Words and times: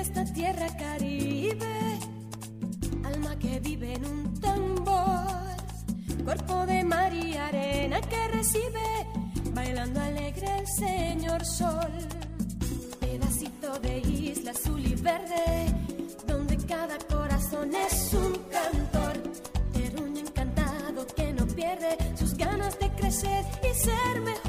esta 0.00 0.24
tierra 0.24 0.66
caribe, 0.78 1.98
alma 3.04 3.38
que 3.38 3.60
vive 3.60 3.92
en 3.94 4.04
un 4.06 4.40
tambor, 4.40 5.26
cuerpo 6.24 6.64
de 6.64 6.82
mar 6.84 7.12
y 7.12 7.36
arena 7.36 8.00
que 8.00 8.28
recibe, 8.28 9.06
bailando 9.52 10.00
alegre 10.00 10.48
el 10.60 10.66
señor 10.66 11.44
sol, 11.44 11.92
pedacito 12.98 13.78
de 13.80 13.98
isla 13.98 14.52
azul 14.52 14.80
y 14.86 14.94
verde, 14.94 15.66
donde 16.26 16.56
cada 16.66 16.96
corazón 16.98 17.70
es 17.74 18.14
un 18.14 18.32
cantor, 18.50 19.22
terruño 19.74 20.20
encantado 20.20 21.06
que 21.14 21.30
no 21.34 21.46
pierde 21.46 21.98
sus 22.16 22.34
ganas 22.34 22.78
de 22.78 22.88
crecer 22.92 23.44
y 23.70 23.74
ser 23.74 24.20
mejor, 24.22 24.39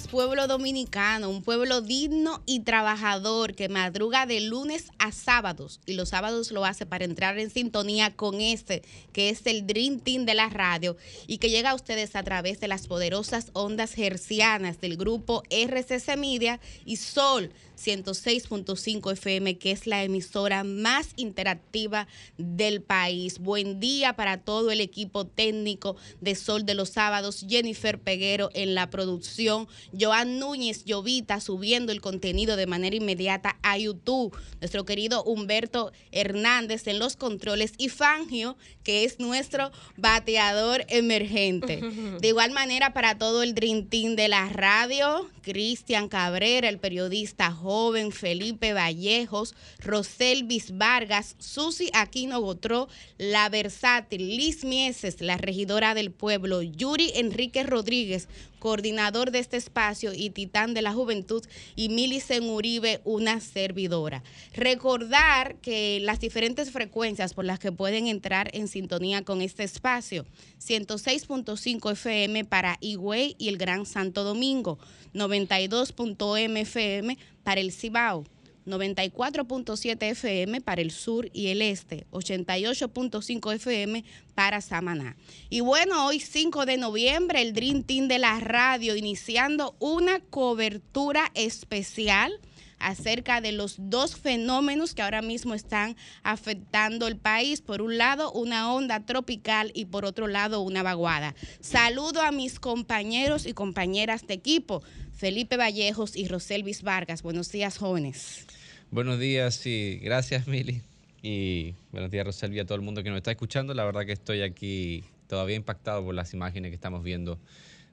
pueblo 0.00 0.46
dominicano, 0.46 1.30
un 1.30 1.42
pueblo 1.42 1.80
digno 1.80 2.42
y 2.44 2.60
trabajador 2.60 3.54
que 3.54 3.68
madruga 3.68 4.26
de 4.26 4.40
lunes 4.40 4.90
sábados 5.14 5.80
y 5.86 5.94
los 5.94 6.10
sábados 6.10 6.50
lo 6.50 6.64
hace 6.64 6.86
para 6.86 7.04
entrar 7.04 7.38
en 7.38 7.50
sintonía 7.50 8.14
con 8.14 8.40
este, 8.40 8.82
que 9.12 9.30
es 9.30 9.46
el 9.46 9.66
Dream 9.66 10.00
Team 10.00 10.26
de 10.26 10.34
la 10.34 10.48
radio 10.48 10.96
y 11.26 11.38
que 11.38 11.50
llega 11.50 11.70
a 11.70 11.74
ustedes 11.74 12.16
a 12.16 12.22
través 12.22 12.60
de 12.60 12.68
las 12.68 12.86
poderosas 12.86 13.50
ondas 13.52 13.96
hercianas 13.96 14.80
del 14.80 14.96
grupo 14.96 15.42
RCC 15.50 16.16
Media 16.16 16.60
y 16.84 16.96
Sol 16.96 17.52
106.5 17.76 19.12
FM, 19.12 19.58
que 19.58 19.70
es 19.70 19.86
la 19.86 20.02
emisora 20.02 20.64
más 20.64 21.10
interactiva 21.16 22.08
del 22.38 22.82
país. 22.82 23.38
Buen 23.38 23.80
día 23.80 24.16
para 24.16 24.38
todo 24.38 24.70
el 24.70 24.80
equipo 24.80 25.26
técnico 25.26 25.96
de 26.20 26.34
Sol 26.34 26.64
de 26.64 26.74
los 26.74 26.90
Sábados, 26.90 27.44
Jennifer 27.48 28.00
Peguero 28.00 28.50
en 28.54 28.74
la 28.74 28.90
producción, 28.90 29.68
Joan 29.98 30.38
Núñez 30.38 30.84
Llovita 30.84 31.40
subiendo 31.40 31.92
el 31.92 32.00
contenido 32.00 32.56
de 32.56 32.66
manera 32.66 32.96
inmediata 32.96 33.58
a 33.62 33.78
YouTube, 33.78 34.36
nuestro 34.60 34.84
querido 34.84 34.95
Humberto 35.24 35.92
Hernández 36.10 36.86
en 36.86 36.98
los 36.98 37.16
controles 37.16 37.72
y 37.78 37.88
Fangio, 37.88 38.56
que 38.82 39.04
es 39.04 39.18
nuestro 39.18 39.70
bateador 39.96 40.84
emergente. 40.88 41.80
De 42.20 42.28
igual 42.28 42.50
manera 42.52 42.92
para 42.92 43.18
todo 43.18 43.42
el 43.42 43.54
Dream 43.54 43.86
Team 43.86 44.16
de 44.16 44.28
la 44.28 44.48
radio, 44.48 45.28
Cristian 45.42 46.08
Cabrera, 46.08 46.68
el 46.68 46.78
periodista 46.78 47.52
joven, 47.52 48.10
Felipe 48.10 48.72
Vallejos, 48.72 49.54
Roselvis 49.78 50.76
Vargas, 50.76 51.36
Susi 51.38 51.90
Aquino 51.92 52.40
Gotró, 52.40 52.88
la 53.18 53.48
versátil 53.48 54.36
Liz 54.36 54.64
Mieses, 54.64 55.20
la 55.20 55.36
regidora 55.36 55.94
del 55.94 56.10
pueblo, 56.10 56.62
Yuri 56.62 57.12
Enrique 57.14 57.62
Rodríguez, 57.62 58.28
coordinador 58.58 59.30
de 59.30 59.38
este 59.38 59.56
espacio 59.56 60.12
y 60.14 60.30
titán 60.30 60.74
de 60.74 60.82
la 60.82 60.92
juventud, 60.92 61.44
y 61.74 61.88
Milicen 61.88 62.48
Uribe, 62.48 63.00
una 63.04 63.40
servidora. 63.40 64.22
Recordar 64.54 65.56
que 65.56 66.00
las 66.00 66.20
diferentes 66.20 66.70
frecuencias 66.70 67.34
por 67.34 67.44
las 67.44 67.58
que 67.58 67.72
pueden 67.72 68.06
entrar 68.06 68.50
en 68.54 68.68
sintonía 68.68 69.22
con 69.22 69.42
este 69.42 69.64
espacio, 69.64 70.26
106.5 70.60 71.92
FM 71.92 72.44
para 72.44 72.78
Higüey 72.80 73.36
y 73.38 73.48
el 73.48 73.58
Gran 73.58 73.86
Santo 73.86 74.24
Domingo, 74.24 74.78
92.m 75.14 76.60
FM 76.60 77.18
para 77.42 77.60
el 77.60 77.72
Cibao. 77.72 78.24
94.7 78.66 80.10
FM 80.10 80.60
para 80.60 80.80
el 80.80 80.90
sur 80.90 81.30
y 81.32 81.48
el 81.48 81.62
este, 81.62 82.06
88.5 82.10 83.54
FM 83.54 84.04
para 84.34 84.60
Samaná. 84.60 85.16
Y 85.48 85.60
bueno, 85.60 86.06
hoy 86.06 86.20
5 86.20 86.66
de 86.66 86.76
noviembre, 86.76 87.42
el 87.42 87.52
Dream 87.52 87.82
Team 87.82 88.08
de 88.08 88.18
la 88.18 88.38
radio 88.40 88.96
iniciando 88.96 89.76
una 89.78 90.20
cobertura 90.20 91.30
especial 91.34 92.40
acerca 92.78 93.40
de 93.40 93.52
los 93.52 93.76
dos 93.78 94.16
fenómenos 94.16 94.94
que 94.94 95.02
ahora 95.02 95.22
mismo 95.22 95.54
están 95.54 95.96
afectando 96.22 97.06
el 97.06 97.16
país. 97.16 97.60
Por 97.60 97.82
un 97.82 97.98
lado, 97.98 98.32
una 98.32 98.72
onda 98.72 99.04
tropical 99.04 99.70
y 99.74 99.86
por 99.86 100.04
otro 100.04 100.26
lado, 100.26 100.60
una 100.60 100.82
vaguada. 100.82 101.34
Saludo 101.60 102.22
a 102.22 102.32
mis 102.32 102.60
compañeros 102.60 103.46
y 103.46 103.54
compañeras 103.54 104.26
de 104.26 104.34
equipo, 104.34 104.82
Felipe 105.14 105.56
Vallejos 105.56 106.16
y 106.16 106.28
Roselvis 106.28 106.82
Vargas. 106.82 107.22
Buenos 107.22 107.50
días, 107.50 107.78
jóvenes. 107.78 108.46
Buenos 108.96 109.18
días 109.20 109.66
y 109.66 109.98
gracias, 109.98 110.46
Mili. 110.48 110.80
Y 111.20 111.74
buenos 111.92 112.10
días, 112.10 112.24
Roselvi, 112.24 112.60
a 112.60 112.64
todo 112.64 112.76
el 112.76 112.80
mundo 112.80 113.02
que 113.02 113.10
nos 113.10 113.18
está 113.18 113.30
escuchando. 113.30 113.74
La 113.74 113.84
verdad 113.84 114.06
que 114.06 114.12
estoy 114.12 114.40
aquí 114.40 115.04
todavía 115.28 115.54
impactado 115.54 116.02
por 116.02 116.14
las 116.14 116.32
imágenes 116.32 116.70
que 116.70 116.76
estamos 116.76 117.04
viendo 117.04 117.38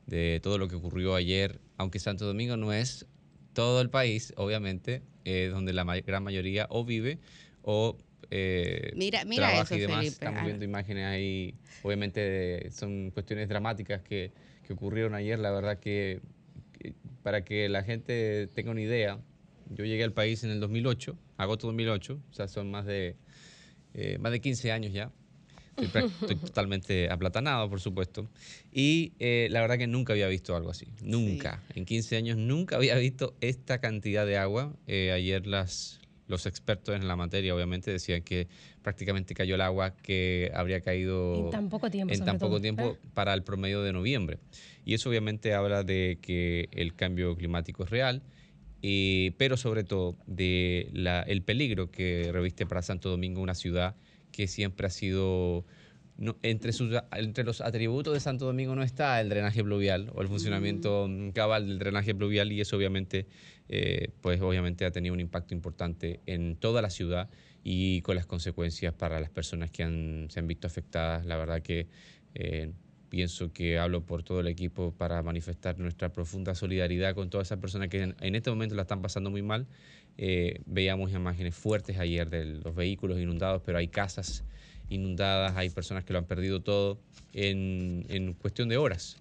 de 0.08 0.40
todo 0.42 0.58
lo 0.58 0.70
que 0.70 0.76
ocurrió 0.76 1.14
ayer, 1.16 1.60
aunque 1.76 2.00
Santo 2.00 2.26
Domingo 2.26 2.56
no 2.56 2.72
es 2.72 3.06
todo 3.52 3.82
el 3.82 3.90
país, 3.90 4.34
obviamente, 4.38 5.02
eh, 5.26 5.50
donde 5.52 5.74
la 5.74 5.84
ma- 5.84 6.00
gran 6.00 6.24
mayoría 6.24 6.68
o 6.70 6.86
vive 6.86 7.20
o 7.64 7.98
eh, 8.32 8.94
Mira- 8.96 9.26
mira 9.26 9.50
trabaja 9.50 9.64
eso, 9.64 9.76
y 9.76 9.80
demás. 9.82 9.98
Felipe. 9.98 10.14
Estamos 10.14 10.40
Ah. 10.42 10.46
viendo 10.46 10.64
imágenes 10.64 11.04
ahí, 11.06 11.54
obviamente 11.84 12.22
de- 12.22 12.72
son 12.72 13.12
cuestiones 13.12 13.50
dramáticas 13.50 14.02
que, 14.04 14.32
que 14.66 14.72
ocurrieron 14.72 15.16
ayer. 15.16 15.38
La 15.38 15.52
verdad 15.52 15.80
que 15.80 16.22
para 17.24 17.44
que 17.44 17.68
la 17.68 17.84
gente 17.84 18.48
tenga 18.56 18.72
una 18.72 18.80
idea, 18.82 19.20
yo 19.76 19.86
llegué 19.86 20.04
al 20.04 20.14
país 20.14 20.44
en 20.44 20.52
el 20.52 20.60
2008, 20.60 21.18
agosto 21.38 21.68
2008, 21.68 22.20
o 22.30 22.34
sea, 22.34 22.48
son 22.48 22.72
más 22.72 22.86
de, 22.86 23.16
eh, 23.94 24.18
más 24.20 24.32
de 24.32 24.42
15 24.42 24.72
años 24.72 24.94
ya. 24.94 25.12
Estoy, 25.78 26.04
estoy 26.22 26.36
totalmente 26.36 27.10
aplatanado, 27.10 27.70
por 27.70 27.80
supuesto. 27.80 28.30
Y 28.72 29.14
eh, 29.20 29.48
la 29.52 29.62
verdad 29.62 29.78
que 29.78 29.88
nunca 29.88 30.14
había 30.14 30.28
visto 30.28 30.56
algo 30.56 30.70
así. 30.72 30.88
Nunca. 31.02 31.64
En 31.74 31.86
15 31.86 32.16
años 32.18 32.38
nunca 32.38 32.76
había 32.76 32.96
visto 32.96 33.36
esta 33.42 33.80
cantidad 33.80 34.26
de 34.26 34.38
agua. 34.38 34.76
Eh, 34.88 35.12
ayer 35.12 35.48
las, 35.48 36.00
los 36.28 36.46
expertos 36.46 36.96
en 36.96 37.08
la 37.08 37.16
materia, 37.16 37.56
obviamente, 37.56 37.92
decían 37.92 38.22
que 38.22 38.48
prácticamente 38.82 39.34
cayó 39.34 39.56
el 39.56 39.62
agua 39.62 39.96
que 39.96 40.52
habría 40.54 40.82
caído 40.82 41.36
En 41.46 41.50
tan 41.50 41.70
poco 41.70 41.90
tiempo, 41.90 42.14
en 42.14 42.24
tan 42.24 42.38
poco 42.38 42.62
tiempo 42.62 42.98
para 43.14 43.34
el 43.34 43.44
promedio 43.44 43.82
de 43.82 43.94
noviembre. 43.94 44.40
Y 44.86 44.94
eso 44.94 45.10
obviamente 45.10 45.54
habla 45.54 45.84
de 45.84 46.20
que 46.22 46.70
el 46.72 46.94
cambio 46.94 47.36
climático 47.36 47.84
es 47.84 47.90
real, 47.90 48.22
y, 48.86 49.32
pero 49.38 49.56
sobre 49.56 49.84
todo 49.86 50.18
de 50.28 50.90
la- 50.94 51.22
el 51.24 51.42
peligro 51.42 51.90
que 51.90 52.30
reviste 52.34 52.66
para 52.66 52.82
Santo 52.82 53.10
Domingo 53.10 53.42
una 53.42 53.56
ciudad 53.56 53.96
que 54.34 54.48
siempre 54.48 54.86
ha 54.88 54.90
sido... 54.90 55.66
no- 56.18 56.36
entre, 56.44 56.74
sus, 56.74 56.94
entre 57.14 57.44
los 57.46 57.62
atributos 57.62 58.14
de 58.14 58.20
Santo 58.20 58.46
Domingo 58.46 58.76
no 58.76 58.84
está 58.84 59.20
el 59.22 59.30
drenaje 59.30 59.64
pluvial 59.64 60.12
o 60.14 60.22
el 60.22 60.28
funcionamiento 60.28 61.08
mm, 61.10 61.30
cabal 61.32 61.66
del 61.68 61.80
drenaje 61.80 62.14
pluvial 62.14 62.52
y 62.52 62.60
eso 62.62 62.76
obviamente, 62.76 63.26
eh, 63.70 64.10
pues 64.22 64.42
obviamente 64.42 64.84
ha 64.86 64.92
tenido 64.92 65.14
un 65.14 65.22
impacto 65.22 65.54
importante 65.54 66.20
en 66.26 66.58
toda 66.58 66.82
la 66.82 66.90
ciudad 66.90 67.30
y 67.64 68.02
con 68.02 68.16
las 68.18 68.26
consecuencias 68.26 68.94
para 68.94 69.20
las 69.22 69.30
personas 69.30 69.72
que 69.72 69.84
han- 69.84 70.28
se 70.30 70.40
han 70.42 70.48
visto 70.48 70.68
afectadas. 70.68 71.26
La 71.26 71.38
verdad 71.38 71.62
que 71.62 71.88
eh, 72.36 72.74
pienso 73.14 73.54
que 73.54 73.78
hablo 73.78 74.02
por 74.02 74.24
todo 74.24 74.40
el 74.40 74.48
equipo 74.48 74.92
para 74.98 75.22
manifestar 75.22 75.78
nuestra 75.78 76.12
profunda 76.12 76.56
solidaridad 76.56 77.14
con 77.14 77.30
todas 77.30 77.48
esas 77.48 77.60
personas 77.60 77.90
que 77.90 78.02
en, 78.20 78.36
este 78.36 78.50
momento 78.50 78.74
la 78.74 78.82
están 78.82 79.04
pasando 79.04 79.30
muy 79.30 79.44
mal. 79.44 79.68
Eh, 80.18 80.62
veíamos 80.66 81.12
imágenes 81.12 81.54
fuertes 81.54 82.00
ayer 82.00 82.32
de 82.32 82.46
los 82.46 82.74
vehículos 82.74 83.20
inundados, 83.20 83.62
pero 83.64 83.78
hay 83.78 83.88
casas 83.88 84.44
inundadas, 84.90 85.56
hay 85.56 85.70
personas 85.70 86.06
que 86.06 86.14
lo 86.14 86.18
han 86.18 86.26
perdido 86.26 86.64
todo 86.64 86.98
en, 87.34 88.34
cuestión 88.42 88.68
de 88.68 88.78
horas. 88.78 89.18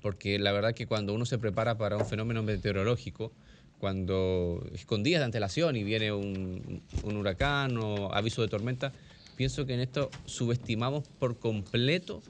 Porque 0.00 0.38
la 0.38 0.52
verdad 0.52 0.72
que 0.72 0.86
cuando 0.86 1.12
uno 1.12 1.26
se 1.26 1.36
prepara 1.36 1.76
para 1.76 1.98
un 1.98 2.06
fenómeno 2.06 2.42
meteorológico, 2.42 3.32
cuando 3.78 4.66
con 4.86 5.02
de 5.02 5.16
antelación 5.16 5.76
y 5.76 5.84
viene 5.84 6.10
un 6.10 6.82
huracán 7.04 7.76
o 7.76 8.14
aviso 8.14 8.40
de 8.40 8.48
tormenta, 8.48 8.94
pienso 9.36 9.66
que 9.66 9.74
en 9.74 9.80
esto 9.80 10.08
subestimamos 10.24 11.06
por 11.18 11.38
completo 11.38 12.22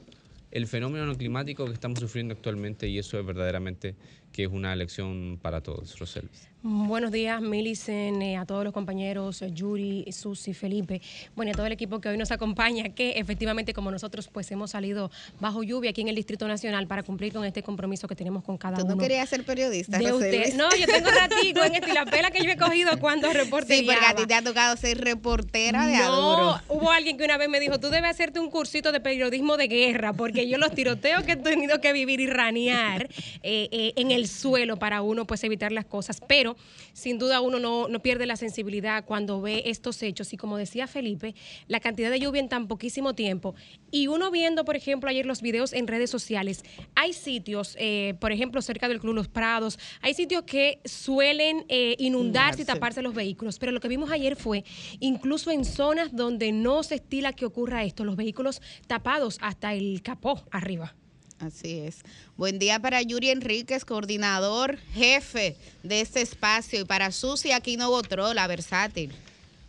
el 0.51 0.67
fenómeno 0.67 1.15
climático 1.17 1.67
que 1.67 1.73
estamos 1.73 2.01
sufriendo 2.01 2.35
actualmente 2.35 2.89
y 2.89 2.99
eso 2.99 3.19
es 3.19 3.27
verdaderamente 3.27 3.95
que 4.33 4.45
es 4.45 4.51
una 4.51 4.75
lección 4.77 5.39
para 5.41 5.61
todos, 5.63 5.99
Rosel. 5.99 6.29
Buenos 6.63 7.11
días, 7.11 7.41
Milicen, 7.41 8.21
eh, 8.21 8.37
a 8.37 8.45
todos 8.45 8.65
los 8.65 8.75
compañeros, 8.75 9.41
eh, 9.41 9.51
Yuri, 9.51 10.05
Susi, 10.13 10.53
Felipe, 10.53 11.01
bueno, 11.35 11.49
y 11.49 11.53
a 11.53 11.55
todo 11.55 11.65
el 11.65 11.73
equipo 11.73 12.03
que 12.03 12.11
hoy 12.11 12.19
nos 12.19 12.31
acompaña, 12.33 12.91
que 12.91 13.13
efectivamente 13.13 13.73
como 13.73 13.91
nosotros 13.91 14.29
pues 14.29 14.51
hemos 14.51 14.73
salido 14.73 15.11
bajo 15.41 15.63
lluvia 15.63 15.93
aquí 15.93 16.03
en 16.03 16.09
el 16.09 16.17
Distrito 16.17 16.47
Nacional 16.47 16.87
para 16.87 17.03
cumplir 17.03 17.33
con 17.33 17.47
este 17.47 17.63
compromiso 17.63 18.07
que 18.07 18.15
tenemos 18.15 18.45
con 18.45 18.59
cada 18.59 18.77
¿Tú 18.77 18.85
uno. 18.85 18.97
no 18.97 19.01
querías 19.01 19.31
ser 19.31 19.43
periodista, 19.47 19.97
de 19.97 20.13
usted. 20.13 20.55
No, 20.55 20.69
yo 20.77 20.85
tengo 20.87 21.09
ratico 21.09 21.65
en 21.65 21.77
esto 21.77 21.89
y 21.89 21.95
la 21.95 22.05
pela 22.05 22.31
que 22.31 22.45
yo 22.45 22.51
he 22.51 22.59
cogido 22.59 22.99
cuando 23.01 23.33
reporte. 23.33 23.79
Sí, 23.79 23.85
porque 23.87 24.05
a 24.05 24.15
ti 24.15 24.27
te 24.27 24.35
ha 24.35 24.43
tocado 24.43 24.77
ser 24.77 24.99
reportera 24.99 25.87
de 25.87 25.97
no, 25.97 26.05
adoro. 26.05 26.61
hubo 26.69 26.91
alguien 26.91 27.17
que 27.17 27.25
una 27.25 27.39
vez 27.39 27.49
me 27.49 27.59
dijo, 27.59 27.81
tú 27.81 27.89
debes 27.89 28.11
hacerte 28.11 28.39
un 28.39 28.51
cursito 28.51 28.93
de 28.93 29.01
periodismo 29.01 29.57
de 29.57 29.67
guerra, 29.67 30.13
porque 30.13 30.47
yo 30.47 30.59
los 30.59 30.75
tiroteos 30.75 31.23
que 31.23 31.33
he 31.33 31.37
tenido 31.37 31.81
que 31.81 31.95
vivir 31.95 32.21
y 32.21 32.27
ranear 32.27 33.09
eh, 33.43 33.69
eh, 33.73 33.93
en 33.97 34.11
el 34.11 34.20
suelo 34.29 34.79
para 34.79 35.03
uno 35.03 35.27
pues 35.27 35.45
evitar 35.45 35.73
las 35.73 35.87
cosas, 35.87 36.21
pero 36.27 36.57
sin 36.93 37.19
duda 37.19 37.41
uno 37.41 37.59
no, 37.59 37.89
no 37.89 38.01
pierde 38.01 38.27
la 38.27 38.37
sensibilidad 38.37 39.05
cuando 39.05 39.41
ve 39.41 39.63
estos 39.67 40.03
hechos. 40.03 40.33
Y 40.33 40.37
como 40.37 40.57
decía 40.57 40.87
Felipe, 40.87 41.35
la 41.69 41.81
cantidad 41.81 42.11
de 42.11 42.21
lluvia 42.21 42.41
en 42.41 42.49
tan 42.49 42.69
poquísimo 42.69 43.15
tiempo. 43.15 43.55
Y 43.91 44.07
uno 44.07 44.31
viendo, 44.31 44.65
por 44.65 44.77
ejemplo, 44.77 45.11
ayer 45.11 45.27
los 45.27 45.43
videos 45.43 45.73
en 45.73 45.87
redes 45.87 46.11
sociales, 46.11 46.65
hay 46.95 47.13
sitios, 47.13 47.77
eh, 47.79 48.15
por 48.21 48.33
ejemplo, 48.33 48.63
cerca 48.63 48.89
del 48.89 49.01
Club 49.01 49.15
Los 49.15 49.29
Prados, 49.29 49.79
hay 50.01 50.15
sitios 50.15 50.45
que 50.45 50.81
suelen 50.85 51.65
eh, 51.69 51.97
inundarse 51.99 52.63
y 52.63 52.65
taparse 52.65 53.03
los 53.03 53.15
vehículos, 53.15 53.59
pero 53.59 53.73
lo 53.73 53.81
que 53.81 53.89
vimos 53.89 54.11
ayer 54.11 54.37
fue 54.37 54.65
incluso 55.01 55.51
en 55.51 55.65
zonas 55.65 56.15
donde 56.15 56.53
no 56.53 56.83
se 56.83 56.97
estila 56.97 57.33
que 57.33 57.47
ocurra 57.47 57.85
esto, 57.85 58.05
los 58.05 58.17
vehículos 58.17 58.61
tapados 58.87 59.39
hasta 59.41 59.75
el 59.75 60.03
capó 60.03 60.43
arriba. 60.51 60.95
Así 61.41 61.79
es. 61.81 61.97
Buen 62.37 62.59
día 62.59 62.79
para 62.81 63.01
Yuri 63.01 63.31
Enríquez, 63.31 63.85
coordinador, 63.87 64.77
jefe 64.93 65.57
de 65.83 66.03
este 66.03 66.21
espacio, 66.21 66.81
y 66.81 66.85
para 66.85 67.11
Susi 67.13 67.51
Aquino 67.53 67.89
Botró, 67.91 68.35
la 68.35 68.47
versátil, 68.47 69.13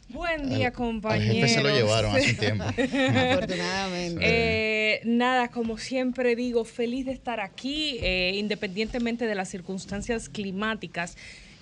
Buen 0.09 0.41
Al- 0.41 0.50
día, 0.50 0.68
al 0.68 0.73
compañeros. 0.73 1.33
jefe 1.35 1.47
se 1.47 1.63
lo 1.63 1.69
llevaron 1.69 2.13
hace 2.13 2.31
un 2.31 2.35
tiempo. 2.35 2.63
afortunadamente. 2.65 4.19
Eh, 4.21 5.01
nada, 5.06 5.47
como 5.47 5.77
siempre 5.77 6.35
digo, 6.35 6.65
feliz 6.65 7.06
de 7.06 7.13
estar 7.13 7.39
aquí, 7.39 7.97
eh, 8.01 8.33
independientemente 8.35 9.25
de 9.25 9.35
las 9.35 9.47
circunstancias 9.47 10.27
climáticas 10.27 11.15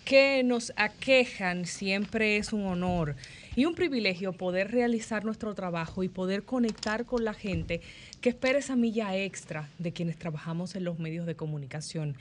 que 0.03 0.41
nos 0.43 0.73
aquejan, 0.77 1.67
siempre 1.67 2.37
es 2.37 2.51
un 2.51 2.65
honor 2.65 3.15
y 3.55 3.65
un 3.65 3.75
privilegio 3.75 4.33
poder 4.33 4.71
realizar 4.71 5.23
nuestro 5.25 5.53
trabajo 5.53 6.01
y 6.03 6.09
poder 6.09 6.41
conectar 6.41 7.05
con 7.05 7.23
la 7.23 7.35
gente 7.35 7.81
que 8.21 8.29
espera 8.29 8.59
esa 8.59 8.75
milla 8.75 9.15
extra 9.15 9.69
de 9.77 9.93
quienes 9.93 10.17
trabajamos 10.17 10.75
en 10.75 10.83
los 10.83 10.99
medios 10.99 11.25
de 11.25 11.35
comunicación, 11.35 12.15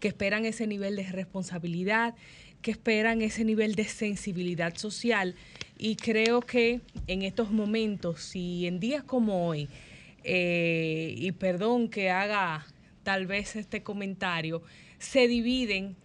que 0.00 0.08
esperan 0.08 0.44
ese 0.44 0.66
nivel 0.66 0.96
de 0.96 1.04
responsabilidad, 1.04 2.14
que 2.60 2.70
esperan 2.70 3.22
ese 3.22 3.44
nivel 3.44 3.74
de 3.74 3.84
sensibilidad 3.84 4.76
social 4.76 5.34
y 5.78 5.96
creo 5.96 6.40
que 6.40 6.80
en 7.06 7.22
estos 7.22 7.50
momentos 7.50 8.34
y 8.34 8.66
en 8.66 8.80
días 8.80 9.04
como 9.04 9.46
hoy, 9.46 9.68
eh, 10.24 11.14
y 11.16 11.32
perdón 11.32 11.88
que 11.88 12.10
haga 12.10 12.66
tal 13.02 13.26
vez 13.26 13.54
este 13.56 13.82
comentario, 13.82 14.62
se 14.98 15.28
dividen 15.28 15.96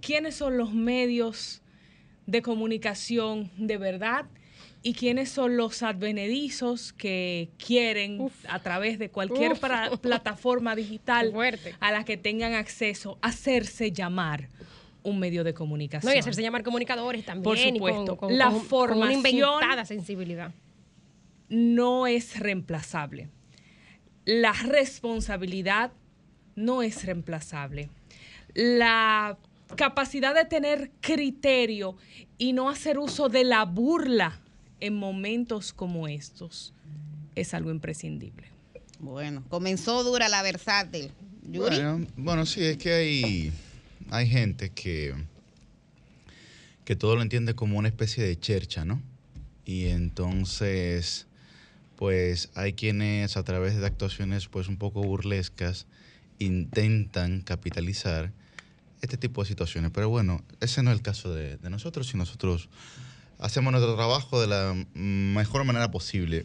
quiénes 0.00 0.34
son 0.34 0.56
los 0.56 0.72
medios 0.72 1.60
de 2.26 2.42
comunicación 2.42 3.50
de 3.56 3.76
verdad 3.76 4.26
y 4.82 4.94
quiénes 4.94 5.28
son 5.28 5.56
los 5.56 5.82
advenedizos 5.82 6.92
que 6.92 7.50
quieren 7.64 8.30
a 8.48 8.60
través 8.62 8.98
de 8.98 9.10
cualquier 9.10 9.52
Uf. 9.52 9.62
pra- 9.62 9.98
plataforma 10.00 10.74
digital 10.76 11.32
Fuerte. 11.32 11.74
a 11.80 11.90
la 11.92 12.04
que 12.04 12.16
tengan 12.16 12.54
acceso 12.54 13.18
hacerse 13.20 13.90
llamar 13.92 14.48
un 15.02 15.18
medio 15.18 15.42
de 15.44 15.54
comunicación. 15.54 16.10
No, 16.10 16.16
y 16.16 16.18
hacerse 16.20 16.42
llamar 16.42 16.62
comunicadores 16.62 17.24
también. 17.24 17.42
Por 17.44 17.56
y 17.58 17.62
con- 17.64 17.74
supuesto. 17.74 18.16
con- 18.16 18.38
La 18.38 18.46
con- 18.46 18.58
con 18.60 18.66
formación- 18.66 19.20
una 19.20 19.30
inventada 19.30 19.84
sensibilidad. 19.84 20.52
no 21.48 22.06
es 22.06 22.38
reemplazable. 22.38 23.28
La 24.24 24.52
responsabilidad 24.52 25.92
no 26.56 26.82
es 26.82 27.04
reemplazable. 27.04 27.88
La 28.54 29.38
capacidad 29.76 30.34
de 30.34 30.44
tener 30.44 30.90
criterio 31.00 31.96
y 32.36 32.52
no 32.52 32.68
hacer 32.68 32.98
uso 32.98 33.28
de 33.28 33.44
la 33.44 33.64
burla 33.64 34.40
en 34.80 34.94
momentos 34.94 35.72
como 35.72 36.08
estos 36.08 36.72
es 37.34 37.54
algo 37.54 37.70
imprescindible. 37.70 38.48
Bueno, 38.98 39.44
comenzó 39.48 40.02
dura 40.02 40.28
la 40.28 40.42
versátil. 40.42 41.10
Yuri. 41.42 41.76
Bueno, 41.76 42.06
bueno, 42.16 42.46
sí, 42.46 42.64
es 42.64 42.76
que 42.76 42.92
hay, 42.92 43.52
hay 44.10 44.28
gente 44.28 44.70
que, 44.70 45.14
que 46.84 46.96
todo 46.96 47.16
lo 47.16 47.22
entiende 47.22 47.54
como 47.54 47.78
una 47.78 47.88
especie 47.88 48.24
de 48.24 48.38
chercha, 48.38 48.84
¿no? 48.84 49.00
Y 49.64 49.86
entonces, 49.86 51.26
pues 51.96 52.50
hay 52.54 52.72
quienes 52.72 53.36
a 53.36 53.44
través 53.44 53.76
de 53.76 53.86
actuaciones 53.86 54.48
pues 54.48 54.68
un 54.68 54.76
poco 54.76 55.02
burlescas 55.02 55.86
intentan 56.38 57.40
capitalizar 57.42 58.32
este 59.00 59.16
tipo 59.16 59.42
de 59.42 59.48
situaciones. 59.48 59.90
Pero 59.92 60.08
bueno, 60.08 60.42
ese 60.60 60.82
no 60.82 60.90
es 60.90 60.96
el 60.96 61.02
caso 61.02 61.34
de, 61.34 61.56
de 61.56 61.70
nosotros 61.70 62.12
y 62.12 62.16
nosotros 62.16 62.68
hacemos 63.38 63.72
nuestro 63.72 63.94
trabajo 63.94 64.40
de 64.40 64.46
la 64.46 64.74
mejor 64.94 65.64
manera 65.64 65.90
posible. 65.90 66.44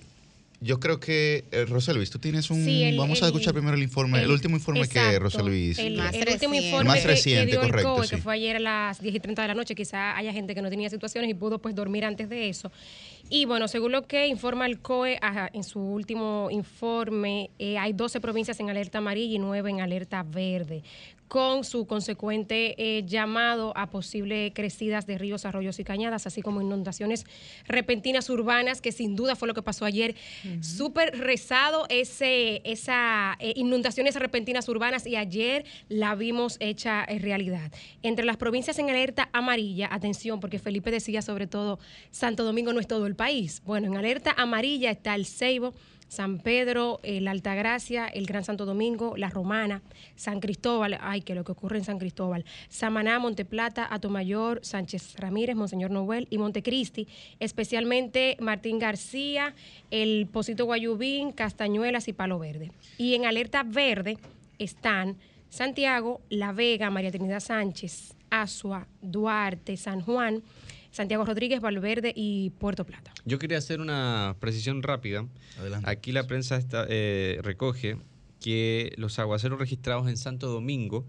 Yo 0.62 0.80
creo 0.80 0.98
que, 1.01 1.44
eh, 1.51 1.66
Roselvis, 1.66 2.10
tú 2.10 2.19
tienes 2.19 2.50
un... 2.50 2.63
Sí, 2.63 2.84
el- 2.84 2.98
vamos 2.98 3.22
a 3.22 3.25
el- 3.25 3.31
escuchar 3.34 3.54
primero 3.54 3.75
el 3.75 3.84
informe, 3.84 4.19
el, 4.19 4.25
el- 4.25 4.31
último 4.31 4.56
informe 4.56 4.88
que 4.88 4.98
Exacto. 5.00 5.19
Roselvis... 5.19 5.78
El, 5.78 5.98
Más 5.98 6.13
el 6.13 6.19
último 6.22 6.31
reciente. 6.54 6.57
informe 6.68 6.88
Más 6.88 6.95
que- 6.95 7.01
que, 7.01 7.07
reciente, 7.07 7.51
dio 7.51 7.62
el 7.62 7.68
correcto, 7.68 7.95
COE, 7.95 8.07
sí. 8.07 8.16
que 8.16 8.22
fue 8.22 8.34
ayer 8.36 8.56
a 8.56 8.60
las 8.60 9.01
10 9.01 9.13
y 9.16 9.19
30 9.19 9.42
de 9.42 9.48
la 9.50 9.56
noche, 9.56 9.75
quizá 9.75 10.16
haya 10.16 10.31
gente 10.31 10.56
que 10.56 10.62
no 10.62 10.70
tenía 10.70 10.89
situaciones 10.89 11.29
y 11.29 11.34
pudo 11.34 11.60
pues 11.60 11.75
dormir 11.75 12.06
antes 12.06 12.29
de 12.29 12.48
eso. 12.48 12.72
Y 13.29 13.44
bueno, 13.44 13.67
según 13.67 13.91
lo 13.91 14.08
que 14.08 14.27
informa 14.27 14.65
el 14.65 14.79
COE 14.79 15.17
ajá, 15.22 15.50
en 15.51 15.65
su 15.65 15.82
último 15.82 16.48
informe, 16.50 17.50
eh, 17.60 17.77
hay 17.77 17.91
12 17.91 18.22
provincias 18.22 18.58
en 18.62 18.70
alerta 18.70 19.00
amarilla 19.00 19.36
y 19.36 19.39
9 19.39 19.70
en 19.70 19.82
alerta 19.82 20.24
verde, 20.24 20.82
con 21.34 21.63
su 21.63 21.88
consecuente 21.88 22.75
eh, 22.78 23.06
llamado 23.08 23.75
a 23.75 23.90
posibles 23.90 24.52
crecidas 24.54 25.08
de 25.08 25.18
ríos, 25.18 25.46
arroyos 25.46 25.80
y 25.80 25.84
cañadas, 25.84 26.28
así 26.28 26.44
como 26.44 26.62
inundaciones 26.62 27.25
repentinas 27.68 28.30
urbanas, 28.30 28.82
que 28.82 28.92
sin 28.92 29.16
duda 29.16 29.36
fue 29.36 29.48
lo 29.48 29.56
que 29.56 29.63
pasó 29.63 29.86
ayer. 29.86 30.13
Súper 30.62 31.18
rezado 31.18 31.88
ese, 31.90 32.62
esa 32.66 33.36
eh, 33.40 33.54
inundaciones 33.56 34.13
repentinas 34.13 34.70
urbanas 34.70 35.08
y 35.08 35.16
ayer 35.16 35.66
la 35.90 36.13
vimos 36.13 36.58
hecha 36.60 37.04
eh, 37.04 37.18
realidad. 37.18 37.72
Entre 38.04 38.25
las 38.25 38.38
provincias 38.38 38.78
en 38.78 38.92
alerta 38.92 39.30
amarilla, 39.34 39.90
atención, 39.92 40.40
porque 40.40 40.60
Felipe 40.60 40.92
decía 40.92 41.24
sobre 41.24 41.48
todo, 41.48 41.80
Santo 42.12 42.44
Domingo 42.44 42.74
no 42.74 42.80
es 42.80 42.86
todo 42.86 43.08
el 43.08 43.16
país. 43.16 43.63
Bueno, 43.66 43.88
en 43.88 43.98
alerta 43.98 44.36
amarilla 44.38 44.92
está 44.92 45.16
el 45.16 45.25
Ceibo, 45.25 45.74
San 46.13 46.38
Pedro, 46.38 47.00
eh, 47.01 47.22
la 47.22 47.32
Altagracia, 47.32 48.05
el 48.05 48.27
Gran 48.27 48.43
Santo 48.43 48.65
Domingo, 48.65 49.15
La 49.17 49.29
Romana, 49.29 49.82
San 50.15 50.41
Cristóbal, 50.41 51.00
ay, 51.01 51.22
que 51.22 51.34
lo 51.34 51.43
que 51.43 51.53
ocurre 51.53 51.79
en 51.79 51.84
San 51.84 51.98
Cristóbal, 51.98 52.46
Samaná, 52.70 53.17
Monteplata, 53.17 53.88
Atomayor, 53.91 54.60
Sánchez 54.62 55.15
Ramírez, 55.15 55.55
Monseñor 55.55 55.89
Noel 55.89 56.27
y 56.29 56.38
Montecristi, 56.38 57.08
especialmente 57.39 58.38
Martín 58.39 58.77
García, 58.77 59.55
el 59.89 60.27
Pocito 60.32 60.65
Guayubín, 60.65 61.32
Castañuelas 61.32 62.08
y 62.08 62.13
Palo 62.13 62.38
Verde. 62.38 62.72
Y 63.00 63.15
en 63.15 63.25
alerta 63.25 63.63
verde 63.63 64.20
están 64.60 65.17
Santiago, 65.50 66.22
La 66.29 66.51
Vega, 66.51 66.91
María 66.91 67.10
Trinidad 67.10 67.39
Sánchez, 67.39 68.13
Asua, 68.29 68.88
Duarte, 69.01 69.77
San 69.77 70.01
Juan, 70.01 70.43
Santiago 70.93 71.25
Rodríguez, 71.25 71.59
Valverde 71.59 72.13
y 72.15 72.51
Puerto 72.51 72.85
Plata. 72.85 73.12
Yo 73.25 73.39
quería 73.39 73.57
hacer 73.57 73.81
una 73.81 74.38
precisión 74.39 74.83
rápida. 74.83 75.25
Adelante. 75.59 75.89
Aquí 75.89 76.12
la 76.12 76.27
prensa 76.27 76.55
está, 76.55 76.85
eh, 76.88 77.39
recoge 77.41 77.97
que 78.39 78.93
los 78.97 79.17
aguaceros 79.17 79.59
registrados 79.59 80.07
en 80.07 80.17
Santo 80.17 80.47
Domingo 80.47 81.03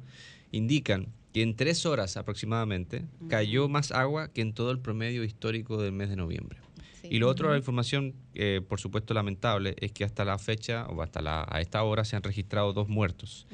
indican 0.52 1.08
que 1.34 1.42
en 1.42 1.54
tres 1.54 1.84
horas 1.84 2.16
aproximadamente 2.16 3.04
cayó 3.28 3.68
más 3.68 3.92
agua 3.92 4.32
que 4.32 4.40
en 4.40 4.54
todo 4.54 4.70
el 4.70 4.78
promedio 4.78 5.22
histórico 5.22 5.82
del 5.82 5.92
mes 5.92 6.08
de 6.08 6.16
noviembre. 6.16 6.63
Y 7.10 7.18
lo 7.18 7.28
otro, 7.28 7.50
la 7.50 7.56
información, 7.56 8.14
eh, 8.34 8.60
por 8.66 8.80
supuesto, 8.80 9.14
lamentable, 9.14 9.76
es 9.80 9.92
que 9.92 10.04
hasta 10.04 10.24
la 10.24 10.38
fecha, 10.38 10.86
o 10.88 11.02
hasta 11.02 11.20
la, 11.22 11.46
a 11.48 11.60
esta 11.60 11.82
hora, 11.82 12.04
se 12.04 12.16
han 12.16 12.22
registrado 12.22 12.72
dos 12.72 12.88
muertos. 12.88 13.46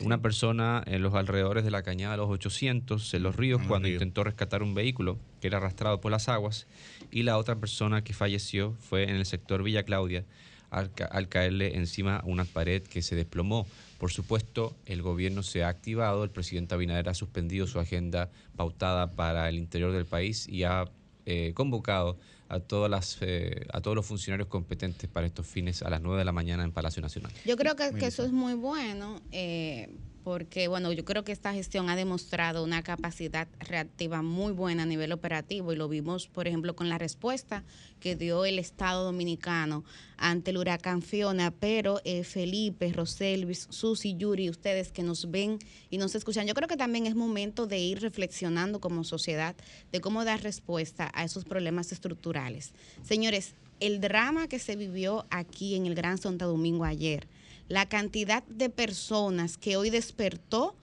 Una 0.00 0.20
persona 0.20 0.82
en 0.86 1.02
los 1.02 1.14
alrededores 1.14 1.64
de 1.64 1.70
la 1.70 1.82
cañada 1.82 2.12
de 2.12 2.18
los 2.18 2.30
800, 2.30 3.14
en 3.14 3.22
los 3.22 3.36
ríos, 3.36 3.62
cuando 3.66 3.88
intentó 3.88 4.24
rescatar 4.24 4.62
un 4.62 4.74
vehículo 4.74 5.18
que 5.40 5.46
era 5.46 5.58
arrastrado 5.58 6.00
por 6.00 6.10
las 6.12 6.28
aguas. 6.28 6.66
Y 7.10 7.22
la 7.22 7.38
otra 7.38 7.56
persona 7.56 8.04
que 8.04 8.12
falleció 8.12 8.74
fue 8.78 9.04
en 9.04 9.16
el 9.16 9.26
sector 9.26 9.62
Villa 9.62 9.84
Claudia, 9.84 10.24
al, 10.70 10.90
al 11.10 11.28
caerle 11.28 11.76
encima 11.76 12.22
una 12.24 12.44
pared 12.44 12.82
que 12.82 13.02
se 13.02 13.16
desplomó. 13.16 13.66
Por 13.98 14.12
supuesto, 14.12 14.76
el 14.84 15.00
gobierno 15.00 15.42
se 15.42 15.64
ha 15.64 15.68
activado, 15.68 16.24
el 16.24 16.30
presidente 16.30 16.74
Abinader 16.74 17.08
ha 17.08 17.14
suspendido 17.14 17.66
su 17.66 17.78
agenda 17.80 18.30
pautada 18.54 19.12
para 19.12 19.48
el 19.48 19.56
interior 19.56 19.92
del 19.92 20.04
país 20.04 20.46
y 20.48 20.64
ha 20.64 20.84
eh, 21.24 21.52
convocado 21.54 22.18
a, 22.48 22.60
todas 22.60 22.90
las, 22.90 23.18
eh, 23.20 23.66
a 23.72 23.80
todos 23.80 23.94
los 23.94 24.06
funcionarios 24.06 24.48
competentes 24.48 25.08
para 25.08 25.26
estos 25.26 25.46
fines 25.46 25.82
a 25.82 25.90
las 25.90 26.00
9 26.00 26.18
de 26.18 26.24
la 26.24 26.32
mañana 26.32 26.64
en 26.64 26.72
Palacio 26.72 27.02
Nacional. 27.02 27.32
Yo 27.44 27.56
creo 27.56 27.76
que, 27.76 27.92
que 27.92 28.06
eso 28.06 28.24
es 28.24 28.32
muy 28.32 28.54
bueno. 28.54 29.20
Eh, 29.32 29.96
porque 30.26 30.66
bueno, 30.66 30.90
yo 30.90 31.04
creo 31.04 31.22
que 31.22 31.30
esta 31.30 31.52
gestión 31.52 31.88
ha 31.88 31.94
demostrado 31.94 32.64
una 32.64 32.82
capacidad 32.82 33.46
reactiva 33.60 34.22
muy 34.22 34.52
buena 34.52 34.82
a 34.82 34.86
nivel 34.86 35.12
operativo 35.12 35.72
y 35.72 35.76
lo 35.76 35.88
vimos, 35.88 36.26
por 36.26 36.48
ejemplo, 36.48 36.74
con 36.74 36.88
la 36.88 36.98
respuesta 36.98 37.62
que 38.00 38.16
dio 38.16 38.44
el 38.44 38.58
Estado 38.58 39.04
Dominicano 39.04 39.84
ante 40.16 40.50
el 40.50 40.56
huracán 40.56 41.02
Fiona, 41.02 41.52
pero 41.52 42.00
eh, 42.04 42.24
Felipe, 42.24 42.92
Roselvis, 42.92 43.68
Susi, 43.70 44.16
Yuri, 44.16 44.50
ustedes 44.50 44.90
que 44.90 45.04
nos 45.04 45.30
ven 45.30 45.60
y 45.90 45.98
nos 45.98 46.16
escuchan, 46.16 46.48
yo 46.48 46.54
creo 46.54 46.66
que 46.66 46.76
también 46.76 47.06
es 47.06 47.14
momento 47.14 47.68
de 47.68 47.78
ir 47.78 48.00
reflexionando 48.00 48.80
como 48.80 49.04
sociedad 49.04 49.54
de 49.92 50.00
cómo 50.00 50.24
dar 50.24 50.42
respuesta 50.42 51.08
a 51.14 51.22
esos 51.22 51.44
problemas 51.44 51.92
estructurales. 51.92 52.72
Señores, 53.04 53.54
el 53.78 54.00
drama 54.00 54.48
que 54.48 54.58
se 54.58 54.74
vivió 54.74 55.24
aquí 55.30 55.76
en 55.76 55.86
el 55.86 55.94
Gran 55.94 56.18
Santo 56.18 56.48
Domingo 56.48 56.84
ayer, 56.84 57.28
la 57.68 57.86
cantidad 57.86 58.42
de 58.44 58.70
personas 58.70 59.56
que 59.58 59.76
hoy 59.76 59.90
despertó 59.90 60.76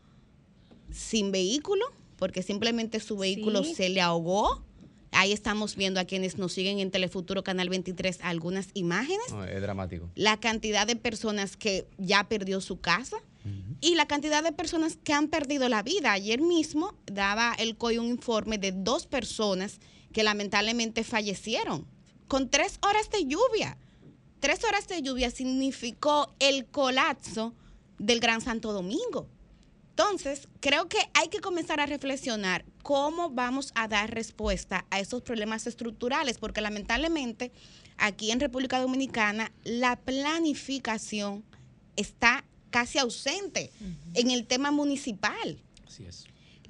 sin 0.92 1.32
vehículo, 1.32 1.86
porque 2.18 2.44
simplemente 2.44 3.00
su 3.00 3.18
vehículo 3.18 3.63
se 3.63 3.90
le 3.90 4.02
ahogó. 4.02 4.63
Ahí 5.12 5.32
estamos 5.32 5.75
viendo 5.75 6.00
a 6.00 6.06
quienes 6.06 6.38
nos 6.38 6.54
siguen 6.54 6.80
en 6.80 6.92
Telefuturo 6.92 7.44
Canal 7.44 7.70
23 7.70 8.20
algunas 8.22 8.70
imágenes. 8.74 9.25
es 9.50 9.62
dramático. 9.62 10.10
La 10.16 10.40
cantidad 10.40 10.88
de 10.88 10.96
personas 10.96 11.56
que 11.56 11.88
ya 11.98 12.28
perdió 12.28 12.62
su 12.62 12.80
casa 12.80 13.18
y 13.82 13.96
la 13.96 14.08
cantidad 14.08 14.42
de 14.42 14.54
personas 14.54 14.98
que 15.04 15.12
han 15.12 15.28
perdido 15.28 15.68
la 15.68 15.84
vida. 15.84 16.13
Ayer 16.13 16.42
mismo 16.42 16.96
daba 17.06 17.54
el 17.60 17.75
COI 17.75 17.98
un 17.98 18.08
informe 18.08 18.58
de 18.58 18.72
dos 18.72 19.06
personas 19.06 19.80
que 20.13 20.24
lamentablemente 20.24 21.04
fallecieron 21.04 21.86
con 22.28 22.50
tres 22.50 22.80
horas 22.82 23.10
de 23.10 23.25
lluvia 23.25 23.78
tres 24.43 24.62
horas 24.65 24.89
de 24.89 25.01
lluvia 25.01 25.31
significó 25.31 26.35
el 26.38 26.65
colapso 26.65 27.53
del 27.97 28.19
Gran 28.19 28.41
Santo 28.41 28.73
Domingo. 28.73 29.29
Entonces, 29.91 30.50
creo 30.59 30.89
que 30.89 30.97
hay 31.13 31.29
que 31.29 31.39
comenzar 31.39 31.79
a 31.79 31.85
reflexionar 31.85 32.65
cómo 32.81 33.29
vamos 33.29 33.71
a 33.73 33.88
dar 33.88 34.13
respuesta 34.13 34.85
a 34.89 35.00
esos 35.00 35.21
problemas 35.21 35.65
estructurales, 35.65 36.39
porque 36.39 36.59
lamentablemente 36.59 37.53
aquí 37.95 38.31
en 38.31 38.41
República 38.41 38.81
Dominicana 38.81 39.53
la 39.63 39.95
planificación 39.95 41.45
está 41.95 42.43
casi 42.69 43.00
ausente 43.00 43.71
en 44.13 44.29
el 44.29 44.45
tema 44.45 44.71
municipal. 44.71 45.63
Así 45.88 46.03
es 46.03 46.25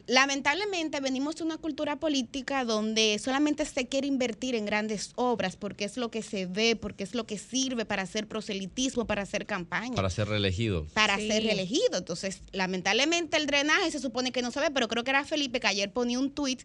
lamentablemente 0.08 1.00
venimos 1.00 1.36
de 1.36 1.44
una 1.44 1.58
cultura 1.58 1.98
política 1.98 2.66
donde 2.66 3.20
solamente 3.20 3.66
se 3.66 3.88
quiere 3.88 4.08
invertir 4.08 4.56
en 4.56 4.66
grandes 4.66 5.12
obras 5.16 5.56
porque 5.56 5.86
es 5.86 5.98
lo 5.98 6.10
que 6.10 6.22
se 6.22 6.46
ve, 6.46 6.76
porque 6.76 7.04
es 7.04 7.16
lo 7.16 7.26
que 7.26 7.38
sirve 7.38 7.86
para 7.86 8.04
hacer 8.04 8.28
proselitismo, 8.28 9.06
para 9.06 9.22
hacer 9.22 9.46
campaña. 9.46 9.96
Para 9.96 10.10
ser 10.10 10.28
reelegido. 10.28 10.86
Para 10.94 11.18
ser 11.18 11.44
reelegido. 11.44 11.98
Entonces, 11.98 12.42
lamentablemente 12.52 13.38
el 13.38 13.46
drenaje 13.46 13.92
se 13.92 14.00
supone 14.00 14.32
que 14.32 14.42
no 14.42 14.52
se 14.52 14.60
ve, 14.60 14.72
pero 14.72 14.88
creo 14.88 15.04
que 15.04 15.12
era 15.12 15.26
Felipe 15.26 15.60
que 15.60 15.68
ayer 15.68 15.92
ponía 15.92 16.20
un 16.20 16.32
tuit 16.32 16.62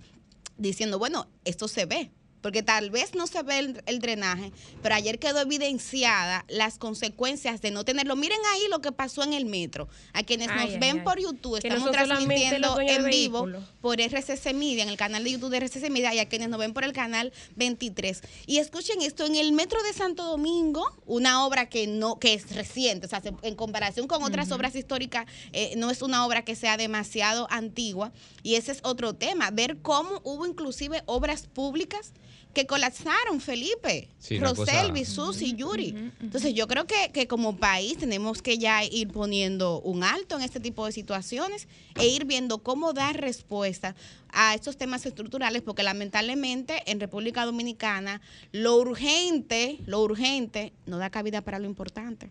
diciendo, 0.57 0.99
bueno, 0.99 1.29
esto 1.45 1.69
se 1.69 1.87
ve 1.87 2.11
porque 2.41 2.63
tal 2.63 2.91
vez 2.91 3.15
no 3.15 3.27
se 3.27 3.43
ve 3.43 3.75
el, 3.87 3.99
drenaje, 3.99 4.53
pero 4.83 4.95
ayer 4.95 5.19
quedó 5.19 5.41
evidenciada 5.41 6.45
las 6.49 6.79
consecuencias 6.79 7.61
de 7.61 7.71
no 7.71 7.85
tenerlo. 7.85 8.17
Miren 8.17 8.39
ahí 8.55 8.63
lo 8.71 8.81
que 8.81 8.93
pasó 8.93 9.23
en 9.23 9.33
el 9.33 9.47
metro. 9.47 9.89
A 10.13 10.23
quienes 10.23 10.49
nos 10.49 10.79
ven 10.79 11.05
por 11.05 11.19
YouTube, 11.19 11.57
estamos 11.57 11.91
transmitiendo 11.91 12.81
en 12.81 13.05
vivo 13.07 13.49
por 13.81 14.01
RCC 14.01 14.55
Media, 14.55 14.83
en 14.83 14.89
el 14.89 14.97
canal 14.97 15.25
de 15.25 15.33
YouTube 15.33 15.51
de 15.51 15.61
RCC 15.61 15.91
Media, 15.91 16.15
y 16.15 16.19
a 16.21 16.29
quienes 16.29 16.49
nos 16.49 16.59
ven 16.59 16.73
por 16.73 16.85
el 16.85 16.93
canal 16.93 17.33
23. 17.57 18.23
Y 18.47 18.59
escuchen 18.59 19.03
esto, 19.03 19.27
en 19.27 19.37
el 19.37 19.53
metro 19.53 19.83
de 19.83 19.93
Santo 19.93 20.25
Domingo, 20.25 20.85
una 21.07 21.45
obra 21.45 21.69
que 21.69 21.87
no 21.87 22.19
que 22.19 22.35
es 22.35 22.55
reciente, 22.55 23.07
o 23.07 23.09
sea, 23.09 23.23
en 23.43 23.55
comparación 23.55 24.07
con 24.07 24.23
otras 24.23 24.51
obras 24.53 24.75
históricas, 24.75 25.27
eh, 25.53 25.75
no 25.77 25.91
es 25.91 26.03
una 26.03 26.25
obra 26.25 26.43
que 26.43 26.55
sea 26.55 26.77
demasiado 26.77 27.47
antigua, 27.51 28.13
y 28.43 28.55
ese 28.55 28.73
es 28.73 28.81
otro 28.83 29.15
tema, 29.15 29.51
ver 29.51 29.79
cómo 29.83 30.21
hubo 30.25 30.47
inclusive 30.47 31.03
obras 31.07 31.47
públicas 31.47 32.13
que 32.55 32.67
colapsaron, 32.67 33.41
Felipe, 33.41 34.09
sí, 34.19 34.39
Rosel, 34.39 35.07
Susi, 35.07 35.55
Yuri. 35.55 36.13
Entonces 36.21 36.55
yo 36.55 36.67
creo 36.67 36.87
que, 36.87 37.11
que, 37.13 37.27
como 37.27 37.57
país 37.57 37.99
tenemos 37.99 38.43
que 38.43 38.59
ya 38.59 38.85
ir 38.85 39.09
poniendo 39.09 39.81
un 39.81 40.03
alto 40.03 40.37
en 40.37 40.43
este 40.43 40.61
tipo 40.61 40.85
de 40.87 40.93
situaciones 40.93 41.69
e 41.97 42.09
ir 42.09 42.25
viendo 42.25 42.59
cómo 42.59 42.93
dar 42.93 43.21
respuesta 43.21 43.95
a 44.31 44.55
estos 44.55 44.77
temas 44.77 45.07
estructurales, 45.07 45.63
porque 45.63 45.83
lamentablemente 45.83 46.83
en 46.87 47.01
República 47.01 47.45
Dominicana 47.45 48.21
lo 48.53 48.77
urgente, 48.77 49.79
lo 49.87 50.03
urgente 50.03 50.73
no 50.87 50.99
da 50.99 51.11
cabida 51.11 51.43
para 51.43 51.59
lo 51.59 51.67
importante. 51.67 52.29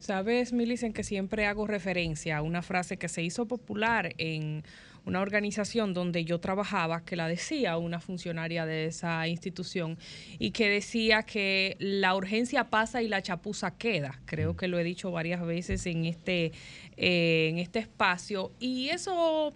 Sabes, 0.00 0.54
Milicen, 0.54 0.94
que 0.94 1.04
siempre 1.04 1.44
hago 1.44 1.66
referencia 1.66 2.38
a 2.38 2.42
una 2.42 2.62
frase 2.62 2.96
que 2.96 3.08
se 3.08 3.22
hizo 3.22 3.46
popular 3.46 4.14
en 4.16 4.64
una 5.04 5.20
organización 5.20 5.94
donde 5.94 6.24
yo 6.24 6.40
trabajaba, 6.40 7.04
que 7.04 7.16
la 7.16 7.28
decía 7.28 7.76
una 7.76 8.00
funcionaria 8.00 8.66
de 8.66 8.86
esa 8.86 9.26
institución, 9.28 9.98
y 10.38 10.50
que 10.50 10.68
decía 10.68 11.22
que 11.22 11.76
la 11.78 12.14
urgencia 12.14 12.70
pasa 12.70 13.02
y 13.02 13.08
la 13.08 13.22
chapuza 13.22 13.76
queda. 13.76 14.20
Creo 14.24 14.56
que 14.56 14.68
lo 14.68 14.78
he 14.78 14.84
dicho 14.84 15.10
varias 15.10 15.44
veces 15.44 15.86
en 15.86 16.04
este, 16.04 16.52
eh, 16.96 17.48
en 17.50 17.58
este 17.58 17.78
espacio. 17.80 18.52
Y 18.60 18.88
eso... 18.88 19.52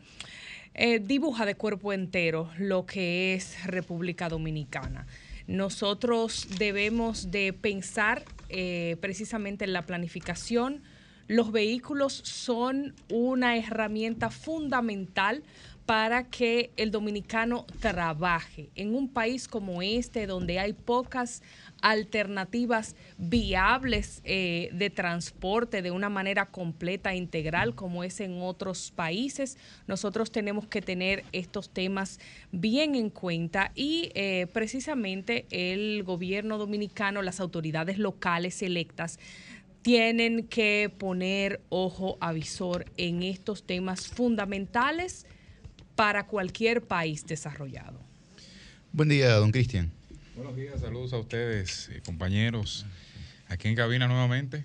Eh, 0.77 0.99
dibuja 0.99 1.47
de 1.47 1.55
cuerpo 1.55 1.93
entero 1.93 2.51
lo 2.59 2.85
que 2.85 3.35
es 3.35 3.65
República 3.65 4.29
Dominicana. 4.29 5.07
Nosotros 5.47 6.49
debemos 6.59 7.31
de 7.31 7.53
pensar 7.53 8.25
eh, 8.49 8.97
precisamente 9.01 9.65
en 9.65 9.73
la 9.73 9.83
planificación, 9.83 10.83
los 11.29 11.53
vehículos 11.53 12.13
son 12.13 12.95
una 13.09 13.57
herramienta 13.57 14.31
fundamental 14.31 15.43
para 15.87 16.25
que 16.25 16.71
el 16.77 16.91
dominicano 16.91 17.67
trabaje 17.79 18.71
en 18.75 18.95
un 18.95 19.09
país 19.09 19.49
como 19.49 19.83
este, 19.83 20.27
donde 20.27 20.59
hay 20.59 20.73
pocas 20.73 21.43
alternativas 21.83 22.97
viables 23.19 24.23
eh, 24.25 24.71
de 24.73 24.89
transporte 24.89 25.83
de 25.83 25.91
una 25.91 26.09
manera 26.09 26.47
completa 26.47 27.13
e 27.13 27.17
integral 27.17 27.75
como 27.75 28.03
es 28.03 28.21
en 28.21 28.41
otros 28.41 28.93
países. 28.93 29.59
Nosotros 29.87 30.33
tenemos 30.33 30.67
que 30.67 30.81
tener 30.81 31.25
estos 31.33 31.69
temas 31.69 32.19
bien 32.51 32.95
en 32.95 33.11
cuenta 33.11 33.71
y 33.75 34.11
eh, 34.15 34.47
precisamente 34.55 35.45
el 35.51 36.03
gobierno 36.03 36.57
dominicano, 36.57 37.21
las 37.21 37.41
autoridades 37.41 37.99
locales 37.99 38.63
electas, 38.63 39.19
tienen 39.85 40.49
que 40.49 40.91
poner 40.99 41.61
ojo 41.69 42.17
avisor 42.19 42.87
en 42.97 43.23
estos 43.23 43.65
temas 43.65 44.09
fundamentales 44.09 45.27
para 45.95 46.27
cualquier 46.27 46.81
país 46.81 47.27
desarrollado. 47.27 48.01
Buen 48.93 49.11
día, 49.11 49.35
don 49.35 49.53
Cristian. 49.53 49.93
Buenos 50.37 50.57
días, 50.57 50.81
saludos 50.81 51.13
a 51.13 51.19
ustedes, 51.19 51.91
eh, 51.91 52.01
compañeros, 52.03 52.87
aquí 53.47 53.69
en 53.69 53.77
cabina 53.77 54.09
nuevamente. 54.09 54.65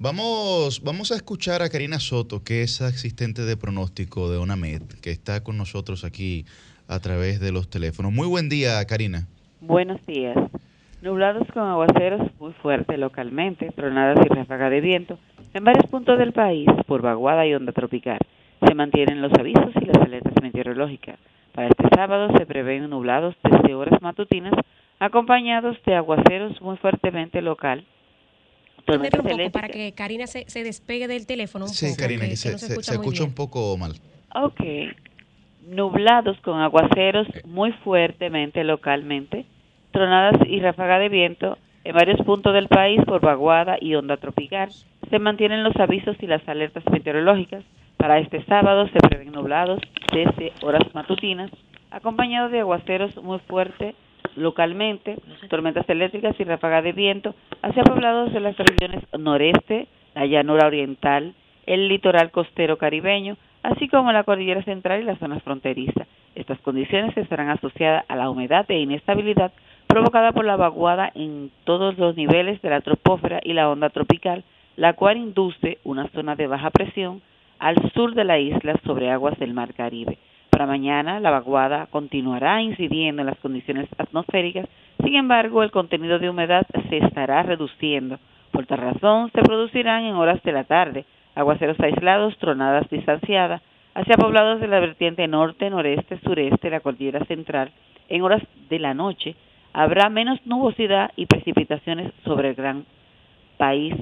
Vamos, 0.00 0.82
vamos 0.82 1.12
a 1.12 1.16
escuchar 1.16 1.62
a 1.62 1.68
Karina 1.68 2.00
Soto, 2.00 2.42
que 2.42 2.62
es 2.62 2.80
asistente 2.80 3.42
de 3.42 3.56
pronóstico 3.56 4.32
de 4.32 4.38
ONAMED, 4.38 4.82
que 5.00 5.12
está 5.12 5.44
con 5.44 5.58
nosotros 5.58 6.02
aquí 6.02 6.44
a 6.88 6.98
través 6.98 7.38
de 7.38 7.52
los 7.52 7.70
teléfonos. 7.70 8.12
Muy 8.12 8.26
buen 8.26 8.48
día, 8.48 8.84
Karina. 8.84 9.28
Buenos 9.60 10.04
días. 10.06 10.36
Nublados 11.02 11.48
con 11.54 11.62
aguaceros 11.62 12.20
muy 12.38 12.52
fuertes 12.52 12.98
localmente, 12.98 13.70
tronadas 13.74 14.18
y 14.24 14.28
ráfagas 14.28 14.70
de 14.70 14.80
viento 14.82 15.18
en 15.54 15.64
varios 15.64 15.90
puntos 15.90 16.18
del 16.18 16.32
país 16.32 16.68
por 16.86 17.00
vaguada 17.00 17.46
y 17.46 17.54
onda 17.54 17.72
tropical. 17.72 18.18
Se 18.66 18.74
mantienen 18.74 19.22
los 19.22 19.32
avisos 19.32 19.70
y 19.80 19.86
las 19.86 19.96
alertas 19.96 20.34
meteorológicas. 20.42 21.18
Para 21.54 21.68
este 21.68 21.88
sábado 21.94 22.28
se 22.36 22.44
prevén 22.44 22.90
nublados 22.90 23.34
desde 23.42 23.74
horas 23.74 24.00
matutinas 24.02 24.52
acompañados 24.98 25.78
de 25.86 25.94
aguaceros 25.94 26.60
muy 26.60 26.76
fuertemente 26.76 27.40
local. 27.40 27.86
Un 28.86 29.02
poco 29.02 29.50
para 29.52 29.68
que 29.68 29.92
Karina 29.92 30.26
se, 30.26 30.44
despegue 30.64 31.08
del 31.08 31.26
teléfono. 31.26 31.64
Un 31.64 31.70
sí, 31.70 31.96
Karina, 31.96 32.26
que, 32.26 32.36
se, 32.36 32.52
escucha, 32.54 33.24
un 33.24 33.34
poco 33.34 33.76
mal. 33.78 33.94
Ok. 34.34 34.60
Nublados 35.68 36.38
con 36.40 36.60
aguaceros 36.60 37.26
muy 37.44 37.72
fuertemente 37.72 38.64
localmente 38.64 39.46
tronadas 39.92 40.40
y 40.46 40.60
ráfaga 40.60 40.98
de 40.98 41.08
viento. 41.08 41.58
En 41.84 41.94
varios 41.94 42.20
puntos 42.22 42.52
del 42.52 42.68
país 42.68 43.00
por 43.06 43.20
vaguada 43.20 43.78
y 43.80 43.94
onda 43.94 44.16
tropical 44.16 44.70
se 45.08 45.18
mantienen 45.18 45.64
los 45.64 45.76
avisos 45.76 46.16
y 46.20 46.26
las 46.26 46.46
alertas 46.48 46.84
meteorológicas. 46.90 47.64
Para 47.96 48.18
este 48.18 48.42
sábado 48.44 48.88
se 48.88 48.98
prevén 49.08 49.32
nublados 49.32 49.80
desde 50.12 50.52
horas 50.62 50.82
matutinas, 50.94 51.50
acompañados 51.90 52.52
de 52.52 52.60
aguaceros 52.60 53.16
muy 53.22 53.38
fuertes 53.40 53.94
localmente, 54.36 55.16
tormentas 55.48 55.88
eléctricas 55.88 56.38
y 56.38 56.44
ráfaga 56.44 56.82
de 56.82 56.92
viento 56.92 57.34
hacia 57.62 57.82
poblados 57.82 58.32
de 58.32 58.40
las 58.40 58.56
regiones 58.56 59.02
noreste, 59.18 59.88
la 60.14 60.26
llanura 60.26 60.66
oriental, 60.66 61.34
el 61.66 61.88
litoral 61.88 62.30
costero 62.30 62.78
caribeño, 62.78 63.36
así 63.62 63.88
como 63.88 64.12
la 64.12 64.24
cordillera 64.24 64.62
central 64.62 65.02
y 65.02 65.04
las 65.04 65.18
zonas 65.18 65.42
fronterizas. 65.42 66.06
Estas 66.34 66.58
condiciones 66.60 67.16
estarán 67.16 67.50
asociadas 67.50 68.04
a 68.08 68.16
la 68.16 68.30
humedad 68.30 68.64
e 68.68 68.78
inestabilidad 68.78 69.52
provocada 69.90 70.30
por 70.30 70.44
la 70.44 70.56
vaguada 70.56 71.10
en 71.14 71.50
todos 71.64 71.98
los 71.98 72.16
niveles 72.16 72.62
de 72.62 72.70
la 72.70 72.80
tropósfera 72.80 73.40
y 73.42 73.52
la 73.54 73.68
onda 73.68 73.90
tropical, 73.90 74.44
la 74.76 74.92
cual 74.92 75.16
induce 75.16 75.78
una 75.82 76.06
zona 76.10 76.36
de 76.36 76.46
baja 76.46 76.70
presión 76.70 77.20
al 77.58 77.76
sur 77.92 78.14
de 78.14 78.24
la 78.24 78.38
isla 78.38 78.78
sobre 78.84 79.10
aguas 79.10 79.36
del 79.40 79.52
Mar 79.52 79.74
Caribe. 79.74 80.16
Para 80.48 80.66
mañana, 80.66 81.18
la 81.18 81.30
vaguada 81.30 81.86
continuará 81.90 82.62
incidiendo 82.62 83.22
en 83.22 83.26
las 83.26 83.38
condiciones 83.38 83.88
atmosféricas, 83.98 84.66
sin 85.02 85.16
embargo, 85.16 85.62
el 85.62 85.72
contenido 85.72 86.18
de 86.18 86.30
humedad 86.30 86.66
se 86.88 86.98
estará 86.98 87.42
reduciendo. 87.42 88.18
Por 88.52 88.66
tal 88.66 88.78
razón, 88.78 89.30
se 89.34 89.42
producirán 89.42 90.04
en 90.04 90.14
horas 90.14 90.40
de 90.42 90.52
la 90.52 90.64
tarde 90.64 91.04
aguaceros 91.34 91.80
aislados, 91.80 92.36
tronadas 92.38 92.88
distanciadas, 92.90 93.62
hacia 93.94 94.16
poblados 94.16 94.60
de 94.60 94.68
la 94.68 94.78
vertiente 94.78 95.26
norte, 95.26 95.68
noreste, 95.68 96.18
sureste, 96.20 96.70
la 96.70 96.80
cordillera 96.80 97.24
central. 97.24 97.72
En 98.08 98.22
horas 98.22 98.42
de 98.68 98.78
la 98.78 98.94
noche 98.94 99.34
habrá 99.72 100.08
menos 100.08 100.38
nubosidad 100.46 101.12
y 101.16 101.26
precipitaciones 101.26 102.12
sobre 102.24 102.50
el 102.50 102.54
gran 102.54 102.84
país, 103.56 103.94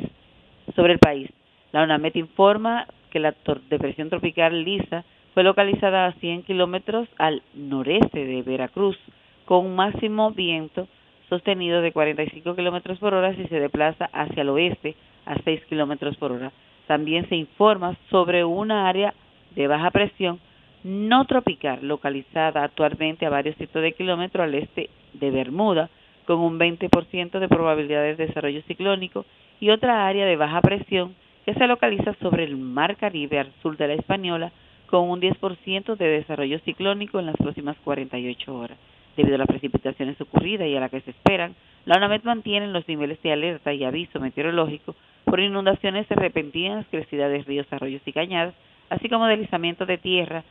sobre 0.74 0.94
el 0.94 0.98
país. 0.98 1.30
La 1.72 1.82
UNAMET 1.82 2.16
informa 2.16 2.86
que 3.10 3.20
la 3.20 3.34
depresión 3.68 4.08
tropical 4.08 4.64
Lisa 4.64 5.04
fue 5.34 5.42
localizada 5.42 6.06
a 6.06 6.12
100 6.12 6.42
kilómetros 6.44 7.08
al 7.18 7.42
noreste 7.54 8.24
de 8.24 8.42
Veracruz, 8.42 8.96
con 9.44 9.66
un 9.66 9.76
máximo 9.76 10.30
viento 10.32 10.88
sostenido 11.28 11.82
de 11.82 11.92
45 11.92 12.56
kilómetros 12.56 12.98
por 12.98 13.14
hora 13.14 13.34
si 13.34 13.46
se 13.46 13.60
desplaza 13.60 14.08
hacia 14.12 14.42
el 14.42 14.48
oeste 14.48 14.94
a 15.26 15.36
6 15.42 15.64
kilómetros 15.66 16.16
por 16.16 16.32
hora. 16.32 16.52
También 16.86 17.28
se 17.28 17.36
informa 17.36 17.96
sobre 18.10 18.44
una 18.44 18.88
área 18.88 19.14
de 19.54 19.66
baja 19.66 19.90
presión 19.90 20.40
no 20.84 21.24
tropical 21.26 21.80
localizada 21.82 22.62
actualmente 22.62 23.26
a 23.26 23.30
varios 23.30 23.56
cientos 23.56 23.82
de 23.82 23.92
kilómetros 23.92 24.44
al 24.44 24.54
este 24.54 24.88
de 25.14 25.30
Bermuda, 25.30 25.90
con 26.26 26.40
un 26.40 26.58
20% 26.58 27.38
de 27.38 27.48
probabilidades 27.48 28.18
de 28.18 28.26
desarrollo 28.26 28.62
ciclónico, 28.62 29.24
y 29.60 29.70
otra 29.70 30.06
área 30.06 30.26
de 30.26 30.36
baja 30.36 30.60
presión 30.60 31.14
que 31.44 31.54
se 31.54 31.66
localiza 31.66 32.14
sobre 32.20 32.44
el 32.44 32.56
Mar 32.56 32.96
Caribe 32.96 33.38
al 33.38 33.52
sur 33.62 33.76
de 33.76 33.88
la 33.88 33.94
Española, 33.94 34.52
con 34.86 35.08
un 35.08 35.20
10% 35.20 35.96
de 35.96 36.06
desarrollo 36.06 36.58
ciclónico 36.60 37.18
en 37.18 37.26
las 37.26 37.36
próximas 37.36 37.76
48 37.84 38.54
horas. 38.54 38.78
Debido 39.16 39.34
a 39.34 39.38
las 39.38 39.48
precipitaciones 39.48 40.20
ocurridas 40.20 40.68
y 40.68 40.76
a 40.76 40.80
las 40.80 40.90
que 40.90 41.00
se 41.00 41.10
esperan, 41.10 41.54
la 41.84 41.96
UNAMED 41.96 42.22
mantiene 42.24 42.68
los 42.68 42.86
niveles 42.86 43.20
de 43.22 43.32
alerta 43.32 43.72
y 43.72 43.84
aviso 43.84 44.20
meteorológico 44.20 44.94
por 45.24 45.40
inundaciones 45.40 46.06
repentinas, 46.08 46.86
crecida 46.90 47.28
de 47.28 47.42
ríos, 47.42 47.66
arroyos 47.70 48.02
y 48.06 48.12
cañadas, 48.12 48.54
así 48.90 49.08
como 49.08 49.26
deslizamiento 49.26 49.86
de 49.86 49.98
tierra 49.98 50.44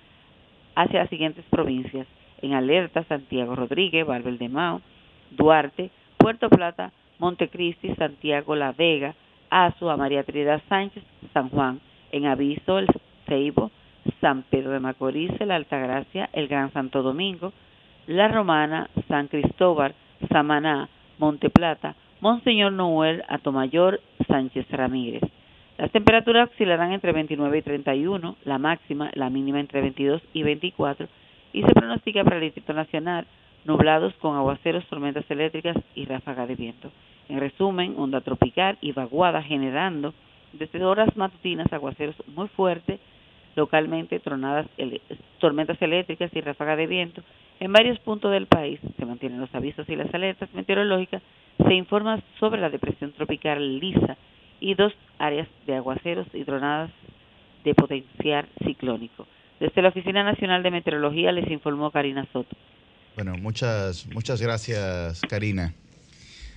hacia 0.76 1.02
las 1.02 1.10
siguientes 1.10 1.46
provincias. 1.50 2.08
En 2.41 2.53
alerta 2.53 3.03
Santiago 3.03 3.56
Rodríguez, 3.56 4.06
Mao, 4.50 4.82
Duarte, 5.32 5.89
Puerto 6.17 6.50
Plata, 6.50 6.91
Montecristi, 7.20 7.96
Santiago 7.96 8.56
La 8.56 8.72
Vega, 8.72 9.15
Azua, 9.50 9.98
María 9.98 10.24
Trinidad 10.24 10.62
Sánchez, 10.70 11.03
San 11.34 11.50
Juan. 11.50 11.79
En 12.12 12.25
aviso 12.25 12.79
el 12.79 12.88
Ceibo, 13.25 13.72
San 14.22 14.44
Pedro 14.44 14.72
de 14.72 14.79
Macorís, 14.79 15.32
la 15.41 15.56
Altagracia, 15.56 16.29
el 16.34 16.48
Gran 16.48 16.72
Santo 16.72 17.01
Domingo, 17.01 17.53
La 18.08 18.27
Romana, 18.27 18.89
San 19.08 19.27
Cristóbal, 19.27 19.94
Samaná, 20.32 20.89
Monte 21.17 21.50
Plata, 21.50 21.95
Monseñor 22.21 22.71
Noel, 22.71 23.23
Atomayor, 23.28 24.00
Sánchez 24.28 24.69
Ramírez. 24.71 25.21
Las 25.78 25.91
temperaturas 25.91 26.50
oscilarán 26.50 26.91
entre 26.91 27.12
29 27.12 27.58
y 27.58 27.62
31, 27.62 28.36
la 28.45 28.58
máxima, 28.58 29.12
la 29.13 29.30
mínima 29.30 29.60
entre 29.60 29.82
22 29.82 30.21
y 30.34 30.43
24, 30.43 31.08
y 31.54 31.64
se 31.64 31.74
pronostica 31.74 32.24
para 32.24 32.38
el 32.38 32.44
Distrito 32.44 32.74
Nacional 32.74 33.26
nublados 33.66 34.14
con 34.16 34.36
aguaceros, 34.36 34.86
tormentas 34.86 35.30
eléctricas 35.30 35.76
y 35.94 36.06
ráfaga 36.06 36.48
de 36.48 36.56
viento. 36.56 36.90
En 37.30 37.40
resumen, 37.40 37.96
onda 37.98 38.22
tropical 38.22 38.78
y 38.82 38.94
vaguada 38.94 39.44
generando 39.44 40.14
desde 40.54 40.84
horas 40.84 41.16
matutinas 41.18 41.72
aguaceros 41.74 42.16
muy 42.28 42.48
fuertes, 42.48 43.00
localmente 43.56 44.20
tronadas, 44.20 44.68
tormentas 45.40 45.82
eléctricas 45.82 46.32
y 46.34 46.42
ráfaga 46.42 46.76
de 46.76 46.88
viento. 46.88 47.22
En 47.60 47.74
varios 47.74 48.00
puntos 48.00 48.32
del 48.32 48.46
país 48.46 48.80
se 48.98 49.06
mantienen 49.06 49.42
los 49.42 49.54
avisos 49.54 49.90
y 49.90 49.96
las 49.96 50.14
alertas 50.14 50.54
meteorológicas. 50.54 51.22
Se 51.58 51.74
informa 51.74 52.22
sobre 52.40 52.62
la 52.62 52.70
depresión 52.70 53.12
tropical 53.14 53.80
Lisa 53.80 54.16
y 54.60 54.76
dos 54.76 54.94
áreas 55.18 55.48
de 55.66 55.76
aguaceros 55.76 56.28
y 56.34 56.44
tronadas 56.44 56.92
de 57.64 57.74
potencial 57.74 58.48
ciclónico. 58.64 59.26
Desde 59.60 59.82
la 59.82 59.89
Oficina 59.89 60.24
Nacional 60.24 60.62
de 60.63 60.72
Meteorología 60.72 61.32
les 61.32 61.50
informó 61.50 61.91
Karina 61.91 62.28
Soto. 62.32 62.56
Bueno, 63.15 63.36
muchas, 63.38 64.06
muchas 64.13 64.41
gracias, 64.41 65.22
Karina. 65.22 65.74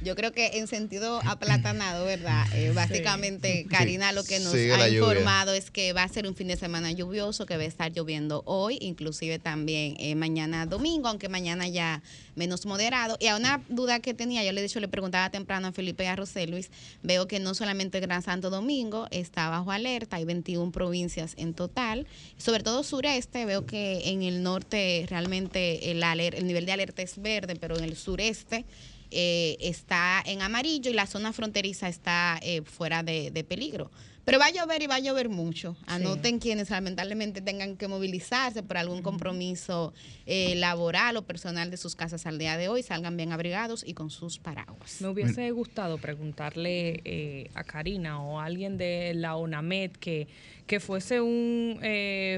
Yo 0.02 0.16
creo 0.16 0.32
que 0.32 0.58
en 0.58 0.66
sentido 0.66 1.20
aplatanado, 1.26 2.06
¿verdad? 2.06 2.46
Eh, 2.54 2.72
básicamente, 2.74 3.66
Karina 3.68 4.12
lo 4.12 4.24
que 4.24 4.40
nos 4.40 4.54
ha 4.54 4.88
informado 4.88 5.52
es 5.52 5.70
que 5.70 5.92
va 5.92 6.04
a 6.04 6.08
ser 6.08 6.26
un 6.26 6.34
fin 6.34 6.48
de 6.48 6.56
semana 6.56 6.90
lluvioso, 6.90 7.44
que 7.44 7.58
va 7.58 7.64
a 7.64 7.66
estar 7.66 7.92
lloviendo 7.92 8.42
hoy, 8.46 8.78
inclusive 8.80 9.38
también 9.38 9.96
eh, 9.98 10.14
mañana 10.14 10.64
domingo, 10.64 11.08
aunque 11.08 11.28
mañana 11.28 11.68
ya 11.68 12.02
menos 12.34 12.64
moderado. 12.64 13.18
Y 13.20 13.26
a 13.26 13.36
una 13.36 13.62
duda 13.68 14.00
que 14.00 14.14
tenía, 14.14 14.42
yo 14.42 14.52
le 14.52 14.60
he 14.60 14.62
dicho, 14.62 14.80
le 14.80 14.88
preguntaba 14.88 15.28
temprano 15.28 15.68
a 15.68 15.72
Felipe 15.72 16.04
y 16.04 16.06
a 16.06 16.16
José 16.16 16.46
Luis, 16.46 16.70
veo 17.02 17.26
que 17.28 17.38
no 17.38 17.54
solamente 17.54 17.98
el 17.98 18.06
Gran 18.06 18.22
Santo 18.22 18.48
Domingo 18.48 19.06
está 19.10 19.50
bajo 19.50 19.70
alerta, 19.70 20.16
hay 20.16 20.24
21 20.24 20.72
provincias 20.72 21.34
en 21.36 21.52
total, 21.52 22.06
sobre 22.38 22.62
todo 22.62 22.84
sureste, 22.84 23.44
veo 23.44 23.66
que 23.66 24.08
en 24.08 24.22
el 24.22 24.42
norte 24.42 25.04
realmente 25.10 25.90
el, 25.90 26.02
el 26.02 26.46
nivel 26.46 26.64
de 26.64 26.72
alerta 26.72 27.02
es 27.02 27.20
verde, 27.20 27.56
pero 27.56 27.76
en 27.76 27.84
el 27.84 27.96
sureste 27.96 28.64
eh, 29.10 29.56
está 29.60 30.22
en 30.24 30.40
amarillo 30.42 30.90
y 30.90 30.94
la 30.94 31.06
zona 31.06 31.32
fronteriza 31.32 31.88
está 31.88 32.38
eh, 32.42 32.62
fuera 32.62 33.02
de, 33.02 33.44
peligro. 33.48 33.90
Pero 34.24 34.38
va 34.38 34.46
a 34.46 34.50
llover 34.50 34.82
y 34.82 34.86
va 34.86 34.96
a 34.96 35.00
llover 35.00 35.28
mucho. 35.28 35.76
Anoten 35.86 36.38
quienes 36.38 36.70
lamentablemente 36.70 37.40
tengan 37.40 37.76
que 37.76 37.88
movilizarse 37.88 38.62
por 38.62 38.76
algún 38.76 39.02
compromiso 39.02 39.92
eh, 40.26 40.54
laboral 40.56 41.16
o 41.16 41.22
personal 41.22 41.70
de 41.70 41.76
sus 41.76 41.96
casas 41.96 42.26
al 42.26 42.38
día 42.38 42.56
de 42.56 42.68
hoy, 42.68 42.82
salgan 42.82 43.16
bien 43.16 43.32
abrigados 43.32 43.82
y 43.84 43.94
con 43.94 44.10
sus 44.10 44.38
paraguas. 44.38 45.00
Me 45.00 45.08
hubiese 45.08 45.50
gustado 45.50 45.98
preguntarle 45.98 47.48
a 47.54 47.64
Karina 47.64 48.22
o 48.22 48.38
a 48.38 48.44
alguien 48.44 48.76
de 48.76 49.14
la 49.14 49.34
ONAMED 49.34 49.92
que, 49.92 50.28
que 50.66 50.78
fuese 50.78 51.20
un 51.20 51.80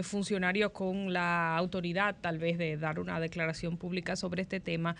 funcionario 0.02 0.72
con 0.72 1.12
la 1.12 1.58
autoridad 1.58 2.16
tal 2.20 2.38
vez 2.38 2.56
de 2.56 2.78
dar 2.78 3.00
una 3.00 3.20
declaración 3.20 3.76
pública 3.76 4.16
sobre 4.16 4.42
este 4.42 4.60
tema 4.60 4.96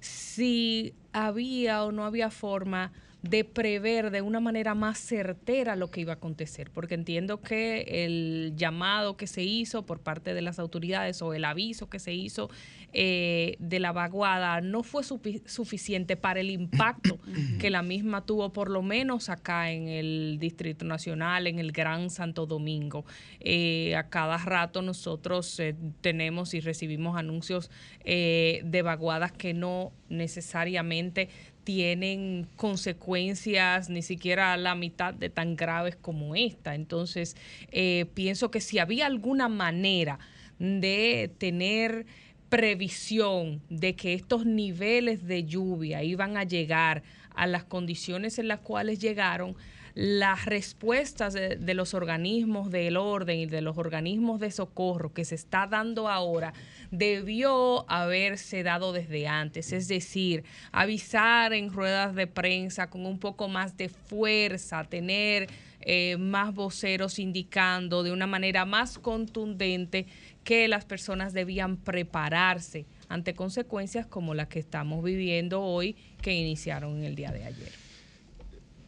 si 0.00 0.94
había 1.12 1.84
o 1.84 1.92
no 1.92 2.04
había 2.04 2.30
forma 2.30 2.92
de 3.22 3.44
prever 3.44 4.10
de 4.10 4.22
una 4.22 4.40
manera 4.40 4.74
más 4.74 4.98
certera 4.98 5.76
lo 5.76 5.90
que 5.90 6.00
iba 6.00 6.12
a 6.12 6.16
acontecer, 6.16 6.70
porque 6.70 6.94
entiendo 6.94 7.42
que 7.42 8.04
el 8.04 8.54
llamado 8.56 9.16
que 9.16 9.26
se 9.26 9.42
hizo 9.42 9.84
por 9.84 10.00
parte 10.00 10.32
de 10.32 10.40
las 10.40 10.58
autoridades 10.58 11.20
o 11.20 11.34
el 11.34 11.44
aviso 11.44 11.90
que 11.90 11.98
se 11.98 12.14
hizo 12.14 12.50
eh, 12.92 13.56
de 13.60 13.78
la 13.78 13.92
vaguada 13.92 14.60
no 14.62 14.82
fue 14.82 15.04
suficiente 15.04 16.16
para 16.16 16.40
el 16.40 16.50
impacto 16.50 17.20
que 17.60 17.70
la 17.70 17.82
misma 17.82 18.24
tuvo, 18.24 18.52
por 18.52 18.70
lo 18.70 18.82
menos 18.82 19.28
acá 19.28 19.70
en 19.70 19.88
el 19.88 20.38
Distrito 20.40 20.84
Nacional, 20.84 21.46
en 21.46 21.58
el 21.58 21.72
Gran 21.72 22.10
Santo 22.10 22.46
Domingo. 22.46 23.04
Eh, 23.38 23.94
a 23.96 24.08
cada 24.08 24.38
rato 24.38 24.82
nosotros 24.82 25.60
eh, 25.60 25.76
tenemos 26.00 26.54
y 26.54 26.60
recibimos 26.60 27.16
anuncios 27.16 27.70
de 28.02 28.82
vaguadas 28.82 29.30
que 29.30 29.52
no 29.54 29.92
necesariamente 30.08 31.28
tienen 31.64 32.46
consecuencias 32.56 33.90
ni 33.90 34.02
siquiera 34.02 34.56
la 34.56 34.74
mitad 34.74 35.14
de 35.14 35.30
tan 35.30 35.56
graves 35.56 35.96
como 35.96 36.34
esta. 36.34 36.74
Entonces, 36.74 37.36
eh, 37.70 38.06
pienso 38.14 38.50
que 38.50 38.60
si 38.60 38.78
había 38.78 39.06
alguna 39.06 39.48
manera 39.48 40.18
de 40.58 41.30
tener 41.38 42.06
previsión 42.48 43.62
de 43.70 43.94
que 43.94 44.14
estos 44.14 44.44
niveles 44.44 45.26
de 45.26 45.44
lluvia 45.44 46.02
iban 46.02 46.36
a 46.36 46.44
llegar 46.44 47.02
a 47.34 47.46
las 47.46 47.64
condiciones 47.64 48.38
en 48.38 48.48
las 48.48 48.60
cuales 48.60 48.98
llegaron, 48.98 49.56
las 49.94 50.46
respuestas 50.46 51.34
de 51.34 51.74
los 51.74 51.94
organismos 51.94 52.70
del 52.70 52.96
orden 52.96 53.38
y 53.40 53.46
de 53.46 53.60
los 53.60 53.76
organismos 53.76 54.40
de 54.40 54.50
socorro 54.50 55.12
que 55.12 55.24
se 55.24 55.34
está 55.34 55.66
dando 55.66 56.08
ahora 56.08 56.52
debió 56.90 57.88
haberse 57.90 58.62
dado 58.62 58.92
desde 58.92 59.26
antes, 59.28 59.72
es 59.72 59.88
decir, 59.88 60.44
avisar 60.72 61.52
en 61.52 61.72
ruedas 61.72 62.14
de 62.14 62.26
prensa 62.26 62.90
con 62.90 63.06
un 63.06 63.18
poco 63.18 63.48
más 63.48 63.76
de 63.76 63.88
fuerza, 63.88 64.84
tener 64.84 65.48
eh, 65.80 66.16
más 66.18 66.52
voceros 66.52 67.18
indicando 67.18 68.02
de 68.02 68.12
una 68.12 68.26
manera 68.26 68.64
más 68.64 68.98
contundente 68.98 70.06
que 70.44 70.68
las 70.68 70.84
personas 70.84 71.32
debían 71.32 71.76
prepararse 71.76 72.86
ante 73.08 73.34
consecuencias 73.34 74.06
como 74.06 74.34
las 74.34 74.48
que 74.48 74.58
estamos 74.58 75.02
viviendo 75.02 75.62
hoy 75.62 75.96
que 76.20 76.34
iniciaron 76.34 76.98
en 76.98 77.04
el 77.04 77.14
día 77.14 77.32
de 77.32 77.44
ayer. 77.44 77.72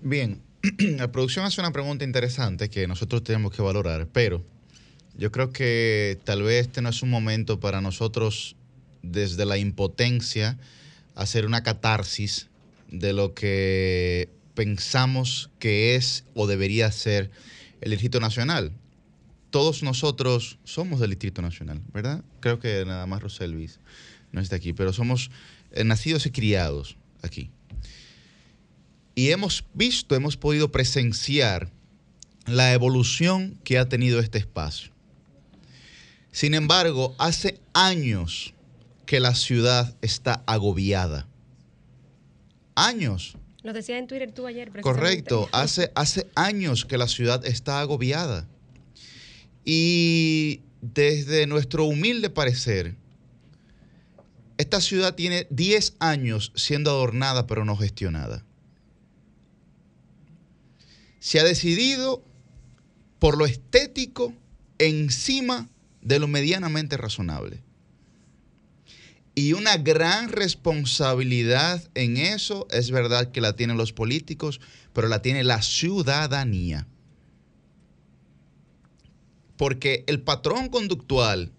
Bien, 0.01 0.43
la 0.79 1.11
producción 1.11 1.45
hace 1.45 1.61
una 1.61 1.73
pregunta 1.73 2.05
interesante 2.05 2.69
que 2.69 2.87
nosotros 2.87 3.23
tenemos 3.23 3.55
que 3.55 3.63
valorar, 3.63 4.09
pero 4.13 4.45
yo 5.17 5.31
creo 5.31 5.53
que 5.53 6.19
tal 6.25 6.43
vez 6.43 6.67
este 6.67 6.83
no 6.83 6.89
es 6.89 7.03
un 7.03 7.11
momento 7.11 7.61
para 7.61 7.81
nosotros 7.81 8.57
desde 9.03 9.45
la 9.45 9.59
impotencia 9.59 10.59
hacer 11.15 11.47
una 11.47 11.63
catarsis 11.63 12.49
de 12.91 13.13
lo 13.13 13.35
que 13.35 14.29
pensamos 14.55 15.51
que 15.59 15.95
es 15.95 16.25
o 16.35 16.47
debería 16.47 16.91
ser 16.93 17.31
el 17.81 17.91
Distrito 17.91 18.21
Nacional. 18.21 18.73
Todos 19.51 19.83
nosotros 19.83 20.59
somos 20.65 21.01
del 21.01 21.11
Distrito 21.11 21.43
Nacional, 21.43 21.83
¿verdad? 21.93 22.25
Creo 22.41 22.59
que 22.59 22.85
nada 22.87 23.07
más 23.07 23.23
Roselvis 23.23 23.81
no 24.31 24.41
está 24.41 24.57
aquí, 24.57 24.73
pero 24.73 24.93
somos 24.93 25.31
eh, 25.73 25.85
nacidos 25.85 26.25
y 26.27 26.31
criados 26.31 26.97
aquí. 27.23 27.51
Y 29.15 29.31
hemos 29.31 29.65
visto, 29.75 30.15
hemos 30.15 30.39
podido 30.39 30.73
presenciar 30.73 31.71
la 32.47 32.73
evolución 32.73 33.59
que 33.63 33.79
ha 33.79 33.89
tenido 33.89 34.21
este 34.21 34.39
espacio. 34.39 34.92
Sin 36.33 36.55
embargo, 36.55 37.15
hace 37.19 37.61
años 37.75 38.55
que 39.05 39.21
la 39.21 39.35
ciudad 39.35 39.95
está 40.01 40.43
agobiada. 40.47 41.29
Años. 42.75 43.37
Lo 43.63 43.75
decía 43.75 43.99
en 43.99 44.07
Twitter 44.07 44.33
tú 44.33 44.47
ayer. 44.47 44.73
Correcto. 44.81 45.49
Hace, 45.53 45.93
hace 45.95 46.29
años 46.35 46.85
que 46.85 46.99
la 46.99 47.07
ciudad 47.07 47.45
está 47.47 47.81
agobiada. 47.81 48.49
Y 49.65 50.63
desde 50.81 51.47
nuestro 51.47 51.85
humilde 51.85 52.31
parecer, 52.31 52.97
esta 54.57 54.81
ciudad 54.81 55.15
tiene 55.15 55.47
10 55.51 55.97
años 56.01 56.53
siendo 56.57 56.91
adornada 56.91 57.47
pero 57.47 57.65
no 57.65 57.77
gestionada. 57.77 58.45
Se 61.21 61.39
ha 61.39 61.45
decidido 61.45 62.25
por 63.19 63.37
lo 63.37 63.45
estético 63.47 64.35
encima 64.79 65.69
de 66.03 66.19
lo 66.19 66.29
medianamente 66.29 66.97
razonable. 66.97 67.63
Y 69.35 69.55
una 69.55 69.79
gran 69.79 70.29
responsabilidad 70.29 71.83
en 71.95 72.19
eso 72.19 72.67
es 72.71 72.91
verdad 72.91 73.33
que 73.33 73.41
la 73.41 73.57
tienen 73.57 73.79
los 73.79 73.93
políticos, 73.93 74.61
pero 74.93 75.09
la 75.09 75.23
tiene 75.23 75.43
la 75.43 75.63
ciudadanía. 75.63 76.87
Porque 79.57 80.05
el 80.07 80.21
patrón 80.21 80.69
conductual 80.69 81.51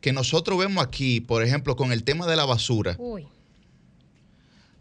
que 0.00 0.12
nosotros 0.12 0.58
vemos 0.58 0.84
aquí, 0.84 1.20
por 1.20 1.42
ejemplo, 1.42 1.74
con 1.74 1.92
el 1.92 2.04
tema 2.04 2.26
de 2.26 2.36
la 2.36 2.44
basura, 2.44 2.96
Uy, 2.98 3.26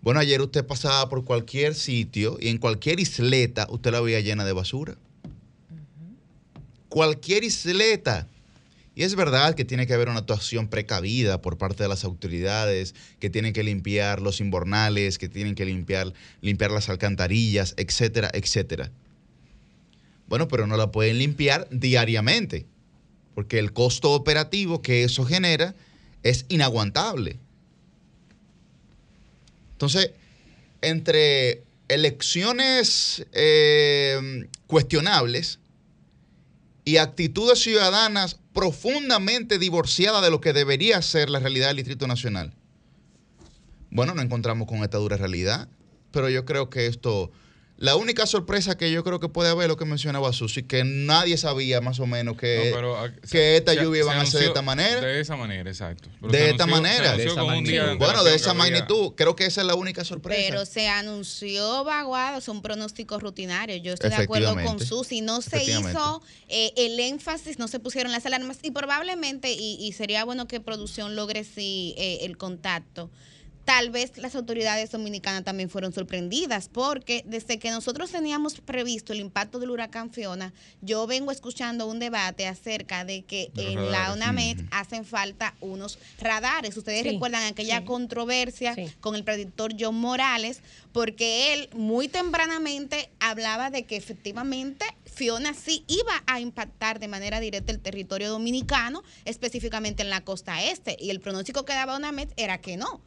bueno, 0.02 0.20
ayer 0.20 0.42
usted 0.42 0.66
pasaba 0.66 1.08
por 1.10 1.24
cualquier 1.24 1.76
sitio 1.76 2.38
y 2.40 2.48
en 2.48 2.58
cualquier 2.58 3.00
isleta 3.00 3.68
usted 3.70 3.92
la 3.92 4.02
veía 4.02 4.20
llena 4.20 4.44
de 4.44 4.54
basura. 4.54 4.98
Cualquier 6.90 7.44
isleta. 7.44 8.28
Y 8.94 9.04
es 9.04 9.16
verdad 9.16 9.56
que 9.56 9.64
tiene 9.64 9.88
que 9.88 9.94
haber 9.94 10.10
una 10.10 10.20
actuación 10.20 10.68
precavida 10.68 11.42
por 11.42 11.58
parte 11.58 11.84
de 11.84 11.90
las 11.90 12.04
autoridades, 12.04 12.94
que 13.20 13.30
tienen 13.30 13.54
que 13.54 13.64
limpiar 13.64 14.22
los 14.22 14.42
inbornales, 14.42 15.18
que 15.18 15.30
tienen 15.30 15.56
que 15.56 15.66
limpiar, 15.66 16.14
limpiar 16.42 16.72
las 16.72 16.90
alcantarillas, 16.90 17.74
etcétera, 17.78 18.30
etcétera. 18.34 18.92
Bueno, 20.28 20.50
pero 20.50 20.68
no 20.68 20.76
la 20.76 20.92
pueden 20.92 21.20
limpiar 21.20 21.68
diariamente, 21.72 22.66
porque 23.34 23.60
el 23.60 23.72
costo 23.72 24.12
operativo 24.12 24.82
que 24.82 25.04
eso 25.04 25.26
genera 25.26 25.74
es 26.24 26.46
inaguantable. 26.50 27.40
Entonces, 29.74 30.12
entre 30.82 31.64
elecciones 31.88 33.26
eh, 33.32 34.48
cuestionables 34.68 35.60
y 36.84 36.98
actitudes 36.98 37.60
ciudadanas 37.60 38.41
profundamente 38.54 39.60
divorciadas 39.60 40.22
de 40.22 40.30
lo 40.30 40.42
que 40.42 40.54
debería 40.54 41.02
ser 41.02 41.30
la 41.30 41.40
realidad 41.40 41.68
del 41.68 41.78
Distrito 41.78 42.08
Nacional, 42.08 42.54
bueno, 43.90 44.14
nos 44.14 44.24
encontramos 44.24 44.68
con 44.68 44.84
esta 44.84 44.98
dura 44.98 45.18
realidad, 45.18 45.68
pero 46.12 46.30
yo 46.30 46.46
creo 46.46 46.70
que 46.70 46.88
esto, 46.88 47.32
la 47.82 47.96
única 47.96 48.26
sorpresa 48.28 48.78
que 48.78 48.92
yo 48.92 49.04
creo 49.04 49.20
que 49.20 49.28
puede 49.28 49.50
haber 49.50 49.64
es 49.64 49.68
lo 49.70 49.76
que 49.78 49.86
mencionaba 49.86 50.32
Susi, 50.34 50.64
que 50.64 50.84
nadie 50.84 51.36
sabía 51.36 51.82
más 51.82 52.00
o 52.00 52.06
menos 52.06 52.38
que, 52.38 52.70
No, 52.70 52.76
pero, 52.76 52.98
ah, 52.98 53.10
que 53.12 53.28
se- 53.28 53.58
esta 53.58 53.74
se- 53.74 53.82
lluvia 53.82 54.02
iban 54.04 54.20
a 54.20 54.26
ser 54.26 54.42
de 54.42 54.48
esta 54.48 54.62
manera. 54.62 55.02
De 55.02 55.20
esa 55.20 55.36
manera, 55.36 55.70
exacto. 55.70 56.10
Pero 56.22 56.32
De 56.32 56.50
esta 56.52 56.64
anunció- 56.64 56.82
manera. 56.84 57.18
De 57.18 57.26
esa 57.26 57.42
Bueno, 57.98 58.24
de 58.24 58.36
esa 58.36 58.54
magnitud. 58.54 59.14
Creo 59.16 59.36
que 59.36 59.46
esa 59.46 59.62
es 59.62 59.68
la 59.68 59.76
única 59.76 60.06
sorpresa. 60.06 60.40
Pero 60.48 60.66
se 60.66 60.88
anunció 60.88 61.84
vaguado, 61.84 62.40
son 62.42 62.62
pronósticos 62.62 63.22
rutinarios. 63.22 63.82
Yo 63.84 63.94
estoy 63.94 64.10
de 64.12 64.16
acuerdo 64.18 64.56
con. 64.64 64.80
Susi. 64.80 65.22
No 65.22 65.42
se 65.42 65.64
hizo 65.64 66.22
eh, 66.50 66.74
el 66.78 67.00
énfasis, 67.00 67.58
no 67.60 67.68
se 67.68 67.80
pusieron 67.80 68.12
las 68.12 68.26
alarmas 68.26 68.58
y 68.62 68.72
probablemente, 68.72 69.52
y, 69.52 69.78
y 69.80 69.92
sería 69.94 70.24
bueno 70.26 70.48
que 70.48 70.60
producción 70.60 71.16
logre 71.16 71.44
sí 71.44 71.96
eh, 71.98 72.20
el 72.22 72.38
contacto. 72.38 73.10
Tal 73.66 73.92
vez 73.92 74.18
las 74.18 74.36
autoridades 74.36 74.92
dominicanas 74.92 75.44
también 75.44 75.70
fueron 75.70 75.94
sorprendidas 75.94 76.68
porque 76.68 77.24
desde 77.28 77.60
que 77.60 77.70
nosotros 77.72 78.12
teníamos 78.12 78.60
previsto 78.60 79.14
el 79.14 79.20
impacto 79.20 79.60
del 79.60 79.70
huracán 79.70 80.10
Fiona, 80.10 80.52
yo 80.82 81.06
vengo 81.08 81.32
escuchando 81.32 81.86
un 81.86 82.00
debate 82.00 82.48
acerca 82.48 83.06
de 83.06 83.22
que 83.24 83.52
De 83.54 83.74
en 83.74 83.92
la. 83.92 84.14
UNAMED 84.14 84.62
hacen 84.72 85.06
falta 85.06 85.54
unos 85.62 86.00
radares. 86.20 86.76
Ustedes 86.76 87.04
Sí, 87.04 87.12
recuerdan 87.12 87.44
aquella 87.44 87.80
sí. 87.80 87.86
controversia 87.86 88.74
Sí. 88.76 88.92
con 89.00 89.16
el 89.16 89.24
predictor 89.24 89.74
John 89.80 89.96
Morales, 89.96 90.62
porque 90.92 91.54
él 91.54 91.70
muy 91.74 92.08
tempranamente 92.08 93.10
hablaba 93.20 93.70
de 93.70 93.84
que 93.84 93.96
efectivamente 93.96 94.86
Fiona 95.06 95.54
sí 95.54 95.86
iba 95.88 96.24
a 96.26 96.40
impactar 96.40 97.00
de 97.00 97.08
manera 97.08 97.40
directa 97.40 97.72
el 97.72 97.80
territorio 97.80 98.30
dominicano, 98.32 99.04
específicamente 99.26 100.02
en 100.04 100.10
la 100.10 100.22
costa 100.22 100.64
este, 100.64 100.98
y 101.00 101.10
el 101.12 101.20
pronóstico 101.20 101.64
que 101.64 101.74
daba 101.74 101.96
UNAMED 101.96 102.30
era 102.38 102.58
que 102.60 102.76
no. 102.76 103.02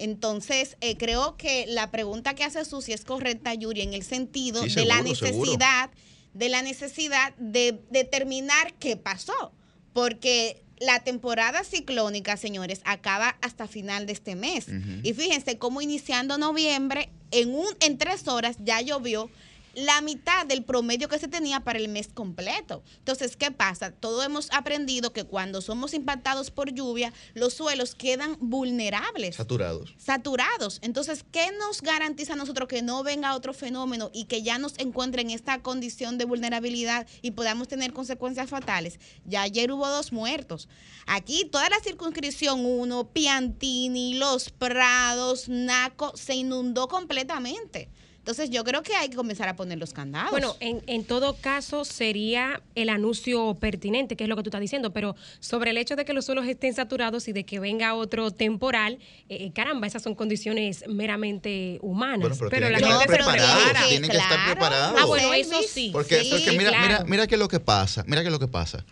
Entonces, 0.00 0.76
eh, 0.80 0.96
creo 0.96 1.36
que 1.36 1.66
la 1.68 1.90
pregunta 1.90 2.34
que 2.34 2.42
hace 2.42 2.64
Susi 2.64 2.92
es 2.94 3.04
correcta, 3.04 3.52
Yuri, 3.54 3.82
en 3.82 3.92
el 3.92 4.02
sentido 4.02 4.62
Sí, 4.64 4.74
de 4.74 4.86
la 4.86 4.96
seguro. 5.02 5.10
necesidad, 5.10 5.90
de 6.32 6.48
la 6.48 6.62
necesidad 6.62 7.34
de 7.36 7.78
determinar 7.90 8.72
qué 8.78 8.96
pasó. 8.96 9.52
Porque 9.92 10.62
la 10.78 11.00
temporada 11.04 11.64
ciclónica, 11.64 12.38
señores, 12.38 12.80
acaba 12.84 13.36
hasta 13.42 13.68
final 13.68 14.06
de 14.06 14.12
este 14.14 14.36
mes. 14.36 14.66
Y 15.02 15.12
fíjense 15.12 15.58
cómo 15.58 15.82
iniciando 15.82 16.38
noviembre, 16.38 17.10
en, 17.30 17.54
un, 17.54 17.66
en 17.80 17.98
tres 17.98 18.26
horas 18.26 18.56
ya 18.64 18.80
llovió 18.80 19.28
la 19.74 20.00
mitad 20.00 20.46
del 20.46 20.64
promedio 20.64 21.08
que 21.08 21.18
se 21.18 21.28
tenía 21.28 21.60
para 21.60 21.78
el 21.78 21.88
mes 21.88 22.08
completo. 22.08 22.82
Entonces, 22.98 23.36
¿qué 23.36 23.50
pasa? 23.50 23.90
Todos 23.92 24.24
hemos 24.24 24.50
aprendido 24.52 25.12
que 25.12 25.24
cuando 25.24 25.60
somos 25.60 25.94
impactados 25.94 26.50
por 26.50 26.72
lluvia, 26.72 27.12
los 27.34 27.54
suelos 27.54 27.94
quedan 27.94 28.36
vulnerables 28.40 29.36
Saturados. 29.36 29.94
saturados. 29.98 30.78
Entonces, 30.82 31.24
¿qué 31.30 31.50
nos 31.58 31.82
garantiza 31.82 32.32
a 32.32 32.36
nosotros 32.36 32.68
que 32.68 32.82
no 32.82 33.02
venga 33.02 33.34
otro 33.34 33.52
fenómeno 33.54 34.10
y 34.12 34.24
que 34.24 34.42
ya 34.42 34.58
nos 34.58 34.78
encuentre 34.78 35.22
en 35.22 35.30
esta 35.30 35.62
condición 35.62 36.18
de 36.18 36.24
vulnerabilidad 36.24 37.06
y 37.22 37.32
podamos 37.32 37.68
tener 37.68 37.92
consecuencias 37.92 38.50
fatales? 38.50 38.98
Ya 39.24 39.42
ayer 39.42 39.72
hubo 39.72 39.88
dos 39.88 40.12
muertos. 40.12 40.68
Aquí 41.06 41.44
toda 41.44 41.68
la 41.68 41.80
circunscripción 41.80 42.64
1, 42.64 43.08
Piantini, 43.12 44.14
Los 44.14 44.50
Prados, 44.50 45.48
Naco, 45.48 46.16
se 46.16 46.34
inundó 46.34 46.88
completamente. 46.88 47.88
Entonces, 48.20 48.50
yo 48.50 48.64
creo 48.64 48.82
que 48.82 48.94
hay 48.94 49.08
que 49.08 49.16
comenzar 49.16 49.48
a 49.48 49.56
poner 49.56 49.78
los 49.78 49.92
candados. 49.94 50.30
Bueno, 50.30 50.54
en, 50.60 50.82
en 50.86 51.04
todo 51.04 51.36
caso 51.40 51.86
sería 51.86 52.62
el 52.74 52.90
anuncio 52.90 53.54
pertinente, 53.58 54.14
que 54.14 54.24
es 54.24 54.28
lo 54.28 54.36
que 54.36 54.42
tú 54.42 54.50
estás 54.50 54.60
diciendo, 54.60 54.92
pero 54.92 55.16
sobre 55.40 55.70
el 55.70 55.78
hecho 55.78 55.96
de 55.96 56.04
que 56.04 56.12
los 56.12 56.26
suelos 56.26 56.46
estén 56.46 56.74
saturados 56.74 57.26
y 57.28 57.32
de 57.32 57.44
que 57.44 57.58
venga 57.60 57.94
otro 57.94 58.30
temporal, 58.30 58.98
eh, 59.30 59.50
caramba, 59.54 59.86
esas 59.86 60.02
son 60.02 60.14
condiciones 60.14 60.84
meramente 60.86 61.78
humanas. 61.80 62.20
Bueno, 62.20 62.36
pero, 62.38 62.50
pero 62.50 62.66
tienen 62.68 62.72
la 62.72 62.78
que 62.78 62.84
estar 62.84 63.00
gente 63.00 63.12
se 63.12 63.16
pero 63.16 63.24
preparados. 63.24 63.82
que- 63.82 63.88
Tienen 63.88 64.10
que 64.10 64.16
estar 64.18 64.46
preparados. 64.52 65.00
Ah, 65.02 65.06
bueno, 65.06 65.32
eso 65.32 65.60
sí. 65.66 65.88
Porque, 65.90 66.22
Sí, 66.22 66.28
porque 66.30 66.52
mira, 66.58 66.70
claro. 66.70 66.86
mira, 66.86 67.04
mira 67.06 67.26
qué 67.26 67.34
es 67.36 67.38
lo 67.40 67.48
que 67.48 67.58
pasa. 67.60 68.04
Mira 68.06 68.20
qué 68.20 68.28
es 68.28 68.32
lo 68.32 68.38
que 68.38 68.48
pasa. 68.48 68.84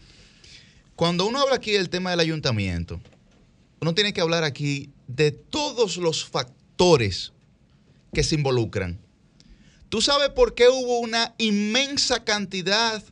Cuando 0.96 1.26
uno 1.26 1.38
habla 1.40 1.56
aquí 1.56 1.72
del 1.72 1.90
tema 1.90 2.10
del 2.10 2.20
ayuntamiento, 2.20 2.98
uno 3.80 3.94
tiene 3.94 4.12
que 4.14 4.20
hablar 4.22 4.42
aquí 4.42 4.90
de 5.06 5.30
todos 5.32 5.98
los 5.98 6.24
factores 6.24 7.32
que 8.14 8.22
se 8.24 8.34
involucran. 8.34 8.98
¿Tú 9.88 10.02
sabes 10.02 10.30
por 10.30 10.54
qué 10.54 10.68
hubo 10.68 10.98
una 11.00 11.34
inmensa 11.38 12.24
cantidad 12.24 13.02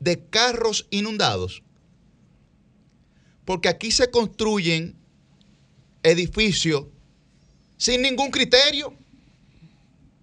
de 0.00 0.24
carros 0.26 0.86
inundados? 0.90 1.62
Porque 3.44 3.68
aquí 3.68 3.90
se 3.90 4.10
construyen 4.10 4.94
edificios 6.02 6.84
sin 7.76 8.02
ningún 8.02 8.30
criterio. 8.30 8.94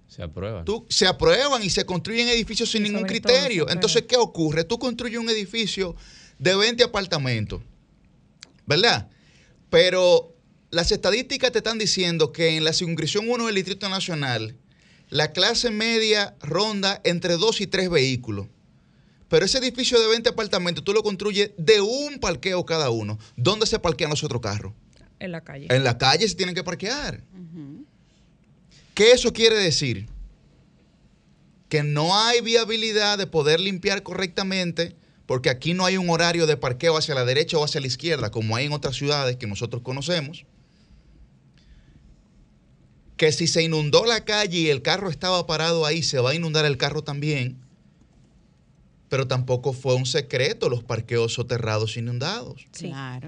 Se 0.08 0.24
aprueba. 0.24 0.64
Tú, 0.64 0.86
se 0.90 1.08
aprueban 1.08 1.64
y 1.64 1.70
se 1.70 1.86
construyen 1.86 2.28
edificios 2.28 2.72
sin 2.72 2.86
Y 2.86 2.90
ningún 2.90 3.06
criterio. 3.08 3.64
aprueban. 3.64 3.78
Entonces, 3.78 4.04
¿qué 4.08 4.16
ocurre? 4.16 4.64
Tú 4.64 4.80
construyes 4.80 5.20
un 5.20 5.30
edificio 5.30 5.96
de 6.38 6.56
20 6.56 6.84
apartamentos, 6.84 7.62
¿verdad? 8.66 9.10
Pero 9.70 10.34
las 10.72 10.92
estadísticas 10.92 11.52
te 11.52 11.60
están 11.60 11.78
diciendo 11.78 12.32
que 12.32 12.56
en 12.58 12.64
la 12.64 12.74
circunscripción 12.74 13.30
1 13.30 13.46
del 13.48 13.56
Distrito 13.56 13.90
Nacional, 13.90 14.56
la 15.10 15.32
clase 15.32 15.72
media 15.72 16.36
ronda 16.42 17.02
entre 17.04 17.38
2 17.38 17.62
y 17.62 17.68
3 17.68 17.90
vehículos. 17.90 18.48
Pero 19.28 19.46
ese 19.46 19.60
edificio 19.60 20.00
de 20.00 20.08
20 20.08 20.30
apartamentos 20.30 20.84
tú 20.84 20.94
lo 20.94 21.04
construyes 21.04 21.52
de 21.58 21.82
un 21.82 22.20
parqueo 22.20 22.66
cada 22.66 22.90
uno. 22.90 23.20
¿Dónde 23.36 23.68
se 23.68 23.80
parquean 23.80 24.10
los 24.10 24.24
otros 24.24 24.42
carros? 24.42 24.74
En 25.20 25.32
la 25.32 25.42
calle. 25.42 25.68
En 25.70 25.84
la 25.84 25.98
calle 25.98 26.28
se 26.28 26.36
tienen 26.36 26.56
que 26.56 26.64
parquear. 26.64 27.24
¿Qué 28.94 29.12
eso 29.12 29.32
quiere 29.32 29.56
decir? 29.58 30.08
Que 31.70 31.84
no 31.84 32.18
hay 32.18 32.42
viabilidad 32.42 33.18
de 33.18 33.28
poder 33.28 33.60
limpiar 33.60 34.02
correctamente 34.02 34.96
porque 35.26 35.52
aquí 35.52 35.76
no 35.76 35.86
hay 35.86 35.96
un 35.98 36.10
horario 36.10 36.48
de 36.48 36.58
parqueo 36.58 36.98
hacia 36.98 37.14
la 37.14 37.24
derecha 37.24 37.58
o 37.60 37.64
hacia 37.64 37.80
la 37.80 37.86
izquierda, 37.86 38.32
como 38.32 38.56
hay 38.56 38.66
en 38.66 38.74
otras 38.74 38.96
ciudades 38.96 39.38
que 39.38 39.46
nosotros 39.46 39.84
conocemos. 39.84 40.46
Que 43.20 43.34
si 43.34 43.48
se 43.48 43.62
inundó 43.62 44.06
la 44.06 44.24
calle 44.24 44.60
y 44.60 44.70
el 44.70 44.82
carro 44.82 45.10
estaba 45.10 45.46
parado 45.46 45.86
ahí, 45.86 46.04
se 46.04 46.20
va 46.20 46.30
a 46.32 46.36
inundar 46.36 46.64
el 46.66 46.78
carro 46.78 47.04
también. 47.04 47.58
Pero 49.10 49.28
tampoco 49.28 49.74
fue 49.74 49.96
un 49.96 50.06
secreto 50.06 50.70
los 50.70 50.84
parqueos 50.86 51.34
soterrados 51.34 51.98
inundados 51.98 52.66
Claro. 52.72 53.28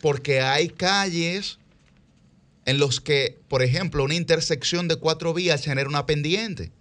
porque 0.00 0.40
hay 0.40 0.70
calles 0.70 1.58
en 2.64 2.78
los 2.78 3.00
que, 3.00 3.38
por 3.48 3.62
ejemplo, 3.62 4.02
una 4.02 4.14
intersección 4.14 4.88
de 4.88 4.96
cuatro 4.96 5.32
vías 5.32 5.62
genera 5.64 5.88
una 5.88 6.04
pendiente. 6.06 6.72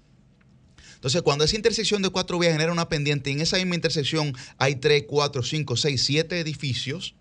Entonces, 0.95 1.21
cuando 1.21 1.43
esa 1.43 1.55
intersección 1.55 2.01
de 2.01 2.09
cuatro 2.09 2.39
vías 2.39 2.53
genera 2.53 2.71
una 2.71 2.89
pendiente 2.89 3.29
y 3.29 3.33
en 3.33 3.41
esa 3.41 3.57
misma 3.57 3.75
intersección 3.75 4.33
hay 4.57 4.77
tres, 4.77 5.03
cuatro, 5.07 5.43
cinco, 5.43 5.75
seis, 5.77 6.03
siete 6.03 6.39
edificios, 6.39 7.13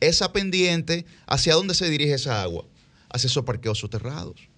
esa 0.00 0.32
pendiente, 0.32 1.06
¿hacia 1.26 1.54
dónde 1.54 1.74
se 1.74 1.88
dirige 1.88 2.14
esa 2.14 2.42
agua? 2.42 2.64
Hacia 3.10 3.28
esos 3.28 3.44
parqueos 3.44 3.78
soterrados. 3.78 4.48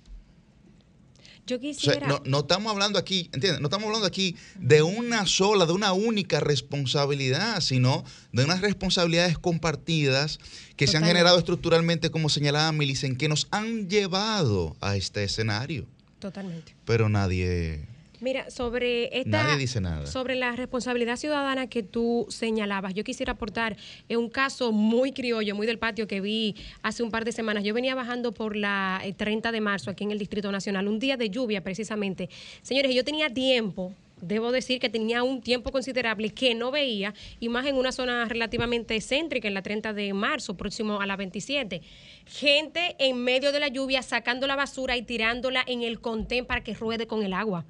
Yo 1.46 1.56
O 1.56 1.60
sea, 1.60 1.70
quisiera. 1.72 2.06
no, 2.06 2.22
no 2.24 2.40
estamos 2.40 2.70
hablando 2.72 2.98
aquí, 2.98 3.28
¿entiendes? 3.32 3.60
No 3.60 3.66
estamos 3.66 3.86
hablando 3.86 4.06
aquí 4.06 4.36
de 4.56 4.82
una 4.82 5.26
sola, 5.26 5.66
de 5.66 5.72
una 5.72 5.92
única 5.92 6.38
responsabilidad, 6.38 7.60
sino 7.60 8.04
de 8.32 8.44
unas 8.44 8.60
responsabilidades 8.60 9.36
compartidas 9.38 10.38
que 10.76 10.86
se 10.86 10.96
han 10.96 11.04
generado 11.04 11.38
estructuralmente, 11.38 12.10
como 12.10 12.28
señalaba 12.28 12.70
Milicen, 12.72 13.16
que 13.16 13.28
nos 13.28 13.48
han 13.50 13.88
llevado 13.88 14.76
a 14.80 14.96
este 14.96 15.24
escenario. 15.24 15.86
Totalmente. 16.20 16.76
Pero 16.84 17.08
nadie, 17.08 17.88
Mira, 18.20 18.50
sobre 18.50 19.18
esta. 19.18 19.42
nadie 19.42 19.58
dice 19.58 19.80
nada. 19.80 20.06
Sobre 20.06 20.34
la 20.34 20.52
responsabilidad 20.52 21.16
ciudadana 21.16 21.68
que 21.68 21.82
tú 21.82 22.26
señalabas, 22.28 22.94
yo 22.94 23.04
quisiera 23.04 23.32
aportar 23.32 23.76
eh, 24.08 24.16
un 24.16 24.28
caso 24.28 24.72
muy 24.72 25.12
criollo, 25.12 25.54
muy 25.54 25.66
del 25.66 25.78
patio 25.78 26.06
que 26.06 26.20
vi 26.20 26.54
hace 26.82 27.02
un 27.02 27.10
par 27.10 27.24
de 27.24 27.32
semanas. 27.32 27.64
Yo 27.64 27.74
venía 27.74 27.94
bajando 27.94 28.32
por 28.32 28.56
la 28.56 29.00
eh, 29.04 29.12
30 29.12 29.52
de 29.52 29.60
marzo 29.60 29.90
aquí 29.90 30.04
en 30.04 30.10
el 30.10 30.18
Distrito 30.18 30.52
Nacional, 30.52 30.88
un 30.88 30.98
día 30.98 31.16
de 31.16 31.30
lluvia 31.30 31.62
precisamente. 31.62 32.28
Señores, 32.62 32.94
yo 32.94 33.04
tenía 33.04 33.30
tiempo. 33.30 33.92
Debo 34.20 34.52
decir 34.52 34.80
que 34.80 34.88
tenía 34.88 35.22
un 35.22 35.40
tiempo 35.40 35.72
considerable 35.72 36.30
que 36.30 36.54
no 36.54 36.70
veía, 36.70 37.14
y 37.38 37.48
más 37.48 37.66
en 37.66 37.76
una 37.76 37.92
zona 37.92 38.24
relativamente 38.26 39.00
céntrica, 39.00 39.48
en 39.48 39.54
la 39.54 39.62
30 39.62 39.92
de 39.92 40.12
marzo, 40.12 40.56
próximo 40.56 41.00
a 41.00 41.06
la 41.06 41.16
27. 41.16 41.82
Gente 42.26 42.96
en 42.98 43.22
medio 43.22 43.52
de 43.52 43.60
la 43.60 43.68
lluvia 43.68 44.02
sacando 44.02 44.46
la 44.46 44.56
basura 44.56 44.96
y 44.96 45.02
tirándola 45.02 45.64
en 45.66 45.82
el 45.82 46.00
contén 46.00 46.46
para 46.46 46.62
que 46.62 46.74
ruede 46.74 47.06
con 47.06 47.22
el 47.22 47.32
agua. 47.32 47.64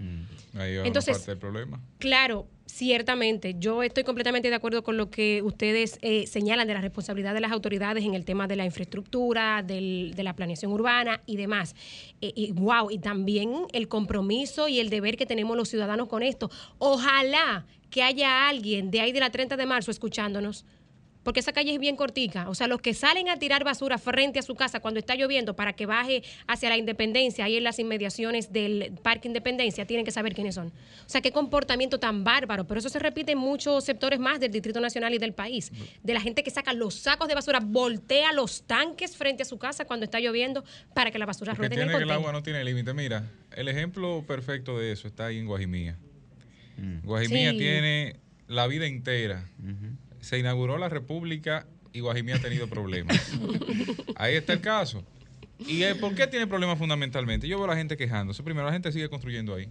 Ahí 0.55 0.77
va 0.77 0.87
Entonces- 0.87 1.17
parte 1.19 1.31
del 1.31 1.39
problema. 1.39 1.81
Claro, 1.99 2.47
ciertamente. 2.73 3.57
Yo 3.59 3.83
estoy 3.83 4.05
completamente 4.05 4.49
de 4.49 4.55
acuerdo 4.55 4.83
con 4.83 4.97
lo 4.97 5.11
que 5.11 5.43
ustedes 5.43 5.99
eh, 6.03 6.27
señalan 6.27 6.67
de 6.67 6.75
la 6.75 6.81
responsabilidad 6.81 7.35
de 7.35 7.41
las 7.41 7.53
autoridades 7.53 8.05
en 8.05 8.15
el 8.15 8.25
tema 8.25 8.47
de 8.47 8.57
la 8.57 8.65
infraestructura, 8.65 9.63
del- 9.63 10.15
de 10.15 10.23
la 10.23 10.35
planeación 10.35 10.73
urbana 10.73 11.21
y 11.27 11.37
demás. 11.37 11.75
Eh, 12.21 12.33
y 12.35 12.53
wow, 12.53 12.91
y 12.91 12.99
también 12.99 13.53
el 13.73 13.89
compromiso 13.89 14.69
y 14.69 14.81
el 14.81 14.91
deber 14.91 15.17
que 15.17 15.27
tenemos 15.27 15.57
los 15.57 15.69
ciudadanos 15.69 16.09
con 16.09 16.23
esto. 16.23 16.51
Ojalá 16.79 17.67
que 17.91 18.03
haya 18.03 18.49
alguien 18.49 18.91
de 18.91 19.01
ahí 19.01 19.13
de 19.13 19.21
la 19.21 19.31
30 19.31 19.57
de 19.57 19.67
marzo 19.67 19.91
escuchándonos. 19.91 20.65
Porque 21.23 21.41
esa 21.41 21.53
calle 21.53 21.73
es 21.73 21.79
bien 21.79 21.97
cortica. 21.97 22.49
O 22.49 22.55
sea, 22.55 22.67
los 22.67 22.81
que 22.81 22.95
salen 22.95 23.29
a 23.29 23.37
tirar 23.37 23.63
basura 23.63 23.99
frente 23.99 24.39
a 24.39 24.43
su 24.43 24.55
casa 24.55 24.81
cuando 24.81 25.01
está 25.01 25.15
lloviendo 25.15 25.55
para 25.55 25.75
que 25.75 25.87
baje 25.87 26.23
hacia 26.47 26.71
la 26.71 26.77
Independencia, 26.77 27.45
ahí 27.45 27.57
en 27.57 27.65
las 27.65 27.79
inmediaciones 27.79 28.53
del 28.53 28.93
Parque 29.03 29.29
Independencia, 29.29 29.87
tienen 29.87 30.05
que 30.05 30.13
saber 30.13 30.35
quiénes 30.35 30.55
son. 30.55 30.69
O 30.69 31.09
sea, 31.09 31.21
qué 31.21 31.31
comportamiento 31.31 32.01
tan 32.01 32.25
bárbaro. 32.25 32.67
Pero 32.67 32.81
eso 32.81 32.89
se 32.89 32.99
repite 32.99 33.33
en 33.33 33.39
muchos 33.39 33.85
sectores 33.85 34.19
más 34.19 34.41
del 34.41 34.51
Distrito 34.51 34.81
Nacional 34.81 35.13
y 35.13 35.19
del 35.19 35.35
país. 35.35 35.73
De 36.03 36.15
la 36.15 36.21
gente 36.21 36.43
que 36.43 36.51
saca 36.51 36.73
los 36.73 36.95
sacos 36.95 37.29
de 37.29 37.35
basura, 37.35 37.61
voltea 37.61 38.33
los 38.33 38.67
tanques 38.67 39.17
frente 39.17 39.43
a 39.43 39.47
su 39.47 39.59
casa 39.59 39.85
cuando 39.85 40.05
está 40.05 40.21
lloviendo 40.21 40.65
para 40.95 41.11
que 41.11 41.19
la 41.19 41.27
basura 41.27 41.53
Porque 41.53 41.69
ruede 41.69 41.75
en 41.75 41.81
el 41.83 41.89
tiene 41.89 41.99
que 41.99 42.05
el 42.05 42.17
agua 42.19 42.33
no 42.33 42.43
tiene 42.43 42.65
límite. 42.65 42.95
Mira, 42.95 43.31
el 43.55 43.69
ejemplo 43.69 44.25
perfecto 44.27 44.79
de 44.79 44.93
eso 44.93 45.07
está 45.07 45.27
ahí 45.27 45.39
en 45.39 45.47
Guajimía. 45.47 45.99
Guajimía 47.03 47.51
Sí. 47.53 47.59
tiene 47.59 48.17
la 48.47 48.67
vida 48.67 48.87
entera. 48.87 49.49
Se 50.21 50.39
inauguró 50.39 50.79
la 50.79 50.89
República 50.89 51.67
y 51.93 52.01
Guajimía 52.01 52.37
ha 52.37 52.41
tenido 52.41 52.69
problemas. 52.69 53.19
ahí 54.17 54.35
está 54.37 54.53
el 54.53 54.61
caso. 54.61 55.03
¿Y 55.59 55.83
eh, 55.83 55.95
por 55.95 56.15
qué 56.15 56.27
tiene 56.27 56.47
problemas 56.47 56.79
fundamentalmente? 56.79 57.47
Yo 57.49 57.57
veo 57.59 57.65
a 57.67 57.69
la 57.71 57.77
gente 57.77 57.97
quejándose. 57.97 58.43
Primero, 58.43 58.67
la 58.67 58.73
gente 58.73 58.93
sigue 58.93 59.09
construyendo 59.11 59.55
ahí, 59.55 59.69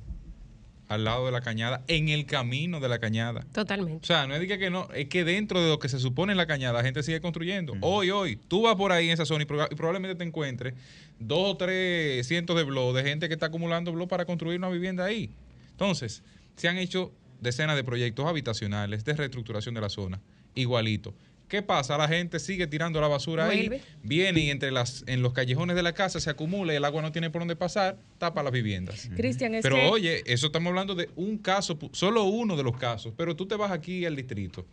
al 0.88 1.04
lado 1.04 1.26
de 1.26 1.32
la 1.32 1.42
cañada, 1.42 1.84
en 1.88 2.10
el 2.10 2.26
camino 2.28 2.80
de 2.80 2.90
la 2.90 3.00
cañada. 3.00 3.42
O 3.50 3.54
Totalmente. 3.54 4.06
sea, 4.06 4.28
no 4.28 4.36
es 4.36 4.40
de 4.42 4.48
que, 4.48 4.60
que 4.60 4.70
no, 4.70 4.88
es 4.94 5.08
que 5.08 5.24
dentro 5.24 5.62
de 5.64 5.70
lo 5.70 5.80
que 5.80 5.90
se 5.90 5.98
supone 6.00 6.34
en 6.34 6.38
la 6.38 6.46
cañada, 6.46 6.74
la 6.74 6.84
gente 6.84 7.02
sigue 7.02 7.22
construyendo. 7.22 7.74
Hoy, 7.82 8.12
hoy, 8.12 8.36
tú 8.36 8.64
vas 8.64 8.76
por 8.76 8.92
ahí 8.92 9.08
en 9.08 9.14
esa 9.14 9.26
zona 9.26 9.44
y, 9.44 9.48
proba- 9.48 9.68
y 9.72 9.76
probablemente 9.76 10.16
te 10.16 10.24
encuentres 10.24 10.74
dos 11.20 11.54
o 11.54 11.58
tres 11.58 12.28
cientos 12.28 12.56
de 12.56 12.64
blogs 12.64 12.96
de 12.96 13.04
gente 13.10 13.28
que 13.28 13.34
está 13.34 13.48
acumulando 13.48 13.92
blogs 13.92 14.10
para 14.10 14.26
construir 14.26 14.60
una 14.60 14.70
vivienda 14.70 15.06
ahí. 15.06 15.32
Entonces, 15.72 16.22
se 16.56 16.68
han 16.68 16.78
hecho 16.78 17.12
decenas 17.42 17.76
de 17.76 17.84
proyectos 17.84 18.28
habitacionales 18.28 19.04
de 19.06 19.14
reestructuración 19.14 19.74
de 19.74 19.82
la 19.82 19.90
zona, 19.90 20.20
igualito. 20.56 21.14
¿Qué 21.48 21.64
pasa? 21.64 21.98
La 21.98 22.08
gente 22.08 22.40
sigue 22.40 22.68
tirando 22.68 23.02
la 23.02 23.08
basura 23.08 23.48
Vuelve. 23.48 23.78
ahí, 23.78 23.82
viene 24.04 24.42
y 24.42 24.50
entre 24.52 24.70
las, 24.70 25.04
en 25.08 25.24
los 25.24 25.34
callejones 25.34 25.76
de 25.76 25.82
la 25.82 25.94
casa 25.94 26.20
se 26.20 26.30
acumula 26.30 26.74
y 26.74 26.76
el 26.76 26.86
agua 26.86 27.02
no 27.02 27.12
tiene 27.12 27.32
por 27.32 27.42
dónde 27.42 27.56
pasar, 27.56 27.98
tapa 28.20 28.44
las 28.44 28.54
viviendas. 28.54 29.10
Cristian, 29.16 29.56
es 29.56 29.64
Pero 29.64 29.78
que 29.78 29.88
oye, 29.88 30.24
eso 30.32 30.48
estamos 30.48 30.70
hablando 30.70 30.94
de 30.94 31.10
un 31.16 31.40
caso, 31.40 31.80
solo 31.92 32.26
uno 32.26 32.56
de 32.56 32.62
los 32.62 32.78
casos, 32.78 33.14
pero 33.18 33.36
tú 33.36 33.48
te 33.48 33.56
vas 33.56 33.72
aquí 33.72 34.06
al 34.06 34.16
distrito. 34.16 34.68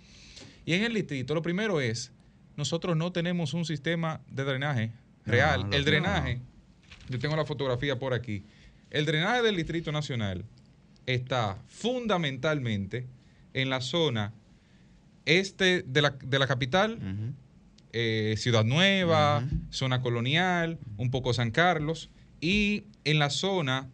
Y 0.66 0.74
en 0.74 0.82
el 0.84 0.92
distrito 0.92 1.34
lo 1.34 1.40
primero 1.40 1.80
es, 1.80 2.12
nosotros 2.56 2.94
no 2.94 3.10
tenemos 3.10 3.54
un 3.54 3.64
sistema 3.64 4.20
de 4.28 4.44
drenaje 4.44 4.92
real. 5.24 5.70
No, 5.70 5.76
el 5.76 5.80
no. 5.82 5.86
drenaje, 5.86 6.40
yo 7.08 7.18
tengo 7.18 7.36
la 7.36 7.46
fotografía 7.46 7.98
por 7.98 8.12
aquí, 8.12 8.44
el 8.90 9.06
drenaje 9.06 9.42
del 9.42 9.56
Distrito 9.56 9.92
Nacional 9.92 10.44
está 11.06 11.58
fundamentalmente 11.68 13.06
en 13.54 13.70
la 13.70 13.80
zona 13.80 14.32
este 15.26 15.82
de 15.82 16.02
la, 16.02 16.10
de 16.10 16.38
la 16.38 16.46
capital, 16.46 16.98
eh, 17.92 18.34
Ciudad 18.38 18.64
Nueva, 18.64 19.44
zona 19.70 20.00
colonial, 20.00 20.78
un 20.96 21.10
poco 21.10 21.34
San 21.34 21.50
Carlos, 21.50 22.08
y 22.40 22.84
en 23.04 23.18
la 23.18 23.30
zona 23.30 23.88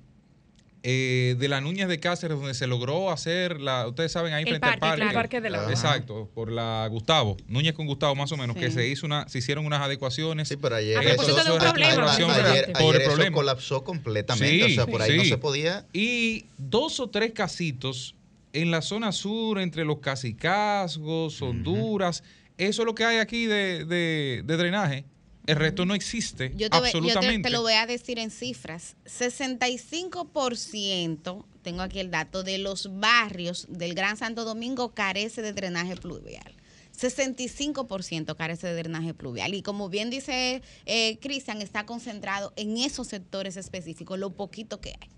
eh, 0.84 1.36
de 1.38 1.48
la 1.48 1.60
Núñez 1.60 1.86
de 1.86 2.00
Cáceres, 2.00 2.36
donde 2.36 2.54
se 2.54 2.66
logró 2.66 3.12
hacer 3.12 3.60
la, 3.60 3.86
ustedes 3.86 4.10
saben, 4.10 4.32
ahí 4.34 4.42
El 4.42 4.48
frente 4.48 4.66
al 4.66 4.70
parque, 4.72 4.80
parque. 4.80 4.96
claro. 4.96 5.10
el 5.10 5.14
parque 5.14 5.40
de 5.40 5.50
la. 5.50 5.70
Exacto, 5.70 6.28
por 6.34 6.50
la 6.50 6.88
Gustavo, 6.90 7.36
Núñez 7.46 7.72
con 7.74 7.86
Gustavo 7.86 8.16
más 8.16 8.32
o 8.32 8.36
menos, 8.36 8.56
que 8.56 8.68
se 8.72 8.88
hizo 8.88 9.06
una, 9.06 9.28
se 9.28 9.38
hicieron 9.38 9.64
unas 9.64 9.80
adecuaciones. 9.80 10.48
Sí, 10.48 10.56
pero 10.56 10.74
ayer, 10.74 10.98
eso- 11.06 11.22
eso 11.22 11.38
es 11.56 11.62
problema, 11.62 12.12
ayer, 12.12 12.30
ayer 12.46 12.72
por 12.72 12.96
el 12.96 13.02
eso 13.02 13.10
problema. 13.12 13.34
colapsó 13.36 13.84
completamente. 13.84 14.66
Sí, 14.66 14.72
o 14.72 14.74
sea, 14.74 14.86
por 14.86 15.02
ahí 15.02 15.16
no 15.16 15.22
sí. 15.22 15.28
se 15.28 15.38
podía. 15.38 15.86
Y 15.92 16.46
dos 16.58 16.98
o 16.98 17.08
tres 17.08 17.30
casitos 17.30 18.16
en 18.52 18.70
la 18.70 18.82
zona 18.82 19.10
sur, 19.12 19.58
entre 19.60 19.84
los 19.84 19.98
Cacicazgos, 20.00 21.40
Honduras. 21.42 22.22
Eso 22.58 22.82
es 22.82 22.86
lo 22.86 22.94
que 22.94 23.04
hay 23.04 23.18
aquí 23.18 23.46
de, 23.46 23.84
de- 23.84 24.42
de 24.44 24.56
drenaje. 24.56 25.04
El 25.46 25.56
resto 25.56 25.84
no 25.86 25.94
existe. 25.94 26.52
Yo 26.56 26.70
te, 26.70 26.78
voy- 26.78 26.86
yo 26.88 26.92
te- 26.92 26.98
absolutamente. 26.98 27.48
te 27.48 27.52
lo 27.52 27.62
voy 27.62 27.72
a 27.72 27.86
decir 27.86 28.18
en 28.20 28.30
cifras. 28.30 28.94
65%, 29.06 31.44
tengo 31.62 31.82
aquí 31.82 31.98
el 32.00 32.10
dato, 32.10 32.42
de 32.42 32.58
los 32.58 32.98
barrios 33.00 33.66
del 33.68 33.94
Gran 33.94 34.16
Santo 34.16 34.44
Domingo 34.44 34.92
carece 34.94 35.42
de 35.42 35.52
drenaje 35.52 35.96
pluvial. 35.96 36.52
65% 37.00 38.36
carece 38.36 38.66
de 38.68 38.74
drenaje 38.74 39.14
pluvial. 39.14 39.54
Y 39.54 39.62
como 39.62 39.88
bien 39.88 40.10
dice 40.10 40.62
eh, 40.86 41.18
Cristian, 41.20 41.62
está 41.62 41.86
concentrado 41.86 42.52
en 42.56 42.76
esos 42.76 43.08
sectores 43.08 43.56
específicos, 43.56 44.18
lo 44.18 44.30
poquito 44.34 44.80
que 44.80 44.90
hay. 45.00 45.08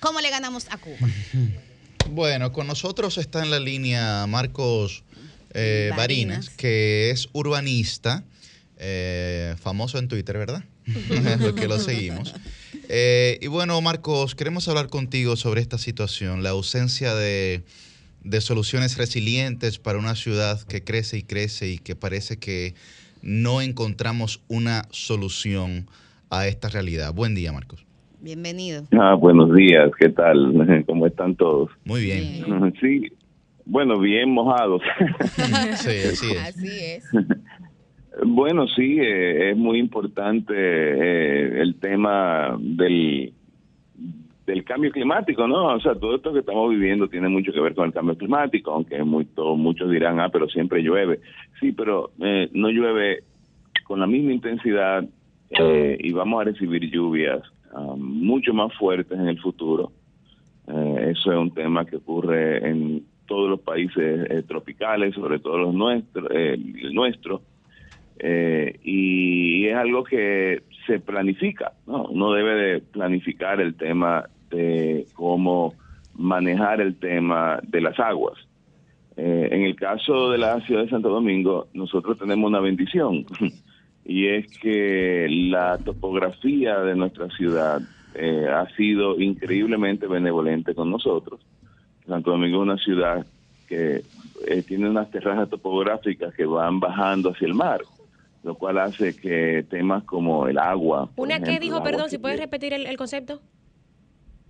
¿Cómo 0.00 0.20
le 0.20 0.30
ganamos 0.30 0.66
a 0.70 0.78
Cuba? 0.78 0.96
Bueno, 2.10 2.52
con 2.52 2.66
nosotros 2.66 3.18
está 3.18 3.42
en 3.42 3.50
la 3.50 3.58
línea 3.58 4.26
Marcos 4.26 5.04
eh, 5.54 5.90
Barinas. 5.96 6.50
Que 6.50 7.10
es 7.10 7.28
urbanista, 7.32 8.24
eh, 8.78 9.54
famoso 9.58 9.98
en 9.98 10.08
Twitter, 10.08 10.36
¿verdad? 10.36 10.64
Porque 11.40 11.66
lo 11.68 11.78
seguimos. 11.78 12.34
Eh, 12.88 13.38
y 13.40 13.46
bueno, 13.46 13.80
Marcos, 13.80 14.34
queremos 14.34 14.68
hablar 14.68 14.88
contigo 14.88 15.36
sobre 15.36 15.60
esta 15.60 15.78
situación, 15.78 16.42
la 16.42 16.50
ausencia 16.50 17.14
de, 17.14 17.62
de 18.24 18.40
soluciones 18.40 18.98
resilientes 18.98 19.78
para 19.78 19.98
una 19.98 20.14
ciudad 20.14 20.60
que 20.62 20.84
crece 20.84 21.18
y 21.18 21.22
crece 21.22 21.70
y 21.70 21.78
que 21.78 21.96
parece 21.96 22.38
que 22.38 22.74
no 23.22 23.62
encontramos 23.62 24.42
una 24.48 24.82
solución 24.90 25.86
a 26.30 26.46
esta 26.46 26.68
realidad. 26.68 27.14
Buen 27.14 27.34
día, 27.34 27.52
Marcos. 27.52 27.86
Bienvenido. 28.24 28.84
Ah, 28.98 29.14
buenos 29.14 29.54
días, 29.54 29.90
¿qué 29.98 30.08
tal? 30.08 30.54
¿Cómo 31.14 31.28
están 31.30 31.36
todos? 31.36 31.70
Muy 31.84 32.02
bien. 32.02 32.72
Sí, 32.80 33.12
bueno, 33.64 33.98
bien 34.00 34.30
mojados. 34.30 34.82
Sí, 35.36 35.52
así 35.52 35.90
es. 35.90 36.22
Así 36.42 36.78
es. 36.80 37.10
bueno, 38.26 38.66
sí, 38.68 38.98
eh, 39.00 39.50
es 39.50 39.56
muy 39.56 39.78
importante 39.78 40.52
eh, 40.56 41.60
el 41.62 41.78
tema 41.80 42.56
del, 42.58 43.32
del 44.46 44.64
cambio 44.64 44.90
climático, 44.90 45.46
¿no? 45.46 45.74
O 45.74 45.80
sea, 45.80 45.94
todo 45.94 46.16
esto 46.16 46.32
que 46.32 46.40
estamos 46.40 46.68
viviendo 46.70 47.08
tiene 47.08 47.28
mucho 47.28 47.52
que 47.52 47.60
ver 47.60 47.74
con 47.74 47.86
el 47.86 47.92
cambio 47.92 48.16
climático, 48.16 48.72
aunque 48.72 49.02
muy, 49.04 49.24
todo- 49.26 49.56
muchos 49.56 49.90
dirán, 49.90 50.20
ah, 50.20 50.28
pero 50.30 50.48
siempre 50.48 50.82
llueve. 50.82 51.20
Sí, 51.60 51.72
pero 51.72 52.10
eh, 52.20 52.48
no 52.52 52.68
llueve 52.70 53.22
con 53.84 54.00
la 54.00 54.06
misma 54.06 54.32
intensidad 54.32 55.04
eh, 55.50 55.96
y 56.00 56.12
vamos 56.12 56.40
a 56.40 56.44
recibir 56.44 56.90
lluvias 56.90 57.40
ah, 57.74 57.94
mucho 57.96 58.52
más 58.52 58.72
fuertes 58.74 59.18
en 59.18 59.28
el 59.28 59.38
futuro. 59.40 59.92
Eh, 60.68 61.12
eso 61.12 61.32
es 61.32 61.38
un 61.38 61.52
tema 61.52 61.84
que 61.84 61.96
ocurre 61.96 62.68
en 62.68 63.04
todos 63.26 63.48
los 63.50 63.60
países 63.60 64.26
eh, 64.30 64.42
tropicales, 64.46 65.14
sobre 65.14 65.38
todo 65.38 65.58
los 65.58 65.74
nuestros, 65.74 66.28
eh, 66.30 66.54
el 66.54 66.94
nuestro, 66.94 67.42
Eh, 68.18 68.78
y 68.84 69.66
es 69.66 69.76
algo 69.76 70.04
que 70.04 70.62
se 70.86 71.00
planifica, 71.00 71.72
¿no? 71.86 72.04
Uno 72.04 72.32
debe 72.32 72.54
de 72.54 72.80
planificar 72.80 73.60
el 73.60 73.74
tema 73.74 74.28
de 74.50 75.06
cómo 75.14 75.74
manejar 76.16 76.80
el 76.80 76.94
tema 76.94 77.58
de 77.66 77.80
las 77.80 77.98
aguas. 77.98 78.38
Eh, 79.16 79.48
en 79.50 79.62
el 79.62 79.74
caso 79.74 80.30
de 80.30 80.38
la 80.38 80.60
ciudad 80.60 80.84
de 80.84 80.90
Santo 80.90 81.08
Domingo, 81.08 81.66
nosotros 81.72 82.18
tenemos 82.18 82.48
una 82.48 82.60
bendición 82.60 83.26
y 84.04 84.26
es 84.26 84.46
que 84.58 85.26
la 85.28 85.78
topografía 85.78 86.80
de 86.80 86.94
nuestra 86.94 87.28
ciudad 87.30 87.80
eh, 88.14 88.46
ha 88.48 88.66
sido 88.76 89.18
increíblemente 89.20 90.06
benevolente 90.06 90.74
con 90.74 90.90
nosotros. 90.90 91.40
Santo 92.06 92.32
Domingo 92.32 92.58
es 92.58 92.62
una 92.62 92.78
ciudad 92.78 93.26
que 93.68 94.02
eh, 94.46 94.62
tiene 94.62 94.88
unas 94.90 95.10
terrazas 95.10 95.48
topográficas 95.50 96.34
que 96.34 96.44
van 96.44 96.80
bajando 96.80 97.30
hacia 97.30 97.46
el 97.46 97.54
mar, 97.54 97.80
lo 98.42 98.54
cual 98.56 98.78
hace 98.78 99.16
que 99.16 99.64
temas 99.70 100.04
como 100.04 100.46
el 100.48 100.58
agua. 100.58 101.08
¿Una 101.16 101.38
qué 101.38 101.44
ejemplo, 101.56 101.60
dijo, 101.60 101.76
el 101.76 101.80
agua 101.80 101.90
perdón, 101.90 102.04
que 102.06 102.10
si 102.10 102.18
puedes 102.18 102.38
repetir 102.38 102.72
el, 102.74 102.86
el 102.86 102.96
concepto? 102.96 103.40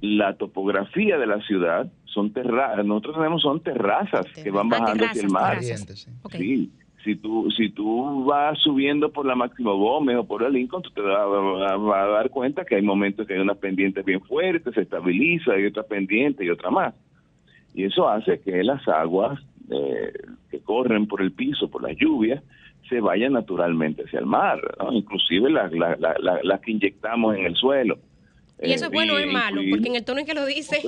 la 0.01 0.35
topografía 0.37 1.17
de 1.17 1.27
la 1.27 1.41
ciudad 1.47 1.91
son 2.05 2.31
terrazas, 2.33 2.85
nosotros 2.85 3.17
tenemos 3.17 3.41
son 3.41 3.61
terrazas 3.61 4.27
que 4.35 4.51
van 4.51 4.67
Ah, 4.73 4.79
bajando 4.81 5.05
hacia 5.07 5.23
el 5.23 5.29
terrazas, 5.29 5.33
mar. 5.33 5.59
terrazas. 5.61 6.09
Sí. 6.33 6.39
Sí, 6.39 6.73
si 7.05 7.17
tú, 7.17 7.51
si 7.57 7.69
tú 7.71 8.25
vas 8.25 8.59
subiendo 8.61 9.11
por 9.13 9.27
la 9.27 9.35
Máximo 9.35 9.77
Gómez 9.77 10.17
o 10.17 10.25
por 10.27 10.43
la 10.43 10.49
Lincoln, 10.49 10.83
tú 10.83 10.91
te 10.91 11.01
vas, 11.03 11.27
vas- 11.29 11.81
vas 11.81 12.05
a 12.05 12.11
dar 12.11 12.31
cuenta 12.31 12.65
que 12.65 12.77
hay 12.77 12.83
momentos 12.83 13.27
que 13.27 13.35
hay 13.35 13.41
unas 13.41 13.59
pendientes 13.59 14.05
bien 14.05 14.21
fuertes, 14.23 14.75
se 14.75 14.81
estabiliza, 14.83 15.53
hay 15.53 15.67
otra 15.67 15.83
pendiente 15.83 16.45
y 16.45 16.51
otra 16.51 16.71
más. 16.71 16.95
Y 17.75 17.85
eso 17.85 18.09
hace 18.09 18.41
que 18.41 18.63
las 18.65 18.87
aguas 18.89 19.39
eh, 19.71 20.13
que 20.51 20.61
corren 20.61 21.07
por 21.07 21.21
el 21.23 21.33
piso, 21.33 21.69
por 21.69 21.83
las 21.83 21.97
lluvias, 21.97 22.43
se 22.89 23.01
vayan 23.01 23.33
naturalmente 23.33 24.05
hacia 24.05 24.19
el 24.21 24.27
mar, 24.27 24.61
¿no? 24.79 24.93
inclusive 24.93 25.51
las 25.51 25.73
las- 25.73 25.99
las- 26.01 26.19
las 26.45 26.61
que 26.61 26.71
inyectamos 26.73 27.37
en 27.37 27.47
el 27.47 27.57
suelo. 27.57 27.99
¿Y 28.63 28.73
eso 28.73 28.87
es 28.87 28.93
bueno 28.93 29.15
o 29.15 29.19
es 29.19 29.25
Eh, 29.27 29.31
malo? 29.33 29.61
Porque 29.71 29.89
en 29.89 29.97
el 29.97 30.05
tono 30.05 30.21
en 30.21 30.27
que 30.27 30.35
lo 30.35 30.47
dice... 30.47 30.79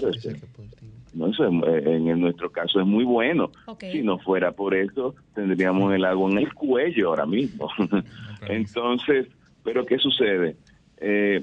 no, 1.16 1.28
eso 1.28 1.44
es- 1.46 1.52
eh, 1.66 1.82
en, 1.96 2.08
en 2.08 2.20
nuestro 2.20 2.50
caso 2.50 2.80
es 2.80 2.86
muy 2.86 3.04
bueno. 3.04 3.50
Si 3.92 4.02
no 4.02 4.18
fuera 4.18 4.52
por 4.52 4.74
eso, 4.74 5.14
tendríamos 5.34 5.92
el 5.94 6.04
agua 6.04 6.30
en 6.30 6.38
el 6.38 6.52
cuello 6.54 7.08
ahora 7.08 7.26
mismo. 7.26 7.68
Entonces, 8.48 9.26
¿pero 9.64 9.84
qué 9.86 9.98
sucede? 9.98 10.56
Eh, 10.98 11.42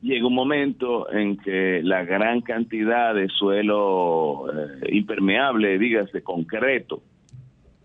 llega 0.00 0.26
un 0.26 0.34
momento 0.34 1.10
en 1.12 1.36
que 1.36 1.80
la 1.82 2.04
gran 2.04 2.40
cantidad 2.40 3.14
de 3.14 3.28
suelo 3.28 4.46
eh, 4.52 4.94
impermeable, 4.94 5.78
dígase 5.78 6.22
concreto, 6.22 7.02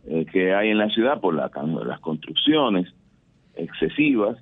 eh, 0.08 0.26
que 0.32 0.54
hay 0.54 0.70
en 0.70 0.78
la 0.78 0.90
ciudad 0.90 1.20
por 1.20 1.34
la 1.34 1.52
las 1.86 2.00
construcciones 2.00 2.88
excesivas, 3.56 4.38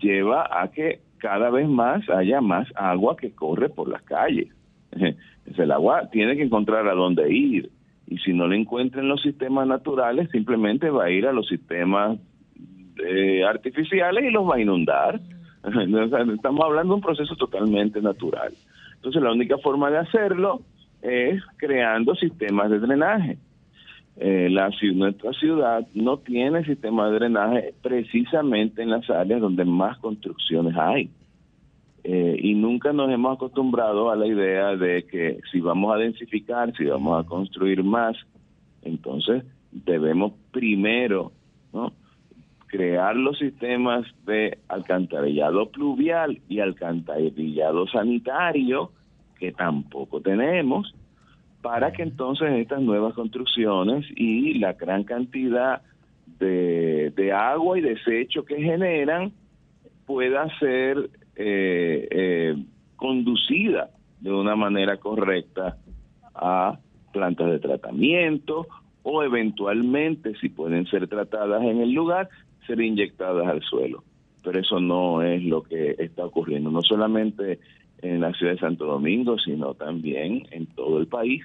lleva 0.00 0.48
a 0.50 0.68
que 0.70 1.00
cada 1.18 1.50
vez 1.50 1.68
más 1.68 2.08
haya 2.10 2.40
más 2.40 2.68
agua 2.76 3.16
que 3.16 3.30
corre 3.32 3.68
por 3.68 3.88
las 3.88 4.02
calles. 4.02 4.48
Entonces, 4.92 5.58
el 5.58 5.70
agua 5.70 6.08
tiene 6.10 6.36
que 6.36 6.42
encontrar 6.42 6.86
a 6.88 6.94
dónde 6.94 7.32
ir. 7.32 7.70
Y 8.06 8.18
si 8.18 8.32
no 8.32 8.46
le 8.46 8.56
encuentra 8.56 9.00
en 9.00 9.08
los 9.08 9.20
sistemas 9.20 9.66
naturales, 9.66 10.30
simplemente 10.30 10.90
va 10.90 11.04
a 11.04 11.10
ir 11.10 11.26
a 11.26 11.32
los 11.32 11.46
sistemas 11.46 12.18
eh, 13.06 13.44
artificiales 13.44 14.24
y 14.24 14.30
los 14.30 14.48
va 14.48 14.56
a 14.56 14.60
inundar. 14.60 15.20
Estamos 16.34 16.64
hablando 16.64 16.94
de 16.94 16.96
un 16.96 17.02
proceso 17.02 17.36
totalmente 17.36 18.00
natural. 18.00 18.52
Entonces, 18.96 19.22
la 19.22 19.32
única 19.32 19.58
forma 19.58 19.90
de 19.90 19.98
hacerlo 19.98 20.62
es 21.02 21.42
creando 21.56 22.14
sistemas 22.14 22.70
de 22.70 22.78
drenaje. 22.78 23.38
Eh, 24.20 24.48
la, 24.50 24.70
nuestra 24.94 25.32
ciudad 25.32 25.86
no 25.94 26.18
tiene 26.18 26.64
sistema 26.64 27.08
de 27.08 27.18
drenaje 27.18 27.74
precisamente 27.80 28.82
en 28.82 28.90
las 28.90 29.08
áreas 29.08 29.40
donde 29.40 29.64
más 29.64 29.96
construcciones 29.98 30.74
hay. 30.76 31.08
Eh, 32.10 32.40
y 32.42 32.54
nunca 32.54 32.90
nos 32.94 33.10
hemos 33.10 33.36
acostumbrado 33.36 34.10
a 34.10 34.16
la 34.16 34.26
idea 34.26 34.74
de 34.76 35.04
que 35.04 35.40
si 35.52 35.60
vamos 35.60 35.94
a 35.94 35.98
densificar, 35.98 36.74
si 36.74 36.86
vamos 36.86 37.22
a 37.22 37.28
construir 37.28 37.84
más, 37.84 38.16
entonces 38.80 39.44
debemos 39.70 40.32
primero 40.50 41.32
crear 42.66 43.14
los 43.14 43.36
sistemas 43.36 44.06
de 44.24 44.56
alcantarillado 44.68 45.68
pluvial 45.68 46.40
y 46.48 46.60
alcantarillado 46.60 47.86
sanitario, 47.88 48.90
que 49.38 49.52
tampoco 49.52 50.22
tenemos, 50.22 50.94
para 51.60 51.92
que 51.92 52.04
entonces 52.04 52.50
estas 52.52 52.80
nuevas 52.80 53.12
construcciones 53.12 54.06
y 54.16 54.54
la 54.54 54.72
gran 54.72 55.04
cantidad 55.04 55.82
de, 56.38 57.12
de 57.14 57.32
agua 57.32 57.78
y 57.78 57.82
desecho 57.82 58.46
que 58.46 58.56
generan 58.62 59.30
pueda 60.06 60.48
ser 60.58 61.10
eh, 61.38 62.08
eh, 62.10 62.56
conducida 62.96 63.90
de 64.20 64.32
una 64.32 64.56
manera 64.56 64.96
correcta 64.96 65.76
a 66.34 66.78
plantas 67.12 67.50
de 67.50 67.60
tratamiento 67.60 68.66
o 69.04 69.22
eventualmente, 69.22 70.34
si 70.40 70.48
pueden 70.48 70.86
ser 70.86 71.06
tratadas 71.06 71.62
en 71.62 71.80
el 71.80 71.92
lugar, 71.92 72.28
ser 72.66 72.80
inyectadas 72.80 73.46
al 73.46 73.62
suelo. 73.62 74.02
Pero 74.42 74.58
eso 74.58 74.80
no 74.80 75.22
es 75.22 75.44
lo 75.44 75.62
que 75.62 75.94
está 75.98 76.24
ocurriendo, 76.24 76.70
no 76.70 76.82
solamente 76.82 77.60
en 78.02 78.20
la 78.20 78.32
ciudad 78.32 78.52
de 78.52 78.58
Santo 78.58 78.86
Domingo, 78.86 79.38
sino 79.38 79.74
también 79.74 80.46
en 80.50 80.66
todo 80.66 80.98
el 80.98 81.06
país. 81.06 81.42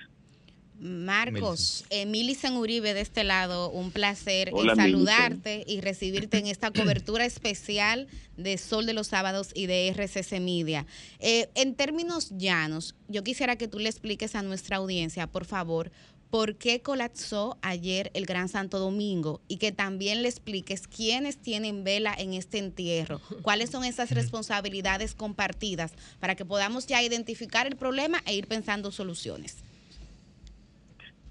Marcos, 0.84 1.86
Emily 1.89 2.36
San 2.36 2.58
Uribe 2.58 2.93
de 2.93 3.00
este 3.00 3.24
lado, 3.24 3.69
un 3.69 3.91
placer 3.91 4.50
Hola, 4.52 4.76
saludarte 4.76 5.63
y 5.65 5.80
recibirte 5.80 6.38
en 6.38 6.48
esta 6.48 6.72
cobertura 6.72 7.26
especial 7.26 8.08
de 8.36 8.58
Sol 8.58 8.86
de 8.86 8.93
los 8.93 9.08
Sábados 9.08 9.52
y 9.54 9.67
de 9.67 9.88
RCC 9.88 10.41
Media. 10.41 10.86
Eh, 11.19 11.50
en 11.56 11.76
términos 11.76 12.32
llanos, 12.38 12.96
yo 13.08 13.24
quisiera 13.24 13.56
que 13.56 13.69
tú 13.69 13.80
le 13.80 13.88
expliques 13.88 14.36
a 14.36 14.41
nuestra 14.41 14.78
audiencia, 14.78 15.26
por 15.28 15.46
favor, 15.46 15.89
por 16.30 16.58
qué 16.58 16.82
colapsó 16.82 17.58
ayer 17.62 18.12
el 18.13 18.26
Gran 18.26 18.50
Santo 18.50 18.80
Domingo 18.80 19.39
y 19.48 19.58
que 19.58 19.72
también 19.72 20.22
le 20.22 20.28
expliques 20.28 20.88
quiénes 20.88 21.38
tienen 21.38 21.84
vela 21.84 22.13
en 22.17 22.34
este 22.34 22.58
entierro, 22.58 23.22
cuáles 23.41 23.69
son 23.69 23.86
esas 23.86 24.12
responsabilidades 24.12 25.13
compartidas 25.13 25.93
para 26.19 26.36
que 26.36 26.43
podamos 26.43 26.88
ya 26.88 27.02
identificar 27.02 27.67
el 27.67 27.78
problema 27.78 28.22
e 28.26 28.36
ir 28.36 28.48
pensando 28.48 28.91
soluciones. 28.91 29.57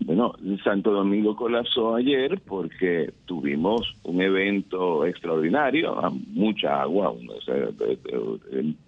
Bueno, 0.04 0.34
Santo 0.64 0.90
Domingo 0.90 1.36
colapsó 1.36 1.94
ayer 1.94 2.40
porque 2.46 3.12
tuvimos 3.24 3.94
un 4.04 4.20
evento 4.20 5.04
extraordinario, 5.06 5.96
mucha 6.28 6.82
agua, 6.82 7.10
o 7.10 7.18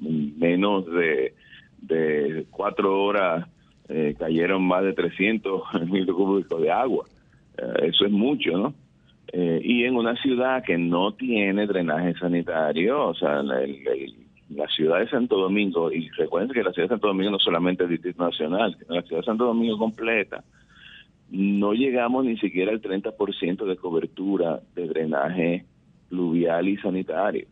menos 0.01 0.85
de, 0.87 2.47
cuatro 2.51 3.03
horas 3.05 3.47
eh, 3.89 4.15
cayeron 4.19 4.63
más 4.67 4.83
de 4.83 4.93
300 4.95 5.63
mil 5.91 6.07
cúbicos 6.07 6.61
de 6.61 6.71
agua. 6.71 7.05
Eh, 7.59 7.89
eso 7.89 8.07
es 8.07 8.13
mucho, 8.13 8.57
¿no? 8.57 8.75
Eh, 9.33 9.61
y 9.63 9.85
en 9.85 9.97
una 9.97 10.17
ciudad 10.17 10.63
que 10.65 10.79
no 10.79 11.13
tiene 11.13 11.67
drenaje 11.67 12.15
sanitario, 12.15 13.09
o 13.09 13.15
sea, 13.15 13.43
la, 13.43 13.61
la 14.51 14.69
ciudad 14.69 15.01
de 15.01 15.09
Santo 15.09 15.37
Domingo, 15.37 15.91
y 15.93 16.09
recuerden 16.11 16.53
que 16.53 16.63
la 16.63 16.73
ciudad 16.73 16.89
de 16.89 16.95
Santo 16.95 17.09
Domingo 17.09 17.33
no 17.33 17.39
solamente 17.39 17.85
es 17.85 17.91
Distrito 17.91 18.23
Nacional, 18.23 18.77
sino 18.79 18.95
la 18.95 19.03
ciudad 19.03 19.23
de 19.23 19.27
Santo 19.27 19.45
Domingo 19.47 19.79
completa, 19.79 20.45
no 21.35 21.73
llegamos 21.73 22.25
ni 22.25 22.37
siquiera 22.39 22.71
al 22.71 22.81
30% 22.81 23.65
de 23.65 23.77
cobertura 23.77 24.61
de 24.75 24.87
drenaje 24.87 25.65
pluvial 26.09 26.69
y 26.69 26.77
sanitario. 26.77 27.49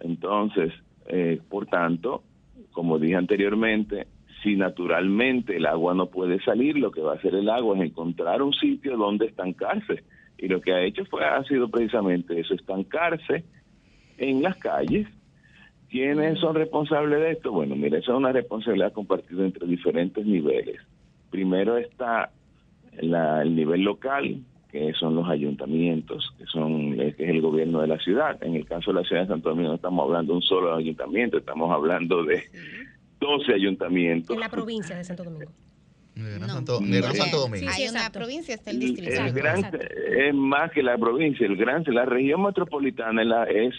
Entonces, 0.00 0.72
eh, 1.06 1.40
por 1.48 1.66
tanto, 1.66 2.24
como 2.72 2.98
dije 2.98 3.14
anteriormente, 3.14 4.08
si 4.42 4.56
naturalmente 4.56 5.56
el 5.56 5.66
agua 5.66 5.94
no 5.94 6.06
puede 6.06 6.42
salir, 6.42 6.76
lo 6.76 6.90
que 6.90 7.02
va 7.02 7.12
a 7.12 7.16
hacer 7.16 7.36
el 7.36 7.48
agua 7.48 7.76
es 7.76 7.84
encontrar 7.84 8.42
un 8.42 8.52
sitio 8.52 8.96
donde 8.96 9.26
estancarse. 9.26 10.02
Y 10.36 10.48
lo 10.48 10.60
que 10.60 10.72
ha 10.72 10.82
hecho 10.82 11.04
fue 11.04 11.24
ha 11.24 11.42
sido 11.44 11.68
precisamente 11.68 12.40
eso, 12.40 12.52
estancarse 12.52 13.44
en 14.18 14.42
las 14.42 14.56
calles. 14.56 15.06
¿Quiénes 15.88 16.40
son 16.40 16.56
responsables 16.56 17.20
de 17.20 17.30
esto? 17.30 17.52
Bueno, 17.52 17.76
mira, 17.76 17.98
esa 17.98 18.10
es 18.10 18.18
una 18.18 18.32
responsabilidad 18.32 18.92
compartida 18.92 19.44
entre 19.44 19.68
diferentes 19.68 20.26
niveles. 20.26 20.80
Primero 21.30 21.78
está 21.78 22.30
la- 23.00 23.42
el 23.42 23.54
nivel 23.56 23.82
local, 23.82 24.40
que 24.70 24.92
son 24.94 25.14
los 25.14 25.28
ayuntamientos, 25.28 26.32
que 26.36 26.46
son 26.46 26.96
que 26.96 27.08
es 27.08 27.18
el 27.20 27.40
gobierno 27.40 27.80
de 27.80 27.86
la 27.88 27.98
ciudad. 27.98 28.42
En 28.42 28.54
el 28.56 28.66
caso 28.66 28.92
de 28.92 29.00
la 29.00 29.06
ciudad 29.06 29.22
de 29.22 29.28
Santo 29.28 29.50
Domingo 29.50 29.68
no 29.70 29.74
estamos 29.76 30.04
hablando 30.04 30.32
de 30.32 30.36
un 30.38 30.42
solo 30.42 30.74
ayuntamiento, 30.74 31.38
estamos 31.38 31.70
hablando 31.72 32.24
de 32.24 32.42
12 33.20 33.54
ayuntamientos. 33.54 34.34
En 34.34 34.40
la 34.40 34.48
provincia 34.48 34.96
de 34.96 35.04
Santo 35.04 35.24
Domingo. 35.24 35.50
Gran 36.16 36.48
Santo, 36.48 36.78
Gran 36.80 37.14
Santo 37.14 37.38
Domingo. 37.38 37.70
Hay 37.74 37.88
una 37.88 38.10
provincia, 38.10 38.54
está 38.54 38.70
el 38.70 38.78
distrito. 38.78 39.12
el 39.20 39.32
gran 39.32 39.64
es 40.16 40.34
más 40.34 40.70
que 40.70 40.82
la 40.82 40.96
provincia, 40.96 41.44
el 41.46 41.56
gran 41.56 41.82
la 41.88 42.04
región 42.04 42.42
metropolitana 42.42 43.22
es 43.22 43.28
la, 43.28 43.44
es 43.44 43.74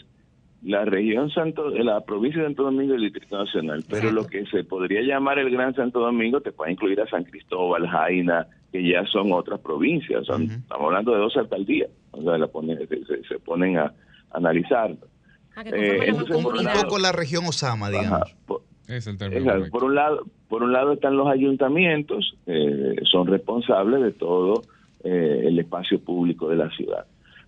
la 0.63 0.83
región 0.83 1.29
Santo, 1.29 1.69
la 1.69 2.01
provincia 2.01 2.41
de 2.41 2.47
Santo 2.47 2.63
Domingo 2.63 2.93
y 2.93 2.97
el 2.97 3.03
Distrito 3.03 3.37
Nacional, 3.37 3.85
pero 3.89 4.11
lo 4.11 4.25
que 4.27 4.45
se 4.47 4.63
podría 4.65 5.01
llamar 5.01 5.39
el 5.39 5.49
Gran 5.49 5.75
Santo 5.75 5.99
Domingo 5.99 6.41
te 6.41 6.51
puede 6.51 6.71
incluir 6.73 6.99
a 6.99 7.07
San 7.07 7.23
Cristóbal, 7.23 7.87
Jaina, 7.87 8.47
que 8.75 8.89
ya 8.91 9.05
son 9.05 9.31
otras 9.31 9.59
provincias, 9.61 10.21
estamos 10.21 10.61
hablando 10.87 11.13
de 11.13 11.19
dos 11.19 11.37
alcaldías, 11.37 11.89
o 12.11 12.21
sea, 12.21 12.37
la 12.37 12.47
ponen- 12.47 12.87
se, 13.27 13.39
ponen 13.39 13.77
a, 13.77 13.93
analizar. 14.31 14.93
Ah, 15.55 15.63
que 15.63 15.69
Eh, 15.69 15.99
entonces, 16.09 16.35
un 16.35 16.43
poco 16.83 16.99
la 16.99 17.13
región 17.13 17.45
Osama, 17.45 17.89
digamos. 17.89 18.21
Ajá, 18.23 18.35
por- 18.45 18.63
Es 18.87 19.07
el 19.07 19.17
término 19.17 19.39
Exacto. 19.41 19.59
correcto. 19.59 19.79
Por 19.79 19.83
un 19.85 19.95
lado, 19.95 20.23
por 20.49 20.63
un 20.63 20.73
lado 20.73 20.91
están 20.93 21.15
los 21.15 21.27
ayuntamientos, 21.27 22.35
eh, 22.47 22.95
son 23.09 23.27
responsables 23.27 24.01
de 24.01 24.11
todo 24.11 24.61
eh, 25.03 25.43
el 25.47 25.57
espacio 25.59 25.99
público 25.99 26.49
de 26.49 26.57
la 26.57 26.69
ciudad. 26.71 27.05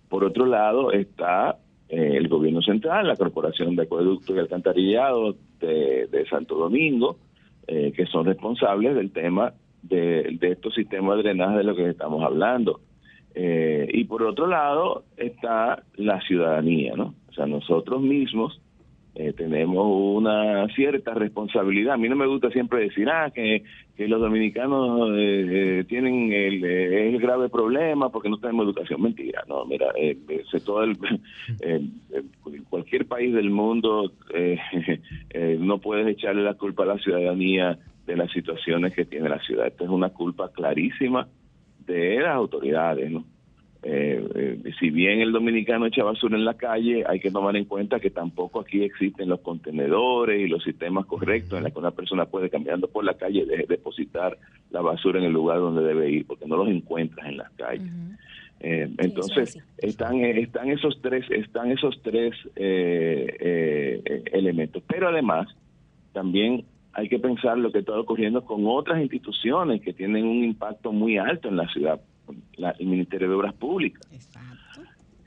Por 0.08 0.24
otro 0.24 0.46
lado 0.46 0.92
está 0.92 1.58
eh, 1.90 2.12
el 2.16 2.28
gobierno 2.28 2.62
central, 2.62 3.06
la 3.06 3.16
Corporación 3.16 3.76
de 3.76 3.82
Acueducto 3.82 4.34
y 4.34 4.38
Alcantarillado 4.38 5.36
de, 5.60 6.06
de 6.10 6.26
Santo 6.28 6.54
Domingo, 6.56 7.18
eh, 7.66 7.92
que 7.94 8.06
son 8.06 8.24
responsables 8.24 8.94
del 8.94 9.10
tema 9.12 9.52
de, 9.82 10.36
de 10.38 10.52
estos 10.52 10.74
sistemas 10.74 11.16
de 11.16 11.22
drenaje 11.24 11.58
de 11.58 11.64
lo 11.64 11.76
que 11.76 11.88
estamos 11.88 12.22
hablando. 12.24 12.80
Eh, 13.34 13.88
y 13.92 14.04
por 14.04 14.22
otro 14.22 14.46
lado 14.46 15.04
está 15.16 15.82
la 15.96 16.20
ciudadanía, 16.22 16.94
¿no? 16.96 17.14
O 17.28 17.32
sea, 17.32 17.46
nosotros 17.46 18.02
mismos 18.02 18.60
eh, 19.18 19.32
tenemos 19.32 19.84
una 20.16 20.68
cierta 20.76 21.12
responsabilidad. 21.12 21.94
A 21.94 21.96
mí 21.96 22.08
no 22.08 22.14
me 22.14 22.26
gusta 22.26 22.50
siempre 22.50 22.82
decir, 22.82 23.08
ah, 23.10 23.30
que, 23.34 23.64
que 23.96 24.06
los 24.06 24.20
dominicanos 24.20 25.10
eh, 25.16 25.80
eh, 25.80 25.84
tienen 25.88 26.32
el, 26.32 26.64
eh, 26.64 27.08
el 27.08 27.18
grave 27.18 27.48
problema 27.48 28.10
porque 28.10 28.28
no 28.28 28.38
tenemos 28.38 28.64
educación. 28.66 29.02
Mentira, 29.02 29.42
no, 29.48 29.64
mira, 29.64 29.86
todo 30.64 30.84
el, 30.84 30.96
cualquier 32.70 33.06
país 33.06 33.34
del 33.34 33.50
mundo 33.50 34.12
no 35.58 35.78
puedes 35.78 36.06
echarle 36.06 36.42
la 36.42 36.54
culpa 36.54 36.84
a 36.84 36.86
la 36.86 36.98
ciudadanía 36.98 37.76
de 38.08 38.16
las 38.16 38.32
situaciones 38.32 38.94
que 38.94 39.04
tiene 39.04 39.28
la 39.28 39.38
ciudad. 39.40 39.66
Esta 39.66 39.84
es 39.84 39.90
una 39.90 40.08
culpa 40.08 40.50
clarísima 40.50 41.28
de 41.86 42.18
las 42.20 42.34
autoridades, 42.34 43.10
¿no? 43.10 43.24
Eh, 43.82 44.20
eh, 44.34 44.72
si 44.80 44.90
bien 44.90 45.20
el 45.20 45.30
dominicano 45.30 45.86
echa 45.86 46.02
basura 46.02 46.36
en 46.36 46.44
la 46.44 46.54
calle, 46.54 47.04
hay 47.06 47.20
que 47.20 47.30
tomar 47.30 47.54
en 47.54 47.64
cuenta 47.66 48.00
que 48.00 48.10
tampoco 48.10 48.60
aquí 48.60 48.82
existen 48.82 49.28
los 49.28 49.40
contenedores 49.40 50.40
y 50.40 50.48
los 50.48 50.64
sistemas 50.64 51.06
correctos 51.06 51.58
en 51.58 51.64
los 51.64 51.72
que 51.72 51.78
una 51.78 51.92
persona 51.92 52.24
puede 52.24 52.50
caminando 52.50 52.88
por 52.88 53.04
la 53.04 53.14
calle 53.14 53.44
de- 53.46 53.66
depositar 53.68 54.36
la 54.70 54.80
basura 54.80 55.20
en 55.20 55.26
el 55.26 55.32
lugar 55.32 55.58
donde 55.58 55.82
debe 55.82 56.10
ir, 56.10 56.26
porque 56.26 56.46
no 56.46 56.56
los 56.56 56.68
encuentras 56.68 57.28
en 57.28 57.36
las 57.36 57.50
calles. 57.52 57.92
Eh, 58.60 58.88
entonces 58.98 59.56
están 59.76 60.16
están 60.24 60.70
esos 60.70 61.00
tres 61.00 61.24
están 61.30 61.70
esos 61.70 62.02
tres 62.02 62.34
elementos, 64.32 64.82
pero 64.88 65.08
además 65.08 65.46
también 66.12 66.64
hay 66.98 67.08
que 67.08 67.18
pensar 67.20 67.56
lo 67.56 67.70
que 67.70 67.78
está 67.78 67.98
ocurriendo 67.98 68.44
con 68.44 68.62
otras 68.66 69.00
instituciones 69.00 69.80
que 69.82 69.92
tienen 69.92 70.24
un 70.26 70.42
impacto 70.42 70.90
muy 70.92 71.16
alto 71.16 71.48
en 71.48 71.56
la 71.56 71.68
ciudad, 71.68 72.00
la- 72.56 72.72
el 72.78 72.86
Ministerio 72.86 73.28
de 73.28 73.34
Obras 73.36 73.54
Públicas. 73.54 74.02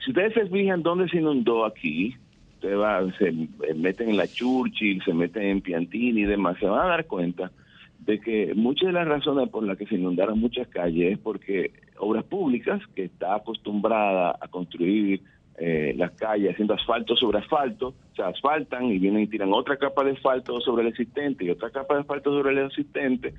Si 0.04 0.12
ustedes 0.12 0.34
se 0.34 0.48
fijan 0.48 0.84
dónde 0.84 1.08
se 1.08 1.18
inundó 1.20 1.64
aquí, 1.64 2.14
ustedes 2.56 2.78
va- 2.78 3.10
se 3.18 3.30
eh, 3.30 3.74
meten 3.76 4.10
en 4.10 4.18
la 4.18 4.28
Churchill, 4.28 5.02
se 5.04 5.14
meten 5.14 5.44
en 5.44 5.62
Piantini 5.62 6.22
y 6.22 6.26
demás, 6.26 6.58
se 6.60 6.66
van 6.66 6.82
a 6.86 6.90
dar 6.90 7.06
cuenta 7.06 7.52
de 8.00 8.20
que 8.20 8.54
muchas 8.54 8.88
de 8.88 8.94
las 8.94 9.08
razones 9.08 9.48
por 9.50 9.64
las 9.64 9.78
que 9.78 9.86
se 9.86 9.96
inundaron 9.96 10.40
muchas 10.40 10.68
calles 10.68 11.14
es 11.14 11.20
porque 11.20 11.72
Obras 12.00 12.26
Públicas, 12.26 12.82
que 12.96 13.04
está 13.06 13.36
acostumbrada 13.36 14.36
a 14.42 14.48
construir 14.50 15.22
eh, 15.58 15.94
las 15.96 16.12
calles 16.12 16.52
haciendo 16.52 16.74
asfalto 16.74 17.16
sobre 17.16 17.38
asfalto, 17.40 17.94
se 18.16 18.24
asfaltan 18.24 18.86
y 18.86 19.00
vienen 19.00 19.24
y 19.24 19.28
tiran 19.28 19.54
otra 19.54 19.78
capa 19.78 20.04
de 20.04 20.12
asfalto 20.12 20.60
sobre 20.62 20.84
el 20.84 20.90
existente 20.90 21.46
y 21.46 21.50
otra 21.50 21.70
capa 21.70 21.96
de 21.96 22.02
asfalto 22.02 22.32
sobre 22.32 22.52
el 22.52 22.66
existente, 22.66 23.34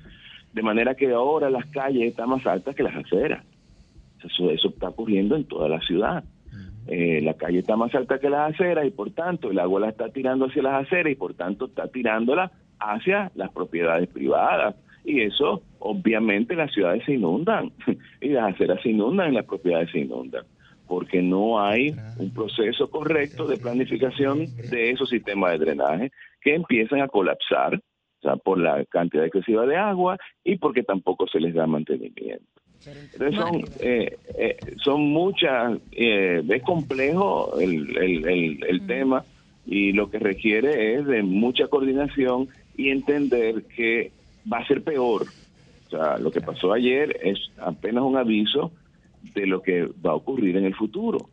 de 0.51 0.61
manera 0.61 0.95
que 0.95 1.11
ahora 1.11 1.49
las 1.49 1.65
calles 1.67 2.09
están 2.09 2.29
más 2.29 2.45
altas 2.45 2.75
que 2.75 2.83
las 2.83 2.95
aceras. 2.95 3.43
Eso, 4.23 4.49
eso 4.51 4.69
está 4.69 4.89
ocurriendo 4.89 5.35
en 5.35 5.45
toda 5.45 5.67
la 5.67 5.79
ciudad. 5.81 6.23
Eh, 6.87 7.21
la 7.21 7.33
calle 7.35 7.59
está 7.59 7.77
más 7.77 7.93
alta 7.95 8.19
que 8.19 8.29
las 8.29 8.53
aceras 8.53 8.85
y 8.85 8.91
por 8.91 9.11
tanto 9.11 9.51
el 9.51 9.59
agua 9.59 9.79
la 9.79 9.89
está 9.89 10.09
tirando 10.09 10.45
hacia 10.45 10.63
las 10.63 10.85
aceras 10.85 11.13
y 11.13 11.15
por 11.15 11.33
tanto 11.33 11.65
está 11.65 11.87
tirándola 11.87 12.51
hacia 12.79 13.31
las 13.35 13.51
propiedades 13.51 14.09
privadas. 14.09 14.75
Y 15.05 15.21
eso, 15.21 15.63
obviamente, 15.79 16.55
las 16.55 16.71
ciudades 16.73 17.03
se 17.05 17.13
inundan 17.13 17.71
y 18.21 18.29
las 18.29 18.53
aceras 18.53 18.81
se 18.81 18.89
inundan 18.89 19.31
y 19.31 19.35
las 19.35 19.45
propiedades 19.45 19.91
se 19.91 19.99
inundan 19.99 20.43
porque 20.93 21.23
no 21.23 21.59
hay 21.59 21.95
un 22.19 22.31
proceso 22.31 22.87
correcto 22.87 23.47
de 23.47 23.57
planificación 23.57 24.45
de 24.69 24.91
esos 24.91 25.09
sistemas 25.09 25.53
de 25.53 25.65
drenaje 25.65 26.11
que 26.39 26.53
empiezan 26.53 27.01
a 27.01 27.07
colapsar 27.07 27.77
o 27.77 28.21
sea, 28.21 28.35
por 28.35 28.59
la 28.59 28.85
cantidad 28.85 29.25
excesiva 29.25 29.65
de 29.65 29.75
agua 29.75 30.19
y 30.43 30.55
porque 30.57 30.83
tampoco 30.83 31.25
se 31.27 31.39
les 31.39 31.55
da 31.55 31.65
mantenimiento. 31.65 32.45
Entonces 32.85 33.35
son, 33.35 33.63
eh, 33.79 34.19
eh, 34.37 34.57
son 34.83 35.01
muchas, 35.01 35.79
eh, 35.93 36.43
es 36.47 36.61
complejo 36.61 37.59
el, 37.59 37.97
el, 37.97 38.27
el, 38.27 38.63
el 38.63 38.85
tema 38.85 39.25
y 39.65 39.93
lo 39.93 40.11
que 40.11 40.19
requiere 40.19 40.93
es 40.93 41.07
de 41.07 41.23
mucha 41.23 41.69
coordinación 41.69 42.49
y 42.77 42.89
entender 42.89 43.63
que 43.75 44.11
va 44.51 44.59
a 44.59 44.67
ser 44.67 44.83
peor. 44.83 45.25
O 45.87 45.89
sea, 45.89 46.19
lo 46.19 46.29
que 46.29 46.41
pasó 46.41 46.71
ayer 46.71 47.17
es 47.23 47.39
apenas 47.57 48.03
un 48.03 48.15
aviso 48.15 48.71
de 49.33 49.47
lo 49.47 49.61
que 49.61 49.85
va 50.05 50.11
a 50.11 50.15
ocurrir 50.15 50.57
en 50.57 50.65
el 50.65 50.75
futuro. 50.75 51.29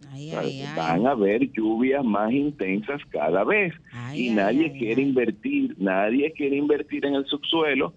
Van 0.76 1.07
a 1.07 1.11
haber 1.11 1.51
lluvias 1.51 2.05
más 2.05 2.32
intensas 2.32 3.01
cada 3.11 3.45
vez 3.45 3.74
y 4.14 4.30
nadie 4.30 4.72
quiere 4.72 5.03
invertir, 5.03 5.74
nadie 5.78 6.32
quiere 6.32 6.57
invertir 6.57 7.05
en 7.05 7.14
el 7.14 7.26
subsuelo 7.26 7.93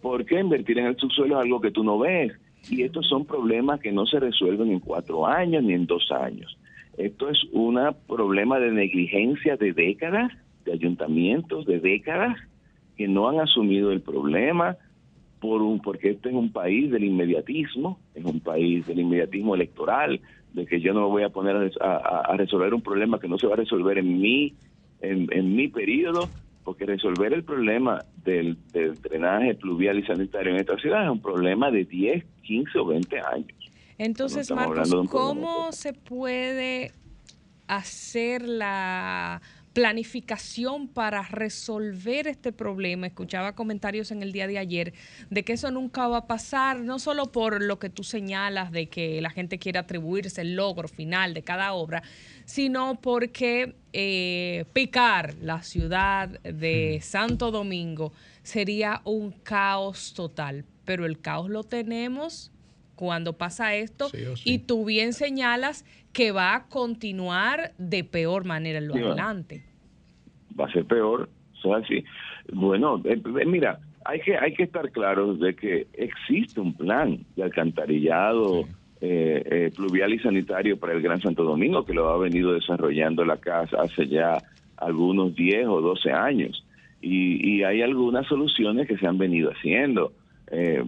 porque 0.00 0.38
invertir 0.38 0.78
en 0.78 0.86
el 0.86 0.96
subsuelo 0.96 1.38
es 1.38 1.44
algo 1.44 1.60
que 1.60 1.70
tú 1.70 1.82
no 1.82 1.98
ves 1.98 2.32
y 2.68 2.82
estos 2.82 3.06
son 3.06 3.24
problemas 3.26 3.80
que 3.80 3.92
no 3.92 4.06
se 4.06 4.20
resuelven 4.20 4.70
en 4.70 4.80
cuatro 4.80 5.26
años 5.26 5.62
ni 5.62 5.74
en 5.74 5.86
dos 5.86 6.10
años. 6.10 6.58
Esto 6.96 7.28
es 7.28 7.38
un 7.52 7.78
problema 8.06 8.58
de 8.58 8.70
negligencia 8.70 9.56
de 9.56 9.72
décadas, 9.72 10.30
de 10.64 10.72
ayuntamientos 10.72 11.66
de 11.66 11.80
décadas 11.80 12.36
que 12.96 13.08
no 13.08 13.28
han 13.28 13.40
asumido 13.40 13.92
el 13.92 14.00
problema 14.00 14.76
por 15.44 15.60
un 15.60 15.78
porque 15.80 16.10
este 16.12 16.30
es 16.30 16.34
un 16.34 16.50
país 16.52 16.90
del 16.90 17.04
inmediatismo, 17.04 17.98
es 18.14 18.24
un 18.24 18.40
país 18.40 18.86
del 18.86 18.98
inmediatismo 19.00 19.54
electoral, 19.54 20.18
de 20.54 20.64
que 20.64 20.80
yo 20.80 20.94
no 20.94 21.00
me 21.02 21.06
voy 21.08 21.22
a 21.22 21.28
poner 21.28 21.54
a, 21.82 21.86
a- 21.86 22.20
a 22.32 22.36
resolver 22.38 22.72
un 22.72 22.80
problema 22.80 23.20
que 23.20 23.28
no 23.28 23.36
se 23.36 23.46
va 23.46 23.52
a 23.52 23.56
resolver 23.56 23.98
en 23.98 24.20
mi 24.20 24.54
en, 25.00 25.28
en 25.32 25.54
mi 25.54 25.68
periodo, 25.68 26.30
porque 26.64 26.86
resolver 26.86 27.34
el 27.34 27.44
problema 27.44 28.02
del, 28.24 28.56
del 28.72 28.98
drenaje 29.02 29.54
pluvial 29.54 29.98
y 29.98 30.06
sanitario 30.06 30.52
en 30.54 30.60
esta 30.60 30.78
ciudad 30.78 31.04
es 31.04 31.10
un 31.10 31.20
problema 31.20 31.70
de 31.70 31.84
10, 31.84 32.24
15 32.42 32.78
o 32.78 32.86
20 32.86 33.20
años. 33.20 33.58
Entonces, 33.98 34.48
Marcos, 34.54 34.88
¿cómo 35.10 35.72
se 35.72 35.92
puede 35.92 36.92
hacer 37.68 38.48
la 38.48 39.42
planificación 39.74 40.88
para 40.88 41.22
resolver 41.22 42.28
este 42.28 42.52
problema. 42.52 43.08
Escuchaba 43.08 43.54
comentarios 43.54 44.12
en 44.12 44.22
el 44.22 44.32
día 44.32 44.46
de 44.46 44.58
ayer 44.58 44.94
de 45.30 45.44
que 45.44 45.52
eso 45.54 45.70
nunca 45.70 46.06
va 46.06 46.18
a 46.18 46.26
pasar, 46.26 46.80
no 46.80 46.98
solo 46.98 47.32
por 47.32 47.60
lo 47.60 47.78
que 47.80 47.90
tú 47.90 48.04
señalas 48.04 48.70
de 48.70 48.88
que 48.88 49.20
la 49.20 49.30
gente 49.30 49.58
quiere 49.58 49.80
atribuirse 49.80 50.40
el 50.40 50.54
logro 50.54 50.86
final 50.88 51.34
de 51.34 51.42
cada 51.42 51.72
obra, 51.72 52.04
sino 52.44 53.00
porque 53.00 53.74
eh, 53.92 54.64
picar 54.72 55.34
la 55.42 55.62
ciudad 55.62 56.28
de 56.28 57.00
Santo 57.02 57.50
Domingo 57.50 58.12
sería 58.44 59.02
un 59.04 59.32
caos 59.32 60.14
total. 60.14 60.64
Pero 60.84 61.04
el 61.04 61.20
caos 61.20 61.50
lo 61.50 61.64
tenemos 61.64 62.52
cuando 62.94 63.34
pasa 63.34 63.74
esto 63.74 64.08
y 64.44 64.58
tú 64.58 64.84
bien 64.84 65.12
señalas 65.12 65.84
que 66.12 66.32
va 66.32 66.54
a 66.54 66.66
continuar 66.66 67.72
de 67.78 68.04
peor 68.04 68.44
manera 68.44 68.78
en 68.78 68.88
lo 68.88 68.94
adelante. 68.94 69.64
Va 70.58 70.66
a 70.66 70.72
ser 70.72 70.84
peor, 70.84 71.28
o 71.64 71.74
así. 71.74 72.04
Bueno, 72.52 73.00
eh, 73.04 73.20
eh, 73.24 73.46
mira, 73.46 73.80
hay 74.04 74.20
que 74.20 74.36
hay 74.36 74.54
que 74.54 74.64
estar 74.64 74.90
claros 74.90 75.40
de 75.40 75.54
que 75.56 75.86
existe 75.94 76.60
un 76.60 76.74
plan 76.74 77.18
de 77.36 77.42
alcantarillado 77.42 78.64
eh, 79.00 79.70
pluvial 79.74 80.14
y 80.14 80.18
sanitario 80.20 80.78
para 80.78 80.92
el 80.92 81.02
Gran 81.02 81.20
Santo 81.20 81.42
Domingo 81.42 81.84
que 81.84 81.94
lo 81.94 82.08
ha 82.10 82.18
venido 82.18 82.52
desarrollando 82.52 83.24
la 83.24 83.38
casa 83.38 83.82
hace 83.82 84.06
ya 84.06 84.38
algunos 84.76 85.34
10 85.34 85.66
o 85.66 85.80
12 85.80 86.12
años. 86.12 86.64
Y, 87.00 87.56
y 87.56 87.64
hay 87.64 87.82
algunas 87.82 88.26
soluciones 88.26 88.86
que 88.88 88.96
se 88.96 89.06
han 89.06 89.18
venido 89.18 89.50
haciendo 89.50 90.12
eh, 90.50 90.84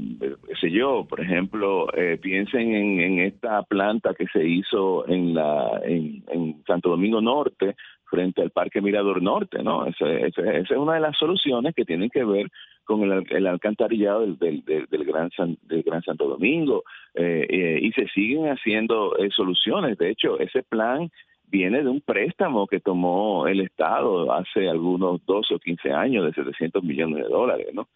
sé 0.60 0.70
yo, 0.70 1.06
por 1.08 1.20
ejemplo, 1.20 1.88
eh, 1.94 2.18
piensen 2.20 2.74
en, 2.74 3.18
esta 3.20 3.62
planta 3.62 4.14
que 4.14 4.26
se 4.26 4.46
hizo 4.46 5.08
en 5.08 5.34
la 5.34 5.80
en, 5.84 6.62
Santo 6.66 6.90
Domingo 6.90 7.20
Norte 7.20 7.76
frente 8.08 8.42
al 8.42 8.50
Parque 8.50 8.80
Mirador 8.80 9.22
Norte, 9.22 9.62
¿no? 9.62 9.86
Esa, 9.86 10.08
es 10.08 10.70
una 10.70 10.94
de 10.94 11.00
las 11.00 11.16
soluciones 11.16 11.74
que 11.74 11.84
tienen 11.84 12.10
que 12.10 12.24
ver 12.24 12.48
con 12.84 13.02
el, 13.02 13.46
alcantarillado 13.46 14.20
del, 14.20 14.64
del, 14.64 15.04
gran 15.04 15.30
del 15.62 15.82
Gran 15.82 16.02
Santo 16.02 16.28
Domingo 16.28 16.84
eh, 17.14 17.46
eh, 17.48 17.78
y 17.82 17.90
se 17.92 18.06
siguen 18.08 18.46
haciendo 18.46 19.16
soluciones. 19.34 19.98
De 19.98 20.10
hecho, 20.10 20.38
ese 20.38 20.62
plan 20.62 21.10
viene 21.48 21.82
de 21.82 21.88
un 21.88 22.00
préstamo 22.00 22.66
que 22.66 22.78
tomó 22.78 23.48
el 23.48 23.60
Estado 23.60 24.32
hace 24.32 24.68
algunos 24.68 25.24
12 25.26 25.54
o 25.54 25.58
15 25.58 25.92
años 25.92 26.26
de 26.26 26.32
700 26.32 26.84
millones 26.84 27.24
de 27.24 27.28
dólares, 27.28 27.68
¿no? 27.72 27.88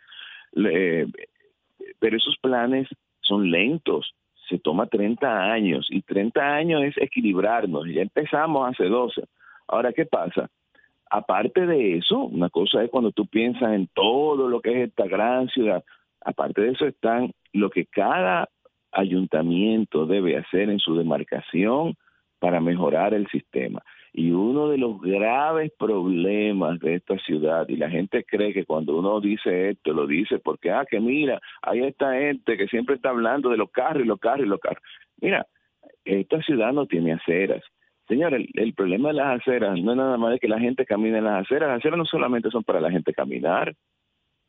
Pero 1.99 2.17
esos 2.17 2.37
planes 2.39 2.89
son 3.21 3.51
lentos, 3.51 4.15
se 4.49 4.59
toma 4.59 4.87
30 4.87 5.53
años 5.53 5.87
y 5.91 6.03
30 6.03 6.41
años 6.41 6.83
es 6.83 6.97
equilibrarnos, 6.99 7.87
ya 7.87 8.03
empezamos 8.03 8.69
hace 8.69 8.85
12. 8.85 9.23
Ahora, 9.69 9.93
¿qué 9.93 10.07
pasa? 10.07 10.51
Aparte 11.09 11.67
de 11.67 11.99
eso, 11.99 12.19
una 12.19 12.51
cosa 12.51 12.83
es 12.83 12.91
cuando 12.91 13.13
tú 13.13 13.27
piensas 13.27 13.73
en 13.73 13.89
todo 13.95 14.49
lo 14.49 14.61
que 14.61 14.71
es 14.71 14.89
esta 14.89 15.07
gran 15.07 15.49
ciudad, 15.49 15.85
aparte 16.21 16.63
de 16.63 16.71
eso 16.71 16.87
están 16.87 17.33
lo 17.53 17.71
que 17.71 17.87
cada 17.87 18.49
ayuntamiento 18.93 20.07
debe 20.07 20.37
hacer 20.37 20.71
en 20.71 20.79
su 20.79 20.97
demarcación 20.97 21.95
para 22.39 22.61
mejorar 22.61 23.15
el 23.15 23.29
sistema. 23.29 23.83
Y 24.13 24.33
uno 24.33 24.69
de 24.69 24.79
los 24.79 25.01
graves 25.01 25.73
problemas 25.79 26.81
de 26.81 26.97
esta 26.97 27.17
ciudad, 27.19 27.69
y 27.69 27.77
la 27.77 27.89
gente 27.89 28.25
cree 28.25 28.53
que 28.53 28.65
cuando 28.65 28.97
uno 28.99 29.21
dice 29.21 29.71
esto, 29.71 29.93
lo 29.93 30.07
dice 30.07 30.39
porque, 30.39 30.71
ah, 30.71 30.85
que 30.89 30.99
mira, 30.99 31.41
hay 31.63 31.85
esta 31.85 32.15
gente 32.15 32.57
que 32.57 32.67
siempre 32.67 32.97
está 32.97 33.11
hablando 33.11 33.51
de 33.51 33.57
los 33.57 33.71
carros 33.71 34.03
y 34.03 34.07
los 34.07 34.19
carros 34.19 34.47
y 34.47 34.49
los 34.49 34.59
carros. 34.61 34.83
Mira, 35.21 35.47
esta 36.05 36.43
ciudad 36.43 36.73
no 36.73 36.87
tiene 36.87 37.13
aceras. 37.13 37.63
Señor, 38.09 38.35
el, 38.35 38.75
problema 38.75 39.11
de 39.11 39.15
las 39.15 39.41
aceras 39.41 39.79
no 39.81 39.93
es 39.93 39.97
nada 39.97 40.17
más 40.17 40.33
de 40.33 40.41
que 40.41 40.49
la 40.49 40.59
gente 40.59 40.85
camine 40.85 41.19
en 41.19 41.25
las 41.25 41.47
aceras. 41.47 41.69
Las 41.69 41.79
aceras 41.79 41.97
no 41.97 42.05
solamente 42.05 42.51
son 42.51 42.65
para 42.65 42.81
la 42.81 42.91
gente 42.91 43.13
caminar. 43.13 43.73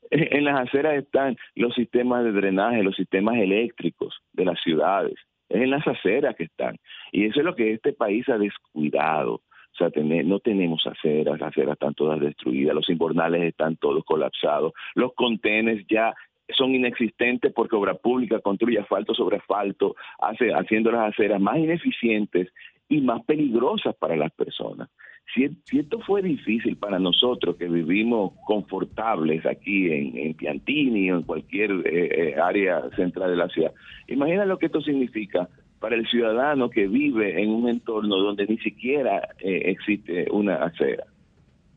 En 0.09 0.43
las 0.43 0.67
aceras 0.67 0.95
están 0.95 1.37
los 1.53 1.75
sistemas 1.75 2.23
de 2.23 2.31
drenaje, 2.31 2.81
los 2.81 2.95
sistemas 2.95 3.37
eléctricos 3.37 4.19
de 4.33 4.45
las 4.45 4.59
ciudades. 4.61 5.13
Es 5.47 5.61
en 5.61 5.69
las 5.69 5.85
aceras 5.85 6.35
que 6.35 6.45
están. 6.45 6.75
Y 7.11 7.25
eso 7.25 7.39
es 7.39 7.45
lo 7.45 7.55
que 7.55 7.73
este 7.73 7.93
país 7.93 8.27
ha 8.29 8.39
descuidado. 8.39 9.41
O 9.73 9.77
sea, 9.77 9.89
no 10.03 10.39
tenemos 10.39 10.85
aceras, 10.85 11.39
las 11.39 11.49
aceras 11.49 11.73
están 11.73 11.93
todas 11.93 12.19
destruidas, 12.19 12.75
los 12.75 12.89
invernales 12.89 13.43
están 13.43 13.77
todos 13.77 14.03
colapsados, 14.03 14.73
los 14.95 15.13
contenes 15.13 15.85
ya 15.89 16.13
son 16.55 16.75
inexistentes 16.75 17.53
porque 17.53 17.75
obra 17.75 17.93
pública 17.93 18.39
construye 18.39 18.79
asfalto 18.79 19.13
sobre 19.13 19.37
asfalto, 19.37 19.95
hace, 20.19 20.51
haciendo 20.51 20.91
las 20.91 21.13
aceras 21.13 21.39
más 21.39 21.57
ineficientes 21.57 22.49
y 22.89 23.01
más 23.01 23.23
peligrosas 23.23 23.95
para 23.95 24.15
las 24.15 24.31
personas. 24.33 24.89
Si, 25.33 25.45
esto 25.77 25.99
fue 26.01 26.21
difícil 26.21 26.75
para 26.75 26.99
nosotros 26.99 27.55
que 27.55 27.69
vivimos 27.69 28.33
confortables 28.45 29.45
aquí 29.45 29.89
en, 29.89 30.17
en 30.17 30.33
Piantini 30.33 31.09
o 31.11 31.17
en 31.17 31.23
cualquier 31.23 31.71
eh, 31.71 32.33
eh, 32.33 32.35
área 32.41 32.89
central 32.97 33.29
de 33.29 33.37
la 33.37 33.47
ciudad, 33.47 33.71
imagina 34.07 34.45
lo 34.45 34.57
que 34.57 34.65
esto 34.65 34.81
significa 34.81 35.47
para 35.81 35.95
el 35.95 36.07
ciudadano 36.07 36.69
que 36.69 36.87
vive 36.87 37.41
en 37.41 37.49
un 37.49 37.67
entorno 37.67 38.15
donde 38.17 38.45
ni 38.45 38.59
siquiera 38.59 39.29
eh, 39.39 39.63
existe 39.65 40.27
una 40.31 40.57
acera, 40.57 41.05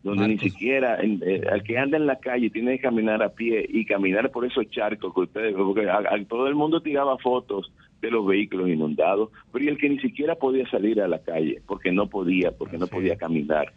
donde 0.03 0.29
ni 0.29 0.39
siquiera 0.39 0.99
eh, 1.01 1.43
al 1.51 1.63
que 1.63 1.79
anda 1.79 1.97
en 1.97 2.07
la 2.07 2.21
calle 2.21 2.51
tiene 2.51 2.77
que 2.77 2.83
caminar 2.83 3.23
a 3.23 3.31
pie 3.31 3.65
y 3.67 3.87
caminar 3.87 4.31
por 4.31 4.45
esos 4.45 4.71
charcos 4.71 5.15
que 5.15 5.21
ustedes, 5.21 5.55
porque 5.55 5.89
todo 6.29 6.47
el 6.49 6.55
mundo 6.55 6.83
tiraba 6.83 7.17
fotos 7.17 7.73
de 8.03 8.11
los 8.11 8.27
vehículos 8.27 8.69
inundados, 8.69 9.31
pero 9.51 9.65
y 9.65 9.69
el 9.69 9.79
que 9.79 9.89
ni 9.89 9.99
siquiera 9.99 10.35
podía 10.35 10.69
salir 10.69 11.01
a 11.01 11.09
la 11.09 11.21
calle 11.21 11.63
porque 11.67 11.91
no 11.91 12.07
podía, 12.07 12.53
porque 12.53 12.77
no 12.77 12.87
podía 12.87 13.17
caminar. 13.17 13.73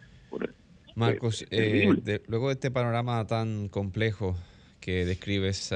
Marcos, 0.94 1.46
eh, 1.50 1.88
luego 2.26 2.48
de 2.48 2.52
este 2.52 2.70
panorama 2.70 3.26
tan 3.26 3.68
complejo 3.68 4.36
que 4.80 5.06
describes 5.06 5.72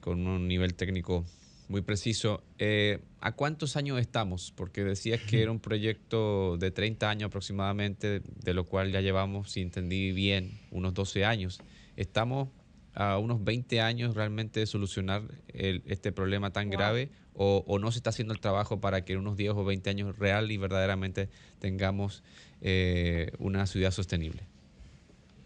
con 0.00 0.26
un 0.26 0.48
nivel 0.48 0.74
técnico 0.74 1.26
muy 1.68 1.82
preciso. 1.82 2.42
Eh, 2.58 3.00
¿A 3.20 3.32
cuántos 3.32 3.76
años 3.76 3.98
estamos? 3.98 4.52
Porque 4.56 4.84
decías 4.84 5.20
que 5.20 5.42
era 5.42 5.50
un 5.50 5.60
proyecto 5.60 6.56
de 6.58 6.70
30 6.70 7.10
años 7.10 7.26
aproximadamente, 7.28 8.20
de 8.20 8.54
lo 8.54 8.64
cual 8.64 8.92
ya 8.92 9.00
llevamos, 9.00 9.50
si 9.50 9.62
entendí 9.62 10.12
bien, 10.12 10.52
unos 10.70 10.94
12 10.94 11.24
años. 11.24 11.60
¿Estamos 11.96 12.48
a 12.94 13.18
unos 13.18 13.44
20 13.44 13.80
años 13.80 14.14
realmente 14.14 14.60
de 14.60 14.66
solucionar 14.66 15.22
este 15.48 16.12
problema 16.12 16.50
tan 16.50 16.70
grave 16.70 17.10
o, 17.34 17.78
no 17.78 17.92
se 17.92 17.98
está 17.98 18.08
haciendo 18.08 18.32
el 18.32 18.40
trabajo 18.40 18.80
para 18.80 19.04
que 19.04 19.12
en 19.12 19.18
unos 19.18 19.36
10 19.36 19.50
o 19.50 19.64
20 19.64 19.90
años 19.90 20.18
real 20.18 20.50
y 20.50 20.56
verdaderamente 20.56 21.28
tengamos 21.58 22.24
eh, 22.62 23.32
una 23.38 23.66
ciudad 23.66 23.90
sostenible? 23.90 24.44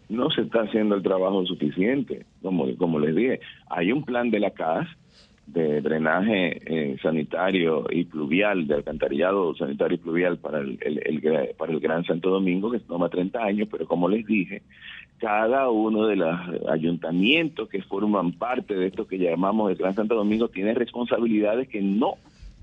No 0.07 0.29
se 0.29 0.41
está 0.41 0.61
haciendo 0.61 0.95
el 0.95 1.03
trabajo 1.03 1.45
suficiente, 1.45 2.25
como, 2.41 2.73
como 2.77 2.99
les 2.99 3.15
dije. 3.15 3.39
Hay 3.69 3.91
un 3.91 4.03
plan 4.03 4.31
de 4.31 4.39
la 4.39 4.51
CAS 4.51 4.87
de 5.53 5.81
drenaje 5.81 6.61
eh, 6.65 6.97
sanitario 7.01 7.85
y 7.89 8.05
pluvial, 8.05 8.67
de 8.67 8.75
alcantarillado 8.75 9.53
sanitario 9.55 9.95
y 9.95 9.99
pluvial 9.99 10.37
para 10.37 10.59
el, 10.59 10.79
para 11.57 11.71
el 11.71 11.79
Gran 11.79 12.05
Santo 12.05 12.29
Domingo, 12.29 12.71
que 12.71 12.79
toma 12.79 13.09
30 13.09 13.43
años, 13.43 13.67
pero 13.69 13.85
como 13.85 14.07
les 14.07 14.25
dije, 14.25 14.61
cada 15.17 15.69
uno 15.69 16.07
de 16.07 16.15
los 16.15 16.39
ayuntamientos 16.69 17.69
que 17.69 17.81
forman 17.81 18.31
parte 18.31 18.75
de 18.75 18.87
esto 18.87 19.07
que 19.07 19.17
llamamos 19.17 19.69
el 19.69 19.77
Gran 19.77 19.93
Santo 19.93 20.15
Domingo 20.15 20.47
tiene 20.47 20.73
responsabilidades 20.73 21.67
que 21.67 21.81
no 21.81 22.15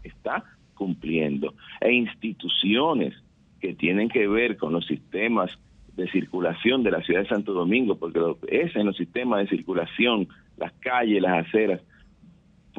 está 0.02 0.44
cumpliendo, 0.74 1.54
e 1.80 1.92
instituciones 1.92 3.14
que 3.60 3.74
tienen 3.74 4.08
que 4.08 4.26
ver 4.28 4.56
con 4.56 4.72
los 4.72 4.86
sistemas 4.86 5.58
de 5.96 6.08
circulación 6.08 6.84
de 6.84 6.92
la 6.92 7.02
ciudad 7.02 7.22
de 7.22 7.28
Santo 7.28 7.52
Domingo, 7.52 7.96
porque 7.96 8.20
es 8.48 8.74
en 8.76 8.86
los 8.86 8.96
sistemas 8.96 9.40
de 9.40 9.56
circulación, 9.56 10.28
las 10.56 10.72
calles, 10.74 11.20
las 11.20 11.46
aceras, 11.46 11.80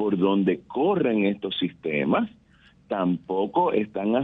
por 0.00 0.16
donde 0.16 0.60
corren 0.66 1.26
estos 1.26 1.58
sistemas 1.58 2.26
tampoco 2.88 3.70
están 3.74 4.14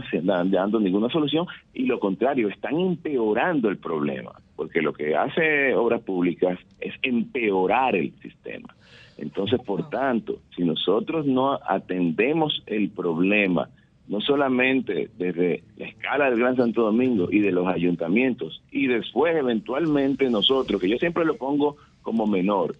dando 0.49 0.79
ninguna 0.79 1.07
solución 1.07 1.45
y 1.71 1.85
lo 1.85 1.99
contrario, 1.99 2.49
están 2.49 2.79
empeorando 2.79 3.69
el 3.69 3.77
problema, 3.77 4.31
porque 4.55 4.81
lo 4.81 4.91
que 4.91 5.15
hace 5.15 5.75
Obras 5.75 6.01
Públicas 6.01 6.57
es 6.79 6.95
empeorar 7.03 7.95
el 7.95 8.11
sistema. 8.23 8.73
Entonces, 9.19 9.59
por 9.61 9.87
tanto, 9.91 10.39
si 10.55 10.63
nosotros 10.63 11.27
no 11.27 11.59
atendemos 11.63 12.63
el 12.65 12.89
problema, 12.89 13.69
no 14.07 14.19
solamente 14.19 15.11
desde 15.15 15.63
la 15.77 15.89
escala 15.89 16.31
del 16.31 16.39
Gran 16.39 16.55
Santo 16.55 16.81
Domingo 16.81 17.27
y 17.31 17.37
de 17.41 17.51
los 17.51 17.67
ayuntamientos, 17.67 18.63
y 18.71 18.87
después 18.87 19.35
eventualmente 19.35 20.27
nosotros, 20.31 20.81
que 20.81 20.89
yo 20.89 20.97
siempre 20.97 21.23
lo 21.23 21.37
pongo 21.37 21.77
como 22.01 22.25
menor, 22.25 22.73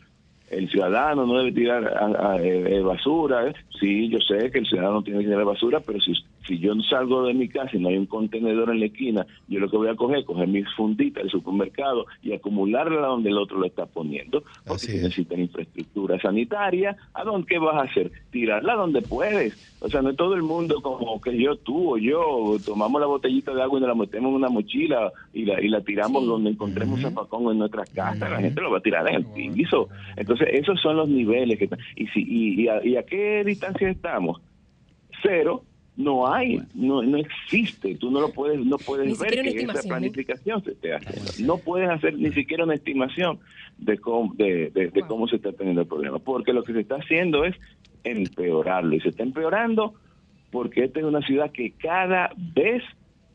el 0.50 0.70
ciudadano 0.70 1.26
no 1.26 1.38
debe 1.40 1.52
tirar 1.52 1.86
a, 1.88 2.38
eh, 2.42 2.82
basura. 2.82 3.48
¿eh? 3.48 3.54
Sí, 3.80 4.10
yo 4.10 4.20
sé 4.20 4.50
que 4.52 4.60
el 4.60 4.66
ciudadano 4.66 5.04
tiene 5.04 5.20
que 5.20 5.26
tirar 5.28 5.44
basura, 5.46 5.80
pero 5.80 6.00
si, 6.00 6.14
si 6.48 6.60
yo 6.60 6.74
salgo 6.90 7.26
de 7.26 7.34
mi 7.34 7.50
casa 7.50 7.72
y 7.74 7.80
no 7.80 7.90
hay 7.90 7.98
un 7.98 8.06
contenedor 8.06 8.70
en 8.72 8.80
la 8.80 8.86
esquina, 8.86 9.26
yo 9.48 9.60
lo 9.60 9.70
que 9.70 9.78
voy 9.78 9.90
a 9.90 9.96
coger 9.96 10.20
es 10.20 10.26
coger 10.26 10.48
mis 10.48 10.68
funditas 10.76 11.24
del 11.24 11.32
supermercado 11.32 12.06
y 12.22 12.34
acumularla 12.34 13.08
donde 13.08 13.30
el 13.30 13.38
otro 13.38 13.60
lo 13.60 13.66
está 13.66 13.86
poniendo, 13.86 14.44
porque 14.66 14.86
es. 14.86 15.04
necesitan 15.04 15.42
infraestructura 15.42 16.20
sanitaria, 16.20 16.96
¿a 17.14 17.24
dónde 17.24 17.48
qué 17.48 17.60
vas 17.60 17.76
a 17.76 17.90
hacer? 17.92 18.12
Tirarla 18.32 18.76
donde 18.76 19.02
puedes. 19.02 19.78
O 19.80 19.90
sea, 19.90 20.02
no 20.02 20.10
es 20.10 20.16
todo 20.18 20.34
el 20.34 20.42
mundo 20.42 20.82
como 20.82 21.22
que 21.22 21.38
yo, 21.38 21.56
tú 21.58 21.94
o 21.94 21.98
yo, 21.98 22.58
tomamos 22.66 23.00
la 23.00 23.08
botellita 23.08 23.54
de 23.54 23.62
agua 23.62 23.78
y 23.78 23.82
nos 23.82 23.90
la 23.90 23.96
metemos 23.96 24.30
en 24.30 24.36
una 24.36 24.50
mochila 24.50 25.12
y 25.34 25.46
la, 25.46 25.62
y 25.62 25.68
la 25.68 25.82
tiramos 25.82 26.26
donde 26.26 26.50
encontremos 26.52 27.02
zapacón 27.02 27.52
en 27.52 27.60
nuestras 27.60 27.90
casas, 27.92 28.30
la 28.30 28.40
gente 28.40 28.62
lo 28.62 28.72
va 28.72 28.80
a 28.80 28.82
tirar 28.82 29.08
en 29.08 29.16
el 29.16 29.26
piso. 29.26 29.90
Entonces, 30.16 30.48
esos 30.52 30.80
son 30.82 30.98
los 30.98 31.08
niveles 31.08 31.58
que 31.58 31.66
están. 31.66 31.80
Y, 31.96 32.08
si, 32.08 32.22
y, 32.22 32.62
y 32.62 32.68
a, 32.68 32.86
y 32.86 32.96
a 32.96 33.04
qué 33.04 33.44
distancia 33.46 33.90
estamos? 33.90 34.42
Cero. 35.22 35.64
No 35.98 36.32
hay, 36.32 36.62
no, 36.76 37.02
no 37.02 37.18
existe. 37.18 37.96
Tú 37.96 38.12
no 38.12 38.22
lo 38.22 38.30
puedes, 38.32 38.64
no 38.64 38.78
puedes 38.78 39.08
ver 39.20 39.30
que 39.44 39.50
esa 39.64 39.74
planificación 39.90 40.64
se 40.64 40.72
esté 40.72 40.94
haciendo. 40.94 41.32
No 41.40 41.58
pueden 41.58 41.90
hacer 41.90 42.18
ni 42.18 42.32
siquiera 42.32 42.64
una 42.66 42.76
estimación 42.76 43.40
de 43.80 43.98
cómo, 43.98 44.32
de, 44.36 44.70
de- 44.70 44.92
de 44.92 45.02
cómo 45.02 45.28
se 45.28 45.38
está 45.38 45.52
teniendo 45.54 45.82
el 45.82 45.88
problema, 45.88 46.20
porque 46.20 46.54
lo 46.54 46.64
que 46.64 46.74
se 46.74 46.82
está 46.82 46.96
haciendo 46.98 47.44
es 47.46 47.56
empeorarlo 48.04 48.96
y 48.96 49.00
se 49.02 49.10
está 49.10 49.24
empeorando 49.24 49.96
porque 50.52 50.84
esta 50.86 51.00
es 51.00 51.06
una 51.06 51.22
ciudad 51.22 51.52
que 51.52 51.72
cada 51.72 52.32
vez 52.38 52.82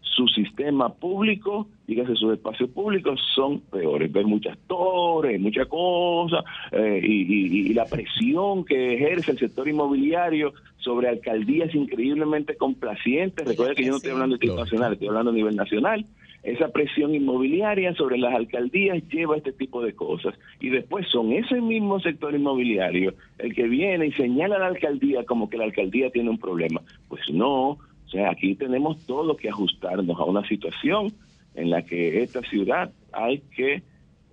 su 0.01 0.29
sistema 0.29 0.93
público, 0.95 1.69
dígase 1.87 2.15
sus 2.17 2.33
espacios 2.35 2.69
públicos, 2.71 3.21
son 3.35 3.61
peores. 3.61 4.13
Ves 4.13 4.27
muchas 4.27 4.59
torres, 4.67 5.41
muchas 5.41 5.67
cosas, 5.69 6.45
eh, 6.71 7.01
y, 7.03 7.23
y- 7.23 7.71
y 7.71 7.75
la 7.75 7.87
presión 7.87 8.65
que 8.65 8.95
ejerce 8.95 9.31
el 9.33 9.39
sector 9.39 9.69
inmobiliario 9.69 10.53
sobre 10.83 11.09
alcaldías 11.09 11.75
increíblemente 11.75 12.57
complacientes. 12.57 13.47
Recuerda 13.47 13.75
que 13.75 13.85
yo 13.85 13.91
no 13.91 13.97
estoy 13.97 14.13
hablando 14.13 14.37
de 14.37 14.41
tipo 14.41 14.57
nacional, 14.57 14.93
estoy 14.93 15.09
hablando 15.09 15.31
a 15.31 15.35
nivel 15.35 15.57
nacional. 15.57 16.07
Esa 16.43 16.69
presión 16.69 17.15
inmobiliaria 17.15 17.95
sobre 17.95 18.19
las 18.19 18.35
alcaldías 18.35 19.01
lleva 19.09 19.37
a 19.37 19.39
este 19.39 19.53
tipo 19.53 19.81
de 19.83 19.95
cosas. 19.95 20.35
Y 20.61 20.71
después 20.71 21.07
son 21.09 21.33
ese 21.33 21.61
mismo 21.61 22.01
sector 22.01 22.35
inmobiliario 22.35 23.15
el 23.39 23.55
que 23.55 23.69
viene 23.69 24.07
y 24.07 24.13
señala 24.13 24.57
a 24.57 24.59
la 24.59 24.67
alcaldía 24.67 25.25
como 25.25 25.49
que 25.49 25.57
la 25.57 25.65
alcaldía 25.65 26.11
tiene 26.11 26.31
un 26.31 26.39
problema. 26.39 26.83
Pues 27.09 27.23
no, 27.33 27.71
o 27.71 28.09
sea, 28.11 28.31
aquí 28.31 28.57
tenemos 28.57 29.07
todo 29.07 29.37
que 29.37 29.49
ajustarnos 29.49 30.19
a 30.19 30.25
una 30.25 30.47
situación 30.49 31.13
en 31.55 31.71
la 31.71 31.83
que 31.83 32.23
esta 32.23 32.41
ciudad 32.43 32.91
hay 33.13 33.41
que 33.55 33.83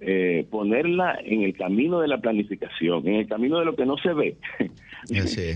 eh, 0.02 0.46
ponerla 0.50 1.20
en 1.24 1.44
el 1.44 1.56
camino 1.56 2.00
de 2.00 2.08
la 2.08 2.20
planificación, 2.20 3.08
en 3.08 3.16
el 3.16 3.28
camino 3.28 3.60
de 3.60 3.66
lo 3.66 3.76
que 3.76 3.86
no 3.86 3.98
se 3.98 4.14
ve. 4.14 4.38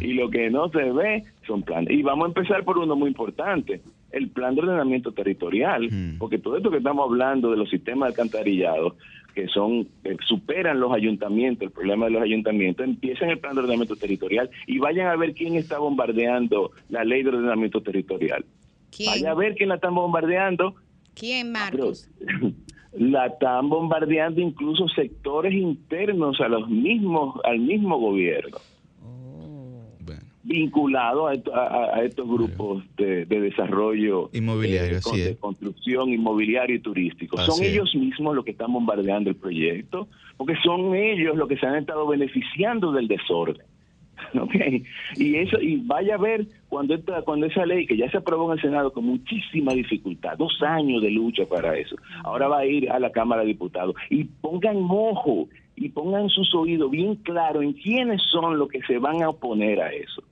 Y 0.02 0.14
lo 0.14 0.30
que 0.30 0.50
no 0.50 0.70
se 0.70 0.84
ve 0.91 1.24
son 1.46 1.64
planes. 1.64 1.91
Y 1.94 2.02
vamos 2.02 2.26
a 2.26 2.28
empezar 2.30 2.64
por 2.64 2.78
uno 2.78 2.96
muy 2.96 3.10
importante, 3.10 3.82
el 4.12 4.30
plan 4.30 4.56
de 4.56 4.62
ordenamiento 4.62 5.12
territorial, 5.12 5.89
Mm. 5.91 6.18
porque 6.18 6.39
todo 6.39 6.58
esto 6.58 6.72
que 6.72 6.78
estamos 6.78 7.06
hablando 7.10 7.52
de 7.52 7.58
los 7.58 7.70
sistemas 7.70 8.08
de 8.08 8.22
alcantarillado, 8.22 8.96
que 9.36 9.48
son 9.48 9.86
que 10.04 10.16
superan 10.28 10.80
los 10.80 10.94
ayuntamientos, 10.94 11.64
el 11.68 11.72
problema 11.72 12.06
de 12.06 12.12
los 12.12 12.22
ayuntamientos, 12.24 12.86
empiecen 12.86 13.30
el 13.32 13.39
plan 13.39 13.54
de 13.56 13.60
ordenamiento 13.62 13.96
territorial 13.98 14.50
y 14.66 14.78
vayan 14.80 15.08
a 15.08 15.16
ver 15.18 15.34
quién 15.34 15.56
está 15.56 15.78
bombardeando 15.78 16.72
la 16.89 17.04
ley 17.04 17.22
de 17.24 17.30
ordenamiento 17.30 17.82
territorial. 17.82 18.46
¿Quién? 18.96 19.10
Vaya 19.12 19.32
a 19.32 19.36
ver 19.36 19.56
quién 19.56 19.70
la 19.70 19.76
están 19.76 19.94
bombardeando. 19.96 20.76
¿Quién, 21.16 21.52
Pero 21.52 21.66
Marcos? 21.66 22.10
la 22.98 23.28
están 23.28 23.70
bombardeando 23.70 24.39
incluso 24.41 24.88
sectores 24.89 25.54
internos 25.54 26.39
a 26.41 26.48
los 26.48 26.70
mismos 26.70 27.36
al 27.44 27.60
mismo 27.60 27.98
gobierno 27.98 28.58
Bueno, 30.00 30.22
vinculado 30.44 31.28
a, 31.28 31.34
esto- 31.34 31.56
a- 31.56 31.96
a 31.96 32.04
estos 32.04 32.28
grupos 32.28 32.84
de, 32.98 33.26
de 33.26 33.39
desarrollo 33.41 34.30
Inmobiliario, 34.34 34.96
eh, 34.96 34.98
así 34.98 35.20
de 35.22 35.36
construcción 35.38 36.10
inmobiliario 36.10 36.76
y 36.76 36.80
turístico. 36.80 37.39
Así 37.39 37.52
son 37.52 37.64
es. 37.64 37.72
ellos 37.72 37.96
mismos 37.96 38.36
los 38.36 38.44
que 38.46 38.52
están 38.52 38.72
bombardeando 38.74 39.30
el 39.30 39.36
proyecto, 39.38 40.08
porque 40.38 40.56
son 40.64 40.94
ellos 40.96 41.36
los 41.38 41.48
que 41.48 41.58
se 41.58 41.66
han 41.66 41.76
estado 41.78 42.06
beneficiando 42.08 42.91
del 42.91 43.08
desorden. 43.08 43.66
Y 45.15 45.36
eso 45.36 45.59
y 45.61 45.78
vaya 45.78 46.15
a 46.15 46.17
ver 46.17 46.45
cuando 46.69 46.95
cuando 47.24 47.45
esa 47.45 47.65
ley 47.65 47.86
que 47.86 47.97
ya 47.97 48.09
se 48.09 48.17
aprobó 48.17 48.51
en 48.51 48.57
el 48.57 48.61
Senado 48.61 48.91
con 48.91 49.05
muchísima 49.05 49.74
dificultad, 49.74 50.38
dos 50.38 50.61
años 50.61 51.01
de 51.01 51.11
lucha 51.11 51.45
para 51.45 51.78
eso, 51.78 51.95
ahora 52.24 52.47
va 52.47 52.59
a 52.59 52.65
ir 52.65 52.91
a 52.91 52.99
la 52.99 53.11
Cámara 53.11 53.41
de 53.41 53.47
Diputados 53.47 53.95
y 54.09 54.24
pongan 54.24 54.78
ojo 54.89 55.47
y 55.76 55.89
pongan 55.89 56.30
sus 56.30 56.53
oídos 56.55 56.91
bien 56.91 57.15
claro 57.15 57.61
en 57.61 57.74
quiénes 57.74 58.21
son 58.32 58.57
los 58.57 58.69
que 58.69 58.82
se 58.84 58.97
van 58.99 59.21
a 59.21 59.30
oponer 59.30 59.82
a 59.82 59.91
eso. 59.91 60.24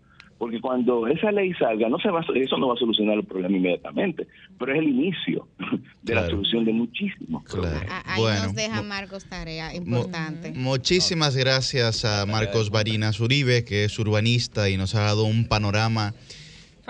Porque 0.41 0.59
cuando 0.59 1.05
esa 1.05 1.31
ley 1.31 1.53
salga, 1.53 1.87
no 1.87 1.99
se 1.99 2.09
va, 2.09 2.21
a- 2.21 2.25
eso 2.33 2.57
no 2.57 2.69
va 2.69 2.73
a 2.73 2.77
solucionar 2.77 3.15
el 3.15 3.23
problema 3.25 3.55
inmediatamente, 3.57 4.25
pero 4.57 4.73
es 4.73 4.79
el 4.79 4.87
inicio 4.87 5.47
de 6.01 6.15
la 6.15 6.27
solución 6.27 6.65
de 6.65 6.73
muchísimos 6.73 7.43
claro. 7.43 7.61
problemas. 7.61 7.85
A- 7.91 8.13
Ahí 8.15 8.21
Bueno, 8.21 8.43
nos 8.45 8.55
deja 8.55 8.81
Marcos 8.81 9.25
tarea 9.25 9.69
mu- 9.69 9.75
importante. 9.97 10.51
Muchísimas 10.55 11.35
gracias 11.35 12.05
a 12.05 12.25
Marcos 12.25 12.71
Barinas 12.71 13.19
Uribe, 13.19 13.63
que 13.63 13.83
es 13.85 13.99
urbanista 13.99 14.67
y 14.67 14.77
nos 14.77 14.95
ha 14.95 15.01
dado 15.01 15.25
un 15.25 15.47
panorama 15.47 16.15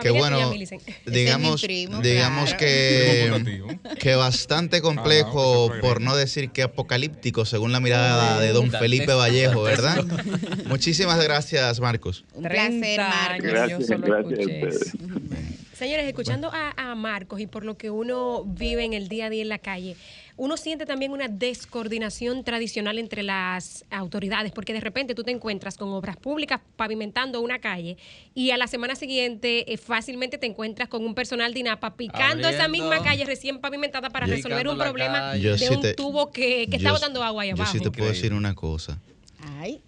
que 0.01 0.09
Familia 0.09 0.47
bueno, 0.47 0.53
digamos, 1.05 1.61
mi 1.61 1.67
primo, 1.67 1.99
digamos 2.01 2.53
claro. 2.53 2.59
que, 2.59 3.69
que 3.99 4.15
bastante 4.15 4.77
Ah, 4.77 4.81
complejo, 4.81 5.71
por 5.81 6.01
no 6.01 6.15
decir 6.15 6.49
que 6.51 6.63
apocalíptico, 6.63 7.45
según 7.45 7.71
la 7.71 7.79
mirada 7.79 8.39
de 8.39 8.51
don 8.51 8.69
Felipe 8.71 9.13
Vallejo, 9.13 9.61
¿verdad? 9.63 10.03
Muchísimas 10.65 11.23
gracias, 11.23 11.79
Marcos. 11.79 12.23
Un 12.33 12.43
placer, 12.43 12.79
30 12.79 13.07
Marcos. 13.07 13.29
años, 13.31 13.43
yo 13.43 13.51
Gracias, 13.51 13.87
solo 13.87 14.07
gracias. 14.07 14.91
Señores, 15.73 16.05
escuchando 16.05 16.51
a, 16.53 16.73
a 16.77 16.93
Marcos 16.95 17.39
y 17.39 17.47
por 17.47 17.65
lo 17.65 17.75
que 17.75 17.89
uno 17.89 18.43
vive 18.45 18.83
en 18.83 18.93
el 18.93 19.07
día 19.07 19.25
a 19.25 19.29
día 19.31 19.41
en 19.41 19.49
la 19.49 19.57
calle, 19.57 19.95
uno 20.37 20.57
siente 20.57 20.85
también 20.85 21.11
una 21.11 21.27
descoordinación 21.27 22.43
tradicional 22.43 22.97
entre 22.99 23.23
las 23.23 23.85
autoridades, 23.89 24.51
porque 24.51 24.73
de 24.73 24.79
repente 24.79 25.13
tú 25.15 25.23
te 25.23 25.31
encuentras 25.31 25.77
con 25.77 25.89
obras 25.89 26.17
públicas 26.17 26.61
pavimentando 26.75 27.41
una 27.41 27.59
calle 27.59 27.97
y 28.33 28.51
a 28.51 28.57
la 28.57 28.67
semana 28.67 28.95
siguiente 28.95 29.71
eh, 29.71 29.77
fácilmente 29.77 30.37
te 30.37 30.47
encuentras 30.47 30.89
con 30.89 31.03
un 31.05 31.13
personal 31.15 31.53
de 31.53 31.59
INAPA 31.61 31.95
picando 31.95 32.47
esa 32.47 32.67
misma 32.67 33.03
calle 33.03 33.25
recién 33.25 33.59
pavimentada 33.59 34.09
para 34.09 34.25
resolver 34.25 34.67
un 34.67 34.77
problema 34.77 35.19
calle. 35.31 35.41
Yo 35.43 35.51
de 35.51 35.57
sí 35.57 35.73
un 35.73 35.81
te- 35.81 35.93
tubo 35.93 36.31
que, 36.31 36.67
que 36.69 36.77
está 36.77 36.89
Yo- 36.89 36.93
botando 36.93 37.23
agua 37.23 37.43
ahí 37.43 37.49
Yo 37.49 37.55
abajo. 37.55 37.71
sí 37.71 37.79
te 37.79 37.91
puedo 37.91 38.09
decir 38.09 38.33
una 38.33 38.55
cosa. 38.55 38.99
Ay. 39.59 39.81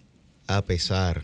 A 0.46 0.62
pesar, 0.62 1.22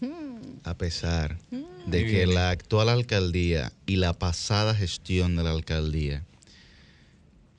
Hmm. 0.00 0.58
a 0.64 0.74
pesar 0.74 1.38
de 1.86 2.04
que 2.04 2.26
la 2.26 2.50
actual 2.50 2.88
alcaldía 2.88 3.72
y 3.86 3.96
la 3.96 4.12
pasada 4.12 4.74
gestión 4.74 5.36
de 5.36 5.44
la 5.44 5.50
alcaldía 5.52 6.24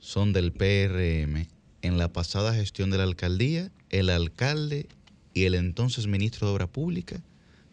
son 0.06 0.32
del 0.32 0.52
PRM, 0.52 1.48
en 1.82 1.98
la 1.98 2.06
pasada 2.12 2.54
gestión 2.54 2.90
de 2.90 2.98
la 2.98 3.02
alcaldía, 3.02 3.72
el 3.90 4.08
alcalde 4.08 4.86
y 5.34 5.44
el 5.46 5.56
entonces 5.56 6.06
ministro 6.06 6.46
de 6.46 6.52
Obra 6.54 6.68
Pública 6.68 7.20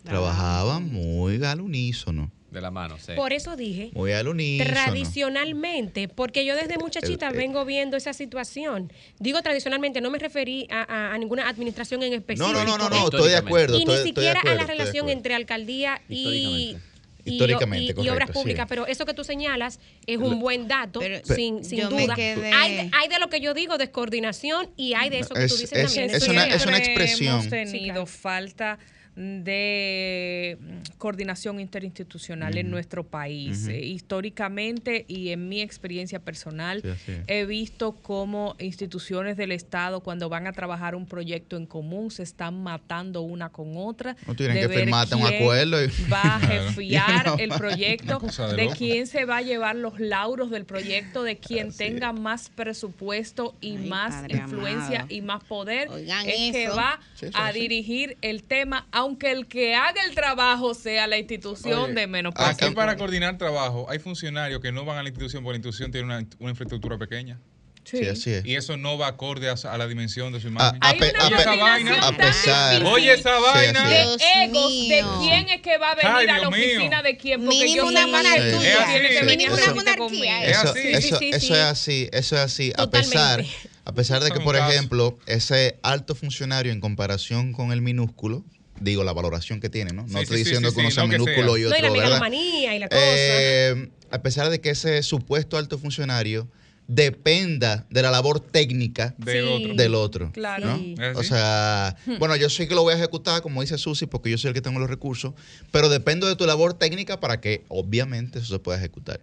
trabajaban 0.03 0.91
muy 0.91 1.43
al 1.43 1.61
unísono. 1.61 2.31
De 2.49 2.59
la 2.59 2.71
mano, 2.71 2.97
sí. 2.99 3.11
Por 3.15 3.33
eso 3.33 3.55
dije, 3.55 3.91
Muy 3.93 4.11
al 4.13 4.27
unísono. 4.27 4.69
Tradicionalmente, 4.71 6.07
porque 6.07 6.43
yo 6.43 6.55
desde 6.55 6.77
muchachita 6.79 7.27
El- 7.27 7.33
el- 7.35 7.37
vengo 7.39 7.65
viendo 7.65 7.97
esa 7.97 8.13
situación. 8.13 8.91
Digo 9.19 9.41
tradicionalmente, 9.43 10.01
no 10.01 10.09
me 10.09 10.17
referí 10.19 10.67
a, 10.71 10.81
a- 10.81 11.13
a 11.13 11.17
ninguna 11.19 11.47
administración 11.47 12.01
en 12.03 12.13
específico. 12.13 12.51
No, 12.51 12.65
no, 12.65 12.77
no, 12.79 12.89
no, 12.89 13.05
estoy 13.05 13.29
de 13.29 13.37
acuerdo. 13.37 13.77
Y 13.77 13.81
estoy- 13.81 13.97
ni 13.97 14.03
siquiera 14.03 14.39
a 14.41 14.55
la 14.55 14.65
relación 14.65 15.09
entre 15.09 15.35
alcaldía 15.35 16.01
y, 16.09 16.77
Históricamente. 17.25 17.93
y- 17.97 18.01
y- 18.01 18.05
y 18.05 18.09
obras 18.09 18.29
sí. 18.29 18.33
públicas. 18.33 18.65
Pero 18.69 18.85
eso 18.87 19.05
que 19.05 19.13
tú 19.13 19.23
señalas 19.23 19.79
es 20.05 20.17
un 20.17 20.39
buen 20.39 20.67
dato, 20.67 20.99
Pero 20.99 21.19
sin, 21.25 21.63
sin 21.63 21.79
yo 21.79 21.91
me 21.91 22.03
duda. 22.03 22.15
quedé- 22.15 22.51
Hay, 22.53 22.75
de, 22.75 22.89
hay 22.93 23.07
de 23.07 23.19
lo 23.19 23.29
que 23.29 23.39
yo 23.39 23.53
digo, 23.53 23.77
descoordinación, 23.77 24.69
y 24.75 24.93
hay 24.93 25.09
de 25.09 25.19
eso 25.19 25.33
que 25.33 25.45
Es- 25.45 25.51
tú 25.53 25.57
dices 25.59 25.77
es- 25.77 25.93
también. 25.93 26.15
es 26.15 26.27
una- 26.27 26.45
es 26.47 26.65
una 26.65 26.77
expresión. 26.77 27.33
Hemos 27.35 27.49
tenido 27.49 27.71
Sí, 27.71 27.83
claro. 27.85 28.05
falta 28.05 28.79
de 29.15 30.57
mm, 30.59 30.97
coordinación 30.97 31.59
interinstitucional 31.59 32.57
en 32.57 32.69
nuestro 32.71 33.03
país. 33.05 33.67
Eh, 33.67 33.79
históricamente 33.85 35.05
y 35.07 35.29
en 35.29 35.47
mi 35.49 35.61
experiencia 35.61 36.19
personal, 36.19 36.81
Sí, 37.05 37.13
he 37.27 37.45
visto 37.45 37.93
cómo 37.95 38.55
instituciones 38.59 39.37
del 39.37 39.51
Estado, 39.51 40.01
cuando 40.01 40.29
van 40.29 40.47
a 40.47 40.53
trabajar 40.53 40.95
un 40.95 41.05
proyecto 41.05 41.57
en 41.57 41.65
común, 41.65 42.11
se 42.11 42.23
están 42.23 42.61
matando 42.63 43.21
una 43.21 43.49
con 43.49 43.73
otra. 43.75 44.15
No 44.27 44.35
tienen 44.35 44.55
de 44.55 44.61
que 44.61 44.67
ver 44.67 44.79
firmarte 44.81 45.15
un 45.15 45.23
acuerdo 45.25 45.83
y- 45.83 45.87
Va 46.11 46.35
a 46.35 46.39
jefiar 46.75 47.35
el 47.39 47.49
proyecto, 47.49 48.19
de 48.55 48.69
quién 48.77 49.07
se 49.07 49.25
va 49.25 49.37
a 49.37 49.41
llevar 49.41 49.75
los 49.75 49.99
lauros 49.99 50.49
del 50.51 50.65
proyecto, 50.65 51.23
de 51.23 51.37
quien 51.37 51.69
Así 51.69 51.77
tenga 51.77 52.13
más 52.13 52.49
presupuesto 52.49 53.55
y 53.61 53.77
Ay, 53.77 53.87
más 53.89 54.23
influencia 54.29 54.99
amado. 55.01 55.13
y 55.15 55.21
más 55.21 55.43
poder 55.43 55.89
Oigan 55.89 56.27
es 56.27 56.51
que 56.51 56.69
va 56.69 56.99
Sí, 57.15 57.27
a 57.33 57.51
sí. 57.51 57.59
dirigir 57.59 58.17
el 58.21 58.43
tema, 58.43 58.87
aunque 59.03 59.31
el 59.31 59.47
que 59.47 59.75
haga 59.75 60.01
el 60.07 60.15
trabajo 60.15 60.73
sea 60.73 61.07
la 61.07 61.17
institución 61.17 61.79
Oye, 61.79 61.93
de 61.93 62.07
menos 62.07 62.33
Aquí 62.37 62.69
para 62.71 62.95
coordinar 62.97 63.37
trabajo 63.37 63.85
hay 63.89 63.99
funcionarios 63.99 64.61
que 64.61 64.71
no 64.71 64.85
van 64.85 64.97
a 64.97 65.03
la 65.03 65.09
institución 65.09 65.43
porque 65.43 65.53
la 65.53 65.57
institución 65.57 65.91
tiene 65.91 66.05
una, 66.07 66.25
una 66.39 66.49
infraestructura 66.51 66.97
pequeña. 66.97 67.39
Sí, 67.85 68.07
así 68.07 68.31
es. 68.31 68.45
Y 68.45 68.55
eso 68.55 68.77
no 68.77 68.97
va 68.97 69.07
acorde 69.07 69.49
a, 69.49 69.55
a 69.69 69.77
la 69.77 69.87
dimensión 69.87 70.31
de 70.31 70.39
su 70.39 70.47
A, 70.47 70.51
imagen. 70.51 70.79
a 70.81 70.87
Hay 70.89 70.99
pe- 70.99 71.13
a 71.19 71.29
pe- 71.29 71.35
esa 71.35 71.55
vaina. 71.57 72.07
a 72.07 72.11
pesar- 72.15 72.83
Oye, 72.85 73.11
esa 73.13 73.35
Sí, 73.37 73.43
vaina. 73.43 73.83
así 73.83 73.93
de 73.93 73.99
egos 74.45 74.71
de 74.87 75.03
quién 75.19 75.49
es 75.49 75.61
que 75.61 75.77
va 75.77 75.91
a 75.91 75.95
venir 75.95 76.11
Ay, 76.15 76.23
a 76.27 76.31
la 76.33 76.39
Dios 76.39 76.51
mío. 76.51 76.65
oficina 76.77 77.01
de 77.03 77.17
quién. 77.17 77.43
Porque 77.43 77.57
Mínimo 77.59 77.75
yo 77.75 77.87
una 77.87 78.07
monarquía. 78.07 78.51
tú, 78.57 78.61
Es 78.63 78.75
así, 78.79 78.91
tienes 78.93 79.11
que 79.11 79.19
sí, 79.19 79.25
venir 79.25 79.49
a 79.49 79.53
una 79.53 79.73
monarquía. 79.73 80.45
Eso, 80.45 80.61
eso, 80.61 80.73
Sí, 80.75 80.81
sí, 81.19 81.29
eso 81.33 81.45
sí. 81.47 81.53
es 81.53 81.59
así, 81.59 82.09
eso 82.13 82.35
es 82.37 82.41
así. 82.41 82.73
A 82.77 82.89
pesar, 82.89 83.43
a 83.83 83.91
pesar 83.93 84.23
de 84.23 84.31
que, 84.31 84.39
por 84.39 84.55
ejemplo, 84.55 85.19
ese 85.25 85.77
alto 85.83 86.15
funcionario 86.15 86.71
en 86.71 86.79
comparación 86.79 87.51
con 87.51 87.73
el 87.73 87.81
minúsculo, 87.81 88.45
digo 88.79 89.03
la 89.03 89.13
valoración 89.13 89.59
que 89.59 89.69
tiene, 89.69 89.91
¿no? 89.93 90.03
No 90.03 90.17
Sí, 90.19 90.23
estoy 90.23 90.37
sí, 90.39 90.43
diciendo 90.45 90.69
sí, 90.69 90.75
que 90.75 90.81
uno 90.81 90.89
sí, 90.89 90.95
sea 90.95 91.03
no 91.03 91.09
minúsculo 91.13 91.53
sea. 91.55 91.59
y 91.59 91.63
No, 91.63 91.67
otro, 91.69 91.77
y 91.77 91.81
la 91.81 91.89
¿verdad? 91.89 92.03
megalomanía 92.03 92.75
y 92.75 92.79
la 92.79 92.89
cosa. 92.89 93.01
Eh, 93.03 93.89
a 94.11 94.21
pesar 94.21 94.49
de 94.49 94.61
que 94.61 94.69
ese 94.71 95.01
supuesto 95.03 95.57
alto 95.57 95.77
funcionario 95.79 96.47
dependa 96.85 97.85
de 97.89 98.01
la 98.01 98.11
labor 98.11 98.39
técnica 98.41 99.15
Del 99.17 99.45
Sí. 99.45 99.51
otro. 99.51 99.73
del 99.75 99.95
otro. 99.95 100.31
Claro. 100.33 100.67
¿no? 100.67 100.77
Sí. 100.77 100.95
¿Es 100.99 101.17
O 101.17 101.23
sea, 101.23 101.95
bueno, 102.19 102.35
yo 102.35 102.49
sé 102.49 102.67
que 102.67 102.75
lo 102.75 102.83
voy 102.83 102.93
a 102.93 102.97
ejecutar, 102.97 103.41
como 103.41 103.61
dice 103.61 103.77
Susi, 103.77 104.05
porque 104.05 104.29
yo 104.29 104.37
soy 104.37 104.49
el 104.49 104.53
que 104.53 104.61
tengo 104.61 104.79
los 104.79 104.89
recursos, 104.89 105.33
pero 105.71 105.87
dependo 105.89 106.27
de 106.27 106.35
tu 106.35 106.45
labor 106.45 106.73
técnica 106.73 107.19
para 107.19 107.39
que, 107.39 107.63
obviamente, 107.69 108.39
eso 108.39 108.53
se 108.53 108.59
pueda 108.59 108.77
ejecutar. 108.77 109.21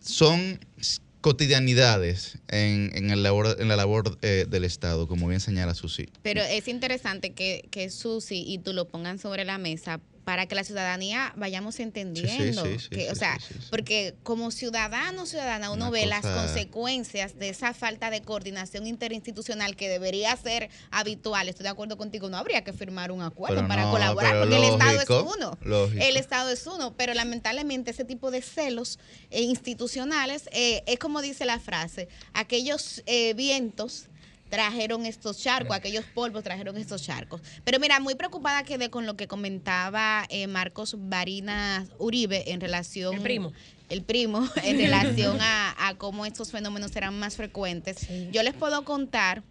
Son 0.00 0.60
s- 0.78 1.00
cotidianidades 1.20 2.38
en, 2.48 2.90
en 2.94 3.10
el 3.10 3.22
labor, 3.22 3.56
en 3.58 3.68
la 3.68 3.76
labor 3.76 4.18
eh, 4.22 4.46
del 4.48 4.64
Estado, 4.64 5.06
como 5.06 5.28
bien 5.28 5.40
señala 5.40 5.74
Susi. 5.74 6.08
Pero 6.22 6.42
es 6.42 6.68
interesante 6.68 7.32
que, 7.32 7.68
que 7.70 7.90
Susi 7.90 8.44
y 8.46 8.58
tú 8.58 8.72
lo 8.72 8.86
pongan 8.88 9.18
sobre 9.18 9.44
la 9.44 9.58
mesa 9.58 10.00
para 10.30 10.46
que 10.46 10.54
la 10.54 10.62
ciudadanía 10.62 11.32
vayamos 11.34 11.80
entendiendo. 11.80 12.64
sí, 12.64 12.78
sí, 12.78 12.88
que, 12.88 13.10
o 13.10 13.16
sea, 13.16 13.36
porque 13.68 14.14
como 14.22 14.52
ciudadano, 14.52 15.26
ciudadana, 15.26 15.72
uno 15.72 15.88
Una 15.88 15.90
ve 15.90 16.06
las 16.06 16.24
consecuencias 16.24 17.36
de 17.36 17.48
esa 17.48 17.74
falta 17.74 18.10
de 18.10 18.22
coordinación 18.22 18.86
interinstitucional 18.86 19.74
que 19.74 19.88
debería 19.88 20.36
ser 20.36 20.70
habitual. 20.92 21.48
Estoy 21.48 21.64
de 21.64 21.70
acuerdo 21.70 21.96
contigo, 21.96 22.28
no 22.28 22.36
habría 22.36 22.62
que 22.62 22.72
firmar 22.72 23.10
un 23.10 23.22
acuerdo 23.22 23.56
Pero 23.56 23.66
para 23.66 23.86
no, 23.86 23.90
colaborar, 23.90 24.38
porque 24.38 24.54
el 24.54 24.62
Estado 24.62 25.00
es 25.00 25.10
uno. 25.10 25.58
lógico. 25.62 26.00
El 26.00 26.16
Estado 26.16 26.50
es 26.50 26.64
uno, 26.68 26.94
pero 26.96 27.12
lamentablemente 27.12 27.90
ese 27.90 28.04
tipo 28.04 28.30
de 28.30 28.40
celos 28.40 29.00
eh, 29.30 29.42
institucionales 29.42 30.48
eh, 30.52 30.84
es 30.86 31.00
como 31.00 31.22
dice 31.22 31.44
la 31.44 31.58
frase, 31.58 32.06
aquellos 32.34 33.02
eh, 33.06 33.34
vientos 33.34 34.06
trajeron 34.50 35.06
estos 35.06 35.38
charcos, 35.38 35.74
aquellos 35.74 36.04
polvos 36.04 36.44
trajeron 36.44 36.76
estos 36.76 37.02
charcos. 37.02 37.40
Pero 37.64 37.78
mira, 37.78 38.00
muy 38.00 38.16
preocupada 38.16 38.64
quedé 38.64 38.90
con 38.90 39.06
lo 39.06 39.16
que 39.16 39.26
comentaba 39.26 40.26
eh, 40.28 40.46
Marcos 40.46 40.96
Barinas 40.98 41.88
Uribe 41.98 42.52
en 42.52 42.60
relación... 42.60 43.14
El 43.14 43.22
primo. 43.22 43.52
El 43.88 44.02
primo, 44.02 44.46
en 44.62 44.78
relación 44.78 45.38
a, 45.40 45.88
a 45.88 45.96
cómo 45.96 46.26
estos 46.26 46.50
fenómenos 46.50 46.90
serán 46.90 47.18
más 47.18 47.36
frecuentes. 47.36 48.06
Yo 48.30 48.42
les 48.42 48.54
puedo 48.54 48.84
contar 48.84 49.42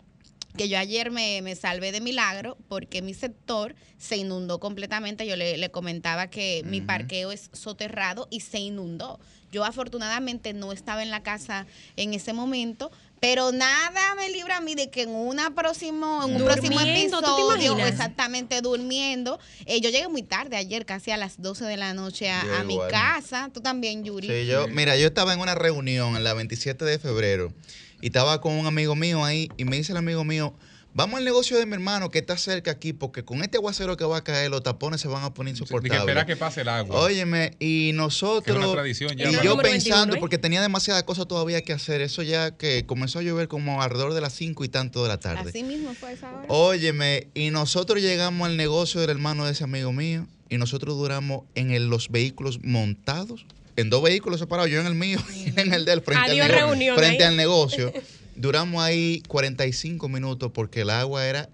que 0.58 0.68
yo 0.68 0.78
ayer 0.78 1.12
me, 1.12 1.42
me 1.42 1.56
salvé 1.56 1.92
de 1.92 2.02
milagro 2.02 2.58
porque 2.68 3.02
mi 3.02 3.14
sector 3.14 3.76
se 3.98 4.18
inundó 4.18 4.60
completamente. 4.60 5.26
Yo 5.26 5.36
le, 5.36 5.58
le 5.58 5.72
comentaba 5.72 6.28
que 6.28 6.64
mi 6.66 6.82
parqueo 6.82 7.32
es 7.32 7.50
soterrado 7.54 8.28
y 8.30 8.42
se 8.42 8.60
inundó. 8.60 9.20
Yo 9.52 9.64
afortunadamente 9.64 10.54
no 10.54 10.72
estaba 10.72 11.02
en 11.02 11.10
la 11.10 11.24
casa 11.24 11.66
en 11.96 12.14
ese 12.14 12.34
momento, 12.34 12.92
pero 13.20 13.52
nada 13.52 14.16
me 14.16 14.30
libra 14.30 14.58
a 14.58 14.62
mí 14.62 14.76
de 14.76 14.90
que 14.90 15.04
en, 15.04 15.10
una 15.10 15.54
próximo, 15.54 16.24
en 16.26 16.36
un 16.36 16.44
próximo 16.46 16.80
Durmiendo, 16.80 17.22
¿tú 17.22 17.36
te 17.36 17.42
episodio, 17.42 17.86
exactamente 17.86 18.62
durmiendo, 18.62 19.40
eh, 19.66 19.82
yo 19.82 19.90
llegué 19.90 20.08
muy 20.08 20.24
tarde 20.24 20.56
ayer, 20.56 20.86
casi 20.86 21.12
a 21.12 21.18
las 21.18 21.42
12 21.42 21.66
de 21.66 21.78
la 21.78 21.94
noche 21.94 22.30
a, 22.30 22.60
a 22.60 22.64
mi 22.64 22.78
casa. 22.90 23.50
Tú 23.54 23.62
también, 23.62 24.04
Yuri. 24.04 24.28
Sí, 24.28 24.46
yo, 24.46 24.68
mira, 24.68 24.98
yo 24.98 25.08
estaba 25.08 25.34
en 25.34 25.40
una 25.40 25.56
reunión 25.56 26.16
en 26.16 26.24
la 26.24 26.34
27 26.34 26.86
de 26.86 27.00
febrero 27.00 27.54
y 28.02 28.08
estaba 28.08 28.42
con 28.42 28.54
un 28.54 28.66
amigo 28.66 28.96
mío 28.96 29.24
ahí 29.24 29.50
y 29.58 29.66
me 29.66 29.78
dice 29.78 29.92
el 29.92 29.98
amigo 29.98 30.24
mío, 30.24 30.54
vamos 30.94 31.18
al 31.20 31.24
negocio 31.26 31.58
de 31.58 31.66
mi 31.66 31.74
hermano 31.74 32.10
que 32.10 32.20
está 32.20 32.38
cerca 32.38 32.72
aquí 32.72 32.94
porque 32.94 33.24
con 33.24 33.42
este 33.44 33.58
aguacero 33.58 33.96
que 33.96 34.04
va 34.06 34.18
a 34.18 34.24
caer 34.24 34.50
los 34.52 34.64
tapones 34.64 35.00
se 35.00 35.08
van 35.08 35.24
a 35.24 35.34
poner 35.34 35.52
Hay 35.54 35.58
que 35.58 35.64
insoportables. 35.64 36.00
esperar 36.02 36.26
que 36.26 36.36
pase 36.36 36.62
el 36.62 36.70
agua. 36.70 37.00
Óyeme, 37.00 37.54
y 37.60 37.92
nosotros. 37.94 38.44
Que 38.44 38.52
es 38.52 38.58
una 38.58 38.72
tradición 38.74 39.16
ya, 39.16 39.30
y 39.30 39.34
yo 39.44 39.58
pensando, 39.58 39.62
21, 40.14 40.14
¿eh? 40.16 40.20
porque 40.20 40.38
tenía 40.38 40.62
demasiadas 40.62 41.04
cosas 41.04 41.28
todavía 41.28 41.62
que 41.62 41.74
hacer. 41.74 42.02
Eso 42.02 42.22
ya 42.24 42.52
que 42.58 42.86
comenzó 42.86 43.20
a 43.20 43.22
llover 43.22 43.48
como 43.48 43.82
alrededor 43.82 44.14
de 44.14 44.22
las 44.22 44.34
5 44.34 44.64
y 44.66 44.70
tanto 44.70 45.04
de 45.04 45.10
la 45.10 45.20
tarde. 45.20 45.50
Así 45.50 45.64
mismo 45.64 45.94
fue 45.94 46.14
esa 46.14 46.32
hora. 46.34 46.46
Óyeme, 46.50 47.28
y 47.34 47.52
nosotros 47.52 48.02
llegamos 48.02 48.48
al 48.48 48.58
negocio 48.58 49.00
del 49.02 49.12
hermano 49.12 49.46
de 49.46 49.52
ese 49.54 49.64
amigo 49.64 49.94
mío 49.94 50.28
y 50.50 50.58
nosotros 50.58 50.96
duramos 50.98 51.44
en 51.56 51.72
el- 51.72 51.88
los 51.88 52.10
vehículos 52.10 52.60
montados, 52.64 53.46
en 53.76 53.90
dos 53.90 54.02
vehículos 54.04 54.40
separados, 54.40 54.70
yo 54.72 54.82
en 54.82 54.88
el 54.88 54.96
mío 54.96 55.20
y 55.36 55.58
en 55.60 55.74
el 55.74 55.86
del 55.86 56.02
frente, 56.02 56.32
Adiós, 56.32 56.46
al, 56.48 56.52
nego- 56.52 56.68
reunión 56.68 56.98
frente 56.98 57.24
al 57.24 57.38
negocio. 57.38 57.94
Duramos 58.40 58.82
ahí 58.82 59.22
45 59.28 60.08
minutos 60.08 60.52
porque 60.54 60.82
el 60.82 60.92
agua 60.92 61.26
era 61.26 61.50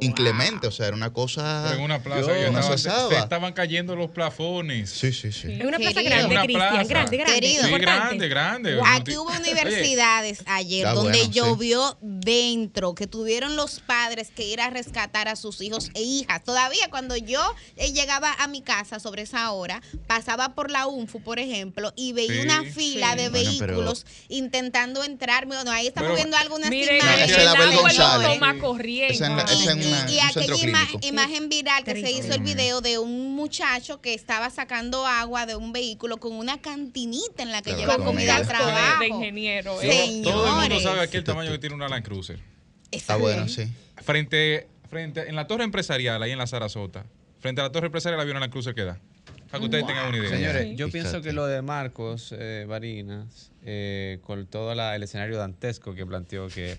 inclemente, 0.00 0.66
o 0.66 0.70
sea, 0.70 0.86
era 0.88 0.96
una 0.96 1.12
cosa... 1.12 1.62
Pero 1.66 1.78
en 1.78 1.84
una 1.84 2.02
plaza 2.02 2.28
no 2.28 2.34
estaban- 2.34 2.78
cesaba. 2.78 3.08
se 3.10 3.18
estaban 3.18 3.52
cayendo 3.52 3.96
los 3.96 4.10
plafones. 4.10 4.90
Sí, 4.90 5.12
sí, 5.12 5.32
sí. 5.32 5.52
Es 5.52 5.64
una 5.64 5.78
plaza 5.78 6.02
Querido. 6.02 6.10
grande, 6.28 6.34
Una 6.34 6.42
Cristian, 6.44 6.68
plaza. 6.70 6.84
grande, 6.88 7.16
grande. 7.16 7.34
Querido. 7.40 7.64
Sí, 7.64 7.72
grande, 7.78 8.28
grande. 8.28 8.80
Aquí 8.84 9.16
hubo 9.16 9.30
universidades 9.30 10.42
ayer 10.46 10.80
Está 10.86 10.94
donde 10.94 11.18
bueno, 11.18 11.24
sí. 11.32 11.38
llovió 11.38 11.98
dentro, 12.00 12.94
que 12.94 13.06
tuvieron 13.06 13.56
los 13.56 13.80
padres 13.80 14.30
que 14.34 14.46
ir 14.46 14.60
a 14.60 14.70
rescatar 14.70 15.28
a 15.28 15.36
sus 15.36 15.60
hijos 15.60 15.90
e 15.94 16.02
hijas. 16.02 16.42
Todavía 16.44 16.88
cuando 16.90 17.16
yo 17.16 17.40
eh, 17.76 17.92
llegaba 17.92 18.32
a 18.38 18.46
mi 18.48 18.62
casa 18.62 18.98
sobre 19.00 19.22
esa 19.22 19.50
hora, 19.52 19.82
pasaba 20.06 20.54
por 20.54 20.70
la 20.70 20.86
UNFU, 20.86 21.20
por 21.22 21.38
ejemplo, 21.38 21.92
y 21.96 22.12
veía 22.12 22.34
Sí. 22.34 22.40
una 22.40 22.64
fila 22.64 23.12
Sí. 23.12 23.16
de 23.18 23.28
Bueno, 23.28 23.50
pero- 23.58 23.66
vehículos 23.74 24.06
intentando 24.28 25.04
entrar. 25.04 25.46
Bueno, 25.46 25.70
ahí 25.70 25.86
estamos 25.86 26.08
Pero- 26.10 26.16
viendo 26.16 26.36
algunas 26.36 26.70
Miren, 26.70 26.96
Esa 26.96 27.06
imágenes. 27.06 27.30
es 27.30 27.36
la 27.36 27.42
el 27.42 27.48
Abel 27.48 27.62
agua 27.62 27.74
lo 27.74 27.82
González. 27.82 28.28
toma 28.40 28.58
corriente. 28.58 29.14
Esa 29.14 29.28
la- 29.28 29.42
esa 29.42 29.52
es 29.72 29.83
y- 29.84 30.20
aquella 30.20 30.54
ima- 30.56 30.86
clínico. 30.86 31.06
imagen 31.06 31.48
viral 31.48 31.84
que 31.84 31.92
se 32.00 32.10
hizo 32.10 32.34
el 32.34 32.42
video 32.42 32.80
de 32.80 32.98
un 32.98 33.34
muchacho 33.34 34.00
que 34.00 34.14
estaba 34.14 34.50
sacando 34.50 35.06
agua 35.06 35.46
de 35.46 35.56
un 35.56 35.72
vehículo 35.72 36.18
con 36.18 36.32
una 36.34 36.60
cantinita 36.60 37.42
en 37.42 37.52
la 37.52 37.62
que 37.62 37.74
Claro, 37.74 37.92
lleva 37.92 38.04
comida 38.04 38.36
al 38.36 38.46
trabajo. 38.46 39.00
de 39.00 39.08
ingeniero. 39.08 39.72
Todo- 39.72 39.82
¿eh? 39.82 40.20
Todo 40.24 40.46
el 40.46 40.60
mundo 40.70 40.80
sabe 40.80 41.00
aquí 41.00 41.16
el 41.16 41.24
tamaño 41.24 41.50
que 41.50 41.58
tiene 41.58 41.74
una 41.74 41.88
Land 41.88 42.04
Cruiser. 42.04 42.38
Está 42.90 43.16
bueno, 43.16 43.48
sí. 43.48 43.64
Frente, 44.02 44.68
frente, 44.90 45.28
en 45.28 45.34
la 45.36 45.46
torre 45.46 45.64
empresarial, 45.64 46.22
ahí 46.22 46.30
en 46.32 46.38
la 46.38 46.46
Sarasota, 46.46 47.04
frente 47.40 47.60
a 47.60 47.64
la 47.64 47.72
torre 47.72 47.86
empresarial 47.86 48.20
había 48.20 48.32
una 48.32 48.40
Land 48.40 48.52
Cruiser 48.52 48.74
que 48.74 48.84
da. 48.84 48.98
Para 49.50 49.60
que 49.60 49.64
ustedes 49.66 49.86
tengan 49.86 50.08
una 50.08 50.18
idea. 50.18 50.30
Señores, 50.30 50.76
yo 50.76 50.90
pienso 50.90 51.22
que 51.22 51.32
lo 51.32 51.46
de 51.46 51.62
Marcos 51.62 52.34
eh, 52.36 52.64
Barinas, 52.68 53.52
eh, 53.64 54.18
con 54.22 54.46
todo 54.46 54.74
la- 54.74 54.96
el 54.96 55.02
escenario 55.04 55.36
dantesco 55.38 55.94
que 55.94 56.04
planteó, 56.04 56.48
que, 56.48 56.76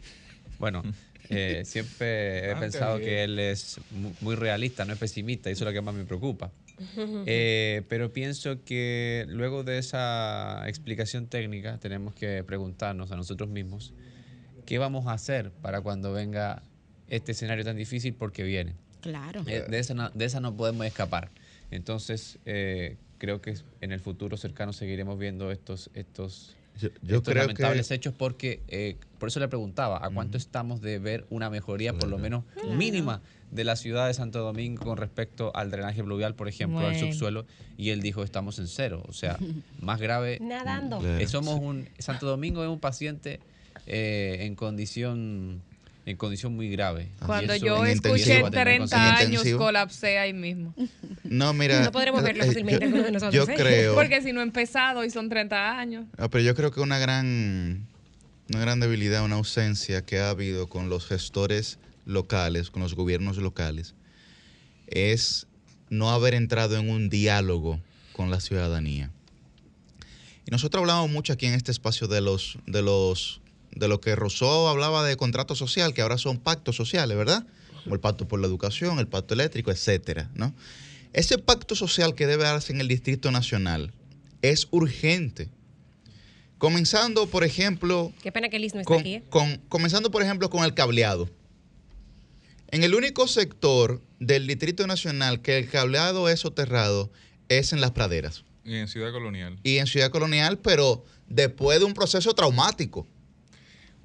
bueno, 0.60 0.84
eh, 1.30 1.64
siempre 1.66 2.46
he 2.46 2.48
Dante 2.50 2.62
pensado 2.66 3.00
que 3.00 3.24
él 3.24 3.40
es 3.40 3.80
mu- 3.92 4.14
muy 4.22 4.36
realista, 4.36 4.86
no 4.86 4.94
es 4.94 5.00
pesimista, 5.00 5.50
y 5.50 5.54
eso 5.54 5.64
es 5.64 5.68
lo 5.68 5.74
que 5.74 5.82
más 5.82 5.96
me 5.96 6.06
preocupa. 6.06 6.52
Eh, 7.28 7.84
pero 7.90 8.12
pienso 8.14 8.64
que 8.64 9.26
luego 9.30 9.64
de 9.64 9.78
esa 9.80 10.64
explicación 10.68 11.28
técnica 11.28 11.78
tenemos 11.80 12.14
que 12.14 12.44
preguntarnos 12.44 13.12
a 13.12 13.16
nosotros 13.16 13.50
mismos 13.50 13.94
qué 14.66 14.78
vamos 14.78 15.08
a 15.08 15.14
hacer 15.14 15.52
para 15.62 15.82
cuando 15.82 16.12
venga 16.14 16.62
este 17.08 17.32
escenario 17.32 17.64
tan 17.64 17.78
difícil 17.78 18.14
porque 18.14 18.44
viene. 18.44 18.74
Claro. 19.02 19.44
Eh, 19.48 19.64
de, 19.70 19.80
esa 19.80 19.94
no, 19.94 20.10
de 20.10 20.26
esa 20.26 20.40
no 20.40 20.56
podemos 20.56 20.86
escapar. 20.86 21.32
Entonces, 21.72 22.38
eh, 22.46 22.98
creo 23.18 23.42
que 23.42 23.56
en 23.82 23.92
el 23.92 24.00
futuro 24.00 24.38
cercano 24.38 24.74
seguiremos 24.74 25.18
viendo 25.18 25.52
estos, 25.52 25.90
estos, 25.94 26.56
Yo, 26.80 26.90
yo 27.02 27.18
estos 27.18 27.32
creo 27.32 27.44
lamentables 27.44 27.88
que... 27.88 27.94
hechos 27.96 28.14
porque, 28.14 28.62
eh, 28.68 28.98
por 29.18 29.30
eso 29.30 29.40
le 29.40 29.48
preguntaba, 29.48 30.06
¿a 30.06 30.10
cuánto 30.10 30.38
estamos 30.38 30.82
de 30.82 31.00
ver 31.00 31.26
una 31.30 31.50
mejoría 31.50 31.94
por 31.94 32.10
lo 32.10 32.18
menos 32.18 32.44
mínima 32.76 33.22
de 33.52 33.64
la 33.64 33.76
ciudad 33.76 34.08
de 34.08 34.14
Santo 34.14 34.40
Domingo 34.40 34.84
con 34.84 34.98
respecto 34.98 35.56
al 35.56 35.72
drenaje 35.72 36.04
pluvial, 36.04 36.36
por 36.36 36.48
ejemplo, 36.48 36.80
al 36.80 36.98
subsuelo? 36.98 37.46
Y 37.78 37.90
él 37.90 38.02
dijo, 38.02 38.24
estamos 38.24 38.60
en 38.60 38.68
cero. 38.68 39.04
O 39.08 39.14
sea, 39.14 39.38
más 39.82 40.00
grave. 40.00 40.40
Nadando. 40.42 41.00
Claro. 41.00 41.20
Eh, 41.20 41.28
somos 41.28 41.60
un, 41.60 41.88
Santo 41.98 42.26
Domingo 42.26 42.64
es 42.64 42.70
un 42.70 42.80
paciente 42.80 43.40
eh, 43.88 44.38
en 44.42 44.56
condición 44.56 45.62
en 46.06 46.18
condición 46.18 46.56
muy 46.56 46.70
grave. 46.70 47.10
Cuando 47.26 47.54
eso 47.54 47.66
yo 47.66 47.86
escuché 47.86 48.10
intensivo, 48.10 48.42
va 48.44 48.48
a 48.48 48.52
tener 48.52 48.66
30 48.78 48.96
consecuencias. 48.96 49.46
años, 49.46 49.58
colapsé 49.58 50.18
ahí 50.20 50.34
mismo. 50.34 50.74
No, 51.24 51.52
mira... 51.54 51.84
No 51.84 51.92
podremos 51.92 52.22
verlo 52.22 52.44
eh, 52.44 52.48
fácilmente 52.48 52.90
yo- 52.90 53.12
nosotros, 53.12 53.34
Yo 53.34 53.44
¿eh? 53.52 53.56
creo... 53.58 53.96
Porque 53.96 54.22
si 54.22 54.32
no 54.32 54.42
he 54.42 54.44
empezado 54.44 55.04
y 55.04 55.10
son 55.10 55.30
30 55.30 55.80
años. 55.80 56.06
Ah, 56.18 56.30
pero 56.30 56.44
yo 56.44 56.54
creo 56.54 56.70
que 56.72 56.80
una 56.82 57.00
gran, 57.00 57.88
una 58.50 58.60
gran 58.60 58.80
debilidad, 58.80 59.24
una 59.24 59.36
ausencia 59.36 60.06
que 60.06 60.20
ha 60.20 60.30
habido 60.30 60.68
con 60.68 60.90
los 60.90 61.08
gestores 61.08 61.80
locales, 62.06 62.70
con 62.70 62.84
los 62.84 62.94
gobiernos 62.94 63.38
locales, 63.38 63.96
es 64.88 65.48
no 65.90 66.12
haber 66.12 66.36
entrado 66.36 66.78
en 66.78 66.90
un 66.90 67.10
diálogo 67.10 67.80
con 68.14 68.30
la 68.30 68.40
ciudadanía. 68.40 69.10
Y 70.46 70.52
nosotros 70.52 70.82
hablamos 70.82 71.10
mucho 71.10 71.34
aquí 71.34 71.48
en 71.48 71.56
este 71.56 71.72
espacio 71.72 72.08
de 72.08 72.22
los, 72.22 72.60
de 72.68 72.84
los, 72.84 73.42
de 73.76 73.88
lo 73.88 74.00
que 74.02 74.16
Rousseau 74.16 74.68
hablaba 74.68 75.06
de 75.06 75.16
contrato 75.18 75.56
social, 75.56 75.94
que 75.94 76.02
ahora 76.02 76.18
son 76.18 76.40
pactos 76.40 76.76
sociales, 76.76 77.16
¿verdad? 77.18 77.46
Como 77.84 77.94
el 77.96 78.02
pacto 78.02 78.28
por 78.28 78.40
la 78.40 78.48
educación, 78.48 78.98
el 79.00 79.08
pacto 79.08 79.34
eléctrico, 79.34 79.70
etcétera, 79.72 80.30
¿no? 80.34 80.56
Ese 81.14 81.38
pacto 81.38 81.76
social 81.76 82.16
que 82.16 82.26
debe 82.28 82.44
darse 82.44 82.74
en 82.74 82.82
el 82.82 82.88
Distrito 82.88 83.32
Nacional 83.32 83.94
es 84.42 84.68
urgente 84.72 85.50
Comenzando, 86.58 87.28
por 87.28 87.44
ejemplo, 87.44 88.14
Qué 88.24 88.32
pena 88.32 88.48
que 88.50 88.60
Liz 88.60 88.74
no 88.74 88.80
está 88.80 88.88
con, 88.88 89.00
aquí. 89.02 89.16
¿eh? 89.16 89.24
con- 89.30 89.58
comenzando, 89.68 90.10
por 90.10 90.24
ejemplo, 90.24 90.50
con 90.50 90.64
el 90.64 90.74
cableado. 90.74 91.30
En 92.70 92.84
el 92.84 92.96
único 92.96 93.28
sector 93.28 94.02
del 94.20 94.48
Distrito 94.48 94.88
Nacional 94.88 95.42
que 95.42 95.58
el 95.58 95.70
cableado 95.70 96.30
es 96.30 96.40
soterrado 96.40 97.12
es 97.50 97.74
en 97.74 97.82
las 97.82 97.92
praderas 97.92 98.44
Y 98.64 98.76
en 98.76 98.88
Ciudad 98.88 99.12
Colonial. 99.12 99.60
y 99.64 99.78
en 99.78 99.88
Ciudad 99.88 100.10
Colonial, 100.12 100.58
pero 100.58 101.04
después 101.28 101.80
de 101.80 101.86
un 101.86 101.94
proceso 101.94 102.34
traumático. 102.34 103.06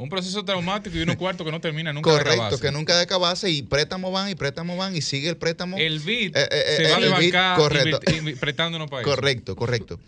Un 0.03 0.09
proceso 0.09 0.45
traumático 0.45 0.97
y 0.97 1.03
unos 1.03 1.17
cuartos 1.19 1.45
que 1.45 1.51
no 1.53 1.61
termina 1.61 1.93
nunca 1.93 2.11
de 2.11 2.17
Correcto, 2.19 2.43
acabarse. 2.43 2.61
que 2.67 2.73
nunca 2.73 2.97
de 2.97 3.03
acabarse 3.03 3.51
y 3.51 3.63
préstamos 3.63 4.13
van 4.13 4.31
y 4.31 4.35
préstamos 4.35 4.77
van 4.79 4.97
y 4.97 5.03
sigue 5.03 5.29
el 5.29 5.37
préstamo. 5.37 5.77
El 5.79 6.01
BID 6.01 6.37
Eh, 6.37 6.49
eh, 6.51 6.75
se 6.77 6.85
eh, 6.87 6.91
va 6.91 6.97
el 6.97 7.03
de 7.03 7.09
bancar 7.11 7.57
correcto. 7.59 8.01
prestándonos 8.41 8.89
para 8.91 9.03
eso. 9.03 9.11
Correcto, 9.11 9.57
correcto. 9.57 10.01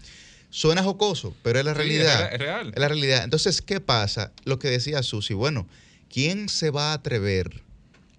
Suena 0.51 0.82
jocoso, 0.82 1.34
pero 1.43 1.59
es 1.59 1.64
la 1.64 1.72
realidad. 1.74 2.24
es 2.24 2.28
re- 2.30 2.34
es 2.34 2.40
real. 2.40 2.72
Es 2.74 2.80
la 2.80 2.88
realidad. 2.88 3.24
Entonces, 3.24 3.62
¿qué 3.62 3.80
pasa? 3.80 4.32
Lo 4.45 4.59
que 4.59 4.68
decía 4.68 5.03
Susi, 5.03 5.34
bueno, 5.34 5.66
¿quién 6.11 6.49
se 6.49 6.70
va 6.70 6.90
a 6.90 6.95
atrever 6.95 7.62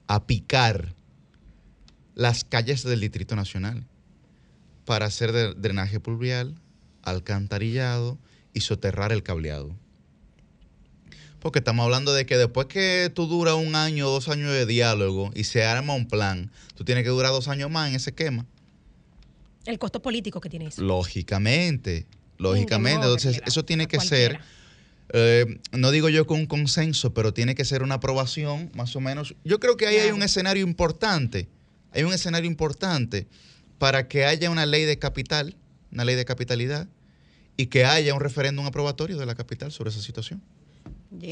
a 0.07 0.26
picar 0.26 0.93
las 2.15 2.43
calles 2.43 2.84
del 2.84 2.99
Distrito 3.01 3.36
Nacional 3.36 3.84
para 4.86 5.05
hacer 5.07 5.32
de- 5.32 5.53
drenaje 5.53 5.99
pluvial, 5.99 6.55
alcantarillado 7.03 8.17
y 8.53 8.61
soterrar 8.61 9.11
el 9.11 9.24
cableado? 9.24 9.76
Porque 11.44 11.60
estamos 11.60 11.84
hablando 11.84 12.14
de 12.14 12.26
que 12.26 12.38
después 12.38 12.68
que 12.68 13.12
tú 13.14 13.28
duras 13.28 13.56
un 13.56 13.76
año 13.76 14.08
o 14.08 14.10
dos 14.10 14.30
años 14.30 14.54
de 14.54 14.66
diálogo 14.66 15.30
y 15.36 15.44
se 15.44 15.66
arma 15.66 15.94
un 15.94 16.08
plan, 16.08 16.50
tú 16.74 16.86
tienes 16.86 17.04
que 17.04 17.10
durar 17.10 17.34
dos 17.34 17.50
años 17.50 17.70
más 17.70 17.89
en 17.89 17.96
ese 17.96 18.12
esquema. 18.12 18.46
El 19.66 19.78
costo 19.78 20.02
político 20.02 20.39
que 20.39 20.50
tiene 20.50 20.68
eso. 20.68 20.82
Lógicamente, 20.82 22.06
lógicamente. 22.38 23.06
Entonces, 23.06 23.41
eso 23.46 23.66
tiene 23.66 23.88
que 23.88 24.00
ser, 24.00 24.39
eh, 25.12 25.60
no 25.74 25.91
digo 25.91 26.08
yo 26.08 26.26
con 26.26 26.39
un 26.39 26.46
consenso, 26.46 27.14
pero 27.14 27.34
tiene 27.34 27.56
que 27.56 27.66
ser 27.66 27.84
una 27.84 27.96
aprobación, 27.96 28.72
más 28.74 28.96
o 28.96 29.02
menos. 29.02 29.36
Yo 29.44 29.60
creo 29.60 29.76
que 29.76 29.86
ahí 29.86 29.98
hay 29.98 30.12
un 30.12 30.24
escenario 30.24 30.64
importante, 30.64 31.50
hay 31.91 32.04
un 32.04 32.14
escenario 32.14 32.50
importante 32.50 33.28
para 33.80 34.08
que 34.08 34.24
haya 34.24 34.50
una 34.50 34.66
ley 34.66 34.86
de 34.86 34.98
capital, 34.98 35.58
una 35.91 36.06
ley 36.06 36.16
de 36.16 36.24
capitalidad, 36.24 36.88
y 37.58 37.66
que 37.66 37.84
haya 37.84 38.14
un 38.14 38.22
referéndum 38.22 38.66
aprobatorio 38.66 39.18
de 39.18 39.26
la 39.26 39.36
capital 39.36 39.74
sobre 39.74 39.89
esa 39.89 40.02
situación. 40.02 40.41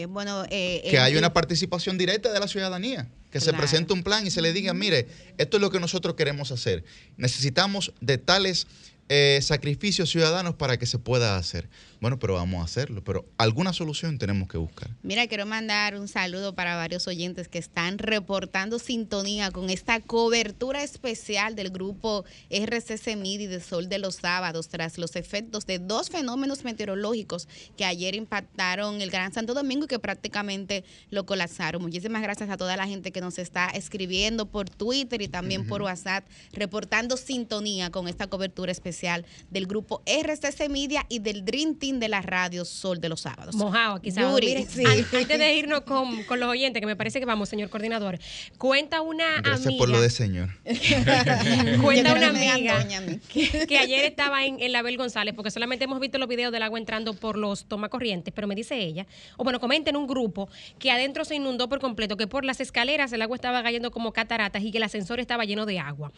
Bueno, 0.09 0.45
eh, 0.49 0.83
Que 0.89 0.99
haya 0.99 1.17
una 1.17 1.33
participación 1.33 1.97
directa 1.97 2.31
de 2.31 2.39
la 2.39 2.47
ciudadanía, 2.47 3.09
que 3.31 3.39
se 3.39 3.51
presente 3.53 3.93
un 3.93 4.03
plan 4.03 4.25
y 4.27 4.31
se 4.31 4.41
le 4.41 4.53
diga, 4.53 4.73
mire, 4.73 5.07
esto 5.37 5.57
es 5.57 5.61
lo 5.61 5.71
que 5.71 5.79
nosotros 5.79 6.15
queremos 6.15 6.51
hacer. 6.51 6.83
Necesitamos 7.17 7.93
de 7.99 8.17
tales 8.19 8.67
eh, 9.09 9.39
sacrificios 9.41 10.09
ciudadanos 10.09 10.55
para 10.55 10.77
que 10.77 10.85
se 10.85 10.99
pueda 10.99 11.35
hacer. 11.35 11.67
Bueno, 12.01 12.17
pero 12.17 12.33
vamos 12.33 12.61
a 12.61 12.63
hacerlo, 12.63 13.03
pero 13.03 13.25
alguna 13.37 13.73
solución 13.73 14.17
tenemos 14.17 14.47
que 14.47 14.57
buscar. 14.57 14.89
Mira, 15.03 15.27
quiero 15.27 15.45
mandar 15.45 15.95
un 15.95 16.07
saludo 16.07 16.55
para 16.55 16.75
varios 16.75 17.07
oyentes 17.07 17.47
que 17.47 17.59
están 17.59 17.99
reportando 17.99 18.79
sintonía 18.79 19.51
con 19.51 19.69
esta 19.69 19.99
cobertura 19.99 20.81
especial 20.81 21.55
del 21.55 21.69
grupo 21.69 22.25
RCC 22.49 23.15
MIDI 23.17 23.45
de 23.45 23.61
Sol 23.61 23.87
de 23.87 23.99
los 23.99 24.15
Sábados 24.15 24.67
tras 24.67 24.97
los 24.97 25.15
efectos 25.15 25.67
de 25.67 25.77
dos 25.77 26.09
fenómenos 26.09 26.63
meteorológicos 26.63 27.47
que 27.77 27.85
ayer 27.85 28.15
impactaron 28.15 28.99
el 28.99 29.11
Gran 29.11 29.31
Santo 29.31 29.53
Domingo 29.53 29.85
y 29.85 29.87
que 29.87 29.99
prácticamente 29.99 30.83
lo 31.11 31.27
colapsaron. 31.27 31.83
Muchísimas 31.83 32.23
gracias 32.23 32.49
a 32.49 32.57
toda 32.57 32.77
la 32.77 32.87
gente 32.87 33.11
que 33.11 33.21
nos 33.21 33.37
está 33.37 33.67
escribiendo 33.67 34.47
por 34.47 34.71
Twitter 34.71 35.21
y 35.21 35.27
también 35.27 35.67
por 35.67 35.83
WhatsApp, 35.83 36.27
reportando 36.51 37.15
sintonía 37.15 37.91
con 37.91 38.07
esta 38.07 38.25
cobertura 38.25 38.71
especial 38.71 39.23
del 39.51 39.67
grupo 39.67 40.01
RCC 40.07 40.67
Media 40.67 41.05
y 41.07 41.19
del 41.19 41.45
Dream 41.45 41.75
Team 41.75 41.90
de 41.99 42.07
la 42.09 42.21
radio 42.21 42.65
Sol 42.65 42.99
de 43.01 43.09
los 43.09 43.21
Sábados. 43.21 43.55
Mojado 43.55 43.99
Mire, 44.45 44.65
sí. 44.67 44.83
an- 44.85 45.05
antes 45.19 45.39
de 45.39 45.55
irnos 45.57 45.81
con, 45.81 46.23
con 46.23 46.39
los 46.39 46.49
oyentes, 46.49 46.79
que 46.79 46.85
me 46.85 46.95
parece 46.95 47.19
que 47.19 47.25
vamos, 47.25 47.49
señor 47.49 47.69
coordinador, 47.69 48.19
cuenta 48.57 49.01
una 49.01 49.41
Gracias 49.41 49.65
amiga. 49.67 49.79
por 49.79 49.89
lo 49.89 50.01
de 50.01 50.09
señor. 50.09 50.49
Cuenta 51.81 52.13
una 52.13 52.27
amiga 52.29 52.85
que, 53.31 53.65
que 53.67 53.77
ayer 53.77 54.05
estaba 54.05 54.45
en, 54.45 54.59
en 54.61 54.71
la 54.71 54.81
Bel 54.81 54.97
González, 54.97 55.33
porque 55.35 55.51
solamente 55.51 55.85
hemos 55.85 55.99
visto 55.99 56.17
los 56.17 56.27
videos 56.27 56.51
del 56.51 56.63
agua 56.63 56.79
entrando 56.79 57.13
por 57.13 57.37
los 57.37 57.65
tomacorrientes, 57.65 58.33
pero 58.33 58.47
me 58.47 58.55
dice 58.55 58.77
ella, 58.79 59.05
o 59.37 59.43
bueno, 59.43 59.59
comenta 59.59 59.89
en 59.89 59.95
un 59.95 60.07
grupo, 60.07 60.49
que 60.79 60.91
adentro 60.91 61.25
se 61.25 61.35
inundó 61.35 61.69
por 61.69 61.79
completo, 61.79 62.17
que 62.17 62.27
por 62.27 62.45
las 62.45 62.59
escaleras 62.59 63.11
el 63.13 63.21
agua 63.21 63.35
estaba 63.35 63.61
cayendo 63.63 63.91
como 63.91 64.11
cataratas 64.11 64.63
y 64.63 64.71
que 64.71 64.77
el 64.77 64.83
ascensor 64.83 65.19
estaba 65.19 65.45
lleno 65.45 65.65
de 65.65 65.79
agua. 65.79 66.11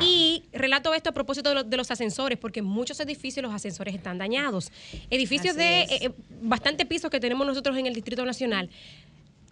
Y 0.00 0.44
relato 0.52 0.94
esto 0.94 1.10
a 1.10 1.12
propósito 1.12 1.48
de, 1.50 1.54
lo- 1.56 1.64
de 1.64 1.76
los 1.76 1.90
ascensores, 1.90 2.38
porque 2.38 2.60
en 2.60 2.66
muchos 2.66 2.98
edificios 3.00 3.42
los 3.42 3.54
ascensores 3.54 3.94
están 3.94 4.18
dañados. 4.18 4.70
Edificios 5.16 5.56
Así 5.56 5.64
de 5.64 5.80
eh, 5.82 5.88
eh, 6.02 6.10
bastante 6.42 6.86
pisos 6.86 7.10
que 7.10 7.20
tenemos 7.20 7.46
nosotros 7.46 7.76
en 7.76 7.86
el 7.86 7.94
Distrito 7.94 8.24
Nacional. 8.24 8.70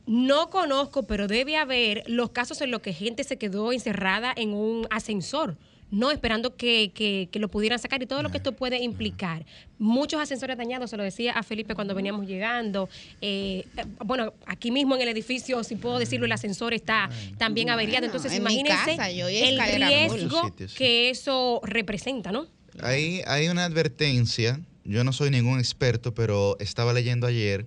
No 0.06 0.50
conozco, 0.50 1.04
pero 1.04 1.26
debe 1.28 1.56
haber 1.56 2.04
los 2.06 2.30
casos 2.30 2.60
en 2.60 2.70
los 2.70 2.82
que 2.82 2.92
gente 2.92 3.24
se 3.24 3.38
quedó 3.38 3.72
encerrada 3.72 4.34
en 4.36 4.52
un 4.52 4.86
ascensor, 4.90 5.56
no 5.90 6.10
esperando 6.10 6.56
que, 6.56 6.90
que- 6.94 7.28
que 7.32 7.38
lo 7.38 7.48
pudieran 7.48 7.78
sacar 7.78 8.02
y 8.02 8.06
todo 8.06 8.22
lo 8.22 8.30
que 8.30 8.36
esto 8.36 8.52
puede 8.52 8.82
implicar. 8.82 9.46
Muchos 9.78 10.20
ascensores 10.20 10.58
dañados, 10.58 10.90
se 10.90 10.98
lo 10.98 11.02
decía 11.04 11.32
a 11.32 11.42
Felipe 11.42 11.74
cuando 11.74 11.94
veníamos 11.94 12.26
llegando. 12.26 12.90
Eh, 13.22 13.64
bueno, 14.04 14.34
aquí 14.44 14.70
mismo 14.70 14.94
en 14.94 15.02
el 15.02 15.08
edificio, 15.08 15.64
si 15.64 15.76
puedo 15.76 15.98
decirlo, 15.98 16.26
el 16.26 16.32
ascensor 16.32 16.74
está 16.74 17.08
también 17.38 17.70
averiado. 17.70 18.00
Bueno, 18.06 18.06
Entonces, 18.14 18.32
en 18.32 18.44
mi 18.44 18.58
imagínense 18.60 18.96
casa, 18.96 19.08
el 19.10 19.58
riesgo 19.88 20.44
sitios, 20.50 20.70
sí. 20.72 20.76
que 20.76 21.08
eso 21.10 21.60
representa, 21.64 22.30
¿no? 22.30 22.46
Ahí 22.82 23.22
hay 23.26 23.48
una 23.48 23.64
advertencia, 23.64 24.60
yo 24.84 25.04
no 25.04 25.12
soy 25.12 25.30
ningún 25.30 25.58
experto, 25.58 26.14
pero 26.14 26.56
estaba 26.60 26.92
leyendo 26.92 27.26
ayer 27.26 27.66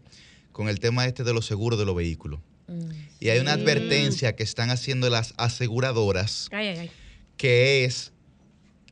con 0.52 0.70
el 0.70 0.80
tema 0.80 1.06
este 1.06 1.24
de 1.24 1.34
los 1.34 1.46
seguros 1.46 1.78
de 1.80 1.86
los 1.86 1.96
vehículos. 1.96 2.40
Y 3.20 3.30
hay 3.30 3.40
una 3.40 3.54
advertencia 3.54 4.36
que 4.36 4.44
están 4.44 4.70
haciendo 4.70 5.10
las 5.10 5.34
aseguradoras, 5.38 6.50
Ay, 6.52 6.68
ay, 6.68 6.78
ay. 6.80 6.92
que 7.38 7.86
es, 7.86 8.12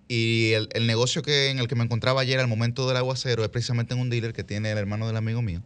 y 0.07 0.51
el, 0.53 0.69
el 0.73 0.87
negocio 0.87 1.21
que, 1.21 1.49
en 1.49 1.59
el 1.59 1.67
que 1.67 1.75
me 1.75 1.83
encontraba 1.83 2.21
ayer 2.21 2.39
al 2.39 2.47
momento 2.47 2.87
del 2.87 2.95
aguacero 2.95 3.43
es 3.43 3.49
precisamente 3.49 3.93
en 3.93 3.99
un 3.99 4.09
dealer 4.09 4.31
que 4.31 4.43
tiene 4.45 4.71
el 4.71 4.77
hermano 4.77 5.07
del 5.07 5.17
amigo 5.17 5.41
mío. 5.41 5.61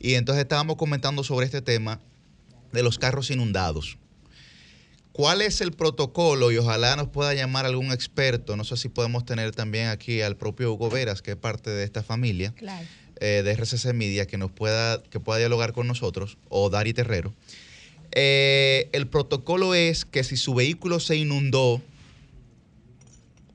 Y 0.00 0.14
entonces 0.14 0.42
estábamos 0.42 0.76
comentando 0.76 1.22
sobre 1.22 1.46
este 1.46 1.62
tema 1.62 2.00
de 2.72 2.82
los 2.82 2.98
carros 2.98 3.30
inundados. 3.30 3.98
¿Cuál 5.14 5.42
es 5.42 5.60
el 5.60 5.70
protocolo? 5.70 6.50
Y 6.50 6.56
ojalá 6.58 6.96
nos 6.96 7.08
pueda 7.08 7.32
llamar 7.34 7.66
algún 7.66 7.92
experto. 7.92 8.56
No 8.56 8.64
sé 8.64 8.76
si 8.76 8.88
podemos 8.88 9.24
tener 9.24 9.52
también 9.52 9.86
aquí 9.86 10.20
al 10.22 10.36
propio 10.36 10.72
Hugo 10.72 10.90
Veras, 10.90 11.22
que 11.22 11.30
es 11.30 11.36
parte 11.36 11.70
de 11.70 11.84
esta 11.84 12.02
familia 12.02 12.52
Claro. 12.56 12.84
eh, 13.20 13.42
de 13.44 13.50
RCC 13.52 13.92
Media, 13.94 14.26
que 14.26 14.38
nos 14.38 14.50
pueda, 14.50 15.00
que 15.04 15.20
pueda 15.20 15.38
dialogar 15.38 15.72
con 15.72 15.86
nosotros, 15.86 16.36
o 16.48 16.68
Dari 16.68 16.92
Terrero. 16.92 17.32
Eh, 18.10 18.88
el 18.92 19.06
protocolo 19.06 19.76
es 19.76 20.04
que 20.04 20.24
si 20.24 20.36
su 20.36 20.52
vehículo 20.52 20.98
se 20.98 21.14
inundó, 21.16 21.80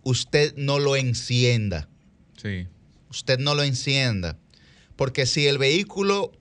usted 0.04 0.54
no 0.56 0.80
lo 0.80 0.96
encienda. 0.96 1.90
Sí. 2.42 2.68
Usted 3.10 3.38
no 3.38 3.54
lo 3.54 3.64
encienda. 3.64 4.38
Porque 4.96 5.26
si 5.26 5.46
el 5.48 5.58
vehículo, 5.58 6.32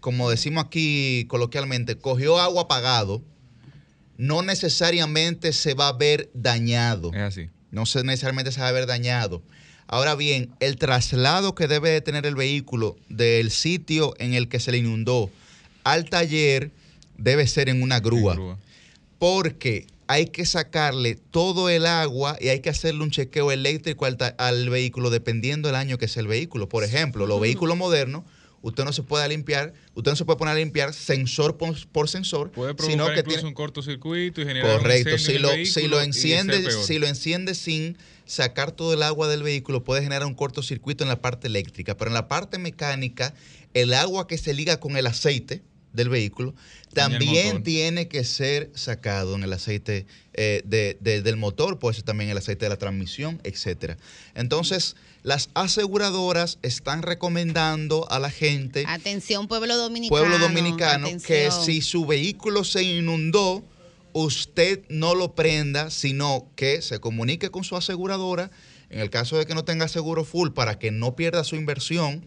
como 0.00 0.28
decimos 0.30 0.64
aquí 0.64 1.26
coloquialmente, 1.28 1.96
cogió 1.96 2.38
agua 2.40 2.62
apagado, 2.62 3.22
no 4.18 4.42
necesariamente 4.42 5.54
se 5.54 5.72
va 5.72 5.88
a 5.88 5.92
ver 5.92 6.28
dañado. 6.34 7.10
Es 7.14 7.20
así. 7.20 7.48
No 7.70 7.86
se 7.86 8.02
necesariamente 8.04 8.52
se 8.52 8.60
va 8.60 8.68
a 8.68 8.72
ver 8.72 8.86
dañado. 8.86 9.42
Ahora 9.86 10.14
bien, 10.14 10.50
el 10.60 10.76
traslado 10.76 11.54
que 11.54 11.66
debe 11.66 11.88
de 11.90 12.02
tener 12.02 12.26
el 12.26 12.34
vehículo 12.34 12.96
del 13.08 13.50
sitio 13.50 14.14
en 14.18 14.34
el 14.34 14.48
que 14.48 14.60
se 14.60 14.72
le 14.72 14.78
inundó 14.78 15.30
al 15.84 16.10
taller 16.10 16.70
debe 17.16 17.46
ser 17.46 17.70
en 17.70 17.80
una 17.82 18.00
grúa. 18.00 18.32
En 18.32 18.38
grúa. 18.38 18.58
Porque 19.18 19.86
hay 20.08 20.26
que 20.26 20.44
sacarle 20.46 21.14
todo 21.14 21.68
el 21.68 21.86
agua 21.86 22.36
y 22.40 22.48
hay 22.48 22.60
que 22.60 22.70
hacerle 22.70 23.02
un 23.02 23.10
chequeo 23.10 23.52
eléctrico 23.52 24.04
al, 24.04 24.18
al 24.38 24.68
vehículo 24.68 25.10
dependiendo 25.10 25.68
del 25.68 25.76
año 25.76 25.96
que 25.96 26.08
sea 26.08 26.22
el 26.22 26.28
vehículo. 26.28 26.68
Por 26.68 26.82
ejemplo, 26.82 27.26
los 27.26 27.40
vehículos 27.40 27.76
modernos, 27.76 28.24
usted 28.62 28.84
no 28.84 28.92
se 28.92 29.02
puede 29.02 29.28
limpiar, 29.28 29.72
usted 29.94 30.12
no 30.12 30.16
se 30.16 30.24
puede 30.24 30.38
poner 30.38 30.54
a 30.54 30.58
limpiar 30.58 30.92
sensor 30.92 31.56
por, 31.56 31.86
por 31.88 32.08
sensor, 32.08 32.50
Puede 32.50 32.74
sino 32.78 33.04
provocar 33.04 33.14
que 33.14 33.20
incluso 33.20 33.38
tiene, 33.38 33.48
un 33.48 33.54
cortocircuito 33.54 34.40
y 34.40 34.44
generar 34.44 34.76
un 34.76 34.82
Correcto, 34.82 35.10
incendio 35.10 35.50
si 35.50 35.58
lo, 35.58 35.66
si 35.66 35.88
lo 35.88 36.00
enciende, 36.00 36.70
si 36.70 36.98
lo 36.98 37.06
enciende 37.06 37.54
sin 37.54 37.96
sacar 38.24 38.72
todo 38.72 38.92
el 38.92 39.02
agua 39.02 39.28
del 39.28 39.42
vehículo, 39.42 39.84
puede 39.84 40.02
generar 40.02 40.26
un 40.26 40.34
cortocircuito 40.34 41.04
en 41.04 41.08
la 41.08 41.20
parte 41.20 41.46
eléctrica, 41.46 41.96
pero 41.96 42.10
en 42.10 42.14
la 42.14 42.28
parte 42.28 42.58
mecánica, 42.58 43.34
el 43.74 43.94
agua 43.94 44.26
que 44.26 44.38
se 44.38 44.54
liga 44.54 44.80
con 44.80 44.96
el 44.96 45.06
aceite 45.06 45.62
del 45.92 46.08
vehículo 46.08 46.54
también 46.94 47.62
tiene 47.62 48.08
que 48.08 48.24
ser 48.24 48.70
sacado 48.74 49.34
en 49.34 49.42
el 49.42 49.52
aceite 49.52 50.06
eh, 50.34 50.62
de- 50.64 50.96
de- 51.00 51.22
del 51.22 51.36
motor, 51.36 51.78
puede 51.78 51.94
ser 51.94 52.04
también 52.04 52.30
el 52.30 52.38
aceite 52.38 52.64
de 52.64 52.68
la 52.70 52.76
transmisión, 52.76 53.40
etcétera. 53.44 53.96
Entonces, 54.34 54.94
las 55.22 55.50
aseguradoras 55.54 56.58
están 56.62 57.02
recomendando 57.02 58.06
a 58.10 58.18
la 58.18 58.30
gente 58.30 58.84
Atención, 58.86 59.48
pueblo 59.48 59.76
dominicano. 59.76 60.20
pueblo 60.20 60.38
dominicano 60.38 61.08
que 61.26 61.50
si 61.50 61.80
su 61.82 62.06
vehículo 62.06 62.64
se 62.64 62.82
inundó, 62.84 63.64
usted 64.12 64.80
no 64.88 65.14
lo 65.14 65.34
prenda, 65.34 65.90
sino 65.90 66.48
que 66.56 66.82
se 66.82 66.98
comunique 67.00 67.50
con 67.50 67.64
su 67.64 67.76
aseguradora, 67.76 68.50
en 68.90 69.00
el 69.00 69.10
caso 69.10 69.36
de 69.36 69.44
que 69.46 69.54
no 69.54 69.64
tenga 69.64 69.86
seguro 69.88 70.24
full, 70.24 70.50
para 70.50 70.78
que 70.78 70.90
no 70.90 71.14
pierda 71.14 71.44
su 71.44 71.56
inversión, 71.56 72.24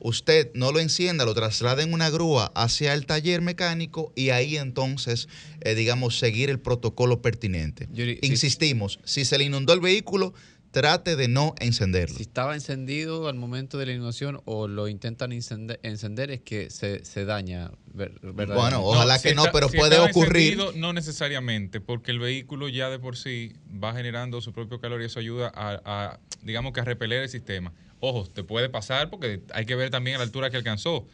usted 0.00 0.50
no 0.54 0.72
lo 0.72 0.80
encienda, 0.80 1.24
lo 1.24 1.34
traslada 1.34 1.82
en 1.82 1.92
una 1.92 2.10
grúa 2.10 2.52
hacia 2.54 2.94
el 2.94 3.06
taller 3.06 3.40
mecánico 3.42 4.12
y 4.16 4.30
ahí 4.30 4.56
entonces, 4.56 5.28
eh, 5.60 5.74
digamos, 5.74 6.18
seguir 6.18 6.50
el 6.50 6.58
protocolo 6.60 7.22
pertinente. 7.22 7.88
Yuri, 7.92 8.18
Insistimos, 8.22 8.98
si 9.04 9.24
se 9.24 9.38
le 9.38 9.44
inundó 9.44 9.72
el 9.72 9.80
vehículo, 9.80 10.34
trate 10.70 11.16
de 11.16 11.26
no 11.26 11.54
encenderlo. 11.58 12.16
Si 12.16 12.22
estaba 12.22 12.54
encendido 12.54 13.26
al 13.28 13.34
momento 13.34 13.76
de 13.76 13.86
la 13.86 13.92
inundación 13.92 14.40
o 14.44 14.68
lo 14.68 14.86
intentan 14.86 15.32
encender, 15.32 15.80
encender 15.82 16.30
es 16.30 16.42
que 16.42 16.70
se, 16.70 17.04
se 17.04 17.24
daña. 17.24 17.72
ver- 17.92 18.12
verdaderamente. 18.22 18.54
Bueno, 18.54 18.84
ojalá 18.84 19.20
que 19.20 19.34
no, 19.34 19.42
está- 19.46 19.52
pero 19.52 19.68
si 19.68 19.76
puede 19.76 19.98
ocurrir. 19.98 20.56
no 20.76 20.92
necesariamente, 20.92 21.80
porque 21.80 22.12
el 22.12 22.20
vehículo 22.20 22.68
ya 22.68 22.88
de 22.88 23.00
por 23.00 23.16
sí 23.16 23.52
va 23.82 23.94
generando 23.94 24.40
su 24.40 24.52
propio 24.52 24.80
calor 24.80 25.02
y 25.02 25.06
eso 25.06 25.18
ayuda 25.18 25.50
a, 25.52 25.80
a, 25.84 26.20
digamos 26.42 26.72
que 26.72 26.80
a 26.80 26.84
repeler 26.84 27.22
el 27.24 27.28
sistema. 27.28 27.72
Ojo, 28.00 28.26
te 28.26 28.42
puede 28.42 28.68
pasar 28.70 29.10
porque 29.10 29.42
hay 29.52 29.66
que 29.66 29.74
ver 29.74 29.90
también 29.90 30.16
a 30.16 30.18
la 30.18 30.24
altura 30.24 30.50
que 30.50 30.56
alcanzó 30.56 31.06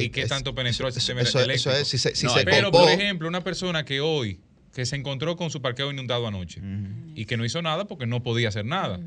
y- 0.00 0.10
qué 0.10 0.22
Es- 0.22 0.28
tanto 0.28 0.54
penetró 0.54 0.86
el 0.86 0.90
eso- 0.90 1.00
sistema 1.00 1.22
eso- 1.22 1.40
eléctrico. 1.40 1.70
eso 1.70 1.80
es, 1.80 1.88
si 1.88 1.96
se- 1.98 2.14
si 2.14 2.26
No, 2.26 2.34
se 2.34 2.44
pero, 2.44 2.70
por 2.70 2.88
ejemplo, 2.90 3.26
una 3.28 3.42
persona 3.42 3.84
que 3.84 4.00
hoy 4.00 4.40
que 4.74 4.84
se 4.86 4.96
encontró 4.96 5.36
con 5.36 5.50
su 5.50 5.62
parqueo 5.62 5.90
inundado 5.92 6.26
anoche 6.26 6.60
y 7.14 7.26
que 7.26 7.36
no 7.36 7.44
hizo 7.44 7.62
nada 7.62 7.86
porque 7.86 8.06
no 8.06 8.22
podía 8.22 8.48
hacer 8.48 8.64
nada. 8.66 8.98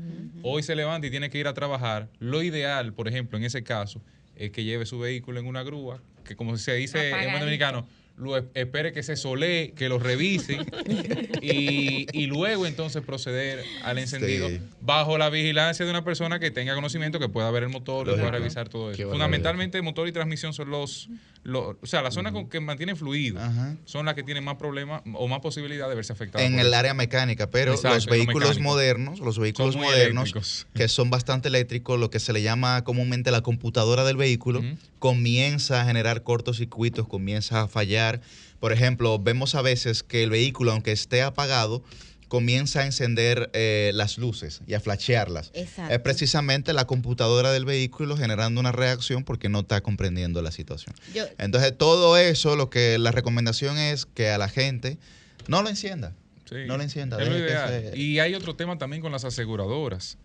Hoy 0.42 0.62
se 0.62 0.74
levanta 0.74 1.06
y 1.06 1.10
tiene 1.10 1.28
que 1.30 1.38
ir 1.38 1.46
a 1.46 1.52
trabajar. 1.54 2.08
Lo 2.18 2.42
ideal, 2.42 2.94
por 2.94 3.06
ejemplo, 3.06 3.36
en 3.38 3.44
ese 3.44 3.62
caso, 3.62 4.00
es 4.34 4.50
que 4.50 4.64
lleve 4.64 4.86
su 4.86 4.98
vehículo 4.98 5.38
en 5.40 5.46
una 5.46 5.62
grúa, 5.62 6.00
que 6.24 6.36
como 6.36 6.56
se 6.56 6.74
dice 6.74 7.10
en 7.10 7.24
buen 7.30 7.40
dominicano, 7.40 7.86
lo 8.18 8.36
espere 8.54 8.92
que 8.92 9.02
se 9.02 9.16
solee, 9.16 9.72
que 9.76 9.88
lo 9.88 9.98
revise 9.98 10.58
y, 11.42 12.06
y 12.12 12.26
luego 12.26 12.66
entonces 12.66 13.02
proceder 13.02 13.62
al 13.84 13.98
encendido 13.98 14.48
Sí. 14.48 14.60
bajo 14.80 15.18
la 15.18 15.30
vigilancia 15.30 15.84
de 15.84 15.90
una 15.90 16.04
persona 16.04 16.38
que 16.38 16.50
tenga 16.50 16.74
conocimiento, 16.74 17.18
que 17.18 17.28
pueda 17.28 17.50
ver 17.50 17.62
el 17.64 17.68
motor, 17.68 18.06
que 18.06 18.12
pueda 18.14 18.30
revisar 18.30 18.68
todo 18.68 18.90
eso. 18.90 19.10
Fundamentalmente 19.10 19.80
motor 19.82 20.08
y 20.08 20.12
transmisión 20.12 20.52
son 20.52 20.70
los, 20.70 21.08
los 21.42 21.76
o 21.80 21.86
sea, 21.86 22.02
las 22.02 22.14
zonas 22.14 22.32
con 22.32 22.48
que 22.48 22.60
mantienen 22.60 22.96
fluido 22.96 23.40
Ajá. 23.40 23.76
son 23.84 24.06
las 24.06 24.14
que 24.14 24.22
tienen 24.22 24.44
más 24.44 24.56
problemas 24.56 25.02
o 25.14 25.28
más 25.28 25.40
posibilidad 25.40 25.88
de 25.88 25.94
verse 25.94 26.12
afectadas. 26.12 26.46
en 26.46 26.58
el 26.58 26.74
área 26.74 26.94
mecánica, 26.94 27.48
pero 27.50 27.72
Exacto, 27.72 27.96
los 27.96 28.06
lo 28.06 28.12
vehículos 28.12 28.60
modernos, 28.60 29.20
los 29.20 29.38
vehículos 29.38 29.76
modernos 29.76 30.30
eléctricos. 30.30 30.66
que 30.74 30.88
son 30.88 31.10
bastante 31.10 31.48
eléctricos, 31.48 31.98
lo 31.98 32.10
que 32.10 32.20
se 32.20 32.32
le 32.32 32.42
llama 32.42 32.84
comúnmente 32.84 33.30
la 33.30 33.40
computadora 33.42 34.04
del 34.04 34.16
vehículo, 34.16 34.62
comienza 34.98 35.80
a 35.80 35.84
generar 35.84 36.22
cortocircuitos, 36.22 37.06
comienza 37.08 37.62
a 37.62 37.68
fallar. 37.68 38.20
Por 38.60 38.72
ejemplo, 38.72 39.18
vemos 39.18 39.54
a 39.54 39.62
veces 39.62 40.02
que 40.02 40.24
el 40.24 40.30
vehículo, 40.30 40.72
aunque 40.72 40.92
esté 40.92 41.22
apagado, 41.22 41.82
comienza 42.28 42.80
a 42.80 42.86
encender 42.86 43.50
eh, 43.54 43.90
las 43.94 44.18
luces 44.18 44.60
y 44.66 44.74
a 44.74 44.80
flashearlas. 44.80 45.50
Exacto. 45.54 45.94
Es 45.94 46.00
precisamente 46.00 46.72
la 46.72 46.86
computadora 46.86 47.50
del 47.52 47.64
vehículo 47.64 48.16
generando 48.16 48.60
una 48.60 48.70
reacción 48.72 49.24
porque 49.24 49.48
no 49.48 49.60
está 49.60 49.80
comprendiendo 49.80 50.42
la 50.42 50.50
situación. 50.52 50.94
Yo, 51.14 51.24
Entonces, 51.38 51.76
todo 51.76 52.16
eso, 52.18 52.54
lo 52.56 52.70
que 52.70 52.98
la 52.98 53.10
recomendación 53.12 53.78
es 53.78 54.06
que 54.06 54.28
a 54.28 54.38
la 54.38 54.48
gente 54.48 54.98
no 55.46 55.62
lo 55.62 55.68
encienda. 55.70 56.14
Sí, 56.48 56.56
No 56.66 56.76
lo 56.76 56.82
encienda. 56.82 57.20
es 57.22 57.28
lo 57.28 57.36
ideal. 57.38 57.90
se- 57.92 57.98
Y 57.98 58.20
hay 58.20 58.34
otro 58.34 58.56
tema 58.56 58.78
también 58.78 59.02
con 59.02 59.12
las 59.12 59.24
aseguradoras. 59.24 60.16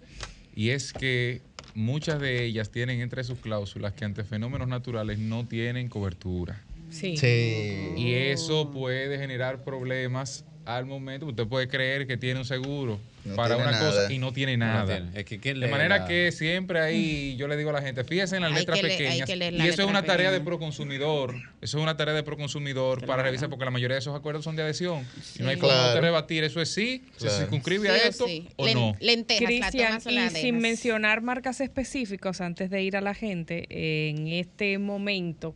Y 0.56 0.70
es 0.70 0.93
que 0.93 1.41
muchas 1.74 2.20
de 2.22 2.45
ellas 2.45 2.70
tienen 2.70 3.01
entre 3.01 3.24
sus 3.24 3.39
cláusulas 3.39 3.93
que 3.93 4.06
ante 4.06 4.24
fenómenos 4.24 4.68
naturales 4.68 5.20
no 5.20 5.47
tienen 5.47 5.89
cobertura. 5.89 6.62
Sí. 6.91 7.18
Sí. 7.18 7.93
Y 7.97 8.14
eso 8.14 8.70
puede 8.72 9.18
generar 9.18 9.64
problemas 9.64 10.45
al 10.66 10.86
momento. 10.86 11.26
Usted 11.26 11.45
puede 11.47 11.68
creer 11.68 12.07
que 12.07 12.18
tiene 12.18 12.39
un 12.39 12.45
seguro 12.45 12.99
No 13.26 13.36
para 13.36 13.55
una 13.57 13.72
nada. 13.72 13.89
cosa 13.89 14.11
y 14.14 14.18
no 14.18 14.32
tiene 14.34 14.57
No 14.57 14.66
nada. 14.66 14.86
tiene. 14.97 15.20
Es 15.20 15.26
que, 15.26 15.39
¿quién 15.39 15.59
De 15.59 15.68
manera 15.68 16.05
que 16.05 16.32
siempre 16.32 16.80
ahí 16.80 17.36
yo 17.38 17.47
le 17.47 17.57
digo 17.57 17.70
a 17.70 17.74
la 17.74 17.82
gente, 17.82 18.03
fíjense 18.03 18.36
en 18.36 18.41
las 18.43 18.51
Hay 18.51 18.59
letras 18.59 18.80
pequeñas. 18.80 19.30
y 19.30 19.68
eso 19.68 19.82
es 19.84 19.88
una 19.88 20.03
tarea 20.03 20.32
de 20.32 20.38
pequeña. 20.39 20.45
proconsumidor. 20.45 21.36
Eso 21.61 21.78
es 21.78 21.84
una 21.84 21.97
tarea 21.97 22.14
de 22.14 22.24
proconsumidor 22.24 23.05
para 23.05 23.24
revisar 23.24 23.49
porque 23.49 23.66
la 23.66 23.72
mayoría 23.72 23.95
de 23.95 23.99
esos 23.99 24.16
acuerdos 24.16 24.43
son 24.43 24.55
de 24.55 24.64
adhesión. 24.64 25.05
Y 25.39 25.43
no 25.43 25.49
hay 25.49 25.57
Claro. 25.57 25.88
usted 25.89 26.01
rebatir. 26.01 26.43
Eso 26.43 26.61
es 26.61 26.74
sí, 26.74 27.03
se 27.18 27.26
Claro. 27.28 27.38
circunscribe 27.39 27.88
sí 27.88 27.93
a 27.93 27.93
o 27.93 28.09
esto 28.09 28.28
sí. 28.28 28.47
o 28.55 28.68
no. 28.74 28.95
Lentejas, 28.99 29.45
Cristian, 29.45 29.99
o 30.05 30.09
y 30.09 30.30
sin 30.30 30.57
mencionar 30.59 31.22
marcas 31.22 31.61
específicas 31.61 32.41
antes 32.41 32.70
de 32.70 32.82
ir 32.84 32.97
a 32.97 33.01
la 33.01 33.14
gente, 33.14 33.66
en 33.70 34.28
este 34.28 34.78
momento 34.78 35.55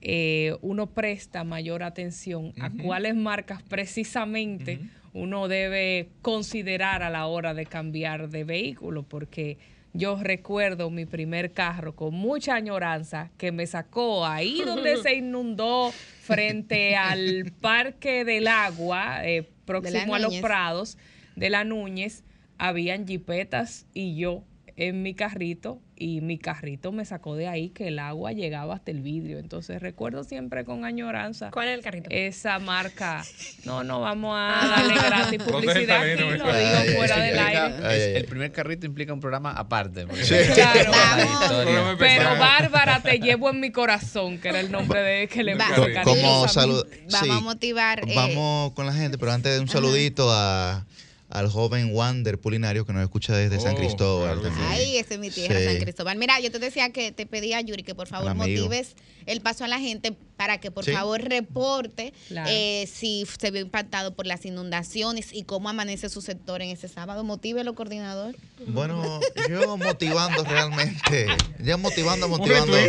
eh, 0.00 0.56
uno 0.62 0.86
presta 0.86 1.44
mayor 1.44 1.82
atención 1.82 2.52
a 2.60 2.70
cuáles 2.70 3.14
marcas 3.14 3.62
precisamente 3.62 4.80
uno 5.12 5.48
debe 5.48 6.10
considerar 6.22 7.02
a 7.02 7.10
la 7.10 7.26
hora 7.26 7.54
de 7.54 7.66
cambiar 7.66 8.28
de 8.28 8.44
vehículo, 8.44 9.02
porque 9.02 9.58
yo 9.92 10.16
recuerdo 10.22 10.90
mi 10.90 11.06
primer 11.06 11.52
carro 11.52 11.96
con 11.96 12.14
mucha 12.14 12.54
añoranza 12.54 13.30
que 13.38 13.50
me 13.50 13.66
sacó 13.66 14.26
ahí 14.26 14.60
donde 14.64 14.96
se 15.02 15.16
inundó 15.16 15.90
frente 16.20 16.94
al 16.94 17.52
Parque 17.60 18.24
del 18.24 18.46
Agua, 18.46 19.26
eh, 19.26 19.48
próximo 19.64 20.14
a 20.14 20.18
los. 20.18 20.36
Prados, 20.36 20.98
de 21.36 21.50
la 21.50 21.64
Núñez, 21.64 22.22
habían 22.58 23.06
jipetas 23.06 23.86
y 23.94 24.16
yo 24.16 24.44
en 24.76 25.02
mi 25.02 25.14
carrito 25.14 25.80
y 25.98 26.20
mi 26.20 26.38
carrito 26.38 26.92
me 26.92 27.04
sacó 27.04 27.34
de 27.34 27.48
ahí 27.48 27.70
que 27.70 27.88
el 27.88 27.98
agua 27.98 28.32
llegaba 28.32 28.74
hasta 28.74 28.90
el 28.90 29.00
vidrio. 29.02 29.38
Entonces 29.38 29.80
recuerdo 29.82 30.24
siempre 30.24 30.64
con 30.64 30.84
añoranza 30.84 31.50
¿Cuál 31.50 31.68
es 31.68 31.74
el 31.78 31.82
carrito? 31.82 32.08
esa 32.10 32.58
marca. 32.58 33.24
No, 33.64 33.84
no 33.84 34.00
vamos 34.00 34.34
a 34.34 34.66
darle 34.68 34.94
gratis 34.94 35.42
publicidad 35.42 36.00
aquí, 36.02 36.22
lo 36.22 36.32
digo 36.32 36.44
Ay, 36.48 36.88
fuera 36.96 37.16
ay, 37.16 37.30
del 37.30 37.38
ay, 37.38 37.46
aire. 37.56 37.58
ay, 37.58 37.82
ay, 37.84 38.00
ay. 38.02 38.16
El 38.16 38.24
primer 38.24 38.50
carrito 38.52 38.86
implica 38.86 39.12
un 39.12 39.20
programa 39.20 39.52
aparte. 39.52 40.06
Sí. 40.22 40.34
Claro. 40.54 41.96
Pero. 41.98 42.38
Bárbara, 42.38 43.00
te 43.02 43.18
llevo 43.18 43.50
en 43.50 43.60
mi 43.60 43.70
corazón, 43.70 44.38
que 44.38 44.48
era 44.48 44.60
el 44.60 44.70
nombre 44.70 45.02
de 45.02 45.28
que 45.28 45.42
le 45.44 45.56
salud. 45.58 46.86
Vamos 47.10 47.36
a 47.36 47.40
motivar. 47.40 48.00
eh, 48.08 48.12
Vamos 48.14 48.72
con 48.72 48.86
la 48.86 48.92
gente, 48.92 49.18
pero 49.18 49.32
antes 49.32 49.54
de 49.54 49.60
un 49.60 49.68
saludito 49.68 50.28
a, 50.30 50.86
al 51.28 51.48
joven 51.50 51.94
Wander 51.94 52.38
Pulinario 52.40 52.86
que 52.86 52.92
nos 52.92 53.02
escucha 53.02 53.36
desde 53.36 53.60
San 53.60 53.74
Oh, 53.74 53.78
Cristóbal. 53.78 54.40
claro. 54.40 54.54
Ay, 54.68 54.96
ese 54.96 55.14
es 55.14 55.20
mi 55.20 55.30
tierra, 55.30 55.58
Sí. 55.58 55.64
San 55.66 55.76
Cristóbal. 55.78 56.16
Mira, 56.18 56.40
yo 56.40 56.50
te 56.50 56.58
decía 56.58 56.90
que 56.90 57.12
te 57.12 57.26
pedía, 57.26 57.60
Yuri, 57.60 57.82
que 57.82 57.94
por 57.94 58.06
favor 58.08 58.34
motives 58.34 58.94
el 59.26 59.40
paso 59.42 59.64
a 59.64 59.68
la 59.68 59.78
gente 59.78 60.16
para 60.38 60.56
que 60.58 60.70
por 60.70 60.84
Sí. 60.86 60.92
favor 60.92 61.20
reporte 61.20 62.14
Claro. 62.28 62.48
eh, 62.50 62.88
si 62.90 63.26
se 63.38 63.50
vio 63.50 63.60
impactado 63.60 64.14
por 64.14 64.26
las 64.26 64.46
inundaciones 64.46 65.34
y 65.34 65.42
cómo 65.42 65.68
amanece 65.68 66.08
su 66.08 66.22
sector 66.22 66.62
en 66.62 66.70
ese 66.70 66.88
sábado. 66.88 67.24
Motívelo, 67.24 67.74
coordinador. 67.74 68.34
Bueno, 68.66 69.20
yo 69.50 69.76
motivando 69.76 70.44
realmente. 70.44 71.26
Ya 71.62 71.76
motivando, 71.76 72.26
motivando. 72.28 72.74
Eh, 72.76 72.88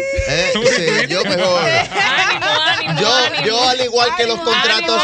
sí, 0.54 0.86
yo 1.10 1.24
mejor. 1.24 1.66
Ánimo, 1.66 2.46
ánimo, 2.46 3.02
Yo, 3.02 3.14
ánimo. 3.16 3.46
yo 3.46 3.68
al 3.68 3.82
igual 3.82 4.10
que 4.16 4.28
los 4.28 4.40
contratos, 4.40 5.02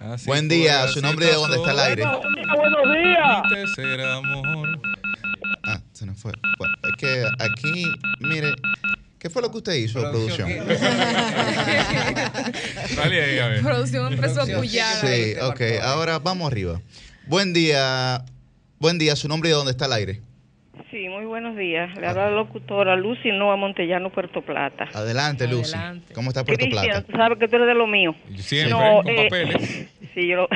Así 0.00 0.26
Buen 0.26 0.48
día, 0.48 0.82
fue 0.84 0.92
su 0.94 1.00
nombre 1.02 1.26
y 1.26 1.28
de 1.30 1.34
dónde 1.34 1.56
está 1.56 1.72
el 1.72 1.78
aire. 1.80 2.04
Buenos 2.04 2.82
días. 2.94 3.42
Mi 3.42 3.54
tercer 3.54 4.00
amor. 4.00 4.80
Ah, 5.64 5.80
se 5.92 6.06
nos 6.06 6.16
fue. 6.18 6.32
Bueno, 6.58 6.74
es 6.84 6.96
que 6.98 7.24
aquí, 7.40 7.84
mire, 8.20 8.52
¿Qué 9.18 9.28
fue 9.30 9.42
lo 9.42 9.50
que 9.50 9.56
usted 9.58 9.74
hizo, 9.74 10.00
producción? 10.00 10.48
Dale 12.96 13.22
ahí, 13.24 13.38
a 13.38 13.48
ver. 13.48 13.62
Producción 13.62 14.12
empezó 14.12 14.42
a 14.42 14.46
pullar. 14.46 14.94
Sí, 14.94 15.34
ok. 15.42 15.60
Ahora 15.82 16.20
vamos 16.20 16.50
arriba. 16.50 16.80
Buen 17.26 17.52
día. 17.52 18.24
Buen 18.78 18.98
día. 18.98 19.16
¿Su 19.16 19.26
nombre 19.26 19.48
y 19.48 19.50
de 19.50 19.56
dónde 19.56 19.72
está 19.72 19.86
el 19.86 19.92
aire? 19.94 20.20
Sí, 20.92 21.08
muy 21.08 21.24
buenos 21.26 21.56
días. 21.56 21.90
Le 21.98 22.06
habla 22.06 22.30
la 22.30 22.36
locutora 22.36 22.94
Lucy 22.96 23.32
Noa 23.32 23.56
Montellano, 23.56 24.10
Puerto 24.10 24.40
Plata. 24.42 24.88
Adelante, 24.94 25.48
Lucy. 25.48 25.76
¿Cómo 26.14 26.30
está 26.30 26.44
Puerto 26.44 26.64
Cristian, 26.64 26.84
Plata? 26.86 27.06
tú 27.06 27.12
sabes 27.16 27.38
que 27.38 27.48
tú 27.48 27.56
eres 27.56 27.68
de 27.68 27.74
lo 27.74 27.86
mío. 27.88 28.14
Siempre, 28.36 28.70
No, 28.70 29.02
con 29.02 29.08
eh, 29.08 29.24
papeles. 29.24 29.88
Sí, 30.14 30.26
yo 30.28 30.36
lo... 30.36 30.48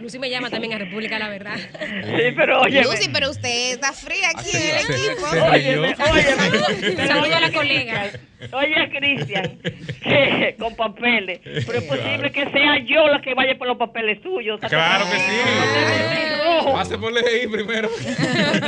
Lucy 0.00 0.18
me 0.18 0.30
llama 0.30 0.50
también 0.50 0.72
a 0.74 0.78
República 0.78 1.18
La 1.18 1.28
Verdad. 1.28 1.56
Sí, 1.56 2.32
pero 2.36 2.60
oye. 2.62 2.82
Lucy, 2.82 3.08
pero 3.12 3.30
usted 3.30 3.72
está 3.72 3.92
fría 3.92 4.28
aquí 4.34 4.50
en 4.56 4.76
el 4.76 4.84
equipo. 4.84 5.26
se 5.26 5.40
Óyeme, 5.40 5.94
reyó. 5.94 6.12
óyeme. 6.12 7.06
Saludo 7.06 7.36
a 7.36 7.40
la 7.40 7.52
colega. 7.52 8.10
Oye, 8.52 8.90
Cristian, 8.98 9.58
con 10.58 10.74
papeles. 10.76 11.40
Pero 11.44 11.78
es 11.78 11.84
posible 11.84 12.30
que 12.30 12.50
sea 12.50 12.78
yo 12.84 13.08
la 13.08 13.20
que 13.22 13.34
vaya 13.34 13.56
por 13.56 13.66
los 13.66 13.76
papeles 13.78 14.20
tuyos. 14.22 14.60
Claro 14.60 15.04
que 15.10 15.18
sí. 15.18 16.72
Pase 16.72 16.98
por 16.98 17.12
ley 17.12 17.46
primero. 17.46 17.88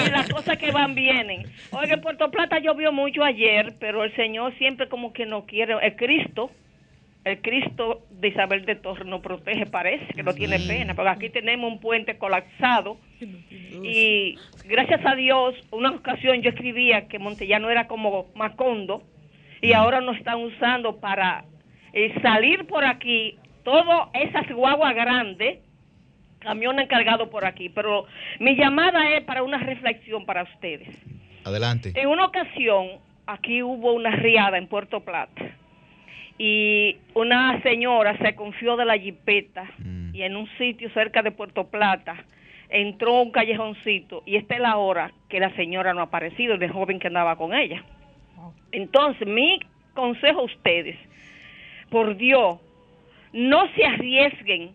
y 0.07 0.11
las 0.11 0.28
cosas 0.28 0.57
que 0.59 0.70
van 0.70 0.95
vienen. 0.95 1.47
Oiga, 1.70 1.95
en 1.95 2.01
Puerto 2.01 2.30
Plata 2.30 2.59
llovió 2.59 2.93
mucho 2.93 3.22
ayer, 3.24 3.74
pero 3.80 4.05
el 4.05 4.14
Señor 4.16 4.57
siempre 4.59 4.89
como 4.89 5.12
que 5.12 5.26
no 5.26 5.45
quiere. 5.47 5.74
El 5.82 5.97
Cristo, 5.97 6.51
el 7.27 7.43
Cristo 7.43 8.07
de 8.09 8.29
Isabel 8.29 8.64
de 8.64 8.77
Torres 8.77 9.05
nos 9.05 9.20
protege, 9.20 9.66
parece 9.66 10.07
que 10.14 10.22
no 10.22 10.33
tiene 10.33 10.61
pena, 10.61 10.95
porque 10.95 11.11
aquí 11.11 11.29
tenemos 11.29 11.72
un 11.72 11.81
puente 11.81 12.18
colapsado. 12.18 12.99
Y 13.83 14.37
gracias 14.64 15.01
a 15.05 15.16
Dios, 15.16 15.57
una 15.72 15.91
ocasión 15.91 16.41
yo 16.41 16.51
escribía 16.51 17.09
que 17.09 17.18
Montellano 17.18 17.68
era 17.68 17.89
como 17.89 18.27
Macondo 18.37 19.03
y 19.61 19.72
ahora 19.72 20.01
nos 20.01 20.16
están 20.18 20.41
usando 20.41 21.01
para 21.01 21.45
eh, 21.93 22.14
salir 22.22 22.64
por 22.68 22.85
aquí, 22.85 23.37
todas 23.64 24.09
esas 24.14 24.49
guaguas 24.53 24.95
grandes 24.95 25.59
camión 26.39 26.79
encargado 26.79 27.29
por 27.29 27.45
aquí, 27.45 27.68
pero 27.70 28.07
mi 28.39 28.55
llamada 28.55 29.16
es 29.16 29.24
para 29.24 29.43
una 29.43 29.59
reflexión 29.59 30.24
para 30.27 30.45
ustedes. 30.45 30.97
Adelante. 31.43 31.93
En 31.97 32.07
una 32.07 32.27
ocasión, 32.27 33.01
aquí 33.27 33.64
hubo 33.64 33.95
una 33.95 34.14
riada 34.14 34.59
en 34.59 34.68
Puerto 34.68 35.01
Plata 35.01 35.57
y 36.39 36.97
una 37.14 37.61
señora 37.62 38.16
se 38.18 38.34
confió 38.34 38.76
de 38.76 38.84
la 38.84 38.99
jipeta 38.99 39.70
y 40.12 40.22
en 40.22 40.37
un 40.37 40.49
sitio 40.59 40.91
cerca 40.91 41.22
de 41.22 41.30
Puerto 41.30 41.68
Plata 41.68 42.16
entró 42.68 43.16
a 43.16 43.22
un 43.22 43.30
callejoncito 43.30 44.22
y 44.26 44.37
esta 44.37 44.55
es 44.55 44.61
la 44.61 44.76
hora 44.76 45.12
que 45.28 45.41
la 45.41 45.55
señora 45.57 45.95
no 45.95 46.01
ha 46.01 46.05
aparecido, 46.05 46.55
el 46.55 46.70
joven 46.70 46.99
que 46.99 47.07
andaba 47.09 47.37
con 47.37 47.55
ella. 47.55 47.82
Entonces, 48.72 49.26
mi 49.26 49.61
consejo 49.95 50.41
a 50.41 50.45
ustedes, 50.45 50.97
por 51.91 52.16
Dios, 52.16 52.59
no 53.32 53.68
se 53.74 53.84
arriesguen 53.84 54.72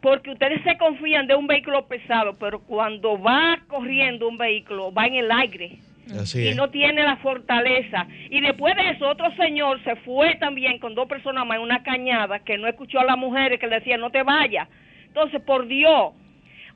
porque 0.00 0.30
ustedes 0.30 0.62
se 0.62 0.76
confían 0.78 1.26
de 1.26 1.34
un 1.34 1.46
vehículo 1.46 1.86
pesado, 1.86 2.36
pero 2.38 2.60
cuando 2.60 3.20
va 3.20 3.58
corriendo 3.66 4.28
un 4.28 4.38
vehículo, 4.38 4.92
va 4.92 5.06
en 5.06 5.14
el 5.14 5.30
aire 5.30 5.78
Así 6.20 6.42
y 6.42 6.48
es. 6.48 6.56
no 6.56 6.70
tiene 6.70 7.02
la 7.02 7.16
fortaleza. 7.16 8.06
Y 8.30 8.40
después 8.40 8.76
de 8.76 8.90
eso, 8.90 9.08
otro 9.08 9.34
señor 9.36 9.82
se 9.84 9.96
fue 9.96 10.36
también 10.36 10.78
con 10.78 10.94
dos 10.94 11.08
personas 11.08 11.46
más 11.46 11.56
en 11.56 11.62
una 11.62 11.82
cañada 11.82 12.40
que 12.40 12.58
no 12.58 12.68
escuchó 12.68 13.00
a 13.00 13.04
las 13.04 13.18
mujeres 13.18 13.58
que 13.58 13.66
le 13.66 13.80
decían, 13.80 14.00
no 14.00 14.10
te 14.10 14.22
vayas. 14.22 14.68
Entonces, 15.06 15.40
por 15.42 15.66
Dios, 15.66 16.12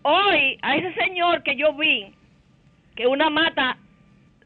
hoy 0.02 0.58
a 0.62 0.76
ese 0.76 0.92
señor 0.94 1.42
que 1.42 1.56
yo 1.56 1.74
vi, 1.74 2.12
que 2.96 3.06
una 3.06 3.30
mata 3.30 3.76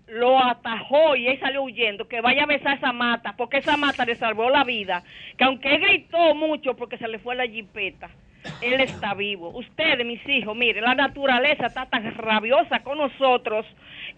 lo 0.07 0.39
atajó 0.39 1.17
y 1.17 1.29
él 1.29 1.41
salió 1.41 1.63
huyendo, 1.63 2.07
que 2.07 2.21
vaya 2.21 2.43
a 2.43 2.47
besar 2.47 2.77
esa 2.77 2.93
mata, 2.93 3.35
porque 3.37 3.59
esa 3.59 3.77
mata 3.77 4.05
le 4.05 4.17
salvó 4.17 4.51
la 4.51 4.65
vida, 4.65 5.03
que 5.39 5.45
aunque 5.45 5.75
él 5.75 5.81
gritó 5.81 6.35
mucho 6.35 6.77
porque 6.77 6.99
se 6.99 7.09
le 7.09 7.19
fue 7.19 7.35
la 7.35 7.47
jipeta, 7.47 8.11
él 8.61 8.81
está 8.81 9.15
vivo. 9.15 9.49
Ustedes, 9.51 10.05
mis 10.05 10.27
hijos, 10.29 10.55
miren, 10.57 10.85
la 10.85 10.95
naturaleza 10.95 11.67
está 11.67 11.87
tan 11.87 12.15
rabiosa 12.15 12.81
con 12.81 12.99
nosotros 12.99 13.67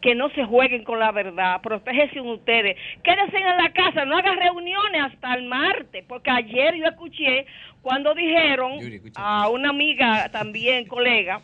que 0.01 0.15
no 0.15 0.29
se 0.31 0.45
jueguen 0.45 0.85
con 0.85 0.99
la 0.99 1.13
verdad, 1.13 1.61
protéjense 1.63 2.21
ustedes, 2.21 2.77
quédense 3.03 3.37
en 3.37 3.57
la 3.57 3.73
casa, 3.73 4.05
no 4.05 4.17
hagan 4.17 4.39
reuniones 4.39 5.03
hasta 5.03 5.35
el 5.35 5.45
martes, 5.45 6.05
porque 6.07 6.31
ayer 6.31 6.75
yo 6.77 6.87
escuché 6.87 7.47
cuando 7.83 8.15
dijeron 8.15 8.79
a 9.15 9.49
una 9.49 9.71
amiga 9.71 10.29
también, 10.31 10.87
colega, 10.89 11.41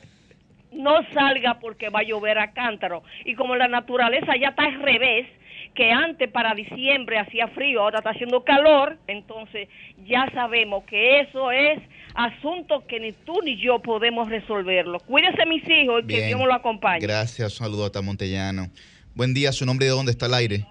no 0.72 1.02
salga 1.12 1.58
porque 1.60 1.88
va 1.88 2.00
a 2.00 2.04
llover 2.04 2.38
a 2.38 2.52
cántaro. 2.52 3.02
Y 3.24 3.34
como 3.34 3.56
la 3.56 3.68
naturaleza 3.68 4.36
ya 4.36 4.48
está 4.48 4.64
al 4.64 4.80
revés, 4.80 5.26
que 5.74 5.90
antes 5.90 6.30
para 6.30 6.54
diciembre 6.54 7.18
hacía 7.18 7.48
frío, 7.48 7.80
ahora 7.80 7.98
está 7.98 8.10
haciendo 8.10 8.44
calor, 8.44 8.98
entonces 9.06 9.68
ya 10.04 10.28
sabemos 10.34 10.84
que 10.84 11.20
eso 11.20 11.50
es 11.50 11.80
asunto 12.14 12.84
que 12.86 13.00
ni 13.00 13.12
tú 13.12 13.40
ni 13.44 13.60
yo 13.60 13.80
podemos 13.80 14.28
resolverlo. 14.28 14.98
Cuídense 15.00 15.44
mis 15.46 15.62
hijos 15.68 16.02
y 16.04 16.06
que. 16.08 16.26
Dios 16.26 16.38
me 16.40 16.46
lo 16.46 16.54
acompañe. 16.54 17.00
Gracias, 17.00 17.58
un 17.60 17.66
saludo 17.66 17.86
hasta 17.86 18.02
Montellano. 18.02 18.68
Buen 19.14 19.34
día, 19.34 19.52
su 19.52 19.66
nombre 19.66 19.86
y 19.86 19.88
de 19.88 19.94
dónde 19.94 20.12
está 20.12 20.26
el 20.26 20.34
aire. 20.34 20.66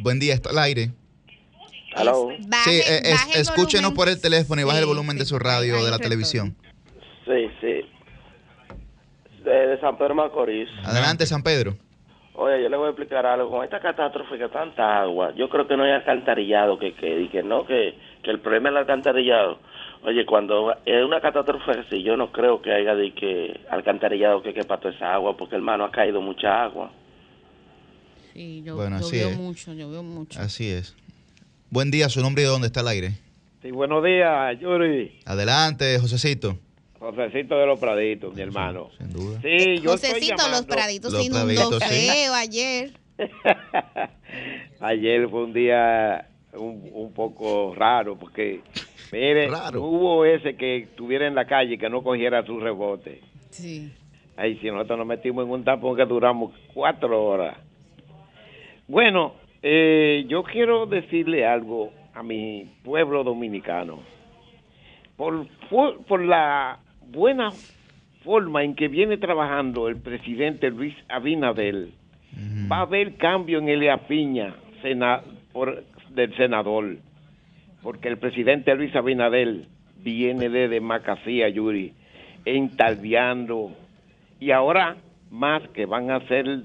Buen 0.00 0.18
día, 0.18 0.34
está 0.34 0.50
al 0.50 0.58
aire. 0.58 0.90
Aló. 1.94 2.28
Baje- 2.48 2.64
sí, 2.64 2.70
eh, 2.92 3.00
es- 3.04 3.12
baje 3.12 3.34
el 3.36 3.40
escúchenos 3.42 3.90
volumen. 3.90 3.96
por 3.96 4.08
el 4.08 4.20
teléfono 4.20 4.60
y 4.60 4.64
baje 4.64 4.78
el 4.78 4.84
Sí, 4.84 4.88
volumen 4.88 5.16
de 5.16 5.24
su 5.24 5.38
radio 5.38 5.78
o 5.80 5.84
de 5.84 5.90
la 5.90 5.98
televisión. 5.98 6.56
Sí, 7.24 7.46
sí. 7.60 7.88
De, 9.44 9.50
de 9.68 9.80
San 9.80 9.96
Pedro 9.96 10.14
Macorís. 10.16 10.68
Adelante, 10.84 11.24
San 11.26 11.42
Pedro. 11.42 11.76
Oye, 12.36 12.62
yo 12.62 12.68
le 12.68 12.76
voy 12.76 12.86
a 12.86 12.90
explicar 12.90 13.24
algo. 13.26 13.48
Con 13.50 13.64
esta 13.64 13.78
catástrofe 13.80 14.36
que 14.38 14.48
tanta 14.48 15.00
agua, 15.02 15.32
yo 15.36 15.48
creo 15.48 15.68
que 15.68 15.76
no 15.76 15.84
hay 15.84 15.92
alcantarillado 15.92 16.78
que 16.78 16.92
quede 16.94 17.22
y 17.22 17.28
que 17.28 17.42
no, 17.42 17.64
que, 17.64 17.94
que 18.22 18.30
el 18.30 18.40
problema 18.40 18.68
es 18.68 18.72
el 18.72 18.78
alcantarillado. 18.78 19.58
Oye, 20.02 20.26
cuando 20.26 20.74
es 20.84 21.04
una 21.04 21.20
catástrofe 21.20 21.70
así, 21.80 22.02
yo 22.02 22.16
no 22.16 22.32
creo 22.32 22.60
que 22.60 22.72
haya 22.72 22.94
de 22.94 23.12
que 23.14 23.60
alcantarillado 23.70 24.42
que 24.42 24.52
quepa 24.52 24.78
toda 24.78 24.92
esa 24.94 25.14
agua, 25.14 25.36
porque 25.36 25.54
hermano 25.54 25.84
ha 25.84 25.90
caído 25.90 26.20
mucha 26.20 26.64
agua. 26.64 26.90
Sí, 28.32 28.62
yo, 28.64 28.74
Bueno, 28.76 28.96
así 28.96 29.16
llovió 29.16 29.28
es. 29.28 29.38
mucho, 29.38 29.70
mucho. 30.02 30.40
Así 30.40 30.68
es. 30.68 30.96
Buen 31.70 31.90
día, 31.92 32.08
su 32.08 32.20
nombre 32.20 32.42
y 32.42 32.46
de 32.46 32.50
dónde 32.50 32.66
está 32.66 32.80
el 32.80 32.88
aire. 32.88 33.12
Sí, 33.62 33.70
buenos 33.70 34.04
días, 34.04 34.58
Yuri. 34.60 35.20
Adelante, 35.24 35.98
Josecito. 36.00 36.58
Josecito 37.12 37.58
de 37.58 37.66
los 37.66 37.78
Praditos, 37.78 38.34
mi 38.34 38.40
hermano. 38.42 38.88
Sin 38.98 39.10
duda. 39.12 39.40
Sí, 39.42 39.78
yo 39.80 39.90
Josecito, 39.90 40.34
los 40.36 40.42
llamando- 40.46 40.66
praditos 40.74 41.12
Los 41.12 41.20
se 41.22 41.26
inundó 41.26 41.78
feo 41.80 42.34
ayer. 42.34 42.90
Ayer 44.80 45.28
fue 45.28 45.44
un 45.44 45.52
día 45.52 46.28
un, 46.54 46.90
un 46.92 47.12
poco 47.12 47.74
raro 47.74 48.16
porque, 48.16 48.60
mire, 49.12 49.48
Raro. 49.48 49.82
hubo 49.82 50.24
ese 50.24 50.56
que 50.56 50.78
estuviera 50.78 51.26
en 51.26 51.34
la 51.34 51.46
calle 51.46 51.78
que 51.78 51.88
no 51.88 52.02
cogiera 52.02 52.44
su 52.44 52.58
rebote. 52.60 53.20
Sí. 53.50 53.92
Ahí 54.36 54.56
si 54.58 54.66
nosotros 54.70 54.98
nos 54.98 55.06
metimos 55.06 55.44
en 55.44 55.50
un 55.52 55.64
tapón 55.64 55.96
que 55.96 56.04
duramos 56.04 56.52
cuatro 56.72 57.24
horas. 57.24 57.56
Bueno, 58.88 59.34
eh, 59.62 60.24
yo 60.28 60.42
quiero 60.42 60.86
decirle 60.86 61.46
algo 61.46 61.92
a 62.14 62.22
mi 62.22 62.68
pueblo 62.82 63.22
dominicano. 63.24 64.00
Por, 65.16 65.46
fu- 65.70 66.02
por 66.08 66.20
la 66.24 66.80
buena 67.10 67.50
forma 68.22 68.62
en 68.64 68.74
que 68.74 68.88
viene 68.88 69.16
trabajando 69.18 69.88
el 69.88 69.96
presidente 69.96 70.70
Luis 70.70 70.94
Abinadel, 71.08 71.92
va 72.70 72.78
a 72.78 72.82
haber 72.82 73.14
cambio 73.16 73.58
en 73.58 73.68
Elia 73.68 73.96
Piña 74.08 74.54
sena- 74.82 75.22
por- 75.52 75.84
del 76.10 76.34
senador, 76.36 76.96
porque 77.82 78.08
el 78.08 78.18
presidente 78.18 78.74
Luis 78.74 78.94
Abinadel 78.96 79.66
viene 80.02 80.48
desde 80.48 80.80
Macasía, 80.80 81.48
Yuri, 81.48 81.92
entalviando, 82.44 83.70
y 84.40 84.50
ahora 84.50 84.96
más 85.30 85.62
que 85.68 85.86
van 85.86 86.10
a 86.10 86.16
hacer, 86.16 86.62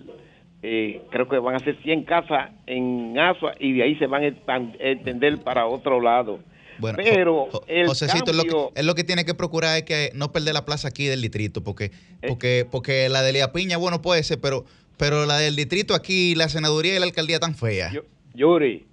eh, 0.63 1.01
creo 1.11 1.27
que 1.27 1.37
van 1.39 1.53
a 1.55 1.57
hacer 1.57 1.75
100 1.83 2.03
casas 2.03 2.51
en 2.67 3.17
Asua 3.17 3.53
y 3.59 3.73
de 3.73 3.83
ahí 3.83 3.95
se 3.95 4.07
van 4.07 4.23
a 4.23 4.27
extender 4.27 5.37
para 5.43 5.65
otro 5.67 6.01
lado. 6.01 6.39
Bueno, 6.79 6.97
Pero 7.03 7.45
Jo- 7.45 7.49
Jo- 7.51 7.63
el 7.67 7.87
Josecito, 7.87 8.31
es 8.31 8.37
lo, 8.37 8.43
que, 8.43 8.79
es 8.79 8.85
lo 8.85 8.95
que 8.95 9.03
tiene 9.03 9.25
que 9.25 9.33
procurar 9.33 9.77
es 9.77 9.83
que 9.83 10.11
no 10.15 10.31
perder 10.31 10.53
la 10.53 10.65
plaza 10.65 10.87
aquí 10.87 11.05
del 11.05 11.21
distrito, 11.21 11.63
porque 11.63 11.85
Eh. 12.21 12.27
porque 12.29 12.65
porque 12.69 13.09
la 13.09 13.21
de 13.21 13.33
Lea 13.33 13.51
Piña, 13.51 13.77
bueno, 13.77 14.01
puede 14.01 14.23
ser, 14.23 14.39
pero 14.41 14.65
pero 14.97 15.25
la 15.25 15.37
del 15.37 15.55
distrito 15.55 15.93
aquí, 15.95 16.35
la 16.35 16.49
senaduría 16.49 16.95
y 16.95 16.99
la 16.99 17.05
alcaldía 17.05 17.39
tan 17.39 17.55
fea. 17.55 17.89
Yu- 17.91 18.03
Yuri, 18.33 18.85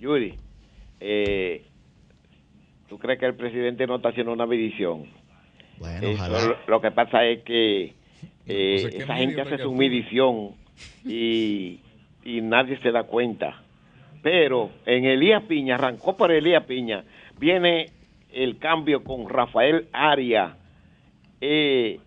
Yuri, 0.00 0.34
eh, 1.00 1.64
¿tú 2.88 2.98
crees 2.98 3.18
que 3.18 3.26
el 3.26 3.34
presidente 3.34 3.86
no 3.86 3.96
está 3.96 4.08
haciendo 4.10 4.32
una 4.32 4.46
medición? 4.46 5.06
Bueno, 5.78 6.06
Eso, 6.08 6.22
ojalá. 6.22 6.44
lo, 6.44 6.56
lo 6.66 6.80
que 6.80 6.90
pasa 6.90 7.24
es 7.24 7.42
que 7.42 7.94
eh, 8.46 8.78
Pues 8.82 8.94
es 8.94 9.02
esa 9.02 9.14
gente 9.16 9.40
hace 9.40 9.58
su 9.58 9.72
medición 9.74 10.50
y, 11.06 11.80
y 12.24 12.40
nadie 12.42 12.78
se 12.80 12.90
da 12.90 13.04
cuenta. 13.04 13.62
Pero 14.22 14.70
en 14.86 15.04
Elías 15.06 15.42
Piña, 15.44 15.76
arrancó 15.76 16.16
por 16.16 16.30
Elías 16.30 16.64
Piña, 16.64 17.04
viene 17.40 17.86
el 18.32 18.58
cambio 18.58 19.02
con 19.02 19.28
Rafael 19.28 19.88
Aria, 19.92 20.56
eh, 21.40 21.98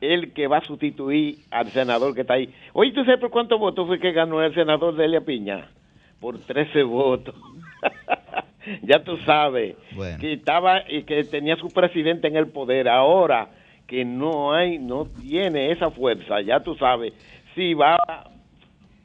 el 0.00 0.32
que 0.32 0.46
va 0.46 0.58
a 0.58 0.64
sustituir 0.64 1.38
al 1.50 1.70
senador 1.70 2.14
que 2.14 2.20
está 2.20 2.34
ahí. 2.34 2.52
Oye, 2.74 2.92
¿tú 2.92 3.02
sabes 3.04 3.18
por 3.18 3.30
cuántos 3.30 3.58
votos 3.58 3.86
fue 3.86 3.98
que 3.98 4.12
ganó 4.12 4.42
el 4.42 4.54
senador 4.54 4.94
Delia 4.94 5.22
Piña? 5.22 5.68
Por 6.20 6.38
13 6.38 6.82
votos. 6.82 7.34
ya 8.82 9.02
tú 9.02 9.16
sabes 9.18 9.76
Bueno. 9.94 10.18
que 10.20 10.34
estaba 10.34 10.82
y 10.88 11.02
que 11.04 11.24
tenía 11.24 11.56
su 11.56 11.68
presidente 11.68 12.28
en 12.28 12.36
el 12.36 12.48
poder. 12.48 12.88
Ahora 12.88 13.48
que 13.86 14.04
no 14.04 14.52
hay, 14.52 14.78
no 14.78 15.06
tiene 15.06 15.70
esa 15.70 15.90
fuerza, 15.90 16.40
ya 16.42 16.60
tú 16.60 16.74
sabes 16.74 17.12
si 17.54 17.72
va 17.74 17.96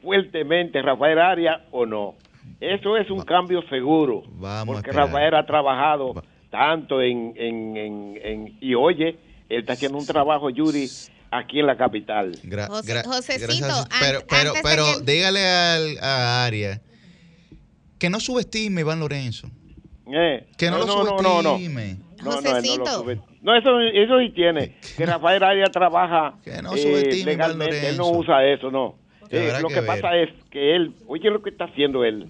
fuertemente 0.02 0.82
Rafael 0.82 1.18
Arias 1.18 1.60
o 1.70 1.86
no. 1.86 2.14
Eso 2.60 2.96
es 2.96 3.10
un 3.10 3.22
cambio 3.22 3.62
seguro, 3.68 4.22
Vamos 4.34 4.76
a 4.78 4.82
porque. 4.82 4.92
Rafael 4.92 5.34
ha 5.34 5.44
trabajado 5.46 6.22
tanto 6.50 7.00
en, 7.02 7.32
en, 7.36 7.76
en, 7.76 8.20
en- 8.22 8.58
y 8.60 8.74
oye, 8.74 9.18
él 9.48 9.60
está 9.60 9.72
haciendo 9.72 9.98
un 9.98 10.06
trabajo, 10.06 10.48
Yuri, 10.50 10.88
aquí 11.30 11.60
en 11.60 11.66
la 11.66 11.76
capital. 11.76 12.32
Gra- 12.44 12.68
José- 12.68 12.92
gra- 12.94 13.04
Josecito, 13.04 13.66
gracias. 13.66 13.88
pero 14.00 14.20
pero, 14.28 14.48
antes 14.50 14.62
de 14.62 14.68
pero 14.68 14.84
que- 15.04 15.12
dígale 15.12 15.46
al, 15.48 15.98
a 16.00 16.44
Aria 16.44 16.80
que 17.98 18.10
no 18.10 18.20
subestime 18.20 18.78
a 18.78 18.82
Iván 18.82 19.00
Lorenzo. 19.00 19.48
Eh, 20.12 20.46
Que 20.58 20.70
no, 20.70 20.78
lo 20.78 20.86
no, 20.86 21.04
no, 21.04 21.42
no. 21.42 21.50
subestime. 21.56 21.96
No, 22.22 22.24
no, 22.24 22.38
él 22.38 22.44
no, 22.44 22.50
lo 22.50 22.50
Josecito. 22.54 22.86
sube. 23.02 23.20
No, 23.42 23.56
eso, 23.56 23.80
eso 23.80 24.18
sí 24.20 24.30
tiene. 24.30 24.76
Que 24.96 25.06
Rafael 25.06 25.42
Arias 25.42 25.70
trabaja 25.72 26.34
no 26.62 26.74
eh, 26.74 26.78
subestime, 26.78 27.32
Iván 27.32 27.58
legalmente. 27.58 27.88
Él 27.88 27.96
no 27.96 28.10
usa 28.10 28.44
eso, 28.44 28.70
no. 28.70 28.96
Eh, 29.30 29.52
lo 29.60 29.68
que 29.68 29.82
pasa 29.82 30.16
es 30.16 30.30
que 30.50 30.74
él, 30.76 30.92
oye 31.06 31.30
lo 31.30 31.42
que 31.42 31.50
está 31.50 31.64
haciendo 31.64 32.04
él, 32.04 32.28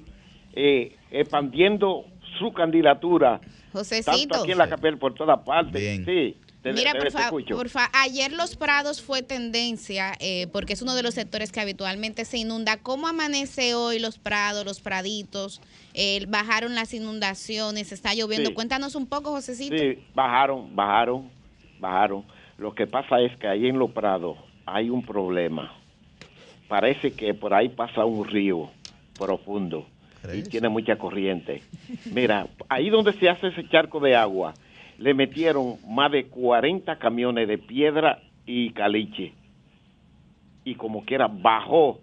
eh, 0.55 0.97
expandiendo 1.10 2.05
su 2.39 2.52
candidatura, 2.52 3.40
Josecito. 3.73 4.10
tanto 4.12 4.43
aquí 4.43 4.52
en 4.52 4.59
la 4.59 4.69
capital 4.69 4.98
por 4.98 5.14
todas 5.14 5.40
partes. 5.44 6.05
Sí, 6.05 6.36
te- 6.62 6.73
Mira, 6.73 6.93
te- 6.93 6.98
por 6.98 7.06
te 7.09 7.10
favor, 7.12 7.40
escucho. 7.40 7.56
por 7.56 7.69
fa- 7.69 7.90
ayer 7.93 8.32
Los 8.32 8.56
Prados 8.56 9.02
fue 9.02 9.23
tendencia 9.23 10.12
eh, 10.20 10.47
porque 10.52 10.74
es 10.74 10.82
uno 10.82 10.94
de 10.94 11.02
los 11.02 11.14
sectores 11.14 11.51
que 11.51 11.60
habitualmente 11.60 12.24
se 12.24 12.39
inunda. 12.39 12.77
¿Cómo 12.77 13.09
amanece 13.09 13.74
hoy 13.74 13.98
Los 13.98 14.19
Prados, 14.19 14.64
Los 14.64 14.81
Praditos? 14.81 15.60
Eh, 15.94 16.24
¿Bajaron 16.28 16.74
las 16.74 16.94
inundaciones? 16.94 17.90
¿Está 17.93 18.14
lloviendo? 18.14 18.51
Sí. 18.51 18.55
Cuéntanos 18.55 18.94
un 18.94 19.06
poco, 19.06 19.31
Josecito. 19.32 19.77
Sí, 19.77 19.98
bajaron, 20.14 20.74
bajaron, 20.77 21.31
bajaron. 21.81 22.24
Lo 22.59 22.74
que 22.74 22.86
pasa 22.86 23.20
es 23.20 23.36
que 23.39 23.48
ahí 23.48 23.66
en 23.66 23.78
Los 23.78 23.90
Prados 23.90 24.36
hay 24.66 24.89
un 24.90 25.05
problema. 25.05 25.74
Parece 26.73 27.12
que 27.12 27.35
por 27.35 27.53
ahí 27.53 27.69
pasa 27.69 28.03
un 28.07 28.27
río 28.27 28.70
profundo 29.19 29.86
y 30.35 30.43
tiene 30.43 30.70
mucha 30.70 30.97
corriente. 30.97 31.61
Mira, 32.15 32.47
ahí 32.70 32.89
donde 32.89 33.12
se 33.12 33.28
hace 33.28 33.49
ese 33.49 33.69
charco 33.69 34.01
de 34.01 34.16
agua, 34.16 34.55
le 34.97 35.12
metieron 35.12 35.77
más 35.86 36.11
de 36.11 36.28
40 36.28 36.97
camiones 36.97 37.47
de 37.47 37.59
piedra 37.59 38.23
y 38.47 38.70
caliche. 38.70 39.35
Y 40.65 40.77
como 40.77 41.05
quiera, 41.05 41.28
bajó, 41.28 42.01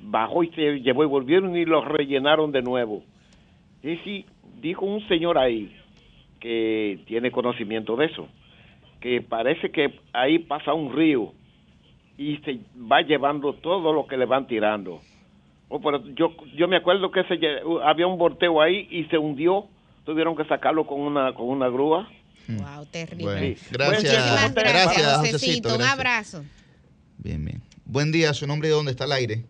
bajó 0.00 0.44
y 0.44 0.50
se 0.50 0.78
llevó 0.78 1.02
y 1.02 1.08
volvieron 1.08 1.56
y 1.56 1.64
lo 1.64 1.84
rellenaron 1.84 2.52
de 2.52 2.62
nuevo. 2.62 3.02
Y 3.82 3.96
sí, 4.04 4.26
dijo 4.60 4.86
un 4.86 5.00
señor 5.08 5.38
ahí 5.38 5.74
que 6.38 7.00
tiene 7.06 7.32
conocimiento 7.32 7.96
de 7.96 8.06
eso, 8.06 8.28
que 9.00 9.22
parece 9.22 9.72
que 9.72 9.98
ahí 10.12 10.38
pasa 10.38 10.72
un 10.72 10.94
río 10.94 11.32
y 12.18 12.36
se 12.38 12.60
va 12.90 13.00
llevando 13.02 13.54
todo 13.54 13.92
lo 13.92 14.06
que 14.06 14.16
le 14.16 14.26
van 14.26 14.46
tirando. 14.46 15.00
Oh, 15.68 15.80
pero 15.80 16.04
yo, 16.14 16.34
yo 16.56 16.68
me 16.68 16.76
acuerdo 16.76 17.10
que 17.10 17.24
se, 17.24 17.34
lle- 17.34 17.82
había 17.84 18.06
un 18.06 18.18
volteo 18.18 18.60
ahí 18.60 18.86
y 18.90 19.04
se 19.04 19.16
hundió, 19.18 19.66
tuvieron 20.04 20.36
que 20.36 20.44
sacarlo 20.44 20.86
con 20.86 21.00
una, 21.00 21.32
con 21.34 21.48
una 21.48 21.68
grúa. 21.68 22.08
Wow, 22.48 22.84
terrible. 22.90 23.24
Bueno, 23.24 23.40
Sí. 23.56 23.68
gracias, 23.70 24.54
gracias, 24.54 24.54
gracias, 24.54 25.16
Josecito. 25.18 25.74
Un 25.74 25.82
abrazo. 25.82 26.44
Bien, 27.18 27.42
bien. 27.44 27.62
Buen 27.86 28.12
día, 28.12 28.34
su 28.34 28.46
nombre 28.46 28.68
y 28.68 28.72
dónde 28.72 28.90
está 28.90 29.04
el 29.04 29.12
aire. 29.12 29.44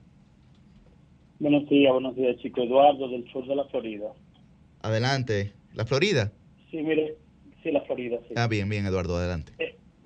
Buenos 1.41 1.69
días, 1.69 1.93
buenos 1.93 2.15
días, 2.15 2.37
chico. 2.41 2.63
Eduardo, 2.63 3.09
del 3.09 3.29
sur 3.33 3.47
de 3.47 3.57
la 3.57 3.65
Florida. 3.65 4.07
Adelante. 4.83 5.53
¿La 5.75 5.85
Florida? 5.85 6.31
Sí, 6.71 6.77
mire, 6.83 7.17
sí, 7.63 7.73
la 7.73 7.81
Florida, 7.81 8.19
sí. 8.29 8.35
Ah, 8.37 8.47
bien, 8.47 8.69
bien, 8.69 8.87
Eduardo, 8.87 9.17
adelante. 9.17 9.53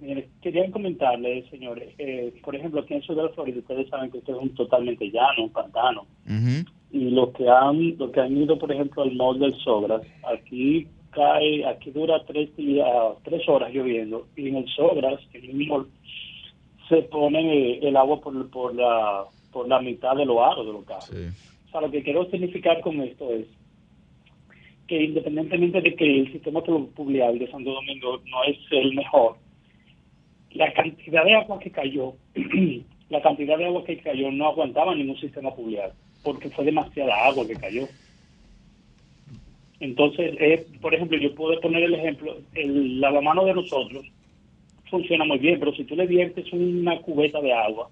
Mire, 0.01 0.29
quería 0.43 0.71
comentarle, 0.71 1.49
señores, 1.51 1.95
eh, 1.99 2.33
por 2.45 2.55
ejemplo, 2.55 2.81
aquí 2.81 2.95
en 2.95 3.03
sur 3.03 3.17
de 3.17 3.23
la 3.23 3.29
Florida, 3.31 3.61
ustedes 3.61 3.89
saben 3.89 4.11
que 4.11 4.19
esto 4.19 4.37
es 4.37 4.43
un 4.43 4.55
totalmente 4.55 5.11
llano, 5.11 5.45
un 5.45 5.51
pantano. 5.51 6.07
Y 6.93 7.11
los 7.11 7.31
que 7.31 7.49
han, 7.49 7.97
los 7.97 8.11
que 8.11 8.21
han 8.21 8.37
ido, 8.37 8.59
por 8.59 8.71
ejemplo, 8.71 9.03
al 9.03 9.15
mall 9.15 9.39
del 9.39 9.55
Sogras, 9.57 10.03
aquí 10.25 10.87
cae, 11.11 11.65
aquí 11.67 11.91
dura 11.91 12.23
tres 12.27 12.55
días, 12.57 12.89
tres 13.25 13.49
horas 13.49 13.73
lloviendo, 13.73 14.27
y 14.37 14.49
en 14.49 14.57
el 14.57 14.69
Sogras, 14.69 15.21
en 15.33 15.45
el 15.45 15.67
mall, 15.67 15.87
se 16.89 17.03
pone 17.03 17.41
eh, 17.41 17.79
el 17.83 17.97
agua 17.97 18.21
por, 18.21 18.51
por 18.51 18.75
la 18.75 19.25
por 19.57 19.69
la 19.69 19.81
mitad 19.81 20.15
de 20.15 20.27
los 20.27 20.37
aros 20.39 20.67
de 20.67 20.73
los 20.75 20.85
carros. 20.85 21.11
O 21.11 21.71
sea, 21.71 21.81
lo 21.81 21.91
que 21.91 22.03
quiero 22.03 22.29
significar 22.31 22.79
con 22.83 23.01
esto 23.01 23.33
es 23.33 23.47
que 24.87 25.03
independientemente 25.03 25.81
de 25.81 25.95
que 25.95 26.21
el 26.21 26.31
sistema 26.31 26.63
pluvial 26.63 27.39
de 27.39 27.51
Santo 27.51 27.73
Domingo 27.73 28.21
no 28.27 28.45
es 28.45 28.59
el 28.71 28.95
mejor, 28.95 29.37
la 30.53 30.73
cantidad 30.73 31.25
de 31.25 31.35
agua 31.35 31.59
que 31.59 31.71
cayó, 31.71 32.15
la 33.11 33.21
cantidad 33.23 33.59
de 33.59 33.67
agua 33.67 33.85
que 33.85 33.99
cayó 33.99 34.31
no 34.31 34.47
aguantaba 34.49 34.95
ningún 34.95 35.19
sistema 35.19 35.55
pluvial, 35.55 35.93
porque 36.23 36.51
fue 36.51 36.65
demasiada 36.65 37.27
agua 37.27 37.47
que 37.47 37.55
cayó. 37.57 37.87
Entonces, 39.81 40.35
eh, 40.41 40.67
por 40.81 40.95
ejemplo, 40.95 41.19
yo 41.19 41.35
puedo 41.35 41.61
poner 41.61 41.83
el 41.83 41.95
ejemplo, 41.95 42.39
el 42.55 43.01
lavamano 43.01 43.45
de 43.45 43.55
nosotros 43.55 44.07
funciona 44.91 45.25
muy 45.25 45.39
bien, 45.39 45.59
pero 45.59 45.75
si 45.75 45.85
tú 45.85 45.97
le 45.97 46.07
viertes 46.07 46.51
una 46.53 46.99
cubeta 47.01 47.41
de 47.41 47.53
agua, 47.53 47.91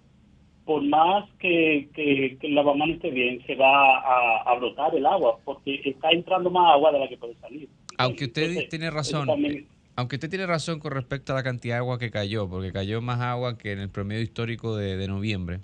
por 0.64 0.82
más 0.82 1.28
que, 1.39 1.89
que, 1.94 2.39
que 2.40 2.47
el 2.47 2.55
lavamano 2.55 2.94
esté 2.94 3.10
bien, 3.10 3.44
se 3.47 3.55
va 3.55 3.98
a, 3.98 4.43
a 4.47 4.55
brotar 4.55 4.94
el 4.94 5.05
agua, 5.05 5.36
porque 5.44 5.81
está 5.85 6.10
entrando 6.10 6.48
más 6.51 6.72
agua 6.72 6.93
de 6.93 7.01
la 7.01 7.09
que 7.09 7.18
puede 7.18 7.35
salir. 7.35 7.68
Aunque 7.98 8.24
usted 8.24 8.43
Entonces, 8.44 8.70
tiene 8.70 8.90
razón, 8.90 9.26
también- 9.26 9.66
aunque 9.97 10.16
usted 10.16 10.31
tiene 10.31 10.47
razón 10.47 10.81
con 10.81 10.93
respecto 10.93 11.33
a 11.33 11.37
la 11.37 11.43
cantidad 11.43 11.77
de 11.77 11.79
agua 11.79 11.99
que 11.99 12.11
cayó, 12.11 12.49
porque 12.49 12.73
cayó 12.73 13.01
más 13.01 13.21
agua 13.21 13.59
que 13.59 13.73
en 13.73 13.79
el 13.79 13.91
promedio 13.91 14.23
histórico 14.23 14.77
de, 14.77 14.97
de 14.97 15.09
noviembre. 15.09 15.61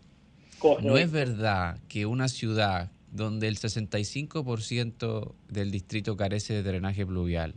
No 0.82 0.98
es 0.98 1.10
verdad 1.10 1.78
que 1.88 2.06
una 2.06 2.28
ciudad 2.28 2.90
donde 3.10 3.48
el 3.48 3.58
65% 3.58 5.34
del 5.48 5.70
distrito 5.70 6.16
carece 6.16 6.54
de 6.54 6.62
drenaje 6.62 7.04
pluvial, 7.06 7.54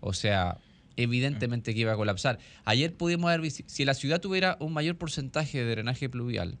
o 0.00 0.12
sea, 0.12 0.58
evidentemente 0.96 1.74
que 1.74 1.80
iba 1.80 1.92
a 1.92 1.96
colapsar. 1.96 2.38
Ayer 2.64 2.94
pudimos 2.94 3.30
haber 3.30 3.50
si 3.50 3.84
la 3.84 3.94
ciudad 3.94 4.20
tuviera 4.20 4.56
un 4.60 4.72
mayor 4.72 4.96
porcentaje 4.96 5.58
de 5.58 5.70
drenaje 5.70 6.08
pluvial, 6.08 6.58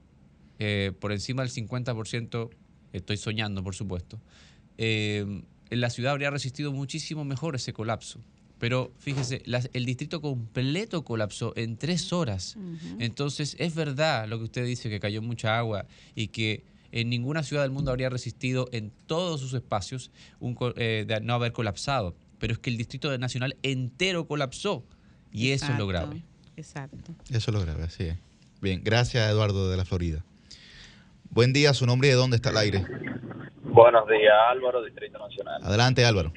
eh, 0.58 0.92
por 1.00 1.12
encima 1.12 1.42
del 1.42 1.50
50%, 1.50 2.50
estoy 2.92 3.16
soñando, 3.16 3.62
por 3.62 3.74
supuesto, 3.74 4.20
eh, 4.78 5.42
la 5.70 5.90
ciudad 5.90 6.12
habría 6.12 6.30
resistido 6.30 6.72
muchísimo 6.72 7.24
mejor 7.24 7.56
ese 7.56 7.72
colapso. 7.72 8.20
Pero 8.58 8.90
fíjese, 8.98 9.42
las- 9.44 9.68
el 9.74 9.84
distrito 9.84 10.20
completo 10.22 11.04
colapsó 11.04 11.52
en 11.56 11.76
tres 11.76 12.12
horas. 12.12 12.56
Entonces, 12.98 13.54
es 13.58 13.74
verdad 13.74 14.26
lo 14.28 14.38
que 14.38 14.44
usted 14.44 14.64
dice, 14.64 14.88
que 14.88 14.98
cayó 15.00 15.20
mucha 15.22 15.58
agua 15.58 15.84
y 16.14 16.28
que 16.28 16.64
en 16.92 17.10
ninguna 17.10 17.42
ciudad 17.42 17.62
del 17.62 17.70
mundo 17.70 17.90
habría 17.90 18.08
resistido 18.08 18.68
en 18.72 18.90
todos 19.06 19.40
sus 19.40 19.52
espacios 19.52 20.10
un 20.40 20.54
co- 20.54 20.72
eh, 20.76 21.04
de 21.06 21.20
no 21.20 21.34
haber 21.34 21.52
colapsado. 21.52 22.14
Pero 22.38 22.54
es 22.54 22.58
que 22.58 22.70
el 22.70 22.76
distrito 22.78 23.16
nacional 23.18 23.56
entero 23.62 24.26
colapsó. 24.26 24.84
Y 25.32 25.50
eso 25.50 25.70
es 25.72 25.78
lo 25.78 25.86
grave. 25.86 26.22
Exacto. 26.56 27.12
Eso 27.28 27.50
es 27.50 27.54
lo 27.54 27.60
grave, 27.60 27.82
así 27.82 28.04
es. 28.04 28.16
Bien, 28.62 28.80
gracias, 28.82 29.30
Eduardo 29.30 29.70
de 29.70 29.76
la 29.76 29.84
Florida. 29.84 30.24
Buen 31.28 31.52
día, 31.52 31.74
su 31.74 31.84
nombre 31.84 32.08
y 32.08 32.10
de 32.12 32.16
dónde 32.16 32.36
está 32.36 32.48
el 32.50 32.56
aire. 32.56 32.86
Buenos 33.64 34.08
días, 34.08 34.32
Álvaro, 34.50 34.82
Distrito 34.82 35.18
Nacional. 35.18 35.60
Adelante, 35.62 36.04
Álvaro. 36.06 36.32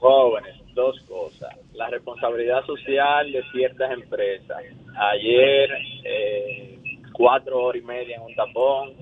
Jóvenes, 0.00 0.56
dos 0.74 1.00
cosas. 1.08 1.56
La 1.74 1.88
responsabilidad 1.88 2.64
social 2.64 3.30
de 3.32 3.42
ciertas 3.52 3.90
empresas. 3.92 4.62
Ayer, 4.96 5.70
eh, 6.04 6.78
cuatro 7.12 7.64
horas 7.64 7.82
y 7.82 7.86
media 7.86 8.16
en 8.16 8.22
un 8.22 8.34
tapón. 8.34 8.92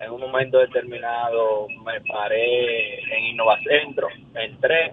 En 0.00 0.12
un 0.12 0.20
momento 0.20 0.58
determinado 0.58 1.66
me 1.84 2.00
paré 2.02 3.00
en 3.00 3.24
Innovacentro, 3.32 4.06
entré, 4.32 4.92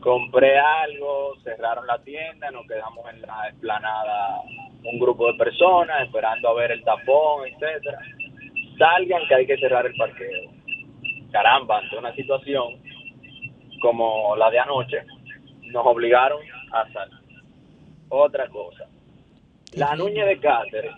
compré 0.00 0.58
algo, 0.58 1.36
cerraron 1.44 1.86
la 1.86 1.98
tienda, 1.98 2.50
nos 2.50 2.66
quedamos 2.66 3.04
en 3.12 3.20
la 3.20 3.48
explanada 3.50 4.40
un 4.84 4.98
grupo 4.98 5.30
de 5.30 5.38
personas 5.38 6.04
esperando 6.04 6.48
a 6.48 6.54
ver 6.54 6.72
el 6.72 6.82
tapón, 6.82 7.46
etcétera. 7.46 7.98
Salgan 8.78 9.26
que 9.28 9.34
hay 9.34 9.46
que 9.46 9.58
cerrar 9.58 9.86
el 9.86 9.94
parqueo. 9.94 10.50
Caramba, 11.30 11.78
ante 11.78 11.96
una 11.96 12.14
situación 12.14 12.80
como 13.80 14.36
la 14.36 14.50
de 14.50 14.58
anoche, 14.58 15.04
nos 15.72 15.86
obligaron 15.86 16.40
a 16.72 16.92
salir. 16.92 17.18
Otra 18.08 18.46
cosa, 18.48 18.86
la 19.72 19.96
Nuña 19.96 20.26
de 20.26 20.38
Cáceres, 20.38 20.92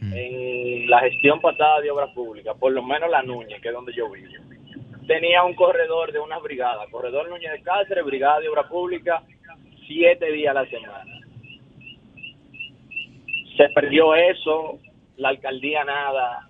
en 0.00 0.88
la 0.88 1.00
gestión 1.00 1.40
pasada 1.40 1.80
de 1.80 1.90
obras 1.90 2.10
públicas, 2.10 2.54
por 2.58 2.72
lo 2.72 2.82
menos 2.82 3.10
la 3.10 3.22
Nuña, 3.22 3.58
que 3.60 3.68
es 3.68 3.74
donde 3.74 3.94
yo 3.94 4.10
vivo, 4.10 4.28
tenía 5.06 5.42
un 5.44 5.54
corredor 5.54 6.12
de 6.12 6.20
una 6.20 6.38
brigada, 6.38 6.86
corredor 6.90 7.28
Núñez 7.30 7.52
de 7.52 7.62
Cáceres, 7.62 8.04
brigada 8.04 8.40
de 8.40 8.48
obra 8.48 8.68
pública, 8.68 9.22
siete 9.86 10.30
días 10.30 10.54
a 10.54 10.62
la 10.62 10.68
semana. 10.68 11.14
se 13.56 13.68
perdió 13.70 14.14
eso, 14.14 14.78
la 15.16 15.30
alcaldía 15.30 15.82
nada. 15.84 16.46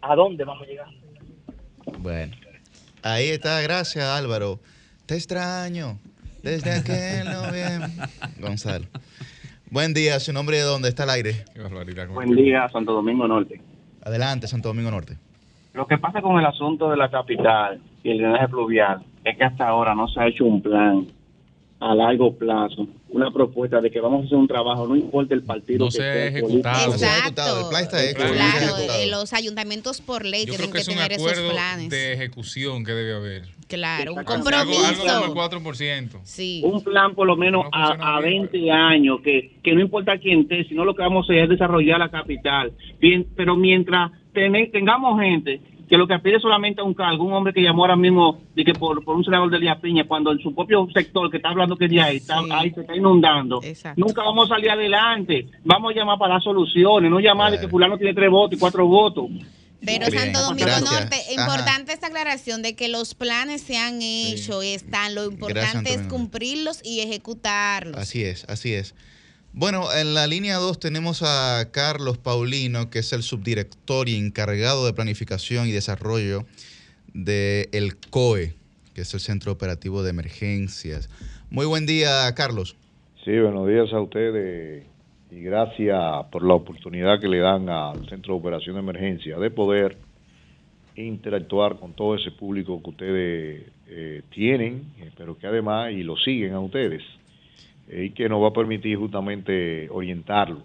¿A 0.00 0.16
dónde 0.16 0.44
vamos 0.44 0.66
a 0.66 0.70
llegar? 0.70 0.88
Bueno, 1.98 2.34
ahí 3.02 3.28
está, 3.28 3.60
gracias 3.60 4.04
Álvaro. 4.04 4.58
Te 5.06 5.14
extraño 5.14 5.98
desde 6.42 6.72
aquel 6.72 7.24
noviembre. 7.24 7.90
Gonzalo. 8.40 8.86
Buen 9.70 9.94
día, 9.94 10.18
su 10.18 10.32
nombre 10.32 10.56
de 10.56 10.64
dónde 10.64 10.88
está 10.88 11.04
el 11.04 11.10
aire. 11.10 11.44
Buen 12.12 12.34
día, 12.34 12.68
Santo 12.68 12.92
Domingo 12.92 13.28
Norte. 13.28 13.60
Adelante, 14.04 14.48
Santo 14.48 14.68
Domingo 14.68 14.90
Norte. 14.90 15.16
Lo 15.74 15.86
que 15.86 15.98
pasa 15.98 16.20
con 16.20 16.38
el 16.38 16.46
asunto 16.46 16.90
de 16.90 16.96
la 16.96 17.10
capital 17.10 17.80
y 18.02 18.10
el 18.10 18.18
drenaje 18.18 18.48
pluvial 18.48 19.04
es 19.24 19.36
que 19.36 19.44
hasta 19.44 19.68
ahora 19.68 19.94
no 19.94 20.08
se 20.08 20.20
ha 20.20 20.26
hecho 20.26 20.44
un 20.44 20.60
plan 20.60 21.06
a 21.78 21.94
largo 21.94 22.34
plazo, 22.34 22.88
una 23.12 23.30
propuesta 23.30 23.80
de 23.80 23.90
que 23.90 24.00
vamos 24.00 24.22
a 24.22 24.26
hacer 24.26 24.38
un 24.38 24.48
trabajo, 24.48 24.86
no 24.86 24.96
importa 24.96 25.34
el 25.34 25.42
partido 25.42 25.80
No 25.80 25.84
que 25.86 25.90
se 25.92 26.02
ha 26.02 26.26
esté 26.26 26.38
ejecutado. 26.38 26.92
Exacto. 26.92 27.60
El 27.62 27.68
plan 27.68 27.82
está 27.82 28.04
hecho. 28.04 28.16
Claro, 28.32 28.76
eh, 28.78 29.06
los 29.08 29.32
ayuntamientos 29.32 30.00
por 30.00 30.24
ley 30.24 30.46
Yo 30.46 30.52
tienen 30.54 30.70
creo 30.70 30.72
que 30.72 30.76
que, 30.78 30.80
es 30.82 30.88
un 30.88 30.94
tener 30.94 31.12
esos 31.12 31.26
acuerdo 31.32 31.50
planes. 31.50 31.90
de 31.90 32.12
ejecución 32.12 32.84
que 32.84 32.92
debe 32.92 33.14
haber. 33.14 33.42
Claro, 33.68 34.12
un 34.14 34.18
Algo, 34.18 34.30
algo 34.32 34.42
compromiso. 34.44 35.04
como 35.06 35.24
el 35.26 35.62
4%. 35.62 36.20
Sí. 36.24 36.60
Un 36.64 36.82
plan 36.82 37.14
por 37.14 37.26
lo 37.26 37.36
menos 37.36 37.66
a, 37.72 38.16
a 38.16 38.20
20 38.20 38.70
años, 38.70 39.20
que, 39.22 39.58
que 39.62 39.72
no 39.74 39.80
importa 39.80 40.18
quién 40.18 40.40
esté, 40.40 40.64
sino 40.64 40.84
lo 40.84 40.94
que 40.94 41.02
vamos 41.02 41.24
a 41.28 41.32
hacer 41.32 41.44
es 41.44 41.48
desarrollar 41.50 41.98
la 42.00 42.10
capital. 42.10 42.72
Bien, 43.00 43.26
pero 43.36 43.56
mientras 43.56 44.10
tengamos 44.32 45.20
gente 45.20 45.60
que 45.90 45.98
lo 45.98 46.06
que 46.06 46.20
pide 46.20 46.36
es 46.36 46.42
solamente 46.42 46.80
un 46.80 46.94
cargo, 46.94 47.24
un 47.24 47.32
hombre 47.32 47.52
que 47.52 47.60
llamó 47.60 47.82
ahora 47.82 47.96
mismo 47.96 48.40
de 48.54 48.64
que 48.64 48.72
por, 48.74 49.02
por 49.02 49.16
un 49.16 49.24
senador 49.24 49.50
de 49.50 49.56
Elías 49.56 49.80
Piña, 49.80 50.04
cuando 50.06 50.30
en 50.30 50.38
su 50.38 50.54
propio 50.54 50.86
sector 50.94 51.28
que 51.28 51.38
está 51.38 51.48
hablando 51.48 51.76
que 51.76 51.88
de 51.88 52.00
ahí, 52.00 52.18
está, 52.18 52.38
ahí 52.52 52.70
se 52.70 52.82
está 52.82 52.94
inundando, 52.94 53.60
nunca 53.96 54.22
vamos 54.22 54.48
a 54.48 54.54
salir 54.54 54.70
adelante. 54.70 55.48
Vamos 55.64 55.90
a 55.90 55.98
llamar 55.98 56.16
para 56.16 56.34
dar 56.34 56.42
soluciones, 56.42 57.10
no 57.10 57.18
llamar 57.18 57.50
de 57.50 57.58
que 57.58 57.66
fulano 57.66 57.98
tiene 57.98 58.14
tres 58.14 58.30
votos 58.30 58.56
y 58.56 58.60
cuatro 58.60 58.86
votos. 58.86 59.30
Pero 59.84 60.06
Bien, 60.06 60.20
Santo 60.20 60.40
Domingo 60.42 60.66
gracias. 60.66 60.92
Norte, 60.92 61.16
Ajá. 61.16 61.42
importante 61.42 61.92
esta 61.92 62.06
aclaración 62.06 62.62
de 62.62 62.76
que 62.76 62.88
los 62.88 63.16
planes 63.16 63.60
se 63.60 63.76
han 63.76 64.00
hecho, 64.00 64.62
están, 64.62 65.16
lo 65.16 65.24
importante 65.24 65.92
es 65.92 66.02
cumplirlos 66.02 66.82
y 66.84 67.00
ejecutarlos. 67.00 67.96
Así 67.96 68.22
es, 68.22 68.44
así 68.44 68.74
es. 68.74 68.94
Bueno, 69.52 69.86
en 69.92 70.14
la 70.14 70.28
línea 70.28 70.58
2 70.58 70.78
tenemos 70.78 71.24
a 71.24 71.72
Carlos 71.72 72.18
Paulino, 72.18 72.88
que 72.88 73.00
es 73.00 73.12
el 73.12 73.24
subdirector 73.24 74.08
y 74.08 74.14
encargado 74.14 74.86
de 74.86 74.92
planificación 74.92 75.66
y 75.66 75.72
desarrollo 75.72 76.44
del 77.14 77.96
COE, 78.10 78.54
que 78.94 79.00
es 79.00 79.12
el 79.12 79.18
Centro 79.18 79.50
Operativo 79.50 80.04
de 80.04 80.10
Emergencias. 80.10 81.10
Muy 81.50 81.66
buen 81.66 81.84
día, 81.84 82.32
Carlos. 82.36 82.76
Sí, 83.24 83.36
buenos 83.40 83.66
días 83.66 83.92
a 83.92 84.00
ustedes 84.00 84.84
y 85.32 85.40
gracias 85.40 85.98
por 86.30 86.46
la 86.46 86.54
oportunidad 86.54 87.18
que 87.18 87.26
le 87.26 87.40
dan 87.40 87.68
al 87.68 88.08
Centro 88.08 88.34
de 88.34 88.40
Operación 88.40 88.76
de 88.76 88.82
Emergencia 88.82 89.36
de 89.36 89.50
poder 89.50 89.96
interactuar 90.94 91.76
con 91.80 91.94
todo 91.94 92.14
ese 92.14 92.30
público 92.30 92.80
que 92.80 92.90
ustedes 92.90 93.66
eh, 93.88 94.22
tienen, 94.30 94.84
pero 95.16 95.36
que 95.36 95.48
además 95.48 95.90
y 95.90 96.04
lo 96.04 96.16
siguen 96.16 96.52
a 96.52 96.60
ustedes 96.60 97.02
y 97.92 98.10
que 98.10 98.28
nos 98.28 98.42
va 98.42 98.48
a 98.48 98.52
permitir 98.52 98.96
justamente 98.96 99.88
orientarlos. 99.90 100.64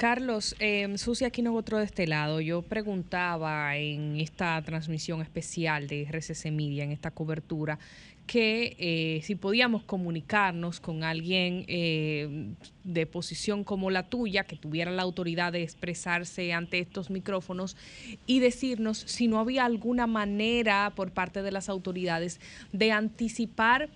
Carlos, 0.00 0.56
eh, 0.60 0.96
Susi 0.96 1.26
Aquino 1.26 1.54
otro 1.54 1.76
de 1.76 1.84
este 1.84 2.06
lado. 2.06 2.40
Yo 2.40 2.62
preguntaba 2.62 3.76
en 3.76 4.18
esta 4.18 4.62
transmisión 4.62 5.20
especial 5.20 5.88
de 5.88 6.04
RCC 6.04 6.50
Media, 6.50 6.84
en 6.84 6.90
esta 6.90 7.10
cobertura, 7.10 7.78
que 8.26 8.76
eh, 8.78 9.20
si 9.24 9.34
podíamos 9.34 9.82
comunicarnos 9.82 10.80
con 10.80 11.02
alguien 11.02 11.64
eh, 11.68 12.54
de 12.84 13.04
posición 13.04 13.62
como 13.62 13.90
la 13.90 14.08
tuya, 14.08 14.44
que 14.44 14.56
tuviera 14.56 14.90
la 14.90 15.02
autoridad 15.02 15.52
de 15.52 15.64
expresarse 15.64 16.52
ante 16.54 16.78
estos 16.78 17.10
micrófonos 17.10 17.76
y 18.26 18.38
decirnos 18.38 18.98
si 18.98 19.28
no 19.28 19.38
había 19.38 19.64
alguna 19.64 20.06
manera 20.06 20.92
por 20.94 21.10
parte 21.10 21.42
de 21.42 21.50
las 21.50 21.68
autoridades 21.68 22.40
de 22.72 22.92
anticipar 22.92 23.90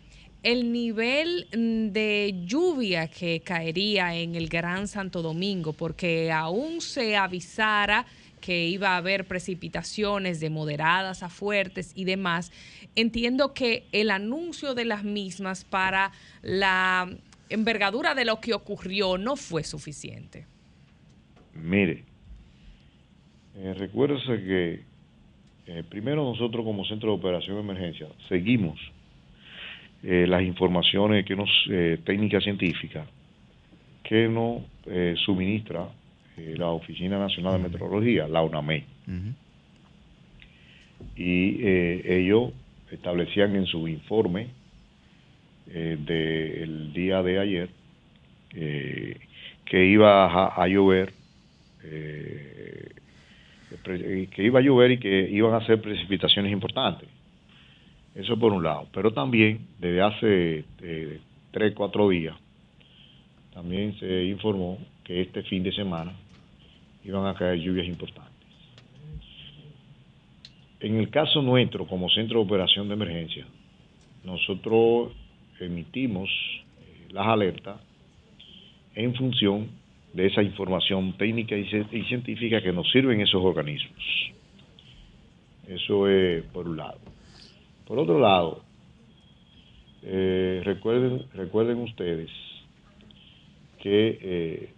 el 0.45 0.71
nivel 0.73 1.47
mm, 1.57 1.89
de 1.93 2.43
lluvia 2.45 3.09
que 3.09 3.41
caería 3.41 4.15
en 4.15 4.35
el 4.35 4.49
Gran 4.49 4.87
Santo 4.87 5.23
Domingo, 5.23 5.73
porque 5.73 6.31
aún 6.31 6.81
se 6.81 7.17
avisara 7.17 8.07
que 8.41 8.69
iba 8.69 8.91
a 8.91 8.99
haber 8.99 9.27
precipitaciones 9.27 10.39
de 10.39 10.51
moderadas 10.51 11.23
a 11.23 11.31
fuertes 11.31 11.93
y 11.97 12.05
demás, 12.05 12.53
entiendo 12.95 13.55
que 13.55 13.85
el 13.91 14.11
anuncio 14.11 14.75
de 14.75 14.85
las 14.85 15.03
mismas 15.03 15.65
para 15.65 16.13
la 16.43 17.09
envergadura 17.49 18.15
de 18.15 18.27
lo 18.27 18.41
que 18.41 18.53
ocurrió 18.53 19.17
no 19.17 19.37
fue 19.37 19.65
suficiente. 19.65 20.47
Mire, 21.55 22.05
eh, 23.57 23.75
recuérdese 23.79 24.45
que 24.45 24.85
eh, 25.67 25.83
primero 25.89 26.23
nosotros 26.25 26.67
como 26.67 26.85
Centro 26.85 27.13
de 27.13 27.17
Operación 27.17 27.57
de 27.57 27.63
Emergencia 27.63 28.09
seguimos 28.29 28.79
eh, 30.07 30.27
las 30.27 30.43
informaciones 30.43 31.25
que 31.25 31.35
nos, 31.35 31.49
eh, 31.71 31.99
técnica 32.05 32.39
científica, 32.41 33.07
que 34.03 34.29
nos 34.29 34.63
eh, 34.87 35.15
suministra 35.17 35.89
eh, 36.37 36.57
la 36.59 36.69
Oficina 36.69 37.19
Nacional 37.19 37.55
de 37.55 37.69
Meteorología, 37.71 38.29
la 38.29 38.43
UNAME. 38.43 38.85
Y 41.17 41.67
ellos 41.67 42.53
establecían 42.91 43.57
en 43.57 43.67
su 43.67 43.87
informe 43.89 44.49
del 45.67 46.93
día 46.93 47.23
de 47.23 47.39
ayer 47.39 47.69
que 48.51 49.87
iba 49.87 50.27
a, 50.27 50.63
a 50.63 50.67
llover, 50.67 51.13
que 53.83 54.43
iba 54.43 54.59
a 54.59 54.63
llover 54.63 54.93
y 54.93 54.99
que 54.99 55.29
iban 55.31 55.55
a 55.55 55.65
ser 55.67 55.81
precipitaciones 55.81 56.53
importantes. 56.53 57.09
Eso 58.15 58.39
por 58.39 58.53
un 58.53 58.63
lado. 58.63 58.87
Pero 58.93 59.13
también 59.13 59.67
desde 59.79 60.03
hace 60.03 60.65
eh, 60.83 61.21
tres, 61.51 61.75
cuatro 61.75 62.09
días, 62.09 62.37
también 63.53 63.99
se 63.99 64.25
informó 64.25 64.79
que 65.05 65.21
este 65.23 65.43
fin 65.43 65.63
de 65.63 65.73
semana 65.73 66.13
iban 67.05 67.27
a 67.27 67.35
caer 67.35 67.59
lluvias 67.61 67.87
importantes. 67.87 68.33
En 70.81 70.97
el 70.97 71.09
caso 71.11 71.41
nuestro, 71.43 71.87
como 71.87 72.09
centro 72.11 72.41
de 72.41 72.45
operación 72.47 72.89
de 72.89 72.95
emergencia, 72.95 73.47
nosotros 74.25 75.13
emitimos 75.61 76.29
eh, 76.29 77.09
las 77.13 77.27
alertas 77.27 77.81
en 78.95 79.15
función 79.15 79.69
de 80.13 80.27
esa 80.27 80.43
información 80.43 81.15
técnica 81.17 81.57
y, 81.57 81.65
ci- 81.65 81.87
y 81.93 82.03
científica 82.05 82.61
que 82.63 82.73
nos 82.73 82.91
sirven 82.93 83.21
esos 83.21 83.43
organismos. 83.43 83.99
Eso 85.67 86.09
es 86.09 86.45
por 86.53 86.69
un 86.69 86.77
lado. 86.77 86.99
Por 87.87 87.99
otro 87.99 88.19
lado, 88.19 88.65
eh, 90.03 90.63
recuerden, 90.65 91.27
recuerden 91.35 91.79
ustedes 91.79 92.31
que 93.79 94.19
eh, 94.23 94.75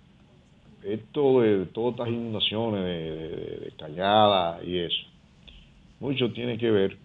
esto 0.82 1.40
de 1.40 1.66
todas 1.66 1.92
estas 1.92 2.08
inundaciones 2.08 2.84
de, 2.84 3.10
de- 3.16 3.56
de 3.66 3.72
cañada 3.78 4.62
y 4.64 4.78
eso, 4.78 4.96
mucho 6.00 6.32
tiene 6.32 6.58
que 6.58 6.70
ver 6.70 6.96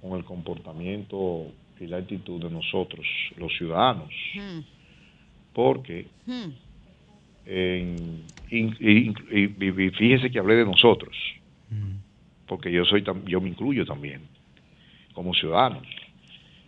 con 0.00 0.16
el 0.18 0.24
comportamiento 0.24 1.46
y 1.80 1.86
la 1.86 1.98
actitud 1.98 2.42
de 2.42 2.50
nosotros, 2.50 3.06
los 3.36 3.52
ciudadanos, 3.56 4.12
porque 5.52 6.06
Hmm. 6.26 6.50
en- 7.46 8.22
in- 8.50 8.76
in- 8.80 9.14
y, 9.30 9.64
y- 9.64 9.86
y 9.86 9.90
fíjese 9.90 10.30
que 10.30 10.38
hablé 10.38 10.56
de 10.56 10.64
nosotros, 10.64 11.16
porque 12.46 12.70
yo 12.72 12.84
soy 12.84 13.02
tam- 13.02 13.24
yo 13.26 13.40
me 13.40 13.48
incluyo 13.50 13.84
también 13.86 14.22
como 15.18 15.34
ciudadanos. 15.34 15.82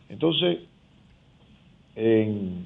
Entonces, 0.08 0.58
en- 1.94 2.64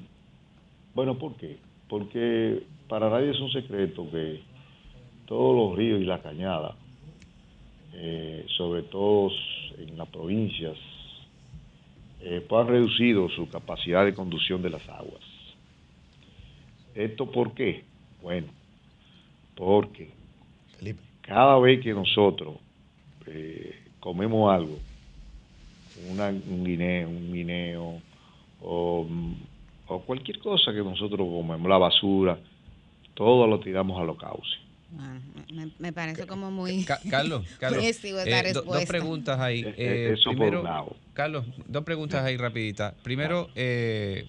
bueno, 0.95 1.15
¿por 1.15 1.35
qué? 1.35 1.57
Porque 1.87 2.63
para 2.89 3.07
nadie 3.07 3.29
es 3.29 3.39
un 3.39 3.51
secreto 3.51 4.09
que 4.09 4.39
todos 5.27 5.55
los 5.55 5.77
ríos 5.77 6.01
y 6.01 6.05
la 6.05 6.23
cañada, 6.23 6.73
eh, 7.93 8.47
sobre 8.57 8.81
todo 8.81 9.29
en 9.77 9.95
las 9.95 10.07
provincias, 10.09 10.75
eh, 12.21 12.43
pues 12.49 12.61
han 12.63 12.67
reducido 12.67 13.29
su 13.29 13.47
capacidad 13.47 14.05
de 14.05 14.15
conducción 14.15 14.63
de 14.63 14.71
las 14.71 14.89
aguas. 14.89 15.21
¿Esto 16.95 17.29
por 17.31 17.53
qué? 17.53 17.83
Bueno, 18.23 18.47
porque 19.55 20.09
cada 21.21 21.59
vez 21.59 21.79
que 21.83 21.93
nosotros 21.93 22.55
eh, 23.27 23.75
comemos 23.99 24.51
algo, 24.51 24.79
una- 26.09 26.29
un 26.29 26.63
guineo, 26.63 27.07
un 27.09 27.33
guineo 27.33 28.01
o, 28.61 29.07
o 29.87 29.99
cualquier 30.01 30.39
cosa 30.39 30.71
que 30.71 30.79
nosotros 30.79 31.19
comemos, 31.27 31.69
la 31.69 31.77
basura, 31.77 32.37
todo 33.13 33.47
lo 33.47 33.59
tiramos 33.59 33.99
a 34.01 34.03
los 34.03 34.17
cauces. 34.17 34.59
Me, 35.51 35.67
me 35.79 35.91
parece 35.93 36.25
como 36.27 36.51
muy, 36.51 36.83
Ca- 36.85 36.99
Carlos, 37.09 37.45
eh, 38.27 38.53
do- 38.53 38.61
dos 38.61 38.85
preguntas 38.87 39.39
ahí. 39.39 39.61
Eh, 39.61 39.73
Eh, 39.77 40.13
eso 40.13 40.29
por 40.29 40.35
primero, 40.37 40.59
un 40.59 40.65
lado. 40.65 40.95
Carlos, 41.13 41.45
dos 41.67 41.83
preguntas 41.83 42.23
ahí 42.23 42.37
rapiditas. 42.37 42.93
Primero, 43.03 43.49
eh, 43.55 44.27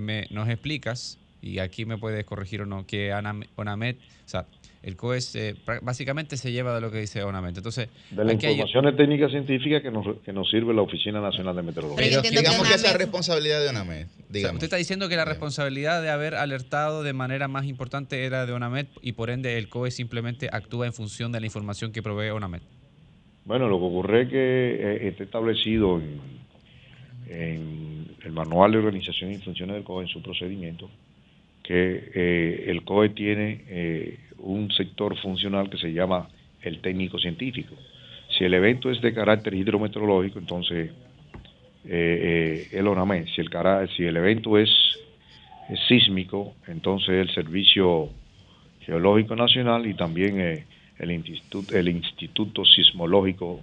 me- 0.00 0.26
nos 0.30 0.48
explicas 0.48 1.18
y 1.42 1.58
aquí 1.58 1.84
me 1.84 1.98
puedes 1.98 2.24
corregir 2.24 2.62
o 2.62 2.66
no, 2.66 2.86
que 2.86 3.12
Anam- 3.12 3.46
ONAMED, 3.56 3.96
o 3.96 4.28
sea, 4.28 4.46
el 4.86 4.96
COE 4.96 5.20
se- 5.20 5.56
básicamente 5.82 6.36
se 6.36 6.52
lleva 6.52 6.72
de 6.72 6.80
lo 6.80 6.92
que 6.92 6.98
dice 7.00 7.20
ONAMED. 7.24 7.56
Entonces, 7.58 7.88
De 8.10 8.24
las 8.24 8.28
hay- 8.42 8.50
informaciones 8.52 8.96
técnicas 8.96 9.32
científicas 9.32 9.82
que 9.82 9.90
nos, 9.90 10.18
que 10.20 10.32
nos 10.32 10.48
sirve 10.48 10.72
la 10.72 10.82
Oficina 10.82 11.20
Nacional 11.20 11.56
de 11.56 11.62
Meteorología. 11.62 12.06
Pero 12.22 12.22
digamos 12.22 12.68
que 12.68 12.74
esa 12.74 12.90
es 12.92 12.96
responsabilidad 12.96 13.60
de 13.62 13.68
ONAMED. 13.70 14.04
O 14.04 14.08
sea, 14.08 14.24
Digamos. 14.30 14.54
usted 14.54 14.64
está 14.66 14.76
diciendo 14.76 15.08
que 15.08 15.16
la 15.16 15.24
responsabilidad 15.24 16.00
de 16.02 16.10
haber 16.10 16.36
alertado 16.36 17.02
de 17.02 17.12
manera 17.12 17.48
más 17.48 17.66
importante 17.66 18.24
era 18.24 18.46
de 18.46 18.52
ONAMED 18.52 18.86
y 19.02 19.12
por 19.12 19.30
ende 19.30 19.58
el 19.58 19.68
COE 19.68 19.90
simplemente 19.90 20.48
actúa 20.52 20.86
en 20.86 20.92
función 20.92 21.32
de 21.32 21.40
la 21.40 21.46
información 21.46 21.90
que 21.90 22.00
provee 22.02 22.30
ONAMED. 22.30 22.60
Bueno, 23.44 23.68
lo 23.68 23.78
que 23.80 23.84
ocurre 23.84 24.22
es 24.22 24.28
que 24.28 24.36
eh, 24.38 25.08
está 25.08 25.24
establecido 25.24 25.98
en, 26.00 26.20
en 27.28 28.06
el 28.24 28.32
Manual 28.32 28.72
de 28.72 28.78
Organización 28.78 29.32
y 29.32 29.36
Funciones 29.38 29.74
del 29.74 29.84
COE, 29.84 30.04
en 30.04 30.08
su 30.08 30.22
procedimiento, 30.22 30.88
que 31.62 32.10
eh, 32.14 32.64
el 32.68 32.84
COE 32.84 33.08
tiene 33.10 33.64
eh, 33.68 34.18
un 34.38 34.70
sector 34.72 35.16
funcional 35.18 35.70
que 35.70 35.78
se 35.78 35.92
llama 35.92 36.28
el 36.62 36.80
técnico 36.80 37.18
científico. 37.18 37.74
Si 38.36 38.44
el 38.44 38.54
evento 38.54 38.90
es 38.90 39.00
de 39.00 39.14
carácter 39.14 39.54
hidrometeorológico, 39.54 40.38
entonces 40.38 40.90
eh, 41.84 42.68
eh, 42.68 42.68
el 42.72 42.86
ONAMED. 42.88 43.26
Si 43.34 43.40
el, 43.40 43.50
si 43.96 44.04
el 44.04 44.16
evento 44.16 44.58
es, 44.58 44.70
es 45.68 45.78
sísmico, 45.86 46.54
entonces 46.66 47.10
el 47.10 47.30
Servicio 47.30 48.08
Geológico 48.80 49.36
Nacional 49.36 49.86
y 49.86 49.94
también 49.94 50.40
eh, 50.40 50.64
el, 50.98 51.12
instituto, 51.12 51.76
el 51.76 51.88
Instituto 51.88 52.64
Sismológico 52.64 53.60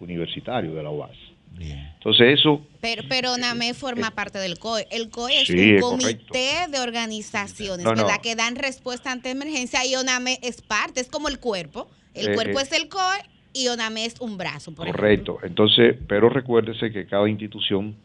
Universitario 0.00 0.74
de 0.74 0.82
la 0.82 0.90
UAS. 0.90 1.25
Entonces 1.58 2.38
eso 2.38 2.60
Pero, 2.80 3.02
pero 3.08 3.32
ONAME 3.32 3.74
forma 3.74 4.10
parte 4.12 4.38
del 4.38 4.58
COE. 4.58 4.86
El 4.90 5.08
COE 5.10 5.40
es 5.42 5.48
Sí, 5.48 5.54
un 5.54 5.74
es 5.76 5.80
comité 5.82 6.50
de 6.70 6.78
organizaciones, 6.80 7.84
No. 7.84 7.94
Que 8.22 8.36
dan 8.36 8.56
respuesta 8.56 9.10
ante 9.10 9.30
emergencia 9.30 9.84
y 9.84 9.96
ONAME 9.96 10.38
es 10.42 10.60
parte, 10.62 11.00
es 11.00 11.08
como 11.08 11.28
el 11.28 11.38
cuerpo. 11.40 11.88
El 12.14 12.28
Eh, 12.30 12.34
cuerpo 12.34 12.60
eh. 12.60 12.62
es 12.62 12.72
el 12.72 12.88
COE 12.88 13.18
y 13.52 13.68
ONAME 13.68 14.04
es 14.04 14.20
un 14.20 14.36
brazo, 14.38 14.72
por 14.72 14.86
ejemplo. 14.86 15.02
Correcto. 15.02 15.38
Entonces, 15.42 15.96
pero 16.06 16.28
recuérdese 16.28 16.92
que 16.92 17.06
cada 17.06 17.28
institución 17.28 17.96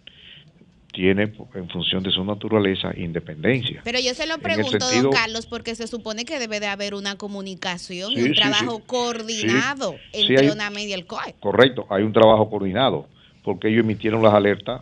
tiene, 0.93 1.31
en 1.55 1.69
función 1.69 2.03
de 2.03 2.11
su 2.11 2.23
naturaleza, 2.25 2.91
independencia. 2.97 3.81
Pero 3.83 3.99
yo 3.99 4.13
se 4.13 4.27
lo 4.27 4.37
pregunto, 4.39 4.71
sentido- 4.79 5.03
don 5.03 5.11
Carlos, 5.13 5.45
porque 5.45 5.73
se 5.75 5.87
supone 5.87 6.25
que 6.25 6.37
debe 6.37 6.59
de 6.59 6.67
haber 6.67 6.93
una 6.95 7.17
comunicación 7.17 8.11
y 8.11 8.21
un 8.21 8.29
sí, 8.29 8.33
trabajo 8.35 8.77
sí. 8.77 8.83
coordinado 8.87 9.95
Sí, 10.11 10.21
entre 10.21 10.39
hay- 10.39 10.49
ONAME 10.49 10.85
y 10.85 10.93
el 10.93 11.05
COE. 11.05 11.35
Correcto, 11.39 11.85
hay 11.89 12.03
un 12.03 12.11
trabajo 12.11 12.49
coordinado, 12.49 13.07
porque 13.43 13.67
ellos 13.69 13.83
emitieron 13.83 14.21
las 14.21 14.33
alertas 14.33 14.81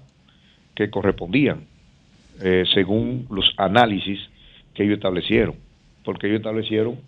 que 0.76 0.90
correspondían, 0.90 1.66
eh, 2.42 2.64
según 2.74 3.28
los 3.30 3.54
análisis 3.58 4.20
que 4.74 4.84
ellos 4.84 4.96
establecieron, 4.98 5.56
porque 6.06 6.28
ellos 6.28 6.40
establecieron 6.40 7.00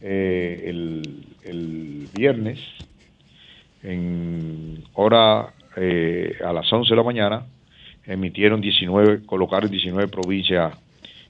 eh, 0.00 0.64
el, 0.66 1.24
el 1.44 2.08
viernes, 2.14 2.58
en 3.82 4.82
hora 4.94 5.52
eh, 5.76 6.36
a 6.44 6.52
las 6.52 6.70
11 6.72 6.90
de 6.90 6.96
la 6.96 7.02
mañana, 7.02 7.46
emitieron 8.06 8.60
19, 8.60 9.24
colocaron 9.26 9.70
19 9.70 10.08
provincias 10.08 10.74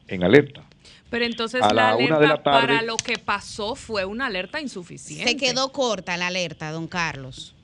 en 0.09 0.23
alerta. 0.25 0.63
Pero 1.11 1.25
entonces 1.25 1.63
A 1.63 1.73
la, 1.73 1.91
la 1.91 1.97
una 1.97 2.17
alerta 2.17 2.21
de 2.21 2.27
la 2.29 2.43
tarde- 2.43 2.67
para 2.67 2.83
lo 2.83 2.97
que 2.97 3.19
pasó 3.19 3.75
fue 3.77 4.05
una 4.05 4.27
alerta 4.27 4.61
insuficiente. 4.61 5.31
Se 5.31 5.37
quedó 5.37 5.71
corta 5.73 6.17
la 6.17 6.29
alerta, 6.29 6.71
don 6.73 6.87
Carlos. 6.89 7.55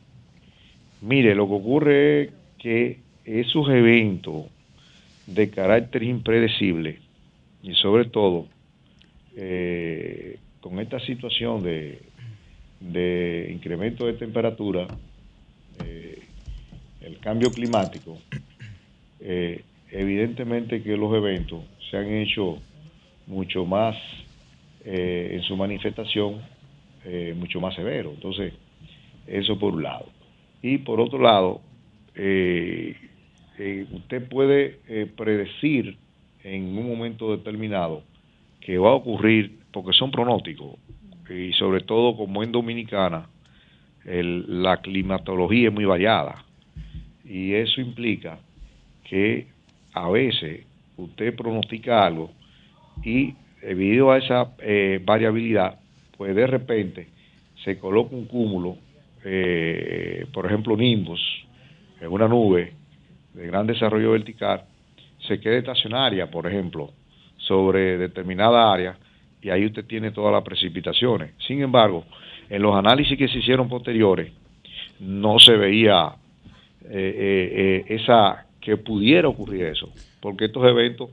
Mire, 1.02 1.34
lo 1.34 1.48
que 1.48 1.54
ocurre 1.54 2.22
es 2.22 2.30
que 2.58 2.98
esos 3.24 3.68
eventos 3.68 4.46
de 5.26 5.50
carácter 5.50 6.04
impredecible 6.04 7.00
y 7.60 7.74
sobre 7.74 8.04
todo 8.04 8.46
eh, 9.36 10.38
con 10.60 10.78
esta 10.78 11.00
situación 11.00 11.64
de, 11.64 13.50
incremento 13.52 14.06
de 14.06 14.12
temperatura, 14.12 14.86
eh, 15.84 16.20
el 17.00 17.18
cambio 17.18 17.52
climático, 17.52 18.18
eh, 19.20 19.62
evidentemente 19.90 20.84
que 20.84 20.96
los 20.96 21.12
eventos 21.16 21.64
se 21.90 21.96
han 21.96 22.12
hecho 22.12 22.58
mucho 23.26 23.64
más 23.64 23.96
en 24.84 25.40
su 25.42 25.56
manifestación, 25.56 26.42
mucho 27.36 27.60
más 27.60 27.74
severo. 27.76 28.10
Entonces, 28.14 28.52
eso 29.28 29.56
por 29.56 29.74
un 29.74 29.84
lado. 29.84 30.11
Y 30.62 30.78
por 30.78 31.00
otro 31.00 31.18
lado, 31.18 31.60
eh, 32.14 32.94
eh, 33.58 33.86
usted 33.90 34.28
puede 34.28 34.80
eh, 34.88 35.10
predecir 35.16 35.96
en 36.44 36.78
un 36.78 36.88
momento 36.88 37.36
determinado 37.36 38.04
que 38.60 38.78
va 38.78 38.90
a 38.90 38.94
ocurrir, 38.94 39.58
porque 39.72 39.92
son 39.92 40.10
pronósticos, 40.12 40.78
y 41.28 41.52
sobre 41.54 41.80
todo 41.80 42.16
como 42.16 42.42
en 42.42 42.52
Dominicana, 42.52 43.28
la 44.04 44.78
climatología 44.78 45.68
es 45.68 45.74
muy 45.74 45.84
variada. 45.84 46.44
Y 47.24 47.54
eso 47.54 47.80
implica 47.80 48.38
que 49.04 49.46
a 49.92 50.10
veces 50.10 50.66
usted 50.96 51.34
pronostica 51.34 52.04
algo 52.04 52.32
y 53.04 53.34
debido 53.60 54.10
a 54.10 54.18
esa 54.18 54.52
variabilidad, 55.04 55.78
pues 56.16 56.34
de 56.34 56.46
repente 56.46 57.06
se 57.64 57.78
coloca 57.78 58.14
un 58.14 58.26
cúmulo, 58.26 58.76
eh, 59.24 60.26
por 60.32 60.46
ejemplo, 60.46 60.76
nimbus, 60.76 61.20
en 62.00 62.10
una 62.10 62.28
nube 62.28 62.72
de 63.34 63.46
gran 63.46 63.66
desarrollo 63.66 64.12
vertical, 64.12 64.64
se 65.26 65.40
queda 65.40 65.56
estacionaria, 65.56 66.30
por 66.30 66.46
ejemplo, 66.46 66.90
sobre 67.36 67.98
determinada 67.98 68.72
área 68.72 68.96
y 69.40 69.50
ahí 69.50 69.66
usted 69.66 69.84
tiene 69.84 70.12
todas 70.12 70.32
las 70.32 70.42
precipitaciones. 70.42 71.32
Sin 71.46 71.60
embargo, 71.62 72.04
en 72.48 72.62
los 72.62 72.74
análisis 72.76 73.18
que 73.18 73.28
se 73.28 73.38
hicieron 73.38 73.68
posteriores, 73.68 74.32
no 75.00 75.38
se 75.38 75.56
veía 75.56 76.12
eh, 76.84 76.90
eh, 76.90 77.84
eh, 77.88 77.94
esa 77.94 78.46
que 78.60 78.76
pudiera 78.76 79.28
ocurrir 79.28 79.64
eso, 79.64 79.90
porque 80.20 80.44
estos 80.44 80.64
eventos 80.64 81.10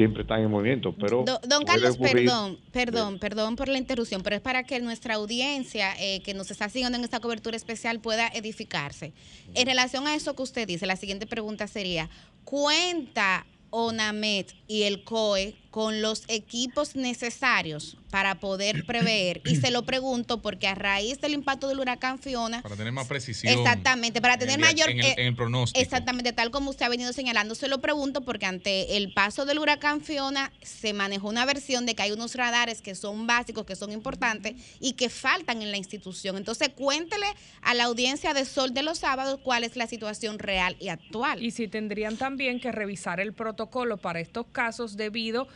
siempre 0.00 0.22
están 0.22 0.40
en 0.42 0.50
movimiento, 0.50 0.94
pero 0.98 1.24
Do- 1.24 1.40
don 1.46 1.64
Carlos, 1.64 1.98
ocurrir- 1.98 2.24
perdón, 2.26 2.58
perdón, 2.72 3.18
perdón 3.18 3.56
por 3.56 3.68
la 3.68 3.78
interrupción, 3.78 4.22
pero 4.22 4.36
es 4.36 4.42
para 4.42 4.64
que 4.64 4.80
nuestra 4.80 5.14
audiencia 5.14 5.94
eh, 5.98 6.20
que 6.22 6.34
nos 6.34 6.50
está 6.50 6.68
siguiendo 6.68 6.96
en 6.98 7.04
esta 7.04 7.20
cobertura 7.20 7.56
especial 7.56 8.00
pueda 8.00 8.28
edificarse. 8.28 9.12
En 9.54 9.66
relación 9.66 10.06
a 10.06 10.14
eso 10.14 10.34
que 10.34 10.42
usted 10.42 10.66
dice, 10.66 10.86
la 10.86 10.96
siguiente 10.96 11.26
pregunta 11.26 11.66
sería, 11.66 12.08
¿cuenta 12.44 13.46
ONAMED 13.70 14.46
y 14.66 14.82
el 14.82 15.04
COE 15.04 15.54
con 15.70 16.02
los 16.02 16.24
equipos 16.28 16.96
necesarios 16.96 17.96
para 18.10 18.36
poder 18.36 18.84
prever? 18.86 19.40
Y 19.44 19.56
se 19.56 19.70
lo 19.70 19.84
pregunto 19.84 20.42
porque 20.42 20.68
a 20.68 20.74
raíz 20.74 21.20
del 21.20 21.34
impacto 21.34 21.68
del 21.68 21.80
huracán 21.80 22.18
Fiona, 22.18 22.62
Para 22.62 22.76
tener 22.76 22.92
más 22.92 23.06
precisión. 23.06 23.56
Exactamente, 23.56 24.20
para 24.20 24.34
en 24.34 24.40
tener 24.40 24.54
el 24.56 24.60
mayor... 24.60 24.90
En 24.90 25.00
el, 25.00 25.06
eh, 25.06 25.14
en 25.18 25.26
el 25.28 25.36
pronóstico. 25.36 25.80
Exactamente, 25.80 26.32
tal 26.32 26.50
como 26.50 26.70
usted 26.70 26.86
ha 26.86 26.88
venido 26.88 27.12
señalando, 27.12 27.54
se 27.54 27.68
lo 27.68 27.80
pregunto 27.80 28.22
porque 28.22 28.46
ante 28.46 28.96
el 28.96 29.12
paso 29.12 29.44
del 29.44 29.58
huracán 29.58 30.00
Fiona 30.00 30.52
se 30.62 30.92
manejó 30.92 31.28
una 31.28 31.44
versión 31.44 31.86
de 31.86 31.94
que 31.94 32.02
hay 32.02 32.12
unos 32.12 32.34
radares 32.34 32.82
que 32.82 32.94
son 32.94 33.26
básicos, 33.26 33.64
que 33.64 33.76
son 33.76 33.92
importantes 33.92 34.54
y 34.80 34.94
que 34.94 35.08
faltan 35.08 35.62
en 35.62 35.70
la 35.70 35.76
institución. 35.76 36.36
Entonces, 36.36 36.70
cuéntele 36.70 37.26
a 37.62 37.74
la 37.74 37.84
audiencia 37.84 38.34
de 38.34 38.44
Sol 38.44 38.74
de 38.74 38.82
los 38.82 38.98
Sábados 38.98 39.40
cuál 39.42 39.64
es 39.64 39.76
la 39.76 39.86
situación 39.86 40.38
real 40.38 40.76
y 40.80 40.88
actual. 40.88 41.42
Y 41.42 41.50
si 41.50 41.68
tendrían 41.68 42.16
también 42.16 42.60
que 42.60 42.72
revisar 42.72 43.20
el 43.20 43.32
protocolo 43.32 43.96
para 43.98 44.20
estos 44.20 44.46
casos 44.46 44.96
debido 44.96 45.42
a 45.42 45.46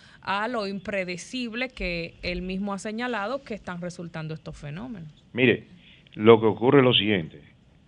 lo 0.49 0.67
impredecible 0.67 1.69
que 1.69 2.15
él 2.23 2.43
mismo 2.43 2.73
ha 2.73 2.79
señalado 2.79 3.43
que 3.43 3.55
están 3.55 3.81
resultando 3.81 4.35
estos 4.35 4.57
fenómenos. 4.57 5.11
Mire, 5.33 5.65
lo 6.15 6.41
que 6.41 6.47
ocurre 6.47 6.79
es 6.79 6.85
lo 6.85 6.95
siguiente. 6.95 7.41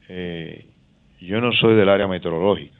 eh, 0.09 0.66
yo 1.20 1.40
no 1.40 1.51
soy 1.52 1.74
del 1.74 1.88
área 1.88 2.06
meteorológica, 2.06 2.76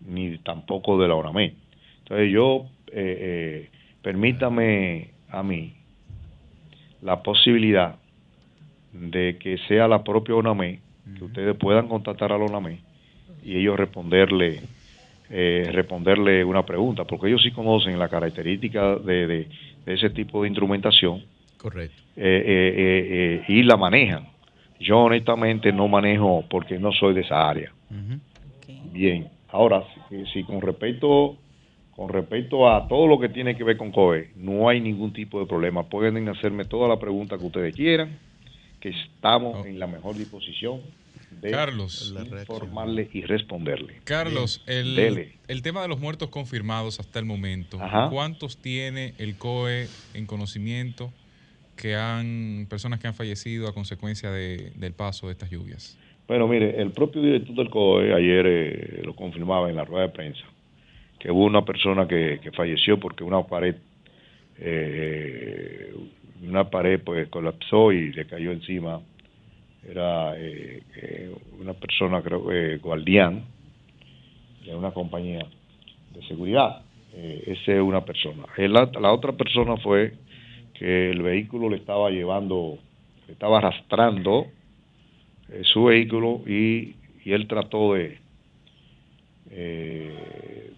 ni 0.00 0.38
tampoco 0.38 1.00
de 1.00 1.08
la 1.08 1.14
ONAMED. 1.14 1.52
Entonces 1.98 2.32
yo, 2.32 2.66
eh, 2.88 2.92
eh, 2.94 3.70
permítame 4.02 5.10
a 5.28 5.42
mí 5.42 5.74
la 7.02 7.22
posibilidad 7.22 7.96
de 8.92 9.36
que 9.38 9.58
sea 9.68 9.86
la 9.86 10.02
propia 10.02 10.34
ONAMED, 10.34 10.78
que 11.18 11.24
ustedes 11.24 11.56
puedan 11.56 11.88
contactar 11.88 12.32
a 12.32 12.38
la 12.38 12.44
ONAMED 12.44 12.78
y 13.44 13.56
ellos 13.56 13.76
responderle 13.76 14.62
eh, 15.34 15.70
responderle 15.72 16.44
una 16.44 16.64
pregunta, 16.66 17.04
porque 17.04 17.28
ellos 17.28 17.42
sí 17.42 17.50
conocen 17.52 17.98
la 17.98 18.08
característica 18.08 18.96
de, 18.96 19.26
de- 19.26 19.48
de 19.86 19.94
ese 19.94 20.10
tipo 20.10 20.42
de 20.42 20.48
instrumentación 20.48 21.24
Correcto. 21.56 21.96
eh, 22.16 22.22
eh, 22.46 22.74
eh, 22.76 23.06
eh, 23.40 23.44
y 23.48 23.62
la 23.62 23.76
manejan. 23.76 24.28
Yo 24.78 24.98
honestamente 24.98 25.72
no 25.72 25.88
manejo 25.88 26.44
porque 26.50 26.78
no 26.78 26.92
soy 26.92 27.14
de 27.14 27.22
esa 27.22 27.48
área. 27.48 27.72
Bien, 28.92 29.28
ahora, 29.48 29.82
si, 30.10 30.26
si 30.26 30.44
con 30.44 30.60
respecto 30.60 31.36
con 31.94 32.08
respecto 32.08 32.68
a 32.70 32.88
todo 32.88 33.06
lo 33.06 33.18
que 33.20 33.28
tiene 33.28 33.54
que 33.54 33.64
ver 33.64 33.76
con 33.76 33.92
COE, 33.92 34.30
no 34.36 34.66
hay 34.68 34.80
ningún 34.80 35.12
tipo 35.12 35.38
de 35.38 35.46
problema. 35.46 35.82
Pueden 35.88 36.26
hacerme 36.28 36.64
todas 36.64 36.88
las 36.88 36.98
preguntas 36.98 37.38
que 37.38 37.44
ustedes 37.46 37.74
quieran, 37.74 38.18
que 38.80 38.88
estamos 38.88 39.66
en 39.66 39.78
la 39.78 39.86
mejor 39.86 40.16
disposición 40.16 40.80
de 41.40 41.50
Carlos. 41.50 42.14
informarle 42.40 43.08
y 43.12 43.22
responderle. 43.22 44.00
Carlos, 44.04 44.62
el, 44.66 45.32
el 45.48 45.62
tema 45.62 45.82
de 45.82 45.88
los 45.88 45.98
muertos 46.00 46.28
confirmados 46.28 47.00
hasta 47.00 47.18
el 47.18 47.24
momento, 47.24 47.78
Ajá. 47.80 48.08
¿cuántos 48.10 48.58
tiene 48.58 49.14
el 49.18 49.36
COE 49.36 49.88
en 50.14 50.26
conocimiento 50.26 51.12
que 51.76 51.96
han 51.96 52.66
personas 52.68 53.00
que 53.00 53.08
han 53.08 53.14
fallecido 53.14 53.66
a 53.68 53.74
consecuencia 53.74 54.30
de- 54.30 54.72
del 54.76 54.92
paso 54.92 55.26
de 55.26 55.32
estas 55.32 55.50
lluvias? 55.50 55.98
Bueno, 56.28 56.46
mire, 56.46 56.80
el 56.80 56.92
propio 56.92 57.20
director 57.22 57.56
del 57.56 57.70
COE 57.70 58.14
ayer 58.14 58.46
eh, 58.46 59.02
lo 59.04 59.14
confirmaba 59.16 59.68
en 59.70 59.76
la 59.76 59.84
rueda 59.84 60.06
de 60.06 60.12
prensa, 60.12 60.44
que 61.18 61.30
hubo 61.30 61.44
una 61.44 61.64
persona 61.64 62.06
que, 62.06 62.38
que 62.42 62.52
falleció 62.52 62.98
porque 63.00 63.24
una 63.24 63.42
pared, 63.42 63.74
eh, 64.58 65.92
una 66.42 66.68
pared 66.70 67.00
pues 67.04 67.28
colapsó 67.28 67.92
y 67.92 68.12
le 68.12 68.26
cayó 68.26 68.52
encima. 68.52 69.00
Era 69.88 70.38
eh, 70.38 70.82
eh, 70.96 71.34
una 71.60 71.74
persona, 71.74 72.22
creo, 72.22 72.52
eh, 72.52 72.78
guardián 72.78 73.42
de 74.64 74.74
una 74.76 74.92
compañía 74.92 75.44
de 76.14 76.22
seguridad. 76.28 76.82
Esa 77.14 77.72
es 77.72 77.80
una 77.80 78.02
persona. 78.02 78.44
La, 78.56 78.90
la 78.98 79.12
otra 79.12 79.32
persona 79.32 79.76
fue 79.76 80.14
que 80.72 81.10
el 81.10 81.20
vehículo 81.20 81.68
le 81.68 81.76
estaba 81.76 82.10
llevando, 82.10 82.78
le 83.26 83.34
estaba 83.34 83.58
arrastrando 83.58 84.46
su 85.62 85.84
vehículo 85.84 86.40
y, 86.46 86.94
y 87.22 87.32
él 87.32 87.46
trató 87.48 87.94
de 87.94 88.18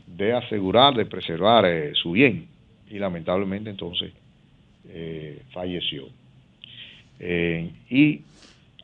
de 0.06 0.32
asegurar, 0.32 0.94
de 0.94 1.06
preservar 1.06 1.64
su 1.94 2.12
bien 2.12 2.48
y 2.90 2.98
lamentablemente 2.98 3.70
entonces 3.70 4.12
falleció. 5.52 6.08
Y 7.20 8.22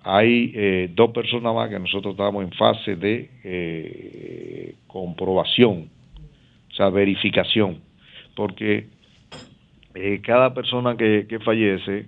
hay 0.02 0.52
eh, 0.54 0.90
dos 0.94 1.10
personas 1.12 1.54
más 1.54 1.68
que 1.68 1.78
nosotros 1.78 2.12
estamos 2.14 2.42
en 2.44 2.52
fase 2.52 2.96
de 2.96 3.30
eh, 3.44 4.74
comprobación, 4.86 5.88
o 6.70 6.74
sea, 6.74 6.88
verificación, 6.90 7.80
porque 8.34 8.86
eh, 9.94 10.20
cada 10.22 10.54
persona 10.54 10.96
que, 10.96 11.26
que 11.28 11.38
fallece, 11.40 12.06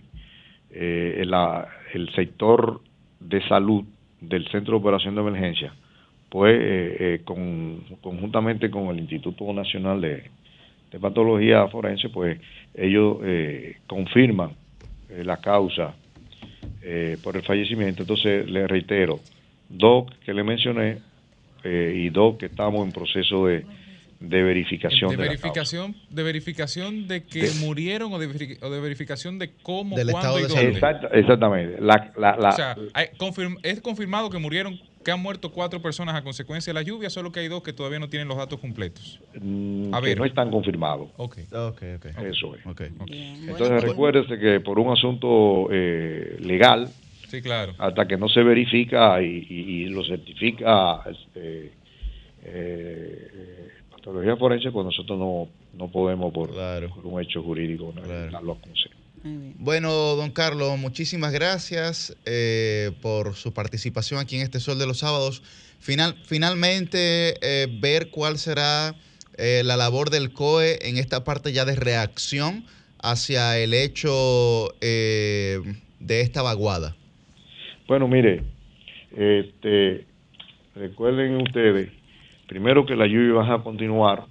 eh, 0.71 1.23
la- 1.27 1.69
el 1.93 2.09
sector 2.15 2.81
de 3.21 3.43
salud 3.49 3.85
del 4.21 4.47
Centro 4.49 4.75
de 4.75 4.81
Operación 4.81 5.15
de 5.15 5.21
Emergencia, 5.21 5.75
pues 6.31 7.21
con- 7.25 7.85
conjuntamente 8.01 8.71
con 8.71 8.87
el 8.89 9.01
Instituto 9.01 9.53
Nacional 9.53 10.01
de, 10.01 10.23
de 10.91 10.99
Patología 10.99 11.69
Forense, 11.69 12.09
pues 12.09 12.41
ellos 12.75 13.19
confirman 13.87 14.53
la 15.11 15.37
causa 15.43 15.95
eh, 16.83 17.17
por 17.23 17.37
el 17.37 17.43
fallecimiento. 17.43 18.03
Entonces, 18.03 18.49
le 18.51 18.67
reitero, 18.67 19.21
dos 19.69 20.07
que 20.25 20.35
le 20.35 20.43
mencioné 20.43 20.99
eh, 21.65 21.93
y 21.97 22.09
dos 22.11 22.37
que 22.39 22.47
estamos 22.47 22.85
en 22.87 22.93
proceso 22.93 23.47
de, 23.47 23.65
de 24.21 24.43
verificación 24.43 25.11
De 25.11 25.17
de, 25.17 25.23
la 25.23 25.29
causa. 25.31 25.43
verificación, 25.43 25.97
de 26.11 26.23
verificación 26.23 27.09
de 27.09 27.25
que 27.25 27.49
murieron 27.61 28.13
o 28.13 28.19
de, 28.19 28.59
o 28.61 28.71
de 28.71 28.81
verificación 28.81 29.39
de 29.39 29.51
cómo, 29.63 29.97
Del 29.97 30.11
cuándo 30.11 30.39
y 30.39 30.43
estado 30.43 30.59
de 30.61 30.63
dónde. 30.71 30.79
Exacta- 30.79 31.09
exactamente. 31.13 31.77
La- 31.81 32.13
la- 32.17 32.37
la- 32.37 32.49
o 32.51 32.53
sea, 32.53 32.77
hay- 32.95 33.09
es 33.63 33.81
confirmado 33.81 34.29
que 34.31 34.39
murieron, 34.39 34.81
que 35.03 35.11
han 35.11 35.21
muerto 35.21 35.51
cuatro 35.53 35.81
personas 35.83 36.15
a 36.15 36.23
consecuencia 36.23 36.73
de 36.73 36.75
la 36.81 36.83
lluvia, 36.83 37.11
solo 37.11 37.33
que 37.33 37.41
hay 37.41 37.49
dos 37.49 37.63
que 37.63 37.73
todavía 37.73 37.99
no 37.99 38.09
tienen 38.09 38.29
los 38.29 38.37
datos 38.37 38.59
completos. 38.61 39.21
Mm, 39.41 39.93
A 39.95 40.01
que 40.01 40.07
ver. 40.09 40.19
no 40.19 40.25
están 40.25 40.51
confirmados. 40.51 41.11
Ok. 41.17 41.39
Eso 41.39 42.55
es. 42.57 42.65
Bueno, 42.65 42.75
Entonces 43.09 43.69
pues- 43.69 43.83
recuérdese 43.85 44.39
que 44.39 44.61
por 44.61 44.79
un 44.79 44.93
asunto 44.93 45.69
eh, 45.71 46.37
legal, 46.41 46.89
Sí, 47.29 47.41
claro. 47.43 47.75
hasta 47.79 48.07
que 48.07 48.17
no 48.17 48.29
se 48.29 48.43
verifica 48.43 49.21
y, 49.23 49.47
y- 49.49 49.55
y 49.83 49.85
lo 49.87 50.05
certifica 50.05 51.01
este, 51.11 51.73
eh, 52.45 53.69
patología 53.91 54.37
forense, 54.37 54.71
pues 54.71 54.85
nosotros 54.85 55.19
no, 55.19 55.49
no 55.75 55.89
podemos 55.91 56.33
por, 56.33 56.51
por 56.51 57.07
un 57.07 57.21
hecho 57.21 57.43
jurídico 57.43 57.93
¿no? 57.95 58.03
darlo 58.31 58.53
a 58.53 58.57
Bueno, 59.25 59.91
don 60.17 60.31
Carlos, 60.31 60.79
muchísimas 60.79 61.33
gracias 61.33 62.17
eh, 62.27 62.91
por 63.01 63.35
su 63.35 63.53
participación 63.53 64.19
aquí 64.19 64.37
en 64.37 64.43
este 64.43 64.59
Sol 64.59 64.79
de 64.79 64.87
los 64.87 64.99
Sábados. 64.99 65.43
Final, 65.79 66.15
finalmente, 66.25 67.35
eh, 67.43 67.67
ver 67.81 68.11
cuál 68.11 68.39
será 68.39 68.95
eh, 69.39 69.63
la 69.65 69.77
labor 69.77 70.11
del 70.11 70.33
COE 70.33 70.79
en 70.89 70.99
esta 70.99 71.25
parte 71.25 71.53
ya 71.53 71.65
de 71.65 71.75
reacción 71.75 72.65
hacia 73.03 73.59
el 73.59 73.75
hecho 73.75 74.75
eh, 74.81 75.59
de 75.99 76.21
esta 76.21 76.43
vaguada. 76.43 76.95
Bueno, 77.89 78.07
mire, 78.09 78.43
este, 79.17 80.05
recuerden 80.75 81.37
ustedes, 81.43 81.91
primero 82.47 82.87
que 82.87 82.95
la 82.95 83.07
lluvia 83.07 83.33
va 83.33 83.55
a 83.55 83.63
continuar 83.63 84.27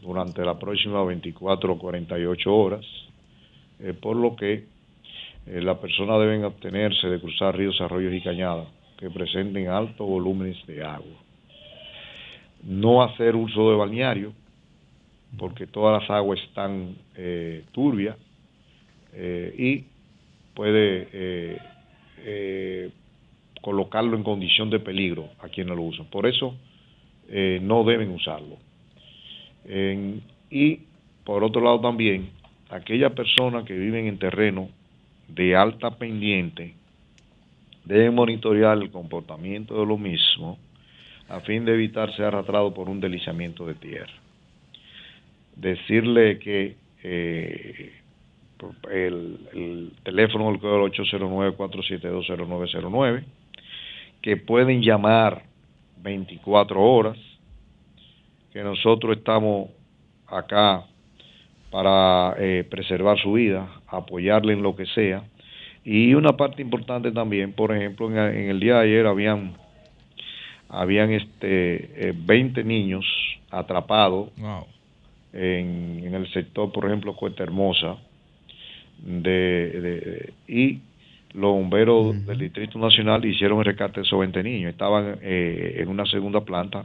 durante 0.00 0.42
las 0.44 0.56
próximas 0.56 1.06
24 1.06 1.72
o 1.72 1.78
48 1.78 2.54
horas, 2.54 2.86
eh, 3.80 3.92
por 3.94 4.16
lo 4.16 4.36
que 4.36 4.64
eh, 5.46 5.60
las 5.60 5.78
personas 5.78 6.20
deben 6.20 6.44
abstenerse 6.44 7.08
de 7.08 7.20
cruzar 7.20 7.56
ríos, 7.56 7.80
arroyos 7.80 8.14
y 8.14 8.20
cañadas 8.20 8.68
que 8.98 9.10
presenten 9.10 9.68
altos 9.68 10.06
volúmenes 10.06 10.64
de 10.66 10.82
agua. 10.84 11.18
No 12.62 13.02
hacer 13.02 13.36
uso 13.36 13.70
de 13.70 13.76
balneario, 13.76 14.32
porque 15.38 15.66
todas 15.66 16.00
las 16.00 16.10
aguas 16.10 16.40
están 16.40 16.94
eh, 17.16 17.64
turbias 17.72 18.16
eh, 19.12 19.54
y 19.58 19.84
puede 20.54 21.58
colocarlo 23.60 24.16
en 24.16 24.22
condición 24.22 24.70
de 24.70 24.78
peligro 24.78 25.28
a 25.40 25.48
quienes 25.48 25.76
lo 25.76 25.82
usan. 25.82 26.06
Por 26.06 26.26
eso 26.26 26.54
no 27.62 27.84
deben 27.84 28.10
usarlo. 28.10 28.56
En- 29.64 30.22
y 30.50 30.80
por 31.24 31.42
otro 31.42 31.60
lado 31.60 31.80
también, 31.80 32.30
aquellas 32.74 33.12
personas 33.12 33.64
que 33.64 33.74
viven 33.74 34.08
en 34.08 34.18
terreno 34.18 34.68
de 35.28 35.54
alta 35.54 35.96
pendiente 35.96 36.74
deben 37.84 38.12
monitorear 38.14 38.76
el 38.78 38.90
comportamiento 38.90 39.78
de 39.78 39.86
lo 39.86 39.96
mismo 39.96 40.58
a 41.28 41.38
fin 41.40 41.64
de 41.64 41.72
evitar 41.72 42.12
ser 42.16 42.24
arrastrado 42.26 42.74
por 42.74 42.88
un 42.88 42.98
deslizamiento 43.00 43.64
de 43.66 43.74
tierra. 43.74 44.12
Decirle 45.54 46.40
que 46.40 46.74
eh, 47.04 47.92
el, 48.90 49.38
el 49.52 49.92
teléfono 50.02 50.50
del 50.50 50.58
código 50.58 50.88
809-472-0909, 50.88 53.22
que 54.20 54.36
pueden 54.36 54.82
llamar 54.82 55.44
24 56.02 56.82
horas, 56.82 57.16
que 58.52 58.64
nosotros 58.64 59.16
estamos 59.16 59.70
acá 60.26 60.84
para 61.74 62.36
eh, 62.38 62.62
preservar 62.70 63.18
su 63.18 63.32
vida, 63.32 63.66
apoyarle 63.88 64.52
en 64.52 64.62
lo 64.62 64.76
que 64.76 64.86
sea. 64.86 65.24
Y 65.84 66.14
una 66.14 66.36
parte 66.36 66.62
importante 66.62 67.10
también, 67.10 67.52
por 67.52 67.74
ejemplo, 67.74 68.08
en, 68.08 68.16
en 68.16 68.48
el 68.48 68.60
día 68.60 68.74
de 68.76 68.84
ayer 68.84 69.06
habían 69.06 69.54
habían 70.68 71.10
este 71.10 72.10
eh, 72.10 72.14
20 72.16 72.62
niños 72.62 73.04
atrapados 73.50 74.28
en, 75.32 76.00
en 76.04 76.14
el 76.14 76.32
sector, 76.32 76.70
por 76.70 76.86
ejemplo, 76.86 77.12
Cuesta 77.16 77.42
Hermosa, 77.42 77.96
de, 79.04 79.80
de- 79.80 80.32
y 80.46 80.78
los 81.32 81.50
bomberos 81.50 82.24
del 82.24 82.38
Distrito 82.38 82.78
Nacional 82.78 83.24
hicieron 83.24 83.58
el 83.58 83.64
rescate 83.64 83.98
de 83.98 84.06
esos 84.06 84.20
20 84.20 84.44
niños. 84.44 84.70
Estaban 84.70 85.16
eh, 85.22 85.78
en 85.80 85.88
una 85.88 86.06
segunda 86.06 86.40
planta, 86.42 86.84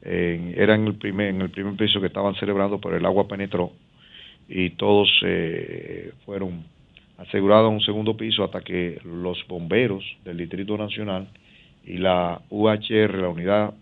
en, 0.00 0.54
era 0.56 0.74
en 0.74 0.86
el, 0.86 0.94
primer, 0.94 1.26
en 1.28 1.42
el 1.42 1.50
primer 1.50 1.74
piso 1.76 2.00
que 2.00 2.06
estaban 2.06 2.34
celebrando, 2.36 2.80
pero 2.80 2.96
el 2.96 3.04
agua 3.04 3.28
penetró 3.28 3.72
y 4.50 4.70
todos 4.70 5.08
eh, 5.24 6.12
fueron 6.26 6.64
asegurados 7.18 7.68
en 7.68 7.74
un 7.74 7.80
segundo 7.80 8.16
piso 8.16 8.44
hasta 8.44 8.60
que 8.60 9.00
los 9.04 9.46
bomberos 9.46 10.04
del 10.24 10.36
Distrito 10.36 10.76
Nacional 10.76 11.28
y 11.84 11.98
la 11.98 12.40
UHR, 12.50 13.14
la 13.14 13.28
unidad 13.28 13.72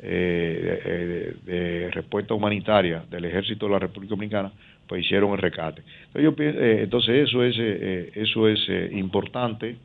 eh, 0.00 1.36
de, 1.44 1.52
de 1.52 1.90
respuesta 1.90 2.32
humanitaria 2.34 3.04
del 3.10 3.26
Ejército 3.26 3.66
de 3.66 3.72
la 3.72 3.78
República 3.78 4.10
Dominicana, 4.10 4.50
pues 4.90 5.04
hicieron 5.04 5.32
el 5.32 5.38
rescate. 5.38 5.82
Entonces, 6.12 6.24
yo 6.24 6.44
eh, 6.44 6.80
entonces 6.82 7.28
eso 7.28 7.44
es, 7.44 7.56
eh, 7.58 7.60
eh, 7.80 8.12
eso 8.16 8.48
es 8.48 8.58
eh, 8.68 8.90
importante 8.94 9.76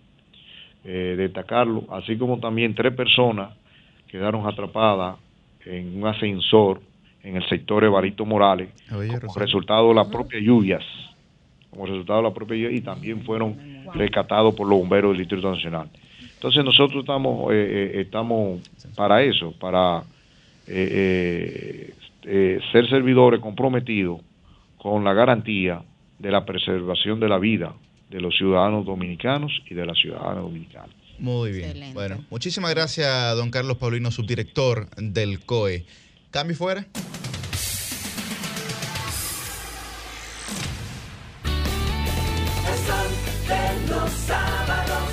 eh, 0.83 1.15
destacarlo, 1.17 1.83
así 1.91 2.17
como 2.17 2.39
también 2.39 2.73
tres 2.73 2.93
personas 2.95 3.53
quedaron 4.07 4.47
atrapadas 4.47 5.17
en 5.65 5.97
un 5.97 6.07
ascensor 6.07 6.81
en 7.25 7.35
el 7.35 7.49
sector 7.49 7.83
Evarito 7.83 8.25
Morales 8.25 8.69
como 8.87 9.33
resultado 9.35 9.89
de 9.89 9.95
las 9.95 10.07
propias 10.07 10.43
lluvias, 10.43 10.83
como 11.71 11.87
resultado 11.87 12.19
de 12.19 12.23
la 12.29 12.33
propia 12.33 12.55
lluvia 12.55 12.77
y 12.77 12.81
también 12.81 13.23
fueron 13.23 13.57
rescatados 13.93 14.53
por 14.53 14.67
los 14.67 14.79
bomberos 14.79 15.11
del 15.11 15.19
Distrito 15.19 15.51
Nacional. 15.51 15.89
Entonces 16.35 16.63
nosotros 16.63 17.01
estamos 17.01 17.51
eh, 17.51 17.91
eh, 17.95 18.01
estamos 18.01 18.61
para 18.95 19.23
eso, 19.23 19.51
para 19.59 20.03
eh, 20.67 21.91
eh, 21.91 21.93
eh, 22.23 22.59
ser 22.71 22.89
servidores 22.89 23.39
comprometidos 23.39 24.21
con 24.77 25.03
la 25.03 25.13
garantía 25.13 25.83
de 26.19 26.31
la 26.31 26.45
preservación 26.45 27.19
de 27.19 27.27
la 27.27 27.39
vida 27.39 27.73
de 28.09 28.21
los 28.21 28.35
ciudadanos 28.37 28.85
dominicanos 28.85 29.51
y 29.69 29.73
de 29.73 29.85
las 29.85 29.97
ciudadanas 29.97 30.43
dominicanas. 30.43 30.89
Muy 31.17 31.51
bien. 31.51 31.93
Bueno, 31.93 32.23
muchísimas 32.29 32.73
gracias 32.73 33.35
don 33.35 33.49
Carlos 33.49 33.77
Paulino, 33.77 34.11
subdirector 34.11 34.89
del 34.97 35.39
COE. 35.45 35.85
Cambio 36.35 36.55
fuera. 36.57 36.81
El 36.81 36.87
sol 42.85 43.09
de 43.47 43.87
los 43.87 44.11
sábados, 44.11 45.09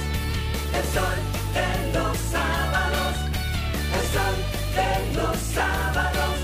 el 0.74 0.84
sol 0.92 1.18
de 1.54 1.92
los 1.96 2.18
sábados, 2.18 3.14
el 3.94 4.06
sol 4.10 4.34
de 4.74 5.14
los 5.14 5.36
sábados, 5.38 6.34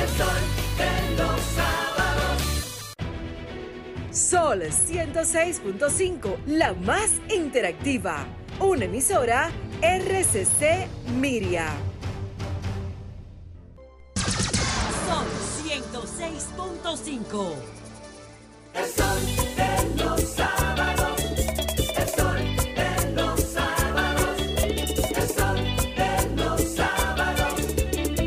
el 0.00 0.08
sol 0.16 0.40
de 0.78 1.16
los 1.16 1.40
sábados. 1.56 2.38
Sol 4.12 4.62
106.5, 4.62 6.36
la 6.46 6.74
más 6.74 7.10
interactiva. 7.28 8.24
Una 8.60 8.84
emisora 8.84 9.50
RCC 9.82 10.86
Miria. 11.18 11.74
106.5. 16.86 17.52
El 18.74 18.84
sol 18.86 19.18
de 19.56 20.04
los 20.04 20.20
sábados, 20.20 21.20
el 21.96 22.08
sol 22.08 22.38
de 22.76 23.12
los 23.12 23.40
sábados, 23.40 24.38
el 25.16 25.28
sol 25.28 25.56
de 25.96 26.36
los 26.36 26.62
sábados, 26.76 27.54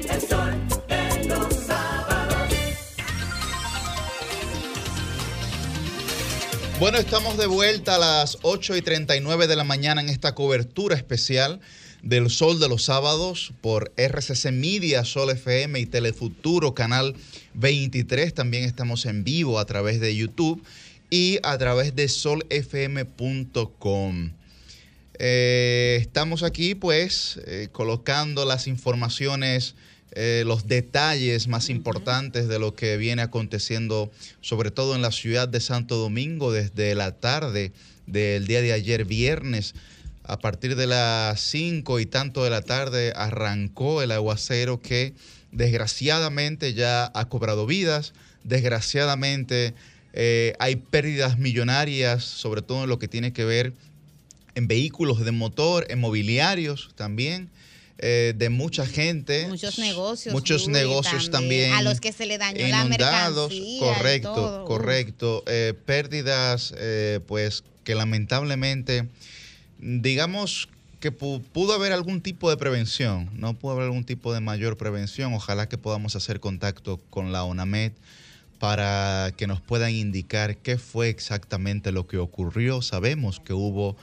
el 0.10 0.22
sol 0.28 0.68
de 0.90 1.28
los 1.28 1.54
sábados. 1.56 2.54
Bueno, 6.80 6.98
estamos 6.98 7.38
de 7.38 7.48
vuelta 7.48 7.96
a 7.96 8.00
las 8.00 8.40
8 8.42 8.76
y 8.76 8.82
39 8.82 9.48
de 9.48 9.56
la 9.56 9.64
mañana 9.64 10.02
en 10.02 10.10
esta 10.10 10.36
cobertura 10.36 10.98
especial 10.98 11.62
del 12.02 12.30
Sol 12.30 12.60
de 12.60 12.70
los 12.70 12.84
Sábados 12.86 13.54
por 13.62 13.92
RCC 13.98 14.52
Media, 14.52 15.04
Sol 15.04 15.32
FM 15.32 15.80
y 15.80 15.86
Telefuturo, 15.86 16.74
canal 16.74 17.16
23. 17.56 18.34
También 18.34 18.64
estamos 18.64 19.06
en 19.06 19.24
vivo 19.24 19.60
a 19.60 19.66
través 19.66 20.00
de 20.00 20.16
YouTube 20.16 20.64
y 21.10 21.40
a 21.44 21.58
través 21.58 21.96
de 21.96 22.08
solfm.com. 22.08 23.12
Eh, 25.22 25.98
estamos 26.00 26.44
aquí 26.44 26.76
pues 26.76 27.42
eh, 27.46 27.68
colocando 27.74 28.46
las 28.46 28.68
informaciones, 28.68 29.76
eh, 30.14 30.44
los 30.46 30.68
detalles 30.68 31.50
más 31.50 31.70
importantes 31.70 32.48
de 32.48 32.58
lo 32.58 32.74
que 32.74 32.96
viene 32.96 33.22
aconteciendo, 33.22 34.10
sobre 34.40 34.72
todo 34.72 34.96
en 34.96 35.02
la 35.02 35.12
ciudad 35.12 35.50
de 35.50 35.60
Santo 35.60 35.98
Domingo 35.98 36.54
desde 36.54 36.96
la 36.96 37.12
tarde 37.20 37.74
del 38.08 38.48
día 38.48 38.62
de 38.62 38.72
ayer 38.72 39.04
viernes. 39.04 39.76
A 40.30 40.40
partir 40.40 40.76
de 40.76 40.88
las 40.88 41.42
5 41.42 42.00
y 42.00 42.06
tanto 42.06 42.44
de 42.44 42.50
la 42.50 42.62
tarde 42.62 43.14
arrancó 43.16 44.02
el 44.02 44.12
aguacero 44.12 44.80
que 44.80 45.14
desgraciadamente 45.52 46.74
ya 46.74 47.12
ha 47.14 47.26
cobrado 47.30 47.66
vidas, 47.66 48.14
desgraciadamente 48.44 49.74
eh, 50.14 50.54
hay 50.60 50.76
pérdidas 50.76 51.38
millonarias, 51.38 52.24
sobre 52.24 52.62
todo 52.62 52.84
en 52.84 52.90
lo 52.90 53.00
que 53.00 53.08
tiene 53.08 53.34
que 53.34 53.46
ver 53.46 53.74
en 54.56 54.68
vehículos 54.68 55.24
de 55.24 55.32
motor, 55.32 55.86
en 55.90 56.00
mobiliarios 56.00 56.92
también, 56.96 57.50
eh, 57.98 58.34
de 58.38 58.50
mucha 58.50 58.86
gente. 58.86 59.48
Muchos 59.48 59.78
negocios. 59.78 60.34
Muchos 60.34 60.68
negocios 60.68 61.32
también. 61.32 61.74
A 61.74 61.82
los 61.82 62.00
que 62.00 62.14
se 62.14 62.26
le 62.26 62.38
dañó 62.38 62.66
la 62.68 62.86
inundados, 62.86 63.50
mercancía. 63.52 63.78
y 63.78 63.80
correcto, 63.80 64.34
todo. 64.34 64.66
correcto. 64.66 65.44
Eh, 65.48 65.74
pérdidas, 65.86 66.74
eh, 66.78 67.20
pues 67.28 67.64
que 67.84 67.96
lamentablemente, 67.96 69.08
digamos 69.80 70.70
que 71.00 71.12
pu- 71.18 71.42
pudo 71.42 71.74
haber 71.74 71.92
algún 71.94 72.22
tipo 72.22 72.50
de 72.50 72.58
prevención, 72.58 73.30
no 73.34 73.54
pudo 73.54 73.72
haber 73.74 73.86
algún 73.86 74.04
tipo 74.04 74.34
de 74.34 74.42
mayor 74.42 74.78
prevención. 74.78 75.34
Ojalá 75.34 75.70
que 75.70 75.78
podamos 75.78 76.16
hacer 76.16 76.40
contacto 76.40 77.00
con 77.10 77.32
la 77.32 77.44
ONAMED 77.44 77.94
para 78.60 79.32
que 79.38 79.48
nos 79.48 79.62
puedan 79.62 79.92
indicar 79.94 80.58
qué 80.58 80.78
fue 80.78 81.08
exactamente 81.10 81.92
lo 81.94 82.08
que 82.08 82.18
ocurrió. 82.18 82.82
Sabemos 82.82 83.40
que 83.40 83.54
hubo 83.54 83.96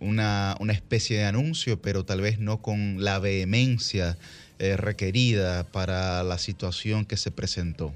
una, 0.00 0.56
una 0.58 0.72
especie 0.72 1.18
de 1.18 1.24
anuncio, 1.26 1.80
pero 1.80 2.04
tal 2.04 2.20
vez 2.20 2.40
no 2.40 2.60
con 2.60 3.04
la 3.04 3.20
vehemencia 3.20 4.16
eh, 4.58 4.76
requerida 4.76 5.62
para 5.64 6.24
la 6.24 6.38
situación 6.38 7.04
que 7.04 7.16
se 7.16 7.30
presentó. 7.30 7.94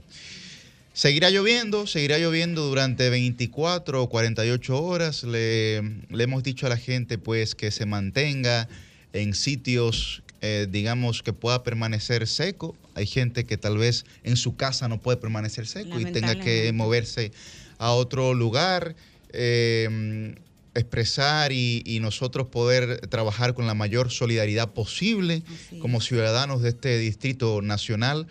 Seguirá 0.95 1.29
lloviendo, 1.29 1.89
seguirá 1.89 2.19
lloviendo 2.19 2.63
durante 2.69 3.11
24 3.11 4.01
o 4.01 4.09
48 4.09 4.81
horas. 4.81 5.25
Le, 5.25 5.83
le 6.09 6.25
hemos 6.25 6.45
dicho 6.45 6.67
a 6.67 6.69
la 6.69 6.77
gente 6.77 7.19
pues 7.19 7.57
que 7.57 7.73
se 7.73 7.85
mantenga 7.85 8.69
en 9.13 9.35
sitios, 9.35 10.23
eh, 10.41 10.69
digamos, 10.71 11.25
que 11.25 11.33
pueda 11.33 11.65
permanecer 11.65 12.29
seco. 12.29 12.77
Hay 12.95 13.07
gente 13.07 13.43
que 13.43 13.57
tal 13.57 13.77
vez 13.77 14.05
en 14.23 14.37
su 14.37 14.55
casa 14.55 14.87
no 14.87 15.01
puede 15.01 15.17
permanecer 15.17 15.67
seco 15.67 15.99
y 15.99 16.05
tenga 16.05 16.39
que 16.39 16.73
moverse 16.73 17.33
a 17.79 17.91
otro 17.91 18.33
lugar. 18.33 18.95
eh, 19.33 20.37
expresar 20.77 21.53
y, 21.53 21.83
y 21.87 22.01
nosotros 22.01 22.49
poder 22.49 23.07
trabajar 23.07 23.55
con 23.55 23.67
la 23.67 23.75
mayor 23.75 24.11
solidaridad 24.11 24.73
posible 24.73 25.45
como 25.81 26.01
ciudadanos 26.01 26.63
de 26.63 26.71
este 26.71 26.99
distrito 26.99 27.63
nacional 27.63 28.27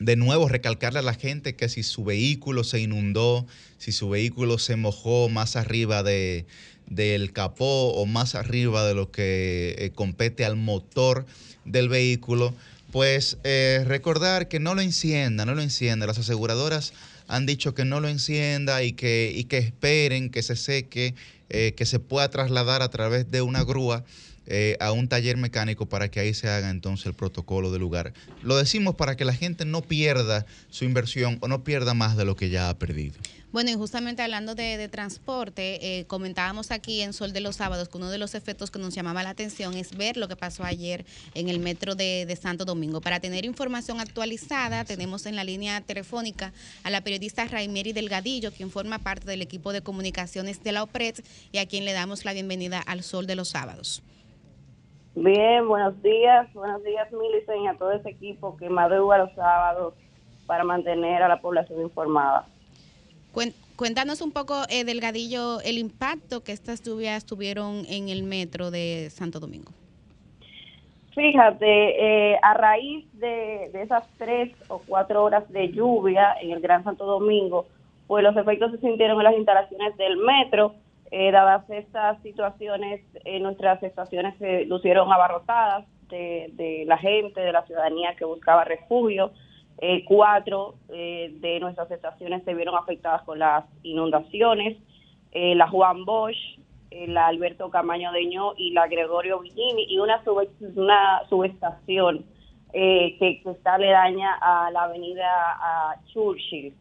de 0.00 0.16
nuevo 0.16 0.48
recalcarle 0.48 0.98
a 0.98 1.02
la 1.02 1.14
gente 1.14 1.54
que 1.54 1.68
si 1.68 1.82
su 1.82 2.04
vehículo 2.04 2.64
se 2.64 2.80
inundó, 2.80 3.46
si 3.78 3.92
su 3.92 4.08
vehículo 4.08 4.58
se 4.58 4.76
mojó 4.76 5.28
más 5.28 5.56
arriba 5.56 6.02
de, 6.02 6.46
del 6.86 7.32
capó 7.32 7.92
o 7.92 8.06
más 8.06 8.34
arriba 8.34 8.86
de 8.86 8.94
lo 8.94 9.10
que 9.12 9.76
eh, 9.78 9.90
compete 9.94 10.46
al 10.46 10.56
motor 10.56 11.26
del 11.66 11.90
vehículo, 11.90 12.54
pues 12.90 13.36
eh, 13.44 13.84
recordar 13.86 14.48
que 14.48 14.58
no 14.58 14.74
lo 14.74 14.80
encienda, 14.80 15.44
no 15.44 15.54
lo 15.54 15.60
encienda. 15.60 16.06
Las 16.06 16.18
aseguradoras 16.18 16.94
han 17.28 17.44
dicho 17.44 17.74
que 17.74 17.84
no 17.84 18.00
lo 18.00 18.08
encienda 18.08 18.82
y 18.82 18.92
que, 18.92 19.30
y 19.34 19.44
que 19.44 19.58
esperen 19.58 20.30
que 20.30 20.42
se 20.42 20.56
seque, 20.56 21.14
eh, 21.50 21.74
que 21.76 21.84
se 21.84 22.00
pueda 22.00 22.30
trasladar 22.30 22.80
a 22.80 22.88
través 22.88 23.30
de 23.30 23.42
una 23.42 23.64
grúa 23.64 24.02
eh, 24.46 24.76
a 24.80 24.92
un 24.92 25.08
taller 25.08 25.36
mecánico 25.36 25.86
para 25.86 26.10
que 26.10 26.20
ahí 26.20 26.34
se 26.34 26.48
haga 26.48 26.70
entonces 26.70 27.06
el 27.06 27.14
protocolo 27.14 27.70
del 27.70 27.80
lugar. 27.80 28.12
Lo 28.42 28.56
decimos 28.56 28.94
para 28.94 29.16
que 29.16 29.24
la 29.24 29.34
gente 29.34 29.64
no 29.64 29.82
pierda 29.82 30.46
su 30.70 30.84
inversión 30.84 31.38
o 31.40 31.48
no 31.48 31.64
pierda 31.64 31.94
más 31.94 32.16
de 32.16 32.24
lo 32.24 32.36
que 32.36 32.50
ya 32.50 32.68
ha 32.68 32.78
perdido. 32.78 33.14
Bueno, 33.52 33.70
y 33.70 33.74
justamente 33.74 34.22
hablando 34.22 34.54
de, 34.54 34.76
de 34.76 34.88
transporte, 34.88 35.98
eh, 35.98 36.04
comentábamos 36.06 36.70
aquí 36.70 37.00
en 37.00 37.12
Sol 37.12 37.32
de 37.32 37.40
los 37.40 37.56
Sábados 37.56 37.88
que 37.88 37.96
uno 37.96 38.08
de 38.08 38.18
los 38.18 38.36
efectos 38.36 38.70
que 38.70 38.78
nos 38.78 38.94
llamaba 38.94 39.24
la 39.24 39.30
atención 39.30 39.74
es 39.74 39.96
ver 39.96 40.16
lo 40.16 40.28
que 40.28 40.36
pasó 40.36 40.62
ayer 40.62 41.04
en 41.34 41.48
el 41.48 41.58
metro 41.58 41.96
de, 41.96 42.26
de 42.26 42.36
Santo 42.36 42.64
Domingo. 42.64 43.00
Para 43.00 43.18
tener 43.18 43.44
información 43.44 43.98
actualizada, 43.98 44.84
tenemos 44.84 45.26
en 45.26 45.34
la 45.34 45.42
línea 45.42 45.80
telefónica 45.80 46.52
a 46.84 46.90
la 46.90 47.02
periodista 47.02 47.44
Raimeri 47.44 47.92
Delgadillo, 47.92 48.52
quien 48.52 48.70
forma 48.70 49.00
parte 49.00 49.26
del 49.26 49.42
equipo 49.42 49.72
de 49.72 49.82
comunicaciones 49.82 50.62
de 50.62 50.70
la 50.70 50.84
OPRED 50.84 51.16
y 51.50 51.58
a 51.58 51.66
quien 51.66 51.84
le 51.84 51.92
damos 51.92 52.24
la 52.24 52.32
bienvenida 52.32 52.78
al 52.78 53.02
Sol 53.02 53.26
de 53.26 53.34
los 53.34 53.48
Sábados. 53.48 54.04
Bien, 55.14 55.66
buenos 55.66 56.00
días, 56.02 56.52
buenos 56.54 56.82
días 56.84 57.10
Milicen 57.12 57.62
y 57.62 57.68
a 57.68 57.74
todo 57.74 57.92
ese 57.92 58.10
equipo 58.10 58.56
que 58.56 58.68
madruga 58.68 59.18
los 59.18 59.32
sábados 59.34 59.94
para 60.46 60.64
mantener 60.64 61.22
a 61.22 61.28
la 61.28 61.40
población 61.40 61.82
informada. 61.82 62.46
Cuéntanos 63.76 64.20
un 64.20 64.30
poco, 64.30 64.64
eh, 64.68 64.84
Delgadillo, 64.84 65.60
el 65.62 65.78
impacto 65.78 66.44
que 66.44 66.52
estas 66.52 66.82
lluvias 66.82 67.24
tuvieron 67.24 67.84
en 67.88 68.08
el 68.08 68.22
metro 68.22 68.70
de 68.70 69.08
Santo 69.10 69.40
Domingo. 69.40 69.72
Fíjate, 71.14 72.32
eh, 72.32 72.38
a 72.42 72.54
raíz 72.54 73.06
de, 73.14 73.70
de 73.72 73.82
esas 73.82 74.04
tres 74.18 74.52
o 74.68 74.82
cuatro 74.86 75.24
horas 75.24 75.50
de 75.50 75.72
lluvia 75.72 76.34
en 76.40 76.50
el 76.50 76.60
Gran 76.60 76.84
Santo 76.84 77.04
Domingo, 77.04 77.66
pues 78.06 78.22
los 78.22 78.36
efectos 78.36 78.72
se 78.72 78.78
sintieron 78.78 79.18
en 79.18 79.24
las 79.24 79.36
instalaciones 79.36 79.96
del 79.96 80.18
metro. 80.18 80.74
Eh, 81.12 81.32
dadas 81.32 81.68
estas 81.70 82.22
situaciones, 82.22 83.00
eh, 83.24 83.40
nuestras 83.40 83.82
estaciones 83.82 84.36
se 84.38 84.64
lucieron 84.66 85.12
abarrotadas 85.12 85.84
de, 86.08 86.50
de 86.52 86.84
la 86.86 86.98
gente, 86.98 87.40
de 87.40 87.52
la 87.52 87.62
ciudadanía 87.66 88.14
que 88.16 88.24
buscaba 88.24 88.64
refugio. 88.64 89.32
Eh, 89.78 90.04
cuatro 90.04 90.74
eh, 90.88 91.32
de 91.40 91.58
nuestras 91.58 91.90
estaciones 91.90 92.44
se 92.44 92.54
vieron 92.54 92.76
afectadas 92.76 93.22
con 93.22 93.38
las 93.38 93.64
inundaciones. 93.82 94.76
La 95.32 95.68
Juan 95.68 96.04
Bosch, 96.04 96.36
la 96.90 97.28
Alberto 97.28 97.70
Camaño 97.70 98.10
Deño 98.10 98.54
y 98.56 98.72
la 98.72 98.88
Gregorio 98.88 99.38
Villini 99.38 99.86
y 99.88 99.98
una, 100.00 100.24
sub- 100.24 100.50
una 100.74 101.22
subestación 101.28 102.24
que, 102.72 103.40
que 103.42 103.50
está 103.50 103.74
aledaña 103.74 104.34
a 104.40 104.72
la 104.72 104.82
avenida 104.84 105.28
a 105.30 105.94
Churchill. 106.12 106.74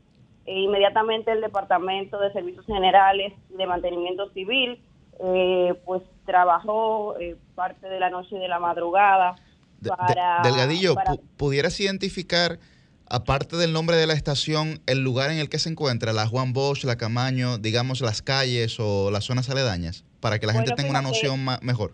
E 0.49 0.61
inmediatamente 0.61 1.31
el 1.31 1.41
Departamento 1.41 2.17
de 2.19 2.33
Servicios 2.33 2.65
Generales 2.65 3.33
y 3.53 3.55
de 3.55 3.67
Mantenimiento 3.67 4.31
Civil 4.31 4.81
eh, 5.23 5.75
pues 5.85 6.01
trabajó 6.25 7.15
eh, 7.19 7.35
parte 7.53 7.87
de 7.87 7.99
la 7.99 8.09
noche 8.09 8.35
y 8.35 8.39
de 8.39 8.47
la 8.47 8.57
madrugada 8.57 9.35
de- 9.79 9.91
para... 9.91 10.41
Delgadillo, 10.43 10.95
para- 10.95 11.17
¿pudieras 11.37 11.79
identificar, 11.79 12.57
aparte 13.07 13.57
del 13.57 13.73
nombre 13.73 13.95
de 13.97 14.07
la 14.07 14.13
estación, 14.13 14.79
el 14.87 15.03
lugar 15.03 15.29
en 15.29 15.37
el 15.37 15.49
que 15.49 15.59
se 15.59 15.69
encuentra, 15.69 16.13
la 16.13 16.25
Juan 16.25 16.51
Bosch, 16.51 16.83
la 16.83 16.95
Camaño, 16.95 17.59
digamos 17.59 18.01
las 18.01 18.23
calles 18.23 18.79
o 18.79 19.11
las 19.11 19.25
zonas 19.25 19.51
aledañas, 19.51 20.03
para 20.19 20.39
que 20.39 20.47
la 20.47 20.53
gente 20.53 20.71
tenga 20.71 20.89
una 20.89 21.03
noción 21.03 21.45
ma- 21.45 21.59
mejor? 21.61 21.91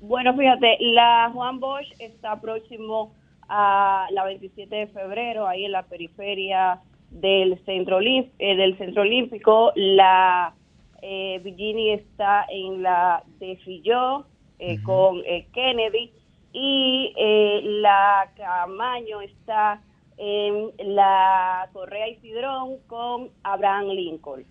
Bueno, 0.00 0.36
fíjate, 0.36 0.76
la 0.80 1.30
Juan 1.32 1.58
Bosch 1.58 1.88
está 1.98 2.40
próximo 2.40 3.12
a 3.48 4.06
la 4.12 4.22
27 4.24 4.72
de 4.72 4.86
febrero, 4.86 5.48
ahí 5.48 5.64
en 5.64 5.72
la 5.72 5.82
periferia 5.82 6.80
del 7.10 7.58
centro, 7.64 8.00
eh, 8.00 8.30
del 8.38 8.76
centro 8.78 9.02
olímpico. 9.02 9.72
La 9.74 10.54
eh, 11.02 11.40
Virginia 11.42 11.94
está 11.94 12.46
en 12.48 12.82
la 12.82 13.22
de 13.38 13.56
Filló 13.56 14.24
eh, 14.58 14.82
con 14.82 15.18
eh, 15.26 15.46
Kennedy 15.52 16.10
y 16.52 17.12
eh, 17.16 17.60
la 17.62 18.30
Camaño 18.36 19.20
está 19.20 19.82
en 20.16 20.70
la 20.78 21.68
Correa 21.74 22.08
y 22.08 22.16
Cidrón 22.16 22.78
con 22.86 23.28
Abraham 23.42 23.88
Lincoln 23.88 24.44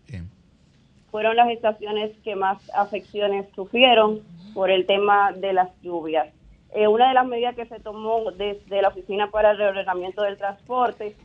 fueron 1.09 1.37
las 1.37 1.49
estaciones 1.49 2.11
que 2.25 2.35
más 2.35 2.57
afecciones 2.75 3.47
sufrieron 3.55 4.19
por 4.53 4.69
el 4.69 4.85
tema 4.85 5.31
de 5.31 5.53
las 5.53 5.69
lluvias. 5.81 6.27
Una 6.75 7.07
de 7.07 7.13
las 7.13 7.25
medidas 7.25 7.55
que 7.55 7.65
se 7.65 7.79
tomó 7.79 8.31
desde 8.31 8.81
la 8.81 8.89
Oficina 8.89 9.31
para 9.31 9.51
el 9.51 9.57
Reordenamiento 9.57 10.23
del 10.23 10.37
Transporte 10.37 11.15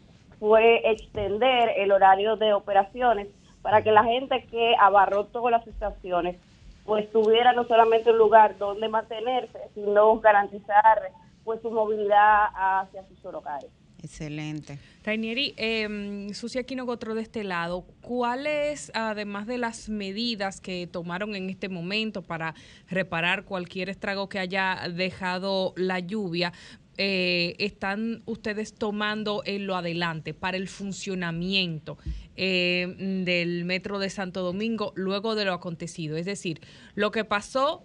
fue 0.41 0.91
extender 0.91 1.71
el 1.77 1.93
horario 1.93 2.37
de 2.37 2.55
operaciones 2.55 3.29
para 3.63 3.83
que 3.83 3.93
la 3.93 4.03
gente 4.03 4.45
que 4.51 4.75
abarrotó 4.81 5.49
las 5.51 5.67
estaciones 5.67 6.37
pues 6.85 7.09
tuviera 7.13 7.53
no 7.53 7.65
solamente 7.69 8.11
un 8.11 8.19
lugar 8.19 8.59
donde 8.59 8.89
mantenerse, 8.89 9.59
sino 9.75 10.19
garantizar 10.19 11.13
pues 11.45 11.61
su 11.63 11.71
movilidad 11.71 12.47
hacia 12.55 13.07
sus 13.07 13.25
hogares. 13.27 13.71
Excelente. 14.03 14.79
Rainieri, 15.05 15.53
eh, 15.59 16.29
Sucia 16.33 16.63
Quinogotro 16.63 17.15
de 17.15 17.21
este 17.21 17.45
lado, 17.45 17.85
¿cuáles, 18.01 18.91
además 18.95 19.47
de 19.47 19.59
las 19.59 19.91
medidas 19.91 20.61
que 20.61 20.87
tomaron 20.87 21.35
en 21.35 21.51
este 21.51 21.69
momento 21.69 22.23
para 22.23 22.55
reparar 22.89 23.45
cualquier 23.45 23.91
estrago 23.91 24.29
que 24.31 24.39
haya 24.39 24.89
dejado 24.95 25.75
la 25.77 25.99
lluvia, 25.99 26.53
eh, 26.99 27.55
están 27.59 28.23
ustedes 28.27 28.75
tomando 28.75 29.43
en 29.45 29.67
lo 29.67 29.77
adelante 29.77 30.35
para 30.35 30.57
el 30.57 30.69
funcionamiento 30.69 31.99
eh, 32.37 32.95
del 33.25 33.65
Metro 33.65 33.99
de 33.99 34.11
Santo 34.11 34.43
Domingo 34.43 34.93
luego 34.97 35.35
de 35.35 35.45
lo 35.45 35.53
acontecido? 35.53 36.17
Es 36.17 36.27
decir, 36.27 36.61
lo 36.95 37.11
que 37.11 37.25
pasó 37.25 37.85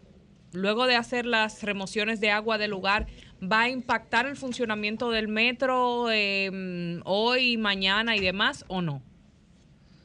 luego 0.53 0.87
de 0.87 0.95
hacer 0.95 1.25
las 1.25 1.63
remociones 1.63 2.19
de 2.21 2.31
agua 2.31 2.57
del 2.57 2.71
lugar, 2.71 3.07
¿va 3.41 3.61
a 3.61 3.69
impactar 3.69 4.25
el 4.25 4.35
funcionamiento 4.35 5.11
del 5.11 5.27
metro 5.27 6.11
eh, 6.11 6.99
hoy, 7.05 7.57
mañana 7.57 8.15
y 8.15 8.19
demás 8.19 8.65
o 8.67 8.81
no? 8.81 9.01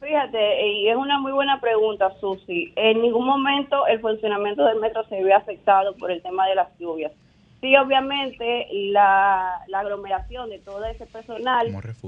Fíjate, 0.01 0.67
y 0.67 0.89
es 0.89 0.95
una 0.95 1.19
muy 1.19 1.31
buena 1.31 1.61
pregunta, 1.61 2.11
Susi. 2.19 2.73
En 2.75 3.03
ningún 3.03 3.23
momento 3.23 3.85
el 3.85 3.99
funcionamiento 3.99 4.65
del 4.65 4.79
metro 4.79 5.05
se 5.07 5.23
ve 5.23 5.31
afectado 5.31 5.95
por 5.95 6.09
el 6.09 6.23
tema 6.23 6.47
de 6.47 6.55
las 6.55 6.75
lluvias. 6.79 7.11
Sí, 7.61 7.75
obviamente, 7.77 8.67
la, 8.71 9.61
la 9.67 9.79
aglomeración 9.79 10.49
de 10.49 10.59
todo 10.59 10.83
ese 10.85 11.05
personal, 11.05 11.67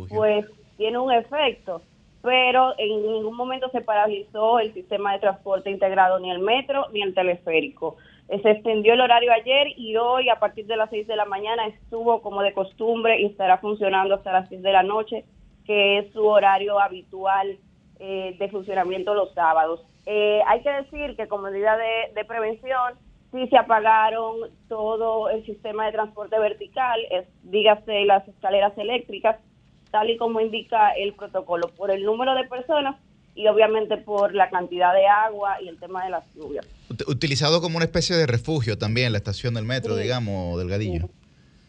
pues 0.09 0.45
tiene 0.77 0.97
un 0.97 1.11
efecto, 1.11 1.81
pero 2.23 2.73
en 2.80 3.03
ningún 3.03 3.35
momento 3.35 3.69
se 3.69 3.81
paralizó 3.81 4.59
el 4.59 4.73
sistema 4.73 5.13
de 5.13 5.19
transporte 5.19 5.69
integrado, 5.69 6.19
ni 6.19 6.31
el 6.31 6.39
metro 6.39 6.88
ni 6.91 7.01
el 7.03 7.13
teleférico. 7.13 7.97
Eh, 8.30 8.41
Se 8.41 8.49
extendió 8.51 8.93
el 8.93 9.01
horario 9.01 9.31
ayer 9.31 9.67
y 9.77 9.95
hoy 9.97 10.30
a 10.30 10.39
partir 10.39 10.65
de 10.65 10.75
las 10.77 10.89
6 10.89 11.05
de 11.05 11.15
la 11.15 11.25
mañana 11.25 11.67
estuvo 11.67 12.21
como 12.21 12.41
de 12.41 12.53
costumbre 12.53 13.19
y 13.21 13.25
estará 13.25 13.57
funcionando 13.59 14.15
hasta 14.15 14.31
las 14.31 14.49
6 14.49 14.61
de 14.63 14.71
la 14.71 14.81
noche, 14.84 15.25
que 15.65 15.99
es 15.99 16.11
su 16.13 16.25
horario 16.25 16.80
habitual 16.80 17.57
eh, 17.99 18.35
de 18.39 18.49
funcionamiento 18.49 19.13
los 19.13 19.34
sábados. 19.34 19.85
Eh, 20.05 20.41
hay 20.47 20.61
que 20.63 20.71
decir 20.71 21.15
que 21.15 21.27
como 21.27 21.43
medida 21.43 21.77
de, 21.77 22.11
de 22.15 22.25
prevención, 22.25 22.93
sí 23.34 23.47
se 23.49 23.57
apagaron 23.57 24.49
todo 24.69 25.30
el 25.30 25.45
sistema 25.45 25.85
de 25.88 25.91
transporte 25.91 26.39
vertical, 26.39 26.97
es, 27.11 27.26
dígase 27.43 28.05
las 28.05 28.26
escaleras 28.27 28.77
eléctricas, 28.77 29.38
tal 29.91 30.10
y 30.10 30.18
como 30.18 30.39
indica 30.39 30.91
el 30.91 31.14
protocolo, 31.14 31.68
por 31.76 31.91
el 31.91 32.03
número 32.05 32.34
de 32.35 32.45
personas 32.45 32.95
y 33.35 33.47
obviamente 33.47 33.97
por 33.97 34.34
la 34.34 34.49
cantidad 34.49 34.93
de 34.93 35.07
agua 35.07 35.61
y 35.61 35.68
el 35.68 35.77
tema 35.80 36.05
de 36.05 36.11
las 36.11 36.34
lluvias. 36.35 36.65
Ut- 36.89 37.10
Utilizado 37.10 37.60
como 37.61 37.76
una 37.77 37.85
especie 37.85 38.15
de 38.15 38.26
refugio 38.27 38.77
también, 38.77 39.11
la 39.11 39.18
estación 39.18 39.55
del 39.55 39.65
metro, 39.65 39.95
Sí. 39.97 40.03
digamos, 40.03 40.57
Delgadillo. 40.60 41.10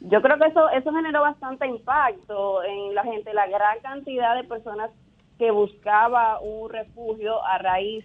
Yo 0.01 0.21
creo 0.21 0.39
que 0.39 0.47
eso 0.49 0.69
eso 0.69 0.93
generó 0.93 1.23
bastante 1.23 1.67
impacto 1.67 2.63
en 2.63 2.95
la 2.95 3.03
gente, 3.05 3.33
la 3.33 3.47
gran 3.47 3.81
cantidad 3.81 4.37
de 4.37 4.45
personas 4.45 4.91
que 5.39 5.51
buscaba 5.51 6.39
un 6.41 6.69
refugio 6.71 7.43
a 7.45 7.57
raíz 7.59 8.05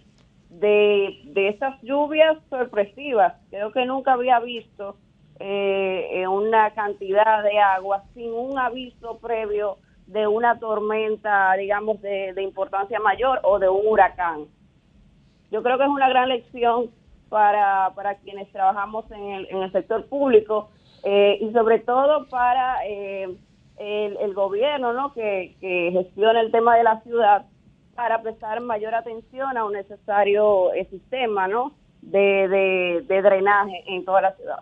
de, 0.50 1.20
de 1.24 1.48
estas 1.48 1.80
lluvias 1.82 2.36
sorpresivas. 2.50 3.34
Creo 3.50 3.72
que 3.72 3.86
nunca 3.86 4.12
había 4.12 4.40
visto 4.40 4.96
eh, 5.38 6.24
una 6.28 6.70
cantidad 6.72 7.42
de 7.42 7.58
agua 7.58 8.04
sin 8.14 8.32
un 8.32 8.58
aviso 8.58 9.18
previo 9.18 9.78
de 10.06 10.26
una 10.26 10.58
tormenta, 10.58 11.54
digamos, 11.54 12.02
de, 12.02 12.32
de 12.34 12.42
importancia 12.42 12.98
mayor 12.98 13.40
o 13.44 13.58
de 13.58 13.68
un 13.68 13.86
huracán. 13.86 14.46
Yo 15.50 15.62
creo 15.62 15.78
que 15.78 15.84
es 15.84 15.90
una 15.90 16.08
gran 16.08 16.28
lección 16.28 16.90
para, 17.28 17.92
para 17.94 18.16
quienes 18.16 18.50
trabajamos 18.52 19.10
en 19.12 19.22
el, 19.30 19.48
en 19.50 19.62
el 19.62 19.72
sector 19.72 20.06
público 20.06 20.70
eh, 21.04 21.38
y 21.40 21.52
sobre 21.52 21.78
todo 21.78 22.26
para 22.28 22.84
eh, 22.86 23.28
el, 23.78 24.16
el 24.16 24.34
gobierno 24.34 24.92
¿no? 24.92 25.12
que, 25.14 25.56
que 25.60 25.90
gestiona 25.92 26.40
el 26.40 26.50
tema 26.50 26.76
de 26.76 26.84
la 26.84 27.00
ciudad 27.02 27.46
para 28.00 28.22
prestar 28.22 28.62
mayor 28.62 28.94
atención 28.94 29.58
a 29.58 29.64
un 29.66 29.74
necesario 29.74 30.72
eh, 30.72 30.86
sistema 30.90 31.46
¿no? 31.46 31.74
de, 32.00 32.48
de, 32.48 33.04
de 33.06 33.20
drenaje 33.20 33.84
en 33.88 34.06
toda 34.06 34.22
la 34.22 34.34
ciudad. 34.36 34.60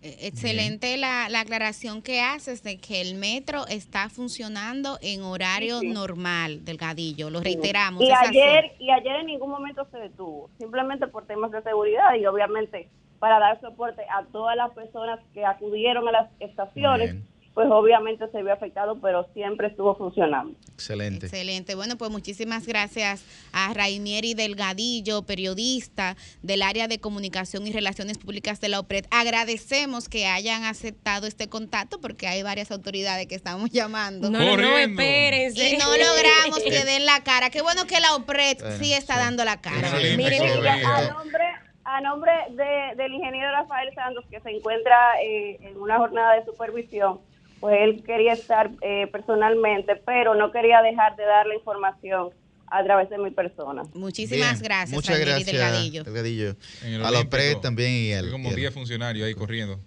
Eh, 0.00 0.28
Excelente 0.28 0.96
la, 0.96 1.28
la 1.28 1.40
aclaración 1.40 2.02
que 2.02 2.20
haces 2.20 2.62
de 2.62 2.78
que 2.78 3.00
el 3.00 3.16
metro 3.16 3.66
está 3.66 4.08
funcionando 4.10 4.96
en 5.02 5.24
horario 5.24 5.80
Sí, 5.80 5.88
normal, 5.88 6.64
Delgadillo. 6.64 7.30
Lo 7.30 7.40
reiteramos. 7.40 8.00
Y 8.00 8.12
así. 8.12 8.40
ayer, 8.40 8.76
y 8.78 8.92
ayer 8.92 9.16
en 9.16 9.26
ningún 9.26 9.50
momento 9.50 9.84
se 9.90 9.98
detuvo, 9.98 10.48
simplemente 10.56 11.08
por 11.08 11.26
temas 11.26 11.50
de 11.50 11.60
seguridad 11.62 12.14
y 12.14 12.26
obviamente 12.26 12.88
para 13.18 13.40
dar 13.40 13.60
soporte 13.60 14.02
a 14.02 14.24
todas 14.26 14.54
las 14.54 14.70
personas 14.72 15.18
que 15.34 15.44
acudieron 15.44 16.06
a 16.06 16.12
las 16.12 16.30
estaciones, 16.38 17.16
pues 17.56 17.68
obviamente 17.70 18.26
se 18.32 18.42
vio 18.42 18.52
afectado, 18.52 19.00
pero 19.00 19.26
siempre 19.32 19.68
estuvo 19.68 19.96
funcionando. 19.96 20.54
Excelente. 20.74 21.24
Excelente. 21.24 21.74
Bueno, 21.74 21.96
pues 21.96 22.10
muchísimas 22.10 22.66
gracias 22.66 23.24
a 23.54 23.72
Rainieri 23.72 24.34
Delgadillo, 24.34 25.22
periodista 25.22 26.16
del 26.42 26.60
área 26.60 26.86
de 26.86 27.00
comunicación 27.00 27.66
y 27.66 27.72
relaciones 27.72 28.18
públicas 28.18 28.60
de 28.60 28.68
la 28.68 28.78
OPRED. 28.80 29.06
Agradecemos 29.10 30.10
que 30.10 30.26
hayan 30.26 30.64
aceptado 30.64 31.26
este 31.26 31.48
contacto 31.48 31.98
porque 31.98 32.26
hay 32.28 32.42
varias 32.42 32.70
autoridades 32.70 33.26
que 33.26 33.34
estamos 33.34 33.70
llamando. 33.70 34.28
No, 34.30 34.38
no, 34.38 34.56
no, 34.58 34.76
espérense. 34.76 35.70
Y 35.70 35.76
no 35.78 35.86
logramos 35.96 36.60
que 36.62 36.84
den 36.84 37.06
la 37.06 37.22
cara. 37.24 37.48
Qué 37.48 37.62
bueno 37.62 37.86
que 37.86 38.00
la 38.00 38.16
OPRED 38.16 38.78
sí 38.78 38.92
está 38.92 39.16
dando 39.16 39.44
la 39.46 39.62
cara. 39.62 39.92
Miren, 40.14 40.42
a 40.66 41.08
nombre, 41.10 41.44
a 41.84 42.00
nombre 42.02 42.32
de- 42.50 42.96
del 43.02 43.14
ingeniero 43.14 43.50
Rafael 43.52 43.94
Santos, 43.94 44.26
que 44.30 44.40
se 44.40 44.50
encuentra 44.50 44.94
eh, 45.22 45.56
en 45.62 45.76
una 45.80 45.96
jornada 45.96 46.34
de 46.34 46.44
supervisión, 46.44 47.20
pues 47.60 47.76
él 47.80 48.02
quería 48.04 48.32
estar 48.32 48.70
eh, 48.82 49.06
personalmente, 49.12 49.96
pero 49.96 50.34
no 50.34 50.50
quería 50.52 50.82
dejar 50.82 51.16
de 51.16 51.24
dar 51.24 51.46
la 51.46 51.54
información 51.54 52.30
a 52.68 52.82
través 52.84 53.08
de 53.10 53.18
mi 53.18 53.30
persona. 53.30 53.82
Muchísimas 53.94 54.60
Bien, 54.60 54.62
gracias, 54.64 54.90
Muchas 54.92 55.18
gracias, 55.20 55.46
Delgadillo. 55.46 56.04
Delgadillo. 56.04 56.56
A 57.04 57.10
la. 57.10 57.24
PRED 57.24 57.58
también 57.58 57.92
y 57.92 58.12
al... 58.12 58.30
Como 58.30 58.48
y 58.48 58.50
al- 58.50 58.56
10 58.56 58.74
funcionarios 58.74 59.26
ahí 59.26 59.34
corriendo. 59.34 59.80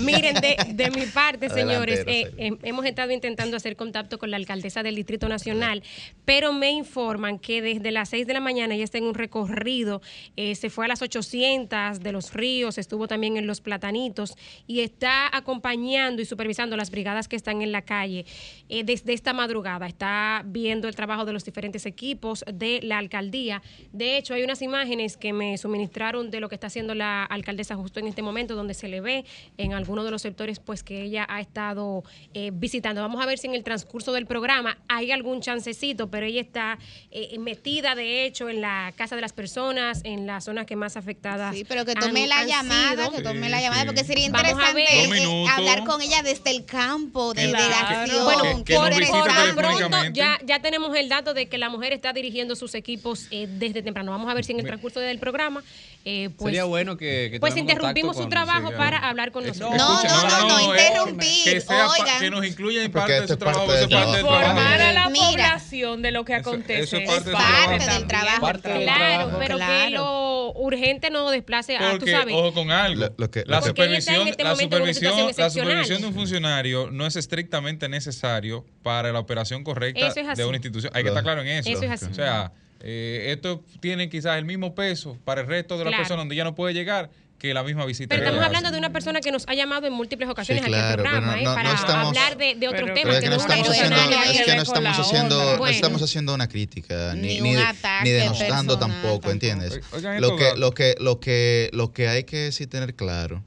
Miren, 0.00 0.36
de, 0.36 0.56
de 0.74 0.90
mi 0.90 1.06
parte, 1.06 1.46
Adelante, 1.46 1.48
señores, 1.48 2.04
eh, 2.06 2.32
eh, 2.36 2.56
hemos 2.62 2.84
estado 2.84 3.12
intentando 3.12 3.56
hacer 3.56 3.76
contacto 3.76 4.18
con 4.18 4.30
la 4.30 4.36
alcaldesa 4.36 4.82
del 4.82 4.94
Distrito 4.94 5.28
Nacional, 5.28 5.82
pero 6.24 6.52
me 6.52 6.70
informan 6.70 7.38
que 7.38 7.62
desde 7.62 7.90
las 7.90 8.10
6 8.10 8.26
de 8.26 8.34
la 8.34 8.40
mañana 8.40 8.74
ella 8.74 8.84
está 8.84 8.98
en 8.98 9.04
un 9.04 9.14
recorrido, 9.14 10.00
eh, 10.36 10.54
se 10.54 10.70
fue 10.70 10.84
a 10.84 10.88
las 10.88 11.02
800 11.02 12.00
de 12.00 12.12
los 12.12 12.32
ríos, 12.32 12.78
estuvo 12.78 13.08
también 13.08 13.36
en 13.36 13.46
los 13.46 13.60
platanitos 13.60 14.34
y 14.66 14.80
está 14.80 15.34
acompañando 15.36 16.22
y 16.22 16.24
supervisando 16.24 16.76
las 16.76 16.90
brigadas 16.90 17.28
que 17.28 17.36
están 17.36 17.62
en 17.62 17.72
la 17.72 17.82
calle 17.82 18.24
eh, 18.68 18.84
desde 18.84 19.12
esta 19.12 19.32
madrugada. 19.32 19.86
Está 19.86 20.42
viendo 20.46 20.88
el 20.88 20.94
trabajo 20.94 21.24
de 21.24 21.32
los 21.32 21.44
diferentes 21.44 21.86
equipos 21.86 22.44
de 22.52 22.80
la 22.82 22.98
alcaldía. 22.98 23.62
De 23.92 24.16
hecho, 24.16 24.34
hay 24.34 24.42
unas 24.42 24.62
imágenes 24.62 25.16
que 25.16 25.32
me 25.32 25.58
suministraron 25.58 26.30
de 26.30 26.40
lo 26.40 26.48
que 26.48 26.54
está 26.54 26.68
haciendo 26.68 26.94
la 26.94 27.24
alcaldesa 27.24 27.76
justo 27.76 28.00
en 28.00 28.06
este 28.06 28.22
momento, 28.22 28.54
donde 28.54 28.74
se 28.74 28.88
le 28.88 28.93
le 28.94 29.00
ve 29.00 29.24
en 29.58 29.72
algunos 29.72 30.04
de 30.04 30.10
los 30.10 30.22
sectores 30.22 30.60
pues 30.60 30.82
que 30.82 31.02
ella 31.02 31.26
ha 31.28 31.40
estado 31.40 32.04
eh, 32.32 32.50
visitando. 32.52 33.00
Vamos 33.00 33.20
a 33.22 33.26
ver 33.26 33.38
si 33.38 33.46
en 33.48 33.54
el 33.54 33.64
transcurso 33.64 34.12
del 34.12 34.26
programa 34.26 34.78
hay 34.88 35.10
algún 35.10 35.40
chancecito, 35.40 36.08
pero 36.10 36.26
ella 36.26 36.40
está 36.40 36.78
eh, 37.10 37.36
metida 37.38 37.94
de 37.94 38.24
hecho 38.24 38.48
en 38.48 38.60
la 38.60 38.92
casa 38.96 39.16
de 39.16 39.22
las 39.22 39.32
personas, 39.32 40.00
en 40.04 40.26
las 40.26 40.44
zonas 40.44 40.66
que 40.66 40.76
más 40.76 40.96
afectadas. 40.96 41.54
Sí, 41.56 41.64
pero 41.64 41.84
que 41.84 41.92
han- 41.92 41.98
tome 42.00 42.26
la 42.26 42.40
han 42.40 42.48
llamada, 42.48 43.06
sido. 43.06 43.12
que 43.16 43.22
tome 43.22 43.48
la 43.48 43.60
llamada, 43.60 43.84
porque 43.86 44.04
sería 44.04 44.26
interesante 44.26 44.84
eh, 44.84 45.44
hablar 45.50 45.84
con 45.84 46.00
ella 46.00 46.22
desde 46.22 46.50
el 46.50 46.64
campo, 46.64 47.34
de, 47.34 47.46
de 47.46 47.52
la 47.52 47.58
Claro. 47.58 47.96
acción. 48.02 48.24
Bueno, 48.24 48.64
qué 48.64 48.74
por, 48.76 48.90
tan 49.26 49.56
pronto 49.56 49.98
ya, 50.12 50.38
ya 50.44 50.60
tenemos 50.60 50.94
el 50.96 51.08
dato 51.08 51.34
de 51.34 51.46
que 51.48 51.58
la 51.58 51.68
mujer 51.68 51.92
está 51.92 52.12
dirigiendo 52.12 52.54
sus 52.56 52.74
equipos 52.74 53.26
eh, 53.30 53.46
desde 53.48 53.82
temprano. 53.82 54.12
Vamos 54.12 54.30
a 54.30 54.34
ver 54.34 54.44
si 54.44 54.52
en 54.52 54.60
el 54.60 54.66
transcurso 54.66 55.00
del 55.00 55.18
programa, 55.18 55.62
eh, 56.04 56.30
pues, 56.36 56.50
Sería 56.52 56.64
bueno 56.64 56.96
que, 56.96 57.28
que 57.32 57.40
pues 57.40 57.56
interrumpimos 57.56 58.16
su 58.16 58.28
trabajo 58.28 58.72
para 58.76 58.98
hablar 59.08 59.30
con 59.32 59.44
Eh, 59.44 59.48
nosotros. 59.48 59.76
No, 59.76 60.02
no, 60.02 60.28
no, 60.28 60.48
no, 60.48 60.74
interrumpir. 60.74 61.44
Que, 61.44 61.60
sea 61.60 61.86
pa- 61.86 61.88
Oigan. 61.92 62.20
que 62.20 62.30
nos 62.30 62.46
incluya 62.46 62.82
en 62.84 62.92
parte 62.92 63.20
de 63.20 63.28
su 63.28 63.36
trabajo. 63.36 63.66
Informar 63.74 64.80
a 64.80 64.92
la 64.92 65.08
población 65.10 66.02
de 66.02 66.10
lo 66.12 66.24
que 66.24 66.34
acontece. 66.34 66.82
eso 66.82 66.96
es 66.96 67.24
parte 67.24 67.84
del 67.92 68.06
trabajo. 68.06 68.52
Claro, 68.62 69.36
pero 69.38 69.58
que 69.58 69.90
lo 69.90 70.52
urgente 70.56 71.10
no 71.10 71.30
desplace 71.30 71.76
a, 71.76 71.98
tú 71.98 72.06
sabes. 72.06 72.34
ojo 72.34 72.52
con 72.54 72.70
algo, 72.70 72.94
que- 73.30 73.44
la, 73.46 73.60
lo 73.60 73.64
que- 73.64 73.74
Porque 73.74 73.84
ella 73.84 73.98
está 73.98 74.12
en 74.12 74.18
supervisión, 74.56 75.28
este 75.28 75.50
supervisión, 75.50 76.00
de 76.00 76.06
un 76.08 76.14
funcionario 76.14 76.90
no 76.90 77.06
es 77.06 77.16
estrictamente 77.16 77.88
necesario 77.88 78.64
para 78.82 79.12
la 79.12 79.18
operación 79.18 79.64
correcta 79.64 80.06
Eso 80.06 80.20
es 80.20 80.28
así. 80.28 80.40
de 80.42 80.46
una 80.46 80.56
institución. 80.56 80.92
Hay 80.94 81.02
que 81.02 81.08
estar 81.08 81.22
claro 81.22 81.40
en 81.42 81.48
eso. 81.48 81.68
Eso 81.70 81.82
es 81.82 81.90
así. 81.90 82.06
O 82.10 82.14
sea, 82.14 82.52
eh, 82.80 83.32
esto 83.32 83.62
tiene 83.80 84.08
quizás 84.08 84.36
el 84.38 84.44
mismo 84.44 84.74
peso 84.74 85.16
para 85.24 85.40
el 85.40 85.46
resto 85.46 85.78
de 85.78 85.84
las 85.84 85.90
Claro. 85.92 86.02
personas 86.02 86.20
donde 86.22 86.36
ya 86.36 86.44
no 86.44 86.54
puede 86.54 86.74
llegar 86.74 87.10
que 87.48 87.54
la 87.54 87.62
misma 87.62 87.84
visita. 87.84 88.08
Pero 88.14 88.22
estamos 88.26 88.42
hablando 88.44 88.70
de 88.70 88.78
una 88.78 88.90
persona 88.90 89.20
que 89.20 89.30
nos 89.30 89.44
ha 89.48 89.54
llamado 89.54 89.86
en 89.86 89.92
múltiples 89.92 90.28
ocasiones 90.30 90.64
Sí, 90.64 90.70
aquí 90.70 90.74
al 90.74 90.80
claro, 90.96 91.02
programa, 91.02 91.38
¿eh? 91.38 91.42
no- 91.44 91.50
no 91.50 91.54
para 91.56 91.74
estamos- 91.74 92.08
hablar 92.08 92.38
de, 92.38 92.54
de 92.54 92.68
otros 92.68 92.82
Pero- 92.84 92.94
temas 92.94 93.02
Pero 93.02 93.12
es 93.12 93.18
que 93.18 93.24
que 93.24 93.30
no 93.30 93.36
estamos 93.36 93.68
haciendo, 93.68 93.96
es 93.96 94.42
que 94.42 94.56
no 94.56 94.62
estamos 94.62 94.98
haciendo, 94.98 95.58
Bueno. 95.58 95.74
estamos 95.74 96.02
haciendo 96.02 96.34
una 96.34 96.48
crítica, 96.48 97.14
ni, 97.14 97.20
Ni 97.20 97.40
ni, 97.42 97.50
un 97.56 97.58
ataque 97.62 98.04
ni 98.04 98.10
denostando 98.10 98.78
tampoco, 98.78 99.02
tampoco. 99.02 99.30
¿entiendes? 99.30 99.80
Oigan 99.92 100.20
Lo 100.22 100.36
que, 100.36 100.56
lo 100.56 100.72
que, 100.72 100.94
lo 100.98 101.20
que, 101.20 101.70
lo 101.74 101.92
que 101.92 102.08
hay 102.08 102.24
que 102.24 102.50
sí 102.52 102.66
tener 102.66 102.94
claro 102.94 103.44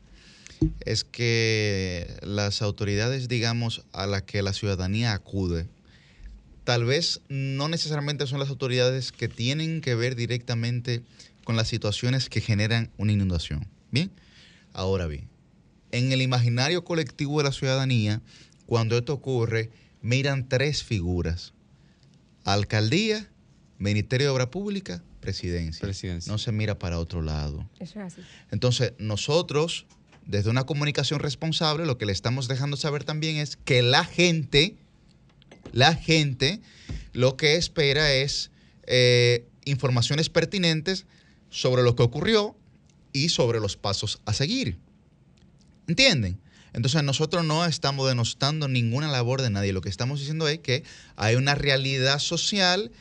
es 0.86 1.04
que 1.04 2.08
las 2.22 2.62
autoridades, 2.62 3.28
digamos, 3.28 3.84
a 3.94 4.06
las 4.06 4.22
que 4.24 4.42
la 4.44 4.54
ciudadanía 4.54 5.14
acude, 5.14 5.66
tal 6.66 6.86
vez 6.86 7.22
no 7.30 7.68
necesariamente 7.68 8.28
son 8.28 8.40
las 8.40 8.50
autoridades 8.50 9.12
que 9.12 9.28
tienen 9.28 9.82
que 9.82 9.96
ver 9.96 10.16
directamente 10.16 11.02
con 11.44 11.56
las 11.56 11.68
situaciones 11.68 12.30
que 12.30 12.42
generan 12.42 12.90
una 12.98 13.14
inundación. 13.14 13.66
Bien, 13.98 14.12
ahora 14.74 15.08
bien, 15.08 15.28
en 15.92 16.12
el 16.12 16.22
imaginario 16.22 16.84
colectivo 16.84 17.40
de 17.40 17.46
la 17.46 17.52
ciudadanía, 17.52 18.22
cuando 18.66 18.98
esto 18.98 19.14
ocurre, 19.14 19.72
miran 20.02 20.48
tres 20.48 20.84
figuras. 20.84 21.54
Alcaldía, 22.44 23.30
Ministerio 23.78 24.28
de 24.28 24.34
Obra 24.34 24.52
Pública, 24.52 25.04
Presidencia. 25.20 25.82
Presidencia. 25.82 26.32
No 26.32 26.38
se 26.38 26.52
mira 26.52 26.80
para 26.80 27.00
otro 27.00 27.22
lado. 27.22 27.68
Eso 27.80 28.00
es 28.00 28.14
así. 28.14 28.22
Entonces, 28.52 28.94
nosotros, 28.98 29.86
desde 30.26 30.50
una 30.50 30.66
comunicación 30.66 31.20
responsable, 31.20 31.86
lo 31.86 31.98
que 31.98 32.06
le 32.06 32.14
estamos 32.14 32.48
dejando 32.48 32.78
saber 32.78 33.04
también 33.04 33.38
es 33.38 33.58
que 33.58 33.82
la 33.82 34.06
gente, 34.06 34.78
la 35.74 35.94
gente, 35.96 36.62
lo 37.14 37.36
que 37.36 37.56
espera 37.56 38.14
es 38.14 38.52
eh, 38.84 39.46
informaciones 39.66 40.30
pertinentes 40.30 41.06
sobre 41.50 41.84
lo 41.84 41.96
que 41.96 42.04
ocurrió 42.04 42.56
y 43.24 43.30
sobre 43.30 43.60
los 43.60 43.78
pasos 43.78 44.22
a 44.26 44.34
seguir. 44.34 44.78
¿Entienden? 45.88 46.40
Entonces 46.74 47.02
nosotros 47.04 47.44
no 47.44 47.66
estamos 47.66 48.08
denostando 48.08 48.68
ninguna 48.68 49.10
labor 49.10 49.42
de 49.42 49.50
nadie. 49.50 49.74
Lo 49.74 49.82
que 49.82 49.90
estamos 49.90 50.20
diciendo 50.20 50.48
es 50.48 50.60
que 50.60 50.84
hay 51.16 51.36
una 51.36 51.56
realidad 51.56 52.20
social 52.20 52.92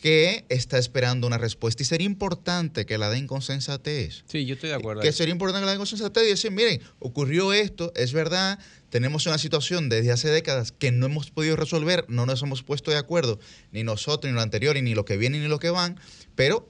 que 0.00 0.46
está 0.48 0.78
esperando 0.78 1.26
una 1.26 1.36
respuesta 1.36 1.82
y 1.82 1.86
sería 1.86 2.06
importante 2.06 2.86
que 2.86 2.96
la 2.96 3.10
den 3.10 3.26
con 3.26 3.42
sensatez. 3.42 4.24
Sí, 4.26 4.46
yo 4.46 4.54
estoy 4.54 4.70
de 4.70 4.76
acuerdo. 4.76 5.02
Que 5.02 5.12
sería 5.12 5.32
importante 5.32 5.60
que 5.60 5.66
la 5.66 5.72
den 5.72 5.78
con 5.78 5.86
sensatez 5.86 6.24
y 6.24 6.28
decir, 6.28 6.50
miren, 6.50 6.80
ocurrió 6.98 7.52
esto, 7.52 7.92
es 7.94 8.12
verdad, 8.12 8.58
tenemos 8.88 9.26
una 9.26 9.36
situación 9.36 9.88
desde 9.88 10.10
hace 10.10 10.28
décadas 10.30 10.72
que 10.72 10.90
no 10.90 11.06
hemos 11.06 11.30
podido 11.30 11.56
resolver, 11.56 12.06
no 12.08 12.24
nos 12.24 12.42
hemos 12.42 12.62
puesto 12.62 12.90
de 12.90 12.96
acuerdo, 12.96 13.38
ni 13.72 13.84
nosotros, 13.84 14.30
ni 14.30 14.34
lo 14.34 14.40
anterior, 14.42 14.74
ni 14.82 14.94
lo 14.94 15.04
que 15.04 15.18
viene, 15.18 15.38
ni 15.38 15.48
lo 15.48 15.58
que 15.58 15.70
van, 15.70 16.00
pero 16.34 16.68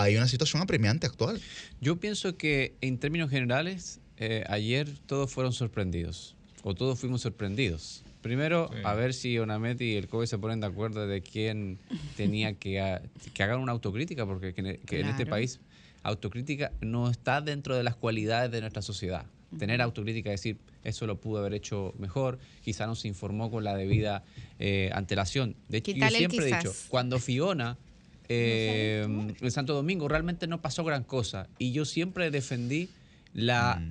hay 0.00 0.16
una 0.16 0.28
situación 0.28 0.62
apremiante 0.62 1.06
actual. 1.06 1.40
Yo 1.80 1.96
pienso 1.96 2.36
que 2.36 2.74
en 2.80 2.98
términos 2.98 3.30
generales, 3.30 4.00
eh, 4.16 4.44
ayer 4.48 4.88
todos 5.06 5.30
fueron 5.30 5.52
sorprendidos, 5.52 6.34
o 6.62 6.74
todos 6.74 6.98
fuimos 6.98 7.20
sorprendidos. 7.22 8.02
Primero, 8.22 8.68
Sí. 8.72 8.80
a 8.84 8.94
ver 8.94 9.14
si 9.14 9.38
Onamet 9.38 9.80
y 9.80 9.94
el 9.96 10.08
COE 10.08 10.26
se 10.26 10.38
ponen 10.38 10.60
de 10.60 10.66
acuerdo 10.66 11.06
de 11.06 11.22
quién 11.22 11.78
tenía 12.16 12.54
que, 12.54 12.80
ha- 12.80 13.02
que 13.34 13.42
hagan 13.42 13.60
una 13.60 13.72
autocrítica, 13.72 14.26
porque 14.26 14.54
que, 14.54 14.60
en- 15.00 15.06
este 15.06 15.24
país 15.26 15.60
autocrítica 16.02 16.72
no 16.80 17.10
está 17.10 17.40
dentro 17.40 17.76
de 17.76 17.82
las 17.82 17.96
cualidades 17.96 18.50
de 18.50 18.60
nuestra 18.60 18.82
sociedad. 18.82 19.26
Tener 19.58 19.80
autocrítica, 19.80 20.30
decir, 20.30 20.58
eso 20.84 21.06
lo 21.06 21.16
pudo 21.20 21.38
haber 21.40 21.54
hecho 21.54 21.94
mejor, 21.98 22.38
quizá 22.62 22.86
no 22.86 22.94
se 22.94 23.08
informó 23.08 23.50
con 23.50 23.64
la 23.64 23.74
debida 23.74 24.22
eh, 24.58 24.90
antelación. 24.92 25.56
De 25.68 25.78
hecho, 25.78 25.92
yo 25.92 26.08
siempre 26.08 26.50
he 26.50 26.56
dicho, 26.56 26.72
cuando 26.88 27.18
Fiona 27.18 27.78
eh, 28.28 29.06
en 29.40 29.50
Santo 29.50 29.74
Domingo 29.74 30.08
realmente 30.08 30.46
no 30.46 30.60
pasó 30.60 30.84
gran 30.84 31.04
cosa. 31.04 31.48
Y 31.58 31.72
yo 31.72 31.84
siempre 31.84 32.30
defendí 32.30 32.90
la 33.34 33.82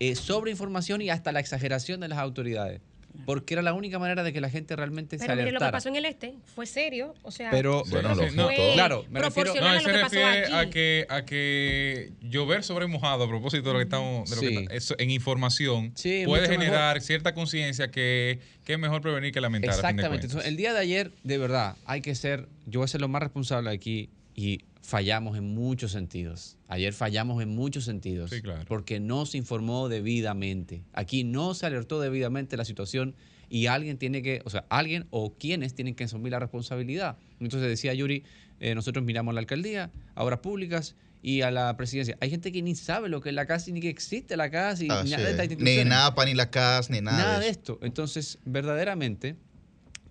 eh, 0.00 0.14
sobreinformación 0.14 1.02
y 1.02 1.10
hasta 1.10 1.32
la 1.32 1.40
exageración 1.40 2.00
de 2.00 2.08
las 2.08 2.18
autoridades 2.18 2.80
porque 3.24 3.54
era 3.54 3.62
la 3.62 3.72
única 3.72 3.98
manera 3.98 4.22
de 4.22 4.32
que 4.32 4.40
la 4.40 4.50
gente 4.50 4.74
realmente 4.76 5.18
se 5.18 5.24
Pero 5.26 5.34
mire, 5.36 5.44
lo 5.52 5.58
que 5.58 5.64
alertara. 5.64 5.72
pasó 5.72 5.88
en 5.88 5.96
el 5.96 6.04
este 6.06 6.34
fue 6.54 6.66
serio. 6.66 7.14
O 7.22 7.30
sea, 7.30 7.50
Pero- 7.50 7.82
Bueno, 7.90 8.14
Sí, 8.14 8.20
lo 8.20 8.28
sí, 8.28 8.34
fue 8.34 8.36
no, 8.36 8.50
todo. 8.50 8.72
Claro, 8.74 9.04
me 9.10 9.20
refiero- 9.20 9.52
proporcional 9.52 9.62
No, 9.62 9.66
a 9.68 9.76
él 9.78 9.82
lo 9.82 9.88
se 9.88 9.94
que 9.96 10.02
pasó 10.02 10.14
refiere 10.14 10.44
aquí. 10.46 10.54
a 10.54 10.70
que, 10.70 11.06
a 11.08 11.24
que 11.24 12.12
llover 12.22 12.64
sobre 12.64 12.86
mojado 12.86 13.24
a 13.24 13.28
propósito 13.28 13.68
de 13.68 13.72
lo 13.74 13.78
que 13.78 13.84
estamos 13.84 14.30
de 14.30 14.36
lo 14.36 14.42
que 14.42 14.48
Sí. 14.48 14.56
está- 14.62 14.74
eso, 14.74 14.94
en 14.98 15.10
información 15.10 15.92
Sí, 15.94 16.22
puede 16.26 16.48
generar 16.48 17.00
cierta 17.00 17.34
conciencia 17.34 17.90
que, 17.90 18.40
que 18.64 18.72
es 18.74 18.78
mejor 18.78 19.00
prevenir 19.02 19.32
que 19.32 19.40
lamentar. 19.40 19.70
a 19.70 19.72
fin 19.74 19.82
de 19.82 19.88
Exactamente. 19.90 20.26
Entonces, 20.26 20.48
el 20.48 20.56
día 20.56 20.72
de 20.72 20.80
ayer, 20.80 21.12
de 21.22 21.38
verdad, 21.38 21.76
hay 21.84 22.00
que 22.00 22.14
ser, 22.14 22.48
yo 22.66 22.80
voy 22.80 22.84
a 22.84 22.88
ser 22.88 23.00
lo 23.00 23.08
más 23.08 23.22
responsable 23.22 23.70
aquí 23.70 24.08
y 24.34 24.60
fallamos 24.82 25.36
en 25.38 25.54
muchos 25.54 25.92
sentidos. 25.92 26.58
Ayer 26.68 26.92
fallamos 26.92 27.42
en 27.42 27.50
muchos 27.50 27.84
sentidos. 27.84 28.30
Sí, 28.30 28.42
claro. 28.42 28.64
Porque 28.66 29.00
no 29.00 29.26
se 29.26 29.38
informó 29.38 29.88
debidamente. 29.88 30.82
Aquí 30.92 31.24
no 31.24 31.54
se 31.54 31.66
alertó 31.66 32.00
debidamente 32.00 32.56
la 32.56 32.64
situación 32.64 33.14
y 33.48 33.66
alguien 33.66 33.98
tiene 33.98 34.22
que, 34.22 34.42
o 34.44 34.50
sea, 34.50 34.64
alguien 34.70 35.06
o 35.10 35.34
quienes 35.34 35.74
tienen 35.74 35.94
que 35.94 36.04
asumir 36.04 36.32
la 36.32 36.38
responsabilidad. 36.38 37.16
Entonces 37.38 37.68
decía 37.68 37.94
Yuri, 37.94 38.24
eh, 38.60 38.74
nosotros 38.74 39.04
miramos 39.04 39.32
a 39.32 39.34
la 39.34 39.40
alcaldía, 39.40 39.90
a 40.14 40.24
obras 40.24 40.40
públicas 40.40 40.96
y 41.22 41.42
a 41.42 41.50
la 41.50 41.76
presidencia. 41.76 42.16
Hay 42.20 42.30
gente 42.30 42.50
que 42.50 42.62
ni 42.62 42.74
sabe 42.74 43.08
lo 43.08 43.20
que 43.20 43.28
es 43.28 43.34
la 43.34 43.46
casa 43.46 43.70
y 43.70 43.74
ni 43.74 43.80
que 43.80 43.90
existe 43.90 44.36
la 44.36 44.50
casa 44.50 44.82
y 44.84 44.88
Así 44.88 45.10
nada 45.10 45.24
de 45.24 45.30
estas 45.30 45.48
es. 45.50 45.58
Ni. 45.58 45.84
NAPA, 45.84 46.24
ni 46.24 46.34
la 46.34 46.50
CAS, 46.50 46.90
ni 46.90 47.00
nada, 47.00 47.18
Nada 47.18 47.40
de 47.40 47.48
esto. 47.48 47.78
Entonces, 47.82 48.38
verdaderamente, 48.44 49.36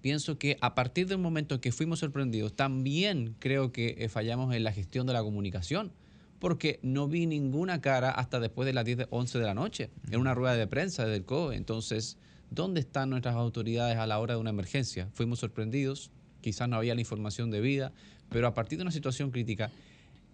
pienso 0.01 0.37
que 0.37 0.57
a 0.61 0.75
partir 0.75 1.07
del 1.07 1.17
momento 1.19 1.55
en 1.55 1.61
que 1.61 1.71
fuimos 1.71 1.99
sorprendidos, 1.99 2.55
también 2.55 3.35
creo 3.39 3.71
que 3.71 3.95
eh, 3.99 4.09
fallamos 4.09 4.53
en 4.55 4.63
la 4.63 4.71
gestión 4.73 5.07
de 5.07 5.13
la 5.13 5.21
comunicación, 5.23 5.91
porque 6.39 6.79
no 6.81 7.07
vi 7.07 7.27
ninguna 7.27 7.81
cara 7.81 8.09
hasta 8.09 8.39
después 8.39 8.65
de 8.65 8.73
las 8.73 8.83
10, 8.85 8.97
de- 8.97 9.07
11 9.11 9.37
de 9.39 9.45
la 9.45 9.53
noche, 9.53 9.89
en 10.09 10.19
una 10.19 10.33
rueda 10.33 10.55
de 10.55 10.65
prensa 10.67 11.05
del 11.05 11.23
COE. 11.23 11.55
Entonces, 11.55 12.17
¿dónde 12.49 12.79
están 12.79 13.09
nuestras 13.11 13.35
autoridades 13.35 13.97
a 13.97 14.07
la 14.07 14.17
hora 14.19 14.33
de 14.33 14.39
una 14.39 14.49
emergencia? 14.49 15.07
Fuimos 15.13 15.39
sorprendidos, 15.39 16.09
quizás 16.41 16.67
no 16.67 16.77
había 16.77 16.95
la 16.95 17.01
información 17.01 17.51
debida, 17.51 17.91
pero 18.29 18.47
a 18.47 18.53
partir 18.55 18.79
de 18.79 18.83
una 18.83 18.91
situación 18.91 19.29
crítica, 19.29 19.69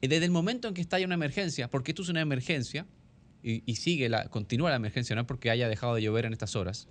eh, 0.01 0.07
desde 0.07 0.23
el 0.25 0.31
momento 0.31 0.69
en 0.69 0.73
que 0.73 0.81
estalla 0.81 1.05
una 1.05 1.15
emergencia, 1.15 1.69
porque 1.69 1.91
esto 1.91 2.03
es 2.03 2.09
una 2.09 2.21
emergencia, 2.21 2.85
y, 3.43 3.63
y 3.65 3.75
sigue 3.75 4.07
la, 4.09 4.29
continúa 4.29 4.69
la 4.69 4.75
emergencia, 4.77 5.15
no 5.15 5.21
es 5.21 5.27
porque 5.27 5.49
haya 5.51 5.67
dejado 5.69 5.95
de 5.95 6.01
llover 6.01 6.25
en 6.25 6.33
estas 6.33 6.55
horas, 6.55 6.87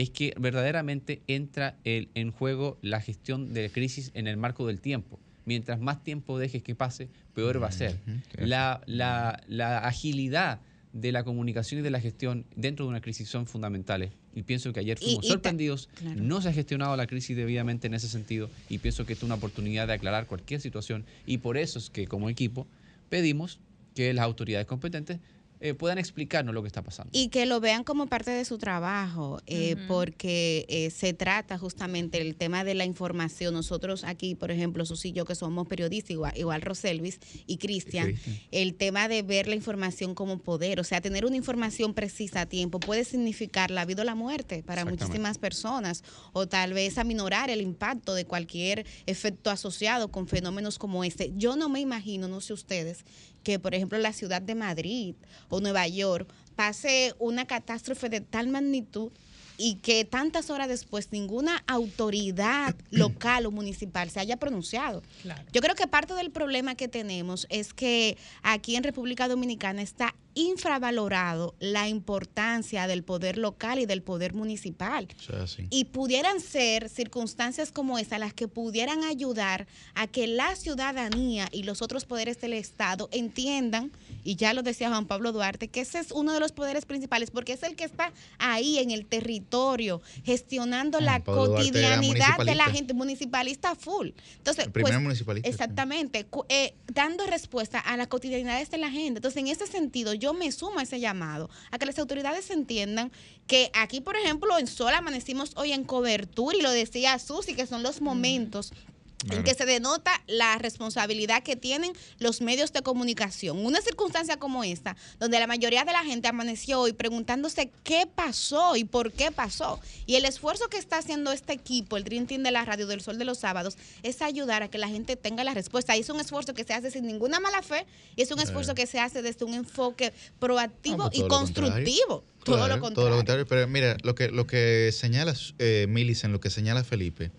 es 0.00 0.10
que 0.10 0.32
verdaderamente 0.38 1.22
entra 1.26 1.76
el- 1.82 2.08
en 2.14 2.30
juego 2.30 2.78
la 2.82 3.00
gestión 3.00 3.52
de 3.52 3.68
crisis 3.70 4.12
en 4.14 4.28
el 4.28 4.36
marco 4.36 4.64
del 4.66 4.80
tiempo. 4.80 5.18
Mientras 5.44 5.80
más 5.80 6.04
tiempo 6.04 6.38
dejes 6.38 6.62
que 6.62 6.74
pase, 6.76 7.08
peor 7.34 7.60
va 7.60 7.66
a 7.68 7.72
ser. 7.72 7.96
La, 8.36 8.80
la- 8.86 9.42
la 9.48 9.78
agilidad 9.78 10.60
de 10.92 11.10
la 11.10 11.24
comunicación 11.24 11.80
y 11.80 11.82
de 11.82 11.90
la 11.90 12.00
gestión 12.00 12.44
dentro 12.54 12.84
de 12.84 12.90
una 12.90 13.00
crisis 13.00 13.28
son 13.28 13.46
fundamentales. 13.46 14.12
Y 14.34 14.42
pienso 14.42 14.72
que 14.72 14.80
ayer 14.80 14.98
fuimos 14.98 15.24
y 15.24 15.28
sorprendidos, 15.28 15.88
claro. 15.94 16.20
no 16.20 16.40
se 16.40 16.48
ha 16.50 16.52
gestionado 16.52 16.96
la 16.96 17.06
crisis 17.08 17.36
debidamente 17.36 17.88
en 17.88 17.94
ese 17.94 18.08
sentido 18.08 18.50
y 18.68 18.78
pienso 18.78 19.04
que 19.04 19.14
esta 19.14 19.24
es 19.24 19.26
una 19.26 19.34
oportunidad 19.34 19.88
de 19.88 19.94
aclarar 19.94 20.26
cualquier 20.26 20.60
situación 20.60 21.04
y 21.26 21.38
por 21.38 21.56
eso 21.56 21.78
es 21.80 21.90
que 21.90 22.06
como 22.06 22.30
equipo 22.30 22.68
pedimos 23.08 23.58
que 23.94 24.12
las 24.14 24.24
autoridades 24.24 24.66
competentes 24.66 25.18
eh, 25.60 25.74
puedan 25.74 25.98
explicarnos 25.98 26.54
lo 26.54 26.62
que 26.62 26.68
está 26.68 26.82
pasando. 26.82 27.10
Y 27.12 27.28
que 27.28 27.46
lo 27.46 27.60
vean 27.60 27.84
como 27.84 28.06
parte 28.06 28.30
de 28.30 28.44
su 28.44 28.58
trabajo, 28.58 29.40
eh, 29.46 29.76
porque 29.88 30.66
eh, 30.68 30.90
se 30.90 31.12
trata 31.12 31.58
justamente 31.58 32.20
el 32.20 32.36
tema 32.36 32.64
de 32.64 32.74
la 32.74 32.84
información. 32.84 33.54
Nosotros 33.54 34.04
aquí, 34.04 34.34
por 34.34 34.50
ejemplo, 34.50 34.84
Susi 34.84 35.08
y 35.08 35.12
yo 35.12 35.24
que 35.24 35.34
somos 35.34 35.66
periodistas, 35.66 36.10
igual, 36.10 36.32
igual 36.36 36.62
Roselvis 36.62 37.18
y 37.46 37.56
Cristian, 37.56 38.14
el 38.50 38.74
tema 38.74 39.08
de 39.08 39.22
ver 39.22 39.48
la 39.48 39.54
información 39.54 40.14
como 40.14 40.38
poder, 40.38 40.80
o 40.80 40.84
sea, 40.84 41.00
tener 41.00 41.24
una 41.24 41.36
información 41.36 41.94
precisa 41.94 42.42
a 42.42 42.46
tiempo 42.46 42.78
puede 42.78 43.04
significar 43.04 43.70
la 43.70 43.84
vida 43.84 44.02
o 44.02 44.04
la 44.04 44.14
muerte 44.14 44.62
para 44.62 44.84
muchísimas 44.84 45.38
personas, 45.38 46.04
o 46.32 46.46
tal 46.46 46.72
vez 46.72 46.98
aminorar 46.98 47.50
el 47.50 47.60
impacto 47.60 48.14
de 48.14 48.24
cualquier 48.24 48.86
efecto 49.06 49.50
asociado 49.50 50.10
con 50.10 50.28
fenómenos 50.28 50.78
como 50.78 51.04
este. 51.04 51.32
Yo 51.36 51.56
no 51.56 51.68
me 51.68 51.80
imagino, 51.80 52.28
no 52.28 52.40
sé 52.40 52.52
ustedes, 52.52 53.04
que 53.48 53.58
por 53.58 53.74
ejemplo 53.74 53.96
la 53.96 54.12
ciudad 54.12 54.42
de 54.42 54.54
Madrid 54.54 55.14
o 55.48 55.62
Nueva 55.62 55.88
York 55.88 56.30
pase 56.54 57.14
una 57.18 57.46
catástrofe 57.46 58.10
de 58.10 58.20
tal 58.20 58.48
magnitud 58.48 59.10
y 59.56 59.76
que 59.76 60.04
tantas 60.04 60.50
horas 60.50 60.68
después 60.68 61.12
ninguna 61.12 61.64
autoridad 61.66 62.74
local 62.90 63.46
o 63.46 63.50
municipal 63.50 64.10
se 64.10 64.20
haya 64.20 64.36
pronunciado. 64.36 65.02
Yo 65.50 65.62
creo 65.62 65.74
que 65.74 65.86
parte 65.86 66.12
del 66.12 66.30
problema 66.30 66.74
que 66.74 66.88
tenemos 66.88 67.46
es 67.48 67.72
que 67.72 68.18
aquí 68.42 68.76
en 68.76 68.84
República 68.84 69.28
Dominicana 69.28 69.80
está 69.80 70.14
infravalorado 70.34 71.54
la 71.58 71.88
importancia 71.88 72.86
del 72.86 73.02
poder 73.02 73.38
local 73.38 73.78
y 73.78 73.86
del 73.86 74.02
poder 74.02 74.34
municipal. 74.34 75.08
O 75.18 75.22
sea, 75.22 75.46
sí. 75.46 75.66
Y 75.70 75.86
pudieran 75.86 76.40
ser 76.40 76.88
circunstancias 76.88 77.72
como 77.72 77.98
esta 77.98 78.18
las 78.18 78.34
que 78.34 78.48
pudieran 78.48 79.04
ayudar 79.04 79.66
a 79.94 80.06
que 80.06 80.26
la 80.26 80.54
ciudadanía 80.56 81.48
y 81.52 81.64
los 81.64 81.82
otros 81.82 82.04
poderes 82.04 82.40
del 82.40 82.52
Estado 82.52 83.08
entiendan, 83.12 83.92
y 84.24 84.36
ya 84.36 84.52
lo 84.52 84.62
decía 84.62 84.88
Juan 84.88 85.06
Pablo 85.06 85.32
Duarte, 85.32 85.68
que 85.68 85.80
ese 85.80 85.98
es 85.98 86.12
uno 86.12 86.32
de 86.32 86.40
los 86.40 86.52
poderes 86.52 86.84
principales, 86.86 87.30
porque 87.30 87.52
es 87.52 87.62
el 87.62 87.76
que 87.76 87.84
está 87.84 88.12
ahí 88.38 88.78
en 88.78 88.90
el 88.90 89.06
territorio, 89.06 90.00
gestionando 90.24 91.00
la 91.00 91.20
Pablo 91.20 91.54
cotidianidad 91.54 92.38
de 92.38 92.54
la 92.54 92.64
municipalista. 92.66 92.70
gente 92.70 92.94
municipalista 92.94 93.74
full. 93.74 94.10
Entonces, 94.36 94.66
El 94.66 94.72
primer 94.72 94.92
pues, 94.92 95.02
municipalista, 95.02 95.48
sí. 95.48 95.52
Exactamente, 95.52 96.26
eh, 96.48 96.74
dando 96.86 97.26
respuesta 97.26 97.78
a 97.78 97.96
las 97.96 98.08
cotidianidades 98.08 98.70
de 98.70 98.78
la 98.78 98.90
gente. 98.90 99.18
Entonces, 99.18 99.40
en 99.40 99.48
ese 99.48 99.66
sentido, 99.66 100.14
yo 100.14 100.27
me 100.34 100.52
sumo 100.52 100.78
a 100.78 100.82
ese 100.82 101.00
llamado, 101.00 101.50
a 101.70 101.78
que 101.78 101.86
las 101.86 101.98
autoridades 101.98 102.50
entiendan 102.50 103.12
que 103.46 103.70
aquí, 103.74 104.00
por 104.00 104.16
ejemplo, 104.16 104.58
en 104.58 104.66
Sol 104.66 104.92
amanecimos 104.94 105.52
hoy 105.56 105.72
en 105.72 105.84
cobertura, 105.84 106.56
y 106.56 106.62
lo 106.62 106.70
decía 106.70 107.18
Susi, 107.18 107.54
que 107.54 107.66
son 107.66 107.82
los 107.82 108.00
momentos 108.00 108.72
en 108.72 108.97
Claro. 109.26 109.42
que 109.42 109.54
se 109.54 109.66
denota 109.66 110.12
la 110.28 110.56
responsabilidad 110.58 111.42
que 111.42 111.56
tienen 111.56 111.92
los 112.20 112.40
medios 112.40 112.72
de 112.72 112.82
comunicación. 112.82 113.64
Una 113.66 113.80
circunstancia 113.80 114.38
como 114.38 114.62
esta, 114.62 114.96
donde 115.18 115.40
la 115.40 115.46
mayoría 115.48 115.84
de 115.84 115.92
la 115.92 116.04
gente 116.04 116.28
amaneció 116.28 116.80
hoy 116.80 116.92
preguntándose 116.92 117.72
qué 117.82 118.06
pasó 118.06 118.76
y 118.76 118.84
por 118.84 119.12
qué 119.12 119.32
pasó. 119.32 119.80
Y 120.06 120.14
el 120.14 120.24
esfuerzo 120.24 120.68
que 120.68 120.76
está 120.78 120.98
haciendo 120.98 121.32
este 121.32 121.52
equipo, 121.52 121.96
el 121.96 122.04
Dream 122.04 122.26
Team 122.26 122.44
de 122.44 122.52
la 122.52 122.64
Radio 122.64 122.86
del 122.86 123.00
Sol 123.00 123.18
de 123.18 123.24
los 123.24 123.38
Sábados, 123.38 123.76
es 124.04 124.22
ayudar 124.22 124.62
a 124.62 124.68
que 124.68 124.78
la 124.78 124.88
gente 124.88 125.16
tenga 125.16 125.42
la 125.42 125.52
respuesta. 125.52 125.96
Y 125.96 126.00
es 126.00 126.08
un 126.10 126.20
esfuerzo 126.20 126.54
que 126.54 126.62
se 126.62 126.74
hace 126.74 126.90
sin 126.92 127.04
ninguna 127.06 127.40
mala 127.40 127.62
fe 127.62 127.86
y 128.14 128.22
es 128.22 128.30
un 128.30 128.38
esfuerzo 128.38 128.72
Eh. 128.72 128.74
que 128.76 128.86
se 128.86 129.00
hace 129.00 129.20
desde 129.22 129.44
un 129.44 129.54
enfoque 129.54 130.12
proactivo 130.38 131.04
Ah, 131.04 131.10
pues 131.10 131.24
y 131.24 131.28
constructivo. 131.28 132.24
Todo 132.44 132.56
Claro, 132.56 132.76
lo 132.76 132.80
contrario. 132.80 132.94
Todo 132.94 133.10
lo 133.10 133.16
contrario. 133.16 133.46
Pero 133.46 133.66
mira, 133.66 133.96
lo 134.02 134.14
que, 134.14 134.28
lo 134.30 134.46
que 134.46 134.90
señala 134.92 135.34
eh, 135.58 135.86
Millicent, 135.88 136.32
lo 136.32 136.40
que 136.40 136.50
señala 136.50 136.84
Felipe, 136.84 137.30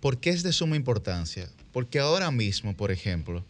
¿por 0.00 0.18
qué 0.18 0.30
es 0.30 0.42
de 0.42 0.52
suma 0.52 0.76
importancia? 0.76 1.48
Porque 1.72 1.98
ahora 1.98 2.30
mismo, 2.30 2.76
por 2.76 2.90
ejemplo, 2.90 3.44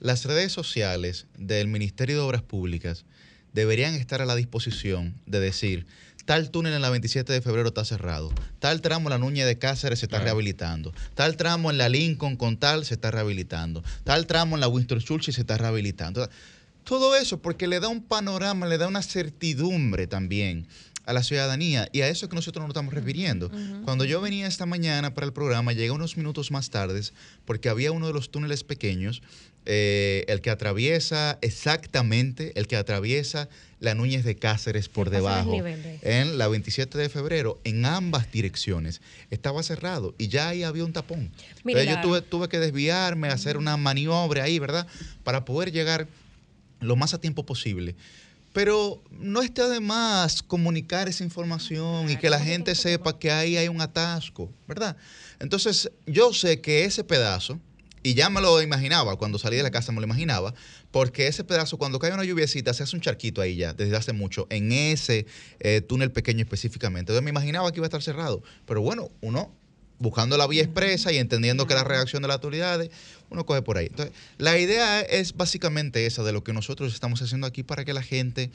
las 0.00 0.24
redes 0.24 0.52
sociales 0.52 1.26
del 1.38 1.68
Ministerio 1.68 2.16
de 2.16 2.22
Obras 2.22 2.42
Públicas 2.42 3.04
deberían 3.52 3.94
estar 3.94 4.20
a 4.20 4.26
la 4.26 4.34
disposición 4.34 5.14
de 5.24 5.40
decir, 5.40 5.86
tal 6.26 6.50
túnel 6.50 6.74
en 6.74 6.82
la 6.82 6.90
27 6.90 7.32
de 7.32 7.40
febrero 7.40 7.68
está 7.68 7.84
cerrado, 7.84 8.32
tal 8.58 8.82
tramo 8.82 9.08
en 9.08 9.12
la 9.12 9.18
Nuñez 9.18 9.46
de 9.46 9.58
Cáceres 9.58 10.00
se 10.00 10.06
está 10.06 10.18
rehabilitando, 10.18 10.92
tal 11.14 11.36
tramo 11.36 11.70
en 11.70 11.78
la 11.78 11.88
Lincoln 11.88 12.36
con 12.36 12.58
tal 12.58 12.84
se 12.84 12.94
está 12.94 13.10
rehabilitando, 13.10 13.82
tal 14.04 14.26
tramo 14.26 14.56
en 14.56 14.60
la 14.60 14.68
Winston 14.68 15.00
Churchill 15.00 15.32
se 15.32 15.40
está 15.40 15.56
rehabilitando. 15.56 16.28
Todo 16.84 17.16
eso 17.16 17.40
porque 17.40 17.66
le 17.66 17.80
da 17.80 17.88
un 17.88 18.02
panorama, 18.02 18.66
le 18.66 18.78
da 18.78 18.86
una 18.86 19.02
certidumbre 19.02 20.06
también 20.06 20.68
a 21.06 21.12
la 21.12 21.22
ciudadanía 21.22 21.88
y 21.92 22.02
a 22.02 22.08
eso 22.08 22.26
es 22.26 22.30
que 22.30 22.36
nosotros 22.36 22.62
nos 22.62 22.70
estamos 22.70 22.92
refiriendo. 22.92 23.50
Cuando 23.84 24.04
yo 24.04 24.20
venía 24.20 24.46
esta 24.46 24.66
mañana 24.66 25.14
para 25.14 25.26
el 25.26 25.32
programa, 25.32 25.72
llegué 25.72 25.92
unos 25.92 26.16
minutos 26.16 26.50
más 26.50 26.68
tarde 26.68 27.00
porque 27.44 27.68
había 27.68 27.92
uno 27.92 28.08
de 28.08 28.12
los 28.12 28.30
túneles 28.30 28.64
pequeños, 28.64 29.22
eh, 29.66 30.24
el 30.28 30.40
que 30.40 30.50
atraviesa 30.50 31.38
exactamente, 31.42 32.52
el 32.56 32.66
que 32.66 32.76
atraviesa 32.76 33.48
la 33.78 33.94
Núñez 33.94 34.24
de 34.24 34.36
Cáceres 34.36 34.88
por 34.88 35.10
debajo, 35.10 35.62
en 36.02 36.38
la 36.38 36.48
27 36.48 36.96
de 36.98 37.08
febrero, 37.08 37.60
en 37.64 37.84
ambas 37.84 38.30
direcciones. 38.32 39.00
Estaba 39.30 39.62
cerrado 39.62 40.14
y 40.18 40.28
ya 40.28 40.48
ahí 40.48 40.62
había 40.62 40.84
un 40.84 40.92
tapón. 40.92 41.30
Mira, 41.62 41.80
Entonces 41.82 42.02
yo 42.02 42.08
tuve, 42.08 42.22
tuve 42.22 42.48
que 42.48 42.58
desviarme, 42.58 43.28
hacer 43.28 43.56
una 43.56 43.76
maniobra 43.76 44.44
ahí, 44.44 44.58
¿verdad? 44.58 44.86
Para 45.24 45.44
poder 45.44 45.72
llegar 45.72 46.08
lo 46.80 46.96
más 46.96 47.14
a 47.14 47.20
tiempo 47.20 47.44
posible. 47.44 47.94
Pero 48.56 49.02
no 49.10 49.42
está 49.42 49.68
de 49.68 49.80
más 49.80 50.42
comunicar 50.42 51.10
esa 51.10 51.22
información 51.22 52.08
y 52.08 52.16
que 52.16 52.30
la 52.30 52.40
gente 52.40 52.74
sepa 52.74 53.18
que 53.18 53.30
ahí 53.30 53.58
hay 53.58 53.68
un 53.68 53.82
atasco, 53.82 54.50
¿verdad? 54.66 54.96
Entonces, 55.40 55.90
yo 56.06 56.32
sé 56.32 56.62
que 56.62 56.86
ese 56.86 57.04
pedazo, 57.04 57.60
y 58.02 58.14
ya 58.14 58.30
me 58.30 58.40
lo 58.40 58.62
imaginaba, 58.62 59.16
cuando 59.16 59.38
salí 59.38 59.58
de 59.58 59.62
la 59.62 59.70
casa 59.70 59.92
me 59.92 60.00
lo 60.00 60.06
imaginaba, 60.06 60.54
porque 60.90 61.26
ese 61.26 61.44
pedazo, 61.44 61.76
cuando 61.76 61.98
cae 61.98 62.14
una 62.14 62.24
lluviecita, 62.24 62.72
se 62.72 62.82
hace 62.82 62.96
un 62.96 63.02
charquito 63.02 63.42
ahí 63.42 63.56
ya, 63.56 63.74
desde 63.74 63.94
hace 63.94 64.14
mucho, 64.14 64.46
en 64.48 64.72
ese 64.72 65.26
eh, 65.60 65.82
túnel 65.82 66.10
pequeño 66.10 66.42
específicamente. 66.42 67.12
Entonces 67.12 67.24
me 67.24 67.28
imaginaba 67.32 67.70
que 67.72 67.80
iba 67.80 67.84
a 67.84 67.88
estar 67.88 68.02
cerrado. 68.02 68.42
Pero 68.64 68.80
bueno, 68.80 69.10
uno 69.20 69.54
buscando 69.98 70.36
la 70.36 70.46
vía 70.46 70.62
expresa 70.62 71.12
y 71.12 71.18
entendiendo 71.18 71.66
que 71.66 71.74
la 71.74 71.84
reacción 71.84 72.22
de 72.22 72.28
las 72.28 72.36
autoridades, 72.36 72.90
uno 73.30 73.46
coge 73.46 73.62
por 73.62 73.78
ahí. 73.78 73.86
Entonces, 73.86 74.14
la 74.38 74.58
idea 74.58 75.00
es 75.00 75.36
básicamente 75.36 76.06
esa 76.06 76.22
de 76.22 76.32
lo 76.32 76.44
que 76.44 76.52
nosotros 76.52 76.92
estamos 76.92 77.22
haciendo 77.22 77.46
aquí 77.46 77.62
para 77.62 77.84
que 77.84 77.92
la 77.92 78.02
gente 78.02 78.50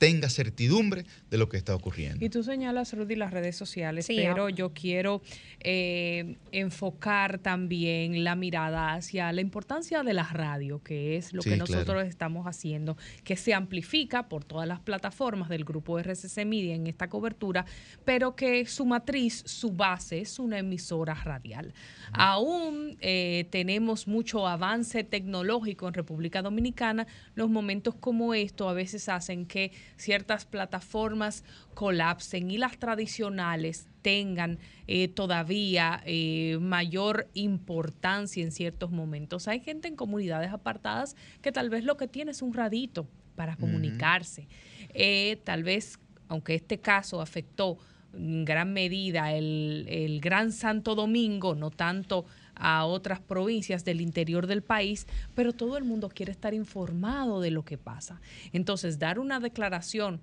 tenga 0.00 0.30
certidumbre 0.30 1.04
de 1.28 1.36
lo 1.36 1.50
que 1.50 1.58
está 1.58 1.74
ocurriendo. 1.74 2.24
Y 2.24 2.30
tú 2.30 2.42
señalas, 2.42 2.94
Rudy, 2.94 3.16
las 3.16 3.32
redes 3.34 3.54
sociales, 3.54 4.06
Sí, 4.06 4.16
pero 4.16 4.46
ah. 4.46 4.50
yo 4.50 4.72
quiero 4.72 5.20
eh, 5.60 6.36
enfocar 6.52 7.38
también 7.38 8.24
la 8.24 8.34
mirada 8.34 8.94
hacia 8.94 9.30
la 9.30 9.42
importancia 9.42 10.02
de 10.02 10.14
la 10.14 10.22
radio, 10.22 10.82
que 10.82 11.18
es 11.18 11.34
lo 11.34 11.42
Sí, 11.42 11.50
que 11.50 11.56
claro. 11.56 11.70
nosotros 11.70 12.06
estamos 12.06 12.46
haciendo, 12.46 12.96
que 13.24 13.36
se 13.36 13.52
amplifica 13.52 14.26
por 14.30 14.42
todas 14.42 14.66
las 14.66 14.80
plataformas 14.80 15.50
del 15.50 15.66
grupo 15.66 15.98
RCC 15.98 16.46
Media 16.46 16.74
en 16.74 16.86
esta 16.86 17.10
cobertura, 17.10 17.66
pero 18.06 18.34
que 18.34 18.64
su 18.64 18.86
matriz, 18.86 19.42
su 19.44 19.70
base 19.72 20.22
es 20.22 20.38
una 20.38 20.60
emisora 20.60 21.12
radial. 21.12 21.74
Aún 22.12 22.96
eh, 23.02 23.46
tenemos 23.50 24.08
mucho 24.08 24.48
avance 24.48 25.04
tecnológico 25.04 25.88
en 25.88 25.92
República 25.92 26.40
Dominicana, 26.40 27.06
los 27.34 27.50
momentos 27.50 27.94
como 27.96 28.32
esto 28.32 28.66
a 28.66 28.72
veces 28.72 29.10
hacen 29.10 29.44
que 29.44 29.72
ciertas 30.00 30.44
plataformas 30.44 31.44
colapsen 31.74 32.50
y 32.50 32.58
las 32.58 32.78
tradicionales 32.78 33.88
tengan 34.02 34.58
eh, 34.86 35.08
todavía 35.08 36.02
eh, 36.04 36.58
mayor 36.60 37.28
importancia 37.34 38.42
en 38.42 38.52
ciertos 38.52 38.90
momentos. 38.90 39.48
Hay 39.48 39.60
gente 39.60 39.88
en 39.88 39.96
comunidades 39.96 40.52
apartadas 40.52 41.16
que 41.42 41.52
tal 41.52 41.70
vez 41.70 41.84
lo 41.84 41.96
que 41.96 42.08
tiene 42.08 42.32
es 42.32 42.42
un 42.42 42.54
radito 42.54 43.06
para 43.36 43.56
comunicarse. 43.56 44.48
Eh, 44.92 45.40
tal 45.44 45.62
vez, 45.62 45.98
aunque 46.28 46.54
este 46.54 46.78
caso 46.80 47.20
afectó 47.20 47.78
en 48.12 48.44
gran 48.44 48.72
medida 48.72 49.32
el, 49.32 49.86
el 49.88 50.20
Gran 50.20 50.52
Santo 50.52 50.94
Domingo, 50.94 51.54
no 51.54 51.70
tanto 51.70 52.26
a 52.60 52.84
otras 52.84 53.20
provincias 53.20 53.84
del 53.84 54.00
interior 54.00 54.46
del 54.46 54.62
país, 54.62 55.06
pero 55.34 55.52
todo 55.52 55.76
el 55.76 55.84
mundo 55.84 56.08
quiere 56.08 56.32
estar 56.32 56.54
informado 56.54 57.40
de 57.40 57.50
lo 57.50 57.64
que 57.64 57.78
pasa. 57.78 58.20
Entonces, 58.52 58.98
dar 58.98 59.18
una 59.18 59.40
declaración 59.40 60.20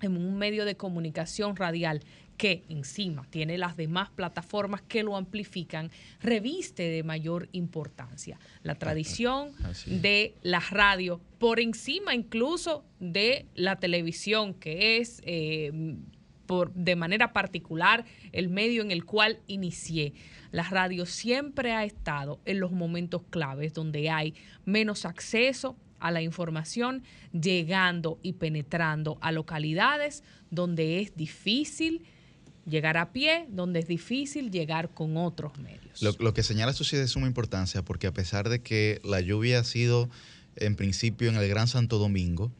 en 0.00 0.16
un 0.16 0.36
medio 0.36 0.64
de 0.64 0.76
comunicación 0.76 1.56
radial 1.56 2.02
que 2.36 2.62
encima 2.68 3.26
tiene 3.30 3.58
las 3.58 3.76
demás 3.76 4.10
plataformas 4.10 4.80
que 4.82 5.02
lo 5.02 5.16
amplifican, 5.16 5.90
reviste 6.20 6.84
de 6.84 7.02
mayor 7.02 7.48
importancia. 7.50 8.38
La 8.62 8.76
tradición 8.76 9.52
de 9.86 10.34
la 10.42 10.60
radio 10.60 11.20
por 11.38 11.58
encima 11.58 12.14
incluso 12.14 12.84
de 13.00 13.46
la 13.54 13.76
televisión, 13.76 14.54
que 14.54 14.98
es 14.98 15.20
eh, 15.24 15.96
por, 16.48 16.72
de 16.72 16.96
manera 16.96 17.32
particular 17.32 18.04
el 18.32 18.48
medio 18.48 18.82
en 18.82 18.90
el 18.90 19.04
cual 19.04 19.38
inicié. 19.46 20.14
La 20.50 20.64
radio 20.64 21.06
siempre 21.06 21.72
ha 21.72 21.84
estado 21.84 22.40
en 22.46 22.58
los 22.58 22.72
momentos 22.72 23.22
claves 23.30 23.74
donde 23.74 24.10
hay 24.10 24.34
menos 24.64 25.04
acceso 25.04 25.76
a 26.00 26.10
la 26.10 26.22
información, 26.22 27.02
llegando 27.32 28.18
y 28.22 28.32
penetrando 28.32 29.18
a 29.20 29.30
localidades 29.30 30.24
donde 30.50 31.00
es 31.00 31.14
difícil 31.16 32.02
llegar 32.66 32.96
a 32.96 33.12
pie, 33.12 33.46
donde 33.50 33.80
es 33.80 33.86
difícil 33.86 34.50
llegar 34.50 34.90
con 34.90 35.16
otros 35.16 35.58
medios. 35.58 36.02
Lo, 36.18 36.32
que 36.32 36.42
señala 36.42 36.72
esto 36.72 36.84
sí 36.84 36.96
es 36.96 37.02
de 37.02 37.08
suma 37.08 37.26
importancia, 37.26 37.82
porque 37.82 38.06
a 38.06 38.12
pesar 38.12 38.48
de 38.48 38.60
que 38.60 39.00
la 39.04 39.20
lluvia 39.20 39.60
ha 39.60 39.64
sido 39.64 40.08
en 40.56 40.76
principio 40.76 41.28
en 41.28 41.36
el 41.36 41.48
Gran 41.48 41.68
Santo 41.68 41.98
Domingo, 41.98 42.52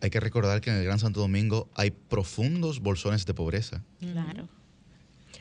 hay 0.00 0.10
que 0.10 0.20
recordar 0.20 0.60
que 0.60 0.70
en 0.70 0.76
el 0.76 0.84
Gran 0.84 0.98
Santo 0.98 1.20
Domingo 1.20 1.68
hay 1.74 1.90
profundos 1.90 2.80
bolsones 2.80 3.26
de 3.26 3.34
pobreza. 3.34 3.82
Claro. 4.00 4.48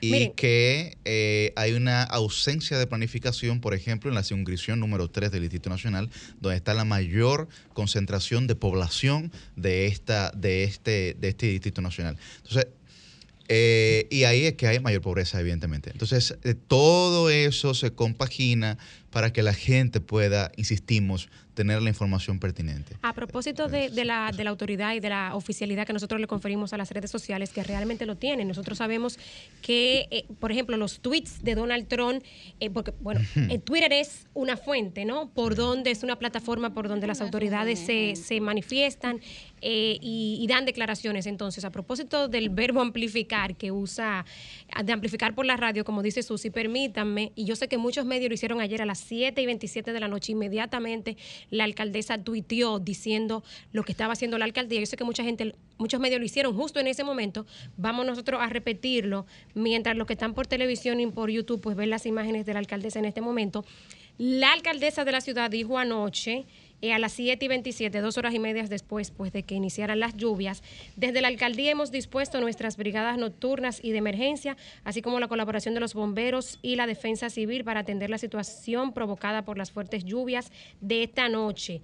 Y 0.02 0.12
Miren. 0.12 0.34
que 0.34 0.98
eh, 1.04 1.52
hay 1.58 1.74
una 1.74 2.04
ausencia 2.04 2.78
de 2.78 2.88
planificación, 2.88 3.60
por 3.60 3.74
ejemplo, 3.74 4.10
en 4.10 4.16
la 4.16 4.24
circunscripción 4.24 4.80
número 4.80 5.10
3 5.10 5.32
del 5.32 5.44
Instituto 5.44 5.70
Nacional, 5.70 6.10
donde 6.40 6.56
está 6.56 6.74
la 6.74 6.86
mayor 6.86 7.50
concentración 7.74 8.48
de 8.48 8.56
población 8.56 9.32
de, 9.58 9.88
esta, 9.88 10.32
de, 10.32 10.64
este, 10.64 11.18
de 11.20 11.30
este 11.30 11.48
Distrito 11.48 11.82
Nacional. 11.82 12.18
Entonces, 12.38 12.68
eh, 13.52 14.08
y 14.12 14.26
ahí 14.26 14.46
es 14.46 14.54
que 14.54 14.68
hay 14.68 14.80
mayor 14.80 15.02
pobreza, 15.02 15.40
evidentemente. 15.40 15.90
Entonces, 15.90 16.38
eh, 16.44 16.54
todo 16.54 17.32
eso 17.32 17.74
se 17.74 17.92
compagina 17.92 18.78
para 19.12 19.32
que 19.34 19.44
la 19.44 19.54
gente 19.54 20.02
pueda, 20.02 20.52
insistimos, 20.58 21.30
tener 21.54 21.82
la 21.82 21.90
información 21.90 22.40
pertinente. 22.40 22.96
A 23.02 23.12
propósito 23.14 23.68
de, 23.68 23.90
de 23.90 24.06
la, 24.06 24.32
de 24.32 24.46
la 24.46 24.50
autoridad 24.50 24.94
y 24.94 25.02
de 25.02 25.10
la 25.10 25.36
oficialidad 25.36 25.86
que 25.86 25.92
nosotros 25.92 26.22
le 26.22 26.28
conferimos 26.28 26.72
a 26.72 26.78
las 26.78 26.90
redes 26.92 27.12
sociales, 27.12 27.50
que 27.50 27.64
realmente 27.64 28.06
lo 28.06 28.16
tienen. 28.16 28.48
Nosotros 28.48 28.78
sabemos 28.78 29.20
que, 29.62 30.08
eh, 30.10 30.26
por 30.40 30.54
ejemplo, 30.54 30.78
los 30.78 31.02
tweets 31.02 31.44
de 31.44 31.56
Donald 31.56 31.88
Trump, 31.88 32.24
eh, 32.62 32.70
porque, 32.70 32.94
bueno, 33.02 33.20
eh, 33.36 33.60
Twitter 33.60 33.92
es 33.92 34.28
una 34.34 34.56
fuente, 34.56 35.04
¿no? 35.04 35.32
Por 35.34 35.56
donde 35.56 35.92
es 35.92 36.04
una 36.04 36.18
plataforma 36.18 36.74
por 36.74 36.88
donde 36.88 37.08
las 37.08 37.20
autoridades 37.20 37.80
se, 37.80 38.16
se 38.16 38.40
manifiestan 38.40 39.20
eh, 39.62 39.98
y, 40.00 40.38
y 40.42 40.48
dan 40.48 40.64
declaraciones. 40.64 41.26
Entonces, 41.26 41.66
a 41.66 41.72
propósito 41.72 42.30
del 42.30 42.50
verbo 42.50 42.80
amplificar 42.80 43.58
que 43.58 43.74
usa, 43.74 44.26
de 44.82 44.94
amplificar 44.94 45.36
por 45.36 45.46
la 45.46 45.58
radio, 45.58 45.84
como 45.84 46.04
dice 46.04 46.24
Susi, 46.24 46.52
permítanme, 46.52 47.34
y 47.36 47.44
yo 47.44 47.58
sé 47.58 47.68
que 47.68 47.78
muchos 47.78 48.06
medios 48.06 48.30
lo 48.30 48.36
hicieron 48.36 48.62
ayer 48.62 48.82
a 48.82 48.86
las 48.86 48.99
7 49.00 49.42
y 49.42 49.46
27 49.46 49.94
de 49.94 50.00
la 50.00 50.08
noche, 50.08 50.34
inmediatamente 50.34 51.18
la 51.50 51.64
alcaldesa 51.64 52.18
tuiteó 52.18 52.80
diciendo 52.80 53.44
lo 53.72 53.84
que 53.84 53.92
estaba 53.92 54.14
haciendo 54.14 54.38
la 54.38 54.46
alcaldía. 54.46 54.80
Yo 54.80 54.86
sé 54.86 54.98
que 54.98 55.04
mucha 55.04 55.24
gente, 55.24 55.56
muchos 55.78 56.00
medios 56.00 56.20
lo 56.20 56.26
hicieron 56.26 56.56
justo 56.56 56.80
en 56.80 56.88
ese 56.88 57.04
momento. 57.04 57.46
Vamos 57.78 58.06
nosotros 58.06 58.42
a 58.42 58.48
repetirlo, 58.48 59.26
mientras 59.56 59.96
los 59.96 60.08
que 60.08 60.14
están 60.14 60.34
por 60.34 60.48
televisión 60.48 61.00
y 61.00 61.08
por 61.08 61.30
YouTube, 61.30 61.62
pues 61.62 61.76
ven 61.76 61.90
las 61.90 62.06
imágenes 62.06 62.46
de 62.46 62.54
la 62.54 62.60
alcaldesa 62.60 63.00
en 63.00 63.06
este 63.06 63.22
momento. 63.22 63.66
La 64.18 64.52
alcaldesa 64.52 65.06
de 65.06 65.14
la 65.14 65.22
ciudad 65.22 65.50
dijo 65.50 65.78
anoche, 65.78 66.46
eh, 66.82 66.94
a 66.94 67.00
las 67.00 67.14
7 67.14 67.44
y 67.44 67.48
27, 67.48 68.00
dos 68.02 68.18
horas 68.18 68.34
y 68.34 68.40
media 68.40 68.64
después 68.64 69.12
pues, 69.12 69.32
de 69.32 69.44
que 69.44 69.56
iniciaran 69.56 70.00
las 70.00 70.16
lluvias, 70.16 70.64
desde 70.96 71.22
la 71.22 71.28
alcaldía 71.28 71.72
hemos 71.72 71.92
dispuesto 71.92 72.42
nuestras 72.42 72.78
brigadas 72.78 73.18
nocturnas 73.18 73.80
y 73.84 73.92
de 73.92 73.98
emergencia, 73.98 74.58
así 74.84 75.02
como 75.02 75.20
la 75.20 75.28
colaboración 75.28 75.74
de 75.74 75.80
los 75.80 75.94
bomberos 75.94 76.60
y 76.62 76.76
la 76.76 76.88
defensa 76.88 77.30
civil 77.30 77.64
para 77.64 77.82
atender 77.82 78.10
la 78.10 78.18
situación 78.18 78.94
provocada 78.94 79.44
por 79.44 79.58
las 79.58 79.72
fuertes 79.72 80.06
lluvias 80.06 80.52
de 80.82 81.04
esta 81.04 81.30
noche 81.30 81.82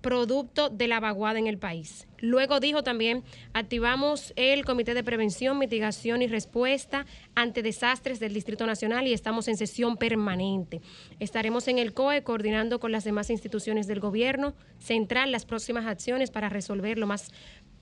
producto 0.00 0.68
de 0.70 0.88
la 0.88 1.00
vaguada 1.00 1.38
en 1.38 1.46
el 1.46 1.58
país. 1.58 2.06
Luego 2.18 2.60
dijo 2.60 2.82
también, 2.82 3.24
activamos 3.52 4.32
el 4.36 4.64
Comité 4.64 4.94
de 4.94 5.04
Prevención, 5.04 5.58
Mitigación 5.58 6.22
y 6.22 6.26
Respuesta 6.26 7.06
ante 7.34 7.62
Desastres 7.62 8.20
del 8.20 8.32
Distrito 8.32 8.66
Nacional 8.66 9.06
y 9.06 9.12
estamos 9.12 9.48
en 9.48 9.56
sesión 9.56 9.96
permanente. 9.96 10.80
Estaremos 11.20 11.68
en 11.68 11.78
el 11.78 11.92
COE 11.92 12.22
coordinando 12.22 12.80
con 12.80 12.92
las 12.92 13.04
demás 13.04 13.30
instituciones 13.30 13.86
del 13.86 14.00
gobierno 14.00 14.54
central 14.78 15.32
las 15.32 15.44
próximas 15.44 15.86
acciones 15.86 16.30
para 16.30 16.48
resolver 16.48 16.98
lo 16.98 17.06
más 17.06 17.30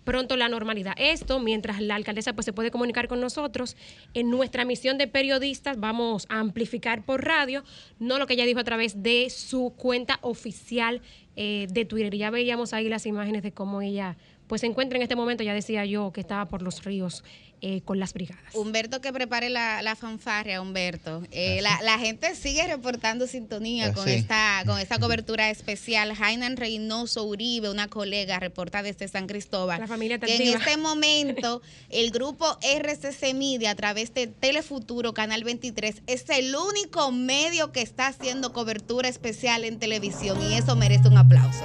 pronto 0.04 0.36
la 0.36 0.48
normalidad. 0.48 0.94
Esto 0.96 1.40
mientras 1.40 1.80
la 1.80 1.96
alcaldesa 1.96 2.34
pues 2.34 2.44
se 2.44 2.52
puede 2.52 2.70
comunicar 2.70 3.08
con 3.08 3.20
nosotros. 3.20 3.76
En 4.12 4.30
nuestra 4.30 4.64
misión 4.64 4.98
de 4.98 5.08
periodistas 5.08 5.80
vamos 5.80 6.26
a 6.28 6.38
amplificar 6.38 7.04
por 7.04 7.24
radio, 7.24 7.64
no 7.98 8.18
lo 8.18 8.26
que 8.26 8.34
ella 8.34 8.44
dijo 8.44 8.60
a 8.60 8.64
través 8.64 9.02
de 9.02 9.30
su 9.30 9.74
cuenta 9.76 10.18
oficial 10.22 11.02
eh, 11.36 11.66
de 11.70 11.84
Twitter. 11.84 12.14
Ya 12.14 12.30
veíamos 12.30 12.72
ahí 12.72 12.88
las 12.88 13.06
imágenes 13.06 13.42
de 13.42 13.52
cómo 13.52 13.82
ella 13.82 14.16
pues 14.46 14.60
se 14.60 14.66
encuentra 14.66 14.96
en 14.96 15.02
este 15.02 15.16
momento, 15.16 15.42
ya 15.42 15.54
decía 15.54 15.84
yo, 15.84 16.12
que 16.12 16.20
estaba 16.20 16.46
por 16.46 16.62
los 16.62 16.84
ríos 16.84 17.24
eh, 17.66 17.80
con 17.82 17.98
las 17.98 18.12
brigadas. 18.12 18.54
Humberto 18.54 19.00
que 19.00 19.10
prepare 19.10 19.48
la, 19.48 19.80
la 19.80 19.96
fanfarria, 19.96 20.60
Humberto. 20.60 21.22
Eh, 21.30 21.62
la, 21.62 21.80
la 21.80 21.98
gente 21.98 22.34
sigue 22.34 22.66
reportando 22.66 23.26
sintonía 23.26 23.94
con 23.94 24.02
Así. 24.06 24.16
esta 24.16 24.62
con 24.66 24.78
esta 24.78 24.98
cobertura 24.98 25.48
especial. 25.48 26.14
Jainan 26.14 26.58
Reynoso 26.58 27.24
Uribe, 27.24 27.70
una 27.70 27.88
colega, 27.88 28.38
reporta 28.38 28.82
desde 28.82 29.08
San 29.08 29.26
Cristóbal. 29.26 29.80
La 29.80 29.86
familia 29.86 30.18
que 30.18 30.36
en 30.36 30.42
este 30.42 30.76
momento 30.76 31.62
el 31.88 32.10
grupo 32.10 32.58
RCC 32.60 33.32
Media 33.32 33.70
a 33.70 33.74
través 33.74 34.12
de 34.12 34.26
Telefuturo, 34.26 35.14
Canal 35.14 35.42
23, 35.42 36.02
es 36.06 36.28
el 36.28 36.54
único 36.54 37.12
medio 37.12 37.72
que 37.72 37.80
está 37.80 38.08
haciendo 38.08 38.52
cobertura 38.52 39.08
especial 39.08 39.64
en 39.64 39.78
televisión 39.78 40.38
y 40.50 40.52
eso 40.52 40.76
merece 40.76 41.08
un 41.08 41.16
aplauso. 41.16 41.64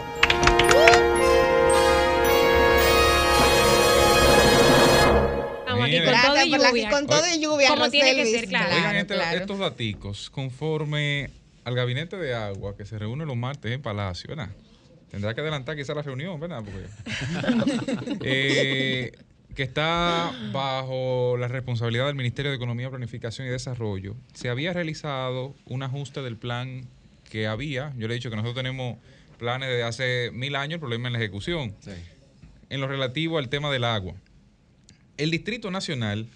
Con 5.98 6.22
todo 6.22 6.46
y 6.46 6.52
lluvia. 6.52 6.90
con 6.90 7.08
todo 7.08 7.24
y 7.36 7.40
lluvia, 7.40 7.70
Como 7.70 7.90
tiene 7.90 8.16
que 8.16 8.26
ser, 8.26 8.48
claro. 8.48 8.76
Oigan 8.76 8.96
este- 8.96 9.16
claro. 9.16 9.38
estos 9.38 9.60
daticos, 9.60 10.30
conforme 10.30 11.30
al 11.66 11.76
gabinete 11.76 12.18
de 12.18 12.34
agua 12.34 12.76
que 12.76 12.86
se 12.86 12.98
reúne 12.98 13.26
los 13.26 13.36
martes 13.38 13.72
en 13.72 13.82
Palacio, 13.82 14.28
¿verdad? 14.30 14.50
Tendrá 15.12 15.34
que 15.34 15.42
adelantar 15.42 15.76
quizá 15.76 15.94
la 15.96 16.02
reunión, 16.04 16.40
¿verdad? 16.40 16.64
Porque, 16.64 18.20
eh, 18.24 19.12
que 19.56 19.64
está 19.64 20.32
bajo 20.52 21.36
la 21.38 21.48
responsabilidad 21.48 22.06
del 22.08 22.16
Ministerio 22.16 22.52
de 22.52 22.58
Economía, 22.58 22.90
Planificación 22.90 23.48
y 23.48 23.50
Desarrollo, 23.50 24.16
se 24.34 24.50
había 24.50 24.72
realizado 24.74 25.56
un 25.66 25.84
ajuste 25.84 26.22
del 26.22 26.38
plan 26.38 26.88
que 27.30 27.48
había. 27.48 27.94
Yo 27.98 28.08
le 28.08 28.14
he 28.14 28.18
dicho 28.18 28.30
que 28.30 28.36
nosotros 28.36 28.56
tenemos 28.56 28.98
planes 29.38 29.70
de 29.70 29.84
hace 29.84 30.32
mil 30.34 30.56
años, 30.56 30.76
el 30.76 30.80
problema 30.80 31.10
es 31.10 31.14
la 31.14 31.20
ejecución. 31.20 31.76
En 32.70 32.82
lo 32.82 32.88
relativo 32.88 33.38
al 33.40 33.50
tema 33.50 33.72
del 33.72 33.84
agua. 33.84 34.14
El 35.20 35.32
Distrito 35.32 35.70
Nacional, 35.70 36.28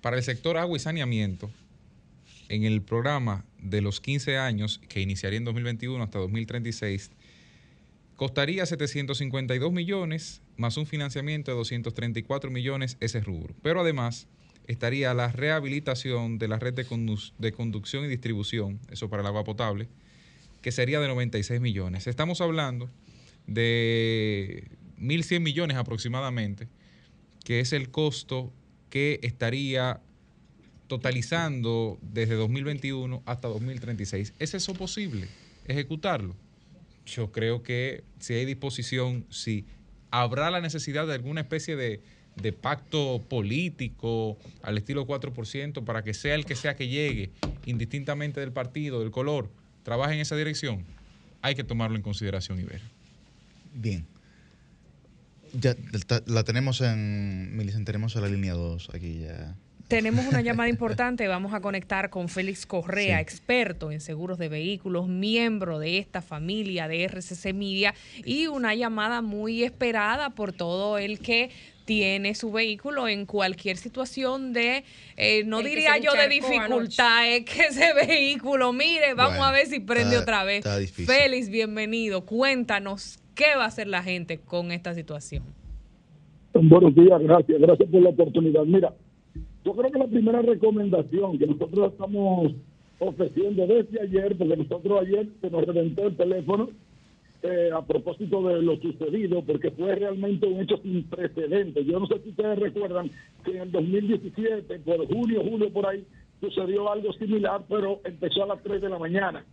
para 0.00 0.16
el 0.16 0.22
sector 0.22 0.56
agua 0.56 0.74
y 0.74 0.80
saneamiento, 0.80 1.50
en 2.48 2.64
el 2.64 2.80
programa 2.80 3.44
de 3.58 3.82
los 3.82 4.00
15 4.00 4.38
años 4.38 4.80
que 4.88 5.00
iniciaría 5.02 5.36
en 5.36 5.44
2021 5.44 6.02
hasta 6.02 6.18
2036, 6.18 7.10
costaría 8.16 8.64
752 8.64 9.70
millones 9.70 10.40
más 10.56 10.78
un 10.78 10.86
financiamiento 10.86 11.50
de 11.50 11.58
234 11.58 12.50
millones 12.50 12.96
ese 13.00 13.20
rubro. 13.20 13.54
Pero 13.62 13.82
además 13.82 14.28
estaría 14.66 15.12
la 15.12 15.28
rehabilitación 15.30 16.38
de 16.38 16.48
la 16.48 16.58
red 16.58 16.72
de, 16.72 16.86
condu- 16.86 17.32
de 17.36 17.52
conducción 17.52 18.06
y 18.06 18.08
distribución, 18.08 18.80
eso 18.90 19.10
para 19.10 19.20
el 19.20 19.26
agua 19.26 19.44
potable, 19.44 19.88
que 20.62 20.72
sería 20.72 21.00
de 21.00 21.08
96 21.08 21.60
millones. 21.60 22.06
Estamos 22.06 22.40
hablando 22.40 22.88
de 23.46 24.68
1.100 24.98 25.40
millones 25.40 25.76
aproximadamente, 25.76 26.68
que 27.44 27.60
es 27.60 27.72
el 27.72 27.90
costo 27.90 28.52
que 28.90 29.20
estaría 29.22 30.00
totalizando 30.86 31.98
desde 32.02 32.34
2021 32.34 33.22
hasta 33.24 33.48
2036. 33.48 34.34
¿Es 34.38 34.54
eso 34.54 34.74
posible? 34.74 35.28
¿Ejecutarlo? 35.66 36.36
Yo 37.06 37.32
creo 37.32 37.62
que 37.62 38.04
si 38.18 38.34
hay 38.34 38.44
disposición, 38.44 39.24
sí. 39.30 39.64
¿Habrá 40.10 40.50
la 40.50 40.60
necesidad 40.60 41.06
de 41.06 41.14
alguna 41.14 41.40
especie 41.40 41.76
de, 41.76 42.02
de 42.36 42.52
pacto 42.52 43.22
político 43.28 44.36
al 44.62 44.76
estilo 44.76 45.06
4% 45.06 45.84
para 45.84 46.04
que 46.04 46.12
sea 46.12 46.34
el 46.34 46.44
que 46.44 46.54
sea 46.54 46.76
que 46.76 46.88
llegue, 46.88 47.30
indistintamente 47.64 48.40
del 48.40 48.52
partido, 48.52 49.00
del 49.00 49.10
color, 49.10 49.50
trabaje 49.84 50.14
en 50.14 50.20
esa 50.20 50.36
dirección? 50.36 50.84
Hay 51.40 51.54
que 51.54 51.64
tomarlo 51.64 51.96
en 51.96 52.02
consideración 52.02 52.60
y 52.60 52.64
ver. 52.64 52.82
Bien. 53.72 54.11
Ya 55.52 55.74
la 56.26 56.44
tenemos 56.44 56.80
en. 56.80 57.56
Milicen, 57.56 57.84
tenemos 57.84 58.16
a 58.16 58.20
la 58.20 58.28
línea 58.28 58.54
2 58.54 58.90
aquí 58.94 59.20
ya. 59.20 59.54
Tenemos 59.88 60.24
una 60.26 60.40
llamada 60.40 60.68
importante, 60.70 61.28
vamos 61.28 61.52
a 61.52 61.60
conectar 61.60 62.08
con 62.08 62.28
Félix 62.30 62.64
Correa, 62.64 63.18
Sí. 63.18 63.22
experto 63.22 63.90
en 63.92 64.00
seguros 64.00 64.38
de 64.38 64.48
vehículos, 64.48 65.08
miembro 65.08 65.78
de 65.78 65.98
esta 65.98 66.22
familia 66.22 66.88
de 66.88 67.04
RCC 67.04 67.52
Media 67.52 67.94
y 68.24 68.46
una 68.46 68.74
llamada 68.74 69.20
muy 69.20 69.62
esperada 69.64 70.30
por 70.30 70.52
todo 70.54 70.96
el 70.96 71.18
que 71.18 71.50
tiene 71.84 72.34
su 72.36 72.52
vehículo 72.52 73.06
en 73.08 73.26
cualquier 73.26 73.76
situación 73.76 74.52
de, 74.54 74.84
eh, 75.16 75.42
no 75.44 75.58
El 75.58 75.66
diría 75.66 75.98
yo 75.98 76.12
de 76.14 76.28
dificultad, 76.28 77.28
es 77.28 77.44
que 77.44 77.66
ese 77.66 77.92
vehículo, 78.06 78.72
mire, 78.72 79.12
vamos 79.14 79.32
Bueno, 79.36 79.44
a 79.46 79.52
ver 79.52 79.66
si 79.66 79.80
prende 79.80 80.10
está- 80.14 80.22
otra 80.22 80.44
vez. 80.44 80.58
está 80.58 80.78
difícil. 80.78 81.06
Félix, 81.06 81.50
bienvenido, 81.50 82.24
cuéntanos 82.24 83.18
qué 83.34 83.56
va 83.56 83.64
a 83.64 83.68
hacer 83.68 83.88
la 83.88 84.02
gente 84.02 84.38
con 84.38 84.72
esta 84.72 84.94
situación. 84.94 85.44
Buenos 86.54 86.94
días, 86.94 87.20
gracias, 87.22 87.60
gracias 87.60 87.88
por 87.88 88.02
la 88.02 88.10
oportunidad. 88.10 88.64
Mira, 88.64 88.92
yo 89.64 89.72
creo 89.72 89.90
que 89.90 89.98
la 89.98 90.06
primera 90.06 90.42
recomendación 90.42 91.38
que 91.38 91.46
nosotros 91.46 91.92
estamos 91.92 92.52
ofreciendo 92.98 93.66
desde 93.66 94.00
ayer, 94.00 94.36
porque 94.36 94.56
nosotros 94.56 95.00
ayer 95.00 95.28
se 95.40 95.50
nos 95.50 95.64
reventó 95.64 96.06
el 96.06 96.16
teléfono 96.16 96.68
eh, 97.42 97.70
a 97.74 97.82
propósito 97.82 98.42
de 98.48 98.62
lo 98.62 98.76
sucedido, 98.76 99.42
porque 99.42 99.70
fue 99.72 99.94
realmente 99.94 100.46
un 100.46 100.60
hecho 100.60 100.76
sin 100.76 101.02
precedentes. 101.04 101.84
Yo 101.86 101.98
no 101.98 102.06
sé 102.06 102.20
si 102.22 102.30
ustedes 102.30 102.58
recuerdan 102.58 103.10
que 103.44 103.52
en 103.52 103.62
el 103.62 103.72
2017, 103.72 104.78
por 104.80 105.06
junio, 105.06 105.42
julio, 105.42 105.72
por 105.72 105.86
ahí, 105.86 106.04
sucedió 106.40 106.90
algo 106.90 107.12
similar, 107.14 107.62
pero 107.68 108.00
empezó 108.04 108.44
a 108.44 108.48
las 108.48 108.62
3 108.62 108.82
de 108.82 108.88
la 108.88 108.98
mañana. 108.98 109.44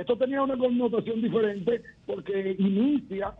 Esto 0.00 0.16
tenía 0.16 0.42
una 0.42 0.56
connotación 0.56 1.20
diferente 1.20 1.82
porque 2.06 2.56
inicia 2.58 3.34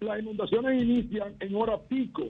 las 0.00 0.20
inundaciones 0.20 0.82
inician 0.82 1.34
en 1.40 1.54
hora 1.54 1.76
pico 1.76 2.24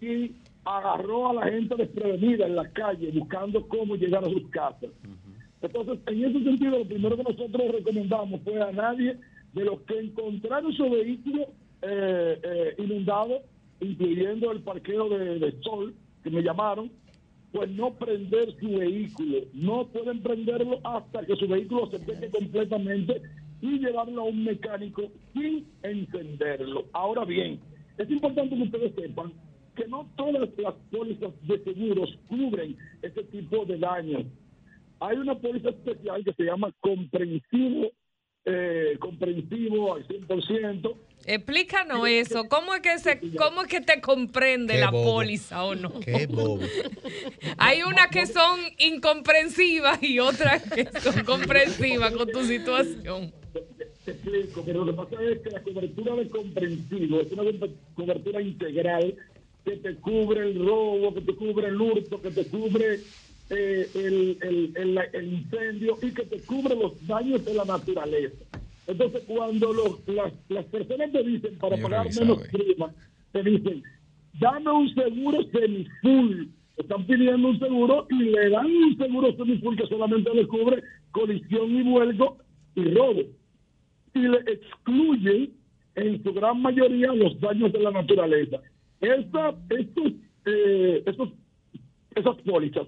y 0.00 0.32
agarró 0.64 1.30
a 1.30 1.34
la 1.34 1.46
gente 1.46 1.74
desprevenida 1.74 2.46
en 2.46 2.54
la 2.54 2.68
calle 2.70 3.10
buscando 3.12 3.66
cómo 3.66 3.96
llegar 3.96 4.24
a 4.24 4.28
sus 4.28 4.48
casas. 4.50 4.90
Entonces, 5.62 5.98
en 6.06 6.24
ese 6.24 6.44
sentido, 6.44 6.78
lo 6.78 6.84
primero 6.84 7.16
que 7.16 7.24
nosotros 7.24 7.72
recomendamos 7.72 8.40
fue 8.42 8.62
a 8.62 8.70
nadie 8.70 9.16
de 9.52 9.64
los 9.64 9.80
que 9.80 9.98
encontraron 9.98 10.72
su 10.72 10.88
vehículo 10.88 11.46
eh, 11.82 12.40
eh, 12.42 12.74
inundado, 12.78 13.40
incluyendo 13.80 14.52
el 14.52 14.60
parqueo 14.60 15.08
de, 15.08 15.38
de 15.38 15.62
Sol, 15.62 15.94
que 16.22 16.30
me 16.30 16.42
llamaron, 16.42 16.90
pues 17.56 17.70
no 17.70 17.94
prender 17.94 18.54
su 18.60 18.68
vehículo. 18.76 19.38
No 19.54 19.86
pueden 19.86 20.20
prenderlo 20.20 20.78
hasta 20.84 21.24
que 21.24 21.36
su 21.36 21.48
vehículo 21.48 21.90
se 21.90 21.98
seque 22.00 22.28
completamente 22.28 23.22
y 23.62 23.78
llevarlo 23.78 24.22
a 24.22 24.24
un 24.26 24.44
mecánico 24.44 25.04
sin 25.32 25.66
encenderlo. 25.82 26.84
Ahora 26.92 27.24
bien, 27.24 27.58
es 27.96 28.10
importante 28.10 28.54
que 28.54 28.62
ustedes 28.62 28.94
sepan 28.94 29.32
que 29.74 29.88
no 29.88 30.06
todas 30.16 30.50
las 30.58 30.74
pólizas 30.90 31.32
de 31.46 31.64
seguros 31.64 32.18
cubren 32.28 32.76
ese 33.00 33.24
tipo 33.24 33.64
de 33.64 33.78
daños. 33.78 34.24
Hay 35.00 35.16
una 35.16 35.34
póliza 35.34 35.70
especial 35.70 36.24
que 36.24 36.34
se 36.34 36.44
llama 36.44 36.70
comprensivo, 36.80 37.90
eh, 38.44 38.98
comprensivo 39.00 39.94
al 39.94 40.06
100%. 40.06 40.94
Explícanos 41.24 42.06
eso. 42.08 42.48
¿Cómo 42.48 42.74
es 42.74 42.82
que 42.82 42.98
se, 42.98 43.18
cómo 43.36 43.62
es 43.62 43.68
que 43.68 43.80
te 43.80 44.00
comprende 44.00 44.74
Qué 44.74 44.80
la 44.80 44.90
bobo. 44.90 45.14
póliza 45.16 45.64
o 45.64 45.74
no? 45.74 45.98
Qué 46.00 46.26
bobo. 46.26 46.60
Hay 47.58 47.82
unas 47.82 48.08
que 48.08 48.26
son 48.26 48.60
incomprensivas 48.78 50.00
y 50.02 50.20
otras 50.20 50.62
que 50.70 50.88
son 51.00 51.24
comprensivas 51.24 52.12
con 52.12 52.30
tu 52.30 52.44
situación. 52.44 53.32
Te 54.04 54.12
explico, 54.12 54.62
pero 54.64 54.84
lo 54.84 54.92
que 54.92 55.02
pasa 55.16 55.22
es 55.24 55.40
que 55.40 55.50
la 55.50 55.62
cobertura 55.62 56.14
de 56.14 56.28
comprensivo 56.28 57.20
es 57.20 57.32
una 57.32 57.42
co- 57.58 57.74
cobertura 57.94 58.40
integral 58.40 59.14
que 59.64 59.72
te 59.78 59.96
cubre 59.96 60.42
el 60.42 60.64
robo, 60.64 61.12
que 61.12 61.22
te 61.22 61.34
cubre 61.34 61.66
el 61.68 61.80
hurto, 61.80 62.22
que 62.22 62.30
te 62.30 62.44
cubre 62.46 63.00
eh, 63.50 63.88
el, 63.94 64.38
el- 64.42 64.72
el- 64.76 64.98
el 65.12 65.32
incendio 65.32 65.98
y 66.02 66.12
que 66.12 66.22
te 66.22 66.38
cubre 66.42 66.76
los 66.76 67.04
daños 67.04 67.44
de 67.44 67.54
la 67.54 67.64
naturaleza. 67.64 68.44
Entonces, 68.86 69.22
cuando 69.26 69.72
los- 69.72 70.06
las, 70.08 70.32
las 70.48 70.64
personas 70.66 71.10
te 71.12 71.22
dicen 71.24 71.58
para 71.58 71.76
Yo 71.76 71.82
pagar 71.82 72.06
menos 72.14 72.38
prima, 72.48 72.94
te 73.32 73.42
dicen, 73.42 73.82
dame 74.38 74.70
un 74.70 74.94
seguro 74.94 75.38
semifull. 75.52 76.48
Están 76.76 77.06
pidiendo 77.06 77.48
un 77.48 77.58
seguro 77.58 78.06
y 78.10 78.14
le 78.24 78.50
dan 78.50 78.66
un 78.66 78.96
seguro 78.98 79.34
semifull 79.36 79.76
que 79.76 79.86
solamente 79.86 80.32
le 80.34 80.46
cubre 80.46 80.82
colisión 81.10 81.70
y 81.74 81.82
vuelco 81.82 82.38
y 82.74 82.84
robo 82.94 83.22
y 84.14 84.18
le 84.20 84.38
excluyen 84.46 85.50
en 85.94 86.22
su 86.22 86.32
gran 86.34 86.60
mayoría 86.60 87.12
los 87.14 87.38
daños 87.40 87.72
de 87.72 87.80
la 87.80 87.90
naturaleza. 87.90 88.60
Esa, 89.00 89.54
estos, 89.70 90.12
eh, 90.46 91.02
esos, 91.06 91.30
esas 92.14 92.36
pólizas, 92.42 92.86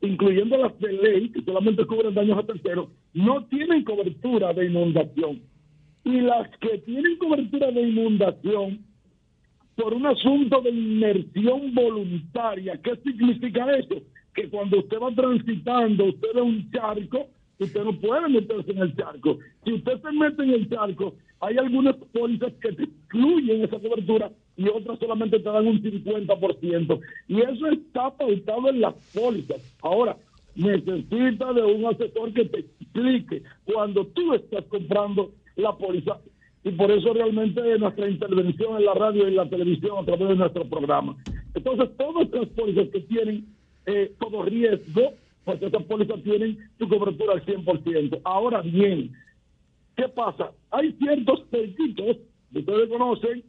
incluyendo 0.00 0.56
las 0.56 0.78
de 0.80 0.92
ley, 0.92 1.28
que 1.30 1.42
solamente 1.42 1.84
cubren 1.84 2.14
daños 2.14 2.38
a 2.38 2.46
terceros, 2.46 2.88
no 3.16 3.46
tienen 3.46 3.82
cobertura 3.82 4.52
de 4.52 4.66
inundación. 4.66 5.40
Y 6.04 6.20
las 6.20 6.48
que 6.58 6.78
tienen 6.78 7.16
cobertura 7.16 7.70
de 7.70 7.80
inundación, 7.80 8.84
por 9.74 9.94
un 9.94 10.06
asunto 10.06 10.60
de 10.60 10.70
inmersión 10.70 11.74
voluntaria, 11.74 12.78
¿qué 12.82 12.94
significa 12.96 13.74
eso? 13.74 14.02
Que 14.34 14.48
cuando 14.50 14.80
usted 14.80 14.98
va 14.98 15.10
transitando, 15.14 16.04
usted 16.04 16.28
ve 16.34 16.42
un 16.42 16.70
charco, 16.70 17.28
usted 17.58 17.84
no 17.84 17.98
puede 17.98 18.28
meterse 18.28 18.72
en 18.72 18.78
el 18.78 18.94
charco. 18.94 19.38
Si 19.64 19.72
usted 19.72 20.00
se 20.02 20.12
mete 20.12 20.42
en 20.42 20.50
el 20.50 20.68
charco, 20.68 21.14
hay 21.40 21.56
algunas 21.56 21.96
pólizas 22.12 22.52
que 22.60 22.72
te 22.72 22.82
excluyen 22.84 23.64
esa 23.64 23.78
cobertura 23.78 24.30
y 24.58 24.68
otras 24.68 24.98
solamente 24.98 25.38
te 25.38 25.50
dan 25.50 25.66
un 25.66 25.82
50%. 25.82 27.00
Y 27.28 27.40
eso 27.40 27.66
está 27.68 28.10
pautado 28.14 28.68
en 28.68 28.82
las 28.82 28.94
pólizas. 29.14 29.74
Ahora, 29.80 30.18
necesita 30.56 31.52
de 31.52 31.62
un 31.62 31.86
asesor 31.86 32.32
que 32.32 32.46
te 32.46 32.60
explique 32.60 33.42
cuando 33.64 34.06
tú 34.06 34.34
estás 34.34 34.64
comprando 34.64 35.32
la 35.56 35.76
póliza. 35.76 36.18
Y 36.64 36.70
por 36.72 36.90
eso 36.90 37.12
realmente 37.12 37.78
nuestra 37.78 38.08
intervención 38.08 38.76
en 38.76 38.86
la 38.86 38.94
radio 38.94 39.24
y 39.24 39.28
en 39.28 39.36
la 39.36 39.48
televisión 39.48 39.98
a 39.98 40.04
través 40.04 40.28
de 40.28 40.36
nuestro 40.36 40.64
programa. 40.64 41.16
Entonces, 41.54 41.96
todas 41.96 42.28
las 42.30 42.48
pólizas 42.48 42.88
que 42.88 43.00
tienen 43.00 43.46
eh, 43.86 44.12
todo 44.18 44.42
riesgo, 44.42 45.12
pues 45.44 45.62
esas 45.62 45.82
pólizas 45.84 46.20
tienen 46.24 46.58
su 46.78 46.88
cobertura 46.88 47.34
al 47.34 47.44
100%. 47.44 48.20
Ahora 48.24 48.62
bien, 48.62 49.12
¿qué 49.94 50.08
pasa? 50.08 50.50
Hay 50.72 50.92
ciertos 50.94 51.44
que 51.50 52.58
ustedes 52.58 52.88
conocen, 52.88 53.44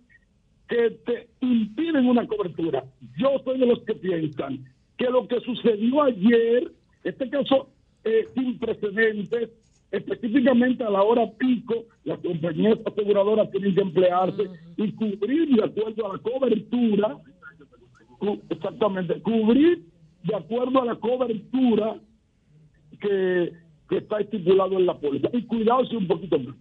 que 0.67 0.91
te 1.05 1.27
impiden 1.41 2.07
una 2.07 2.27
cobertura. 2.27 2.83
Yo 3.17 3.41
soy 3.43 3.57
de 3.57 3.65
los 3.65 3.79
que 3.79 3.95
piensan 3.95 4.65
que 4.97 5.09
lo 5.09 5.27
que 5.27 5.39
sucedió 5.41 6.03
ayer, 6.03 6.71
este 7.07 7.29
caso 7.29 7.69
eh, 8.03 8.25
sin 8.35 8.57
precedentes, 8.59 9.49
específicamente 9.91 10.83
a 10.83 10.89
la 10.89 11.01
hora 11.03 11.29
pico, 11.37 11.85
las 12.03 12.19
compañías 12.19 12.77
aseguradoras 12.85 13.49
tienen 13.51 13.73
que 13.75 13.81
emplearse 13.81 14.43
y 14.77 14.91
cubrir 14.93 15.55
de 15.55 15.63
acuerdo 15.63 16.05
a 16.11 16.13
la 16.15 16.19
cobertura, 16.21 17.17
cu- 18.19 18.41
exactamente, 18.49 19.21
cubrir 19.21 19.83
de 20.23 20.35
acuerdo 20.35 20.81
a 20.81 20.85
la 20.85 20.95
cobertura 20.95 21.97
que, 22.99 23.53
que 23.89 23.97
está 23.97 24.19
estipulado 24.19 24.77
en 24.77 24.85
la 24.85 24.97
póliza. 24.97 25.29
Y 25.33 25.43
cuidarse 25.43 25.95
un 25.95 26.07
poquito 26.07 26.39
más. 26.39 26.55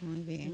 Muy 0.00 0.20
bien. 0.22 0.52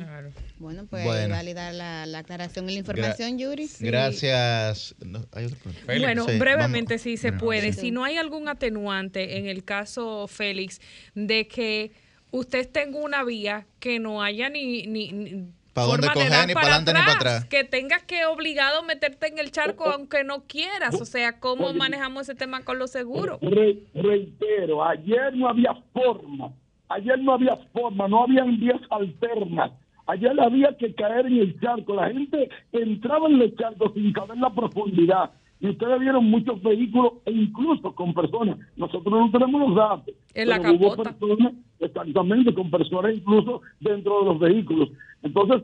Bueno, 0.59 0.87
pues 0.91 1.05
Bueno. 1.05 1.35
válida 1.35 1.73
la, 1.73 2.05
la 2.07 2.19
aclaración 2.19 2.69
y 2.69 2.73
la 2.75 2.79
información, 2.81 3.39
Yuri. 3.39 3.69
Gracias. 3.81 4.95
No, 5.05 5.25
hay. 5.33 5.49
Bueno, 5.87 6.27
Sí, 6.27 6.39
brevemente, 6.39 6.95
vamos. 6.95 7.03
si 7.03 7.17
se 7.17 7.33
puede. 7.33 7.73
sí. 7.73 7.81
Si 7.81 7.91
no 7.91 8.05
hay 8.05 8.17
algún 8.17 8.49
atenuante 8.49 9.39
en 9.39 9.47
el 9.47 9.65
caso, 9.65 10.27
Félix, 10.29 10.81
de 11.15 11.47
que 11.47 11.93
usted 12.31 12.69
en 12.77 12.95
una 12.95 13.23
vía 13.25 13.67
que 13.79 13.99
no 14.01 14.23
haya 14.23 14.49
ni, 14.49 14.87
ni, 14.87 15.13
ni 15.13 15.47
¿Pa' 15.73 15.83
dónde 15.83 16.07
forma 16.09 16.15
de 16.23 16.29
coger, 16.29 16.31
dar 16.31 16.47
ni 16.49 16.55
para 16.55 16.67
adelante, 16.67 16.93
ni 16.95 16.99
para 17.01 17.13
atrás? 17.13 17.45
que 17.47 17.65
tengas 17.65 18.03
que 18.05 18.25
obligado 18.27 18.83
meterte 18.85 19.27
en 19.29 19.39
el 19.39 19.51
charco 19.53 19.85
aunque 19.91 20.25
no 20.25 20.45
quieras. 20.45 21.01
O 21.01 21.05
sea, 21.05 21.39
¿cómo 21.39 21.73
manejamos 21.75 22.23
ese 22.29 22.35
tema 22.35 22.63
con 22.65 22.79
los 22.79 22.91
seguros? 22.91 23.39
Re- 23.41 23.79
reitero, 23.95 24.85
ayer 24.85 25.33
no 25.35 25.49
había 25.49 25.75
forma, 25.93 26.53
ayer 26.95 27.19
no 27.21 27.33
había 27.35 27.57
forma, 27.73 28.09
no 28.09 28.23
habían 28.23 28.59
vías 28.59 28.81
alternas. 28.91 29.73
Ayer 30.07 30.39
había 30.41 30.77
que 30.77 30.95
caer 30.95 31.27
en 31.27 31.39
el 31.39 31.61
charco. 31.61 31.95
La 31.95 32.11
gente 32.11 32.49
entraba 32.73 33.27
en 33.29 33.39
los 33.39 33.55
charcos 33.57 33.93
sin 33.95 34.13
saber 34.13 34.37
la 34.39 34.51
profundidad. 34.51 35.31
Y 35.61 35.69
ustedes 35.69 35.99
vieron 35.99 36.27
muchos 36.27 36.63
vehículos, 36.63 37.15
e 37.25 37.33
incluso 37.33 37.95
con 37.95 38.13
personas. 38.13 38.59
Nosotros 38.77 39.13
no 39.13 39.31
tenemos 39.31 39.69
los 39.69 39.75
datos. 39.75 40.15
En 40.35 40.49
la 40.49 40.59
pero 40.59 40.75
hubo 40.75 40.97
personas, 40.97 41.55
exactamente, 41.81 42.53
con 42.53 42.71
personas 42.71 43.17
incluso 43.17 43.63
dentro 43.81 44.21
de 44.21 44.25
los 44.27 44.39
vehículos. 44.39 44.91
Entonces, 45.23 45.63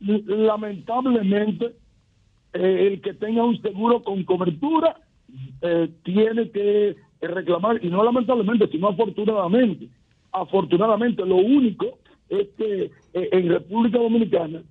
lamentablemente, 0.00 1.76
eh, 2.54 2.88
el 2.88 3.00
que 3.02 3.12
tenga 3.14 3.44
un 3.44 3.60
seguro 3.60 4.02
con 4.02 4.24
cobertura 4.24 4.96
eh, 5.60 5.90
tiene 6.02 6.50
que 6.50 6.96
reclamar, 7.20 7.84
y 7.84 7.88
no 7.88 8.02
lamentablemente, 8.02 8.68
sino 8.68 8.88
afortunadamente. 8.88 9.88
Afortunadamente, 10.32 11.24
lo 11.24 11.36
único 11.36 11.98
es 12.28 12.48
que 12.56 12.90
eh, 13.12 13.28
en 13.32 13.48
República 13.48 13.98
Dominicana, 13.98 14.62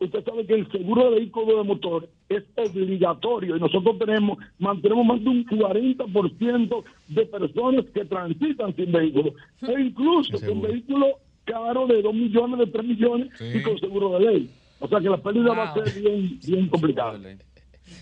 usted 0.00 0.24
sabe 0.24 0.44
que 0.46 0.54
el 0.54 0.70
seguro 0.72 1.04
de 1.04 1.20
vehículo 1.20 1.58
de 1.58 1.62
motor 1.62 2.08
es 2.28 2.42
obligatorio 2.56 3.56
y 3.56 3.60
nosotros 3.60 3.96
tenemos, 3.98 4.38
mantenemos 4.58 5.06
más 5.06 5.22
de 5.22 5.28
un 5.28 5.46
40% 5.46 6.84
de 7.08 7.26
personas 7.26 7.84
que 7.94 8.04
transitan 8.04 8.74
sin 8.74 8.90
vehículo, 8.90 9.34
e 9.62 9.80
incluso 9.80 10.38
con 10.44 10.62
vehículo 10.62 11.18
caro 11.44 11.86
de 11.86 12.02
2 12.02 12.14
millones, 12.14 12.58
de 12.58 12.66
3 12.66 12.84
millones 12.84 13.28
y 13.40 13.62
con 13.62 13.78
seguro 13.78 14.18
de 14.18 14.26
ley. 14.26 14.50
O 14.80 14.88
sea 14.88 15.00
que 15.00 15.08
la 15.08 15.18
pérdida 15.18 15.54
va 15.54 15.70
a 15.70 15.74
ser 15.74 16.02
bien, 16.02 16.38
bien 16.44 16.68
complicada. 16.68 17.18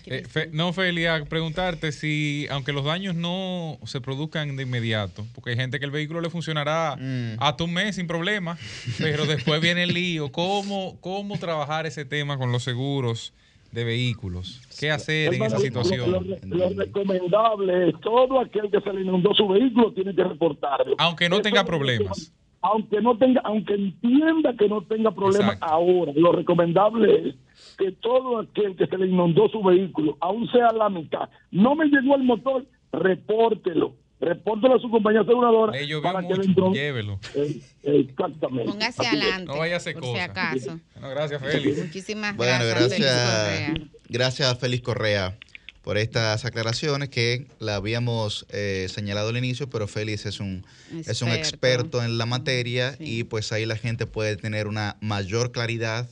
Eh, 0.07 0.23
Fe- 0.29 0.49
no, 0.51 0.71
Felia, 0.73 1.23
preguntarte 1.27 1.91
si, 1.91 2.47
aunque 2.51 2.71
los 2.73 2.85
daños 2.85 3.15
no 3.15 3.77
se 3.85 4.01
produzcan 4.01 4.55
de 4.55 4.63
inmediato, 4.63 5.25
porque 5.33 5.51
hay 5.51 5.55
gente 5.55 5.79
que 5.79 5.85
el 5.85 5.91
vehículo 5.91 6.21
le 6.21 6.29
funcionará 6.29 6.95
Mm. 6.99 7.35
hasta 7.39 7.63
un 7.63 7.73
mes 7.73 7.95
sin 7.95 8.07
problema, 8.07 8.57
pero 8.99 9.25
después 9.25 9.61
viene 9.61 9.83
el 9.83 9.93
lío. 9.93 10.31
¿Cómo, 10.31 10.97
¿Cómo 11.01 11.37
trabajar 11.37 11.85
ese 11.85 12.05
tema 12.05 12.37
con 12.37 12.51
los 12.51 12.63
seguros 12.63 13.33
de 13.71 13.83
vehículos? 13.83 14.61
¿Qué 14.79 14.91
hacer 14.91 15.33
en 15.33 15.43
esa 15.43 15.57
situación? 15.59 16.11
Lo, 16.11 16.21
lo- 16.21 16.37
lo 16.43 16.69
recomendable 16.69 17.89
es 17.89 17.95
todo 18.01 18.39
aquel 18.39 18.69
que 18.71 18.81
se 18.81 18.93
le 18.93 19.01
inundó 19.01 19.33
su 19.33 19.47
vehículo 19.47 19.91
tiene 19.93 20.13
que 20.15 20.23
reportarlo. 20.23 20.95
Aunque 20.97 21.29
no 21.29 21.35
Eso 21.37 21.43
tenga 21.43 21.65
problemas. 21.65 22.27
que- 22.31 22.35
Aunque 22.61 22.99
no 22.99 23.15
tenga, 23.17 23.41
aunque 23.43 23.75
entienda 23.75 24.55
que 24.57 24.67
no 24.67 24.81
tenga 24.81 25.11
problemas 25.13 25.53
Exacto. 25.55 25.65
ahora, 25.71 26.11
lo 26.15 26.31
recomendable 26.31 27.29
es 27.29 27.35
que 27.77 27.91
todo 27.91 28.39
aquel 28.39 28.75
que 28.75 28.87
se 28.87 28.97
le 28.97 29.07
inundó 29.07 29.47
su 29.49 29.61
vehículo, 29.63 30.17
aún 30.21 30.49
sea 30.51 30.71
la 30.71 30.89
mitad, 30.89 31.29
no 31.51 31.75
me 31.75 31.85
llegó 31.85 32.15
el 32.15 32.23
motor, 32.23 32.65
repórtelo. 32.91 33.95
repórtelo 34.19 34.75
a 34.75 34.79
su 34.79 34.89
compañía 34.89 35.21
aseguradora 35.21 35.73
Le 35.73 35.85
llovió 35.87 36.01
para 36.01 36.21
que 36.21 36.29
mucho, 36.35 36.41
intro- 36.43 36.73
llévelo. 36.73 37.19
Eh, 37.35 37.61
exactamente. 37.83 38.71
Póngase 38.71 39.01
Así 39.01 39.11
que- 39.17 39.21
adelante. 39.21 39.45
No 39.53 39.57
vaya 39.59 39.73
a 39.73 39.77
hacer 39.77 39.93
por 39.95 40.03
si 40.05 40.19
acaso. 40.19 40.79
Gracias, 41.01 41.41
Félix. 41.41 41.77
Muchísimas 41.85 42.35
Bueno, 42.35 42.53
gracias. 42.65 42.89
Félix 42.93 42.99
gracias, 43.05 43.69
Correa. 43.69 43.89
gracias 44.09 44.51
a 44.51 44.55
Félix 44.55 44.83
Correa 44.83 45.37
por 45.83 45.97
estas 45.97 46.45
aclaraciones 46.45 47.09
que 47.09 47.45
la 47.59 47.75
habíamos 47.75 48.47
eh, 48.49 48.87
señalado 48.89 49.29
al 49.29 49.37
inicio, 49.37 49.69
pero 49.69 49.87
Félix 49.87 50.25
es 50.25 50.39
un, 50.39 50.65
es 51.05 51.21
un 51.21 51.27
Experto. 51.29 51.35
experto 51.35 52.03
en 52.03 52.17
la 52.17 52.25
materia 52.25 52.95
y 52.99 53.25
pues 53.25 53.51
ahí 53.51 53.65
la 53.67 53.75
gente 53.75 54.07
puede 54.07 54.37
tener 54.37 54.65
una 54.67 54.95
mayor 55.01 55.51
claridad 55.51 56.07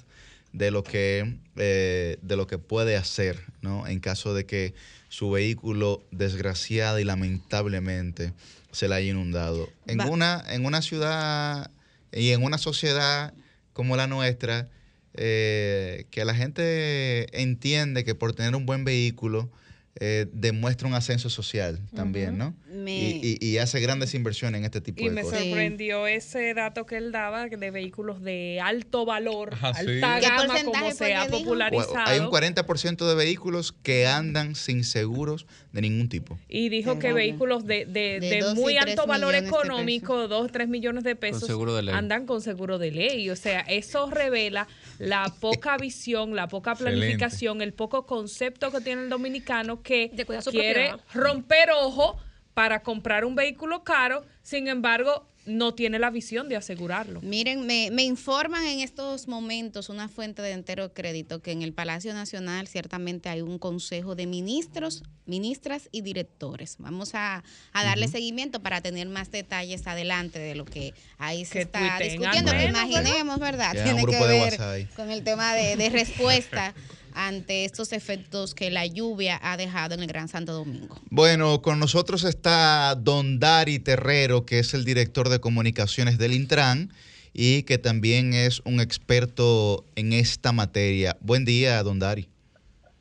de 0.53 0.71
lo 0.71 0.83
que, 0.83 1.35
eh, 1.57 2.17
de 2.21 2.35
lo 2.37 2.47
que 2.47 2.57
puede 2.59 2.95
hacer, 2.95 3.39
¿no? 3.61 3.87
En 3.87 3.99
caso 3.99 4.33
de 4.33 4.45
que 4.45 4.73
su 5.09 5.29
vehículo 5.31 6.03
desgraciada 6.11 7.01
y 7.01 7.03
lamentablemente 7.03 8.33
se 8.71 8.87
le 8.87 8.95
haya 8.95 9.11
inundado. 9.11 9.69
En 9.87 9.99
Va- 9.99 10.05
una, 10.07 10.43
en 10.49 10.65
una 10.65 10.81
ciudad 10.81 11.69
y 12.11 12.29
en 12.31 12.43
una 12.43 12.57
sociedad 12.57 13.33
como 13.73 13.97
la 13.97 14.07
nuestra, 14.07 14.69
eh, 15.15 16.05
que 16.11 16.25
la 16.25 16.33
gente 16.35 17.27
entiende 17.41 18.03
que 18.03 18.15
por 18.15 18.33
tener 18.33 18.55
un 18.55 18.65
buen 18.65 18.83
vehículo 18.83 19.49
eh, 19.99 20.25
demuestra 20.33 20.87
un 20.87 20.95
ascenso 20.95 21.29
social 21.29 21.79
también, 21.95 22.35
¿no? 22.37 22.55
Me- 22.67 22.91
Y, 23.21 23.37
y- 23.39 23.47
y 23.47 23.57
hace 23.59 23.79
grandes 23.79 24.15
inversiones 24.15 24.57
en 24.59 24.65
este 24.65 24.81
tipo 24.81 25.01
Y 25.01 25.09
de 25.09 25.11
me 25.11 25.21
cosas. 25.21 25.39
sorprendió 25.43 26.07
ese 26.07 26.53
dato 26.55 26.87
que 26.87 26.97
él 26.97 27.11
daba 27.11 27.47
de 27.47 27.69
vehículos 27.71 28.21
de 28.23 28.59
alto 28.61 29.05
valor, 29.05 29.53
Ajá, 29.53 29.73
sí. 29.75 29.81
alta 30.01 30.19
¿Qué 30.19 30.27
gama, 30.27 30.63
como 30.63 30.91
se 30.91 31.13
ha 31.13 31.27
popularizado. 31.27 31.93
Hay 32.07 32.19
un 32.19 32.27
40% 32.31 33.07
de 33.07 33.13
vehículos 33.15 33.71
que 33.71 34.07
andan 34.07 34.55
sin 34.55 34.83
seguros 34.83 35.45
de 35.73 35.81
ningún 35.81 36.09
tipo. 36.09 36.39
Y 36.49 36.69
dijo 36.69 36.97
que 36.97 37.13
vehículos 37.13 37.65
de, 37.65 37.85
de, 37.85 38.19
De 38.19 38.29
de 38.29 38.39
dos 38.39 38.57
y 38.57 38.61
muy 38.61 38.77
alto 38.77 39.05
valor 39.05 39.35
económico, 39.35 40.27
2, 40.27 40.51
3 40.51 40.67
millones 40.69 41.03
de 41.03 41.15
pesos, 41.15 41.45
seguro 41.45 41.75
de 41.75 41.83
ley. 41.83 41.93
andan 41.95 42.25
con 42.25 42.41
seguro 42.41 42.79
de 42.79 42.89
ley. 42.91 43.29
O 43.29 43.35
sea, 43.35 43.59
eso 43.61 44.09
revela 44.09 44.67
la 44.97 45.31
poca 45.39 45.77
visión, 45.77 46.35
la 46.35 46.47
poca 46.47 46.71
Excelente. 46.71 46.97
planificación, 46.99 47.61
el 47.61 47.73
poco 47.73 48.07
concepto 48.07 48.71
que 48.71 48.81
tiene 48.81 49.03
el 49.03 49.09
dominicano 49.09 49.82
que 49.83 50.09
quiere 50.09 50.89
propiedad. 50.89 50.99
romper 51.13 51.69
ojo 51.71 52.17
para 52.53 52.81
comprar 52.81 53.25
un 53.25 53.35
vehículo 53.35 53.83
caro, 53.83 54.23
sin 54.41 54.67
embargo, 54.67 55.27
no 55.45 55.73
tiene 55.73 55.99
la 55.99 56.09
visión 56.09 56.47
de 56.47 56.55
asegurarlo. 56.55 57.21
Miren, 57.21 57.65
me, 57.65 57.89
me 57.91 58.03
informan 58.03 58.65
en 58.65 58.79
estos 58.79 59.27
momentos 59.27 59.89
una 59.89 60.07
fuente 60.07 60.41
de 60.41 60.51
entero 60.51 60.93
crédito 60.93 61.41
que 61.41 61.51
en 61.51 61.61
el 61.61 61.73
Palacio 61.73 62.13
Nacional 62.13 62.67
ciertamente 62.67 63.29
hay 63.29 63.41
un 63.41 63.59
consejo 63.59 64.15
de 64.15 64.25
ministros, 64.25 65.03
ministras 65.25 65.89
y 65.91 66.01
directores. 66.01 66.77
Vamos 66.79 67.13
a, 67.13 67.43
a 67.73 67.83
darle 67.83 68.07
seguimiento 68.07 68.61
para 68.61 68.81
tener 68.81 69.09
más 69.09 69.31
detalles 69.31 69.85
adelante 69.87 70.39
de 70.39 70.55
lo 70.55 70.65
que 70.65 70.93
ahí 71.17 71.43
se 71.45 71.53
Que 71.53 71.61
está 71.61 71.99
discutiendo. 71.99 72.51
Que 72.51 72.57
menos, 72.57 72.85
imaginemos, 72.85 73.39
¿verdad? 73.39 73.73
Tiene 73.73 74.05
que 74.05 74.11
grupo 74.11 74.27
de 74.27 74.39
ver 74.39 74.89
con 74.95 75.09
el 75.09 75.23
tema 75.23 75.53
de, 75.55 75.75
de 75.75 75.89
respuesta 75.89 76.73
ante 77.15 77.65
estos 77.65 77.93
efectos 77.93 78.53
que 78.53 78.71
la 78.71 78.85
lluvia 78.85 79.39
ha 79.41 79.57
dejado 79.57 79.95
en 79.95 80.01
el 80.01 80.07
Gran 80.07 80.27
Santo 80.27 80.53
Domingo. 80.53 80.95
Bueno, 81.09 81.61
con 81.61 81.79
nosotros 81.79 82.23
está 82.23 82.95
Don 82.95 83.39
Dari 83.39 83.79
Terrero, 83.79 84.45
que 84.45 84.59
es 84.59 84.73
el 84.73 84.85
director 84.85 85.29
de 85.29 85.39
comunicaciones 85.39 86.17
del 86.17 86.33
Intran 86.33 86.89
y 87.33 87.63
que 87.63 87.77
también 87.77 88.33
es 88.33 88.61
un 88.65 88.79
experto 88.79 89.85
en 89.95 90.13
esta 90.13 90.51
materia. 90.51 91.17
Buen 91.21 91.45
día, 91.45 91.81
Don 91.83 91.99
Dari. 91.99 92.27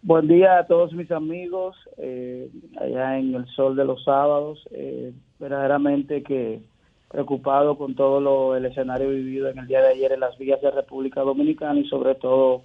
Buen 0.02 0.26
día 0.26 0.58
a 0.58 0.66
todos 0.66 0.92
mis 0.92 1.10
amigos 1.12 1.76
eh, 1.98 2.48
allá 2.80 3.18
en 3.18 3.34
el 3.34 3.46
sol 3.54 3.76
de 3.76 3.84
los 3.84 4.02
sábados. 4.04 4.58
Eh, 4.72 5.12
verdaderamente 5.38 6.22
que 6.22 6.62
preocupado 7.08 7.76
con 7.76 7.94
todo 7.94 8.20
lo, 8.20 8.56
el 8.56 8.64
escenario 8.64 9.10
vivido 9.10 9.48
en 9.50 9.58
el 9.58 9.66
día 9.66 9.82
de 9.82 9.88
ayer 9.88 10.12
en 10.12 10.20
las 10.20 10.36
vías 10.38 10.60
de 10.62 10.70
República 10.70 11.20
Dominicana 11.20 11.78
y 11.78 11.86
sobre 11.88 12.14
todo 12.14 12.62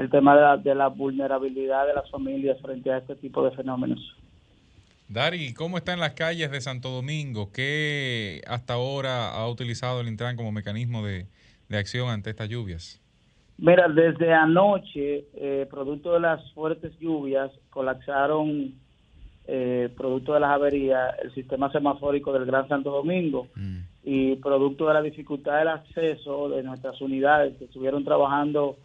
el 0.00 0.08
tema 0.08 0.34
de 0.34 0.40
la, 0.40 0.56
de 0.56 0.74
la 0.74 0.88
vulnerabilidad 0.88 1.86
de 1.86 1.92
las 1.92 2.10
familias 2.10 2.58
frente 2.62 2.90
a 2.90 2.98
este 2.98 3.16
tipo 3.16 3.44
de 3.44 3.54
fenómenos. 3.54 4.00
Dari, 5.08 5.52
¿cómo 5.52 5.76
está 5.76 5.92
en 5.92 6.00
las 6.00 6.14
calles 6.14 6.50
de 6.50 6.60
Santo 6.62 6.88
Domingo? 6.88 7.50
¿Qué 7.52 8.40
hasta 8.46 8.74
ahora 8.74 9.28
ha 9.30 9.46
utilizado 9.46 10.00
el 10.00 10.08
Intran 10.08 10.36
como 10.36 10.52
mecanismo 10.52 11.04
de, 11.04 11.26
de 11.68 11.76
acción 11.76 12.08
ante 12.08 12.30
estas 12.30 12.48
lluvias? 12.48 12.98
Mira, 13.58 13.88
desde 13.88 14.32
anoche, 14.32 15.26
eh, 15.34 15.66
producto 15.68 16.14
de 16.14 16.20
las 16.20 16.50
fuertes 16.54 16.98
lluvias, 16.98 17.50
colapsaron, 17.68 18.72
eh, 19.46 19.90
producto 19.98 20.32
de 20.32 20.40
las 20.40 20.50
averías, 20.50 21.14
el 21.22 21.34
sistema 21.34 21.70
semafórico 21.70 22.32
del 22.32 22.46
Gran 22.46 22.66
Santo 22.68 22.90
Domingo 22.90 23.48
y 24.02 24.36
producto 24.36 24.88
de 24.88 24.94
la 24.94 25.02
dificultad 25.02 25.58
del 25.58 25.68
acceso 25.68 26.48
de 26.48 26.62
nuestras 26.62 26.98
unidades 27.02 27.54
que 27.58 27.64
estuvieron 27.66 28.02
trabajando 28.02 28.78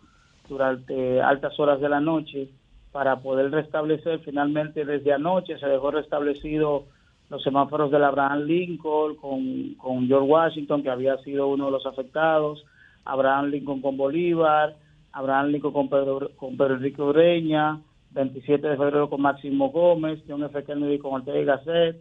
durante 0.47 1.21
altas 1.21 1.59
horas 1.59 1.79
de 1.79 1.89
la 1.89 1.99
noche 1.99 2.49
para 2.91 3.17
poder 3.21 3.51
restablecer 3.51 4.19
finalmente 4.19 4.85
desde 4.85 5.13
anoche 5.13 5.57
se 5.59 5.67
dejó 5.67 5.91
restablecido 5.91 6.85
los 7.29 7.41
semáforos 7.43 7.91
del 7.91 8.03
Abraham 8.03 8.43
Lincoln 8.43 9.15
con, 9.15 9.73
con 9.75 10.07
George 10.07 10.27
Washington 10.29 10.83
que 10.83 10.89
había 10.89 11.17
sido 11.19 11.47
uno 11.47 11.65
de 11.65 11.71
los 11.71 11.85
afectados 11.85 12.63
Abraham 13.05 13.47
Lincoln 13.51 13.81
con 13.81 13.97
Bolívar, 13.97 14.75
Abraham 15.11 15.47
Lincoln 15.47 15.73
con 15.73 15.89
Pedro, 15.89 16.31
con 16.37 16.57
Pedro 16.57 16.73
Enrique 16.75 17.01
Ureña, 17.01 17.79
27 18.11 18.67
de 18.67 18.77
febrero 18.77 19.09
con 19.09 19.21
Máximo 19.21 19.69
Gómez, 19.69 20.21
John 20.27 20.43
F. 20.43 20.63
Kennedy 20.63 20.97
con 20.97 21.13
Ortega 21.13 21.39
y 21.39 21.45
Gasset. 21.45 21.97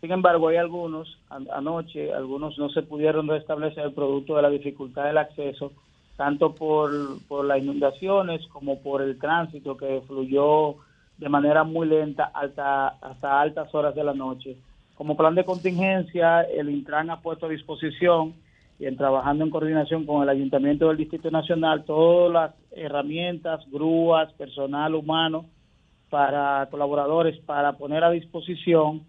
Sin 0.00 0.12
embargo, 0.12 0.48
hay 0.48 0.56
algunos, 0.58 1.18
an- 1.30 1.48
anoche, 1.52 2.12
algunos 2.12 2.56
no 2.58 2.68
se 2.68 2.82
pudieron 2.82 3.26
restablecer 3.26 3.92
producto 3.94 4.36
de 4.36 4.42
la 4.42 4.50
dificultad 4.50 5.04
del 5.06 5.18
acceso, 5.18 5.72
tanto 6.16 6.54
por, 6.54 6.90
por 7.28 7.44
las 7.44 7.58
inundaciones 7.58 8.46
como 8.48 8.80
por 8.80 9.02
el 9.02 9.18
tránsito 9.18 9.76
que 9.76 10.02
fluyó 10.06 10.76
de 11.18 11.28
manera 11.28 11.64
muy 11.64 11.86
lenta 11.86 12.30
hasta, 12.34 12.88
hasta 12.88 13.40
altas 13.40 13.74
horas 13.74 13.94
de 13.94 14.04
la 14.04 14.14
noche. 14.14 14.56
Como 14.94 15.16
plan 15.16 15.34
de 15.34 15.44
contingencia, 15.44 16.42
el 16.42 16.70
Intran 16.70 17.10
ha 17.10 17.20
puesto 17.20 17.46
a 17.46 17.50
disposición 17.50 18.34
y 18.78 18.86
en 18.86 18.96
trabajando 18.96 19.44
en 19.44 19.50
coordinación 19.50 20.04
con 20.04 20.22
el 20.22 20.28
Ayuntamiento 20.28 20.88
del 20.88 20.98
Distrito 20.98 21.30
Nacional 21.30 21.84
todas 21.84 22.32
las 22.32 22.54
herramientas, 22.72 23.64
grúas, 23.70 24.32
personal 24.34 24.94
humano 24.94 25.46
para 26.10 26.66
colaboradores 26.70 27.38
para 27.40 27.72
poner 27.72 28.04
a 28.04 28.10
disposición 28.10 29.02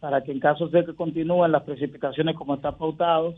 para 0.00 0.22
que 0.22 0.32
en 0.32 0.40
caso 0.40 0.68
de 0.68 0.84
que 0.84 0.94
continúen 0.94 1.52
las 1.52 1.64
precipitaciones 1.64 2.36
como 2.36 2.54
está 2.54 2.72
pautado, 2.72 3.34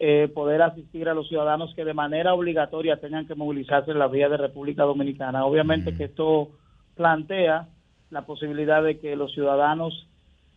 eh, 0.00 0.30
poder 0.32 0.62
asistir 0.62 1.08
a 1.08 1.14
los 1.14 1.28
ciudadanos 1.28 1.74
que 1.74 1.84
de 1.84 1.92
manera 1.92 2.32
obligatoria 2.32 3.00
tengan 3.00 3.26
que 3.26 3.34
movilizarse 3.34 3.90
en 3.90 3.98
la 3.98 4.06
vía 4.06 4.28
de 4.28 4.36
República 4.36 4.84
Dominicana. 4.84 5.44
Obviamente 5.44 5.94
que 5.96 6.04
esto 6.04 6.50
plantea 6.94 7.68
la 8.10 8.22
posibilidad 8.22 8.82
de 8.82 8.98
que 8.98 9.16
los 9.16 9.32
ciudadanos 9.32 10.08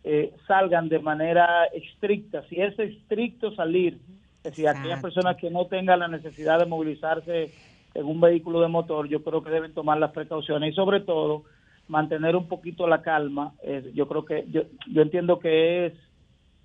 eh, 0.03 0.33
salgan 0.47 0.89
de 0.89 0.99
manera 0.99 1.65
estricta. 1.65 2.43
Si 2.49 2.61
es 2.61 2.77
estricto 2.77 3.53
salir, 3.55 3.99
es 4.37 4.43
decir, 4.43 4.67
aquellas 4.67 5.01
personas 5.01 5.37
que 5.37 5.49
no 5.49 5.65
tengan 5.65 5.99
la 5.99 6.07
necesidad 6.07 6.59
de 6.59 6.65
movilizarse 6.65 7.51
en 7.93 8.05
un 8.05 8.21
vehículo 8.21 8.61
de 8.61 8.67
motor, 8.67 9.07
yo 9.07 9.23
creo 9.23 9.43
que 9.43 9.49
deben 9.49 9.73
tomar 9.73 9.97
las 9.97 10.11
precauciones 10.11 10.71
y 10.71 10.75
sobre 10.75 11.01
todo 11.01 11.43
mantener 11.87 12.35
un 12.35 12.47
poquito 12.47 12.87
la 12.87 13.01
calma. 13.01 13.53
Eh, 13.63 13.91
yo 13.93 14.07
creo 14.07 14.23
que, 14.23 14.45
yo, 14.49 14.61
yo 14.87 15.01
entiendo 15.01 15.39
que 15.39 15.87
es 15.87 15.93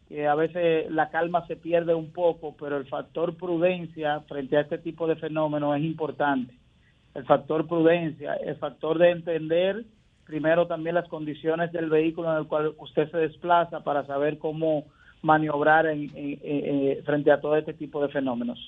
que 0.09 0.27
a 0.27 0.35
veces 0.35 0.91
la 0.91 1.11
calma 1.11 1.47
se 1.47 1.57
pierde 1.57 1.95
un 1.95 2.13
poco, 2.13 2.55
pero 2.59 2.77
el 2.77 2.87
factor 2.87 3.37
prudencia 3.37 4.21
frente 4.29 4.57
a 4.57 4.61
este 4.61 4.79
tipo 4.79 5.07
de 5.07 5.17
fenómenos 5.17 5.77
es 5.77 5.83
importante. 5.85 6.55
El 7.15 7.25
factor 7.25 7.67
prudencia, 7.67 8.35
el 8.35 8.57
factor 8.57 8.99
de 8.99 9.11
entender 9.11 9.85
primero 10.27 10.67
también 10.67 10.95
las 10.97 11.09
condiciones 11.09 11.73
del 11.73 11.89
vehículo 11.89 12.31
en 12.33 12.39
el 12.39 12.47
cual 12.47 12.75
usted 12.79 13.11
se 13.11 13.17
desplaza 13.19 13.81
para 13.85 14.05
saber 14.07 14.39
cómo 14.39 14.85
maniobrar 15.23 15.87
en, 15.87 16.11
en- 16.15 16.41
en- 16.43 17.05
frente 17.05 17.31
a 17.31 17.41
todo 17.41 17.57
este 17.57 17.75
tipo 17.75 18.03
de 18.03 18.09
fenómenos. 18.09 18.59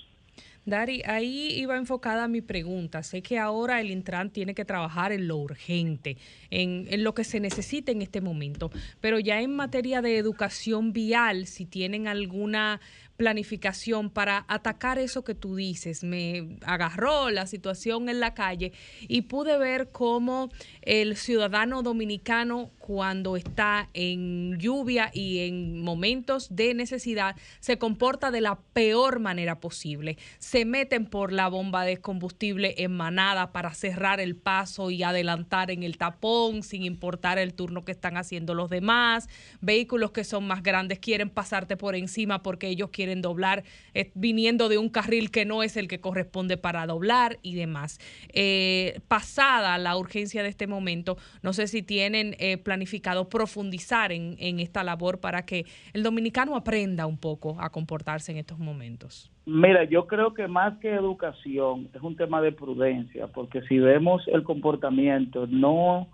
Dari, 0.69 1.03
ahí 1.07 1.59
iba 1.59 1.77
enfocada 1.77 2.29
mi 2.29 2.41
pregunta. 2.41 3.03
Sé 3.03 3.23
que 3.23 3.39
ahora 3.39 3.81
el 3.81 3.91
Intran 3.91 4.31
tiene 4.31 4.55
que 4.55 4.65
trabajar 4.65 5.13
en 5.13 5.27
lo 5.27 5.37
urgente, 5.37 6.17
en, 6.51 6.87
en 6.91 7.05
lo 7.05 7.15
que 7.15 7.25
se 7.25 7.41
necesita 7.41 7.91
en 7.93 8.03
este 8.03 8.21
momento, 8.21 8.71
pero 9.01 9.19
ya 9.19 9.41
en 9.41 9.55
materia 9.57 10.03
de 10.03 10.19
educación 10.19 10.93
vial, 10.93 11.47
si 11.47 11.65
tienen 11.65 12.07
alguna 12.07 12.81
planificación 13.19 14.11
para 14.11 14.45
atacar 14.49 14.99
eso 14.99 15.25
que 15.25 15.35
tú 15.35 15.57
dices. 15.57 16.05
Me 16.05 16.57
agarró 16.65 17.31
la 17.31 17.47
situación 17.47 18.09
en 18.09 18.21
la 18.21 18.33
calle 18.33 18.73
y 19.09 19.23
pude 19.23 19.59
ver 19.59 19.91
cómo 19.91 20.51
el 20.83 21.17
ciudadano 21.17 21.83
dominicano 21.83 22.71
cuando 22.89 23.37
está 23.37 23.91
en 23.93 24.59
lluvia 24.59 25.11
y 25.13 25.41
en 25.41 25.83
momentos 25.83 26.49
de 26.49 26.73
necesidad 26.73 27.37
se 27.61 27.77
comporta 27.77 28.31
de 28.31 28.41
la 28.41 28.59
peor 28.73 29.21
manera 29.21 29.61
posible. 29.61 30.17
Se 30.39 30.65
meten 30.65 31.05
por 31.05 31.31
la 31.31 31.49
bomba 31.49 31.85
de 31.85 31.99
combustible 31.99 32.77
en 32.79 32.93
manada 32.93 33.53
para 33.53 33.75
cerrar 33.75 34.21
el 34.21 34.37
paso 34.37 34.91
y 34.91 35.03
adelantar 35.03 35.71
en 35.71 35.83
el 35.83 35.99
tapón 35.99 36.63
sin 36.63 36.83
importar 36.83 37.39
el 37.39 37.53
turno 37.53 37.85
que 37.85 37.93
están 37.93 38.17
haciendo 38.17 38.55
los 38.55 38.71
demás. 38.71 39.29
Vehículos 39.61 40.13
que 40.13 40.25
son 40.25 40.47
más 40.47 40.63
grandes 40.63 40.99
quieren 40.99 41.29
pasarte 41.29 41.77
por 41.77 41.95
encima 41.95 42.43
porque 42.43 42.69
ellos 42.69 42.89
quieren 42.89 43.21
doblar 43.21 43.65
eh, 43.93 44.13
viniendo 44.15 44.71
de 44.71 44.79
un 44.79 44.89
carril 44.89 45.31
que 45.31 45.45
no 45.45 45.63
es 45.63 45.77
el 45.77 45.89
que 45.89 46.01
corresponde 46.01 46.57
para 46.57 46.87
doblar 46.87 47.39
y 47.43 47.55
demás. 47.55 47.99
Eh, 48.33 49.01
pasada 49.09 49.77
la 49.77 49.95
urgencia 49.95 50.43
de 50.43 50.49
este 50.49 50.67
momento, 50.67 51.19
no 51.43 51.53
sé 51.53 51.67
si 51.67 51.83
tienen 51.83 52.35
eh, 52.39 52.57
planificado 52.79 53.29
profundizar 53.29 54.13
en, 54.13 54.37
en 54.39 54.61
esta 54.61 54.85
labor 54.85 55.19
para 55.19 55.43
que 55.43 55.65
el 55.93 56.05
dominicano 56.05 56.55
aprenda 56.55 57.07
un 57.07 57.19
poco 57.19 57.57
a 57.59 57.71
comportarse 57.71 58.31
en 58.31 58.39
estos 58.39 58.59
momentos. 58.61 59.31
Mira, 59.47 59.83
yo 59.83 60.07
creo 60.07 60.33
que 60.33 60.47
más 60.47 60.79
que 60.79 60.95
educación 60.95 61.89
es 61.93 62.01
un 62.03 62.15
tema 62.15 62.41
de 62.41 62.53
prudencia, 62.53 63.27
porque 63.27 63.63
si 63.63 63.81
vemos 63.81 64.23
el 64.29 64.45
comportamiento, 64.45 65.49
no, 65.49 66.07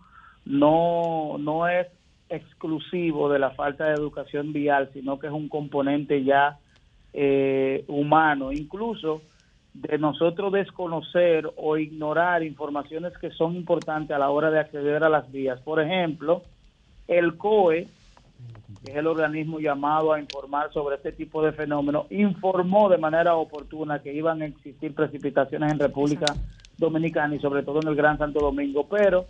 no, 0.46 1.36
no 1.38 1.68
es 1.68 1.86
exclusivo 2.30 3.28
de 3.28 3.38
la 3.38 3.50
falta 3.50 3.84
de 3.84 3.94
educación 3.94 4.54
vial, 4.54 4.88
sino 4.94 5.18
que 5.18 5.26
es 5.26 5.32
un 5.34 5.50
componente 5.50 6.24
ya 6.24 6.58
eh, 7.12 7.84
humano, 7.88 8.52
incluso 8.52 9.20
de 9.74 9.98
nosotros 9.98 10.52
desconocer 10.52 11.50
o 11.56 11.76
ignorar 11.76 12.42
informaciones 12.42 13.12
que 13.18 13.30
son 13.32 13.54
importantes 13.54 14.16
a 14.16 14.18
la 14.18 14.30
hora 14.30 14.50
de 14.50 14.60
acceder 14.60 15.04
a 15.04 15.10
las 15.10 15.30
vías. 15.30 15.60
Por 15.60 15.80
ejemplo, 15.80 16.42
el 17.08 17.36
COE, 17.36 17.88
que 18.84 18.90
es 18.90 18.96
el 18.96 19.06
organismo 19.06 19.60
llamado 19.60 20.12
a 20.12 20.20
informar 20.20 20.72
sobre 20.72 20.96
este 20.96 21.12
tipo 21.12 21.42
de 21.42 21.52
fenómenos, 21.52 22.10
informó 22.10 22.88
de 22.88 22.98
manera 22.98 23.36
oportuna 23.36 24.00
que 24.00 24.12
iban 24.12 24.42
a 24.42 24.46
existir 24.46 24.94
precipitaciones 24.94 25.72
en 25.72 25.78
República 25.78 26.26
Dominicana 26.78 27.34
y 27.34 27.40
sobre 27.40 27.62
todo 27.62 27.80
en 27.80 27.88
el 27.88 27.94
Gran 27.94 28.18
Santo 28.18 28.40
Domingo, 28.40 28.86
pero 28.88 29.26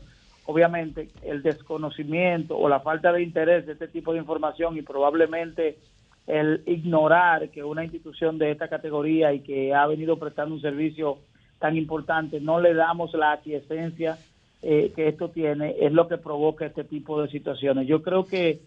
obviamente 0.46 1.10
el 1.22 1.42
desconocimiento 1.42 2.56
o 2.56 2.68
la 2.68 2.80
falta 2.80 3.12
de 3.12 3.22
interés 3.22 3.66
de 3.66 3.72
este 3.72 3.88
tipo 3.88 4.12
de 4.12 4.18
información 4.18 4.76
y 4.76 4.82
probablemente 4.82 5.78
el 6.26 6.62
ignorar 6.66 7.50
que 7.50 7.62
una 7.62 7.84
institución 7.84 8.38
de 8.38 8.50
esta 8.50 8.68
categoría 8.68 9.32
y 9.32 9.40
que 9.40 9.74
ha 9.74 9.86
venido 9.86 10.18
prestando 10.18 10.54
un 10.54 10.60
servicio 10.60 11.18
tan 11.58 11.76
importante 11.76 12.40
no 12.40 12.60
le 12.60 12.74
damos 12.74 13.12
la 13.14 13.32
aquiescencia 13.32 14.18
eh, 14.66 14.92
que 14.96 15.08
esto 15.08 15.28
tiene 15.28 15.76
es 15.78 15.92
lo 15.92 16.08
que 16.08 16.16
provoca 16.16 16.64
este 16.64 16.84
tipo 16.84 17.20
de 17.20 17.28
situaciones. 17.28 17.86
Yo 17.86 18.02
creo 18.02 18.24
que 18.24 18.60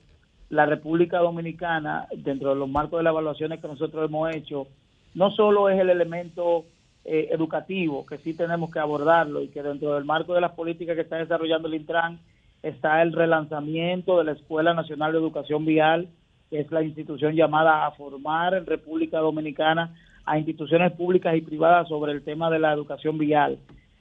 la 0.50 0.68
República 0.68 1.18
Dominicana, 1.18 2.08
dentro 2.16 2.50
de 2.50 2.56
los 2.56 2.70
marcos 2.70 3.00
de 3.00 3.04
las 3.04 3.14
evaluaciones 3.14 3.60
que 3.60 3.68
nosotros 3.68 4.08
hemos 4.08 4.36
hecho, 4.36 4.68
no 5.16 5.32
solo 5.32 5.70
es 5.70 5.80
el 5.80 5.90
elemento 5.90 6.66
eh, 7.04 7.30
educativo, 7.32 8.06
que 8.06 8.20
sí 8.20 8.36
tenemos 8.36 8.70
que 8.70 8.78
abordarlo 8.78 9.42
y 9.42 9.48
que 9.48 9.64
dentro 9.64 9.96
del 9.96 10.06
marco 10.06 10.36
de 10.36 10.42
las 10.42 10.52
políticas 10.52 10.96
que 10.96 11.02
está 11.02 11.18
desarrollando 11.18 11.68
el 11.68 11.74
Intran 11.74 12.20
está 12.62 13.02
el 13.02 13.12
relanzamiento 13.12 14.20
de 14.20 14.26
la 14.26 14.34
Escuela 14.34 14.76
Nacional 14.76 15.14
de 15.14 15.18
Educación 15.18 15.66
Vial, 15.66 16.10
que 16.52 16.60
es 16.60 16.72
la 16.72 16.84
institución 16.84 17.34
llamada 17.34 17.88
a 17.88 17.92
formar 17.92 18.54
en 18.54 18.68
República 18.68 19.18
Dominicana 19.18 19.96
a 20.26 20.38
instituciones 20.38 20.92
públicas 20.92 21.36
y 21.36 21.42
privadas 21.42 21.88
sobre 21.88 22.12
el 22.12 22.22
tema 22.22 22.52
de 22.52 22.60
la 22.60 22.72
educación 22.72 23.18
vial, 23.18 23.58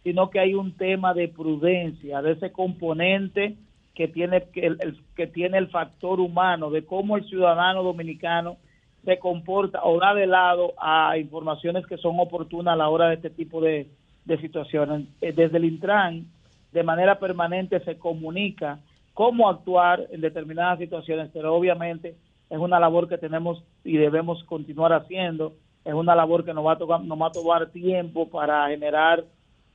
sino 0.07 0.31
que 0.31 0.39
hay 0.39 0.55
un 0.55 0.71
tema 0.77 1.15
de 1.15 1.27
prudencia, 1.27 2.23
de 2.23 2.31
ese 2.31 2.53
componente 2.53 3.57
que 3.93 4.07
tiene 4.07 4.45
que 4.53 4.65
el, 4.65 5.01
que 5.17 5.27
tiene 5.27 5.59
el 5.59 5.67
factor 5.67 6.21
humano, 6.21 6.71
de 6.71 6.85
cómo 6.85 7.17
el 7.17 7.25
ciudadano 7.25 7.83
dominicano 7.83 8.57
se 9.05 9.19
comporta 9.19 9.81
o 9.83 9.99
da 9.99 10.15
de 10.15 10.29
lado 10.29 10.75
a 10.79 11.19
informaciones 11.19 11.85
que 11.89 11.97
son 11.97 12.21
oportunas 12.21 12.75
a 12.75 12.77
la 12.77 12.89
hora 12.89 13.09
de 13.09 13.17
este 13.17 13.31
tipo 13.31 13.61
de, 13.61 13.89
de 14.25 14.39
situaciones. 14.41 15.09
Eh, 15.21 15.33
Desde 15.33 15.57
el 15.57 15.65
Intran, 15.65 16.27
de 16.71 16.85
manera 16.85 17.19
permanente 17.19 17.81
se 17.81 17.99
comunica 17.99 18.79
cómo 19.13 19.49
actuar 19.49 20.07
en 20.13 20.21
determinadas 20.21 20.79
situaciones, 20.79 21.31
pero 21.33 21.53
obviamente 21.53 22.15
es 22.49 22.59
una 22.59 22.79
labor 22.79 23.09
que 23.09 23.19
tenemos 23.19 23.61
y 23.83 23.97
debemos 23.97 24.45
continuar 24.45 24.93
haciendo. 24.93 25.55
Es 25.85 25.95
una 25.95 26.15
labor 26.15 26.45
que 26.45 26.55
nos 26.55 26.65
va 26.65 26.75
a, 26.75 26.79
tocar, 26.79 27.03
nos 27.03 27.21
va 27.21 27.27
a 27.27 27.33
tomar 27.33 27.71
tiempo 27.71 28.29
para 28.29 28.69
generar 28.69 29.25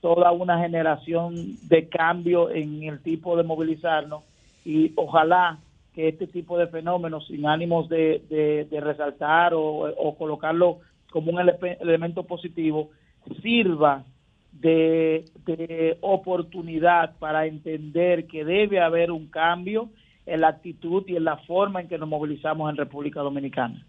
toda 0.01 0.31
una 0.31 0.59
generación 0.59 1.35
de 1.67 1.87
cambio 1.87 2.49
en 2.49 2.83
el 2.83 3.01
tipo 3.01 3.37
de 3.37 3.43
movilizarnos 3.43 4.23
y 4.65 4.91
ojalá 4.95 5.59
que 5.93 6.07
este 6.07 6.27
tipo 6.27 6.57
de 6.57 6.67
fenómenos 6.67 7.27
sin 7.27 7.45
ánimos 7.45 7.87
de, 7.89 8.67
resaltar 8.71 9.53
o, 9.53 10.15
colocarlo 10.17 10.79
como 11.11 11.31
un 11.31 11.39
ele- 11.39 11.77
elemento 11.79 12.23
positivo 12.23 12.89
sirva 13.41 14.03
de, 14.51 15.25
de 15.45 15.97
oportunidad 16.01 17.17
para 17.19 17.45
entender 17.45 18.27
que 18.27 18.43
debe 18.43 18.79
haber 18.79 19.11
un 19.11 19.27
cambio 19.27 19.89
en 20.25 20.41
la 20.41 20.49
actitud 20.49 21.03
y 21.07 21.15
en 21.15 21.25
la 21.25 21.37
forma 21.37 21.81
en 21.81 21.87
que 21.87 21.97
nos 21.97 22.09
movilizamos 22.09 22.69
en 22.69 22.77
República 22.77 23.21
Dominicana. 23.21 23.85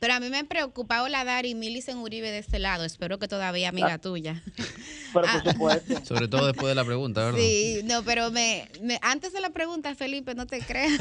Pero 0.00 0.14
a 0.14 0.20
mí 0.20 0.28
me 0.30 0.44
preocupa, 0.44 1.02
hola 1.02 1.24
Dari, 1.24 1.54
Milicen 1.54 1.98
Uribe 1.98 2.30
de 2.30 2.38
este 2.38 2.58
lado, 2.58 2.84
espero 2.84 3.18
que 3.18 3.26
todavía 3.28 3.68
amiga 3.70 3.94
Ah. 3.94 3.98
tuya. 3.98 4.42
Pero 5.12 5.26
por 5.42 5.52
supuesto. 5.52 6.04
Sobre 6.04 6.28
todo 6.28 6.46
después 6.46 6.68
de 6.68 6.74
la 6.74 6.84
pregunta, 6.84 7.24
¿verdad? 7.24 7.38
Sí, 7.40 7.80
no, 7.84 8.02
pero 8.04 8.30
me, 8.30 8.68
me- 8.82 8.98
antes 9.02 9.32
de 9.32 9.40
la 9.40 9.50
pregunta, 9.50 9.94
Felipe, 9.94 10.34
no 10.34 10.46
te 10.46 10.60
creas. 10.60 10.92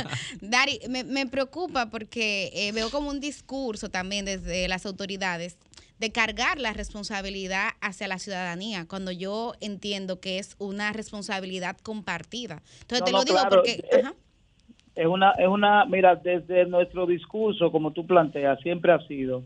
Dari, 0.40 0.80
me, 0.88 1.02
me 1.04 1.26
preocupa 1.26 1.90
porque 1.90 2.50
eh, 2.54 2.72
veo 2.72 2.90
como 2.90 3.10
un 3.10 3.18
discurso 3.20 3.90
también 3.90 4.24
desde 4.24 4.68
las 4.68 4.86
autoridades 4.86 5.56
de 5.98 6.12
cargar 6.12 6.58
la 6.60 6.72
responsabilidad 6.74 7.70
hacia 7.80 8.06
la 8.06 8.18
ciudadanía, 8.18 8.86
cuando 8.86 9.10
yo 9.10 9.54
entiendo 9.60 10.20
que 10.20 10.38
es 10.38 10.54
una 10.58 10.92
responsabilidad 10.92 11.76
compartida. 11.82 12.62
Entonces 12.82 13.00
No, 13.00 13.04
te 13.06 13.12
no, 13.12 13.18
lo 13.18 13.24
digo 13.24 13.36
claro, 13.38 13.56
porque... 13.56 13.72
eh, 13.90 14.00
ajá. 14.04 14.14
Es 14.96 15.06
una, 15.06 15.32
es 15.32 15.46
una, 15.46 15.84
mira, 15.84 16.16
desde 16.16 16.64
nuestro 16.66 17.06
discurso, 17.06 17.70
como 17.70 17.90
tú 17.92 18.06
planteas, 18.06 18.58
siempre 18.60 18.92
ha 18.92 18.98
sido 19.00 19.42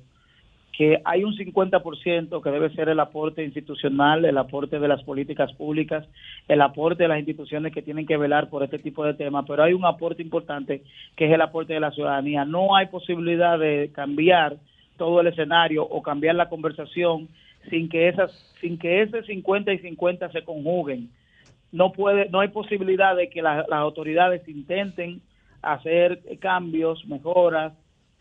que 0.72 0.98
hay 1.04 1.24
un 1.24 1.34
50% 1.36 2.40
que 2.42 2.50
debe 2.50 2.70
ser 2.70 2.88
el 2.88 3.00
aporte 3.00 3.44
institucional, 3.44 4.24
el 4.24 4.38
aporte 4.38 4.78
de 4.78 4.88
las 4.88 5.02
políticas 5.02 5.52
públicas, 5.52 6.06
el 6.48 6.62
aporte 6.62 7.02
de 7.02 7.08
las 7.08 7.18
instituciones 7.18 7.74
que 7.74 7.82
tienen 7.82 8.06
que 8.06 8.16
velar 8.16 8.48
por 8.48 8.62
este 8.62 8.78
tipo 8.78 9.04
de 9.04 9.12
temas, 9.14 9.44
pero 9.46 9.62
hay 9.64 9.74
un 9.74 9.84
aporte 9.84 10.22
importante 10.22 10.82
que 11.16 11.26
es 11.26 11.32
el 11.32 11.40
aporte 11.42 11.74
de 11.74 11.80
la 11.80 11.90
ciudadanía. 11.90 12.44
No 12.46 12.76
hay 12.76 12.86
posibilidad 12.86 13.58
de 13.58 13.90
cambiar 13.92 14.56
todo 14.96 15.20
el 15.20 15.26
escenario 15.26 15.82
o 15.82 16.00
cambiar 16.00 16.36
la 16.36 16.48
conversación 16.48 17.28
sin 17.68 17.88
que 17.90 18.08
esas 18.08 18.30
sin 18.60 18.78
que 18.78 19.02
ese 19.02 19.22
50 19.24 19.72
y 19.74 19.78
50 19.80 20.30
se 20.30 20.44
conjuguen. 20.44 21.10
No 21.72 21.92
puede 21.92 22.30
no 22.30 22.40
hay 22.40 22.48
posibilidad 22.48 23.16
de 23.16 23.28
que 23.28 23.42
la- 23.42 23.66
las 23.68 23.80
autoridades 23.80 24.48
intenten 24.48 25.20
hacer 25.62 26.20
cambios, 26.38 27.04
mejoras, 27.06 27.72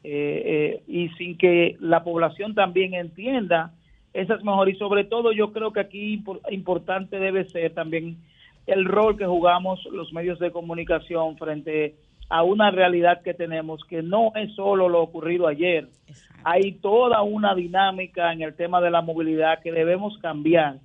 eh, 0.03 0.43
eh, 0.45 0.83
y 0.87 1.09
sin 1.17 1.37
que 1.37 1.75
la 1.79 2.03
población 2.03 2.55
también 2.55 2.93
entienda 2.93 3.73
esas 4.13 4.43
mejoras. 4.43 4.73
Y 4.73 4.77
sobre 4.77 5.03
todo 5.03 5.31
yo 5.31 5.51
creo 5.51 5.71
que 5.71 5.81
aquí 5.81 6.17
impor- 6.17 6.41
importante 6.51 7.19
debe 7.19 7.45
ser 7.45 7.73
también 7.73 8.17
el 8.67 8.85
rol 8.85 9.17
que 9.17 9.25
jugamos 9.25 9.83
los 9.91 10.13
medios 10.13 10.39
de 10.39 10.51
comunicación 10.51 11.37
frente 11.37 11.95
a 12.29 12.43
una 12.43 12.69
realidad 12.69 13.21
que 13.23 13.33
tenemos 13.33 13.83
que 13.85 14.03
no 14.03 14.31
es 14.35 14.53
solo 14.53 14.87
lo 14.87 15.01
ocurrido 15.01 15.47
ayer. 15.47 15.87
Hay 16.43 16.73
toda 16.73 17.21
una 17.23 17.55
dinámica 17.55 18.31
en 18.31 18.41
el 18.43 18.53
tema 18.55 18.79
de 18.81 18.91
la 18.91 19.01
movilidad 19.01 19.61
que 19.61 19.71
debemos 19.71 20.17
cambiar 20.19 20.77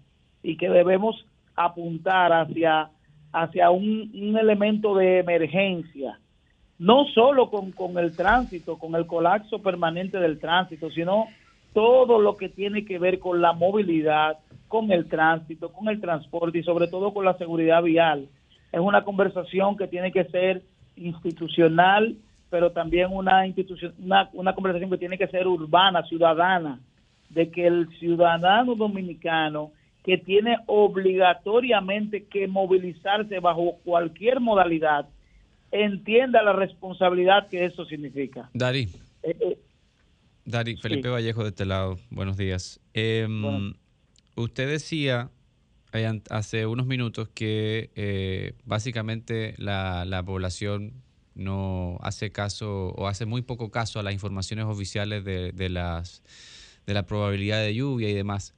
y 0.43 0.56
que 0.56 0.68
debemos 0.70 1.26
apuntar 1.55 2.32
hacia, 2.32 2.89
hacia 3.32 3.70
un, 3.70 4.10
un 4.14 4.39
elemento 4.39 4.97
de 4.97 5.18
emergencia 5.18 6.18
no 6.78 7.06
solo 7.14 7.51
con, 7.51 7.72
con 7.72 7.98
el 7.98 8.16
tránsito, 8.16 8.78
con 8.78 8.94
el 8.94 9.06
colapso 9.06 9.60
permanente 9.60 10.18
del 10.18 10.38
tránsito, 10.38 10.90
sino 10.90 11.28
todo 11.72 12.20
lo 12.20 12.36
que 12.36 12.48
tiene 12.48 12.84
que 12.84 12.98
ver 12.98 13.18
con 13.18 13.40
la 13.40 13.52
movilidad, 13.52 14.38
con 14.68 14.90
el 14.92 15.09
tránsito, 15.09 15.72
con 15.72 15.88
el 15.88 16.01
transporte 16.01 16.59
y 16.59 16.62
sobre 16.62 16.88
todo 16.88 17.12
con 17.12 17.24
la 17.24 17.36
seguridad 17.36 17.82
vial. 17.82 18.28
Es 18.72 18.80
una 18.80 19.05
conversación 19.05 19.76
que 19.76 19.86
tiene 19.86 20.10
que 20.10 20.24
ser 20.24 20.62
institucional, 20.96 22.16
pero 22.51 22.72
también 22.72 23.09
una, 23.12 23.44
una, 23.98 24.30
una 24.32 24.55
conversación 24.55 24.90
que 24.90 24.98
tiene 24.98 25.18
que 25.18 25.28
ser 25.28 25.46
urbana, 25.46 26.05
ciudadana, 26.05 26.80
de 27.30 27.51
que 27.51 27.66
el 27.66 27.88
ciudadano 27.98 28.74
dominicano 28.74 29.72
que 30.05 30.18
tiene 30.18 30.59
obligatoriamente 30.66 32.26
que 32.26 32.46
movilizarse 32.46 33.40
bajo 33.40 33.76
cualquier 33.84 34.38
modalidad, 34.38 35.09
entienda 35.74 36.42
la 36.42 36.52
responsabilidad 36.52 37.48
que 37.48 37.64
eso 37.64 37.84
significa. 37.84 38.48
Dari, 38.55 38.88
Eh, 39.22 39.36
eh, 39.40 39.59
Dari, 40.44 40.76
Felipe 40.76 41.09
Sí. 41.09 41.12
Vallejo 41.12 41.42
de 41.42 41.48
este 41.48 41.64
lado, 41.64 41.98
buenos 42.10 42.36
días. 42.36 42.80
Em, 42.94 43.42
Bueno. 43.42 43.74
Usted 44.36 44.68
decía 44.68 45.30
eh, 45.92 46.20
hace 46.30 46.66
unos 46.66 46.86
minutos 46.86 47.28
que 47.28 48.55
básicamente 48.64 49.55
la, 49.59 50.05
la 50.05 50.22
población 50.24 50.92
no 51.36 51.98
hace 52.02 52.30
caso 52.32 52.88
o 52.96 53.06
hace 53.09 53.26
muy 53.26 53.42
poco 53.42 53.70
caso 53.70 53.98
a 54.01 54.02
las 54.02 54.12
informaciones 54.12 54.66
oficiales 54.66 55.24
de, 55.24 55.52
de 55.52 55.68
las, 55.68 56.22
de 56.86 56.94
la 56.94 57.06
probabilidad 57.06 57.60
de 57.62 57.74
lluvia 57.74 58.09
y 58.10 58.14
demás. 58.14 58.55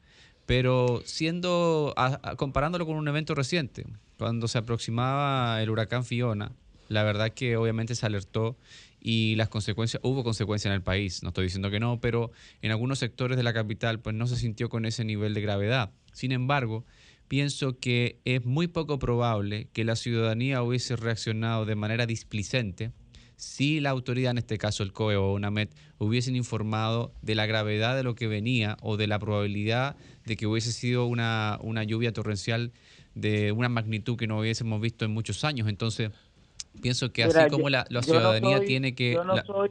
Pero 0.47 1.03
siendo, 1.05 1.93
a- 1.97 2.21
a- 2.23 2.37
comparándolo 2.37 2.87
con 2.87 2.97
un 2.97 3.07
evento 3.09 3.35
reciente, 3.35 3.85
cuando 4.19 4.49
se 4.49 4.59
aproximaba 4.59 5.63
el 5.63 5.69
huracán 5.71 6.05
Fiona, 6.05 6.53
la 6.89 7.03
verdad 7.03 7.33
que 7.33 7.57
obviamente 7.57 7.95
se 7.95 8.07
alertó 8.07 8.57
y 9.01 9.37
las 9.37 9.49
consecuencias, 9.49 10.01
hubo 10.03 10.25
consecuencias 10.25 10.71
en 10.71 10.75
el 10.75 10.83
país, 10.83 11.23
no 11.23 11.29
estoy 11.29 11.45
diciendo 11.45 11.71
que 11.71 11.81
no, 11.81 12.01
pero 12.01 12.33
en 12.63 12.71
algunos 12.71 12.99
sectores 12.99 13.37
de 13.37 13.43
la 13.43 13.53
capital 13.53 14.01
pues 14.01 14.17
no 14.17 14.27
se 14.27 14.37
sintió 14.37 14.69
con 14.69 14.85
ese 14.85 15.05
nivel 15.05 15.35
de 15.35 15.41
gravedad. 15.41 15.91
Sin 16.13 16.33
embargo, 16.33 16.85
pienso 17.29 17.79
que 17.79 18.19
es 18.25 18.45
muy 18.45 18.67
poco 18.67 18.99
probable 18.99 19.69
que 19.73 19.85
la 19.85 19.97
ciudadanía 19.97 20.63
hubiese 20.63 20.97
reaccionado 20.97 21.67
de 21.67 21.75
manera 21.77 22.07
displicente 22.07 22.93
si 23.37 23.81
la 23.81 23.91
autoridad, 23.91 24.31
en 24.31 24.39
este 24.39 24.57
caso 24.57 24.83
el 24.83 24.93
COE 24.93 25.17
o 25.17 25.35
UNAMED, 25.35 25.69
hubiesen 25.99 26.37
informado 26.37 27.13
de 27.21 27.35
la 27.35 27.45
gravedad 27.45 27.95
de 27.95 28.03
lo 28.03 28.15
que 28.15 28.27
venía 28.27 28.79
o 28.81 28.97
de 28.97 29.07
la 29.07 29.19
probabilidad 29.19 29.97
de 30.25 30.37
que 30.37 30.47
hubiese 30.47 30.73
sido 30.73 31.07
una, 31.07 31.59
una 31.63 31.85
lluvia 31.85 32.13
torrencial 32.13 32.73
de 33.15 33.53
una 33.53 33.69
magnitud 33.69 34.17
que 34.17 34.27
no 34.27 34.39
hubiésemos 34.39 34.81
visto 34.81 35.05
en 35.05 35.11
muchos 35.11 35.45
años. 35.45 35.69
Entonces, 35.69 36.11
pienso 36.81 37.13
que 37.13 37.25
así 37.25 37.51
como 37.51 37.65
yo- 37.65 37.71
la, 37.71 37.79
la 37.91 38.01
yo 38.01 38.15
no 38.15 38.21
ciudadanía 38.21 38.57
soy- 38.59 38.67
tiene 38.67 38.95
que... 38.95 39.13
Yo 39.15 39.25
no 39.25 39.35
la- 39.37 39.45
soy, 39.45 39.71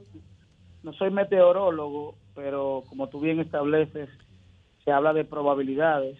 no 0.84 0.94
soy 0.94 1.12
meteorólogo, 1.12 2.16
pero 2.36 2.84
como 2.90 3.08
tú 3.10 3.20
bien 3.20 3.40
estableces, 3.40 4.10
se 4.84 4.92
habla 4.92 5.14
de 5.14 5.26
probabilidades, 5.26 6.18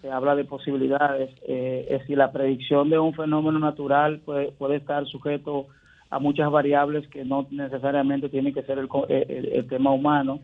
se 0.00 0.10
habla 0.10 0.34
de 0.34 0.44
posibilidades. 0.44 1.30
Eh, 1.46 1.86
es 1.90 2.00
decir, 2.00 2.18
la 2.18 2.32
predicción 2.32 2.90
de 2.90 2.98
un 2.98 3.14
fenómeno 3.14 3.58
natural 3.58 4.20
puede, 4.20 4.52
puede 4.52 4.76
estar 4.76 5.06
sujeto 5.06 5.68
a 6.10 6.18
muchas 6.18 6.50
variables 6.50 7.08
que 7.08 7.24
no 7.24 7.46
necesariamente 7.50 8.28
tiene 8.28 8.52
que 8.52 8.62
ser 8.64 8.78
el, 8.78 8.88
co- 8.88 9.06
el- 9.08 9.30
el- 9.30 9.48
el 9.52 9.68
tema 9.68 9.90
humano. 9.92 10.40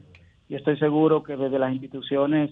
Yo 0.48 0.56
estoy 0.56 0.78
seguro 0.78 1.22
que 1.22 1.36
desde 1.36 1.58
las 1.58 1.72
instituciones 1.72 2.50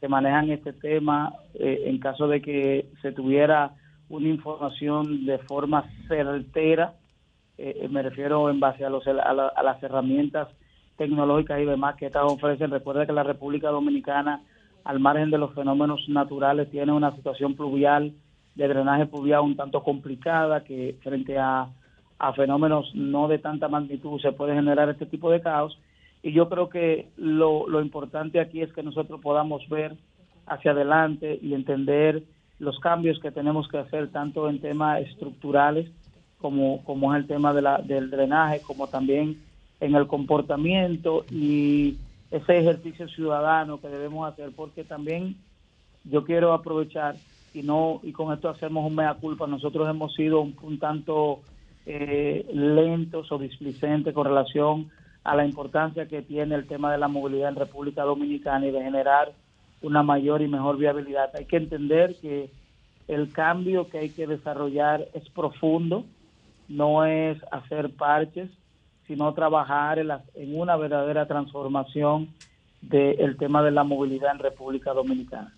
que 0.00 0.08
manejan 0.08 0.50
este 0.50 0.72
tema, 0.72 1.34
eh, 1.54 1.82
en 1.86 1.98
caso 1.98 2.28
de 2.28 2.40
que 2.40 2.88
se 3.02 3.12
tuviera 3.12 3.74
una 4.08 4.28
información 4.28 5.26
de 5.26 5.38
forma 5.38 5.84
certera, 6.08 6.94
eh, 7.58 7.80
eh, 7.82 7.88
me 7.88 8.02
refiero 8.02 8.50
en 8.50 8.60
base 8.60 8.84
a, 8.84 8.90
los, 8.90 9.06
a, 9.06 9.12
la- 9.12 9.52
las 9.62 9.82
herramientas 9.82 10.48
tecnológicas 10.96 11.60
y 11.60 11.64
demás 11.64 11.96
que 11.96 12.06
estas 12.06 12.24
ofrecen. 12.24 12.70
Recuerda 12.70 13.06
que 13.06 13.12
la 13.12 13.22
República 13.22 13.68
Dominicana, 13.70 14.42
al 14.84 15.00
margen 15.00 15.30
de 15.30 15.38
los 15.38 15.52
fenómenos 15.54 16.08
naturales, 16.08 16.70
tiene 16.70 16.92
una 16.92 17.14
situación 17.16 17.54
pluvial, 17.54 18.12
de 18.54 18.68
drenaje 18.68 19.06
pluvial 19.06 19.40
un 19.42 19.56
tanto 19.56 19.82
complicada, 19.82 20.64
que 20.64 20.96
frente 21.02 21.36
a, 21.38 21.68
a 22.18 22.32
fenómenos 22.32 22.94
no 22.94 23.28
de 23.28 23.38
tanta 23.38 23.68
magnitud 23.68 24.20
se 24.20 24.32
puede 24.32 24.54
generar 24.54 24.88
este 24.88 25.06
tipo 25.06 25.30
de 25.30 25.40
caos. 25.40 25.78
Y 26.22 26.32
yo 26.32 26.48
creo 26.48 26.68
que 26.68 27.08
lo, 27.16 27.68
lo 27.68 27.80
importante 27.82 28.40
aquí 28.40 28.62
es 28.62 28.72
que 28.72 28.82
nosotros 28.82 29.20
podamos 29.20 29.68
ver 29.68 29.96
hacia 30.46 30.70
adelante 30.70 31.38
y 31.42 31.52
entender 31.54 32.22
los 32.58 32.78
cambios 32.80 33.18
que 33.20 33.30
tenemos 33.30 33.68
que 33.68 33.78
hacer 33.78 34.08
tanto 34.10 34.48
en 34.48 34.60
temas 34.60 35.02
estructurales 35.02 35.90
como, 36.38 36.82
como 36.84 37.14
es 37.14 37.20
el 37.20 37.26
tema 37.26 37.52
de 37.52 37.62
la, 37.62 37.78
del 37.78 38.10
drenaje, 38.10 38.60
como 38.62 38.86
también 38.86 39.42
en 39.80 39.94
el 39.94 40.06
comportamiento 40.06 41.24
y 41.30 41.96
ese 42.30 42.58
ejercicio 42.58 43.08
ciudadano 43.08 43.80
que 43.80 43.88
debemos 43.88 44.30
hacer, 44.30 44.50
porque 44.54 44.84
también 44.84 45.36
yo 46.04 46.24
quiero 46.24 46.52
aprovechar 46.52 47.16
y 47.52 47.62
no 47.62 48.00
y 48.02 48.12
con 48.12 48.32
esto 48.32 48.48
hacemos 48.48 48.86
un 48.86 48.94
mea 48.94 49.14
culpa. 49.14 49.46
Nosotros 49.46 49.88
hemos 49.88 50.14
sido 50.14 50.40
un, 50.40 50.56
un 50.62 50.78
tanto 50.78 51.40
eh, 51.86 52.46
lentos 52.52 53.30
o 53.32 53.38
displicentes 53.38 54.12
con 54.12 54.26
relación 54.26 54.90
a 55.24 55.34
la 55.34 55.44
importancia 55.44 56.06
que 56.06 56.22
tiene 56.22 56.54
el 56.54 56.66
tema 56.66 56.92
de 56.92 56.98
la 56.98 57.08
movilidad 57.08 57.48
en 57.48 57.56
República 57.56 58.02
Dominicana 58.02 58.66
y 58.66 58.70
de 58.70 58.82
generar 58.82 59.32
una 59.82 60.02
mayor 60.02 60.42
y 60.42 60.48
mejor 60.48 60.78
viabilidad. 60.78 61.30
Hay 61.36 61.44
que 61.46 61.56
entender 61.56 62.16
que 62.20 62.50
el 63.08 63.30
cambio 63.32 63.88
que 63.88 63.98
hay 63.98 64.10
que 64.10 64.26
desarrollar 64.26 65.06
es 65.14 65.28
profundo, 65.30 66.04
no 66.68 67.04
es 67.06 67.38
hacer 67.52 67.90
parches, 67.90 68.50
sino 69.06 69.32
trabajar 69.34 69.98
en, 70.00 70.08
la- 70.08 70.24
en 70.34 70.58
una 70.58 70.76
verdadera 70.76 71.26
transformación 71.28 72.28
del 72.82 73.36
tema 73.36 73.62
de 73.62 73.70
la 73.70 73.84
movilidad 73.84 74.32
en 74.32 74.38
República 74.40 74.92
Dominicana. 74.92 75.52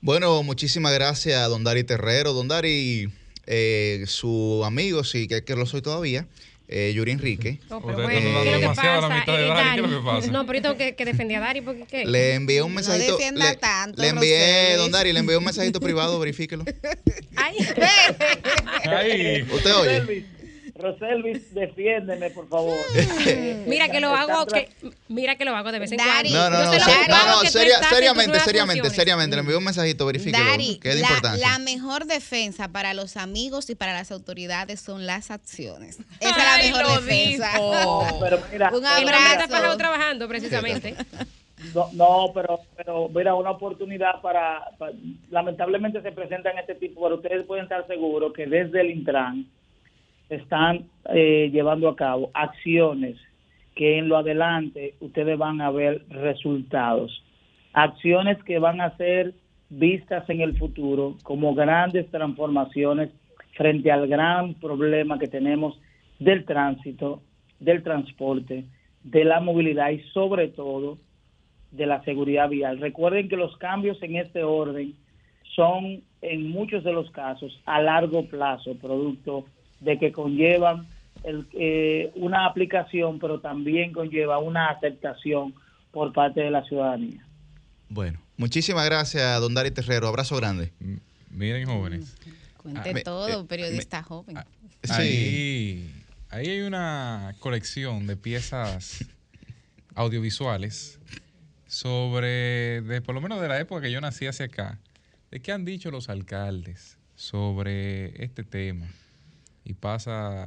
Bueno, 0.00 0.42
muchísimas 0.42 0.92
gracias 0.94 1.40
a 1.40 1.48
Don 1.48 1.64
Dari 1.64 1.82
Terrero. 1.84 2.32
Don 2.32 2.46
Dari, 2.48 3.08
eh, 3.46 4.04
su 4.06 4.62
amigo, 4.64 5.02
sí, 5.04 5.26
que, 5.26 5.42
que 5.44 5.56
lo 5.56 5.66
soy 5.66 5.82
todavía, 5.82 6.26
eh, 6.68 6.92
Yuri 6.94 7.12
Enrique. 7.12 7.60
No, 7.70 7.80
pero 7.80 8.02
bueno, 8.02 8.08
¿qué 8.08 8.28
es 8.28 8.34
lo 8.34 8.42
que 8.42 8.50
demasiado 8.58 9.04
a 9.04 9.08
la 9.08 9.14
mitad 9.20 9.36
de 9.36 9.44
Eh, 9.44 9.48
Dari, 9.48 9.70
¿qué 9.70 9.74
es 9.76 9.90
lo 9.90 9.98
que 9.98 10.04
pasa? 10.04 10.30
No, 10.32 10.46
pero 10.46 10.58
yo 10.58 10.62
tengo 10.62 10.76
que, 10.76 10.94
que 10.94 11.04
defender 11.04 11.36
a 11.36 11.40
Dari 11.40 11.60
porque 11.60 11.84
¿qué? 11.84 12.04
Le 12.06 12.34
envié 12.34 12.62
un 12.62 12.74
mensajito. 12.74 13.16
defienda 13.16 13.50
le, 13.50 13.56
tanto, 13.56 14.02
le 14.02 14.08
envié. 14.08 14.76
Don 14.76 14.90
Dari, 14.90 15.12
le 15.12 15.20
envié 15.20 15.36
un 15.36 15.44
mensajito 15.44 15.80
privado, 15.80 16.18
verifíquelo. 16.18 16.64
Ay. 17.36 17.56
Usted 19.52 19.74
oye. 19.74 20.26
Roselvis, 20.78 21.54
defiéndeme, 21.54 22.30
por 22.30 22.48
favor. 22.48 22.74
Mira 23.66 23.88
que 23.88 24.00
lo 24.00 24.14
hago, 24.14 24.46
que, 24.46 24.68
mira 25.08 25.36
que 25.36 25.44
lo 25.44 25.56
hago 25.56 25.72
de 25.72 25.78
vez 25.78 25.90
en 25.92 25.98
Dari. 25.98 26.30
cuando. 26.30 26.50
No, 26.50 26.50
no, 26.58 26.64
no, 26.64 26.72
se 26.72 26.78
lo 26.78 26.84
se- 26.84 26.90
hago 26.92 27.04
no, 27.08 27.26
no, 27.36 27.40
tú 27.40 27.46
seria- 27.48 27.78
seriamente, 27.88 28.40
seriamente, 28.40 28.90
seriamente. 28.90 29.36
Le 29.36 29.40
envié 29.40 29.56
un 29.56 29.64
mensajito, 29.64 30.04
verifíquelo. 30.06 30.44
Dari, 30.44 30.78
que 30.78 30.90
es 30.90 31.00
la, 31.00 31.36
la 31.36 31.58
mejor 31.58 32.04
defensa 32.06 32.68
para 32.68 32.94
los 32.94 33.16
amigos 33.16 33.70
y 33.70 33.74
para 33.74 33.92
las 33.94 34.10
autoridades 34.12 34.80
son 34.80 35.06
las 35.06 35.30
acciones. 35.30 35.98
Esa 36.20 36.54
Ay, 36.54 36.66
es 36.66 36.72
la 36.72 36.78
mejor 36.78 36.94
lo 36.96 37.00
defensa. 37.02 37.50
Pero 38.20 38.40
mira, 38.52 38.70
Un 38.72 38.86
abrazo. 38.86 39.76
trabajando 39.76 40.28
precisamente. 40.28 40.94
No, 41.74 41.88
no, 41.94 42.32
pero, 42.34 42.60
pero 42.76 43.08
mira, 43.08 43.34
una 43.34 43.50
oportunidad 43.52 44.20
para, 44.20 44.62
pa- 44.78 44.90
lamentablemente 45.30 46.02
se 46.02 46.12
presentan 46.12 46.56
este 46.58 46.74
tipo, 46.74 47.00
pero 47.02 47.16
ustedes 47.16 47.44
pueden 47.46 47.64
estar 47.64 47.84
seguros 47.86 48.34
que 48.34 48.46
desde 48.46 48.82
el 48.82 48.90
Intran 48.90 49.46
están 50.28 50.86
eh, 51.12 51.50
llevando 51.52 51.88
a 51.88 51.96
cabo 51.96 52.30
acciones 52.34 53.16
que 53.74 53.98
en 53.98 54.08
lo 54.08 54.16
adelante 54.16 54.94
ustedes 55.00 55.38
van 55.38 55.60
a 55.60 55.70
ver 55.70 56.04
resultados, 56.08 57.22
acciones 57.72 58.42
que 58.44 58.58
van 58.58 58.80
a 58.80 58.96
ser 58.96 59.34
vistas 59.68 60.28
en 60.30 60.40
el 60.40 60.56
futuro 60.56 61.16
como 61.22 61.54
grandes 61.54 62.10
transformaciones 62.10 63.10
frente 63.52 63.90
al 63.90 64.06
gran 64.06 64.54
problema 64.54 65.18
que 65.18 65.28
tenemos 65.28 65.78
del 66.18 66.44
tránsito, 66.44 67.22
del 67.60 67.82
transporte, 67.82 68.64
de 69.02 69.24
la 69.24 69.40
movilidad 69.40 69.90
y 69.90 70.00
sobre 70.12 70.48
todo 70.48 70.98
de 71.70 71.86
la 71.86 72.02
seguridad 72.04 72.48
vial. 72.48 72.78
Recuerden 72.78 73.28
que 73.28 73.36
los 73.36 73.56
cambios 73.58 74.02
en 74.02 74.16
este 74.16 74.42
orden 74.42 74.94
son 75.54 76.02
en 76.22 76.48
muchos 76.48 76.84
de 76.84 76.92
los 76.92 77.10
casos 77.10 77.60
a 77.66 77.80
largo 77.80 78.26
plazo, 78.26 78.74
producto 78.76 79.44
de 79.80 79.98
que 79.98 80.12
conllevan 80.12 80.86
el, 81.24 81.46
eh, 81.52 82.12
una 82.14 82.46
aplicación, 82.46 83.18
pero 83.18 83.40
también 83.40 83.92
conlleva 83.92 84.38
una 84.38 84.68
aceptación 84.68 85.54
por 85.90 86.12
parte 86.12 86.40
de 86.40 86.50
la 86.50 86.64
ciudadanía. 86.64 87.26
Bueno, 87.88 88.20
muchísimas 88.36 88.84
gracias, 88.84 89.40
Don 89.40 89.54
Dari 89.54 89.70
Terrero. 89.70 90.08
Abrazo 90.08 90.36
grande. 90.36 90.72
Miren, 91.30 91.66
jóvenes. 91.66 92.16
Cuente 92.56 92.90
Ah, 92.90 93.02
todo, 93.04 93.42
eh, 93.42 93.44
periodista 93.48 94.02
joven. 94.02 94.38
Ahí, 94.88 95.90
ahí 96.30 96.48
hay 96.48 96.60
una 96.62 97.34
colección 97.38 98.06
de 98.06 98.16
piezas 98.16 99.04
audiovisuales 99.94 100.98
sobre, 101.66 102.82
de, 102.82 103.00
por 103.02 103.14
lo 103.14 103.20
menos 103.20 103.40
de 103.40 103.48
la 103.48 103.60
época 103.60 103.82
que 103.82 103.90
yo 103.90 104.00
nací 104.00 104.26
hacia 104.26 104.46
acá, 104.46 104.78
de 105.30 105.40
qué 105.40 105.52
han 105.52 105.64
dicho 105.64 105.90
los 105.90 106.08
alcaldes 106.08 106.98
sobre 107.14 108.22
este 108.22 108.44
tema. 108.44 108.86
Y 109.66 109.74
pasa 109.74 110.46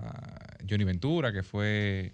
Johnny 0.68 0.86
Ventura, 0.86 1.34
que 1.34 1.44
fue 1.44 2.14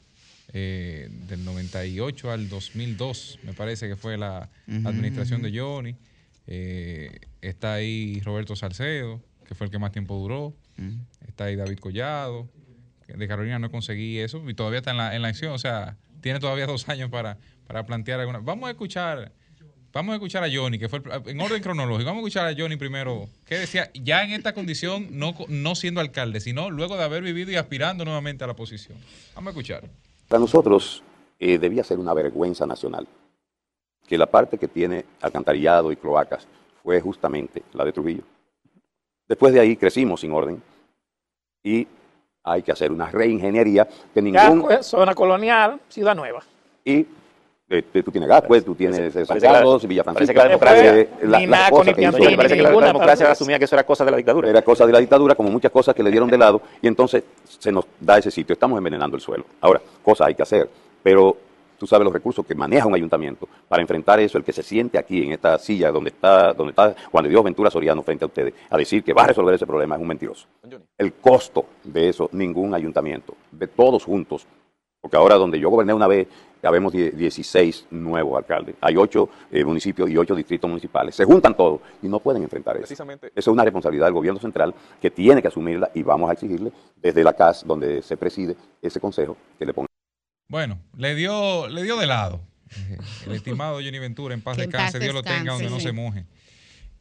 eh, 0.53 1.07
del 1.27 1.45
98 1.45 2.31
al 2.31 2.49
2002, 2.49 3.39
me 3.43 3.53
parece 3.53 3.87
que 3.87 3.95
fue 3.95 4.17
la 4.17 4.49
administración 4.67 5.43
de 5.43 5.57
Johnny. 5.57 5.95
Eh, 6.47 7.19
está 7.41 7.75
ahí 7.75 8.19
Roberto 8.21 8.55
Salcedo, 8.55 9.21
que 9.47 9.53
fue 9.53 9.65
el 9.65 9.71
que 9.71 9.77
más 9.77 9.91
tiempo 9.91 10.17
duró. 10.17 10.55
Está 11.27 11.45
ahí 11.45 11.55
David 11.55 11.77
Collado. 11.77 12.49
De 13.07 13.27
Carolina 13.27 13.59
no 13.59 13.69
conseguí 13.69 14.17
eso 14.17 14.49
y 14.49 14.55
todavía 14.55 14.79
está 14.79 14.89
en 14.89 14.97
la, 14.97 15.15
en 15.15 15.21
la 15.21 15.27
acción. 15.27 15.51
O 15.51 15.59
sea, 15.59 15.97
tiene 16.21 16.39
todavía 16.39 16.65
dos 16.65 16.89
años 16.89 17.11
para, 17.11 17.37
para 17.67 17.85
plantear 17.85 18.19
alguna. 18.19 18.39
Vamos 18.39 18.67
a 18.67 18.71
escuchar. 18.71 19.31
Vamos 19.95 20.11
a 20.11 20.15
escuchar 20.15 20.43
a 20.43 20.47
Johnny, 20.53 20.77
que 20.77 20.89
fue 20.89 20.99
el- 20.99 21.29
en 21.29 21.39
orden 21.39 21.63
cronológico. 21.63 22.07
Vamos 22.09 22.17
a 22.17 22.27
escuchar 22.27 22.47
a 22.47 22.53
Johnny 22.53 22.75
primero. 22.75 23.29
¿Qué 23.45 23.59
decía? 23.59 23.89
Ya 23.93 24.25
en 24.25 24.31
esta 24.33 24.51
condición, 24.53 25.07
no, 25.11 25.33
no 25.47 25.73
siendo 25.73 26.01
alcalde, 26.01 26.41
sino 26.41 26.69
luego 26.69 26.97
de 26.97 27.03
haber 27.05 27.23
vivido 27.23 27.49
y 27.51 27.55
aspirando 27.55 28.03
nuevamente 28.03 28.43
a 28.43 28.47
la 28.47 28.55
posición. 28.55 28.97
Vamos 29.35 29.47
a 29.47 29.51
escuchar. 29.51 29.83
Para 30.27 30.41
nosotros, 30.41 31.01
eh, 31.39 31.57
debía 31.57 31.81
ser 31.85 31.97
una 31.97 32.13
vergüenza 32.13 32.65
nacional. 32.65 33.07
Que 34.05 34.17
la 34.17 34.25
parte 34.25 34.57
que 34.57 34.67
tiene 34.67 35.05
alcantarillado 35.21 35.93
y 35.93 35.95
cloacas 35.95 36.45
fue 36.83 36.99
justamente 36.99 37.63
la 37.71 37.85
de 37.85 37.93
Trujillo. 37.93 38.23
Después 39.29 39.53
de 39.53 39.61
ahí 39.61 39.77
crecimos 39.77 40.19
sin 40.19 40.33
orden 40.33 40.61
y 41.63 41.87
hay 42.43 42.61
que 42.63 42.73
hacer 42.73 42.91
una 42.91 43.09
reingeniería 43.09 43.87
que 44.13 44.21
ningún... 44.21 44.61
Gascue, 44.67 44.83
zona 44.83 45.15
colonial, 45.15 45.79
Ciudad 45.87 46.13
Nueva. 46.15 46.43
Y 46.83 47.07
este, 47.67 48.03
tú 48.03 48.11
tienes 48.11 48.29
Gascue, 48.29 48.61
tú 48.61 48.75
tienes 48.75 49.15
eh, 49.15 49.25
San 49.25 49.39
Carlos, 49.39 49.87
Villa 49.87 50.03
parece 50.03 50.33
que 50.33 50.37
la 50.37 50.47
democracia- 50.47 50.97
eh, 50.99 51.09
la- 51.23 51.39
ni 51.39 51.47
las 51.47 51.59
naco, 51.61 51.77
cosas 51.77 51.87
ni 51.87 51.93
que 51.95 52.01
hizo- 52.01 52.11
piantini, 52.11 52.37
Parece 52.37 52.55
que 52.55 52.61
la 52.61 52.69
ninguna, 52.69 52.87
democracia 52.87 53.31
asumía 53.31 53.57
que 53.59 53.65
eso 53.65 53.75
era 53.75 53.83
cosa 53.85 54.05
de 54.05 54.11
la 54.11 54.17
dictadura. 54.17 54.49
Era 54.49 54.61
cosa 54.61 54.85
de 54.85 54.93
la 54.93 54.99
dictadura, 54.99 55.33
como 55.35 55.49
muchas 55.49 55.71
cosas 55.71 55.95
que 55.95 56.03
le 56.03 56.11
dieron 56.11 56.29
de 56.29 56.37
lado, 56.37 56.61
y 56.81 56.87
entonces 56.87 57.23
se 57.47 57.71
nos 57.71 57.85
da 57.99 58.17
ese 58.19 58.29
sitio. 58.29 58.53
Estamos 58.53 58.77
envenenando 58.77 59.15
el 59.15 59.21
suelo. 59.21 59.45
Ahora, 59.61 59.81
cosas 60.03 60.27
hay 60.27 60.35
que 60.35 60.43
hacer, 60.43 60.69
pero 61.01 61.35
tú 61.79 61.87
sabes 61.87 62.05
los 62.05 62.13
recursos 62.13 62.45
que 62.45 62.53
maneja 62.55 62.85
un 62.85 62.93
ayuntamiento 62.95 63.47
para 63.67 63.81
enfrentar 63.81 64.19
eso. 64.19 64.37
El 64.37 64.43
que 64.43 64.53
se 64.53 64.61
siente 64.63 64.97
aquí 64.99 65.23
en 65.23 65.31
esta 65.33 65.57
silla 65.57 65.91
donde 65.91 66.11
está, 66.11 66.53
donde 66.53 66.69
está 66.69 66.95
Juan 67.11 67.23
de 67.23 67.29
Dios 67.31 67.43
Ventura 67.43 67.69
Soriano 67.71 68.03
frente 68.03 68.23
a 68.25 68.27
ustedes 68.27 68.53
a 68.69 68.77
decir 68.77 69.03
que 69.03 69.11
va 69.11 69.23
a 69.23 69.27
resolver 69.27 69.55
ese 69.55 69.65
problema 69.65 69.95
es 69.95 70.01
un 70.01 70.07
mentiroso. 70.07 70.45
El 70.97 71.13
costo 71.13 71.65
de 71.83 72.09
eso, 72.09 72.29
ningún 72.31 72.73
ayuntamiento, 72.75 73.33
de 73.51 73.67
todos 73.67 74.05
juntos, 74.05 74.45
porque 75.01 75.17
ahora 75.17 75.35
donde 75.35 75.59
yo 75.59 75.69
goberné 75.69 75.93
una 75.93 76.07
vez, 76.07 76.27
habemos 76.67 76.91
die- 76.93 77.11
16 77.11 77.85
nuevos 77.91 78.37
alcaldes. 78.37 78.75
Hay 78.81 78.95
8 78.97 79.29
municipios 79.65 80.09
y 80.09 80.17
8 80.17 80.35
distritos 80.35 80.69
municipales. 80.69 81.15
Se 81.15 81.23
juntan 81.25 81.55
todos 81.55 81.81
y 82.01 82.07
no 82.07 82.19
pueden 82.19 82.43
enfrentar 82.43 82.75
eso. 82.75 82.83
Precisamente. 82.83 83.27
Eso 83.27 83.39
es 83.51 83.53
una 83.53 83.63
responsabilidad 83.63 84.05
del 84.07 84.13
gobierno 84.13 84.39
central 84.39 84.73
que 85.01 85.11
tiene 85.11 85.41
que 85.41 85.47
asumirla 85.47 85.91
y 85.93 86.03
vamos 86.03 86.29
a 86.29 86.33
exigirle 86.33 86.71
desde 87.01 87.23
la 87.23 87.33
CAS, 87.33 87.63
donde 87.65 88.01
se 88.01 88.17
preside 88.17 88.55
ese 88.81 88.99
consejo, 88.99 89.37
que 89.59 89.65
le 89.65 89.73
ponga. 89.73 89.87
Bueno, 90.47 90.79
le 90.97 91.15
dio, 91.15 91.67
le 91.67 91.83
dio 91.83 91.97
de 91.97 92.07
lado. 92.07 92.41
Eh, 92.89 92.97
El 93.27 93.31
estimado 93.33 93.75
Johnny 93.75 93.99
Ventura, 93.99 94.33
en 94.33 94.41
paz 94.41 94.57
en 94.57 94.69
descanse, 94.69 94.99
Dios 94.99 95.13
lo 95.13 95.23
tenga 95.23 95.53
donde 95.53 95.69
no 95.69 95.79
se 95.79 95.91
moje. 95.91 96.25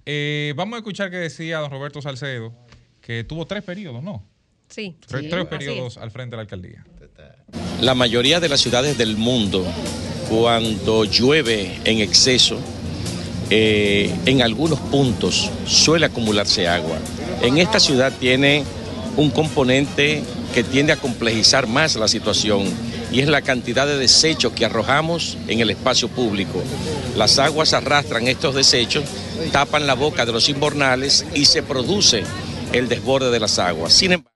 Eh, 0.06 0.52
vamos 0.56 0.74
a 0.74 0.78
escuchar 0.78 1.10
que 1.10 1.16
decía 1.16 1.58
don 1.58 1.70
Roberto 1.70 2.02
Salcedo, 2.02 2.52
que 3.00 3.24
tuvo 3.24 3.46
tres 3.46 3.62
periodos, 3.62 4.02
¿no? 4.02 4.22
Sí. 4.68 4.96
Tres, 5.06 5.22
Sí, 5.22 5.28
tres 5.30 5.46
periodos 5.46 5.98
al 5.98 6.10
frente 6.10 6.32
de 6.32 6.36
la 6.36 6.42
alcaldía. 6.42 6.84
La 7.80 7.94
mayoría 7.94 8.40
de 8.40 8.48
las 8.48 8.60
ciudades 8.60 8.96
del 8.98 9.16
mundo, 9.16 9.64
cuando 10.28 11.04
llueve 11.04 11.80
en 11.84 12.00
exceso, 12.00 12.58
eh, 13.50 14.14
en 14.26 14.42
algunos 14.42 14.80
puntos 14.80 15.50
suele 15.66 16.06
acumularse 16.06 16.66
agua. 16.66 16.98
En 17.42 17.58
esta 17.58 17.78
ciudad 17.78 18.12
tiene 18.18 18.64
un 19.16 19.30
componente 19.30 20.22
que 20.54 20.64
tiende 20.64 20.92
a 20.92 20.96
complejizar 20.96 21.66
más 21.66 21.96
la 21.96 22.08
situación 22.08 22.64
y 23.12 23.20
es 23.20 23.28
la 23.28 23.42
cantidad 23.42 23.86
de 23.86 23.98
desechos 23.98 24.52
que 24.52 24.64
arrojamos 24.64 25.36
en 25.46 25.60
el 25.60 25.70
espacio 25.70 26.08
público. 26.08 26.62
Las 27.16 27.38
aguas 27.38 27.74
arrastran 27.74 28.26
estos 28.26 28.54
desechos, 28.54 29.04
tapan 29.52 29.86
la 29.86 29.94
boca 29.94 30.26
de 30.26 30.32
los 30.32 30.48
invernales 30.48 31.24
y 31.34 31.44
se 31.44 31.62
produce 31.62 32.24
el 32.72 32.88
desborde 32.88 33.30
de 33.30 33.40
las 33.40 33.58
aguas. 33.58 33.92
Sin 33.92 34.12
embargo, 34.12 34.33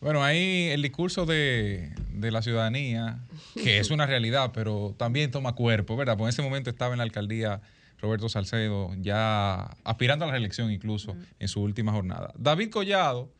Bueno, 0.00 0.22
ahí 0.22 0.68
el 0.70 0.82
discurso 0.82 1.26
de, 1.26 1.92
de 2.12 2.30
la 2.30 2.42
ciudadanía, 2.42 3.18
que 3.54 3.78
es 3.78 3.90
una 3.90 4.06
realidad, 4.06 4.50
pero 4.52 4.94
también 4.96 5.30
toma 5.30 5.54
cuerpo, 5.54 5.96
¿verdad? 5.96 6.16
Porque 6.16 6.28
en 6.28 6.34
ese 6.34 6.42
momento 6.42 6.70
estaba 6.70 6.92
en 6.94 6.98
la 6.98 7.04
alcaldía 7.04 7.62
Roberto 7.98 8.28
Salcedo, 8.28 8.92
ya 8.98 9.76
aspirando 9.84 10.24
a 10.24 10.28
la 10.28 10.32
reelección 10.32 10.70
incluso 10.70 11.16
en 11.38 11.48
su 11.48 11.62
última 11.62 11.92
jornada. 11.92 12.32
David 12.36 12.70
Collado, 12.70 13.32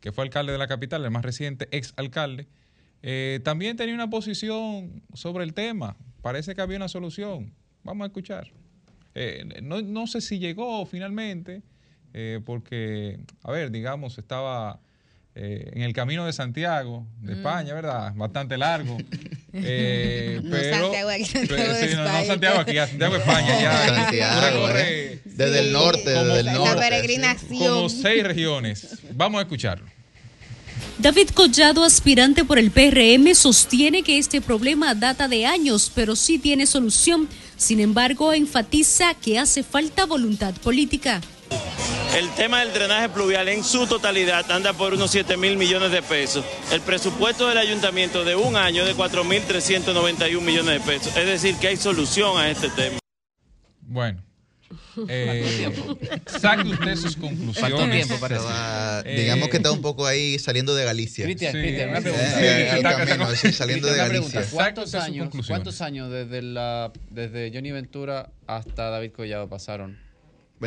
que 0.00 0.12
fue 0.12 0.24
alcalde 0.24 0.52
de 0.52 0.58
la 0.58 0.66
capital, 0.66 1.04
el 1.04 1.10
más 1.10 1.24
reciente 1.24 1.68
ex 1.70 1.94
alcalde, 1.96 2.46
eh, 3.02 3.40
también 3.42 3.76
tenía 3.76 3.94
una 3.94 4.10
posición 4.10 5.02
sobre 5.14 5.44
el 5.44 5.54
tema. 5.54 5.96
Parece 6.22 6.54
que 6.54 6.60
había 6.60 6.76
una 6.76 6.88
solución. 6.88 7.54
Vamos 7.84 8.04
a 8.04 8.06
escuchar. 8.08 8.50
Eh, 9.14 9.44
no, 9.62 9.80
no 9.80 10.06
sé 10.06 10.20
si 10.20 10.38
llegó 10.38 10.84
finalmente, 10.84 11.62
eh, 12.12 12.40
porque, 12.44 13.18
a 13.42 13.50
ver, 13.50 13.70
digamos, 13.70 14.18
estaba 14.18 14.80
eh, 15.36 15.70
en 15.74 15.82
el 15.82 15.92
camino 15.92 16.24
de 16.26 16.32
Santiago, 16.32 17.06
de 17.20 17.34
Mm. 17.34 17.36
España, 17.38 17.74
¿verdad? 17.74 18.12
Bastante 18.14 18.56
largo. 18.58 18.96
Eh, 19.58 20.38
No 20.44 20.50
pero, 20.50 20.82
Santiago 20.82 21.08
aquí, 21.08 21.24
Santiago 21.24 21.62
pero- 21.62 21.72
de 21.78 21.88
sí, 21.88 21.94
no. 21.96 22.24
Santiago 22.26 22.60
aquí, 22.60 22.76
a 22.76 22.86
Santiago 22.86 23.14
de 23.14 23.20
España. 23.20 23.60
Ya, 23.62 23.86
Santiago, 23.86 24.60
corre- 24.60 25.12
¿eh? 25.14 25.20
Desde 25.24 25.58
el 25.60 25.72
norte, 25.72 26.12
como- 26.12 26.24
desde 26.26 26.40
el 26.50 26.56
norte. 26.56 26.78
peregrinación. 26.82 27.58
Como 27.74 27.88
seis 27.88 28.22
regiones. 28.22 28.98
Vamos 29.14 29.38
a 29.38 29.42
escucharlo. 29.42 29.86
David 30.98 31.28
Collado, 31.30 31.84
aspirante 31.84 32.44
por 32.44 32.58
el 32.58 32.70
PRM, 32.70 33.34
sostiene 33.34 34.02
que 34.02 34.18
este 34.18 34.42
problema 34.42 34.94
data 34.94 35.26
de 35.26 35.46
años, 35.46 35.90
pero 35.94 36.16
sí 36.16 36.38
tiene 36.38 36.66
solución. 36.66 37.26
Sin 37.56 37.80
embargo, 37.80 38.34
enfatiza 38.34 39.14
que 39.14 39.38
hace 39.38 39.62
falta 39.62 40.04
voluntad 40.04 40.52
política. 40.56 41.22
El 42.16 42.30
tema 42.30 42.60
del 42.60 42.72
drenaje 42.72 43.10
pluvial 43.10 43.46
en 43.48 43.62
su 43.62 43.86
totalidad 43.86 44.50
anda 44.50 44.72
por 44.72 44.94
unos 44.94 45.10
7 45.10 45.36
mil 45.36 45.56
millones 45.58 45.90
de 45.92 46.00
pesos. 46.02 46.44
El 46.72 46.80
presupuesto 46.80 47.46
del 47.48 47.58
ayuntamiento 47.58 48.24
de 48.24 48.34
un 48.34 48.56
año 48.56 48.82
es 48.82 48.88
de 48.88 48.94
4 48.94 49.22
mil 49.24 49.42
391 49.42 50.40
millones 50.40 50.74
de 50.74 50.80
pesos. 50.80 51.14
Es 51.16 51.26
decir, 51.26 51.56
que 51.56 51.68
hay 51.68 51.76
solución 51.76 52.38
a 52.38 52.50
este 52.50 52.70
tema. 52.70 52.98
Bueno. 53.82 54.22
Eh, 55.08 55.70
saque 56.26 56.68
usted 56.70 56.96
sus 56.96 57.16
conclusiones. 57.16 58.06
Tiempo 58.06 58.18
para 58.18 58.36
eso. 58.36 58.48
Eh, 59.04 59.20
digamos 59.20 59.50
que 59.50 59.58
está 59.58 59.70
un 59.70 59.82
poco 59.82 60.06
ahí 60.06 60.38
saliendo 60.38 60.74
de 60.74 60.84
Galicia. 60.86 61.26
Cristian, 61.26 61.52
Sí, 61.52 61.58
Cristian, 61.58 61.90
una 61.90 62.00
pregunta. 62.00 62.26
sí, 62.30 62.34
Eh, 62.40 62.68
sí, 62.70 62.76
el 62.78 62.82
saca- 62.82 62.96
camino, 63.04 63.26
saca- 63.26 63.36
sí, 63.36 63.52
saliendo 63.52 63.86
de 63.88 63.92
Cristian, 63.92 64.08
Galicia. 64.08 64.40
pregunta. 64.40 64.56
¿Cuántos 64.56 64.94
años. 64.94 65.28
¿Cuántos 65.46 65.80
años 65.82 66.10
desde, 66.10 66.40
la, 66.40 66.92
desde 67.10 67.50
Johnny 67.52 67.72
Ventura 67.72 68.30
hasta 68.46 68.88
David 68.88 69.12
Collado 69.12 69.46
pasaron? 69.50 69.98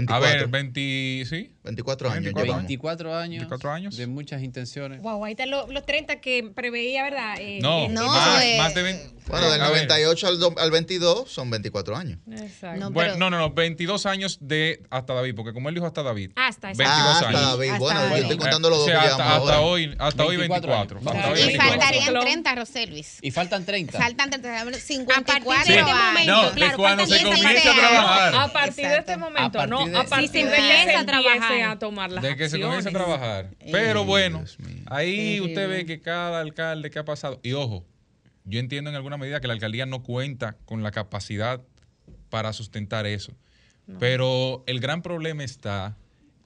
A 0.07 0.19
ver, 0.19 0.47
20, 0.47 1.25
¿sí? 1.25 1.51
24 1.63 2.09
años 2.09 2.23
24, 2.23 2.43
llevamos. 2.45 2.63
24 2.67 3.15
años. 3.17 3.39
24 3.41 3.71
años. 3.71 3.97
De 3.97 4.07
muchas 4.07 4.41
intenciones. 4.43 5.01
Wow, 5.01 5.25
ahí 5.25 5.31
están 5.33 5.49
los, 5.49 5.69
los 5.69 5.85
30 5.85 6.21
que 6.21 6.43
preveía, 6.55 7.03
¿verdad? 7.03 7.35
Eh, 7.39 7.59
No, 7.61 7.83
eh, 7.85 7.89
más, 7.89 8.43
eh, 8.43 8.57
más 8.57 8.73
de 8.73 8.81
20. 8.83 9.19
Bueno, 9.27 9.51
del 9.51 9.61
A 9.61 9.69
ver. 9.69 9.87
98 9.87 10.27
al, 10.27 10.39
do- 10.39 10.55
al 10.57 10.71
22 10.71 11.29
son 11.29 11.51
24 11.51 11.95
años. 11.95 12.17
Exacto. 12.31 12.89
bueno, 12.91 13.15
no, 13.17 13.29
no, 13.29 13.37
no, 13.37 13.51
22 13.51 14.05
años 14.07 14.39
de 14.41 14.81
hasta 14.89 15.13
David, 15.13 15.35
porque 15.35 15.53
como 15.53 15.69
él 15.69 15.75
dijo 15.75 15.85
hasta 15.85 16.01
David. 16.01 16.31
Hasta, 16.35 16.69
22 16.69 16.87
Ah, 16.91 17.11
hasta 17.13 17.27
años. 17.29 17.41
David. 17.41 17.71
Bueno, 17.77 18.09
yo 18.09 18.15
estoy 18.15 18.35
Eh, 18.35 18.39
contando 18.39 18.69
los 18.69 18.77
o 18.79 18.81
dos 18.81 18.89
sea, 18.89 19.01
que 19.01 19.07
hasta, 19.07 19.35
hasta 19.35 19.59
hoy, 19.61 19.95
hasta 19.99 20.23
hoy 20.25 20.37
24 20.37 20.71
24. 20.71 20.99
años. 20.99 21.15
Hasta 21.15 21.31
hoy 21.31 21.39
Y 21.39 21.43
24. 21.43 21.79
faltarían 21.79 22.19
30, 22.21 22.55
Roselvis. 22.55 23.17
Y 23.21 23.31
faltan 23.31 23.65
30. 23.65 23.99
Faltan 23.99 24.29
30, 24.31 24.79
54 24.79 25.51
A 25.51 25.55
partir 25.55 25.75
de 25.75 25.79
este 25.81 25.93
momento, 25.93 26.31
No, 26.31 26.51
claro, 26.53 26.77
cuando 26.77 27.05
se 27.05 27.13
16 27.19 27.35
comience 27.43 27.67
a 27.67 27.71
años. 27.71 27.81
trabajar. 27.89 28.35
A 28.35 28.47
partir 28.53 28.87
de 28.87 28.97
este 28.97 29.17
momento, 29.17 29.59
A 29.59 29.67
no, 29.67 29.77
partir 29.77 29.93
de- 29.93 29.99
a 29.99 30.03
partir 30.05 30.29
Si 30.29 30.33
se 30.39 30.45
de 30.45 30.55
que 30.55 30.81
empieza 30.81 30.99
a 31.63 31.79
tomar 31.79 32.11
las 32.11 32.23
de 32.23 32.35
que 32.35 32.49
se 32.49 32.59
comience 32.59 32.89
a 32.89 32.91
trabajar. 32.91 33.51
Pero 33.71 34.05
bueno, 34.05 34.43
ahí 34.87 35.39
usted 35.41 35.69
ve 35.69 35.85
que 35.85 36.01
cada 36.01 36.39
alcalde 36.39 36.89
que 36.89 36.99
ha 36.99 37.05
pasado, 37.05 37.39
y 37.43 37.53
ojo, 37.53 37.85
yo 38.45 38.59
entiendo 38.59 38.89
en 38.89 38.95
alguna 38.95 39.17
medida 39.17 39.39
que 39.39 39.47
la 39.47 39.53
alcaldía 39.53 39.85
no 39.85 40.03
cuenta 40.03 40.57
con 40.65 40.83
la 40.83 40.91
capacidad 40.91 41.61
para 42.29 42.53
sustentar 42.53 43.05
eso. 43.05 43.33
Pero 43.99 44.63
el 44.67 44.79
gran 44.79 45.01
problema 45.01 45.43
está 45.43 45.97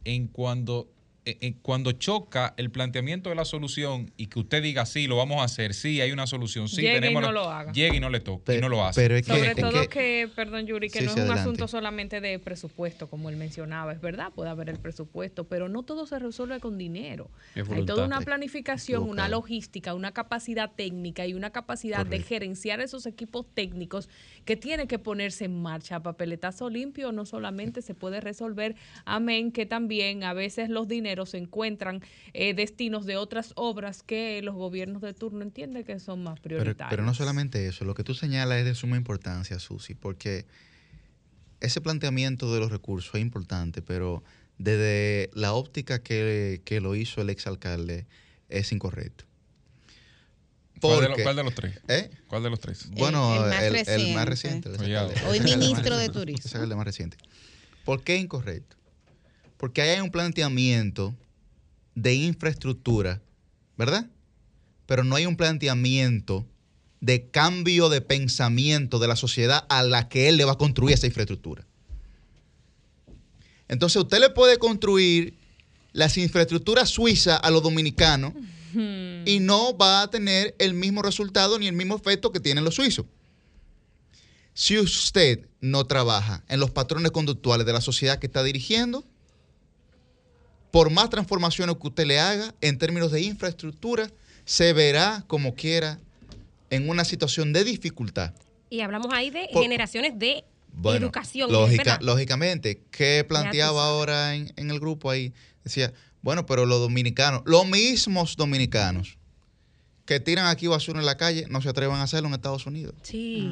en 0.05 0.27
cuando, 0.27 0.89
en- 1.25 1.37
en 1.41 1.53
cuando 1.53 1.91
choca 1.93 2.53
el 2.57 2.69
planteamiento 2.71 3.29
de 3.29 3.35
la 3.35 3.45
solución 3.45 4.11
y 4.17 4.27
que 4.27 4.39
usted 4.39 4.61
diga, 4.61 4.85
sí, 4.85 5.07
lo 5.07 5.17
vamos 5.17 5.41
a 5.41 5.43
hacer, 5.45 5.73
sí, 5.73 6.01
hay 6.01 6.11
una 6.11 6.27
solución, 6.27 6.67
sí, 6.67 6.81
Llegue 6.81 6.91
y 6.97 7.01
tenemos... 7.01 7.21
no 7.21 7.27
la-". 7.31 7.41
lo 7.41 7.49
haga. 7.49 7.71
Llegue 7.71 7.97
y 7.97 7.99
no 7.99 8.09
le 8.09 8.19
toca, 8.19 8.53
y 8.53 8.59
no 8.59 8.69
lo 8.69 8.85
hace. 8.85 9.01
pero 9.01 9.15
es 9.15 9.25
que- 9.25 9.31
Sobre 9.33 9.49
es 9.51 9.55
todo 9.55 9.71
que- 9.83 9.87
que, 9.87 10.29
perdón 10.35 10.65
Yuri, 10.67 10.89
que 10.89 10.99
Sí, 10.99 11.05
no 11.05 11.11
es 11.11 11.15
un 11.15 11.21
adelante. 11.21 11.41
asunto 11.41 11.67
solamente 11.67 12.19
de 12.21 12.39
presupuesto, 12.39 13.09
como 13.09 13.29
él 13.29 13.37
mencionaba, 13.37 13.93
es 13.93 14.01
verdad, 14.01 14.31
puede 14.33 14.49
haber 14.49 14.69
el 14.69 14.79
presupuesto, 14.79 15.45
pero 15.45 15.69
no 15.69 15.83
todo 15.83 16.05
se 16.07 16.19
resuelve 16.19 16.59
con 16.59 16.77
dinero. 16.77 17.29
Hay 17.55 17.85
toda 17.85 18.05
una 18.05 18.19
planificación, 18.21 19.03
una 19.03 19.29
logística, 19.29 19.93
una 19.93 20.11
capacidad 20.11 20.71
técnica 20.75 21.25
y 21.25 21.33
una 21.33 21.51
capacidad 21.51 22.05
de 22.05 22.19
gerenciar 22.21 22.81
esos 22.81 23.05
equipos 23.05 23.45
técnicos 23.53 24.09
que 24.45 24.55
tiene 24.57 24.87
que 24.87 24.99
ponerse 24.99 25.45
en 25.45 25.61
marcha. 25.61 25.95
A 25.97 26.03
papeletazo 26.03 26.69
limpio 26.69 27.11
no 27.11 27.25
solamente 27.25 27.81
se 27.81 27.93
puede 27.95 28.19
resolver, 28.19 28.75
amén, 29.05 29.51
que 29.51 29.65
también 29.65 30.23
a 30.23 30.33
veces 30.33 30.69
los 30.69 30.87
dineros 30.87 31.12
se 31.25 31.37
encuentran 31.37 32.01
eh, 32.33 32.53
destinos 32.53 33.05
de 33.05 33.15
otras 33.17 33.53
obras 33.55 34.03
que 34.03 34.41
los 34.41 34.55
gobiernos 34.55 35.01
de 35.01 35.13
turno 35.13 35.41
entienden 35.43 35.83
que 35.83 35.99
son 35.99 36.23
más 36.23 36.39
Pero, 36.39 36.57
prioritarias. 36.59 36.89
pero 36.89 37.03
no 37.03 37.13
solamente 37.13 37.67
eso, 37.67 37.85
lo 37.85 37.93
que 37.95 38.03
tú 38.03 38.13
señalas 38.13 38.59
es 38.59 38.65
de 38.65 38.75
suma 38.75 38.97
importancia, 38.97 39.59
Susi, 39.59 39.95
porque 39.95 40.45
ese 41.61 41.79
planteamiento 41.81 42.53
de 42.53 42.59
los 42.59 42.71
recursos 42.71 43.15
es 43.15 43.21
importante, 43.21 43.81
pero 43.81 44.23
desde 44.57 45.29
la 45.33 45.53
óptica 45.53 46.01
que, 46.03 46.61
que 46.65 46.81
lo 46.81 46.95
hizo 46.95 47.21
el 47.21 47.29
exalcalde 47.29 48.05
es 48.49 48.71
incorrecto. 48.71 49.25
¿Cuál 50.81 50.95
de, 50.95 51.01
los, 51.01 51.09
Porque- 51.11 51.23
cuál 51.23 51.35
de 51.37 51.43
los 51.43 51.55
tres? 51.55 51.79
¿Eh? 51.87 52.09
¿Cuál 52.27 52.43
de 52.43 52.49
los 52.49 52.59
tres? 52.59 52.89
Bueno, 52.91 53.35
el 53.45 53.49
más 53.49 53.63
el, 53.63 53.75
el 53.87 54.13
más 54.13 54.25
reciente. 54.27 54.69
el. 54.69 55.11
Hoy 55.29 55.39
ministro 55.39 55.95
de. 55.97 56.09
Turismo. 56.09 56.43
Ese 56.45 56.57
es 56.57 56.63
el 56.63 56.75
más 56.75 56.85
reciente. 56.85 57.15
¿Por 57.85 58.03
qué 58.03 58.17
incorrecto? 58.17 58.75
Porque 59.63 59.81
ahí 59.81 59.91
hay 59.91 60.01
un 60.01 60.11
planteamiento 60.11 61.15
de 61.95 62.15
infraestructura, 62.15 63.21
¿verdad? 63.77 64.09
Pero 64.85 65.05
no 65.05 65.15
hay 65.15 65.25
un 65.25 65.37
planteamiento 65.37 66.45
de 66.99 67.29
cambio 67.29 67.87
de 67.87 68.01
pensamiento 68.01 68.99
de 68.99 69.07
la 69.07 69.15
sociedad 69.15 69.65
a 69.69 69.83
la 69.83 70.09
que 70.09 70.27
él 70.27 70.35
le 70.35 70.43
va 70.43 70.51
a 70.51 70.57
construir 70.57 70.95
esa 70.95 71.07
infraestructura. 71.07 71.65
Entonces 73.69 74.01
usted 74.01 74.19
le 74.19 74.31
puede 74.31 74.57
construir 74.57 75.37
las 75.93 76.17
infraestructuras 76.17 76.89
suizas 76.89 77.39
a 77.41 77.49
los 77.49 77.63
dominicanos 77.63 78.33
y 78.73 79.37
no 79.39 79.77
va 79.77 80.01
a 80.01 80.09
tener 80.09 80.57
el 80.59 80.73
mismo 80.73 81.01
resultado 81.01 81.57
ni 81.57 81.67
el 81.67 81.73
mismo 81.73 81.95
efecto 81.95 82.33
que 82.33 82.41
tienen 82.41 82.65
los 82.65 82.75
suizos. 82.75 83.05
Si 84.53 84.77
usted 84.77 85.47
no 85.61 85.85
trabaja 85.85 86.43
en 86.49 86.59
los 86.59 86.71
patrones 86.71 87.13
conductuales 87.13 87.65
de 87.65 87.71
la 87.71 87.79
sociedad 87.79 88.19
que 88.19 88.27
está 88.27 88.43
dirigiendo, 88.43 89.05
por 90.73 90.89
más 90.89 91.07
transformaciones 91.11 91.75
que 91.79 91.85
usted 91.87 92.07
le 92.07 92.19
haga 92.19 92.55
en 92.59 92.79
términos 92.79 93.11
de 93.11 93.21
infraestructura, 93.21 94.09
se 94.43 94.73
verá 94.73 95.23
como 95.27 95.53
quiera 95.53 95.99
en 96.71 96.89
una 96.89 97.05
situación 97.05 97.53
de 97.53 97.63
dificultad. 97.63 98.33
Y 98.71 98.81
hablamos 98.81 99.13
ahí 99.13 99.29
de 99.29 99.49
Por- 99.53 99.61
generaciones 99.61 100.17
de 100.17 100.43
Bueno, 100.71 101.05
educación. 101.05 101.51
lógica- 101.51 101.99
lógicamente, 102.01 102.81
¿qué 102.89 103.23
planteaba 103.23 103.85
ahora 103.85 104.33
en, 104.33 104.51
en 104.55 104.71
el 104.71 104.79
grupo 104.79 105.11
ahí? 105.11 105.31
Decía, 105.63 105.93
bueno, 106.23 106.47
pero 106.47 106.65
los 106.65 106.79
dominicanos, 106.79 107.43
los 107.45 107.67
mismos 107.67 108.35
dominicanos 108.35 109.19
que 110.05 110.19
tiran 110.19 110.47
aquí 110.47 110.65
basura 110.65 110.99
en 110.99 111.05
la 111.05 111.17
calle, 111.17 111.45
no 111.49 111.61
se 111.61 111.69
atrevan 111.69 111.99
a 111.99 112.03
hacerlo 112.03 112.29
en 112.29 112.33
Estados 112.33 112.65
Unidos. 112.65 112.95
Sí. 113.03 113.47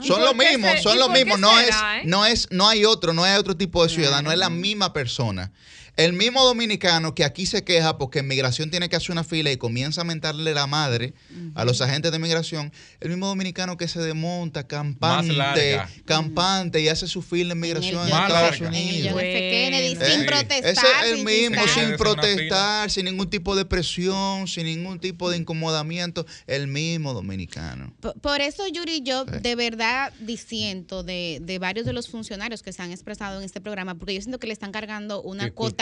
Son 0.00 0.22
los 0.24 0.36
mismos, 0.36 0.80
son 0.80 0.96
los 0.96 1.10
mismos, 1.10 1.40
no 1.40 1.58
es, 1.58 1.70
eh? 1.70 2.02
no 2.04 2.24
es, 2.24 2.46
no 2.52 2.68
hay 2.68 2.84
otro, 2.84 3.12
no 3.12 3.24
hay 3.24 3.36
otro 3.36 3.56
tipo 3.56 3.82
de 3.82 3.88
ciudadano, 3.88 4.30
es 4.30 4.38
la 4.38 4.48
misma 4.48 4.92
persona. 4.92 5.50
El 5.96 6.14
mismo 6.14 6.42
dominicano 6.42 7.14
que 7.14 7.22
aquí 7.22 7.44
se 7.44 7.64
queja 7.64 7.98
porque 7.98 8.20
en 8.20 8.28
migración 8.28 8.70
tiene 8.70 8.88
que 8.88 8.96
hacer 8.96 9.12
una 9.12 9.24
fila 9.24 9.52
y 9.52 9.58
comienza 9.58 10.00
a 10.00 10.04
mentarle 10.04 10.54
la 10.54 10.66
madre 10.66 11.12
a 11.54 11.66
los 11.66 11.82
agentes 11.82 12.10
de 12.12 12.18
migración, 12.18 12.72
el 13.00 13.10
mismo 13.10 13.26
dominicano 13.26 13.76
que 13.76 13.88
se 13.88 14.00
desmonta 14.00 14.66
campante, 14.66 15.80
campante 16.06 16.80
y 16.80 16.88
hace 16.88 17.06
su 17.06 17.20
fila 17.20 17.52
en 17.52 17.60
migración 17.60 18.00
en, 18.08 18.14
Estados 18.14 18.30
larga. 18.60 18.68
Unidos. 18.68 19.12
John 19.12 19.20
F. 19.20 19.50
Kennedy, 19.50 19.98
Eh, 20.00 20.10
sin 20.10 20.26
protestar. 20.26 20.72
Ese 20.72 20.86
es 21.02 21.12
el 21.12 21.24
mismo, 21.24 21.62
sin 21.68 21.96
protestar, 21.96 22.90
sin 22.90 23.04
ningún 23.04 23.28
tipo 23.28 23.54
de 23.54 23.66
presión, 23.66 24.48
sin 24.48 24.64
ningún 24.64 24.98
tipo 24.98 25.30
de 25.30 25.36
incomodamiento, 25.36 26.24
el 26.46 26.68
mismo 26.68 27.12
dominicano. 27.12 27.92
Por, 28.00 28.18
por 28.20 28.40
eso, 28.40 28.66
Yuri, 28.66 29.02
yo 29.02 29.26
de 29.26 29.54
verdad 29.56 30.12
disiento 30.20 31.02
de, 31.02 31.38
de 31.42 31.58
varios 31.58 31.84
de 31.84 31.92
los 31.92 32.08
funcionarios 32.08 32.62
que 32.62 32.72
se 32.72 32.82
han 32.82 32.92
expresado 32.92 33.38
en 33.38 33.44
este 33.44 33.60
programa, 33.60 33.94
porque 33.96 34.14
yo 34.14 34.22
siento 34.22 34.38
que 34.38 34.46
le 34.46 34.54
están 34.54 34.72
cargando 34.72 35.20
una 35.20 35.44
¿Qué 35.44 35.52
culpa 35.52 35.76
cuota 35.76 35.81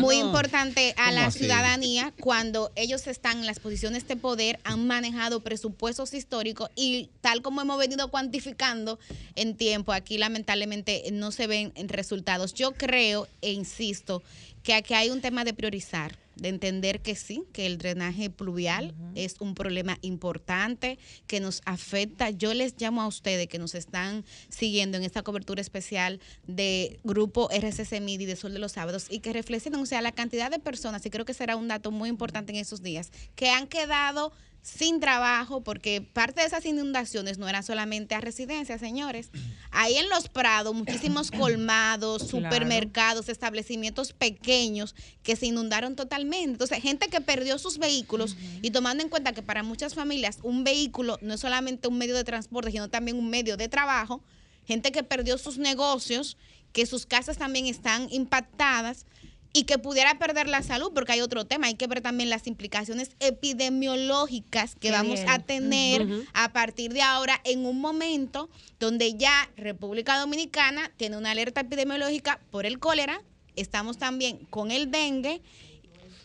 muy 0.00 0.16
importante 0.16 0.94
a 0.96 1.06
¿Cómo 1.06 1.14
la 1.16 1.26
así? 1.26 1.40
ciudadanía 1.40 2.12
cuando 2.20 2.72
ellos 2.76 3.06
están 3.06 3.38
en 3.38 3.46
las 3.46 3.60
posiciones 3.60 4.06
de 4.08 4.16
poder, 4.16 4.60
han 4.64 4.86
manejado 4.86 5.40
presupuestos 5.40 6.14
históricos 6.14 6.70
y 6.74 7.10
tal 7.20 7.42
como 7.42 7.60
hemos 7.60 7.78
venido 7.78 8.08
cuantificando 8.08 8.98
en 9.34 9.56
tiempo, 9.56 9.92
aquí 9.92 10.18
lamentablemente 10.18 11.04
no 11.12 11.32
se 11.32 11.46
ven 11.46 11.72
resultados. 11.88 12.54
Yo 12.54 12.72
creo 12.72 13.28
e 13.40 13.52
insisto 13.52 14.22
que 14.62 14.74
aquí 14.74 14.94
hay 14.94 15.10
un 15.10 15.20
tema 15.20 15.44
de 15.44 15.54
priorizar, 15.54 16.16
de 16.42 16.48
entender 16.48 17.00
que 17.00 17.14
sí, 17.14 17.44
que 17.52 17.66
el 17.66 17.78
drenaje 17.78 18.28
pluvial 18.28 18.94
es 19.14 19.36
un 19.38 19.54
problema 19.54 19.96
importante 20.02 20.98
que 21.28 21.38
nos 21.38 21.62
afecta. 21.64 22.30
Yo 22.30 22.52
les 22.52 22.74
llamo 22.78 23.00
a 23.00 23.06
ustedes 23.06 23.46
que 23.46 23.60
nos 23.60 23.76
están 23.76 24.24
siguiendo 24.48 24.98
en 24.98 25.04
esta 25.04 25.22
cobertura 25.22 25.60
especial 25.60 26.20
de 26.46 26.98
Grupo 27.04 27.48
RCC 27.50 28.00
MIDI 28.00 28.26
de 28.26 28.34
Sol 28.36 28.52
de 28.52 28.58
los 28.58 28.72
Sábados 28.72 29.06
y 29.08 29.20
que 29.20 29.32
reflexionen, 29.32 29.80
o 29.80 29.86
sea, 29.86 30.02
la 30.02 30.10
cantidad 30.12 30.50
de 30.50 30.58
personas, 30.58 31.06
y 31.06 31.10
creo 31.10 31.24
que 31.24 31.32
será 31.32 31.54
un 31.54 31.68
dato 31.68 31.92
muy 31.92 32.08
importante 32.08 32.52
en 32.52 32.58
esos 32.58 32.82
días, 32.82 33.12
que 33.36 33.48
han 33.50 33.68
quedado 33.68 34.32
sin 34.64 35.00
trabajo 35.00 35.62
porque 35.64 36.00
parte 36.00 36.40
de 36.40 36.46
esas 36.46 36.64
inundaciones 36.66 37.36
no 37.36 37.48
eran 37.48 37.64
solamente 37.64 38.14
a 38.14 38.20
residencias, 38.20 38.80
señores. 38.80 39.30
Ahí 39.72 39.96
en 39.96 40.08
Los 40.08 40.28
Prados, 40.28 40.72
muchísimos 40.72 41.32
colmados, 41.32 42.30
Claro. 42.30 42.46
supermercados, 42.46 43.28
establecimientos 43.28 44.12
pequeños 44.12 44.94
que 45.24 45.34
se 45.34 45.46
inundaron 45.46 45.96
totalmente. 45.96 46.31
Entonces, 46.32 46.82
gente 46.82 47.08
que 47.08 47.20
perdió 47.20 47.58
sus 47.58 47.78
vehículos 47.78 48.36
y 48.62 48.70
tomando 48.70 49.02
en 49.02 49.08
cuenta 49.08 49.32
que 49.32 49.42
para 49.42 49.62
muchas 49.62 49.94
familias 49.94 50.38
un 50.42 50.64
vehículo 50.64 51.18
no 51.20 51.34
es 51.34 51.40
solamente 51.40 51.88
un 51.88 51.98
medio 51.98 52.16
de 52.16 52.24
transporte, 52.24 52.70
sino 52.70 52.88
también 52.88 53.18
un 53.18 53.28
medio 53.28 53.56
de 53.56 53.68
trabajo, 53.68 54.22
gente 54.66 54.92
que 54.92 55.02
perdió 55.02 55.38
sus 55.38 55.58
negocios, 55.58 56.36
que 56.72 56.86
sus 56.86 57.06
casas 57.06 57.38
también 57.38 57.66
están 57.66 58.08
impactadas 58.10 59.06
y 59.52 59.64
que 59.64 59.78
pudiera 59.78 60.18
perder 60.18 60.48
la 60.48 60.62
salud, 60.62 60.92
porque 60.94 61.12
hay 61.12 61.20
otro 61.20 61.44
tema, 61.44 61.66
hay 61.66 61.74
que 61.74 61.86
ver 61.86 62.00
también 62.00 62.30
las 62.30 62.46
implicaciones 62.46 63.10
epidemiológicas 63.20 64.76
que 64.76 64.90
vamos 64.90 65.20
a 65.28 65.40
tener 65.40 66.06
a 66.32 66.52
partir 66.52 66.92
de 66.92 67.02
ahora 67.02 67.40
en 67.44 67.66
un 67.66 67.80
momento 67.80 68.48
donde 68.80 69.14
ya 69.14 69.50
República 69.56 70.18
Dominicana 70.18 70.90
tiene 70.96 71.18
una 71.18 71.32
alerta 71.32 71.60
epidemiológica 71.60 72.40
por 72.50 72.64
el 72.64 72.78
cólera, 72.78 73.22
estamos 73.54 73.98
también 73.98 74.38
con 74.48 74.70
el 74.70 74.90
dengue 74.90 75.42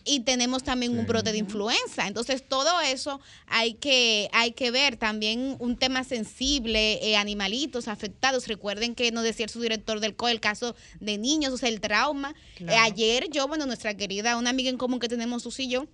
y 0.08 0.20
tenemos 0.20 0.62
también 0.64 0.98
un 0.98 1.06
brote 1.06 1.32
de 1.32 1.38
influenza. 1.38 2.06
Entonces, 2.06 2.42
todo 2.46 2.80
eso 2.80 3.20
hay 3.46 3.74
que, 3.74 4.30
hay 4.32 4.52
que 4.52 4.70
ver. 4.70 4.96
También 4.96 5.56
un 5.58 5.76
tema 5.76 6.02
sensible, 6.02 6.98
eh, 7.06 7.16
animalitos 7.16 7.88
afectados. 7.88 8.48
Recuerden 8.48 8.94
que 8.94 9.12
nos 9.12 9.22
decía 9.22 9.46
su 9.48 9.60
director 9.60 10.00
del 10.00 10.16
COE 10.16 10.32
el 10.32 10.40
caso 10.40 10.74
de 11.00 11.18
niños, 11.18 11.52
o 11.52 11.58
sea, 11.58 11.68
el 11.68 11.80
trauma. 11.80 12.34
Claro. 12.56 12.72
Eh, 12.72 12.76
ayer 12.78 13.28
yo, 13.30 13.46
bueno, 13.46 13.66
nuestra 13.66 13.94
querida, 13.94 14.36
una 14.38 14.50
amiga 14.50 14.70
en 14.70 14.78
común 14.78 14.98
que 14.98 15.08
tenemos, 15.08 15.42
Susi 15.42 15.64
y 15.64 15.68
yo, 15.68 15.86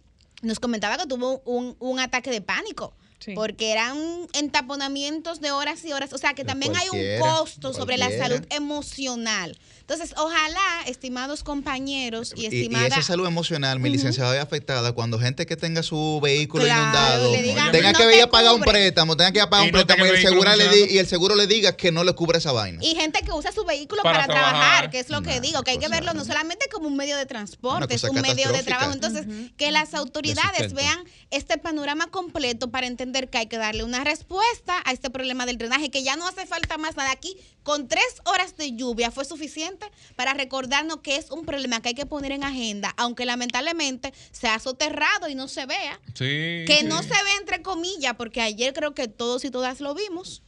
nos 0.42 0.60
comentaba 0.60 0.96
que 0.96 1.06
tuvo 1.06 1.40
un, 1.44 1.76
un 1.80 1.98
ataque 1.98 2.30
de 2.30 2.40
pánico. 2.40 2.94
Sí. 3.18 3.32
Porque 3.34 3.72
eran 3.72 3.96
entaponamientos 4.34 5.40
de 5.40 5.50
horas 5.50 5.84
y 5.84 5.92
horas. 5.92 6.12
O 6.12 6.18
sea, 6.18 6.34
que 6.34 6.44
también 6.44 6.74
hay 6.76 6.88
un 6.90 7.20
costo 7.20 7.72
sobre 7.72 7.96
la 7.96 8.10
salud 8.10 8.44
emocional. 8.50 9.56
Entonces, 9.86 10.14
ojalá, 10.16 10.82
estimados 10.86 11.42
compañeros 11.44 12.32
y 12.34 12.40
Y, 12.40 12.42
y 12.44 12.46
estimada... 12.46 12.86
esa 12.86 13.02
salud 13.02 13.26
emocional, 13.26 13.78
mi 13.80 13.90
licenciada, 13.90 14.34
es 14.34 14.42
afectada 14.42 14.92
cuando 14.92 15.18
gente 15.18 15.44
que 15.44 15.56
tenga 15.56 15.82
su 15.82 16.20
vehículo 16.22 16.64
Claro, 16.64 16.80
inundado 16.80 17.32
tenga 17.70 17.92
"No 17.92 17.98
que 17.98 18.04
te 18.06 18.16
ir 18.16 18.22
a 18.22 18.30
pagar 18.30 18.54
un 18.54 18.60
cubre". 18.60 18.70
préstamo, 18.72 19.14
tenga 19.14 19.32
que 19.32 19.38
ir 19.38 19.42
a 19.42 19.50
pagar 19.50 19.66
Y 19.66 19.68
un 19.68 19.72
no 19.72 19.84
préstamo 19.84 20.06
y 20.06 20.08
el, 20.08 20.22
seguro 20.22 20.56
le 20.56 20.68
di- 20.68 20.94
y 20.94 20.98
el 20.98 21.06
seguro 21.06 21.34
le 21.36 21.46
diga 21.46 21.76
que 21.76 21.92
no 21.92 22.02
le 22.02 22.14
cubre 22.14 22.38
esa 22.38 22.52
vaina. 22.52 22.78
Y 22.82 22.94
gente 22.94 23.20
que 23.20 23.32
usa 23.32 23.52
su 23.52 23.64
vehículo 23.66 24.02
Para 24.02 24.20
para, 24.20 24.32
trabajar, 24.32 24.52
trabajar. 24.60 24.90
que 24.90 25.00
es 25.00 25.10
lo 25.10 25.20
que 25.20 25.40
digo, 25.42 25.62
que 25.62 25.72
hay 25.72 25.78
que 25.78 25.88
verlo 25.88 26.14
no 26.14 26.24
solamente 26.24 26.66
como 26.72 26.88
un 26.88 26.96
medio 26.96 27.18
de 27.18 27.26
transporte, 27.26 27.94
es 27.94 28.04
un 28.04 28.22
medio 28.22 28.50
de 28.52 28.62
trabajo. 28.62 28.92
Entonces, 28.92 29.26
que 29.58 29.70
las 29.70 29.92
autoridades 29.92 30.72
vean 30.72 30.98
este 31.30 31.58
panorama 31.58 32.06
completo 32.06 32.70
para 32.70 32.86
entender 32.86 33.28
que 33.28 33.36
hay 33.36 33.46
que 33.48 33.58
darle 33.58 33.84
una 33.84 34.02
respuesta 34.02 34.80
a 34.86 34.92
este 34.92 35.10
problema 35.10 35.44
del 35.44 35.58
drenaje, 35.58 35.90
que 35.90 36.02
ya 36.02 36.16
no 36.16 36.26
hace 36.26 36.46
falta 36.46 36.78
más 36.78 36.96
nada. 36.96 37.10
Aquí, 37.10 37.36
con 37.62 37.86
tres 37.86 38.04
horas 38.24 38.56
de 38.56 38.74
lluvia, 38.74 39.10
fue 39.10 39.24
suficiente 39.26 39.73
para 40.16 40.34
recordarnos 40.34 40.98
que 40.98 41.16
es 41.16 41.30
un 41.30 41.44
problema 41.44 41.80
que 41.80 41.90
hay 41.90 41.94
que 41.94 42.06
poner 42.06 42.32
en 42.32 42.44
agenda, 42.44 42.94
aunque 42.96 43.24
lamentablemente 43.24 44.12
se 44.30 44.48
ha 44.48 44.58
soterrado 44.58 45.28
y 45.28 45.34
no 45.34 45.48
se 45.48 45.66
vea. 45.66 46.00
Sí. 46.14 46.64
Que 46.66 46.78
sí. 46.80 46.86
no 46.86 47.02
se 47.02 47.08
ve 47.08 47.30
entre 47.40 47.62
comillas, 47.62 48.14
porque 48.14 48.40
ayer 48.40 48.72
creo 48.72 48.94
que 48.94 49.08
todos 49.08 49.44
y 49.44 49.50
todas 49.50 49.80
lo 49.80 49.94
vimos. 49.94 50.42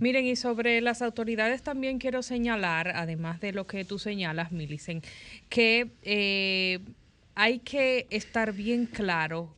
Miren, 0.00 0.26
y 0.26 0.36
sobre 0.36 0.80
las 0.80 1.02
autoridades 1.02 1.62
también 1.62 1.98
quiero 1.98 2.22
señalar, 2.22 2.88
además 2.88 3.40
de 3.40 3.52
lo 3.52 3.66
que 3.66 3.84
tú 3.84 3.98
señalas, 3.98 4.52
Milicen, 4.52 5.02
que 5.48 5.92
eh, 6.02 6.80
hay 7.34 7.60
que 7.60 8.06
estar 8.10 8.52
bien 8.52 8.86
claro 8.86 9.54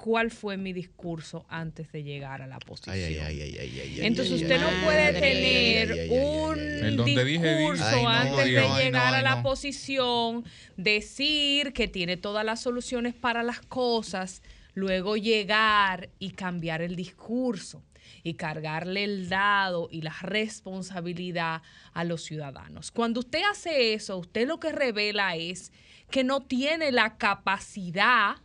cuál 0.00 0.30
fue 0.30 0.56
mi 0.56 0.72
discurso 0.72 1.44
antes 1.50 1.92
de 1.92 2.02
llegar 2.02 2.40
a 2.40 2.46
la 2.46 2.58
posición. 2.58 2.94
Ay, 2.94 3.02
ay, 3.02 3.18
ay, 3.18 3.40
ay, 3.42 3.58
ay, 3.58 3.58
ay, 3.58 3.80
ay, 3.80 4.06
Entonces 4.06 4.40
usted 4.40 4.52
ay, 4.52 4.60
no 4.60 4.86
puede 4.86 5.12
tener 5.12 5.92
ay, 5.92 5.98
ay, 5.98 6.10
ay, 6.10 6.80
ay, 6.82 6.96
un 6.96 7.04
discurso 7.04 7.84
Ay, 7.84 8.02
no, 8.02 8.08
antes 8.08 8.38
ay, 8.38 8.50
de 8.52 8.84
llegar 8.84 9.12
no, 9.12 9.18
a 9.18 9.22
la 9.22 9.36
no. 9.36 9.42
posición, 9.42 10.44
decir 10.78 11.74
que 11.74 11.86
tiene 11.86 12.16
todas 12.16 12.46
las 12.46 12.62
soluciones 12.62 13.14
para 13.14 13.42
las 13.42 13.60
cosas, 13.60 14.42
luego 14.72 15.18
llegar 15.18 16.08
y 16.18 16.30
cambiar 16.30 16.80
el 16.80 16.96
discurso 16.96 17.82
y 18.22 18.34
cargarle 18.34 19.04
el 19.04 19.28
dado 19.28 19.88
y 19.90 20.00
la 20.00 20.16
responsabilidad 20.22 21.60
a 21.92 22.04
los 22.04 22.22
ciudadanos. 22.22 22.90
Cuando 22.90 23.20
usted 23.20 23.42
hace 23.50 23.92
eso, 23.92 24.16
usted 24.16 24.48
lo 24.48 24.58
que 24.58 24.72
revela 24.72 25.36
es 25.36 25.72
que 26.10 26.24
no 26.24 26.40
tiene 26.40 26.90
la 26.90 27.18
capacidad 27.18 28.36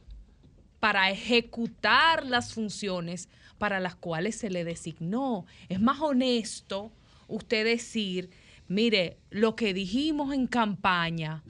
para 0.85 1.09
ejecutar 1.09 2.27
las 2.27 2.53
funciones 2.53 3.27
para 3.57 3.79
las 3.79 3.95
cuales 3.95 4.35
se 4.35 4.51
le 4.51 4.63
designó. 4.63 5.47
Es 5.67 5.81
más 5.81 5.99
honesto 5.99 6.91
usted 7.27 7.65
decir, 7.65 8.29
mire, 8.67 9.17
lo 9.31 9.55
que 9.55 9.73
dijimos 9.73 10.31
en 10.31 10.45
campaña 10.45 11.41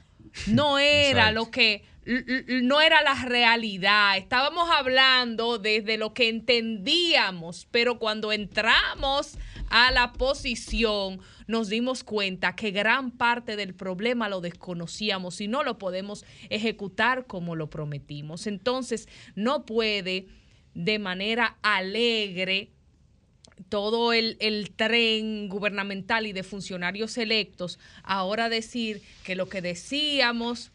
no 0.47 0.80
era 0.80 1.09
Exacto. 1.09 1.33
lo 1.33 1.51
que 1.51 1.83
no 2.06 2.82
era 2.82 3.01
la 3.01 3.16
realidad. 3.25 4.17
Estábamos 4.17 4.69
hablando 4.69 5.58
desde 5.58 5.98
lo 5.98 6.14
que 6.14 6.30
entendíamos, 6.30 7.67
pero 7.72 7.98
cuando 7.98 8.32
entramos 8.32 9.38
a 9.69 9.92
la 9.92 10.14
posición 10.14 11.19
nos 11.48 11.69
dimos 11.69 12.03
cuenta 12.03 12.56
que 12.56 12.72
gran 12.72 13.11
parte 13.11 13.56
del 13.56 13.74
problema 13.74 14.30
lo 14.30 14.42
desconocíamos 14.42 15.42
y 15.42 15.48
no 15.48 15.64
lo 15.64 15.77
podemos 15.77 16.25
ejecutar 16.50 17.25
como 17.25 17.56
lo 17.56 17.69
prometimos. 17.69 18.48
Entonces, 18.48 19.08
no 19.35 19.66
puede 19.66 20.27
de 20.74 21.00
manera 21.00 21.58
alegre 21.61 22.72
todo 23.69 24.11
el, 24.14 24.38
el 24.42 24.72
tren 24.72 25.48
gubernamental 25.48 26.27
y 26.27 26.34
de 26.34 26.43
funcionarios 26.43 27.17
electos, 27.17 27.80
ahora 28.03 28.50
decir 28.50 29.01
que 29.24 29.35
lo 29.35 29.48
que 29.48 29.61
decíamos 29.61 30.72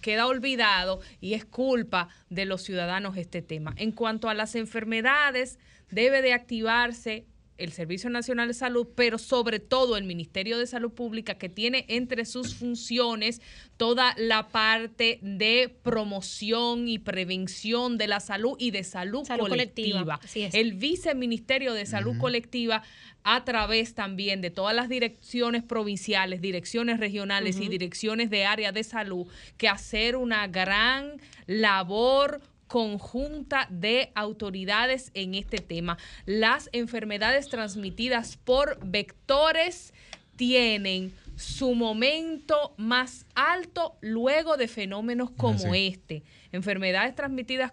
queda 0.00 0.26
olvidado 0.26 1.00
y 1.20 1.34
es 1.34 1.44
culpa 1.44 2.08
de 2.28 2.44
los 2.44 2.62
ciudadanos 2.62 3.16
este 3.16 3.42
tema. 3.42 3.74
En 3.76 3.92
cuanto 3.92 4.28
a 4.28 4.34
las 4.34 4.54
enfermedades, 4.54 5.58
debe 5.90 6.22
de 6.22 6.32
activarse 6.32 7.26
el 7.60 7.72
Servicio 7.72 8.10
Nacional 8.10 8.48
de 8.48 8.54
Salud, 8.54 8.88
pero 8.94 9.18
sobre 9.18 9.60
todo 9.60 9.96
el 9.96 10.04
Ministerio 10.04 10.58
de 10.58 10.66
Salud 10.66 10.92
Pública, 10.92 11.34
que 11.34 11.48
tiene 11.48 11.84
entre 11.88 12.24
sus 12.24 12.54
funciones 12.54 13.40
toda 13.76 14.14
la 14.16 14.48
parte 14.48 15.18
de 15.22 15.74
promoción 15.82 16.88
y 16.88 16.98
prevención 16.98 17.98
de 17.98 18.08
la 18.08 18.20
salud 18.20 18.56
y 18.58 18.70
de 18.70 18.84
salud, 18.84 19.24
Salud 19.24 19.48
colectiva. 19.48 20.20
El 20.34 20.74
Viceministerio 20.74 21.72
de 21.74 21.86
Salud 21.86 22.18
Colectiva, 22.18 22.82
a 23.22 23.44
través 23.44 23.94
también 23.94 24.40
de 24.40 24.50
todas 24.50 24.74
las 24.74 24.88
direcciones 24.88 25.62
provinciales, 25.62 26.40
direcciones 26.40 27.00
regionales 27.00 27.60
y 27.60 27.68
direcciones 27.68 28.30
de 28.30 28.44
área 28.44 28.72
de 28.72 28.84
salud, 28.84 29.26
que 29.58 29.68
hacer 29.68 30.16
una 30.16 30.46
gran 30.46 31.20
labor 31.46 32.40
conjunta 32.70 33.66
de 33.68 34.12
autoridades 34.14 35.10
en 35.14 35.34
este 35.34 35.58
tema. 35.58 35.98
Las 36.24 36.70
enfermedades 36.72 37.48
transmitidas 37.48 38.36
por 38.36 38.78
vectores 38.84 39.92
tienen 40.36 41.12
su 41.34 41.74
momento 41.74 42.72
más 42.76 43.26
alto 43.34 43.96
luego 44.00 44.56
de 44.56 44.68
fenómenos 44.68 45.32
como 45.32 45.56
Así. 45.56 45.88
este. 45.88 46.22
Enfermedades 46.52 47.16
transmitidas 47.16 47.72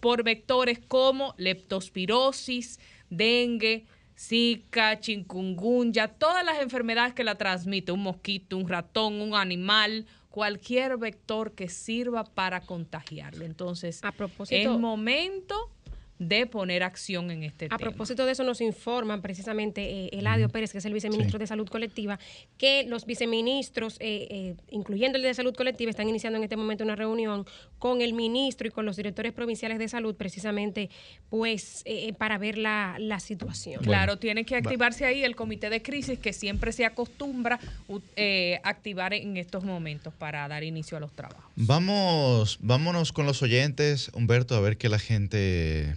por 0.00 0.24
vectores 0.24 0.80
como 0.80 1.36
leptospirosis, 1.38 2.80
dengue, 3.10 3.86
Zika, 4.18 4.98
chikungunya, 4.98 6.08
todas 6.08 6.44
las 6.44 6.60
enfermedades 6.60 7.14
que 7.14 7.22
la 7.22 7.36
transmite, 7.36 7.92
un 7.92 8.02
mosquito, 8.02 8.56
un 8.56 8.68
ratón, 8.68 9.20
un 9.20 9.36
animal, 9.36 10.06
cualquier 10.38 10.96
vector 10.98 11.52
que 11.52 11.68
sirva 11.68 12.22
para 12.22 12.60
contagiarlo. 12.60 13.44
Entonces, 13.44 14.00
propósito- 14.12 14.72
es 14.74 14.78
momento 14.78 15.72
de 16.18 16.46
poner 16.46 16.82
acción 16.82 17.30
en 17.30 17.42
este 17.42 17.66
A 17.66 17.68
tema. 17.68 17.78
propósito 17.78 18.26
de 18.26 18.32
eso, 18.32 18.44
nos 18.44 18.60
informan 18.60 19.22
precisamente 19.22 20.06
eh, 20.06 20.10
Eladio 20.12 20.48
Pérez, 20.48 20.72
que 20.72 20.78
es 20.78 20.84
el 20.84 20.92
viceministro 20.92 21.38
de 21.38 21.46
Salud 21.46 21.68
Colectiva, 21.68 22.18
que 22.56 22.84
los 22.84 23.06
viceministros, 23.06 23.96
eh, 24.00 24.26
eh, 24.30 24.54
incluyendo 24.70 25.16
el 25.16 25.22
de 25.22 25.34
Salud 25.34 25.54
Colectiva, 25.54 25.90
están 25.90 26.08
iniciando 26.08 26.36
en 26.38 26.42
este 26.44 26.56
momento 26.56 26.84
una 26.84 26.96
reunión 26.96 27.46
con 27.78 28.00
el 28.00 28.12
ministro 28.12 28.66
y 28.68 28.70
con 28.70 28.84
los 28.86 28.96
directores 28.96 29.32
provinciales 29.32 29.78
de 29.78 29.88
salud, 29.88 30.14
precisamente, 30.14 30.90
pues, 31.30 31.82
eh, 31.84 32.12
para 32.14 32.38
ver 32.38 32.58
la, 32.58 32.96
la 32.98 33.20
situación. 33.20 33.82
Claro, 33.82 34.18
tiene 34.18 34.44
que 34.44 34.56
activarse 34.56 35.04
ahí 35.04 35.22
el 35.24 35.36
comité 35.36 35.70
de 35.70 35.82
crisis 35.82 36.18
que 36.18 36.32
siempre 36.32 36.72
se 36.72 36.84
acostumbra 36.84 37.60
eh, 38.16 38.60
activar 38.64 39.14
en 39.14 39.36
estos 39.36 39.64
momentos 39.64 40.12
para 40.14 40.46
dar 40.48 40.64
inicio 40.64 40.96
a 40.96 41.00
los 41.00 41.12
trabajos. 41.12 41.44
Vamos, 41.56 42.58
vámonos 42.60 43.12
con 43.12 43.26
los 43.26 43.42
oyentes, 43.42 44.10
Humberto, 44.14 44.54
a 44.56 44.60
ver 44.60 44.76
que 44.76 44.88
la 44.88 44.98
gente 44.98 45.96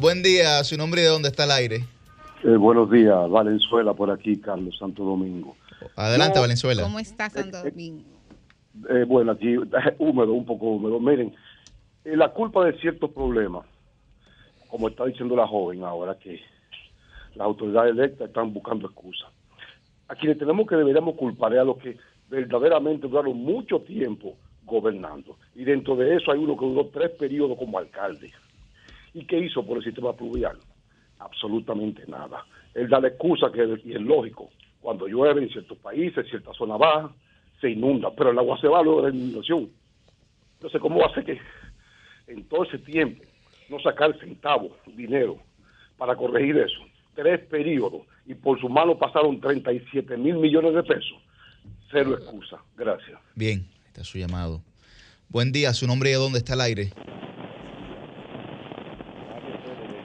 Buen 0.00 0.22
día, 0.22 0.64
su 0.64 0.78
nombre 0.78 1.02
y 1.02 1.04
de 1.04 1.10
dónde 1.10 1.28
está 1.28 1.44
el 1.44 1.50
aire. 1.50 1.84
Eh, 2.42 2.56
buenos 2.56 2.90
días, 2.90 3.28
Valenzuela 3.28 3.92
por 3.92 4.10
aquí, 4.10 4.38
Carlos 4.38 4.74
Santo 4.78 5.04
Domingo. 5.04 5.54
Adelante, 5.94 6.36
No, 6.36 6.40
Valenzuela. 6.40 6.82
¿Cómo 6.84 6.98
está 6.98 7.28
Santo 7.28 7.62
Domingo? 7.62 8.02
Eh, 8.88 9.04
bueno, 9.06 9.32
aquí 9.32 9.56
húmedo, 9.98 10.32
un 10.32 10.46
poco 10.46 10.68
húmedo. 10.68 10.98
Miren, 11.00 11.34
eh, 12.06 12.16
la 12.16 12.30
culpa 12.30 12.64
de 12.64 12.78
ciertos 12.80 13.10
problemas, 13.10 13.66
como 14.68 14.88
está 14.88 15.04
diciendo 15.04 15.36
la 15.36 15.46
joven 15.46 15.84
ahora, 15.84 16.16
que 16.18 16.40
las 17.34 17.44
autoridades 17.44 17.92
electas 17.92 18.28
están 18.28 18.54
buscando 18.54 18.86
excusas. 18.86 19.28
A 20.08 20.14
quienes 20.14 20.38
tenemos 20.38 20.66
que 20.66 20.76
deberíamos 20.76 21.14
culpar 21.16 21.52
es 21.52 21.60
a 21.60 21.64
los 21.64 21.76
que 21.76 21.98
verdaderamente 22.30 23.06
duraron 23.06 23.36
mucho 23.36 23.80
tiempo 23.80 24.34
gobernando. 24.64 25.36
Y 25.54 25.64
dentro 25.64 25.94
de 25.94 26.16
eso 26.16 26.32
hay 26.32 26.38
uno 26.38 26.56
que 26.56 26.64
duró 26.64 26.86
tres 26.86 27.10
periodos 27.10 27.58
como 27.58 27.76
alcalde. 27.76 28.32
¿Y 29.14 29.24
qué 29.24 29.38
hizo 29.38 29.64
por 29.64 29.78
el 29.78 29.84
sistema 29.84 30.14
pluvial? 30.14 30.58
Absolutamente 31.18 32.02
nada. 32.06 32.44
Él 32.74 32.88
da 32.88 33.00
la 33.00 33.08
excusa 33.08 33.50
que 33.52 33.80
y 33.84 33.92
es 33.92 34.00
lógico. 34.00 34.50
Cuando 34.80 35.06
llueve 35.06 35.42
en 35.42 35.50
ciertos 35.50 35.78
países, 35.78 36.26
cierta 36.28 36.52
zona 36.54 36.76
baja, 36.76 37.10
se 37.60 37.70
inunda, 37.70 38.10
pero 38.16 38.30
el 38.30 38.38
agua 38.38 38.58
se 38.60 38.68
va 38.68 38.82
luego 38.82 39.02
de 39.02 39.10
la 39.10 39.16
inundación. 39.16 39.70
Entonces, 40.54 40.80
¿cómo 40.80 41.04
hace 41.04 41.24
que 41.24 41.38
en 42.26 42.44
todo 42.44 42.64
ese 42.64 42.78
tiempo 42.78 43.22
no 43.68 43.80
sacar 43.80 44.18
centavos, 44.18 44.72
dinero, 44.86 45.38
para 45.98 46.16
corregir 46.16 46.56
eso? 46.56 46.80
Tres 47.14 47.40
periodos 47.46 48.02
y 48.26 48.34
por 48.34 48.60
su 48.60 48.68
mano 48.68 48.96
pasaron 48.96 49.40
37 49.40 50.16
mil 50.16 50.36
millones 50.36 50.74
de 50.74 50.82
pesos. 50.82 51.18
Cero 51.90 52.14
excusa. 52.18 52.58
Gracias. 52.76 53.18
Bien, 53.34 53.66
está 53.86 54.04
su 54.04 54.16
llamado. 54.16 54.62
Buen 55.28 55.52
día, 55.52 55.74
su 55.74 55.86
nombre 55.86 56.10
y 56.10 56.12
de 56.12 56.18
dónde 56.18 56.38
está 56.38 56.54
el 56.54 56.60
aire. 56.60 56.92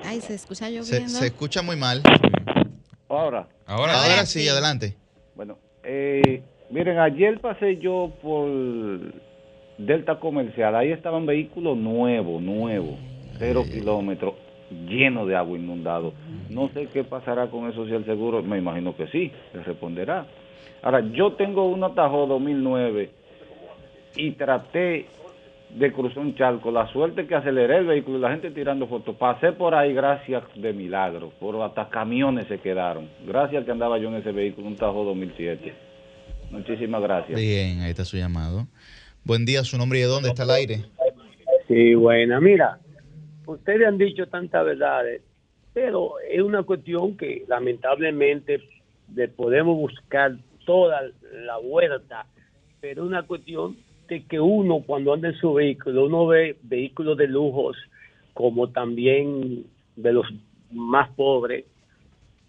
Ay, 0.06 0.22
se 0.22 0.36
escucha 0.36 0.70
lloviendo. 0.70 1.10
se 1.10 1.28
escucha 1.28 1.62
muy 1.62 1.76
mal. 1.76 2.02
Ahora. 3.10 3.48
Ahora, 3.66 3.94
ahora 3.94 4.26
sí, 4.26 4.48
adelante. 4.48 4.96
Bueno, 5.36 5.58
eh, 5.84 6.44
miren, 6.70 7.00
ayer 7.00 7.40
pasé 7.40 7.78
yo 7.78 8.12
por 8.22 8.48
Delta 9.78 10.20
Comercial. 10.20 10.76
Ahí 10.76 10.92
estaban 10.92 11.26
vehículos 11.26 11.78
nuevos, 11.78 12.42
nuevos, 12.42 12.96
cero 13.38 13.64
kilómetros, 13.66 14.36
llenos 14.88 15.28
de 15.28 15.36
agua 15.36 15.58
inundado. 15.58 16.14
No 16.50 16.70
sé 16.70 16.88
qué 16.88 17.04
pasará 17.04 17.50
con 17.50 17.70
eso 17.70 17.86
si 17.86 17.94
el 17.94 18.06
seguro, 18.06 18.44
me 18.44 18.58
imagino 18.58 18.96
que 18.96 19.08
sí, 19.08 19.32
le 19.54 19.64
responderá. 19.64 20.28
Ahora, 20.82 21.02
yo 21.12 21.34
tengo 21.34 21.68
un 21.68 21.84
Atajo 21.84 22.28
2009 22.28 23.10
y 24.18 24.32
traté 24.34 25.08
de 25.76 25.92
cruzar 25.92 26.20
un 26.20 26.36
charco. 26.36 26.72
La 26.72 26.88
suerte 26.92 27.28
que 27.28 27.36
aceleré 27.36 27.78
el 27.78 27.86
vehículo 27.86 28.18
y 28.18 28.22
la 28.22 28.32
gente 28.32 28.52
tirando 28.52 28.88
fotos. 28.88 29.16
Pasé 29.18 29.52
por 29.52 29.76
ahí 29.76 29.94
gracias 29.94 30.44
de 30.56 30.74
milagro. 30.74 31.32
Por 31.40 31.62
hasta 31.62 31.90
camiones 31.90 32.48
se 32.48 32.60
quedaron. 32.60 33.10
Gracias 33.28 33.66
que 33.66 33.72
andaba 33.72 33.98
yo 33.98 34.08
en 34.08 34.16
ese 34.16 34.32
vehículo, 34.32 34.68
un 34.68 34.78
Tajo 34.78 35.04
2007. 35.04 35.74
Muchísimas 36.52 37.02
gracias. 37.02 37.40
Bien, 37.40 37.82
ahí 37.82 37.90
está 37.90 38.06
su 38.06 38.18
llamado. 38.18 38.68
Buen 39.26 39.46
día, 39.46 39.64
su 39.64 39.78
nombre 39.78 40.00
y 40.00 40.02
de 40.04 40.08
dónde 40.08 40.30
está 40.30 40.44
el 40.44 40.52
aire. 40.52 40.86
Sí, 41.68 41.94
buena. 41.96 42.40
Mira, 42.40 42.80
ustedes 43.46 43.88
han 43.88 43.98
dicho 43.98 44.28
tantas 44.28 44.64
verdades, 44.64 45.22
pero 45.74 46.14
es 46.30 46.42
una 46.42 46.64
cuestión 46.64 47.18
que 47.18 47.44
lamentablemente 47.48 48.62
le 49.14 49.28
podemos 49.28 49.76
buscar 49.76 50.38
toda 50.66 51.02
la 51.34 51.58
vuelta, 51.58 52.28
pero 52.80 53.04
es 53.04 53.08
una 53.08 53.24
cuestión 53.24 53.76
de 54.08 54.24
que 54.24 54.40
uno 54.40 54.82
cuando 54.86 55.14
anda 55.14 55.30
en 55.30 55.36
su 55.36 55.54
vehículo, 55.54 56.06
uno 56.06 56.28
ve 56.28 56.58
vehículos 56.64 57.18
de 57.18 57.28
lujos 57.28 57.78
como 58.34 58.70
también 58.70 59.66
de 59.96 60.14
los 60.14 60.28
más 60.72 61.10
pobres, 61.12 61.66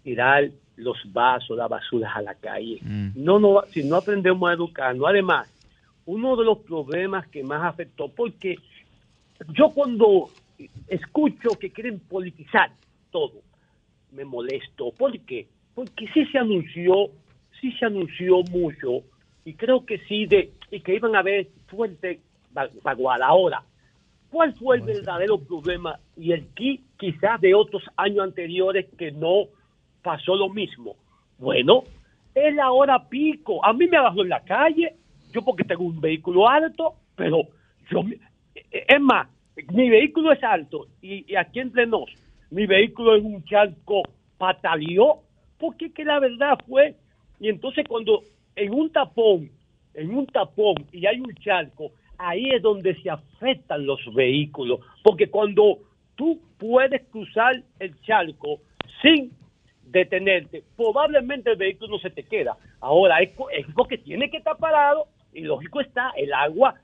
tirar 0.03 0.49
los 0.75 0.97
vasos, 1.11 1.57
las 1.57 1.69
basuras 1.69 2.15
a 2.15 2.21
la 2.21 2.35
calle. 2.35 2.79
No, 3.15 3.39
no, 3.39 3.61
si 3.69 3.83
no 3.83 3.95
aprendemos 3.95 4.49
a 4.49 4.53
educarnos, 4.53 5.07
además, 5.07 5.51
uno 6.05 6.35
de 6.35 6.45
los 6.45 6.59
problemas 6.59 7.27
que 7.27 7.43
más 7.43 7.63
afectó, 7.63 8.09
porque 8.09 8.57
yo 9.53 9.69
cuando 9.69 10.29
escucho 10.87 11.49
que 11.59 11.71
quieren 11.71 11.99
politizar 11.99 12.71
todo, 13.11 13.41
me 14.11 14.25
molesto. 14.25 14.91
¿Por 14.91 15.17
qué? 15.21 15.47
Porque 15.73 16.07
sí 16.13 16.25
se 16.27 16.37
anunció, 16.37 17.09
sí 17.59 17.71
se 17.73 17.85
anunció 17.85 18.43
mucho, 18.43 19.03
y 19.45 19.53
creo 19.53 19.85
que 19.85 19.99
sí, 19.99 20.25
de, 20.25 20.51
y 20.71 20.79
que 20.81 20.95
iban 20.95 21.15
a 21.15 21.19
haber 21.19 21.47
fuerte 21.67 22.21
vaguada. 22.83 23.27
Ahora, 23.27 23.63
¿cuál 24.31 24.53
fue 24.53 24.77
el 24.77 24.81
verdadero 24.83 25.37
problema 25.39 25.99
y 26.15 26.31
el 26.31 26.53
qui- 26.53 26.81
quizás 26.97 27.39
de 27.41 27.53
otros 27.53 27.83
años 27.95 28.23
anteriores 28.23 28.85
que 28.97 29.11
no 29.11 29.45
pasó 30.01 30.35
lo 30.35 30.49
mismo? 30.49 30.95
Bueno, 31.37 31.83
es 32.33 32.53
la 32.55 32.71
hora 32.71 33.07
pico. 33.07 33.63
A 33.63 33.73
mí 33.73 33.87
me 33.87 33.97
agarró 33.97 34.23
en 34.23 34.29
la 34.29 34.43
calle, 34.43 34.95
yo 35.31 35.41
porque 35.43 35.63
tengo 35.63 35.83
un 35.83 36.01
vehículo 36.01 36.47
alto, 36.47 36.95
pero 37.15 37.43
yo, 37.89 38.01
eh, 38.55 38.85
es 38.87 39.01
más, 39.01 39.27
mi 39.71 39.89
vehículo 39.89 40.31
es 40.31 40.43
alto 40.43 40.87
y, 41.01 41.31
y 41.31 41.35
aquí 41.35 41.59
entre 41.59 41.87
nos, 41.87 42.09
mi 42.51 42.65
vehículo 42.65 43.15
es 43.15 43.23
un 43.23 43.43
charco 43.45 44.03
pataleó 44.37 45.21
porque 45.57 45.91
que 45.91 46.05
la 46.05 46.19
verdad 46.19 46.57
fue, 46.67 46.95
y 47.39 47.49
entonces 47.49 47.85
cuando 47.87 48.21
en 48.55 48.73
un 48.73 48.91
tapón, 48.91 49.49
en 49.97 50.15
un 50.15 50.27
tapón 50.27 50.75
y 50.91 51.05
hay 51.05 51.19
un 51.19 51.33
charco, 51.35 51.91
ahí 52.17 52.49
es 52.51 52.61
donde 52.61 52.95
se 53.01 53.09
afectan 53.09 53.85
los 53.85 53.99
vehículos, 54.13 54.79
porque 55.03 55.29
cuando 55.29 55.79
tú 56.15 56.39
puedes 56.57 57.01
cruzar 57.11 57.61
el 57.79 57.99
charco 58.01 58.61
sin 59.01 59.31
detenerte, 59.83 60.63
probablemente 60.75 61.51
el 61.51 61.57
vehículo 61.57 61.93
no 61.93 61.99
se 61.99 62.11
te 62.11 62.23
queda. 62.23 62.57
Ahora 62.79 63.19
es, 63.21 63.31
porque 63.75 63.97
tiene 63.97 64.29
que 64.29 64.37
estar 64.37 64.57
parado 64.57 65.07
y 65.33 65.41
lógico 65.41 65.81
está, 65.81 66.11
el 66.15 66.31
agua 66.31 66.75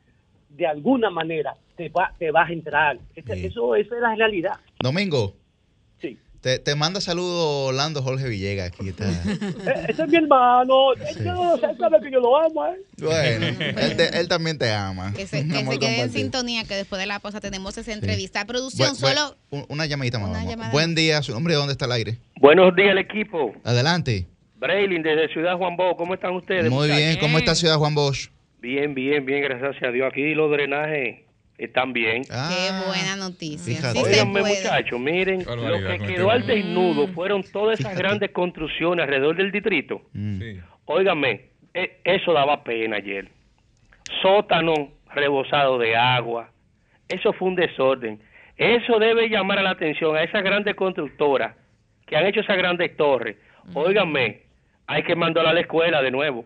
de 0.49 0.65
alguna 0.67 1.09
manera 1.09 1.55
te 1.75 1.89
va, 1.89 2.13
te 2.17 2.31
va 2.31 2.45
a 2.45 2.51
entrar. 2.51 2.97
Eso, 3.15 3.75
esa 3.75 3.95
es 3.95 4.01
la 4.01 4.15
realidad. 4.15 4.53
Domingo. 4.79 5.33
Sí. 6.43 6.49
Te, 6.49 6.59
te 6.59 6.75
manda 6.75 6.99
saludos 7.01 7.69
Orlando 7.69 8.01
Jorge 8.01 8.27
Villegas. 8.27 8.67
Aquí 8.67 8.89
está. 8.89 9.05
Eh, 9.33 9.85
Ese 9.89 10.03
es 10.03 10.09
mi 10.09 10.17
hermano. 10.17 10.93
Él, 10.93 11.23
yo- 11.25 11.55
él 11.55 11.77
sabe 11.77 11.97
que 12.01 12.11
yo 12.11 12.19
lo 12.19 12.37
amo, 12.37 12.65
¿eh? 12.67 12.77
Bueno, 12.97 13.45
él, 13.79 13.95
te- 13.97 14.19
él 14.19 14.27
también 14.27 14.57
te 14.57 14.69
ama. 14.71 15.13
Que 15.15 15.25
se, 15.25 15.47
que 15.47 15.65
se 15.65 15.79
quede 15.79 16.01
en 16.01 16.11
sintonía, 16.11 16.63
que 16.65 16.75
después 16.75 16.99
de 16.99 17.05
la 17.05 17.19
pausa 17.19 17.39
tenemos 17.39 17.77
esa 17.77 17.93
entrevista. 17.93 18.45
Producción, 18.45 18.89
Bu- 18.91 18.95
solo 18.95 19.37
un- 19.51 19.65
una 19.69 19.85
llamadita 19.85 20.19
más. 20.19 20.29
Una 20.29 20.39
vamos. 20.39 20.51
llamada 20.51 20.71
Buen 20.71 20.95
día, 20.95 21.21
su 21.21 21.31
nombre, 21.31 21.53
¿dónde 21.55 21.71
está 21.73 21.85
el 21.85 21.93
aire? 21.93 22.17
Buenos 22.41 22.75
días, 22.75 22.91
el 22.91 22.97
equipo. 22.97 23.53
Adelante. 23.63 24.27
Braylin, 24.57 25.01
desde 25.03 25.27
Ciudad 25.33 25.57
Juan 25.57 25.75
Bo, 25.77 25.95
¿cómo 25.97 26.13
están 26.13 26.33
ustedes? 26.35 26.63
Muy 26.69 26.87
muchachos? 26.87 26.97
bien, 26.97 27.17
¿cómo 27.19 27.37
está 27.37 27.55
Ciudad 27.55 27.77
Juan 27.77 27.95
Bosch? 27.95 28.29
Bien, 28.61 28.93
bien, 28.93 29.25
bien, 29.25 29.41
gracias 29.43 29.75
a 29.83 29.91
Dios. 29.91 30.07
Aquí 30.09 30.33
los 30.35 30.49
drenajes 30.51 31.19
están 31.57 31.93
bien. 31.93 32.23
Qué 32.23 32.85
buena 32.87 33.15
noticia. 33.15 33.75
Fíjate. 33.75 33.99
Sí 33.99 34.25
puede. 34.31 34.55
muchachos, 34.55 34.99
miren, 34.99 35.43
lo 35.45 35.87
que 35.87 35.99
quedó 35.99 36.31
este 36.31 36.31
al 36.31 36.47
desnudo 36.47 37.07
fueron 37.09 37.43
todas 37.51 37.79
esas 37.79 37.95
grandes 37.97 38.31
construcciones 38.31 39.03
alrededor 39.03 39.35
del 39.35 39.51
distrito. 39.51 40.01
Óigame, 40.85 41.49
e- 41.73 41.99
eso 42.03 42.33
daba 42.33 42.63
pena 42.63 42.97
ayer. 42.97 43.29
Sótano 44.21 44.89
rebosado 45.13 45.77
de 45.77 45.95
agua. 45.95 46.49
Eso 47.07 47.33
fue 47.33 47.49
un 47.49 47.55
desorden. 47.55 48.19
Eso 48.57 48.99
debe 48.99 49.29
llamar 49.29 49.59
a 49.59 49.63
la 49.63 49.71
atención 49.71 50.15
a 50.15 50.23
esas 50.23 50.43
grandes 50.43 50.75
constructoras 50.75 51.55
que 52.05 52.15
han 52.15 52.25
hecho 52.25 52.41
esas 52.41 52.57
grandes 52.57 52.95
torres. 52.97 53.37
Óigame, 53.73 54.41
hay 54.87 55.03
que 55.03 55.15
mandarla 55.15 55.51
a 55.51 55.53
la 55.53 55.61
escuela 55.61 56.01
de 56.01 56.11
nuevo. 56.11 56.45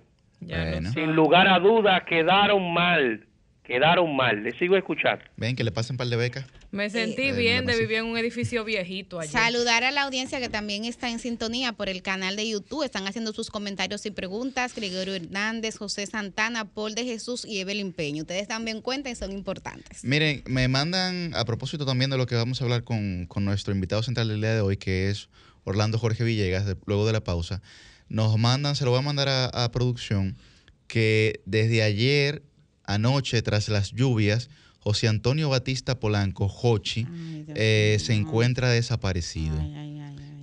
Sin 0.93 1.15
lugar 1.15 1.47
a 1.47 1.59
dudas, 1.59 2.03
quedaron 2.03 2.71
mal. 2.73 3.25
Quedaron 3.67 4.15
mal. 4.15 4.43
Les 4.43 4.57
sigo 4.57 4.77
escuchando. 4.77 5.23
Ven, 5.35 5.55
que 5.55 5.63
le 5.65 5.71
pasen 5.73 5.95
un 5.95 5.97
par 5.97 6.07
de 6.07 6.15
becas. 6.15 6.45
Me 6.71 6.89
sentí 6.89 7.23
Eh, 7.23 7.31
bien 7.33 7.65
de 7.65 7.77
vivir 7.77 7.97
en 7.97 8.05
un 8.05 8.17
edificio 8.17 8.63
viejito 8.63 9.19
allá. 9.19 9.29
Saludar 9.29 9.83
a 9.83 9.91
la 9.91 10.03
audiencia 10.03 10.39
que 10.39 10.47
también 10.47 10.85
está 10.85 11.09
en 11.09 11.19
sintonía 11.19 11.73
por 11.73 11.89
el 11.89 12.01
canal 12.01 12.37
de 12.37 12.47
YouTube. 12.49 12.83
Están 12.83 13.05
haciendo 13.07 13.33
sus 13.33 13.49
comentarios 13.49 14.05
y 14.05 14.11
preguntas. 14.11 14.73
Gregorio 14.73 15.15
Hernández, 15.15 15.77
José 15.77 16.05
Santana, 16.07 16.63
Paul 16.65 16.95
de 16.95 17.03
Jesús 17.03 17.43
y 17.45 17.59
Evelyn 17.59 17.91
Peña. 17.91 18.21
Ustedes 18.21 18.47
también 18.47 18.81
cuentan 18.81 19.11
y 19.11 19.15
son 19.15 19.33
importantes. 19.33 20.03
Miren, 20.05 20.43
me 20.47 20.67
mandan, 20.69 21.33
a 21.35 21.43
propósito 21.43 21.85
también 21.85 22.09
de 22.09 22.17
lo 22.17 22.25
que 22.25 22.35
vamos 22.35 22.61
a 22.61 22.63
hablar 22.63 22.85
con, 22.85 23.25
con 23.27 23.43
nuestro 23.43 23.73
invitado 23.73 24.01
central 24.01 24.29
del 24.29 24.39
día 24.39 24.53
de 24.55 24.61
hoy, 24.61 24.77
que 24.77 25.09
es 25.09 25.29
Orlando 25.65 25.99
Jorge 25.99 26.23
Villegas, 26.23 26.65
de- 26.65 26.77
luego 26.85 27.05
de 27.05 27.11
la 27.11 27.21
pausa, 27.21 27.61
nos 28.07 28.37
mandan, 28.37 28.77
se 28.77 28.85
lo 28.85 28.91
voy 28.91 28.99
a 28.99 29.03
mandar 29.03 29.27
a, 29.27 29.45
a 29.47 29.71
producción, 29.73 30.37
que 30.87 31.41
desde 31.45 31.83
ayer 31.83 32.43
anoche, 32.87 33.41
tras 33.43 33.69
las 33.69 33.91
lluvias, 33.91 34.49
José 34.79 35.07
Antonio 35.07 35.49
Batista 35.49 35.99
Polanco, 35.99 36.47
Jochi, 36.47 37.05
eh, 37.55 37.97
se 37.99 38.13
encuentra 38.13 38.69
desaparecido. 38.69 39.57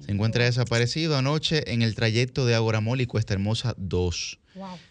Se 0.04 0.12
encuentra 0.12 0.44
desaparecido 0.44 1.16
anoche 1.16 1.72
en 1.72 1.80
el 1.80 1.94
trayecto 1.94 2.44
de 2.44 2.54
Agoramol 2.54 3.00
y 3.00 3.06
Cuesta 3.06 3.32
Hermosa 3.32 3.74
2. 3.78 4.38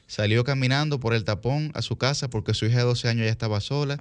Salió 0.07 0.43
caminando 0.43 0.99
por 0.99 1.13
el 1.13 1.23
tapón 1.23 1.71
a 1.75 1.83
su 1.83 1.97
casa 1.97 2.29
porque 2.29 2.55
su 2.55 2.65
hija 2.65 2.79
de 2.79 2.83
12 2.83 3.07
años 3.09 3.25
ya 3.25 3.31
estaba 3.31 3.61
sola. 3.61 3.99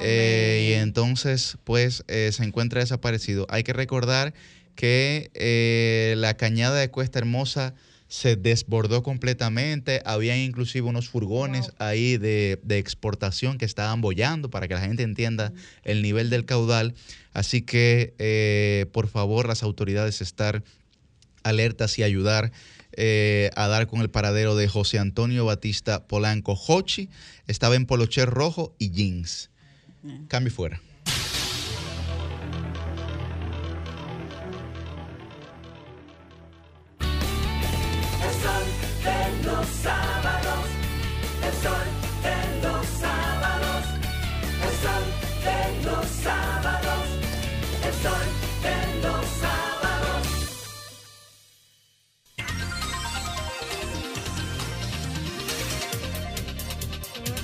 Eh, 0.00 0.68
y 0.70 0.72
entonces, 0.74 1.58
pues, 1.64 2.04
eh, 2.06 2.30
se 2.32 2.44
encuentra 2.44 2.80
desaparecido. 2.80 3.46
Hay 3.50 3.64
que 3.64 3.72
recordar 3.72 4.32
que 4.76 6.14
la 6.16 6.36
cañada 6.36 6.78
de 6.78 6.90
Cuesta 6.90 7.18
Hermosa 7.18 7.74
se 8.14 8.36
desbordó 8.36 9.02
completamente. 9.02 10.00
Había 10.04 10.40
inclusive 10.40 10.86
unos 10.86 11.08
furgones 11.08 11.72
ahí 11.78 12.16
de, 12.16 12.60
de 12.62 12.78
exportación 12.78 13.58
que 13.58 13.64
estaban 13.64 14.00
bollando 14.00 14.50
para 14.50 14.68
que 14.68 14.74
la 14.74 14.80
gente 14.82 15.02
entienda 15.02 15.52
el 15.82 16.00
nivel 16.00 16.30
del 16.30 16.44
caudal. 16.44 16.94
Así 17.32 17.62
que, 17.62 18.14
eh, 18.18 18.86
por 18.92 19.08
favor, 19.08 19.48
las 19.48 19.64
autoridades 19.64 20.20
estar 20.20 20.62
alertas 21.42 21.98
y 21.98 22.04
ayudar 22.04 22.52
eh, 22.92 23.50
a 23.56 23.66
dar 23.66 23.88
con 23.88 24.00
el 24.00 24.10
paradero 24.10 24.54
de 24.54 24.68
José 24.68 25.00
Antonio 25.00 25.44
Batista 25.44 26.06
Polanco. 26.06 26.52
Hochi 26.54 27.10
estaba 27.48 27.74
en 27.74 27.84
polocher 27.84 28.30
rojo 28.30 28.76
y 28.78 28.92
jeans. 28.92 29.50
Cambio 30.28 30.52
y 30.52 30.54
fuera. 30.54 30.80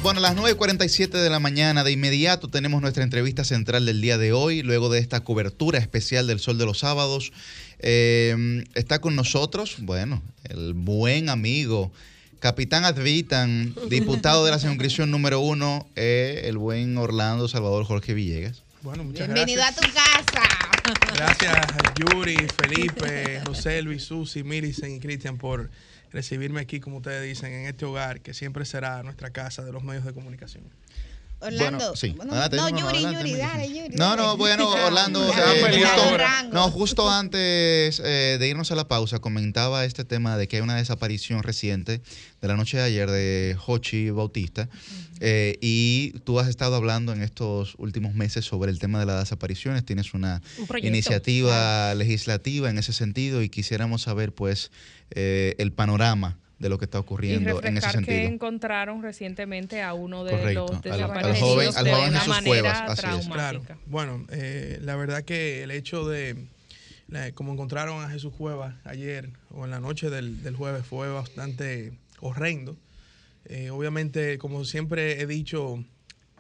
Bueno, 0.03 0.21
a 0.21 0.23
las 0.23 0.35
9.47 0.35 1.11
de 1.11 1.29
la 1.29 1.41
mañana, 1.41 1.85
de 1.85 1.93
inmediato 1.93 2.49
tenemos 2.49 2.81
nuestra 2.81 3.05
entrevista 3.05 3.45
central 3.45 3.85
del 3.85 4.01
día 4.01 4.17
de 4.17 4.33
hoy, 4.33 4.63
luego 4.63 4.89
de 4.89 4.99
esta 4.99 5.21
cobertura 5.21 5.79
especial 5.79 6.27
del 6.27 6.41
Sol 6.41 6.57
de 6.57 6.65
los 6.65 6.79
Sábados. 6.79 7.33
Eh, 7.81 8.65
está 8.75 9.03
con 9.03 9.15
nosotros, 9.15 9.77
bueno, 9.81 10.23
el 10.45 10.73
buen 10.73 11.29
amigo, 11.29 11.93
capitán 12.39 12.87
Advitan, 12.87 13.75
diputado 13.91 14.47
de 14.47 14.53
la 14.53 14.59
circunscripción 14.59 15.11
número 15.11 15.41
uno, 15.41 15.87
eh, 15.97 16.45
el 16.45 16.57
buen 16.57 16.97
Orlando 16.97 17.47
Salvador 17.47 17.85
Jorge 17.85 18.15
Villegas. 18.15 18.63
Bueno, 18.81 19.05
muchas 19.05 19.27
Bienvenido 19.27 19.63
a 19.63 19.73
tu 19.75 19.83
casa. 19.83 20.43
Gracias, 21.15 21.67
Yuri, 21.99 22.39
Felipe, 22.57 23.43
José 23.47 23.83
Luis, 23.83 24.05
Susi, 24.05 24.45
Millicent 24.45 24.97
y 24.97 24.99
Cristian 25.01 25.37
por 25.37 25.71
recibirme 26.11 26.61
aquí, 26.61 26.81
como 26.81 26.99
ustedes 26.99 27.23
dicen, 27.23 27.53
en 27.53 27.67
este 27.67 27.85
hogar 27.85 28.21
que 28.21 28.35
siempre 28.35 28.65
será 28.65 29.03
nuestra 29.03 29.31
casa 29.31 29.65
de 29.65 29.73
los 29.73 29.83
medios 29.83 30.05
de 30.05 30.13
comunicación. 30.13 30.65
Orlando. 31.41 31.79
Bueno, 31.79 31.97
sí. 31.97 32.15
Bueno, 32.17 32.35
Adelante, 32.35 32.57
no, 32.57 32.69
Yuri, 32.69 33.05
adelante, 33.05 33.31
Yuri, 33.31 33.41
dale, 33.41 33.69
Yuri. 33.69 33.97
No, 33.97 34.17
no, 34.17 34.37
bueno, 34.37 34.69
Orlando, 34.87 35.27
eh, 35.27 35.79
justo, 35.79 36.19
no, 36.53 36.71
justo 36.71 37.11
antes 37.11 38.01
eh, 38.05 38.37
de 38.39 38.49
irnos 38.49 38.71
a 38.71 38.75
la 38.75 38.87
pausa, 38.89 39.19
comentaba 39.19 39.85
este 39.85 40.05
tema 40.05 40.37
de 40.37 40.49
que 40.49 40.57
hay 40.57 40.63
una 40.63 40.77
desaparición 40.77 41.43
reciente 41.43 42.03
de 42.41 42.49
la 42.49 42.57
noche 42.57 42.77
de 42.77 42.83
ayer 42.85 43.11
de 43.11 43.57
Hochi 43.67 44.11
Bautista. 44.11 44.69
eh, 45.21 45.59
y 45.61 46.13
tú 46.25 46.39
has 46.41 46.49
estado 46.49 46.77
hablando 46.77 47.13
en 47.13 47.23
estos 47.23 47.75
últimos 47.79 48.15
meses 48.15 48.45
sobre 48.45 48.71
el 48.71 48.79
tema 48.79 49.01
de 49.01 49.07
las 49.07 49.21
desapariciones. 49.21 49.85
Tienes 49.85 50.15
una 50.15 50.41
Un 50.59 50.67
iniciativa 50.85 51.95
legislativa 51.95 52.71
en 52.71 52.79
ese 52.79 52.93
sentido 52.93 53.43
y 53.43 53.49
quisiéramos 53.49 54.03
saber, 54.03 54.33
pues, 54.33 54.71
eh, 55.11 55.55
el 55.59 55.73
panorama 55.73 56.39
de 56.61 56.69
lo 56.69 56.79
que 56.79 56.85
está 56.85 56.99
Y 56.99 57.01
ocurriendo 57.01 57.51
en 57.51 57.57
ese 57.57 57.63
refrescar 57.87 58.05
que 58.05 58.13
sentido. 58.13 58.33
encontraron 58.33 59.03
recientemente 59.03 59.83
a 59.83 59.95
uno 59.95 60.23
de 60.25 60.33
Correcto, 60.33 60.61
los 60.61 60.71
al- 60.71 60.77
al 60.77 60.83
desaparecidos 61.01 61.39
joven- 61.41 61.73
al 61.77 61.85
de 61.85 61.93
joven 61.93 62.13
Jesús 62.13 62.29
manera 62.29 62.45
Cuevas, 62.63 62.83
así 62.99 63.19
es. 63.19 63.29
Claro. 63.29 63.63
Bueno, 63.87 64.27
eh, 64.31 64.79
la 64.83 64.95
verdad 64.97 65.25
que 65.25 65.63
el 65.65 65.71
hecho 65.73 66.07
de, 66.07 66.47
la- 67.09 67.33
como 67.33 67.53
encontraron 67.55 68.05
a 68.05 68.11
Jesús 68.11 68.33
Cuevas 68.37 68.75
ayer 68.85 69.31
o 69.51 69.65
en 69.65 69.71
la 69.71 69.81
noche 69.81 70.11
del, 70.11 70.43
del 70.43 70.55
jueves 70.55 70.85
fue 70.87 71.09
bastante 71.11 71.93
horrendo. 72.21 72.77
Eh, 73.47 73.71
obviamente, 73.71 74.37
como 74.37 74.65
siempre 74.67 75.19
he 75.23 75.27
dicho, 75.27 75.83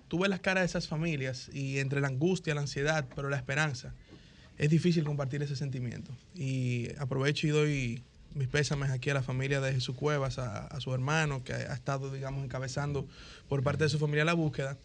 tú 0.09 0.19
ves 0.19 0.29
las 0.29 0.41
caras 0.41 0.63
de 0.63 0.67
esas 0.67 0.87
familias 0.87 1.49
y 1.53 1.79
entre 1.79 2.03
la 2.03 2.09
angustia, 2.09 2.55
la 2.55 2.61
ansiedad, 2.61 3.07
pero 3.17 3.31
la 3.31 3.39
esperanza, 3.39 3.95
es 4.59 4.69
difícil 4.69 5.03
compartir 5.03 5.43
ese 5.43 5.57
sentimiento. 5.57 6.15
Y 6.35 6.89
aprovecho 6.99 7.47
y 7.47 7.51
doy 7.51 8.03
mis 8.35 8.49
pésames 8.49 8.91
aquí 8.91 9.11
a 9.11 9.15
la 9.15 9.23
familia 9.23 9.61
de 9.61 9.73
Jesús 9.73 9.97
Cuevas, 9.97 10.39
a, 10.39 10.81
su 10.81 10.95
hermano 10.95 11.43
que 11.45 11.53
ha 11.53 11.75
estado, 11.75 12.13
digamos, 12.13 12.45
encabezando 12.45 13.07
por 13.49 13.63
parte 13.63 13.85
de 13.85 13.91
su 13.91 13.99
familia 13.99 14.25
la 14.25 14.35
búsqueda. 14.35 14.79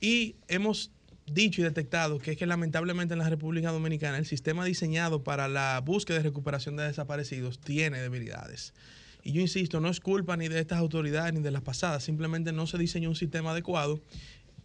Y 0.00 0.36
hemos 0.48 0.90
dicho 1.26 1.60
y 1.60 1.64
detectado 1.64 2.18
que 2.18 2.32
es 2.32 2.36
que 2.36 2.46
lamentablemente 2.46 3.14
en 3.14 3.18
la 3.18 3.28
República 3.28 3.72
Dominicana 3.72 4.18
el 4.18 4.26
sistema 4.26 4.64
diseñado 4.64 5.24
para 5.24 5.48
la 5.48 5.80
búsqueda 5.80 6.20
y 6.20 6.22
recuperación 6.22 6.76
de 6.76 6.84
desaparecidos 6.84 7.58
tiene 7.58 8.00
debilidades. 8.00 8.74
Y 9.22 9.32
yo 9.32 9.40
insisto, 9.40 9.80
no 9.80 9.88
es 9.88 10.00
culpa 10.00 10.36
ni 10.36 10.48
de 10.48 10.60
estas 10.60 10.78
autoridades 10.78 11.32
ni 11.32 11.40
de 11.40 11.50
las 11.50 11.62
pasadas, 11.62 12.04
simplemente 12.04 12.52
no 12.52 12.66
se 12.66 12.76
diseñó 12.76 13.08
un 13.08 13.16
sistema 13.16 13.52
adecuado 13.52 14.00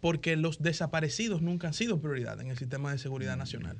porque 0.02 0.36
los 0.36 0.62
desaparecidos 0.62 1.42
nunca 1.42 1.68
han 1.68 1.74
sido 1.74 2.00
prioridad 2.00 2.40
en 2.42 2.52
el 2.52 2.58
sistema 2.58 2.92
de 2.92 2.98
seguridad 2.98 3.38
nacional. 3.38 3.78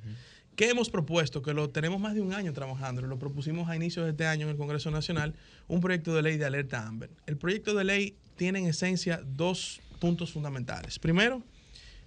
¿Qué 0.60 0.70
hemos 0.70 0.90
propuesto? 0.90 1.42
Que 1.42 1.54
lo 1.54 1.70
tenemos 1.70 2.02
más 2.02 2.16
de 2.16 2.20
un 2.20 2.34
año 2.34 2.52
trabajando. 2.52 3.02
Lo 3.02 3.18
propusimos 3.18 3.70
a 3.70 3.78
inicios 3.78 4.04
de 4.04 4.12
este 4.12 4.26
año 4.26 4.44
en 4.46 4.52
el 4.52 4.58
Congreso 4.58 4.92
Nacional, 4.92 5.34
un 5.70 5.80
proyecto 5.80 6.14
de 6.14 6.22
ley 6.22 6.36
de 6.36 6.44
alerta 6.44 6.86
AMBER. 6.86 7.10
El 7.28 7.38
proyecto 7.38 7.74
de 7.76 7.86
ley 7.86 8.18
tiene 8.36 8.60
en 8.60 8.66
esencia 8.66 9.22
dos 9.26 9.80
puntos 10.00 10.34
fundamentales. 10.34 11.00
Primero, 11.00 11.42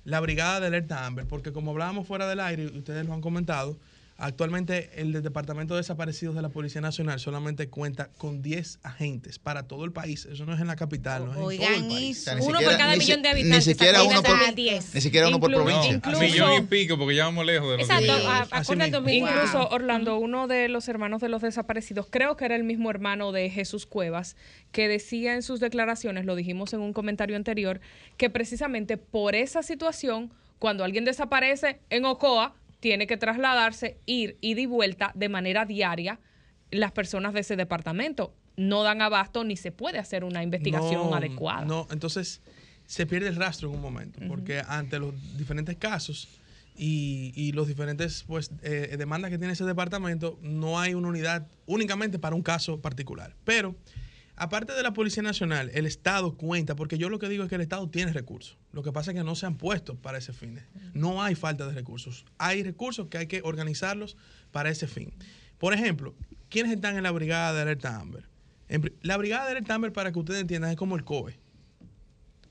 la 0.04 0.20
brigada 0.20 0.60
de 0.60 0.66
alerta 0.66 1.06
AMBER, 1.06 1.26
porque 1.26 1.50
como 1.50 1.70
hablábamos 1.70 2.06
fuera 2.06 2.28
del 2.28 2.40
aire, 2.40 2.66
ustedes 2.66 3.06
lo 3.06 3.14
han 3.14 3.22
comentado, 3.22 3.78
actualmente 4.18 4.90
el 4.96 5.12
Departamento 5.22 5.74
de 5.74 5.80
Desaparecidos 5.80 6.34
de 6.34 6.42
la 6.42 6.48
Policía 6.48 6.80
Nacional 6.80 7.18
solamente 7.20 7.68
cuenta 7.68 8.08
con 8.18 8.42
10 8.42 8.78
agentes 8.82 9.38
para 9.38 9.64
todo 9.64 9.84
el 9.84 9.92
país. 9.92 10.26
Eso 10.26 10.46
no 10.46 10.54
es 10.54 10.60
en 10.60 10.66
la 10.66 10.76
capital, 10.76 11.24
no 11.26 11.30
es 11.32 11.36
en 11.36 11.40
todo 11.42 11.50
el 11.50 11.58
Oigan 11.60 11.88
país. 11.88 12.28
eso. 12.28 12.44
Uno 12.44 12.60
por 12.60 12.76
cada 12.76 12.96
millón 12.96 13.22
de 13.22 13.28
habitantes. 13.30 13.66
Ni 13.66 13.72
siquiera 13.74 14.02
uno 14.02 14.22
por, 14.22 14.30
Imagínate, 14.30 14.54
10. 14.62 14.94
ni 14.94 15.00
siquiera 15.00 15.28
uno 15.28 15.40
por 15.40 15.50
provincia. 15.52 15.92
incluso- 15.92 16.20
Millón 16.20 16.52
y 16.52 16.66
pico, 16.66 16.96
porque 16.98 17.14
ya 17.16 17.24
vamos 17.24 17.44
lejos 17.46 17.70
de 17.70 17.78
los 17.78 17.88
Exacto, 17.90 18.12
a- 18.28 18.48
acorde 18.58 18.84
al 18.84 18.90
2000. 18.90 19.14
Incluso. 19.24 19.68
Orlando, 19.70 20.18
uno 20.18 20.46
de 20.46 20.68
los 20.68 20.88
hermanos 20.88 21.20
de 21.20 21.28
los 21.28 21.42
desaparecidos, 21.42 22.06
creo 22.10 22.36
que 22.36 22.44
era 22.44 22.54
el 22.56 22.64
mismo 22.64 22.90
hermano 22.90 23.32
de 23.32 23.50
Jesús 23.50 23.86
Cuevas, 23.86 24.36
que 24.70 24.88
decía 24.88 25.34
en 25.34 25.42
sus 25.42 25.60
declaraciones, 25.60 26.24
lo 26.26 26.34
dijimos 26.36 26.72
en 26.72 26.80
un 26.80 26.92
comentario 26.92 27.36
anterior, 27.36 27.80
que 28.16 28.30
precisamente 28.30 28.96
por 28.96 29.34
esa 29.34 29.62
situación, 29.62 30.32
cuando 30.58 30.84
alguien 30.84 31.04
desaparece 31.04 31.80
en 31.90 32.04
Ocoa, 32.04 32.54
tiene 32.82 33.06
que 33.06 33.16
trasladarse, 33.16 33.96
ir 34.06 34.36
ida 34.40 34.60
y 34.60 34.66
vuelta 34.66 35.12
de 35.14 35.28
manera 35.28 35.64
diaria 35.64 36.18
las 36.72 36.90
personas 36.90 37.32
de 37.32 37.40
ese 37.40 37.54
departamento. 37.54 38.34
No 38.56 38.82
dan 38.82 39.00
abasto 39.00 39.44
ni 39.44 39.56
se 39.56 39.70
puede 39.70 40.00
hacer 40.00 40.24
una 40.24 40.42
investigación 40.42 41.08
No, 41.08 41.14
adecuada. 41.14 41.64
No, 41.64 41.86
entonces 41.92 42.42
se 42.86 43.06
pierde 43.06 43.28
el 43.28 43.36
rastro 43.36 43.68
en 43.68 43.76
un 43.76 43.80
momento, 43.80 44.18
porque 44.26 44.62
ante 44.66 44.98
los 44.98 45.14
diferentes 45.38 45.76
casos 45.76 46.28
y, 46.76 47.32
y 47.36 47.52
los 47.52 47.68
diferentes 47.68 48.24
pues 48.26 48.50
eh, 48.62 48.96
demandas 48.98 49.30
que 49.30 49.38
tiene 49.38 49.52
ese 49.52 49.64
departamento, 49.64 50.36
no 50.42 50.80
hay 50.80 50.94
una 50.94 51.06
unidad 51.06 51.46
únicamente 51.66 52.18
para 52.18 52.34
un 52.34 52.42
caso 52.42 52.80
particular. 52.80 53.36
Pero 53.44 53.76
aparte 54.42 54.72
de 54.72 54.82
la 54.82 54.92
Policía 54.92 55.22
Nacional, 55.22 55.70
el 55.72 55.86
Estado 55.86 56.36
cuenta, 56.36 56.74
porque 56.74 56.98
yo 56.98 57.08
lo 57.08 57.20
que 57.20 57.28
digo 57.28 57.44
es 57.44 57.48
que 57.48 57.54
el 57.54 57.60
Estado 57.60 57.88
tiene 57.88 58.12
recursos. 58.12 58.58
Lo 58.72 58.82
que 58.82 58.90
pasa 58.90 59.12
es 59.12 59.16
que 59.16 59.22
no 59.22 59.36
se 59.36 59.46
han 59.46 59.56
puesto 59.56 59.94
para 59.94 60.18
ese 60.18 60.32
fin. 60.32 60.58
No 60.94 61.22
hay 61.22 61.36
falta 61.36 61.64
de 61.64 61.72
recursos. 61.72 62.24
Hay 62.38 62.64
recursos 62.64 63.06
que 63.06 63.18
hay 63.18 63.28
que 63.28 63.40
organizarlos 63.44 64.16
para 64.50 64.68
ese 64.68 64.88
fin. 64.88 65.12
Por 65.58 65.74
ejemplo, 65.74 66.16
¿quiénes 66.48 66.72
están 66.72 66.96
en 66.96 67.04
la 67.04 67.12
brigada 67.12 67.54
de 67.54 67.62
alerta 67.62 67.96
Amber? 68.00 68.24
La 69.02 69.16
brigada 69.16 69.44
de 69.44 69.52
alerta 69.52 69.74
Amber, 69.74 69.92
para 69.92 70.10
que 70.10 70.18
ustedes 70.18 70.40
entiendan, 70.40 70.72
es 70.72 70.76
como 70.76 70.96
el 70.96 71.04
COE. 71.04 71.38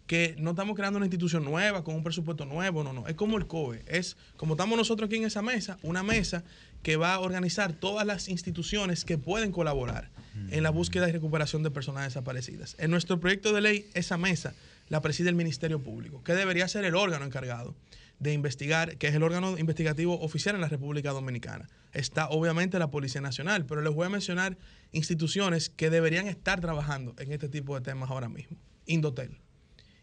Que 0.07 0.35
no 0.39 0.51
estamos 0.51 0.77
creando 0.77 0.95
una 0.95 1.07
institución 1.07 1.43
nueva, 1.43 1.83
con 1.83 1.95
un 1.95 2.03
presupuesto 2.03 2.45
nuevo, 2.45 2.85
no, 2.85 2.93
no. 2.93 3.05
Es 3.07 3.15
como 3.15 3.37
el 3.37 3.47
COE. 3.47 3.83
Es 3.85 4.15
como 4.37 4.53
estamos 4.53 4.77
nosotros 4.77 5.07
aquí 5.07 5.17
en 5.17 5.25
esa 5.25 5.41
mesa, 5.41 5.77
una 5.83 6.03
mesa 6.03 6.45
que 6.83 6.95
va 6.95 7.15
a 7.15 7.19
organizar 7.19 7.73
todas 7.73 8.07
las 8.07 8.29
instituciones 8.29 9.03
que 9.03 9.17
pueden 9.17 9.51
colaborar 9.51 10.09
en 10.49 10.63
la 10.63 10.69
búsqueda 10.69 11.09
y 11.09 11.11
recuperación 11.11 11.63
de 11.63 11.71
personas 11.71 12.05
desaparecidas. 12.05 12.75
En 12.79 12.91
nuestro 12.91 13.19
proyecto 13.19 13.53
de 13.53 13.61
ley, 13.61 13.89
esa 13.93 14.17
mesa 14.17 14.53
la 14.87 15.01
preside 15.01 15.29
el 15.29 15.35
Ministerio 15.35 15.81
Público, 15.81 16.23
que 16.23 16.33
debería 16.33 16.67
ser 16.67 16.85
el 16.85 16.95
órgano 16.95 17.25
encargado 17.25 17.75
de 18.19 18.33
investigar, 18.33 18.97
que 18.97 19.07
es 19.07 19.15
el 19.15 19.23
órgano 19.23 19.57
investigativo 19.57 20.19
oficial 20.21 20.53
en 20.55 20.61
la 20.61 20.67
República 20.67 21.11
Dominicana. 21.11 21.69
Está 21.91 22.29
obviamente 22.29 22.77
la 22.77 22.91
Policía 22.91 23.19
Nacional, 23.19 23.65
pero 23.65 23.81
les 23.81 23.93
voy 23.93 24.05
a 24.05 24.09
mencionar 24.09 24.57
instituciones 24.91 25.69
que 25.69 25.89
deberían 25.89 26.27
estar 26.27 26.61
trabajando 26.61 27.15
en 27.17 27.31
este 27.31 27.49
tipo 27.49 27.73
de 27.75 27.81
temas 27.81 28.11
ahora 28.11 28.29
mismo. 28.29 28.57
Indotel. 28.85 29.39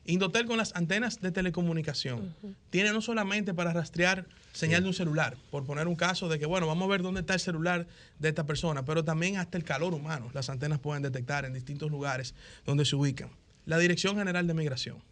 Indotel 0.05 0.47
con 0.47 0.57
las 0.57 0.75
antenas 0.75 1.21
de 1.21 1.33
telecomunicación 1.33 2.35
tiene 2.71 2.93
no 2.93 3.03
solamente 3.03 3.53
para 3.53 3.73
rastrear 3.73 4.27
señal 4.53 4.83
de 4.83 4.89
un 4.89 4.95
celular, 4.95 5.37
por 5.51 5.65
poner 5.65 5.87
un 5.87 5.97
caso 5.97 6.29
de 6.29 6.39
que, 6.39 6.47
bueno, 6.47 6.67
vamos 6.67 6.87
a 6.87 6.91
ver 6.91 7.03
dónde 7.03 7.21
está 7.21 7.35
el 7.35 7.41
celular 7.41 7.87
de 8.19 8.29
esta 8.29 8.47
persona, 8.47 8.85
pero 8.85 9.05
también 9.05 9.37
hasta 9.37 9.59
el 9.59 9.65
calor 9.65 9.95
humano. 9.95 10.31
Las 10.33 10.49
antenas 10.49 10.79
pueden 10.79 11.03
detectar 11.03 11.45
en 11.45 11.53
distintos 11.53 11.91
lugares 11.91 12.35
donde 12.65 12.85
se 12.85 12.97
ubican. 12.97 13.31
La 13.67 13.79
Dirección 13.79 14.17
General 14.17 14.47
de 14.47 14.55
Migración. 14.55 15.03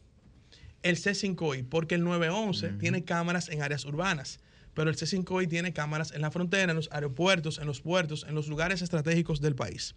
El 0.83 0.97
C5I, 0.97 1.69
porque 1.69 1.97
el 1.97 2.05
911 2.05 2.71
tiene 2.81 3.05
cámaras 3.05 3.49
en 3.51 3.61
áreas 3.61 3.85
urbanas, 3.85 4.41
pero 4.73 4.91
el 4.91 4.97
C5I 4.97 5.49
tiene 5.49 5.73
cámaras 5.73 6.13
en 6.13 6.23
la 6.23 6.31
frontera, 6.31 6.73
en 6.73 6.77
los 6.77 6.89
aeropuertos, 6.93 7.59
en 7.59 7.67
los 7.67 7.81
puertos, 7.81 8.25
en 8.29 8.35
los 8.35 8.49
lugares 8.49 8.83
estratégicos 8.83 9.41
del 9.41 9.55
país. 9.55 9.95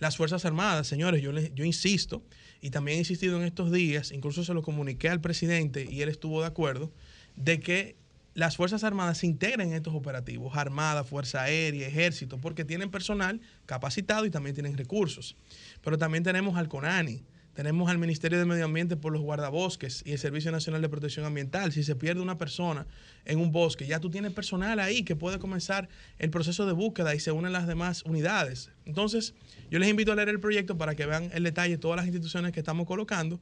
Las 0.00 0.16
Fuerzas 0.16 0.44
Armadas, 0.44 0.86
señores, 0.86 1.22
yo, 1.22 1.30
les- 1.30 1.54
yo 1.54 1.64
insisto, 1.64 2.22
y 2.60 2.70
también 2.70 2.96
he 2.96 3.00
insistido 3.00 3.38
en 3.38 3.44
estos 3.46 3.70
días, 3.70 4.10
incluso 4.12 4.42
se 4.44 4.52
lo 4.54 4.62
comuniqué 4.62 5.08
al 5.08 5.20
presidente 5.20 5.86
y 5.88 6.02
él 6.02 6.08
estuvo 6.08 6.40
de 6.40 6.46
acuerdo, 6.48 6.90
de 7.36 7.60
que 7.60 7.96
las 8.34 8.56
Fuerzas 8.56 8.82
Armadas 8.84 9.18
se 9.18 9.26
integren 9.26 9.68
en 9.68 9.74
estos 9.74 9.94
operativos, 9.94 10.56
Armada, 10.56 11.04
Fuerza 11.04 11.42
Aérea, 11.42 11.86
Ejército, 11.88 12.38
porque 12.38 12.64
tienen 12.64 12.90
personal 12.90 13.40
capacitado 13.66 14.24
y 14.24 14.30
también 14.30 14.54
tienen 14.54 14.76
recursos. 14.76 15.36
Pero 15.82 15.98
también 15.98 16.22
tenemos 16.24 16.56
al 16.56 16.68
CONANI, 16.68 17.22
tenemos 17.60 17.90
al 17.90 17.98
Ministerio 17.98 18.38
de 18.38 18.46
Medio 18.46 18.64
Ambiente 18.64 18.96
por 18.96 19.12
los 19.12 19.20
guardabosques 19.20 20.02
y 20.06 20.12
el 20.12 20.18
Servicio 20.18 20.50
Nacional 20.50 20.80
de 20.80 20.88
Protección 20.88 21.26
Ambiental. 21.26 21.72
Si 21.72 21.84
se 21.84 21.94
pierde 21.94 22.22
una 22.22 22.38
persona 22.38 22.86
en 23.26 23.38
un 23.38 23.52
bosque, 23.52 23.86
ya 23.86 24.00
tú 24.00 24.08
tienes 24.08 24.32
personal 24.32 24.80
ahí 24.80 25.02
que 25.02 25.14
puede 25.14 25.38
comenzar 25.38 25.90
el 26.18 26.30
proceso 26.30 26.64
de 26.64 26.72
búsqueda 26.72 27.14
y 27.14 27.20
se 27.20 27.32
unen 27.32 27.52
las 27.52 27.66
demás 27.66 28.02
unidades. 28.06 28.70
Entonces, 28.86 29.34
yo 29.70 29.78
les 29.78 29.90
invito 29.90 30.10
a 30.10 30.14
leer 30.14 30.30
el 30.30 30.40
proyecto 30.40 30.78
para 30.78 30.94
que 30.94 31.04
vean 31.04 31.28
el 31.34 31.42
detalle 31.42 31.72
de 31.72 31.76
todas 31.76 31.98
las 31.98 32.06
instituciones 32.06 32.52
que 32.52 32.60
estamos 32.60 32.86
colocando. 32.86 33.38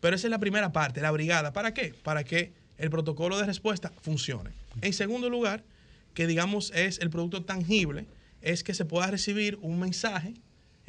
Pero 0.00 0.16
esa 0.16 0.26
es 0.26 0.32
la 0.32 0.40
primera 0.40 0.72
parte, 0.72 1.00
la 1.00 1.12
brigada. 1.12 1.52
¿Para 1.52 1.72
qué? 1.72 1.94
Para 2.02 2.24
que 2.24 2.52
el 2.76 2.90
protocolo 2.90 3.38
de 3.38 3.46
respuesta 3.46 3.92
funcione. 4.00 4.50
En 4.80 4.92
segundo 4.92 5.30
lugar, 5.30 5.62
que 6.14 6.26
digamos 6.26 6.72
es 6.74 6.98
el 6.98 7.10
producto 7.10 7.44
tangible, 7.44 8.08
es 8.42 8.64
que 8.64 8.74
se 8.74 8.84
pueda 8.84 9.06
recibir 9.12 9.60
un 9.62 9.78
mensaje 9.78 10.34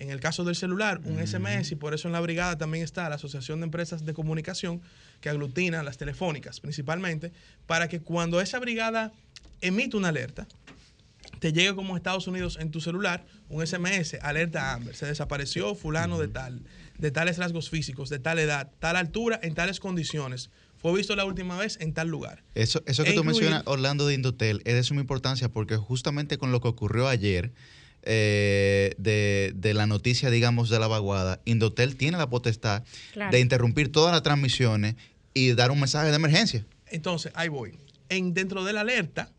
en 0.02 0.10
el 0.10 0.20
caso 0.20 0.44
del 0.44 0.56
celular, 0.56 1.00
un 1.06 1.20
SMS, 1.26 1.72
y 1.72 1.76
por 1.76 1.94
eso 1.94 2.08
en 2.08 2.12
la 2.14 2.20
brigada 2.22 2.58
también 2.58 2.84
está 2.84 3.08
la 3.08 3.16
Asociación 3.16 3.60
de 3.60 3.66
Empresas 3.66 4.06
de 4.06 4.14
Comunicación, 4.14 4.82
que 5.22 5.30
aglutina 5.30 5.84
las 5.84 5.98
telefónicas 5.98 6.60
principalmente, 6.60 7.32
para 7.68 7.88
que 7.88 8.00
cuando 8.02 8.42
esa 8.42 8.58
brigada 8.60 9.12
emite 9.62 9.96
una 9.98 10.10
alerta, 10.10 10.48
te 11.40 11.54
llegue 11.54 11.76
como 11.76 11.96
Estados 11.98 12.28
Unidos 12.28 12.58
en 12.60 12.72
tu 12.72 12.82
celular 12.82 13.26
un 13.50 13.66
SMS, 13.66 14.16
alerta 14.22 14.74
Amber, 14.74 14.96
se 14.96 15.06
desapareció 15.06 15.76
fulano 15.76 16.20
de 16.20 16.28
tal, 16.28 16.62
de 16.98 17.12
tales 17.12 17.38
rasgos 17.38 17.70
físicos, 17.70 18.10
de 18.10 18.20
tal 18.20 18.40
edad, 18.40 18.70
tal 18.80 18.96
altura, 18.96 19.40
en 19.44 19.54
tales 19.56 19.80
condiciones. 19.80 20.50
Fue 20.78 20.94
visto 20.96 21.16
la 21.16 21.26
última 21.26 21.58
vez 21.58 21.78
en 21.80 21.94
tal 21.94 22.08
lugar. 22.08 22.44
Eso, 22.56 22.82
eso 22.88 23.04
que 23.04 23.12
E 23.12 23.14
tú 23.14 23.20
incluir- 23.22 23.26
mencionas, 23.42 23.64
Orlando 23.66 24.08
de 24.08 24.16
Indotel, 24.16 24.62
es 24.66 24.74
de 24.74 24.84
suma 24.84 25.02
importancia 25.02 25.50
porque 25.50 25.78
justamente 25.78 26.38
con 26.40 26.52
lo 26.52 26.60
que 26.60 26.68
ocurrió 26.70 27.08
ayer, 27.08 27.52
eh, 28.04 28.94
de, 28.98 29.54
de 29.56 29.74
la 29.74 29.86
noticia, 29.88 30.30
digamos, 30.30 30.70
de 30.70 30.80
la 30.80 30.88
vaguada, 30.88 31.40
Indotel 31.46 31.96
tiene 31.96 32.18
la 32.18 32.30
potestad 32.30 32.84
Claro. 33.14 33.32
de 33.32 33.40
interrumpir 33.40 33.92
todas 33.92 34.12
las 34.12 34.24
transmisiones 34.24 34.96
y 35.34 35.54
dar 35.54 35.72
un 35.72 35.80
mensaje 35.80 36.10
de 36.10 36.16
emergencia. 36.16 36.66
Entonces, 36.88 37.32
ahí 37.36 37.48
voy. 37.50 37.78
En, 38.10 38.34
dentro 38.34 38.64
de 38.66 38.74
la 38.74 38.82
alerta 38.82 39.32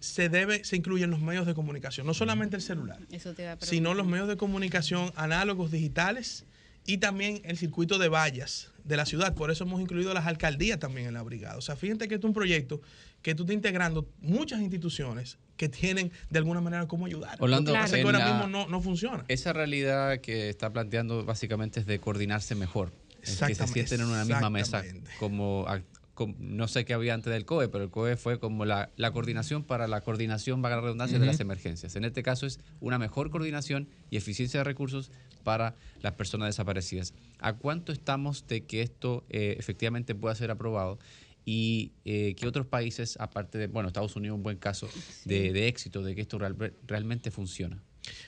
se 0.00 0.28
debe, 0.28 0.64
se 0.64 0.76
incluyen 0.76 1.10
los 1.10 1.20
medios 1.20 1.46
de 1.46 1.54
comunicación, 1.54 2.06
no 2.06 2.14
solamente 2.14 2.56
el 2.56 2.62
celular, 2.62 2.98
Eso 3.10 3.34
te 3.34 3.42
iba 3.42 3.52
a 3.52 3.58
sino 3.60 3.94
los 3.94 4.06
medios 4.06 4.28
de 4.28 4.36
comunicación 4.36 5.12
análogos 5.16 5.70
digitales 5.70 6.44
y 6.86 6.98
también 6.98 7.40
el 7.44 7.56
circuito 7.56 7.98
de 7.98 8.08
vallas 8.08 8.70
de 8.84 8.96
la 8.98 9.06
ciudad. 9.06 9.34
Por 9.34 9.50
eso 9.50 9.64
hemos 9.64 9.80
incluido 9.80 10.12
las 10.12 10.26
alcaldías 10.26 10.78
también 10.78 11.06
en 11.08 11.14
la 11.14 11.22
brigada. 11.22 11.56
O 11.56 11.62
sea, 11.62 11.76
fíjate 11.76 12.06
que 12.08 12.14
esto 12.16 12.26
es 12.26 12.30
un 12.30 12.34
proyecto 12.34 12.82
que 13.24 13.34
tú 13.34 13.42
estás 13.44 13.54
integrando 13.54 14.06
muchas 14.20 14.60
instituciones 14.60 15.38
que 15.56 15.68
tienen 15.70 16.12
de 16.30 16.38
alguna 16.38 16.60
manera 16.60 16.86
cómo 16.86 17.06
ayudar. 17.06 17.36
Orlando, 17.40 17.72
Lo 17.72 17.78
que 17.86 18.02
ahora 18.02 18.18
mismo 18.28 18.48
no, 18.48 18.68
no 18.68 18.80
funciona. 18.82 19.24
Esa 19.28 19.52
realidad 19.54 20.20
que 20.20 20.50
está 20.50 20.72
planteando 20.72 21.24
básicamente 21.24 21.80
es 21.80 21.86
de 21.86 21.98
coordinarse 21.98 22.54
mejor. 22.54 22.92
Es 23.22 23.40
que 23.40 23.54
se 23.54 23.66
sienten 23.66 24.00
en 24.02 24.06
una 24.08 24.24
misma 24.26 24.50
mesa. 24.50 24.84
Como, 25.18 25.64
ac- 25.66 25.84
com- 26.12 26.34
no 26.38 26.68
sé 26.68 26.84
qué 26.84 26.92
había 26.92 27.14
antes 27.14 27.32
del 27.32 27.46
COE, 27.46 27.68
pero 27.68 27.82
el 27.84 27.90
COE 27.90 28.16
fue 28.18 28.38
como 28.38 28.66
la, 28.66 28.90
la 28.96 29.10
coordinación 29.12 29.64
para 29.64 29.88
la 29.88 30.02
coordinación, 30.02 30.60
valga 30.60 30.76
la 30.76 30.82
redundancia, 30.82 31.18
de 31.18 31.24
las 31.24 31.40
emergencias. 31.40 31.96
En 31.96 32.04
este 32.04 32.22
caso 32.22 32.44
es 32.46 32.60
una 32.80 32.98
mejor 32.98 33.30
coordinación 33.30 33.88
y 34.10 34.18
eficiencia 34.18 34.60
de 34.60 34.64
recursos 34.64 35.10
para 35.44 35.74
las 36.02 36.12
personas 36.12 36.48
desaparecidas. 36.48 37.14
¿A 37.38 37.54
cuánto 37.54 37.90
estamos 37.92 38.46
de 38.48 38.64
que 38.64 38.82
esto 38.82 39.24
eh, 39.30 39.56
efectivamente 39.58 40.14
pueda 40.14 40.34
ser 40.34 40.50
aprobado? 40.50 40.98
Y 41.44 41.92
eh, 42.04 42.34
que 42.36 42.46
otros 42.46 42.66
países, 42.66 43.16
aparte 43.20 43.58
de, 43.58 43.66
bueno, 43.66 43.88
Estados 43.88 44.16
Unidos 44.16 44.36
un 44.36 44.42
buen 44.42 44.56
caso 44.58 44.88
de, 45.24 45.52
de 45.52 45.68
éxito, 45.68 46.02
de 46.02 46.14
que 46.14 46.22
esto 46.22 46.38
real- 46.38 46.72
realmente 46.86 47.30
funciona. 47.30 47.82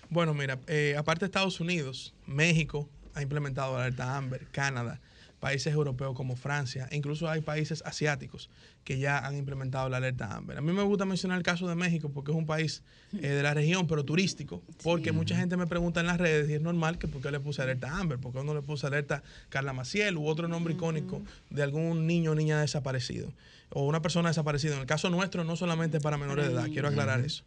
Bueno, 0.08 0.34
mira, 0.34 0.58
eh, 0.66 0.94
aparte 0.98 1.20
de 1.20 1.26
Estados 1.26 1.60
Unidos, 1.60 2.14
México 2.26 2.88
ha 3.14 3.22
implementado 3.22 3.76
la 3.76 3.84
alerta 3.84 4.16
Amber, 4.16 4.46
Canadá, 4.50 5.00
países 5.46 5.72
europeos 5.72 6.12
como 6.16 6.34
Francia, 6.34 6.88
e 6.90 6.96
incluso 6.96 7.30
hay 7.30 7.40
países 7.40 7.80
asiáticos 7.86 8.50
que 8.82 8.98
ya 8.98 9.24
han 9.24 9.36
implementado 9.36 9.88
la 9.88 9.98
alerta 9.98 10.34
Amber. 10.34 10.58
A 10.58 10.60
mí 10.60 10.72
me 10.72 10.82
gusta 10.82 11.04
mencionar 11.04 11.38
el 11.38 11.44
caso 11.44 11.68
de 11.68 11.76
México 11.76 12.10
porque 12.12 12.32
es 12.32 12.36
un 12.36 12.46
país 12.46 12.82
eh, 13.12 13.28
de 13.28 13.42
la 13.44 13.54
región, 13.54 13.86
pero 13.86 14.04
turístico, 14.04 14.60
porque 14.82 15.12
mucha 15.12 15.36
gente 15.36 15.56
me 15.56 15.68
pregunta 15.68 16.00
en 16.00 16.08
las 16.08 16.18
redes 16.18 16.50
y 16.50 16.54
es 16.54 16.60
normal 16.60 16.98
que 16.98 17.06
por 17.06 17.22
qué 17.22 17.30
le 17.30 17.38
puse 17.38 17.62
alerta 17.62 17.96
Amber, 17.96 18.18
porque 18.18 18.40
uno 18.40 18.54
le 18.54 18.62
puse 18.62 18.88
alerta 18.88 19.22
Carla 19.48 19.72
Maciel 19.72 20.16
u 20.16 20.26
otro 20.26 20.48
nombre 20.48 20.74
icónico 20.74 21.22
de 21.50 21.62
algún 21.62 22.08
niño 22.08 22.32
o 22.32 22.34
niña 22.34 22.60
desaparecido 22.60 23.32
o 23.70 23.86
una 23.86 24.02
persona 24.02 24.30
desaparecida. 24.30 24.74
En 24.74 24.80
el 24.80 24.86
caso 24.86 25.10
nuestro 25.10 25.44
no 25.44 25.54
solamente 25.54 26.00
para 26.00 26.18
menores 26.18 26.46
de 26.48 26.54
edad, 26.54 26.66
quiero 26.72 26.88
aclarar 26.88 27.20
eso. 27.20 27.44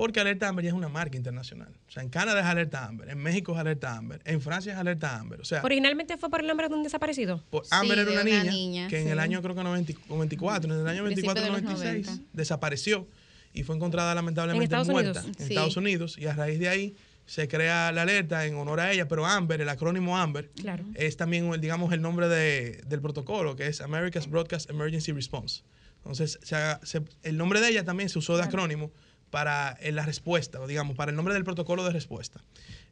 Porque 0.00 0.18
Alerta 0.18 0.48
Amber 0.48 0.64
ya 0.64 0.70
es 0.70 0.74
una 0.74 0.88
marca 0.88 1.18
internacional. 1.18 1.68
O 1.86 1.90
sea, 1.90 2.02
en 2.02 2.08
Canadá 2.08 2.40
es 2.40 2.46
Alerta 2.46 2.86
Amber, 2.86 3.10
en 3.10 3.18
México 3.18 3.52
es 3.52 3.58
Alerta 3.58 3.94
Amber, 3.98 4.22
en 4.24 4.40
Francia 4.40 4.72
es 4.72 4.78
Alerta 4.78 5.18
Amber. 5.18 5.42
O 5.42 5.44
sea, 5.44 5.60
Originalmente 5.62 6.16
fue 6.16 6.30
por 6.30 6.40
el 6.40 6.46
nombre 6.46 6.70
de 6.70 6.74
un 6.74 6.82
desaparecido. 6.82 7.44
por- 7.50 7.64
Amber 7.70 7.98
Sí, 7.98 8.00
era 8.04 8.10
una, 8.12 8.22
una 8.22 8.30
niña, 8.40 8.50
niña, 8.50 8.88
que 8.88 9.02
en 9.02 9.08
el 9.08 9.18
año 9.18 9.42
creo 9.42 9.54
que 9.54 9.62
90 9.62 9.92
94, 10.08 10.72
en 10.74 10.80
el 10.80 10.88
año 10.88 11.04
Principio 11.04 11.34
de 11.34 11.40
los 11.50 11.60
24-96 11.60 12.06
90. 12.06 12.18
desapareció 12.32 13.06
y 13.52 13.62
fue 13.62 13.76
encontrada 13.76 14.14
lamentablemente 14.14 14.74
muerta 14.90 15.20
Unidos. 15.20 15.26
en 15.26 15.34
Sí. 15.34 15.52
Estados 15.52 15.76
Unidos 15.76 16.16
y 16.16 16.24
a 16.28 16.32
raíz 16.32 16.58
de 16.58 16.70
ahí 16.70 16.96
se 17.26 17.46
crea 17.46 17.92
la 17.92 18.00
alerta 18.00 18.46
en 18.46 18.54
honor 18.54 18.80
a 18.80 18.90
ella, 18.92 19.06
pero 19.06 19.26
Amber, 19.26 19.60
el 19.60 19.68
acrónimo 19.68 20.16
Amber, 20.16 20.48
Claro. 20.56 20.86
es 20.94 21.18
también, 21.18 21.52
el, 21.52 21.60
digamos, 21.60 21.92
el 21.92 22.00
nombre 22.00 22.26
de- 22.26 22.80
del 22.86 23.02
protocolo, 23.02 23.54
que 23.54 23.66
es 23.66 23.82
America's 23.82 24.30
Broadcast 24.30 24.70
Emergency 24.70 25.12
Response. 25.12 25.60
Entonces, 25.98 26.38
se 26.42 26.56
haga- 26.56 26.80
se- 26.84 27.02
el 27.22 27.36
nombre 27.36 27.60
de 27.60 27.68
ella 27.68 27.84
también 27.84 28.08
se 28.08 28.18
usó 28.18 28.38
de 28.38 28.44
acrónimo 28.44 28.90
para 29.30 29.78
la 29.90 30.04
respuesta, 30.04 30.60
o 30.60 30.66
digamos, 30.66 30.96
para 30.96 31.10
el 31.10 31.16
nombre 31.16 31.34
del 31.34 31.44
protocolo 31.44 31.84
de 31.84 31.92
respuesta. 31.92 32.42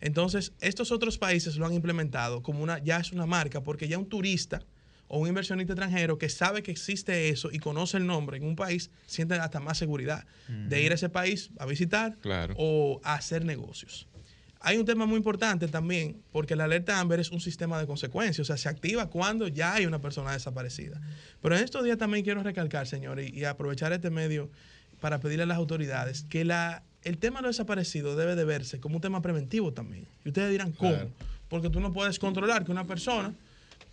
Entonces, 0.01 0.53
estos 0.61 0.93
otros 0.93 1.19
países 1.19 1.57
lo 1.57 1.67
han 1.67 1.75
implementado 1.75 2.43
como 2.43 2.63
una, 2.63 2.79
ya 2.79 2.99
es 2.99 3.13
una 3.13 3.27
marca, 3.27 3.63
porque 3.63 3.89
ya 3.89 3.99
un 3.99 4.09
turista 4.09 4.63
o 5.09 5.19
un 5.19 5.29
inversionista 5.29 5.73
extranjero 5.73 6.19
que 6.19 6.29
sabe 6.29 6.63
que 6.63 6.71
existe 6.71 7.31
eso 7.31 7.49
y 7.51 7.59
conoce 7.59 7.97
el 7.97 8.07
nombre 8.07 8.37
en 8.37 8.45
un 8.45 8.57
país, 8.57 8.91
siente 9.07 9.35
hasta 9.35 9.59
más 9.59 9.79
seguridad 9.79 10.27
de 10.49 10.83
ir 10.83 10.93
a 10.93 10.95
ese 10.97 11.09
país 11.09 11.51
a 11.59 11.67
visitar 11.67 12.17
Claro. 12.21 12.55
o 12.59 13.01
a 13.03 13.15
hacer 13.15 13.45
negocios. 13.45 14.07
Hay 14.61 14.77
un 14.77 14.85
tema 14.85 15.07
muy 15.07 15.17
importante 15.17 15.69
también, 15.69 16.21
porque 16.33 16.57
la 16.57 16.65
alerta 16.65 16.99
Amber 16.99 17.21
es 17.21 17.31
un 17.31 17.41
sistema 17.41 17.79
de 17.79 17.87
consecuencias, 17.87 18.41
o 18.41 18.45
sea, 18.45 18.57
se 18.57 18.69
activa 18.69 19.09
cuando 19.09 19.47
ya 19.47 19.75
hay 19.75 19.87
una 19.87 20.01
persona 20.01 20.33
desaparecida. 20.33 21.01
Pero 21.41 21.57
en 21.57 21.63
estos 21.63 21.85
días 21.85 21.97
también 21.97 22.25
quiero 22.25 22.43
recalcar, 22.43 22.87
señores, 22.89 23.33
y 23.33 23.45
aprovechar 23.45 23.93
este 23.93 24.11
medio 24.11 24.51
para 25.01 25.21
pedirle 25.21 25.45
a 25.45 25.47
las 25.47 25.59
autoridades 25.59 26.25
que 26.29 26.45
la, 26.45 26.83
el 27.05 27.19
tema 27.19 27.39
de 27.41 27.45
los 27.49 27.57
desaparecidos 27.57 28.17
debe 28.17 28.35
de 28.37 28.45
verse 28.45 28.81
como 28.81 28.97
un 28.97 29.01
tema 29.03 29.23
preventivo 29.23 29.73
también. 29.73 30.07
Y 30.25 30.29
ustedes 30.29 30.51
dirán, 30.51 30.73
¿cómo? 30.73 30.91
Claro. 30.93 31.11
Porque 31.49 31.71
tú 31.71 31.81
no 31.81 31.93
puedes 31.93 32.19
controlar 32.19 32.65
que 32.65 32.71
una 32.73 32.85
persona 32.87 33.33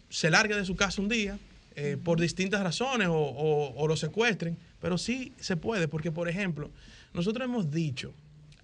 se 0.10 0.30
largue 0.30 0.56
de 0.56 0.66
su 0.66 0.76
casa 0.76 1.02
un 1.02 1.10
día 1.10 1.38
eh, 1.76 1.98
por 2.02 2.20
distintas 2.20 2.62
razones 2.64 3.08
o, 3.08 3.14
o- 3.16 3.74
o 3.76 3.88
lo 3.88 3.96
secuestren, 3.98 4.58
pero 4.82 4.98
sí 4.98 5.34
se 5.40 5.58
puede, 5.58 5.88
porque 5.88 6.12
por 6.12 6.28
ejemplo, 6.30 6.70
nosotros 7.14 7.46
hemos 7.46 7.72
dicho, 7.72 8.14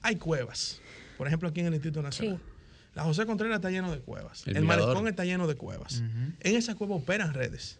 hay 0.01 0.15
cuevas, 0.15 0.81
por 1.17 1.27
ejemplo 1.27 1.49
aquí 1.49 1.59
en 1.61 1.67
el 1.67 1.73
Instituto 1.73 2.01
Nacional. 2.01 2.39
La 2.95 3.03
José 3.03 3.25
Contreras 3.25 3.55
está 3.57 3.69
lleno 3.71 3.89
de 3.91 3.99
cuevas. 3.99 4.45
El 4.47 4.57
El. 4.57 4.63
Malecón 4.65 5.07
está 5.07 5.23
lleno 5.23 5.47
de 5.47 5.55
cuevas. 5.55 6.03
En 6.41 6.55
esa 6.57 6.75
cueva 6.75 6.95
operan 6.95 7.33
redes. 7.33 7.79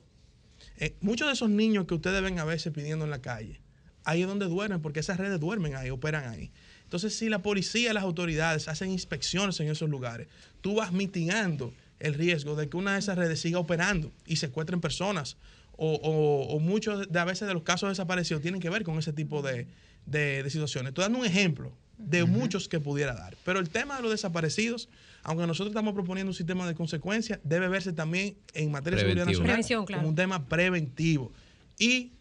Eh, 0.77 0.95
muchos 1.01 1.27
de 1.27 1.33
esos 1.33 1.49
niños 1.49 1.85
que 1.85 1.93
ustedes 1.95 2.21
ven 2.21 2.39
a 2.39 2.45
veces 2.45 2.71
pidiendo 2.73 3.03
en 3.03 3.11
la 3.11 3.19
calle, 3.19 3.59
ahí 4.03 4.21
es 4.21 4.27
donde 4.27 4.45
duermen, 4.47 4.81
porque 4.81 4.99
esas 4.99 5.17
redes 5.17 5.39
duermen 5.39 5.75
ahí, 5.75 5.89
operan 5.89 6.27
ahí. 6.29 6.51
Entonces, 6.83 7.15
si 7.15 7.29
la 7.29 7.41
policía 7.41 7.91
y 7.91 7.93
las 7.93 8.03
autoridades 8.03 8.67
hacen 8.67 8.89
inspecciones 8.91 9.59
en 9.59 9.69
esos 9.69 9.89
lugares, 9.89 10.27
tú 10.61 10.75
vas 10.75 10.91
mitigando 10.91 11.73
el 11.99 12.13
riesgo 12.15 12.55
de 12.55 12.67
que 12.67 12.77
una 12.77 12.93
de 12.93 12.99
esas 12.99 13.17
redes 13.17 13.39
siga 13.39 13.59
operando 13.59 14.11
y 14.25 14.35
secuestren 14.37 14.81
personas. 14.81 15.37
O, 15.83 15.93
o- 15.95 16.55
o 16.55 16.59
muchos 16.59 17.09
de 17.11 17.19
a 17.19 17.25
veces 17.25 17.47
de 17.47 17.53
los 17.53 17.63
casos 17.63 17.89
desaparecidos 17.89 18.41
tienen 18.41 18.59
que 18.61 18.69
ver 18.69 18.83
con 18.83 18.99
ese 18.99 19.13
tipo 19.13 19.41
de, 19.41 19.65
de- 20.05 20.43
de 20.43 20.49
situaciones. 20.49 20.89
Estoy 20.89 21.03
dando 21.03 21.19
un 21.19 21.25
ejemplo 21.25 21.71
de 21.97 22.23
muchos 22.23 22.67
que 22.67 22.79
pudiera 22.79 23.13
dar. 23.13 23.35
Pero 23.45 23.59
el 23.59 23.69
tema 23.69 23.95
de 23.95 24.01
los 24.01 24.11
desaparecidos, 24.11 24.89
aunque 25.23 25.47
nosotros 25.47 25.69
estamos 25.71 25.93
proponiendo 25.93 26.29
un 26.31 26.35
sistema 26.35 26.67
de 26.67 26.75
consecuencias, 26.75 27.39
debe 27.43 27.67
verse 27.67 27.93
también 27.93 28.35
en 28.53 28.69
materia 28.71 28.97
de 28.97 29.03
seguridad 29.03 29.25
nacional 29.25 29.47
Prevención, 29.47 29.85
claro. 29.85 30.01
como 30.01 30.09
un 30.09 30.15
tema 30.15 30.45
preventivo. 30.45 31.31
Y 31.79 32.11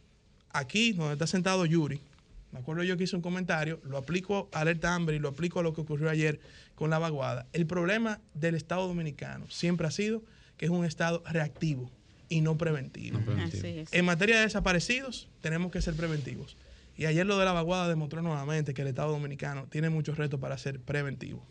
aquí, 0.52 0.92
donde 0.92 1.14
está 1.14 1.26
sentado 1.26 1.66
Yuri, 1.66 2.00
me 2.52 2.58
acuerdo 2.58 2.82
yo 2.82 2.96
que 2.96 3.04
hice 3.04 3.16
un 3.16 3.22
comentario, 3.22 3.80
lo 3.84 3.96
aplico 3.96 4.48
a 4.52 4.60
Alerta 4.60 4.94
Amber 4.94 5.14
y 5.14 5.18
lo 5.18 5.28
aplico 5.28 5.60
a 5.60 5.62
lo 5.62 5.72
que 5.72 5.80
ocurrió 5.82 6.10
ayer 6.10 6.40
con 6.74 6.90
la 6.90 6.98
vaguada. 6.98 7.46
El 7.52 7.66
problema 7.66 8.20
del 8.34 8.54
Estado 8.54 8.88
dominicano 8.88 9.48
siempre 9.48 9.86
ha 9.86 9.90
sido 9.90 10.22
que 10.56 10.66
es 10.66 10.70
un 10.70 10.84
Estado 10.84 11.22
reactivo 11.26 11.90
y 12.28 12.40
no 12.40 12.58
preventivo. 12.58 13.20
Así 13.42 13.66
es. 13.66 13.92
En 13.92 14.04
materia 14.04 14.36
de 14.38 14.42
desaparecidos, 14.42 15.28
tenemos 15.40 15.70
que 15.70 15.80
ser 15.80 15.94
preventivos. 15.94 16.56
Y 16.96 17.06
ayer 17.06 17.24
lo 17.24 17.38
de 17.38 17.44
la 17.44 17.52
vaguada 17.52 17.88
demostró 17.88 18.20
nuevamente 18.20 18.74
que 18.74 18.82
el 18.82 18.88
Estado 18.88 19.12
dominicano 19.12 19.66
tiene 19.70 19.88
muchos 19.88 20.18
retos 20.18 20.38
para 20.38 20.58
ser 20.58 20.80
preventivo. 20.80 21.42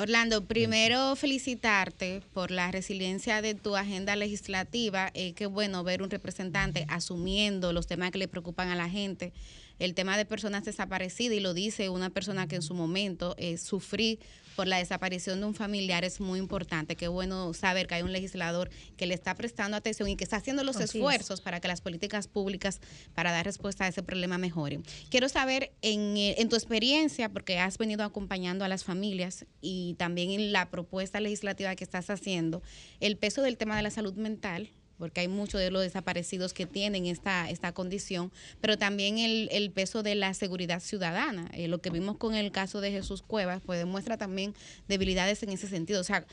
Orlando, 0.00 0.44
primero 0.44 1.16
felicitarte 1.16 2.22
por 2.32 2.52
la 2.52 2.70
resiliencia 2.70 3.42
de 3.42 3.56
tu 3.56 3.74
agenda 3.74 4.14
legislativa. 4.14 5.10
Eh, 5.12 5.32
qué 5.32 5.46
bueno 5.46 5.82
ver 5.82 6.02
un 6.02 6.10
representante 6.10 6.86
asumiendo 6.88 7.72
los 7.72 7.88
temas 7.88 8.12
que 8.12 8.18
le 8.18 8.28
preocupan 8.28 8.68
a 8.68 8.76
la 8.76 8.88
gente. 8.88 9.32
El 9.78 9.94
tema 9.94 10.16
de 10.16 10.24
personas 10.24 10.64
desaparecidas, 10.64 11.36
y 11.36 11.40
lo 11.40 11.54
dice 11.54 11.88
una 11.88 12.10
persona 12.10 12.48
que 12.48 12.56
en 12.56 12.62
su 12.62 12.74
momento 12.74 13.34
eh, 13.38 13.58
sufrí 13.58 14.18
por 14.58 14.66
la 14.66 14.78
desaparición 14.78 15.38
de 15.38 15.46
un 15.46 15.54
familiar, 15.54 16.04
es 16.04 16.18
muy 16.18 16.40
importante. 16.40 16.96
Qué 16.96 17.06
bueno 17.06 17.54
saber 17.54 17.86
que 17.86 17.94
hay 17.94 18.02
un 18.02 18.12
legislador 18.12 18.70
que 18.96 19.06
le 19.06 19.14
está 19.14 19.36
prestando 19.36 19.76
atención 19.76 20.08
y 20.08 20.16
que 20.16 20.24
está 20.24 20.38
haciendo 20.38 20.64
los 20.64 20.74
Así 20.74 20.84
es. 20.84 20.94
esfuerzos 20.96 21.40
para 21.40 21.60
que 21.60 21.68
las 21.68 21.80
políticas 21.80 22.26
públicas 22.26 22.80
para 23.14 23.30
dar 23.30 23.44
respuesta 23.44 23.84
a 23.84 23.88
ese 23.88 24.02
problema 24.02 24.36
mejoren. 24.36 24.82
Quiero 25.10 25.28
saber 25.28 25.70
en, 25.80 26.16
eh, 26.16 26.34
en 26.38 26.48
tu 26.48 26.56
experiencia, 26.56 27.28
porque 27.28 27.60
has 27.60 27.78
venido 27.78 28.02
acompañando 28.02 28.64
a 28.64 28.68
las 28.68 28.82
familias 28.82 29.46
y 29.60 29.94
también 29.94 30.32
en 30.32 30.50
la 30.50 30.70
propuesta 30.70 31.20
legislativa 31.20 31.76
que 31.76 31.84
estás 31.84 32.10
haciendo, 32.10 32.60
el 32.98 33.16
peso 33.16 33.42
del 33.42 33.56
tema 33.56 33.76
de 33.76 33.82
la 33.82 33.90
salud 33.90 34.14
mental 34.14 34.72
porque 34.98 35.20
hay 35.20 35.28
muchos 35.28 35.60
de 35.60 35.70
los 35.70 35.82
desaparecidos 35.82 36.52
que 36.52 36.66
tienen 36.66 37.06
esta, 37.06 37.48
esta 37.48 37.72
condición, 37.72 38.32
pero 38.60 38.76
también 38.76 39.18
el, 39.18 39.48
el 39.52 39.70
peso 39.70 40.02
de 40.02 40.14
la 40.14 40.34
seguridad 40.34 40.80
ciudadana. 40.80 41.50
Eh, 41.54 41.68
lo 41.68 41.78
que 41.78 41.90
vimos 41.90 42.16
con 42.16 42.34
el 42.34 42.50
caso 42.50 42.80
de 42.80 42.90
Jesús 42.90 43.22
Cuevas, 43.22 43.62
pues 43.64 43.78
demuestra 43.78 44.16
también 44.16 44.54
debilidades 44.88 45.42
en 45.42 45.50
ese 45.50 45.68
sentido. 45.68 46.00
O 46.00 46.04
sea, 46.04 46.26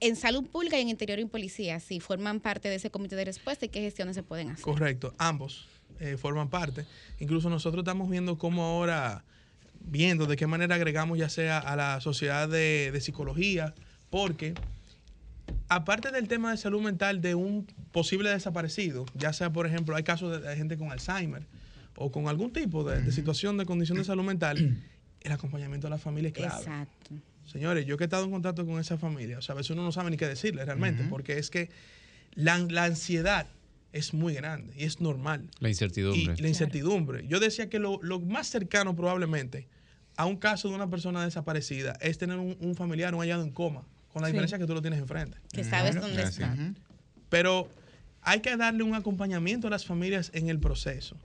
en 0.00 0.16
salud 0.16 0.44
pública 0.44 0.78
y 0.78 0.82
en 0.82 0.88
interior 0.88 1.18
y 1.18 1.22
en 1.22 1.28
policía, 1.28 1.80
si 1.80 2.00
forman 2.00 2.40
parte 2.40 2.68
de 2.68 2.74
ese 2.74 2.90
comité 2.90 3.16
de 3.16 3.24
respuesta 3.24 3.66
y 3.66 3.68
qué 3.68 3.80
gestiones 3.80 4.16
se 4.16 4.22
pueden 4.22 4.50
hacer. 4.50 4.64
Correcto, 4.64 5.14
ambos 5.16 5.68
eh, 6.00 6.16
forman 6.16 6.50
parte. 6.50 6.84
Incluso 7.20 7.48
nosotros 7.48 7.82
estamos 7.82 8.10
viendo 8.10 8.36
cómo 8.36 8.64
ahora, 8.64 9.24
viendo 9.80 10.26
de 10.26 10.36
qué 10.36 10.48
manera 10.48 10.74
agregamos 10.74 11.18
ya 11.18 11.28
sea 11.28 11.58
a 11.58 11.76
la 11.76 12.00
sociedad 12.00 12.48
de, 12.48 12.90
de 12.92 13.00
psicología, 13.00 13.74
porque 14.10 14.54
aparte 15.68 16.10
del 16.10 16.28
tema 16.28 16.50
de 16.50 16.56
salud 16.56 16.82
mental 16.82 17.20
de 17.20 17.34
un 17.34 17.66
posible 17.92 18.30
desaparecido, 18.30 19.06
ya 19.14 19.32
sea 19.32 19.52
por 19.52 19.66
ejemplo, 19.66 19.96
hay 19.96 20.02
casos 20.02 20.32
de, 20.32 20.48
de 20.48 20.56
gente 20.56 20.76
con 20.76 20.90
Alzheimer 20.90 21.46
o 21.96 22.10
con 22.10 22.28
algún 22.28 22.52
tipo 22.52 22.84
de, 22.84 23.02
de 23.02 23.12
situación 23.12 23.56
de 23.56 23.66
condición 23.66 23.98
de 23.98 24.04
salud 24.04 24.24
mental, 24.24 24.76
el 25.20 25.32
acompañamiento 25.32 25.86
de 25.86 25.90
la 25.90 25.98
familia 25.98 26.28
es 26.28 26.34
clave. 26.34 26.58
Exacto. 26.58 27.14
Señores, 27.44 27.86
yo 27.86 27.96
que 27.96 28.04
he 28.04 28.06
estado 28.06 28.24
en 28.24 28.30
contacto 28.30 28.64
con 28.64 28.78
esa 28.78 28.98
familia, 28.98 29.38
o 29.38 29.42
sea, 29.42 29.54
a 29.54 29.56
veces 29.56 29.70
uno 29.70 29.82
no 29.82 29.92
sabe 29.92 30.10
ni 30.10 30.16
qué 30.16 30.26
decirle 30.26 30.64
realmente, 30.64 31.04
porque 31.10 31.38
es 31.38 31.50
que 31.50 31.70
la, 32.34 32.56
la 32.58 32.84
ansiedad 32.84 33.46
es 33.92 34.14
muy 34.14 34.34
grande 34.34 34.72
y 34.76 34.84
es 34.84 35.00
normal. 35.00 35.50
La 35.58 35.68
incertidumbre. 35.68 36.34
Y 36.38 36.42
la 36.42 36.48
incertidumbre. 36.48 37.26
Yo 37.26 37.40
decía 37.40 37.68
que 37.68 37.78
lo, 37.78 37.98
lo 38.02 38.20
más 38.20 38.46
cercano 38.46 38.96
probablemente 38.96 39.68
a 40.16 40.26
un 40.26 40.36
caso 40.36 40.68
de 40.68 40.74
una 40.74 40.88
persona 40.88 41.24
desaparecida 41.24 41.96
es 42.00 42.18
tener 42.18 42.38
un, 42.38 42.56
un 42.60 42.74
familiar, 42.74 43.14
un 43.14 43.20
hallado 43.20 43.42
en 43.42 43.50
coma, 43.50 43.84
con 44.12 44.22
la 44.22 44.28
Sí. 44.28 44.32
diferencia 44.32 44.58
que 44.58 44.66
tú 44.66 44.74
lo 44.74 44.82
tienes 44.82 44.98
enfrente. 45.00 45.38
Que 45.52 45.64
sabes 45.64 45.94
dónde 45.94 46.22
está. 46.22 46.54
Pero 47.28 47.68
hay 48.22 48.40
que 48.40 48.56
darle 48.56 48.82
un 48.82 48.94
acompañamiento 48.94 49.66
a 49.66 49.70
las 49.70 49.84
familias 49.86 50.30
en 50.34 50.48
el 50.48 50.58
proceso, 50.58 51.16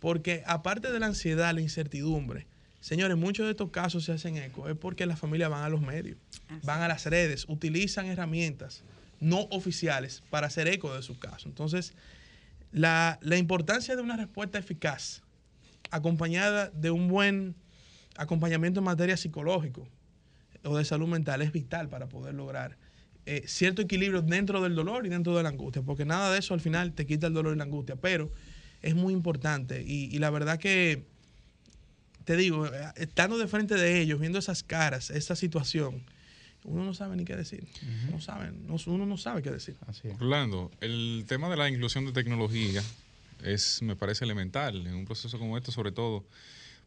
porque 0.00 0.42
aparte 0.46 0.90
de 0.90 0.98
la 1.00 1.06
ansiedad, 1.06 1.54
la 1.54 1.60
incertidumbre, 1.60 2.46
señores, 2.80 3.16
muchos 3.16 3.46
de 3.46 3.52
estos 3.52 3.70
casos 3.70 4.04
se 4.04 4.12
hacen 4.12 4.36
eco, 4.36 4.68
es 4.68 4.76
porque 4.76 5.06
las 5.06 5.18
familias 5.18 5.50
van 5.50 5.62
a 5.64 5.68
los 5.68 5.80
medios, 5.80 6.18
van 6.64 6.82
a 6.82 6.88
las 6.88 7.06
redes, 7.06 7.44
utilizan 7.48 8.06
herramientas 8.06 8.82
no 9.20 9.42
oficiales 9.50 10.22
para 10.30 10.48
hacer 10.48 10.66
eco 10.66 10.92
de 10.94 11.02
sus 11.02 11.16
casos. 11.18 11.46
Entonces, 11.46 11.92
la, 12.72 13.18
la 13.22 13.36
importancia 13.36 13.94
de 13.94 14.02
una 14.02 14.16
respuesta 14.16 14.58
eficaz, 14.58 15.22
acompañada 15.92 16.70
de 16.70 16.90
un 16.90 17.06
buen 17.08 17.54
acompañamiento 18.16 18.80
en 18.80 18.84
materia 18.84 19.16
psicológico 19.16 19.86
o 20.64 20.76
de 20.76 20.84
salud 20.84 21.08
mental, 21.08 21.42
es 21.42 21.52
vital 21.52 21.88
para 21.88 22.08
poder 22.08 22.34
lograr 22.34 22.76
eh, 23.26 23.44
cierto 23.46 23.82
equilibrio 23.82 24.22
dentro 24.22 24.60
del 24.62 24.74
dolor 24.74 25.06
y 25.06 25.08
dentro 25.08 25.36
de 25.36 25.42
la 25.42 25.48
angustia, 25.50 25.82
porque 25.82 26.04
nada 26.04 26.32
de 26.32 26.38
eso 26.38 26.54
al 26.54 26.60
final 26.60 26.92
te 26.92 27.06
quita 27.06 27.26
el 27.28 27.34
dolor 27.34 27.54
y 27.54 27.58
la 27.58 27.64
angustia, 27.64 27.96
pero 27.96 28.32
es 28.82 28.94
muy 28.94 29.12
importante 29.12 29.82
y, 29.86 30.04
y 30.14 30.18
la 30.18 30.30
verdad 30.30 30.58
que, 30.58 31.04
te 32.24 32.36
digo, 32.36 32.66
eh, 32.66 32.70
estando 32.96 33.38
de 33.38 33.46
frente 33.48 33.74
de 33.74 34.00
ellos, 34.00 34.20
viendo 34.20 34.38
esas 34.38 34.62
caras, 34.62 35.10
esa 35.10 35.34
situación, 35.36 36.02
uno 36.64 36.84
no 36.84 36.94
sabe 36.94 37.16
ni 37.16 37.24
qué 37.24 37.36
decir. 37.36 37.64
no 38.10 38.20
saben, 38.20 38.66
no- 38.66 38.76
uno 38.86 39.06
no 39.06 39.16
sabe 39.16 39.42
qué 39.42 39.50
decir. 39.50 39.76
Orlando, 40.20 40.70
el 40.80 41.24
tema 41.26 41.48
de 41.48 41.56
la 41.56 41.68
inclusión 41.68 42.04
de 42.06 42.12
tecnología 42.12 42.82
es, 43.42 43.82
me 43.82 43.96
parece 43.96 44.24
elemental 44.24 44.86
en 44.86 44.94
un 44.94 45.04
proceso 45.04 45.38
como 45.38 45.58
este, 45.58 45.72
sobre 45.72 45.90
todo 45.90 46.24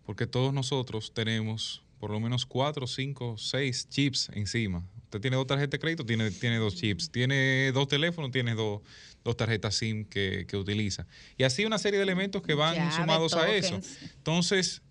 porque 0.06 0.28
todos 0.28 0.54
nosotros 0.54 1.14
tenemos 1.14 1.82
por 1.99 2.11
lo 2.11 2.19
menos 2.19 2.45
cuatro, 2.45 2.88
cinco, 2.88 3.38
seis 3.38 3.88
chips 3.90 4.30
encima. 4.33 4.83
Usted 5.06 5.22
tiene 5.22 5.38
dos 5.38 5.48
tarjetas 5.48 5.72
de 5.72 5.80
crédito, 5.80 6.06
tiene, 6.06 6.30
tiene 6.32 6.57
dos 6.57 6.75
chips. 6.75 7.09
Tiene 7.09 7.72
dos 7.72 7.88
teléfonos, 7.88 8.32
tiene 8.32 8.53
dos, 8.53 8.82
dos 9.24 9.38
tarjetas 9.38 9.75
SIM 9.75 10.06
que, 10.06 10.45
que 10.48 10.57
utiliza. 10.57 11.07
Y 11.38 11.43
así 11.43 11.65
una 11.65 11.77
serie 11.77 11.99
de 11.99 12.03
elementos 12.03 12.41
que 12.41 12.53
van 12.53 12.91
sumados 12.91 13.33
a 13.33 13.49
eso. 13.56 13.80
Entonces, 14.17 14.82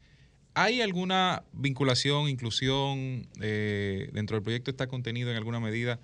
¿hay 0.54 0.80
alguna 0.80 1.44
vinculación, 1.52 2.28
inclusión 2.28 3.28
eh, 3.40 4.08
dentro 4.12 4.36
del 4.36 4.42
proyecto 4.42 4.70
está 4.70 4.86
contenido 4.86 5.30
en 5.30 5.36
alguna 5.36 5.60
medida 5.60 6.00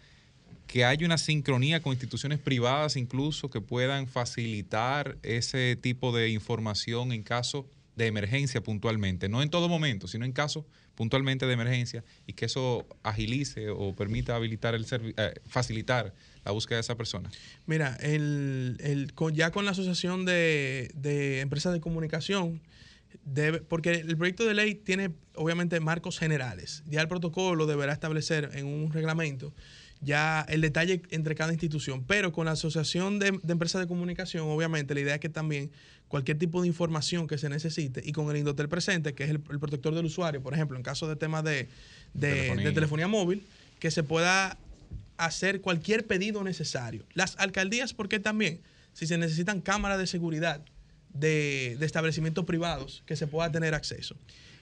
que 0.66 0.84
haya 0.84 1.04
una 1.04 1.18
sincronía 1.18 1.80
con 1.80 1.92
instituciones 1.92 2.38
privadas 2.38 2.96
incluso 2.96 3.50
que 3.50 3.60
puedan 3.60 4.06
facilitar 4.06 5.18
ese 5.24 5.74
tipo 5.74 6.12
de 6.12 6.28
información 6.28 7.10
en 7.10 7.24
caso 7.24 7.66
de 8.04 8.08
emergencia 8.08 8.62
puntualmente, 8.62 9.28
no 9.28 9.42
en 9.42 9.50
todo 9.50 9.68
momento, 9.68 10.08
sino 10.08 10.24
en 10.24 10.32
caso 10.32 10.66
puntualmente 10.94 11.46
de 11.46 11.52
emergencia 11.52 12.04
y 12.26 12.32
que 12.32 12.46
eso 12.46 12.86
agilice 13.02 13.70
o 13.70 13.94
permita 13.94 14.34
habilitar 14.36 14.74
el 14.74 14.84
eh, 14.90 15.34
facilitar 15.46 16.14
la 16.44 16.52
búsqueda 16.52 16.76
de 16.76 16.80
esa 16.82 16.96
persona. 16.96 17.30
Mira, 17.66 17.96
el, 18.00 18.76
el- 18.80 19.12
ya 19.32 19.50
con 19.50 19.64
la 19.64 19.70
Asociación 19.70 20.24
de, 20.24 20.90
de 20.94 21.40
Empresas 21.40 21.72
de 21.72 21.80
Comunicación, 21.80 22.60
debe, 23.24 23.60
porque 23.60 23.92
el 23.92 24.16
proyecto 24.16 24.44
de 24.46 24.54
ley 24.54 24.74
tiene 24.74 25.10
obviamente 25.34 25.80
marcos 25.80 26.18
generales. 26.18 26.82
Ya 26.86 27.00
el 27.00 27.08
protocolo 27.08 27.66
deberá 27.66 27.92
establecer 27.92 28.50
en 28.54 28.66
un 28.66 28.92
reglamento 28.92 29.52
ya 30.02 30.46
el 30.48 30.62
detalle 30.62 31.02
entre 31.10 31.34
cada 31.34 31.52
institución. 31.52 32.04
Pero 32.06 32.32
con 32.32 32.46
la 32.46 32.52
Asociación 32.52 33.18
de, 33.18 33.38
de 33.42 33.52
Empresas 33.52 33.82
de 33.82 33.86
Comunicación, 33.86 34.48
obviamente, 34.48 34.94
la 34.94 35.00
idea 35.00 35.14
es 35.16 35.20
que 35.20 35.28
también 35.28 35.70
cualquier 36.10 36.36
tipo 36.38 36.60
de 36.60 36.66
información 36.66 37.26
que 37.26 37.38
se 37.38 37.48
necesite 37.48 38.02
y 38.04 38.10
con 38.12 38.28
el 38.30 38.36
Indotel 38.36 38.68
presente, 38.68 39.14
que 39.14 39.24
es 39.24 39.30
el, 39.30 39.40
el 39.50 39.58
protector 39.60 39.94
del 39.94 40.04
usuario, 40.04 40.42
por 40.42 40.52
ejemplo, 40.52 40.76
en 40.76 40.82
caso 40.82 41.08
de 41.08 41.14
temas 41.16 41.44
de, 41.44 41.68
de- 42.14 42.30
Telefonía. 42.32 42.64
de 42.66 42.72
telefonía 42.72 43.08
móvil, 43.08 43.46
que 43.78 43.90
se 43.92 44.02
pueda 44.02 44.58
hacer 45.16 45.60
cualquier 45.60 46.06
pedido 46.06 46.42
necesario. 46.44 47.04
Las 47.14 47.36
alcaldías, 47.38 47.94
porque 47.94 48.18
también, 48.18 48.60
si 48.92 49.06
se 49.06 49.16
necesitan 49.18 49.60
cámaras 49.60 49.98
de 49.98 50.06
seguridad 50.08 50.60
de, 51.14 51.76
de 51.78 51.86
establecimientos 51.86 52.44
privados, 52.44 53.02
que 53.06 53.14
se 53.16 53.26
pueda 53.28 53.50
tener 53.52 53.74
acceso. 53.74 54.16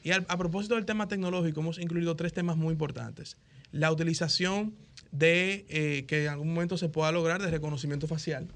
Y 0.04 0.10
al- 0.10 0.26
a, 0.28 0.36
propósito 0.36 0.74
del 0.74 0.84
tema 0.84 1.08
tecnológico, 1.08 1.60
hemos 1.60 1.78
incluido 1.78 2.14
tres 2.14 2.32
temas 2.34 2.56
muy 2.58 2.72
importantes. 2.72 3.36
La 3.72 3.90
utilización 3.90 4.74
de, 5.12 5.64
eh, 5.70 6.04
que 6.06 6.24
en 6.24 6.28
algún 6.30 6.52
momento 6.52 6.76
se 6.76 6.88
pueda 6.90 7.10
lograr, 7.10 7.40
de 7.40 7.50
reconocimiento 7.50 8.06
facial 8.06 8.46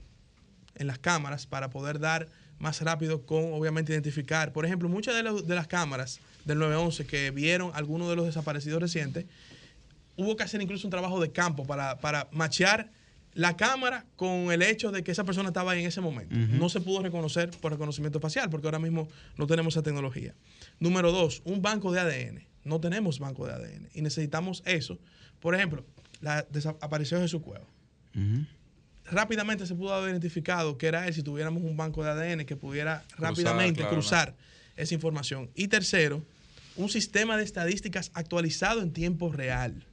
en 0.74 0.86
las 0.86 0.98
cámaras 0.98 1.46
para 1.46 1.70
poder 1.70 1.98
dar 1.98 2.28
más 2.62 2.80
rápido 2.80 3.22
con, 3.26 3.52
obviamente, 3.52 3.92
identificar. 3.92 4.52
Por 4.52 4.64
ejemplo, 4.64 4.88
muchas 4.88 5.14
de, 5.14 5.22
las- 5.24 5.46
de 5.46 5.54
las 5.54 5.66
cámaras 5.66 6.20
del 6.44 6.58
911 6.58 7.04
que 7.06 7.30
vieron 7.30 7.72
algunos 7.74 8.08
de 8.08 8.16
los 8.16 8.24
desaparecidos 8.24 8.80
recientes, 8.80 9.26
hubo 10.16 10.36
que 10.36 10.44
hacer 10.44 10.62
incluso 10.62 10.86
un 10.86 10.90
trabajo 10.90 11.20
de 11.20 11.30
campo 11.32 11.66
para, 11.66 11.98
para 11.98 12.28
machear 12.32 12.90
la 13.34 13.56
cámara 13.56 14.04
con 14.16 14.52
el 14.52 14.60
hecho 14.62 14.92
de 14.92 15.02
que 15.02 15.10
esa 15.10 15.24
persona 15.24 15.48
estaba 15.48 15.72
ahí 15.72 15.80
en 15.80 15.86
ese 15.86 16.00
momento. 16.00 16.34
No 16.58 16.68
se 16.68 16.80
pudo 16.80 17.02
reconocer 17.02 17.50
por 17.50 17.72
reconocimiento 17.72 18.20
facial 18.20 18.48
porque 18.50 18.66
ahora 18.66 18.78
mismo 18.78 19.08
no 19.38 19.46
tenemos 19.46 19.74
esa 19.74 19.82
tecnología. 19.82 20.34
Número 20.80 21.10
dos, 21.12 21.40
un 21.44 21.62
banco 21.62 21.90
de 21.92 22.00
ADN. 22.00 22.44
No 22.64 22.78
tenemos 22.80 23.18
banco 23.18 23.46
de 23.46 23.54
ADN 23.54 23.88
y 23.94 24.02
necesitamos 24.02 24.62
eso. 24.66 24.98
Por 25.40 25.54
ejemplo, 25.54 25.84
la 26.20 26.42
desaparición 26.50 27.20
de 27.20 27.24
Jesús 27.26 27.42
Cueva. 27.42 27.64
Rápidamente 29.10 29.66
se 29.66 29.74
pudo 29.74 29.92
haber 29.94 30.10
identificado 30.10 30.78
que 30.78 30.86
era 30.86 31.06
él 31.06 31.14
si 31.14 31.22
tuviéramos 31.22 31.62
un 31.62 31.76
banco 31.76 32.02
de 32.04 32.10
ADN 32.10 32.44
que 32.46 32.56
pudiera 32.56 33.04
rápidamente 33.18 33.80
claro, 33.80 33.94
cruzar 33.94 34.34
esa 34.76 34.94
información. 34.94 35.50
Y 35.54 35.68
tercero, 35.68 36.22
un 36.76 36.88
sistema 36.88 37.36
de 37.36 37.44
estadísticas 37.44 38.10
actualizado 38.14 38.80
en 38.80 38.92
tiempo 38.92 39.30
real. 39.32 39.84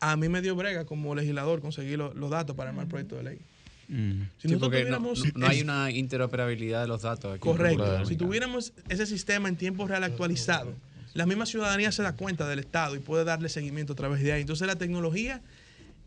A 0.00 0.16
mí 0.16 0.28
me 0.28 0.40
dio 0.40 0.54
brega 0.54 0.84
como 0.84 1.14
legislador 1.14 1.60
conseguir 1.60 1.98
lo- 1.98 2.14
los 2.14 2.30
datos 2.30 2.54
para 2.56 2.70
armar 2.70 2.84
el 2.84 2.88
proyecto 2.90 3.16
de 3.16 3.22
ley. 3.24 3.38
Si 3.86 3.92
Sí, 3.92 4.48
nosotros 4.48 4.60
no, 4.60 4.66
tuviéramos- 4.70 5.24
no- 5.34 5.40
no 5.40 5.46
hay 5.46 5.60
una 5.60 5.90
interoperabilidad 5.90 6.80
de 6.82 6.88
los 6.88 7.02
datos. 7.02 7.32
aquí 7.32 7.40
Correcto. 7.40 8.06
Si 8.06 8.16
tuviéramos 8.16 8.72
ese 8.88 9.04
sistema 9.06 9.48
en 9.48 9.56
tiempo 9.56 9.86
real 9.86 10.04
actualizado, 10.04 10.74
la 11.12 11.26
misma 11.26 11.44
ciudadanía 11.44 11.92
se 11.92 12.02
da 12.02 12.14
cuenta 12.16 12.48
del 12.48 12.60
Estado 12.60 12.96
y 12.96 13.00
puede 13.00 13.24
darle 13.24 13.48
seguimiento 13.50 13.92
a 13.92 13.96
través 13.96 14.22
de 14.22 14.32
ahí. 14.32 14.40
Entonces 14.40 14.66
la 14.66 14.76
tecnología 14.76 15.42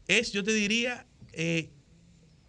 es, 0.08 0.32
yo 0.32 0.44
te 0.44 0.54
diría, 0.54 1.06
eh, 1.34 1.70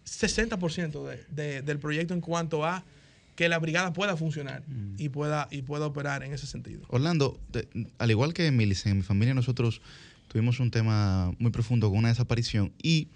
60% 0.09 1.05
de- 1.05 1.23
de- 1.29 1.61
del 1.61 1.79
proyecto 1.79 2.13
en 2.13 2.21
cuanto 2.21 2.65
a 2.65 2.83
que 3.35 3.47
la 3.47 3.57
brigada 3.59 3.93
pueda 3.93 4.17
funcionar 4.17 4.63
y, 4.97 5.09
pueda, 5.09 5.47
y 5.49 5.61
pueda 5.61 5.85
operar 5.85 6.23
en 6.23 6.33
ese 6.33 6.45
sentido. 6.45 6.81
Orlando, 6.89 7.39
te- 7.51 7.69
al 7.97 8.11
igual 8.11 8.33
que 8.33 8.51
Milice, 8.51 8.89
en 8.89 8.97
mi 8.97 9.03
familia 9.03 9.33
nosotros 9.33 9.81
tuvimos 10.27 10.59
un 10.59 10.71
tema 10.71 11.31
muy 11.39 11.51
profundo 11.51 11.89
con 11.89 11.99
una 11.99 12.09
desaparición 12.09 12.73
y 12.83 13.07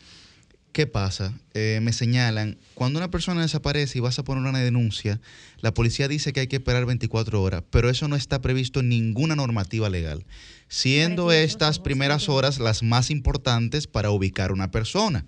¿qué 0.72 0.88
pasa? 0.88 1.34
Eh, 1.54 1.80
me 1.84 1.92
señalan, 1.94 2.58
cuando 2.74 3.00
una 3.00 3.12
persona 3.12 3.42
desaparece 3.42 3.98
y 3.98 4.02
vas 4.02 4.18
a 4.18 4.24
poner 4.24 4.44
una 4.48 4.60
denuncia, 4.60 5.20
la 5.60 5.74
policía 5.74 6.08
dice 6.08 6.32
que 6.34 6.40
hay 6.40 6.48
que 6.48 6.56
esperar 6.56 6.86
24 6.86 7.42
horas, 7.44 7.64
pero 7.70 7.90
eso 7.90 8.08
no 8.08 8.16
está 8.16 8.42
previsto 8.42 8.80
en 8.80 8.90
ninguna 8.90 9.36
normativa 9.36 9.90
legal, 9.90 10.26
siendo 10.70 11.32
estas 11.32 11.80
primeras 11.80 12.30
horas 12.30 12.60
las 12.60 12.82
más 12.82 13.12
importantes 13.12 13.88
para 13.88 14.10
ubicar 14.10 14.52
una 14.52 14.72
persona. 14.72 15.26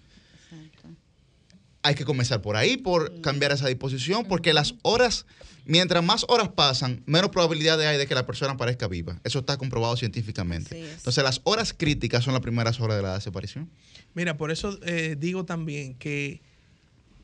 Hay 1.85 1.93
que 1.93 2.03
comenzar 2.03 2.41
por 2.41 2.55
ahí, 2.55 2.77
por 2.77 3.21
cambiar 3.21 3.51
esa 3.51 3.67
disposición, 3.67 4.25
porque 4.25 4.53
las 4.53 4.73
horas, 4.81 5.27
mientras 5.65 6.03
más 6.03 6.25
horas 6.29 6.49
pasan, 6.49 7.03
menos 7.05 7.29
probabilidades 7.29 7.85
hay 7.85 7.99
de 7.99 8.07
que 8.07 8.15
la 8.15 8.25
persona 8.25 8.53
aparezca 8.53 8.87
viva. 8.87 9.21
Eso 9.23 9.37
está 9.37 9.55
comprobado 9.57 9.95
científicamente. 9.95 10.93
Entonces, 10.93 11.23
las 11.23 11.41
horas 11.43 11.75
críticas 11.77 12.23
son 12.23 12.33
las 12.33 12.41
primeras 12.41 12.79
horas 12.79 12.97
de 12.97 13.03
la 13.03 13.13
desaparición. 13.13 13.69
Mira, 14.15 14.35
por 14.35 14.49
eso 14.49 14.79
eh, 14.81 15.15
digo 15.19 15.45
también 15.45 15.93
que 15.93 16.41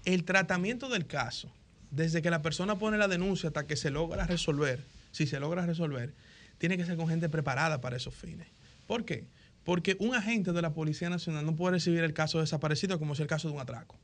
el 0.06 0.25
tratamiento 0.25 0.90
del 0.90 1.07
caso, 1.07 1.51
desde 1.90 2.22
que 2.22 2.30
la 2.30 2.43
persona 2.43 2.77
pone 2.77 2.99
la 2.99 3.07
denuncia 3.07 3.48
hasta 3.48 3.65
que 3.65 3.75
se 3.75 3.90
logra 3.90 4.27
resolver, 4.27 4.85
si 5.11 5.25
se 5.25 5.40
logra 5.40 5.65
resolver, 5.65 6.14
tiene 6.59 6.77
que 6.77 6.85
ser 6.85 6.98
con 6.98 7.07
gente 7.07 7.30
preparada 7.30 7.81
para 7.81 7.98
esos 7.98 8.14
fines. 8.14 8.45
¿Por 8.85 9.06
qué? 9.06 9.25
Porque 9.64 9.98
un 9.99 10.14
agente 10.14 10.51
de 10.51 10.61
la 10.61 10.75
Policía 10.75 11.09
Nacional 11.09 11.48
no 11.48 11.56
puede 11.56 11.77
recibir 11.77 12.03
el 12.03 12.14
caso 12.14 12.40
desaparecido 12.40 12.99
como 12.99 13.15
si 13.15 13.23
el 13.23 13.27
caso 13.27 13.48
de 13.48 13.56
un 13.56 13.59
atraco. 13.59 13.98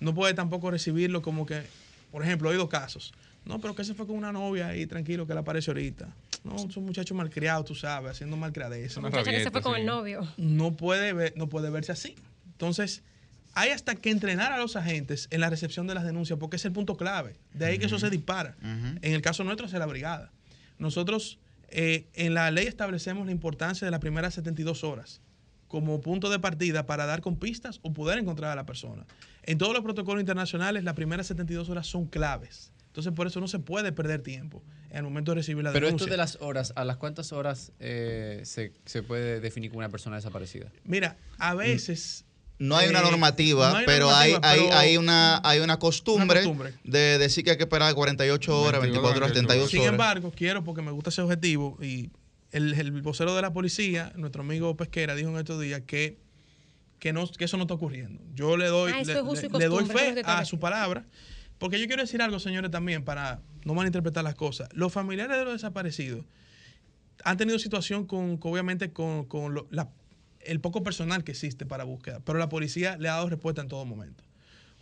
No 0.00 0.14
puede 0.14 0.34
tampoco 0.34 0.70
recibirlo 0.70 1.22
como 1.22 1.46
que, 1.46 1.62
por 2.10 2.22
ejemplo, 2.22 2.48
he 2.48 2.52
oído 2.52 2.68
casos. 2.68 3.12
No, 3.44 3.58
pero 3.60 3.74
que 3.74 3.84
se 3.84 3.94
fue 3.94 4.06
con 4.06 4.16
una 4.16 4.32
novia 4.32 4.68
ahí, 4.68 4.86
tranquilo, 4.86 5.26
que 5.26 5.34
la 5.34 5.40
aparece 5.40 5.70
ahorita. 5.70 6.08
No, 6.44 6.58
son 6.70 6.84
muchachos 6.84 7.16
malcriados, 7.16 7.64
tú 7.66 7.74
sabes, 7.74 8.10
haciendo 8.12 8.36
malcriadez. 8.36 8.96
La 8.96 9.02
muchacha 9.02 9.30
que 9.30 9.44
se 9.44 9.50
fue 9.50 9.62
con 9.62 9.76
el 9.76 9.86
novio. 9.86 10.26
No 10.36 10.72
puede, 10.76 11.12
ver- 11.12 11.34
no 11.36 11.48
puede 11.48 11.70
verse 11.70 11.92
así. 11.92 12.14
Entonces, 12.52 13.02
hay 13.54 13.70
hasta 13.70 13.94
que 13.94 14.10
entrenar 14.10 14.52
a 14.52 14.58
los 14.58 14.76
agentes 14.76 15.26
en 15.30 15.40
la 15.40 15.48
recepción 15.50 15.86
de 15.86 15.94
las 15.94 16.04
denuncias, 16.04 16.38
porque 16.38 16.56
es 16.56 16.64
el 16.66 16.72
punto 16.72 16.96
clave. 16.96 17.34
De 17.54 17.64
ahí 17.66 17.78
que 17.78 17.86
eso 17.86 17.98
se 17.98 18.10
dispara. 18.10 18.56
En 18.62 19.12
el 19.14 19.22
caso 19.22 19.42
nuestro 19.44 19.66
es 19.66 19.72
la 19.72 19.86
brigada. 19.86 20.30
Nosotros 20.78 21.38
eh, 21.70 22.06
en 22.14 22.34
la 22.34 22.50
ley 22.50 22.66
establecemos 22.66 23.26
la 23.26 23.32
importancia 23.32 23.84
de 23.86 23.90
las 23.90 24.00
primeras 24.00 24.34
72 24.34 24.82
horas 24.84 25.20
como 25.70 26.00
punto 26.00 26.28
de 26.30 26.40
partida 26.40 26.84
para 26.84 27.06
dar 27.06 27.20
con 27.20 27.36
pistas 27.36 27.78
o 27.82 27.92
poder 27.92 28.18
encontrar 28.18 28.50
a 28.50 28.56
la 28.56 28.66
persona. 28.66 29.06
En 29.44 29.56
todos 29.56 29.72
los 29.72 29.84
protocolos 29.84 30.20
internacionales, 30.20 30.82
las 30.82 30.94
primeras 30.94 31.28
72 31.28 31.68
horas 31.70 31.86
son 31.86 32.06
claves. 32.06 32.72
Entonces, 32.88 33.12
por 33.12 33.28
eso 33.28 33.38
no 33.38 33.46
se 33.46 33.60
puede 33.60 33.92
perder 33.92 34.20
tiempo 34.20 34.64
en 34.90 34.96
el 34.96 35.02
momento 35.04 35.30
de 35.30 35.36
recibir 35.36 35.62
la 35.62 35.70
Pero 35.72 35.86
denuncia. 35.86 36.06
esto 36.06 36.10
de 36.12 36.16
las 36.16 36.38
horas, 36.40 36.72
¿a 36.74 36.84
las 36.84 36.96
cuántas 36.96 37.32
horas 37.32 37.70
eh, 37.78 38.40
se, 38.44 38.72
se 38.84 39.04
puede 39.04 39.38
definir 39.38 39.70
como 39.70 39.78
una 39.78 39.90
persona 39.90 40.16
desaparecida? 40.16 40.72
Mira, 40.82 41.16
a 41.38 41.54
veces... 41.54 42.24
No 42.58 42.76
hay 42.76 42.88
una 42.90 42.98
eh, 42.98 43.02
normativa, 43.04 43.70
no 43.70 43.76
hay 43.76 43.86
pero, 43.86 44.10
hay, 44.10 44.32
normativa, 44.32 44.52
hay, 44.52 44.60
pero- 44.66 44.76
hay 44.76 44.96
una, 44.96 45.40
hay 45.44 45.60
una 45.60 45.78
costumbre, 45.78 46.40
Una 46.40 46.48
costumbre. 46.48 46.74
de 46.84 47.16
decir 47.18 47.44
que 47.44 47.52
hay 47.52 47.56
que 47.56 47.62
esperar 47.62 47.94
48 47.94 48.60
horas, 48.60 48.80
24 48.82 49.16
horas, 49.18 49.30
72 49.30 49.70
Sin 49.70 49.80
horas. 49.80 49.92
embargo, 49.92 50.32
quiero, 50.36 50.62
porque 50.64 50.82
me 50.82 50.90
gusta 50.90 51.08
ese 51.10 51.22
objetivo, 51.22 51.78
y 51.80 52.10
el, 52.52 52.74
el 52.74 53.02
vocero 53.02 53.34
de 53.34 53.42
la 53.42 53.52
policía, 53.52 54.12
nuestro 54.16 54.42
amigo 54.42 54.76
Pesquera, 54.76 55.14
dijo 55.14 55.30
en 55.30 55.36
estos 55.36 55.60
días 55.60 55.82
que, 55.86 56.18
que, 56.98 57.12
no, 57.12 57.26
que 57.30 57.44
eso 57.44 57.56
no 57.56 57.64
está 57.64 57.74
ocurriendo. 57.74 58.22
Yo 58.34 58.56
le 58.56 58.66
doy, 58.66 58.92
Ah, 58.94 59.02
le, 59.04 59.64
doy 59.68 59.84
fe 59.98 60.14
a 60.26 60.44
su 60.44 60.58
palabra, 60.58 61.06
porque 61.58 61.78
yo 61.80 61.86
quiero 61.86 62.02
decir 62.02 62.22
algo, 62.22 62.38
señores, 62.40 62.70
también, 62.70 63.04
para 63.04 63.40
no 63.64 63.74
malinterpretar 63.74 64.24
las 64.24 64.34
cosas. 64.34 64.68
Los 64.72 64.92
familiares 64.92 65.36
de 65.38 65.44
los 65.44 65.52
desaparecidos 65.54 66.24
han 67.24 67.36
tenido 67.36 67.58
situación 67.58 68.06
con, 68.06 68.36
con, 68.38 68.52
obviamente, 68.52 68.92
con, 68.92 69.24
con 69.26 69.54
lo- 69.54 69.66
la- 69.70 69.90
el 70.40 70.60
poco 70.60 70.82
personal 70.82 71.22
que 71.22 71.32
existe 71.32 71.66
para 71.66 71.84
búsqueda, 71.84 72.20
pero 72.24 72.38
la 72.38 72.48
policía 72.48 72.96
le 72.96 73.08
ha 73.10 73.12
dado 73.12 73.28
respuesta 73.28 73.60
en 73.60 73.68
todo 73.68 73.84
momento. 73.84 74.24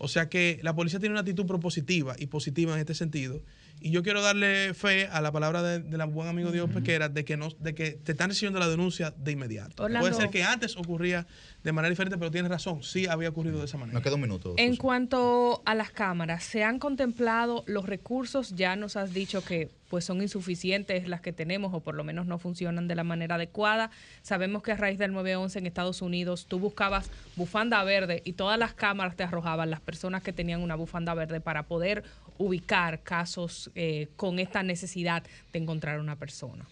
O 0.00 0.06
sea 0.06 0.28
que 0.28 0.60
la 0.62 0.76
policía 0.76 1.00
tiene 1.00 1.14
una 1.14 1.20
actitud 1.22 1.47
propositiva 1.47 2.14
y 2.16 2.26
positiva 2.26 2.72
en 2.74 2.78
este 2.78 2.94
sentido 2.94 3.42
Y 3.81 3.90
yo 3.90 4.02
quiero 4.02 4.23
darle 4.23 4.74
fe 4.74 5.07
a 5.07 5.20
la 5.20 5.32
palabra 5.32 5.62
de, 5.62 5.81
de 5.81 5.97
la 5.97 6.05
buen 6.05 6.28
amigo 6.28 6.50
Dios 6.50 6.70
Pequera 6.70 7.08
de 7.08 7.24
que 7.24 7.36
no, 7.36 7.48
de 7.58 7.74
que 7.74 7.92
te 7.92 8.12
están 8.12 8.31
recibiendo 8.31 8.58
la 8.58 8.68
denuncia 8.68 9.12
de 9.16 9.32
inmediato. 9.32 9.84
Orlando. 9.84 10.08
Puede 10.08 10.20
ser 10.20 10.31
que 10.31 10.42
antes 10.42 10.76
ocurría 10.76 11.26
de 11.62 11.73
manera 11.73 11.90
diferente, 11.90 12.18
pero 12.18 12.31
tienes 12.31 12.50
razón, 12.50 12.82
sí 12.82 13.07
había 13.07 13.28
ocurrido 13.28 13.58
de 13.58 13.66
esa 13.66 13.78
manera. 13.78 13.94
Nos 13.94 14.02
queda 14.02 14.15
un 14.15 14.20
minuto. 14.20 14.55
En 14.57 14.76
cuanto 14.76 15.62
a 15.65 15.74
las 15.74 15.90
cámaras, 15.90 16.44
¿se 16.44 16.65
han 16.65 16.78
contemplado 16.78 17.65
los 17.66 17.86
recursos? 17.86 18.55
Ya 18.55 18.76
nos 18.76 18.97
has 18.97 19.12
dicho 19.12 19.44
que 19.44 19.70
pues 19.89 20.05
son 20.05 20.23
insuficientes 20.23 21.08
las 21.08 21.20
que 21.20 21.33
tenemos 21.33 21.73
o 21.75 21.81
por 21.81 21.94
lo 21.94 22.05
menos 22.05 22.26
no 22.26 22.39
funcionan 22.39 22.89
de 22.89 22.94
la 22.94 23.05
manera 23.05 23.36
adecuada. 23.36 23.91
Sabemos 24.23 24.62
que 24.62 24.73
a 24.73 24.76
raíz 24.76 24.99
del 24.99 25.12
911 25.12 25.58
en 25.58 25.67
Estados 25.67 26.02
Unidos 26.02 26.47
tú 26.47 26.58
buscabas 26.58 27.10
bufanda 27.36 27.83
verde 27.84 28.23
y 28.25 28.34
todas 28.34 28.58
las 28.58 28.75
cámaras 28.75 29.17
te 29.17 29.23
arrojaban 29.23 29.70
las 29.70 29.81
personas 29.81 30.23
que 30.23 30.33
tenían 30.33 30.60
una 30.60 30.75
bufanda 30.75 31.15
verde 31.15 31.41
para 31.41 31.65
poder 31.65 32.05
ubicar 32.36 33.02
casos 33.02 33.70
eh, 33.75 34.08
con 34.17 34.39
esta 34.39 34.62
necesidad 34.62 35.25
de 35.52 35.58
encontrar 35.58 36.00
una 36.00 36.17
persona. 36.17 36.67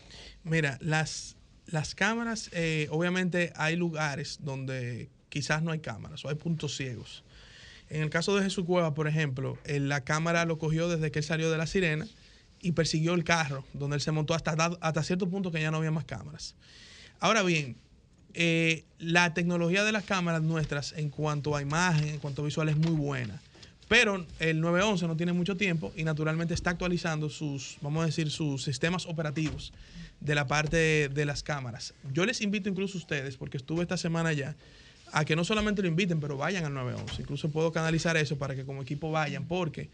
Mira, 0.44 0.78
las, 0.80 1.36
las 1.66 1.94
cámaras, 1.94 2.50
eh, 2.52 2.86
obviamente 2.90 3.52
hay 3.56 3.76
lugares 3.76 4.38
donde 4.42 5.08
quizás 5.28 5.62
no 5.62 5.72
hay 5.72 5.80
cámaras 5.80 6.24
o 6.24 6.28
hay 6.28 6.36
puntos 6.36 6.76
ciegos. 6.76 7.24
En 7.88 8.02
el 8.02 8.10
caso 8.10 8.34
de 8.36 8.42
Jesús 8.42 8.64
Cueva, 8.64 8.94
por 8.94 9.06
ejemplo, 9.06 9.58
eh, 9.64 9.78
la 9.80 10.02
cámara 10.02 10.44
lo 10.44 10.58
cogió 10.58 10.88
desde 10.88 11.10
que 11.10 11.20
él 11.20 11.24
salió 11.24 11.50
de 11.50 11.58
la 11.58 11.66
sirena 11.66 12.06
y 12.60 12.72
persiguió 12.72 13.14
el 13.14 13.24
carro, 13.24 13.64
donde 13.72 13.96
él 13.96 14.00
se 14.00 14.12
montó 14.12 14.34
hasta, 14.34 14.52
hasta 14.80 15.02
cierto 15.02 15.28
punto 15.28 15.50
que 15.50 15.60
ya 15.60 15.70
no 15.70 15.78
había 15.78 15.90
más 15.90 16.04
cámaras. 16.04 16.54
Ahora 17.20 17.42
bien, 17.42 17.76
eh, 18.34 18.84
la 18.98 19.32
tecnología 19.32 19.82
de 19.82 19.92
las 19.92 20.04
cámaras 20.04 20.42
nuestras 20.42 20.92
en 20.92 21.08
cuanto 21.08 21.56
a 21.56 21.62
imagen, 21.62 22.08
en 22.08 22.18
cuanto 22.18 22.42
a 22.42 22.44
visual 22.44 22.68
es 22.68 22.76
muy 22.76 22.92
buena. 22.92 23.40
Pero 23.88 24.26
el 24.40 24.60
911 24.60 25.06
no 25.06 25.16
tiene 25.16 25.32
mucho 25.32 25.56
tiempo 25.56 25.92
y 25.96 26.02
naturalmente 26.02 26.52
está 26.52 26.70
actualizando 26.70 27.30
sus, 27.30 27.78
vamos 27.80 28.02
a 28.02 28.06
decir, 28.06 28.30
sus 28.30 28.62
sistemas 28.62 29.06
operativos 29.06 29.72
de 30.20 30.34
la 30.34 30.46
parte 30.46 31.08
de, 31.08 31.24
las 31.24 31.42
cámaras. 31.42 31.94
Yo 32.12 32.26
les 32.26 32.40
invito 32.40 32.68
incluso 32.68 32.98
a 32.98 33.00
ustedes, 33.00 33.36
porque 33.36 33.56
estuve 33.56 33.82
esta 33.82 33.96
semana 33.96 34.32
ya, 34.32 34.56
a 35.12 35.24
que 35.24 35.36
no 35.36 35.44
solamente 35.44 35.82
lo 35.82 35.88
inviten, 35.88 36.20
pero 36.20 36.36
vayan 36.36 36.64
al 36.64 36.74
911. 36.74 37.22
Incluso 37.22 37.48
puedo 37.48 37.70
canalizar 37.70 38.16
eso 38.16 38.36
para 38.36 38.56
que 38.56 38.64
como 38.64 38.82
equipo 38.82 39.10
vayan, 39.12 39.44
porque 39.44 39.88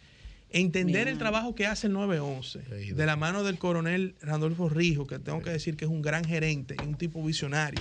entender 0.53 1.09
el 1.09 1.19
trabajo 1.19 1.55
que 1.55 1.67
hace 1.67 1.87
el 1.87 1.93
911 1.95 2.95
de 2.95 3.07
la 3.07 3.17
mano 3.17 3.43
del 3.43 3.59
coronel 3.59 4.15
Randolfo 4.21 4.69
Rijo, 4.69 5.07
que 5.07 5.19
tengo 5.19 5.43
que 5.43 5.51
decir 5.51 5.77
que 5.77 5.85
es 5.85 5.91
un 5.91 6.03
gran 6.03 6.25
gerente 6.25 6.77
y 6.83 6.87
un 6.87 6.95
tipo 6.95 7.23
visionario, 7.25 7.81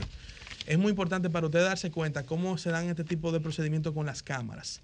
es 0.67 0.77
muy 0.77 0.91
importante 0.91 1.30
para 1.30 1.48
usted 1.48 1.64
darse 1.64 1.91
cuenta 1.91 2.24
cómo 2.25 2.58
se 2.58 2.69
dan 2.69 2.88
este 2.88 3.03
tipo 3.03 3.32
de 3.32 3.40
procedimientos 3.40 3.93
con 3.93 4.06
las 4.06 4.24
cámaras. 4.24 4.82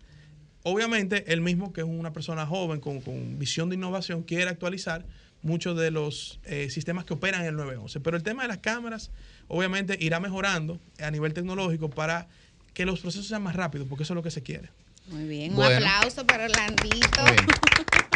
Obviamente, 0.64 1.32
él 1.32 1.42
mismo, 1.42 1.72
que 1.72 1.82
es 1.82 1.88
una 1.88 2.12
persona 2.12 2.46
joven 2.46 2.80
con, 2.80 3.00
con 3.00 3.40
visión 3.40 3.70
de 3.70 3.76
innovación, 3.76 4.24
quiere 4.24 4.50
actualizar 4.50 5.06
muchos 5.42 5.78
de 5.78 5.92
los 5.92 6.40
eh, 6.44 6.70
sistemas 6.70 7.06
que 7.06 7.14
operan 7.14 7.42
en 7.42 7.48
el 7.48 7.56
911. 7.56 8.00
Pero 8.02 8.18
el 8.18 8.24
tema 8.24 8.42
de 8.42 8.50
las 8.50 8.58
cámaras, 8.58 9.12
obviamente, 9.48 9.98
irá 10.00 10.20
mejorando 10.20 10.80
a 11.00 11.12
nivel 11.12 11.34
tecnológico 11.34 11.90
para 11.90 12.28
que 12.74 12.86
los 12.86 13.00
procesos 13.00 13.28
sean 13.28 13.44
más 13.44 13.56
rápidos, 13.56 13.88
porque 13.88 14.04
eso 14.04 14.14
es 14.14 14.16
lo 14.16 14.24
que 14.24 14.32
se 14.32 14.44
quiere. 14.44 14.70
Muy 15.10 15.24
bien, 15.26 15.56
un 15.56 15.64
aplauso 15.64 16.26
para 16.26 16.46
Orlandito. 16.46 17.22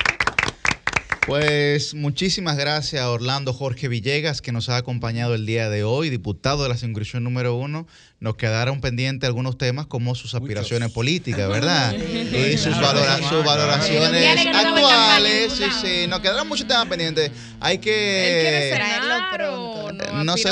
Pues 1.28 1.94
muchísimas 1.94 2.58
gracias 2.58 3.00
a 3.02 3.12
Orlando 3.12 3.54
Jorge 3.54 3.88
Villegas 3.88 4.42
que 4.42 4.52
nos 4.52 4.70
ha 4.70 4.78
acompañado 4.78 5.36
el 5.36 5.46
día 5.46 5.70
de 5.70 5.84
hoy, 5.84 6.10
diputado 6.10 6.64
de 6.64 6.70
la 6.70 6.76
circunscripción 6.76 7.24
número 7.24 7.54
uno. 7.56 7.88
Nos 8.20 8.36
quedaron 8.36 8.82
pendientes 8.82 9.28
algunos 9.28 9.56
temas 9.58 9.86
como 9.86 10.16
sus 10.16 10.34
aspiraciones 10.34 10.92
políticas, 10.92 11.48
¿verdad? 11.48 11.96
Sí, 12.02 12.38
y 12.38 12.58
sus, 12.58 12.76
claro, 12.76 13.00
valora- 13.00 13.18
claro, 13.18 13.22
sus 13.22 13.30
claro. 13.30 13.44
valoraciones 13.44 14.48
actuales. 14.48 15.54
Sí, 15.54 15.64
sí, 15.82 16.08
nos 16.08 16.22
quedaron 16.22 16.48
muchos 16.48 16.68
temas 16.68 16.88
pendientes. 16.88 17.32
Hay 17.60 17.78
que... 17.78 18.72
Traerlo 18.74 19.16
pronto. 19.32 19.81
No 20.24 20.38
sé, 20.38 20.50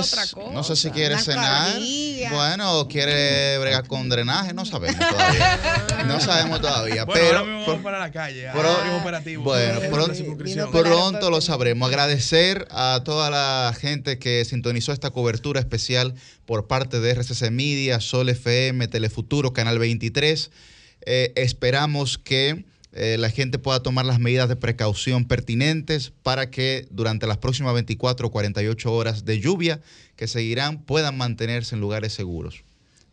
no 0.54 0.64
sé 0.64 0.76
si 0.76 0.90
quiere 0.92 1.16
Una 1.16 1.24
cenar. 1.24 1.72
cordilla. 1.74 2.32
Bueno, 2.34 2.80
o 2.80 2.88
quiere 2.88 3.58
bregar 3.60 3.88
con 3.88 4.10
drenaje, 4.10 4.54
no 4.54 4.66
sabemos 4.66 5.00
todavía. 5.10 5.60
No 6.08 6.20
sabemos 6.20 6.62
todavía. 6.62 7.06
Bueno, 7.06 7.22
pero 7.22 7.38
ahora 7.40 7.44
mismo 7.52 7.68
vamos 7.68 7.84
para 7.84 8.00
la 8.00 8.12
calle, 8.12 8.50
a 8.50 8.54
Pro- 8.54 8.64
varios 8.78 9.02
operativos. 9.02 9.44
bueno, 9.46 9.80
pronto, 9.92 10.72
pronto 10.72 11.30
lo 11.30 11.42
sabremos. 11.42 11.88
Agradecer 11.90 12.68
a 12.72 13.02
toda 13.04 13.30
la 13.30 13.74
gente 13.80 14.20
que 14.20 14.44
sintonizó 14.46 14.92
esta 14.92 15.12
cobertura 15.12 15.60
especial 15.60 16.14
por 16.46 16.68
parte 16.68 17.00
de 17.00 17.12
RCC 17.12 17.52
Media, 17.52 18.00
Sol 18.00 18.30
FM, 18.30 18.88
Telefuturo, 18.88 19.54
Canal 19.54 19.80
23. 19.80 20.52
Eh, 21.06 21.32
esperamos 21.36 22.18
que 22.18 22.66
eh, 22.92 23.18
la 23.20 23.30
gente 23.30 23.60
pueda 23.60 23.82
tomar 23.84 24.06
las 24.06 24.20
medidas 24.20 24.50
de 24.50 24.56
precaución 24.56 25.26
pertinentes 25.26 26.12
para 26.24 26.50
que 26.50 26.88
durante 26.90 27.28
las 27.28 27.38
próximas 27.38 27.74
24 27.74 28.28
o 28.28 28.32
48 28.32 28.92
horas 28.92 29.26
de 29.26 29.40
lluvia 29.40 29.80
que 30.16 30.28
seguirán 30.28 30.82
puedan 30.84 31.18
mantenerse 31.18 31.76
en 31.76 31.82
lugares 31.82 32.14
seguros. 32.14 32.64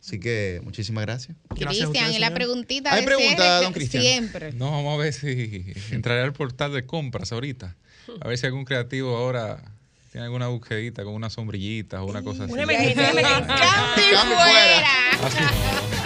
Así 0.01 0.19
que 0.19 0.61
muchísimas 0.63 1.05
gracias. 1.05 1.37
Cristian, 1.49 2.13
y 2.13 2.19
la 2.19 2.33
preguntita 2.33 2.93
Hay 2.93 3.01
de 3.01 3.07
pregunta, 3.07 3.61
don 3.61 3.73
Cristian. 3.73 4.01
siempre. 4.01 4.53
No, 4.53 4.71
vamos 4.71 4.95
a 4.95 5.03
ver 5.03 5.13
si 5.13 5.73
entraré 5.91 6.21
al 6.21 6.33
portal 6.33 6.73
de 6.73 6.85
compras 6.85 7.31
ahorita. 7.31 7.75
A 8.21 8.27
ver 8.27 8.37
si 8.37 8.45
algún 8.45 8.63
creativo 8.63 9.15
ahora 9.17 9.61
tiene 10.11 10.25
alguna 10.25 10.47
busquedita 10.47 11.03
con 11.03 11.13
unas 11.13 11.33
sombrillitas 11.33 11.99
o 11.99 12.05
una 12.05 12.23
cosa 12.23 12.45
así. 12.45 12.53
Una 12.53 12.63
emergencia, 12.63 13.11
fuera. 13.11 14.87
Así. 15.23 16.03